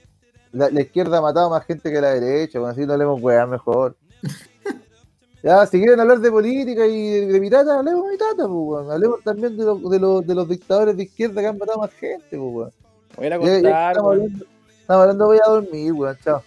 la, 0.52 0.68
la 0.70 0.80
izquierda 0.82 1.18
ha 1.18 1.22
matado 1.22 1.48
más 1.48 1.64
gente 1.64 1.90
que 1.90 2.00
la 2.00 2.10
derecha, 2.10 2.58
weón. 2.60 2.72
Así 2.72 2.84
no 2.84 2.92
hablemos 2.92 3.20
weá 3.22 3.46
mejor. 3.46 3.96
ya, 5.42 5.64
si 5.66 5.78
quieren 5.78 6.00
hablar 6.00 6.18
de 6.20 6.30
política 6.30 6.86
y 6.86 7.10
de, 7.10 7.26
de 7.32 7.40
mi 7.40 7.48
tata, 7.48 7.78
hablemos 7.78 8.04
de 8.06 8.10
mi 8.12 8.18
tata, 8.18 8.36
pues, 8.36 8.48
weón. 8.50 8.90
Hablemos 8.90 9.22
también 9.22 9.56
de, 9.56 9.64
los- 9.64 9.90
de, 9.90 9.98
los, 9.98 10.26
de 10.26 10.34
los 10.34 10.48
dictadores 10.48 10.96
de 10.96 11.02
izquierda 11.04 11.40
que 11.40 11.46
han 11.46 11.56
matado 11.58 11.78
más 11.78 11.92
gente, 11.92 12.26
pues, 12.30 12.40
weón. 12.40 12.72
Hubiera 13.16 13.38
Ya- 13.38 13.44
ya 13.46 13.52
contar, 13.54 13.90
estamos, 13.92 14.10
weón. 14.10 14.20
hablando, 14.22 14.44
estamos 14.80 15.02
hablando, 15.02 15.26
voy 15.26 15.38
a 15.38 15.48
dormir, 15.50 15.92
weón. 15.94 16.18
Chao. 16.22 16.42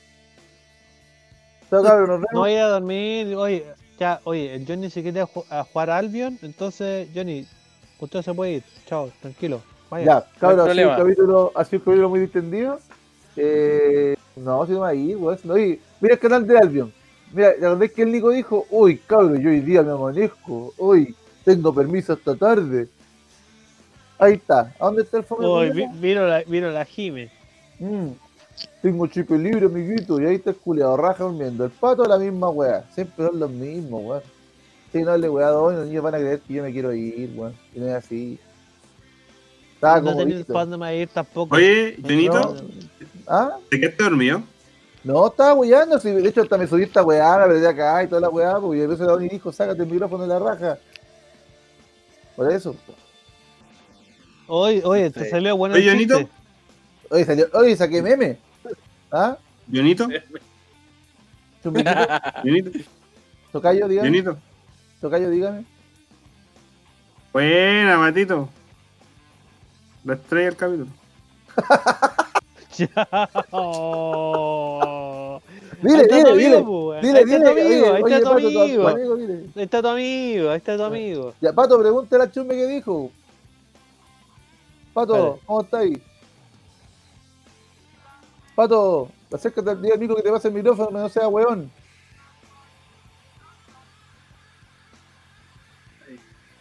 Chao, 1.69 1.83
cabrón, 1.83 2.21
nos 2.21 2.31
No 2.31 2.39
voy 2.41 2.53
a 2.55 2.67
dormir. 2.67 3.35
Oye, 3.35 3.65
ya, 4.03 4.19
oye, 4.25 4.53
el 4.53 4.67
Johnny 4.67 4.89
se 4.89 5.01
quiere 5.01 5.21
a 5.21 5.63
jugar 5.63 5.89
a 5.89 5.97
Albion. 5.97 6.37
Entonces, 6.41 7.07
Johnny, 7.15 7.47
usted 7.99 8.21
se 8.21 8.33
puede 8.33 8.51
ir. 8.55 8.63
Chao, 8.85 9.09
tranquilo. 9.21 9.61
Vaya. 9.89 10.05
Ya, 10.05 10.39
cabrón, 10.39 10.59
ha 10.69 10.73
sido, 10.73 10.89
un 10.89 10.95
capítulo, 10.97 11.51
ha 11.55 11.63
sido 11.63 11.79
un 11.79 11.85
capítulo 11.85 12.09
muy 12.09 12.19
distendido. 12.19 12.79
Eh, 13.37 14.15
no, 14.35 14.65
si 14.65 14.73
no 14.73 14.79
va 14.81 14.89
a 14.89 14.93
ir, 14.93 15.15
weón. 15.15 15.39
No, 15.45 15.53
mira 15.55 16.13
el 16.15 16.19
canal 16.19 16.45
de 16.45 16.57
Albion. 16.57 16.93
Mira, 17.31 17.53
la 17.59 17.69
verdad 17.69 17.83
es 17.83 17.91
que 17.93 18.01
el 18.03 18.11
Nico 18.11 18.29
dijo, 18.29 18.65
uy, 18.71 18.97
cabrón, 18.97 19.41
yo 19.41 19.49
hoy 19.49 19.61
día 19.61 19.81
me 19.83 19.91
amanezco. 19.91 20.73
Uy, 20.77 21.15
tengo 21.45 21.73
permiso 21.73 22.11
hasta 22.13 22.35
tarde. 22.35 22.89
Ahí 24.19 24.33
está. 24.33 24.73
¿A 24.79 24.85
dónde 24.85 25.03
está 25.03 25.17
el 25.19 25.25
culiao? 25.25 25.73
vi- 25.73 25.87
vino 25.99 26.27
la, 26.27 26.43
vino 26.43 26.69
la 26.71 26.83
Jime. 26.85 27.31
Mm, 27.79 28.09
tengo 28.81 29.07
chip 29.07 29.29
libre, 29.31 29.65
amiguito. 29.65 30.21
Y 30.21 30.25
ahí 30.25 30.35
está 30.35 30.51
el 30.51 30.57
culiado, 30.57 30.97
raja 30.97 31.23
durmiendo. 31.23 31.65
El 31.65 31.71
pato 31.71 32.05
la 32.05 32.17
misma 32.17 32.49
weá. 32.49 32.83
Siempre 32.93 33.27
son 33.27 33.39
los 33.39 33.49
mismos, 33.49 34.01
weón. 34.03 34.23
Si 34.91 35.01
no 35.01 35.17
le 35.17 35.29
weá 35.29 35.57
hoy, 35.57 35.75
los 35.75 35.87
niños 35.87 36.03
van 36.03 36.15
a 36.15 36.19
creer 36.19 36.39
que 36.41 36.53
yo 36.53 36.63
me 36.63 36.71
quiero 36.71 36.93
ir, 36.93 37.31
weón. 37.35 37.53
Y 37.73 37.79
no 37.79 37.87
es 37.87 37.93
así. 37.95 38.39
Estaba 39.75 39.99
no 39.99 40.13
dónde 40.13 40.77
más 40.77 40.93
ir 40.93 41.07
tampoco. 41.09 41.55
Oye, 41.55 41.97
Junito, 42.01 42.55
¿Ah? 43.27 43.57
¿te 43.69 43.79
quedaste 43.79 44.03
dormido? 44.03 44.43
No, 45.03 45.27
estaba 45.27 45.53
weyando, 45.55 45.99
si 45.99 46.11
de 46.11 46.29
hecho 46.29 46.41
hasta 46.41 46.57
me 46.57 46.65
subí 46.65 46.83
esta 46.83 47.03
weá, 47.03 47.37
me 47.39 47.47
perdí 47.47 47.65
acá 47.65 48.03
y 48.03 48.07
toda 48.07 48.21
la 48.21 48.29
weá, 48.29 48.59
porque 48.59 48.83
a 48.83 48.87
veces 48.87 49.05
la 49.05 49.25
y 49.25 49.27
dijo, 49.27 49.51
sácate 49.51 49.83
el 49.83 49.89
micrófono 49.89 50.23
de 50.23 50.29
la 50.29 50.39
raja. 50.39 50.77
Por 52.37 52.51
eso. 52.51 52.75
Oye, 54.47 54.81
oye, 54.85 55.09
te 55.09 55.29
salió 55.29 55.57
bueno 55.57 55.75
Oye, 55.75 55.85
el 55.85 55.91
Jonito. 55.91 56.29
Oye, 57.09 57.25
salió, 57.25 57.47
oye, 57.53 57.75
saqué 57.75 58.01
meme. 58.01 58.37
¿Ah? 59.13 59.37
Chumbiquito, 61.61 61.93
Junito, 62.41 62.71
tocayo, 63.51 63.87
dígame. 63.87 64.09
Junito. 64.09 64.37
Tocayo, 64.99 65.29
dígame. 65.29 65.65
Buena, 67.31 67.97
Matito. 67.99 68.49
La 70.03 70.15
estrella 70.15 70.45
del 70.47 70.55
capítulo. 70.57 70.87
Dile, 75.83 76.07
dile, 76.07 76.33
dile. 76.35 76.65
Dile, 77.01 77.25
dile. 77.25 77.47
ahí 77.89 78.03
está 78.03 78.21
tu 78.21 78.29
amigo. 78.29 78.87
Ahí 78.87 79.63
está 79.63 79.81
tu 79.81 79.87
amigo, 79.87 80.49
ahí 80.49 80.57
está 80.57 80.77
tu 80.77 80.83
amigo. 80.83 81.33
Ya, 81.39 81.53
Pato, 81.53 81.79
pregúntale 81.79 82.23
a 82.23 82.31
Chumbe 82.31 82.55
qué 82.55 82.65
dijo. 82.65 83.11
Pato. 84.91 85.39
¿cómo 85.45 85.61
está 85.61 85.77
ahí? 85.79 86.01
Pato, 88.55 89.11
acércate 89.31 89.69
al 89.71 89.81
día 89.81 89.95
Nico 89.95 90.15
que 90.15 90.21
te 90.21 90.29
pase 90.31 90.47
el 90.49 90.53
micrófono, 90.53 90.89
que 90.89 90.93
no 90.93 91.09
sea 91.09 91.27
weón. 91.27 91.71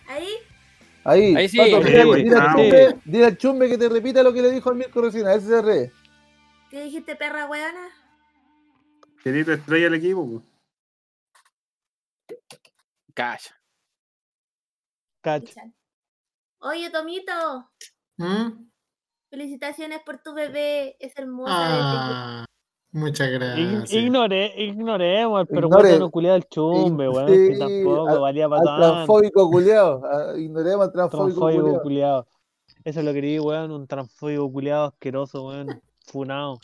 Ahí, 0.07 0.29
Ahí, 1.05 1.35
Ahí 1.35 1.49
sí, 1.49 1.59
Pato, 1.59 1.81
dile, 1.83 2.03
sí. 2.03 2.23
dile 2.23 2.37
al 2.37 2.53
chumbe, 2.55 3.01
dile 3.05 3.25
al 3.27 3.37
chumbe 3.39 3.69
que 3.69 3.79
te 3.79 3.89
repita 3.89 4.23
lo 4.23 4.33
que 4.33 4.43
le 4.43 4.51
dijo 4.51 4.71
al 4.71 4.77
Mirko 4.77 5.01
recién, 5.03 5.27
a 5.27 5.39
si 5.39 5.47
se 5.47 5.61
ríe. 5.63 5.93
¿qué 6.71 6.85
dijiste, 6.85 7.17
perra 7.17 7.47
weona? 7.47 7.89
Querido 9.23 9.53
estrella 9.53 9.85
del 9.85 9.95
equipo. 9.95 10.43
Calla. 13.15 13.61
Cacho. 15.21 15.55
Oye, 16.61 16.91
Tomito, 16.91 17.71
¿Mm? 18.17 18.71
Felicitaciones 19.33 20.01
por 20.05 20.19
tu 20.19 20.35
bebé, 20.35 20.95
es 21.01 21.17
hermosa. 21.19 21.53
Ah, 21.57 22.45
muchas 22.91 23.31
gracias. 23.31 23.91
Ignore, 23.91 24.53
ignoremos 24.59 25.41
al 25.41 25.57
Ignore. 25.57 25.99
no 25.99 26.11
culiado 26.11 26.35
del 26.35 26.47
chumbe, 26.51 27.09
weón. 27.09 27.29
Sí, 27.31 27.49
que 27.55 27.59
tampoco 27.59 28.09
al- 28.11 28.21
valía 28.21 28.47
para 28.47 28.61
Al 28.61 28.67
tanto. 28.67 28.93
transfóbico 28.93 29.51
culiao, 29.51 30.03
ah, 30.05 30.35
ignoremos 30.37 30.87
al 30.87 30.93
transfóbico 30.93 31.47
Transfóbico 31.49 31.83
culiado. 31.83 32.27
Eso 32.85 32.99
es 33.01 33.07
lo 33.07 33.13
que 33.13 33.21
quería, 33.23 33.41
weón. 33.41 33.71
Un 33.71 33.87
transfóbico 33.87 34.53
culiado 34.53 34.85
asqueroso, 34.89 35.47
weón. 35.47 35.81
Funado. 36.07 36.59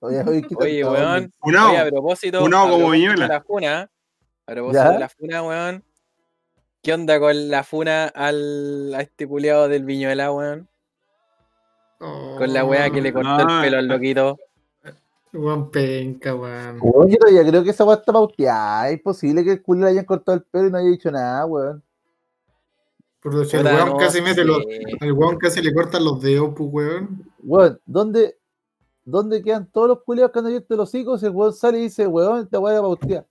Oye, 0.00 0.22
oye, 0.58 0.84
weón. 0.84 1.32
Oye, 1.40 1.78
a 1.78 1.86
propósito, 1.88 2.40
Funao 2.40 2.66
a 2.66 2.70
como 2.70 2.78
propósito 2.86 2.92
Viñuela. 3.12 3.28
la 3.28 3.40
funa, 3.42 3.90
a 4.46 4.52
propósito 4.52 4.84
¿Ya? 4.84 4.90
de 4.90 4.98
la 4.98 5.08
funa, 5.08 5.42
weón. 5.44 5.84
¿Qué 6.82 6.92
onda 6.94 7.20
con 7.20 7.48
la 7.48 7.62
funa 7.62 8.06
al, 8.06 8.92
a 8.94 9.02
este 9.02 9.28
culiado 9.28 9.68
del 9.68 9.84
Viñuela, 9.84 10.32
weón? 10.32 10.68
Con 11.98 12.52
la 12.52 12.64
weá 12.64 12.90
que 12.90 13.00
le 13.00 13.12
cortó 13.12 13.40
el 13.40 13.62
pelo 13.62 13.78
al 13.78 13.88
loquito. 13.88 14.38
Juan 15.32 15.70
penca, 15.70 16.34
weón. 16.34 16.78
Weón, 16.80 17.08
yo 17.08 17.18
todavía 17.18 17.46
creo 17.46 17.62
que 17.62 17.70
esa 17.70 17.84
weá 17.84 17.96
está 17.96 18.12
pauteada. 18.12 18.88
Es 18.90 19.00
posible 19.02 19.44
que 19.44 19.52
el 19.52 19.62
culo 19.62 19.84
le 19.84 19.90
hayan 19.90 20.04
cortado 20.04 20.38
el 20.38 20.44
pelo 20.44 20.68
y 20.68 20.70
no 20.70 20.78
haya 20.78 20.88
dicho 20.88 21.10
nada, 21.10 21.44
weón. 21.44 21.82
Pero 23.20 23.44
si 23.44 23.56
el 23.56 23.64
weón 23.66 23.88
no 23.90 23.96
casi 23.96 24.22
mete 24.22 24.44
los. 24.44 24.62
Al 25.00 25.12
weón 25.12 25.36
casi 25.36 25.60
le 25.60 25.74
cortan 25.74 26.04
los 26.04 26.22
dedos, 26.22 26.54
pues, 26.56 26.70
weón. 26.72 27.30
Weón, 27.42 27.80
¿dónde, 27.84 28.38
¿dónde 29.04 29.42
quedan 29.42 29.66
todos 29.66 29.88
los 29.88 30.02
culiados 30.02 30.32
que 30.32 30.38
han 30.38 30.46
abierto 30.46 30.76
los 30.76 30.88
hocicos? 30.88 31.22
El 31.22 31.30
weón 31.30 31.52
sale 31.52 31.78
y 31.78 31.82
dice, 31.82 32.06
weón, 32.06 32.44
esta 32.44 32.58
weá 32.58 32.74
era 32.74 32.82
pauteada. 32.82 33.26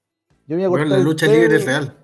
Yo 0.46 0.56
me 0.56 0.62
iba 0.62 0.68
a 0.68 0.72
Weón, 0.72 0.84
cortar 0.84 0.88
la 0.90 0.98
el 0.98 1.04
lucha 1.04 1.26
libre 1.26 1.56
es 1.56 1.66
real. 1.66 1.98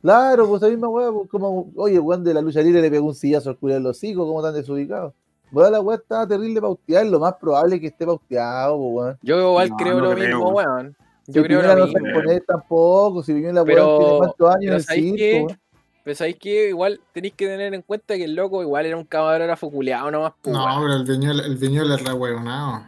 Claro, 0.00 0.48
pues 0.48 0.62
esa 0.62 0.70
misma 0.70 0.88
weá, 0.88 1.12
pues, 1.12 1.28
como, 1.30 1.70
oye, 1.76 2.00
weón, 2.00 2.24
de 2.24 2.34
la 2.34 2.40
lucha 2.40 2.60
libre 2.60 2.82
le 2.82 2.90
pegó 2.90 3.06
un 3.06 3.14
sillazo 3.14 3.50
al 3.50 3.58
culiado 3.58 3.78
en 3.78 3.84
los 3.84 3.98
hocicos, 3.98 4.26
¿cómo 4.26 4.42
tan 4.42 4.54
desubicado? 4.54 5.14
Weón, 5.52 5.72
la 5.72 5.80
weá 5.80 5.96
está 5.96 6.26
terrible 6.26 6.60
pauteada, 6.60 7.04
es 7.04 7.10
lo 7.10 7.20
más 7.20 7.34
probable 7.34 7.80
que 7.80 7.88
esté 7.88 8.06
pauteado, 8.06 8.76
pues, 8.78 8.92
weón. 8.94 9.18
Yo 9.22 9.38
igual 9.50 9.68
No, 9.70 9.76
creo 9.76 9.94
no 9.94 10.00
lo 10.00 10.10
creo, 10.14 10.26
mismo, 10.28 10.48
weón. 10.50 10.68
weón. 10.68 10.96
Si 11.26 11.32
Yo 11.32 11.42
creo 11.44 11.62
lo 11.62 11.76
no 11.76 11.86
mismo. 11.86 12.06
se 12.08 12.12
pone 12.14 12.40
tampoco, 12.40 13.22
si 13.22 13.32
Piñera 13.34 13.64
Pero- 13.64 13.86
weón 13.86 14.00
tiene 14.00 14.18
cuántos 14.18 14.54
años 14.54 14.62
en 14.62 14.66
pero 14.66 14.76
el 14.76 14.82
¿sabéis 14.84 15.14
circo. 15.14 15.56
Pero 16.04 16.16
sabéis 16.16 16.36
que 16.40 16.68
igual 16.70 17.00
tenéis 17.12 17.34
que 17.34 17.46
tener 17.46 17.74
en 17.74 17.82
cuenta 17.82 18.16
que 18.16 18.24
el 18.24 18.34
loco 18.34 18.60
igual 18.62 18.86
era 18.86 18.96
un 18.96 19.04
camarógrafo 19.04 19.70
culiado 19.70 20.10
nomás, 20.10 20.32
pues, 20.42 20.56
No, 20.56 20.64
weón. 20.64 20.82
pero 20.82 20.94
el 20.96 21.04
viñuelo, 21.04 21.44
el 21.44 21.56
viñuelo 21.56 21.94
es 21.94 22.02
re 22.04 22.12
weonado. 22.12 22.86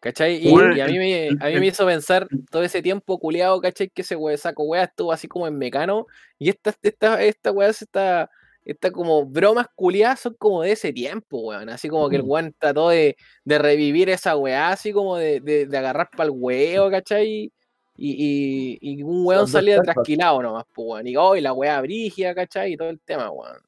¿Cachai? 0.00 0.34
Y, 0.44 0.48
y 0.50 0.80
a, 0.80 0.86
mí 0.88 0.98
me, 0.98 1.28
a 1.40 1.46
mí 1.48 1.60
me 1.60 1.66
hizo 1.68 1.86
pensar 1.86 2.26
todo 2.50 2.64
ese 2.64 2.82
tiempo 2.82 3.18
culiado, 3.20 3.60
¿cachai? 3.60 3.88
Que 3.88 4.02
ese 4.02 4.16
we, 4.16 4.36
saco 4.36 4.64
weá 4.64 4.82
estuvo 4.82 5.12
así 5.12 5.28
como 5.28 5.46
en 5.46 5.56
mecano. 5.56 6.06
Y 6.40 6.48
esta, 6.48 6.74
esta, 6.82 7.22
esta 7.22 7.52
weá, 7.52 7.68
esta, 7.68 8.28
esta 8.64 8.90
como 8.90 9.26
bromas 9.26 9.66
culiadas 9.74 10.20
son 10.20 10.34
como 10.38 10.62
de 10.62 10.72
ese 10.72 10.92
tiempo, 10.92 11.40
weón. 11.40 11.68
Así 11.68 11.88
como 11.88 12.08
que 12.08 12.16
el 12.16 12.22
weón 12.22 12.54
trató 12.58 12.90
de, 12.90 13.16
de 13.44 13.58
revivir 13.58 14.08
esa 14.08 14.36
weá, 14.36 14.70
así 14.70 14.92
como 14.92 15.16
de, 15.16 15.40
de, 15.40 15.66
de 15.66 15.78
agarrar 15.78 16.08
para 16.10 16.24
el 16.24 16.30
huevo, 16.34 16.90
¿cachai? 16.90 17.52
Y, 17.96 18.78
y, 18.78 18.78
y 18.80 19.02
un 19.02 19.26
weón 19.26 19.46
salía 19.48 19.80
trasquilado 19.82 20.42
nomás, 20.42 20.64
pues, 20.74 20.86
weón. 20.88 21.06
Y 21.06 21.16
hoy 21.16 21.40
la 21.40 21.52
weá 21.52 21.80
brigia, 21.80 22.34
¿cachai? 22.34 22.72
Y 22.72 22.76
todo 22.76 22.88
el 22.90 23.00
tema, 23.00 23.30
weón. 23.30 23.58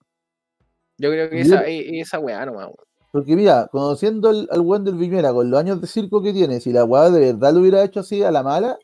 Yo 0.97 1.11
creo 1.11 1.29
que 1.29 1.41
esa, 1.41 1.67
e- 1.67 2.01
esa 2.01 2.19
weá 2.21 2.47
nomás, 2.47 2.67
weón. 2.67 2.87
Porque 3.11 3.37
mira, 3.37 3.69
conociendo 3.71 4.29
al, 4.29 4.49
al 4.51 4.61
weón 4.61 4.85
del 4.85 4.95
Viñuela 4.95 5.33
con 5.33 5.49
los 5.51 5.61
años 5.61 5.81
de 5.81 5.87
circo 5.87 6.23
que 6.23 6.33
tiene, 6.33 6.61
si 6.61 6.73
la 6.73 6.85
weá 6.85 7.11
de 7.11 7.33
verdad 7.33 7.53
lo 7.53 7.61
hubiera 7.61 7.85
hecho 7.85 8.01
así 8.01 8.23
a 8.23 8.31
la 8.31 8.43
mala, 8.43 8.79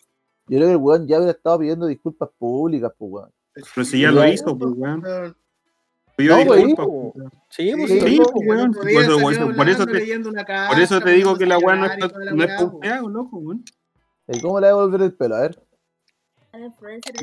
yo 0.46 0.56
creo 0.56 0.68
que 0.68 0.72
el 0.72 0.78
weón 0.78 1.06
ya 1.08 1.16
hubiera 1.18 1.32
estado 1.32 1.58
pidiendo 1.60 1.86
disculpas 1.86 2.28
públicas, 2.38 2.92
pues 2.98 3.10
weón. 3.10 3.30
Pero 3.74 3.84
si 3.84 4.00
ya 4.00 4.10
lo 4.12 4.26
hizo, 4.26 4.56
pues, 4.56 4.72
weón. 4.76 5.36
No, 6.28 6.44
pues, 6.46 6.64
disculpas, 6.66 6.86
hijo. 6.86 7.12
pues, 7.12 7.16
weón. 7.16 7.32
Sí, 7.48 7.72
pues, 7.76 7.90
Sí, 7.90 8.18
no, 8.18 8.24
pues, 8.32 8.48
weón. 8.48 8.72
Por 8.72 8.88
eso, 8.90 9.18
por 9.20 9.56
por 9.56 9.68
eso 9.68 9.86
te, 9.86 10.18
una 10.18 10.44
por 10.44 10.78
eso 10.80 10.94
carta, 10.94 11.04
te 11.04 11.10
digo 11.12 11.36
que 11.36 11.46
la 11.46 11.58
weá 11.58 11.76
no, 11.76 11.86
está, 11.86 12.08
no 12.08 12.44
es 12.44 12.48
weá, 12.50 12.58
po. 12.58 12.70
pauteado, 12.72 13.08
loco, 13.08 13.36
weón. 13.38 13.64
¿Y 14.28 14.40
cómo 14.40 14.60
le 14.60 14.66
va 14.66 14.72
a 14.72 14.84
volver 14.84 15.02
el 15.02 15.14
pelo? 15.14 15.34
A 15.36 15.40
ver. 15.40 15.62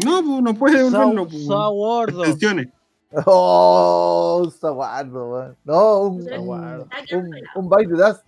No, 0.06 0.24
pues 0.24 0.42
no 0.42 0.54
puede 0.56 0.78
devolverlo, 0.84 1.28
pues, 1.28 1.46
sa 1.46 1.70
weón. 1.70 1.76
gordo. 1.76 2.24
Extensiones. 2.24 2.68
Oh, 3.26 4.42
un 4.44 4.52
saguardo, 4.52 5.30
weón. 5.32 5.58
No, 5.64 6.00
un, 6.02 6.16
un, 6.18 6.24
Saguardo. 6.28 6.88
un, 7.14 7.36
un 7.56 7.70
bite 7.70 7.94
de 7.94 8.04
dust. 8.04 8.24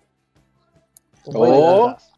Un 1.26 1.34
bite 1.34 1.52
de 1.52 1.58
Oh. 1.62 1.90
dust. 1.90 2.14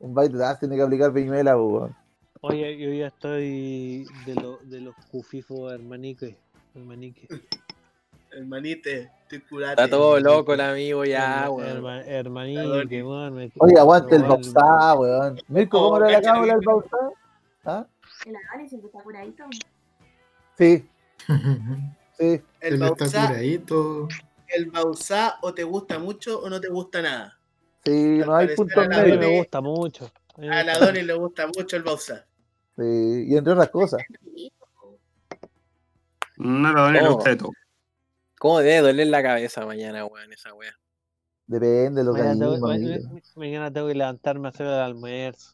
Un 0.00 0.14
bite 0.14 0.36
de 0.36 0.38
dust 0.46 0.60
tiene 0.60 0.76
que 0.76 0.82
aplicar 0.82 1.12
pues, 1.12 1.28
weón. 1.28 1.96
Oye, 2.44 2.76
yo 2.78 2.92
ya 2.92 3.06
estoy 3.08 4.04
de, 4.26 4.34
lo, 4.34 4.58
de 4.64 4.80
los 4.80 4.94
cufifos 5.10 5.72
hermanique. 6.74 7.26
Hermanique. 7.28 7.58
Hermanite, 8.30 9.10
estoy 9.22 9.40
curate. 9.40 9.72
Está 9.82 9.88
todo 9.90 10.18
loco 10.18 10.54
el 10.54 10.60
amigo 10.62 11.04
ya, 11.04 11.50
weón. 11.50 11.68
herma- 11.68 12.02
hermanique, 12.06 13.02
weón. 13.02 13.34
me- 13.34 13.52
Oye, 13.58 13.78
aguante 13.78 14.16
el 14.16 14.22
Bausá, 14.22 14.94
weón. 14.94 15.38
Mirko, 15.48 15.78
¿cómo 15.78 15.96
Oh, 15.96 16.00
le 16.00 16.12
cacha, 16.14 16.30
acabo 16.30 16.44
el 16.46 16.56
Mirko. 16.56 16.70
Bausá? 16.70 16.96
¿Ah? 17.64 17.86
El 18.26 18.36
Adani 18.36 18.68
siempre 18.68 18.86
está 18.88 19.02
curadito. 19.02 19.44
Sí, 20.56 20.88
sí. 22.18 22.42
El 22.60 22.74
está 22.74 22.86
Bausá, 22.88 23.26
curadito. 23.28 24.08
el 24.48 24.70
Bausá 24.70 25.38
o 25.42 25.52
te 25.52 25.64
gusta 25.64 25.98
mucho 25.98 26.40
o 26.40 26.48
no 26.48 26.60
te 26.60 26.68
gusta 26.68 27.02
nada. 27.02 27.38
Sí, 27.84 28.20
Al 28.20 28.26
no 28.26 28.36
hay 28.36 28.48
punto 28.54 28.80
la 28.80 28.86
A 29.00 29.02
mí 29.04 29.10
medio. 29.12 29.18
me 29.18 29.38
gusta 29.38 29.60
mucho. 29.60 30.10
A 30.38 30.62
la 30.62 30.78
Doni 30.78 31.02
le 31.02 31.12
gusta 31.14 31.46
mucho 31.48 31.76
el 31.76 31.82
Bausá. 31.82 32.24
Sí, 32.78 33.26
y 33.28 33.36
entre 33.36 33.52
otras 33.52 33.68
cosas. 33.68 34.00
No, 36.42 36.90
le 36.90 37.08
gusta 37.08 37.30
de 37.30 37.36
todo. 37.36 37.50
¿Cómo 38.38 38.58
debe 38.58 38.80
doler 38.80 39.06
la 39.06 39.22
cabeza 39.22 39.64
mañana, 39.64 40.04
weón, 40.04 40.32
esa 40.32 40.52
weá? 40.52 40.72
Depende 41.46 42.02
ma- 42.60 42.74
amiguito. 42.74 43.08
ma- 43.08 43.20
mañana 43.36 43.72
tengo 43.72 43.88
que 43.88 43.94
levantarme 43.94 44.48
a 44.48 44.50
hacer 44.50 44.66
el 44.66 44.72
almuerzo. 44.72 45.52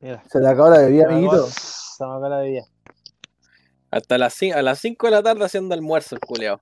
Mira, 0.00 0.22
Se 0.28 0.40
le 0.40 0.48
acabó 0.48 0.70
la 0.70 0.78
bebida, 0.78 1.06
amiguito. 1.06 1.46
se 1.46 2.04
me 2.04 2.10
acabó 2.10 2.28
la 2.28 2.38
bebida. 2.38 2.64
Hasta 3.90 4.18
las 4.18 4.34
5, 4.34 4.58
a 4.58 4.62
las 4.62 4.78
5 4.80 5.06
de 5.06 5.10
la 5.12 5.22
tarde 5.22 5.44
haciendo 5.44 5.74
almuerzo 5.74 6.14
el 6.16 6.20
culeado. 6.20 6.60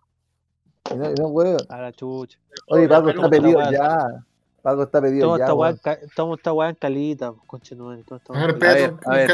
Y 0.93 0.95
no, 0.95 1.13
no, 1.13 1.27
weón. 1.29 1.59
A 1.69 1.81
la 1.81 1.93
chucha. 1.93 2.39
Oye, 2.67 2.89
Paco 2.89 3.11
está 3.11 3.29
pedido 3.29 3.71
ya. 3.71 4.25
Paco 4.63 4.83
está 4.83 5.01
pedido 5.01 5.39
ya, 5.39 5.47
tomo 6.15 6.35
esta 6.35 6.53
weá 6.53 6.69
en 6.69 6.75
calita, 6.75 7.33
pues, 7.33 7.43
conche 7.47 7.75
tu 7.75 7.85
madre, 7.85 8.05
tomo 8.05 8.19
esta 8.19 8.33
A 8.35 8.75
ver, 8.75 8.95
a 9.07 9.15
ver. 9.15 9.31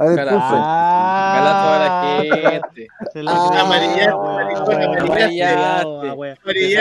Ah, 0.00 1.34
Cala 1.36 1.52
toda 1.62 1.78
la 1.84 1.90
gente. 2.52 2.86
Ah. 3.26 3.60
Amarillas, 3.60 4.14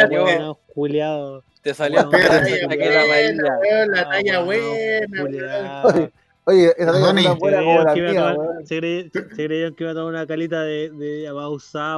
salió- 0.03 0.23
Weón, 0.25 0.55
culiao. 0.73 1.43
Te 1.61 1.73
salió 1.73 2.03
la 2.03 2.09
talla 2.09 3.03
amarilla. 3.03 3.85
la 3.87 4.01
Ah, 4.01 4.09
talla 4.11 4.39
buena, 4.41 4.65
weón. 4.67 5.25
culiao. 5.25 6.11
Oye, 6.45 6.73
esa 6.77 6.91
talla 6.93 7.05
tan 7.25 7.33
Se 7.33 7.39
buena 7.39 7.57
como 7.57 7.75
creyeron 7.81 7.85
la 7.85 7.93
que 7.93 7.99
iba 7.99 8.07
a 8.07 8.11
mía, 8.11 8.21
tomar- 8.21 8.37
weón. 8.37 8.65
se 8.67 8.77
crey- 8.77 9.11
se 9.11 9.27
creyeron 9.45 9.75
que 9.75 9.83
iba 9.83 9.91
a 9.91 9.95
tomar 9.95 10.09
una 10.13 10.27
calita 10.27 10.61
de, 10.61 10.89
de 10.91 11.31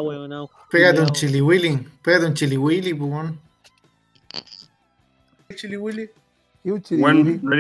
weón. 0.02 0.30
no, 0.30 0.50
Pégate 0.72 1.02
un 1.02 1.10
chili 1.10 1.42
willy. 1.42 1.86
Pégate 2.02 2.26
un 2.26 2.34
chili 2.34 2.58
willy, 2.58 2.94
pues, 2.94 3.12
weón. 3.12 3.40
Chili 5.56 5.78
Willy. 5.78 6.10
Y 6.64 6.70
un 6.72 6.82
no 7.44 7.56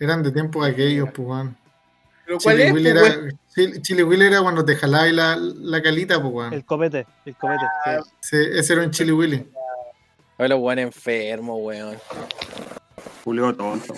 Eran 0.00 0.22
de 0.22 0.32
tiempos 0.32 0.66
aquellos, 0.66 1.08
pues. 1.14 1.46
¿Pero 2.26 2.38
cuál 2.42 2.56
Chili 2.56 2.66
es? 2.68 2.72
willy 2.72 2.92
pues, 2.92 3.12
era, 3.16 3.28
Chili- 3.54 3.82
Chili 3.82 4.02
willy 4.02 4.26
era 4.26 4.40
cuando 4.42 4.64
te 4.64 4.76
jalabas 4.76 5.12
la, 5.12 5.36
la 5.36 5.82
calita, 5.82 6.20
pues, 6.20 6.32
weón. 6.34 6.52
El 6.54 6.64
copete, 6.64 7.06
el 7.24 7.36
copete. 7.36 7.64
Sí, 8.20 8.36
ese 8.52 8.72
era 8.72 8.82
un 8.82 8.90
chili 8.90 9.12
willy. 9.12 9.46
Oye, 10.38 10.48
los 10.48 10.58
buenos 10.58 10.84
enfermos, 10.84 11.58
weón. 11.60 11.96
Julio 13.24 13.54
tonto. 13.54 13.94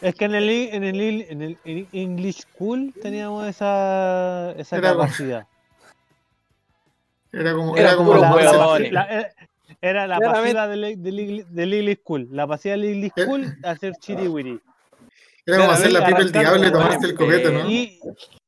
Es 0.00 0.14
que 0.14 0.24
en 0.24 0.34
el, 0.34 0.50
i- 0.50 0.68
en 0.72 0.82
el, 0.84 1.00
en 1.28 1.42
el 1.42 1.58
en 1.64 1.86
English 1.92 2.42
School 2.54 2.92
teníamos 3.02 3.46
esa, 3.46 4.52
esa 4.52 4.76
Era 4.78 4.90
como- 4.92 5.02
capacidad. 5.02 5.46
Era 7.32 7.52
como, 7.54 7.76
Era 7.76 7.88
era 7.90 7.96
como 7.96 8.14
los. 8.14 8.22
La- 8.90 9.04
era- 9.04 9.30
era 9.82 10.06
la 10.06 10.18
pasiva 10.18 10.66
del, 10.68 11.02
del, 11.02 11.46
del 11.48 11.72
English 11.74 11.98
School. 12.00 12.28
La 12.32 12.46
pasiva 12.46 12.72
del 12.72 12.84
English 12.84 13.12
Eh. 13.16 13.22
School, 13.24 13.56
hacer 13.62 13.94
chiriwiri. 14.00 14.60
Era 15.46 15.58
como 15.58 15.70
hacer 15.72 15.92
la 15.92 16.06
pipa 16.06 16.18
el 16.20 16.32
diablo 16.32 16.66
y 16.66 16.72
tomarse 16.72 17.06
el 17.06 17.14
copete, 17.14 17.52
¿no? 17.52 17.70
Y, 17.70 18.00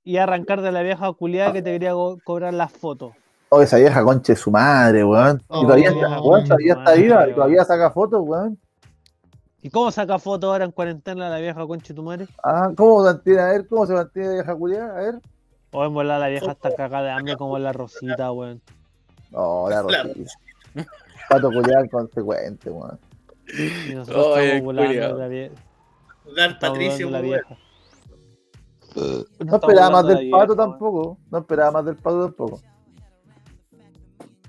y 0.04 0.16
arrancar 0.18 0.60
de 0.62 0.72
la 0.72 0.82
vieja 0.82 1.12
culiada 1.12 1.52
que 1.52 1.62
te 1.62 1.72
quería 1.72 1.92
co- 1.92 2.18
cobrar 2.24 2.54
las 2.54 2.72
fotos. 2.72 3.12
Oh, 3.48 3.60
esa 3.60 3.76
vieja 3.78 4.02
concha 4.02 4.32
de 4.32 4.38
su 4.38 4.50
madre, 4.50 5.04
weón. 5.04 5.38
Y 5.38 5.44
Oh, 5.48 5.62
todavía, 5.62 5.90
está, 5.90 6.20
weón, 6.22 6.44
todavía 6.44 6.72
está 6.74 6.92
viva 6.94 7.28
y 7.28 7.34
todavía 7.34 7.64
saca 7.64 7.90
fotos, 7.90 8.20
weón. 8.24 8.58
¿Y 9.60 9.70
cómo 9.70 9.90
saca 9.92 10.18
fotos 10.18 10.50
ahora 10.50 10.64
en 10.64 10.70
cuarentena 10.72 11.28
la 11.28 11.38
vieja 11.38 11.66
concha 11.66 11.88
de 11.88 11.94
tu 11.94 12.02
madre? 12.02 12.26
Ah, 12.42 12.70
¿cómo 12.76 13.00
se 13.06 13.12
mantiene? 13.12 13.40
A 13.40 13.46
ver, 13.46 13.66
¿cómo 13.68 13.86
se 13.86 13.92
mantiene 13.92 14.28
la 14.28 14.34
vieja 14.34 14.54
culiada? 14.56 14.90
A 14.98 15.00
ver. 15.00 15.14
O 15.70 15.84
en 15.84 15.94
volar 15.94 16.20
la 16.20 16.28
vieja 16.28 16.52
está 16.52 16.74
cagada 16.74 17.04
de 17.04 17.10
hambre 17.12 17.36
como 17.36 17.58
la 17.58 17.72
Rosita, 17.72 18.32
weón. 18.32 18.60
No, 19.30 19.68
la 19.70 19.82
La 19.82 20.02
rosita. 20.02 20.32
Pato 21.28 21.50
culiado 21.50 21.84
inconsecuente, 21.84 22.70
weón. 22.70 22.98
Y 23.88 23.94
nosotros 23.94 24.38
estamos 24.38 24.64
volando 24.64 25.18
la 25.18 25.28
vieja. 25.28 25.54
Dar 26.36 26.58
Patricio, 26.58 27.10
la 27.10 27.20
vieja. 27.20 27.56
No 29.44 29.56
esperaba 29.56 29.90
más 29.90 30.06
del 30.06 30.30
pato 30.30 30.54
tampoco. 30.56 31.18
No 31.30 31.38
esperaba 31.38 31.70
más 31.72 31.84
del 31.84 31.96
pato 31.96 32.24
tampoco. 32.26 32.60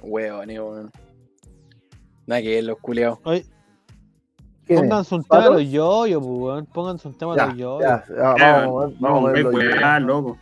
Weón, 0.01 0.49
weón. 0.49 0.91
Nada 2.25 2.41
que 2.41 2.49
ver, 2.55 2.63
los 2.65 2.77
culiados. 2.79 3.19
Oye, 3.23 3.45
¿Quién 4.65 4.79
es? 4.79 4.89
pónganse 4.89 5.15
un 5.15 5.23
tema 5.23 5.43
de 5.43 5.49
los 5.51 5.69
yoyos, 5.71 6.21
pues, 6.25 6.39
weón. 6.39 6.65
Pónganse 6.67 7.07
un 7.07 7.17
tema 7.17 7.35
de 7.35 7.45
los 7.47 7.55
yoyos. 7.57 7.81
ya, 7.81 8.03
ya, 8.09 8.35
Ya, 8.37 8.57
vamos, 8.65 8.99
vamos, 8.99 9.33
a 9.33 9.39
yo. 9.39 9.51
ah, 9.83 9.99
loco. 9.99 10.37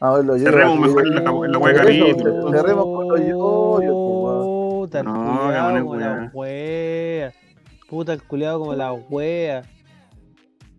A 0.00 0.12
verlo 0.14 0.36
yo. 0.36 0.44
Cerremos 0.44 0.78
mejor 0.80 1.06
la- 1.06 1.20
eso, 1.20 1.76
capítulo. 1.76 2.50
Cerremos 2.50 2.84
con 2.84 3.08
los 3.08 3.20
yoyos, 3.20 3.36
pues, 3.36 3.88
weón. 3.90 4.64
Puta, 4.84 4.98
el 5.00 5.04
No, 5.06 5.14
poner 5.14 5.82
como 5.82 5.96
la 5.96 6.30
wea. 6.34 7.32
Puta, 7.88 8.12
el 8.12 8.22
culiado 8.22 8.58
como 8.58 8.74
la 8.74 8.92
wea. 8.92 9.62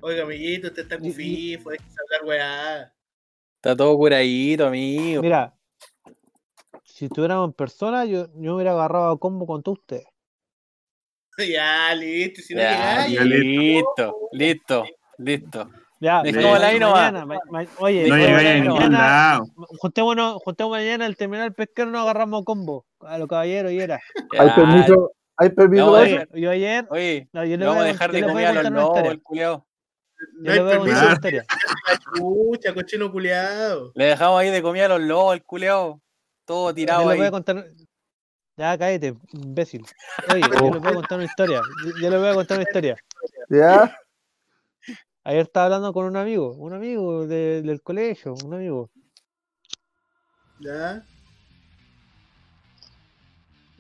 Oiga, 0.08 0.22
amiguito, 0.22 0.68
usted 0.68 0.84
está 0.84 0.98
hay 1.02 1.14
que 1.16 1.58
hablar 1.66 2.26
weá. 2.26 2.94
Está 3.56 3.76
todo 3.76 3.98
curadito, 3.98 4.68
amigo. 4.68 5.24
Mira, 5.24 5.58
si 6.84 7.06
estuviéramos 7.06 7.48
en 7.48 7.54
persona, 7.54 8.06
yo, 8.06 8.28
yo 8.36 8.54
hubiera 8.54 8.74
agarrado 8.74 9.10
a 9.14 9.20
combo 9.20 9.48
con 9.48 9.64
todos 9.64 9.80
ustedes. 9.80 10.06
Ya, 11.50 11.96
listo, 11.96 12.44
si 12.44 12.54
no 12.54 12.62
Ya, 12.62 13.08
llegáis, 13.08 13.20
listo, 13.26 14.30
listo, 14.32 14.86
listo. 15.18 15.70
Ya, 16.00 16.22
Dejémosla 16.22 16.60
ma- 16.60 16.68
ahí 16.68 16.80
nomás. 16.80 17.12
mañana, 17.12 17.26
ma- 17.26 17.40
ma- 17.50 17.68
oye, 17.80 18.08
No 18.08 18.16
llegáis 18.16 18.36
a 18.36 18.52
oye, 18.52 18.62
ningún 18.62 18.78
mañana, 18.78 19.00
lado. 19.00 19.48
juntémonos, 19.56 20.36
juntémonos 20.44 20.78
mañana 20.80 21.06
al 21.08 21.18
terminar 21.18 21.48
el 21.48 21.54
pesquero 21.56 21.90
nos 21.90 22.04
agarramos 22.04 22.46
combo. 22.46 22.86
A 23.00 23.18
los 23.18 23.28
caballeros 23.28 23.72
y 23.72 23.80
era. 23.80 24.00
¿Hay 24.38 24.50
permiso? 24.56 25.14
¿Hay 25.36 25.50
permiso? 25.50 25.86
No? 25.88 26.38
Yo 26.38 26.52
ayer, 26.52 26.86
Oye, 26.92 27.28
no, 27.34 27.44
yo 27.44 27.50
le 27.50 27.58
le 27.58 27.66
vamos 27.66 27.82
voy 27.82 27.90
a 27.90 27.92
dejar 27.92 28.12
de 28.12 28.24
comer 28.24 28.46
a 28.46 28.54
los 28.54 28.72
lobos, 28.72 29.04
el 29.12 29.22
culiao. 29.24 29.66
No 30.34 30.44
Yo 30.46 30.52
hay 30.52 30.58
les 30.60 30.64
voy 30.64 30.74
a 30.74 30.78
contar 30.78 30.80
permiso. 30.80 31.06
una 31.06 31.14
historia. 31.14 31.46
Chucha, 32.16 32.74
cochino 32.74 33.12
culiado. 33.12 33.92
Le 33.96 34.06
dejamos 34.06 34.40
ahí 34.40 34.50
de 34.50 34.62
comer 34.62 34.84
a 34.86 34.88
los 34.98 35.02
lobos, 35.02 35.34
el 35.36 35.44
culiao. 35.44 36.02
Todo 36.46 36.70
Yo 36.70 36.76
tirado 36.76 37.02
les 37.04 37.10
ahí. 37.12 37.18
voy 37.18 37.28
a 37.28 37.32
contar. 37.32 37.66
Ya 38.58 38.78
cállate, 38.78 39.16
imbécil. 39.34 39.86
Oye, 40.34 40.42
yo 40.42 40.72
les 40.72 40.82
voy 40.82 40.92
a 40.92 40.94
contar 40.96 41.18
una 41.18 41.26
historia. 41.26 41.62
Yo, 41.86 41.92
yo 42.02 42.10
les 42.10 42.20
voy 42.20 42.30
a 42.30 42.34
contar 42.36 42.58
una 42.58 42.64
historia. 42.64 42.96
¿Ya? 43.50 43.98
Ayer 45.24 45.42
estaba 45.42 45.66
hablando 45.66 45.92
con 45.92 46.06
un 46.06 46.16
amigo, 46.18 46.54
un 46.54 46.74
amigo 46.74 47.26
de- 47.28 47.62
del 47.64 47.82
colegio, 47.82 48.36
un 48.46 48.54
amigo. 48.54 48.90
Ya. 50.60 51.04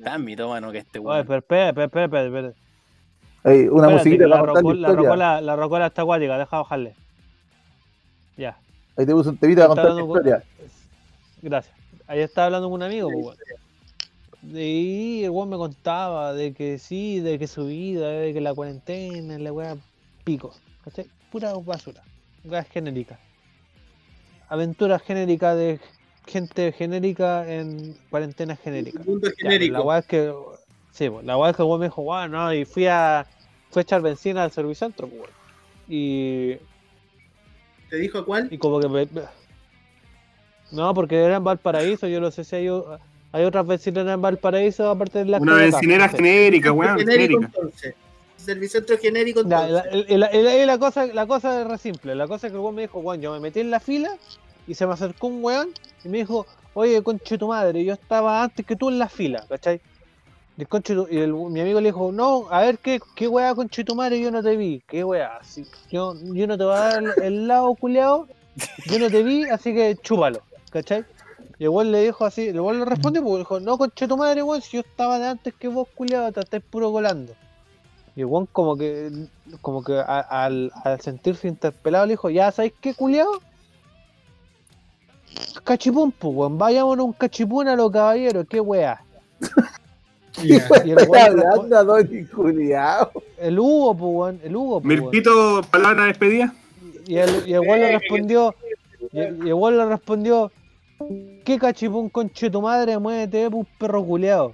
Tan 0.03 0.23
mitómano 0.25 0.71
que 0.71 0.79
este 0.79 0.99
Oye, 0.99 1.07
weón. 1.07 1.27
pero 1.27 1.39
espera, 1.39 1.69
espera, 1.69 2.03
espera, 2.05 2.25
espera. 2.25 2.53
Una 3.45 3.87
Espérate, 3.87 3.93
musiquita 3.93 4.29
para 4.29 4.53
contar 4.53 4.75
la 4.75 4.91
rocola, 4.93 5.41
la 5.41 5.55
rocola 5.55 5.85
está 5.87 6.01
acuática, 6.01 6.37
deja 6.37 6.57
bajarle. 6.57 6.95
Ya, 8.37 8.57
Ahí 8.97 9.05
te 9.05 9.11
puse 9.13 9.29
un 9.29 9.37
temita 9.37 9.67
para 9.67 9.81
Está 9.81 9.93
contar 9.93 9.95
la 9.95 10.01
con- 10.07 10.09
historia. 10.17 10.43
gracias. 11.41 11.75
Ayer 12.07 12.23
estaba 12.25 12.45
hablando 12.45 12.67
con 12.69 12.75
un 12.75 12.83
amigo, 12.83 13.09
pues. 13.11 13.37
Y 14.53 15.23
el 15.23 15.31
weón 15.31 15.49
me 15.49 15.57
contaba 15.57 16.33
de 16.33 16.53
que 16.53 16.77
sí, 16.77 17.19
de 17.19 17.39
que 17.39 17.47
su 17.47 17.65
vida, 17.65 18.07
de 18.09 18.33
que 18.33 18.41
la 18.41 18.53
cuarentena, 18.53 19.39
la 19.39 19.51
weá 19.51 19.75
pico. 20.23 20.53
¿Cachai? 20.83 21.07
Pura 21.31 21.53
basura. 21.53 22.01
Weá 22.43 22.63
genérica. 22.63 23.17
Aventura 24.49 24.99
genérica 24.99 25.55
de 25.55 25.79
gente 26.27 26.71
genérica 26.73 27.51
en 27.51 27.95
cuarentena 28.11 28.55
genérica. 28.55 28.99
Mundo 29.03 29.27
Ya, 29.27 29.33
pues, 29.33 29.35
genérico. 29.41 29.77
la 29.79 29.81
weá 29.83 29.99
es 29.99 30.05
que. 30.05 30.33
Sí, 30.91 31.09
pues, 31.09 31.25
la 31.25 31.37
weá 31.37 31.49
es 31.49 31.55
que 31.55 31.63
el 31.63 31.67
weón 31.67 31.79
me 31.79 31.85
dijo, 31.87 32.01
weón, 32.03 32.31
no, 32.31 32.53
y 32.53 32.65
fui 32.65 32.85
a. 32.87 33.25
Fui 33.75 33.81
a 33.81 33.83
echar 33.83 34.01
benzina 34.01 34.41
al 34.41 34.53
servicentro, 34.53 35.05
pues, 35.09 35.19
weón. 35.23 35.33
Y. 35.89 36.53
¿Te 37.89 37.97
dijo 37.97 38.23
cuál? 38.23 38.47
Y 38.49 38.57
como 38.57 38.79
que 38.79 38.87
me- 38.87 39.09
No, 40.71 40.93
porque 40.93 41.21
era 41.21 41.35
en 41.35 41.43
Valparaíso, 41.43 42.07
yo 42.07 42.21
no 42.21 42.31
sé 42.31 42.45
si 42.45 42.55
hay, 42.55 42.69
otras 42.69 43.67
bencineras 43.67 44.13
en 44.13 44.21
Valparaíso 44.21 44.89
aparte 44.89 45.19
de 45.19 45.25
la 45.25 45.39
Una 45.39 45.55
bencinera 45.55 46.07
genérica, 46.07 46.71
weón, 46.71 46.99
genérico 46.99 47.21
genérica. 47.21 47.45
entonces. 47.47 47.95
Servicentro 48.37 48.97
genérico 48.97 49.41
entonces. 49.41 50.07
la, 50.65 50.77
cosa, 50.79 51.07
la 51.07 51.27
cosa 51.27 51.59
es 51.59 51.67
re 51.67 51.77
simple. 51.77 52.15
La 52.15 52.29
cosa 52.29 52.47
es 52.47 52.53
que 52.53 52.57
el 52.57 52.63
weón 52.63 52.75
me 52.75 52.83
dijo, 52.83 52.99
weón, 52.99 53.19
yo 53.19 53.33
me 53.33 53.41
metí 53.41 53.59
en 53.59 53.71
la 53.71 53.81
fila 53.81 54.11
y 54.67 54.73
se 54.73 54.87
me 54.87 54.93
acercó 54.93 55.27
un 55.27 55.43
weón 55.43 55.71
y 56.05 56.07
me 56.07 56.19
dijo, 56.19 56.47
oye, 56.75 57.03
conche 57.03 57.37
tu 57.37 57.49
madre, 57.49 57.83
yo 57.83 57.91
estaba 57.91 58.41
antes 58.41 58.65
que 58.65 58.77
tú 58.77 58.87
en 58.87 58.99
la 58.99 59.09
fila, 59.09 59.45
¿cachai? 59.49 59.81
Y, 60.57 61.17
el 61.17 61.33
mi 61.33 61.59
amigo 61.59 61.81
le 61.81 61.89
dijo, 61.89 62.11
no, 62.13 62.47
a 62.49 62.61
ver 62.61 62.77
qué, 62.79 63.01
qué 63.15 63.27
weá 63.27 63.53
conche 63.53 63.83
tu 63.83 63.93
madre, 63.93 64.19
yo 64.21 64.31
no 64.31 64.41
te 64.41 64.55
vi, 64.55 64.81
qué 64.87 65.03
weá, 65.03 65.39
si- 65.43 65.65
yo, 65.91 66.15
yo 66.33 66.47
no 66.47 66.57
te 66.57 66.63
voy 66.63 66.73
a 66.73 66.77
dar 66.77 67.03
el, 67.21 67.47
lado 67.47 67.75
culeado, 67.75 68.27
yo 68.85 68.99
no 68.99 69.09
te 69.09 69.21
vi, 69.23 69.43
así 69.49 69.73
que 69.73 69.97
chúpalo, 70.01 70.41
¿cachai? 70.69 71.03
Y 71.59 71.65
el 71.65 71.69
weón 71.69 71.91
le 71.91 72.03
dijo 72.03 72.23
así, 72.23 72.47
el 72.47 72.59
weón 72.61 72.79
le 72.79 72.85
respondió, 72.85 73.21
porque 73.21 73.39
dijo, 73.39 73.59
no 73.59 73.77
conche 73.77 74.07
tu 74.07 74.15
madre, 74.15 74.43
weón, 74.43 74.61
si 74.61 74.77
yo 74.77 74.81
estaba 74.81 75.19
de 75.19 75.27
antes 75.27 75.53
que 75.53 75.67
vos 75.67 75.89
culeado, 75.93 76.31
te 76.31 76.39
estás 76.39 76.61
puro 76.63 76.89
colando. 76.89 77.33
Y 78.15 78.21
el 78.21 78.27
weón 78.27 78.45
como 78.45 78.77
que, 78.77 79.11
como 79.59 79.83
que 79.83 79.99
al, 79.99 80.71
al 80.85 81.01
sentirse 81.01 81.49
interpelado 81.49 82.05
le 82.05 82.13
dijo, 82.13 82.29
ya 82.29 82.49
sabes 82.53 82.71
qué, 82.79 82.93
culiao. 82.93 83.41
Cachipún, 85.65 86.13
pues, 86.13 86.33
weón, 86.33 86.57
vayámonos 86.57 87.07
un 87.07 87.13
cachipún 87.13 87.67
a 87.67 87.75
los 87.75 87.91
caballeros, 87.91 88.45
qué 88.49 88.61
weá. 88.61 89.01
Y 90.43 90.53
el 90.53 90.61
respo- 90.61 91.17
Hablando 91.17 91.83
Donny 91.85 92.25
culiao. 92.25 93.11
el 93.37 93.59
Hugo, 93.59 93.95
pues, 93.95 94.11
weón, 94.13 94.39
el 94.43 94.55
Hugo, 94.55 94.81
pues. 94.81 95.01
Mirpito, 95.01 95.61
palabra 95.71 96.03
de 96.03 96.07
despedida. 96.09 96.53
Y 97.07 97.17
el, 97.17 97.47
y 97.47 97.53
el 97.53 97.61
le 97.61 97.97
respondió, 97.99 98.55
y 99.11 99.19
el, 99.19 99.47
y 99.47 99.49
el 99.49 99.77
le 99.77 99.85
respondió, 99.85 100.51
¿qué 101.43 101.57
cachipún 101.59 102.09
conche 102.09 102.49
tu 102.49 102.61
madre? 102.61 102.97
Muévete, 102.97 103.49
pues, 103.49 103.67
perro 103.77 104.03
culeado. 104.03 104.53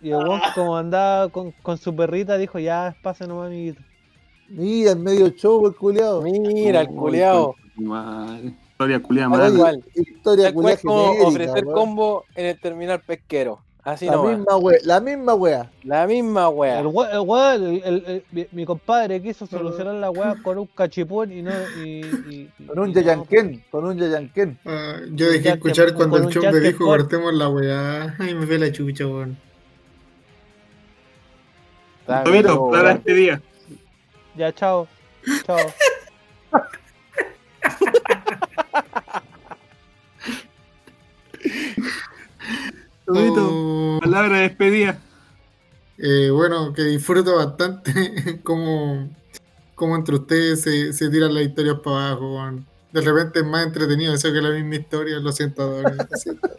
Y 0.00 0.10
el 0.10 0.16
weón 0.16 0.40
como 0.54 0.76
andaba 0.76 1.28
con, 1.30 1.52
con 1.62 1.78
su 1.78 1.96
perrita 1.96 2.36
dijo, 2.36 2.58
ya, 2.58 2.94
pasa 3.02 3.26
nomás, 3.26 3.46
amiguito. 3.46 3.80
Mira, 4.48 4.92
en 4.92 5.02
medio 5.02 5.28
show, 5.30 5.66
el 5.66 5.74
culiao. 5.74 6.20
Mira, 6.22 6.82
el 6.82 6.88
culiao. 6.88 7.54
Historia 7.76 9.00
cual. 9.00 9.82
Historia 9.94 10.52
culiao 10.52 11.26
ofrecer 11.26 11.64
combo 11.64 12.24
en 12.34 12.46
el 12.46 12.60
terminal 12.60 13.00
pesquero. 13.00 13.60
La, 13.84 13.92
misma 13.92 14.56
wea, 14.56 14.78
la 14.82 15.00
misma 15.00 15.34
wea. 15.34 15.70
La 15.82 16.06
misma 16.06 16.48
wea. 16.48 16.80
El 16.80 16.86
wea, 16.86 17.54
el, 17.54 18.24
mi, 18.50 18.64
compadre 18.64 19.20
quiso 19.20 19.46
solucionar 19.46 19.96
la 19.96 20.10
wea 20.10 20.36
con 20.42 20.56
un 20.56 20.66
cachipón 20.68 21.30
y 21.30 21.42
no. 21.42 21.50
Pues. 21.50 22.48
Con 22.66 22.78
un 22.78 22.94
yayanquén. 22.94 23.62
Con 23.70 23.84
un 23.84 23.98
yayanquén. 23.98 24.58
Yo 25.12 25.30
dejé 25.30 25.50
escuchar 25.50 25.92
cuando 25.92 26.16
el 26.16 26.28
chum 26.28 26.50
me 26.50 26.60
dijo 26.60 26.86
por... 26.86 27.00
cortemos 27.00 27.34
la 27.34 27.50
wea. 27.50 28.16
Ay, 28.18 28.34
me 28.34 28.46
fue 28.46 28.58
la 28.58 28.72
chucha, 28.72 29.06
weón. 29.06 29.36
Bueno. 32.06 32.70
para 32.70 32.92
este 32.92 33.12
día. 33.12 33.42
Ya, 34.34 34.50
chao. 34.54 34.88
Chao. 35.44 35.58
Tomito, 43.04 43.48
Oh, 43.50 43.98
palabra 44.00 44.36
de 44.38 44.42
despedida. 44.48 44.98
eh, 45.98 46.30
bueno, 46.30 46.72
que 46.72 46.82
disfruto 46.82 47.36
bastante 47.36 47.92
como, 48.42 49.08
como 49.74 49.96
entre 49.96 50.14
ustedes 50.16 50.62
se, 50.62 50.92
se 50.92 51.10
tiran 51.10 51.34
las 51.34 51.44
historias 51.44 51.78
para 51.80 52.10
abajo. 52.10 52.62
De 52.92 53.00
repente 53.00 53.40
es 53.40 53.44
más 53.46 53.66
entretenido 53.66 54.14
eso 54.14 54.32
que 54.32 54.40
la 54.40 54.50
misma 54.50 54.76
historia. 54.76 55.18
Lo 55.18 55.32
siento, 55.32 55.62
Adonis, 55.62 56.06
lo 56.10 56.16
siento. 56.16 56.48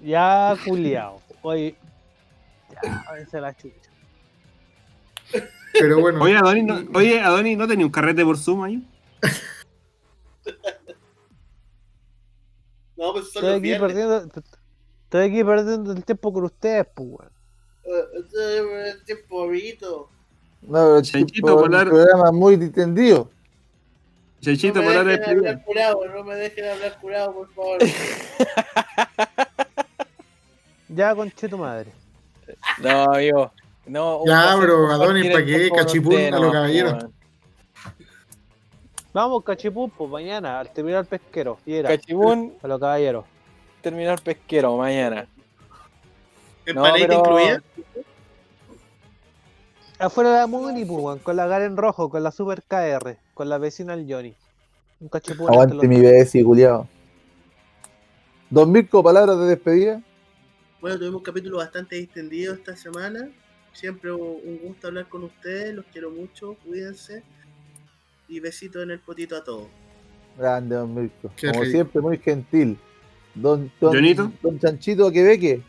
Ya, 0.00 0.56
culiao. 0.64 1.22
Oye, 1.42 1.76
ya, 2.72 3.04
a 3.08 3.12
veces 3.12 3.40
la 3.40 3.56
chucha. 3.56 3.88
Pero 5.78 6.00
bueno, 6.00 6.20
Oye, 6.20 6.36
Adonis, 6.36 6.64
no, 6.64 6.98
oye, 6.98 7.20
Adonis, 7.20 7.56
¿no 7.56 7.68
tenía 7.68 7.86
un 7.86 7.92
carrete 7.92 8.24
por 8.24 8.36
Zoom 8.36 8.64
ahí? 8.64 8.82
No, 13.02 13.12
pues 13.12 13.32
son 13.32 13.42
Estoy 13.44 13.50
los 13.50 13.52
aquí 13.54 13.62
viernes. 13.62 13.88
perdiendo. 13.88 14.16
Estoy 15.04 15.24
aquí 15.28 15.44
perdiendo 15.44 15.92
el 15.92 16.04
tiempo 16.04 16.32
con 16.32 16.44
ustedes, 16.44 16.86
pues, 16.94 17.08
weón. 17.08 17.32
Eh, 17.84 18.04
este 18.20 18.58
es 18.58 18.94
el 18.94 19.04
tiempo 19.04 19.44
bonito. 19.46 20.08
No, 20.62 20.68
pero 20.72 20.96
el 20.98 21.02
Chanchito, 21.02 21.32
tipo, 21.48 21.54
un 21.56 21.62
volar- 21.68 21.88
programa 21.88 22.30
muy 22.30 22.54
distendido. 22.54 23.28
Chanchito, 24.40 24.80
no 24.80 24.88
dejen 24.90 25.06
despedida. 25.08 25.50
hablar 25.50 25.64
curado, 25.64 26.06
no 26.14 26.22
me 26.24 26.34
dejen 26.36 26.64
hablar 26.70 26.98
curado, 27.00 27.32
por 27.34 27.52
favor. 27.52 27.78
Ya, 30.88 31.14
conche 31.14 31.48
tu 31.48 31.56
madre. 31.56 31.90
No, 32.78 33.04
amigo. 33.14 33.50
No, 33.86 34.18
un 34.18 34.28
Ya, 34.28 34.54
bro, 34.56 34.90
Adonis, 34.92 35.24
el 35.26 35.32
¿pa' 35.32 35.44
qué? 35.44 35.70
Cachipún 35.74 36.14
a 36.34 36.38
los 36.38 36.52
caballeros. 36.52 37.04
Vamos, 39.12 39.44
cachipún, 39.44 39.90
pues 39.90 40.10
mañana, 40.10 40.60
al 40.60 40.72
terminar 40.72 41.04
pesquero. 41.06 41.58
Y 41.66 41.74
era, 41.74 41.90
Cachipún, 41.90 42.54
a 42.62 42.66
los 42.68 42.80
caballeros. 42.80 43.24
terminar 43.82 44.20
pesquero 44.22 44.76
mañana. 44.76 45.26
No, 46.66 46.86
¿Empanadita 46.86 47.06
pero- 47.08 47.18
incluida? 47.18 47.62
Afuera 49.98 50.30
de 50.32 50.36
la 50.38 50.46
Muni, 50.46 50.84
pues, 50.84 51.20
con 51.22 51.36
la 51.36 51.46
Garen 51.46 51.76
rojo, 51.76 52.08
con 52.08 52.22
la 52.22 52.30
Super 52.32 52.62
KR, 52.62 53.16
con 53.34 53.48
la 53.48 53.58
vecina 53.58 53.96
del 53.96 54.06
Johnny. 54.12 54.34
Un 55.00 55.08
cachipún. 55.08 55.48
Aguante 55.48 55.86
mi 55.86 56.00
BS, 56.00 56.42
culiao. 56.42 56.88
Don 58.50 58.70
Mirko, 58.72 59.02
palabras 59.02 59.38
de 59.38 59.46
despedida. 59.46 60.02
Bueno, 60.80 60.98
tuvimos 60.98 61.18
un 61.18 61.22
capítulo 61.24 61.58
bastante 61.58 61.96
distendido 61.96 62.54
esta 62.54 62.76
semana. 62.76 63.28
Siempre 63.72 64.12
un 64.12 64.58
gusto 64.62 64.88
hablar 64.88 65.08
con 65.08 65.24
ustedes, 65.24 65.74
los 65.74 65.84
quiero 65.92 66.10
mucho, 66.10 66.56
cuídense. 66.66 67.22
Y 68.32 68.40
besitos 68.40 68.82
en 68.82 68.92
el 68.92 69.00
potito 69.00 69.36
a 69.36 69.44
todos. 69.44 69.66
Grande, 70.38 70.74
don 70.74 70.94
Mirko. 70.94 71.30
Qué 71.36 71.48
Como 71.48 71.60
rico. 71.60 71.72
siempre, 71.72 72.00
muy 72.00 72.16
gentil. 72.16 72.78
Don, 73.34 73.70
don, 73.78 73.92
Jonito. 73.92 74.32
don 74.42 74.58
Chanchito 74.58 75.12
Quebeque. 75.12 75.60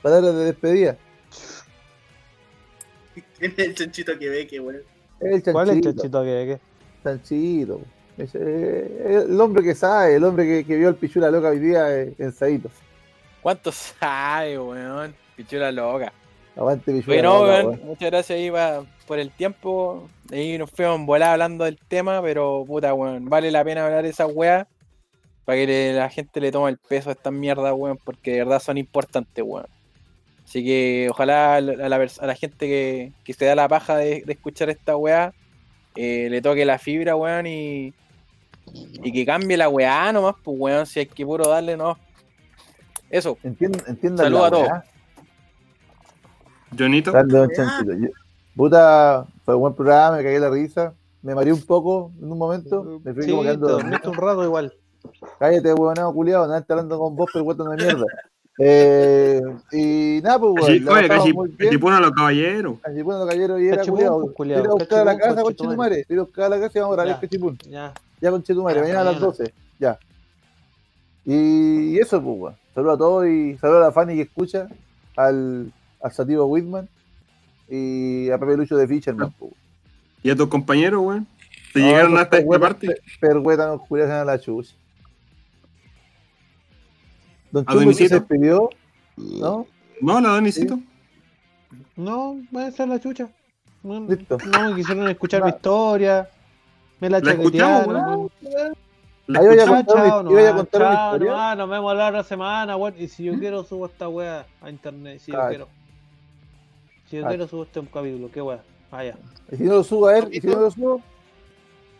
Palabras 0.00 0.32
de 0.36 0.44
despedida. 0.44 0.96
¿Quién 3.36 3.52
es 3.56 3.66
el 3.66 3.74
chanchito 3.74 4.16
que 4.16 4.28
ve 4.28 4.46
que 4.46 4.60
bueno? 4.60 4.78
El 5.18 5.42
Chanchito. 5.42 5.52
¿Cuál 5.52 5.70
es 5.70 5.76
el 5.76 5.82
chanchito 5.82 6.22
que, 6.22 6.28
que? 6.28 6.60
Chanchito. 7.02 7.80
Ese, 8.16 8.38
eh, 8.40 9.24
el 9.28 9.40
hombre 9.40 9.64
que 9.64 9.74
sabe, 9.74 10.14
el 10.14 10.22
hombre 10.22 10.44
que, 10.46 10.64
que 10.64 10.76
vio 10.76 10.86
al 10.86 10.94
Pichula 10.94 11.32
Loca 11.32 11.48
hoy 11.48 11.58
día 11.58 11.98
eh, 11.98 12.14
en 12.16 12.30
Saito. 12.30 12.70
¿Cuánto 13.40 13.72
sabe, 13.72 14.56
weón? 14.56 15.16
Pichula 15.34 15.72
loca. 15.72 16.12
Aguante 16.56 17.02
Bueno, 17.06 17.42
weón. 17.42 17.80
muchas 17.84 18.10
gracias 18.10 18.38
ahí 18.38 18.50
pa- 18.50 18.84
por 19.06 19.18
el 19.18 19.30
tiempo. 19.30 20.08
Ahí 20.30 20.58
nos 20.58 20.70
fuimos 20.70 20.96
en 20.96 21.06
volada 21.06 21.32
hablando 21.32 21.64
del 21.64 21.78
tema, 21.78 22.20
pero 22.22 22.64
puta, 22.66 22.92
weón, 22.94 23.24
vale 23.28 23.50
la 23.50 23.64
pena 23.64 23.84
hablar 23.86 24.02
de 24.02 24.10
esas 24.10 24.28
weas 24.32 24.66
para 25.44 25.58
que 25.58 25.66
le- 25.66 25.92
la 25.94 26.10
gente 26.10 26.40
le 26.40 26.52
tome 26.52 26.70
el 26.70 26.78
peso 26.78 27.08
a 27.08 27.12
estas 27.12 27.32
mierdas, 27.32 27.72
weón, 27.74 27.98
porque 28.04 28.32
de 28.32 28.38
verdad 28.44 28.60
son 28.60 28.76
importantes, 28.78 29.42
weón. 29.46 29.66
Así 30.44 30.62
que 30.62 31.08
ojalá 31.10 31.56
a 31.56 31.60
la, 31.62 31.96
a 31.96 32.34
gente 32.34 32.66
que, 32.66 33.12
que 33.24 33.32
se 33.32 33.46
da 33.46 33.54
la 33.54 33.68
paja 33.68 33.96
de, 33.96 34.22
de 34.22 34.32
escuchar 34.34 34.68
esta 34.68 34.96
weá 34.96 35.32
eh, 35.94 36.28
le 36.30 36.42
toque 36.42 36.64
la 36.66 36.78
fibra, 36.78 37.16
weón, 37.16 37.46
y, 37.46 37.94
y 38.74 39.12
que 39.12 39.24
cambie 39.24 39.56
la 39.56 39.68
weá 39.70 40.12
nomás, 40.12 40.34
pues, 40.44 40.56
weón, 40.60 40.84
si 40.86 41.00
hay 41.00 41.06
que 41.06 41.24
puro 41.24 41.48
darle, 41.48 41.76
no. 41.78 41.98
Eso, 43.08 43.38
Entiendan, 43.42 43.82
entiendan 43.88 44.24
Saludos 44.26 44.46
a 44.46 44.50
todos. 44.50 44.68
weá. 44.68 44.84
Jonito. 46.78 47.12
Grande 47.12 47.38
don. 47.38 47.50
Chanchito. 47.50 47.92
Yo- 47.94 48.08
Puta, 48.56 49.24
fue 49.44 49.54
un 49.54 49.60
buen 49.62 49.74
programa, 49.74 50.16
me 50.18 50.22
cagué 50.22 50.38
la 50.38 50.50
risa. 50.50 50.92
Me 51.22 51.34
mareé 51.34 51.52
un 51.52 51.62
poco 51.62 52.10
en 52.20 52.30
un 52.32 52.38
momento. 52.38 53.00
Me 53.04 53.14
fui 53.14 53.22
Sí, 53.22 53.30
como 53.30 53.42
te 53.42 53.48
quedando 53.48 53.68
dormiste 53.68 54.08
un 54.08 54.14
rato 54.16 54.44
igual. 54.44 54.72
Cállate, 55.38 55.72
huevonado 55.72 56.12
culiado, 56.12 56.46
nada, 56.46 56.58
está 56.58 56.74
hablando 56.74 56.98
con 56.98 57.16
vos, 57.16 57.30
pero 57.32 57.44
guatón 57.44 57.76
de 57.76 57.84
mierda. 57.84 58.04
Eh, 58.58 59.40
y 59.72 60.20
nada, 60.22 60.38
pues, 60.38 60.52
weón, 60.68 60.84
la 60.84 60.92
Oye, 60.92 61.08
pasamos 61.08 61.26
Cachi- 61.28 61.34
muy 61.34 61.48
bien. 61.48 61.70
Cachipún 61.70 61.92
a 61.94 62.00
los 62.00 62.10
caballeros. 62.12 62.78
Cachipún, 62.82 63.14
los 63.14 63.20
caballeros, 63.26 63.60
y 63.60 63.68
era 63.68 63.82
culiado. 63.84 64.34
Ir 64.44 64.66
a 64.66 64.72
buscar 64.72 65.00
a 65.00 65.04
la 65.04 65.16
casa 65.18 65.34
con 65.36 65.42
conchetumare. 65.44 65.96
Chetumare. 66.02 66.06
Ir 66.08 66.18
a 66.18 66.22
buscar 66.22 66.44
a 66.44 66.48
la 66.50 66.60
casa 66.60 66.78
y 66.78 66.80
vamos 66.82 66.98
a 66.98 67.02
grabar 67.02 67.20
Cachipún. 67.20 67.58
Ya. 67.68 67.94
Ya 68.20 68.30
con 68.30 68.42
Chetumare, 68.42 68.80
mañana 68.82 69.00
a 69.00 69.04
las 69.04 69.14
mañana. 69.14 69.26
12. 69.38 69.54
Ya. 69.78 69.98
Y, 71.24 71.34
y 71.94 71.98
eso, 71.98 72.22
pues, 72.22 72.38
weón. 72.38 72.56
Saludos 72.74 72.94
a 72.94 72.98
todos 72.98 73.26
y 73.26 73.56
saludos 73.58 73.82
a 73.82 73.86
la 73.86 73.92
Fanny 73.92 74.14
que 74.16 74.22
escucha, 74.22 74.66
al, 75.16 75.72
al 76.02 76.12
Sativo 76.12 76.44
Whitman 76.46 76.88
y 77.68 78.30
a 78.30 78.38
Pepe 78.38 78.56
Lucho 78.56 78.76
de 78.76 78.86
Fisherman. 78.88 79.32
¿Y 80.22 80.30
a 80.30 80.36
tus 80.36 80.48
compañeros, 80.48 81.00
weón? 81.02 81.26
¿Te 81.72 81.80
No, 81.80 81.86
llegaron 81.86 82.18
hasta 82.18 82.38
esta 82.38 82.58
parte? 82.58 82.86
per- 82.88 83.00
Perhuetas 83.20 83.66
nos 83.68 83.86
culiaron 83.88 84.14
a 84.14 84.24
la 84.24 84.38
chucha. 84.38 84.74
Don 87.50 87.64
¿A 87.66 87.74
Donicito? 87.74 88.08
se 88.08 88.14
despidió, 88.20 88.70
¿no? 89.16 89.66
No, 90.00 90.20
la 90.20 90.28
Donicito. 90.30 90.78
No, 91.96 92.36
va 92.54 92.66
a 92.66 92.70
ser 92.70 92.88
la 92.88 92.98
chucha. 93.00 93.28
No, 93.82 94.00
Listo. 94.00 94.38
no 94.50 94.70
me 94.70 94.76
quisieron 94.76 95.08
escuchar 95.08 95.42
Va. 95.42 95.46
mi 95.46 95.50
historia. 95.52 96.28
Me 97.00 97.10
la, 97.10 97.18
La 97.20 97.32
chaquetearon. 97.32 98.30
La 99.26 99.40
Ahí 99.40 99.46
voy 99.46 99.58
a 99.58 99.62
escuchamos. 99.64 99.84
contar 99.86 99.96
una- 99.96 100.08
chao, 100.10 100.30
iba 100.40 100.50
a 100.50 100.54
contar 100.56 100.80
una 100.82 100.90
chao, 100.94 101.06
historia. 101.14 101.30
nomás, 101.32 101.56
nos 101.58 101.70
vemos 101.70 101.96
la 101.96 102.08
otra 102.08 102.22
semana, 102.24 102.76
weón. 102.76 102.94
Y 102.98 103.08
si 103.08 103.24
yo 103.24 103.38
quiero, 103.38 103.64
subo 103.64 103.86
esta 103.86 104.08
weá 104.08 104.46
a 104.60 104.70
internet. 104.70 105.20
Si 105.20 105.30
yo 105.32 105.38
Cacha. 105.38 105.48
quiero. 105.50 105.68
Si 107.12 107.16
yo 107.18 107.24
Cacha. 107.24 107.28
quiero, 107.36 107.46
subo 107.48 107.62
este 107.64 107.80
capítulo. 107.92 108.30
Qué 108.32 108.40
weá. 108.40 108.62
Vaya. 108.90 109.16
Y 109.50 109.56
si 109.56 109.62
no 109.64 109.74
lo 109.74 109.84
subo 109.84 110.06
a 110.06 110.16
él, 110.18 110.28
y 110.32 110.40
si 110.40 110.46
no 110.46 110.60
lo 110.60 110.70
subo, 110.70 111.02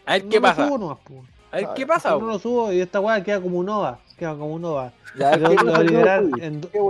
a 0.06 0.12
ver 0.14 0.24
No 0.24 0.30
qué 0.30 0.36
lo 0.36 0.42
pasa. 0.42 0.66
subo 0.66 0.78
nomás, 0.78 0.98
po. 1.04 1.24
A 1.50 1.56
ver 1.56 1.68
qué 1.76 1.82
Ah, 1.82 1.86
pasa, 1.86 2.10
No 2.12 2.16
weón. 2.16 2.28
lo 2.30 2.38
subo 2.38 2.72
y 2.72 2.80
esta 2.80 2.98
weá 2.98 3.22
queda 3.22 3.42
como 3.42 3.58
un 3.58 3.68
OVA. 3.68 3.98
Queda 4.18 4.30
como 4.32 4.54
un 4.54 4.64
OVA. 4.64 4.92
ya 5.18 5.36
Lo- 5.36 5.50
¿qué 5.50 5.58
si 5.58 5.64
no 5.66 5.82
liberar 5.82 6.24
en- 6.40 6.60
¿Qué 6.62 6.80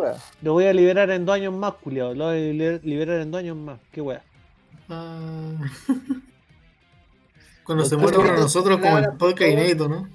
voy 0.53 0.67
a 0.67 0.73
liberar 0.73 1.11
en 1.11 1.25
dos 1.27 1.35
años 1.35 1.53
más, 1.53 1.75
culiao. 1.75 2.15
Lo 2.15 2.27
voy 2.27 2.37
a 2.37 2.39
liber- 2.53 2.81
liberar 2.85 3.21
en 3.23 3.31
dos 3.33 3.39
años 3.41 3.57
más. 3.57 3.81
Qué 3.91 4.01
weá. 4.01 4.23
Ah. 4.89 5.57
Cuando 7.65 7.85
se 7.85 7.97
de 8.23 8.33
nosotros 8.33 8.79
como 8.79 8.99
el 8.99 9.13
podcast 9.19 9.51
inédito, 9.51 9.89
¿no? 9.89 10.09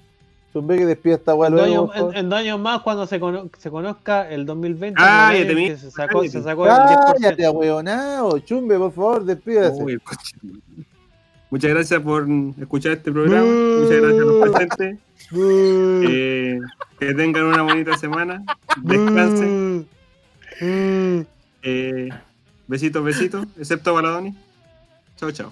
Zumbe 0.53 0.77
que 0.77 0.85
despida 0.85 1.15
esta 1.15 1.35
wea 1.35 1.49
En 1.49 1.55
dos, 1.55 1.67
luego. 1.67 1.83
años, 1.83 1.87
por 1.87 1.95
en, 1.95 1.99
favor. 2.01 2.17
en 2.17 2.29
dos 2.29 2.39
años 2.39 2.59
más, 2.59 2.81
cuando 2.81 3.05
se, 3.07 3.19
cono- 3.19 3.49
se 3.57 3.69
conozca 3.69 4.29
el 4.29 4.45
2020, 4.45 4.99
Ah, 5.01 5.33
ya 5.37 5.45
te 5.47 5.77
se 5.77 5.91
sacó, 5.91 6.23
se 6.23 6.29
cállate. 6.29 6.43
sacó 6.43 6.65
el 6.65 6.71
10%. 6.71 7.13
Cállate, 7.21 7.45
ahueonado. 7.45 8.39
Chumbe, 8.39 8.77
por 8.77 8.91
favor, 8.93 9.25
despídase. 9.25 9.83
Uy. 9.83 9.99
Muchas 11.49 11.69
gracias 11.71 12.01
por 12.01 12.27
escuchar 12.59 12.93
este 12.93 13.11
programa. 13.11 13.45
Muchas 13.45 14.01
gracias 14.01 14.21
a 14.21 14.25
los 14.25 14.49
presentes. 14.49 14.97
Eh, 15.33 16.59
que 16.99 17.13
tengan 17.13 17.43
una 17.43 17.61
bonita 17.63 17.97
semana. 17.97 18.43
Descansen. 18.81 19.87
Eh, 20.61 22.09
besitos, 22.67 23.03
besitos. 23.03 23.45
Excepto 23.59 23.93
para 23.93 24.09
Doni. 24.09 24.35
Chao, 25.17 25.31
chao. 25.31 25.51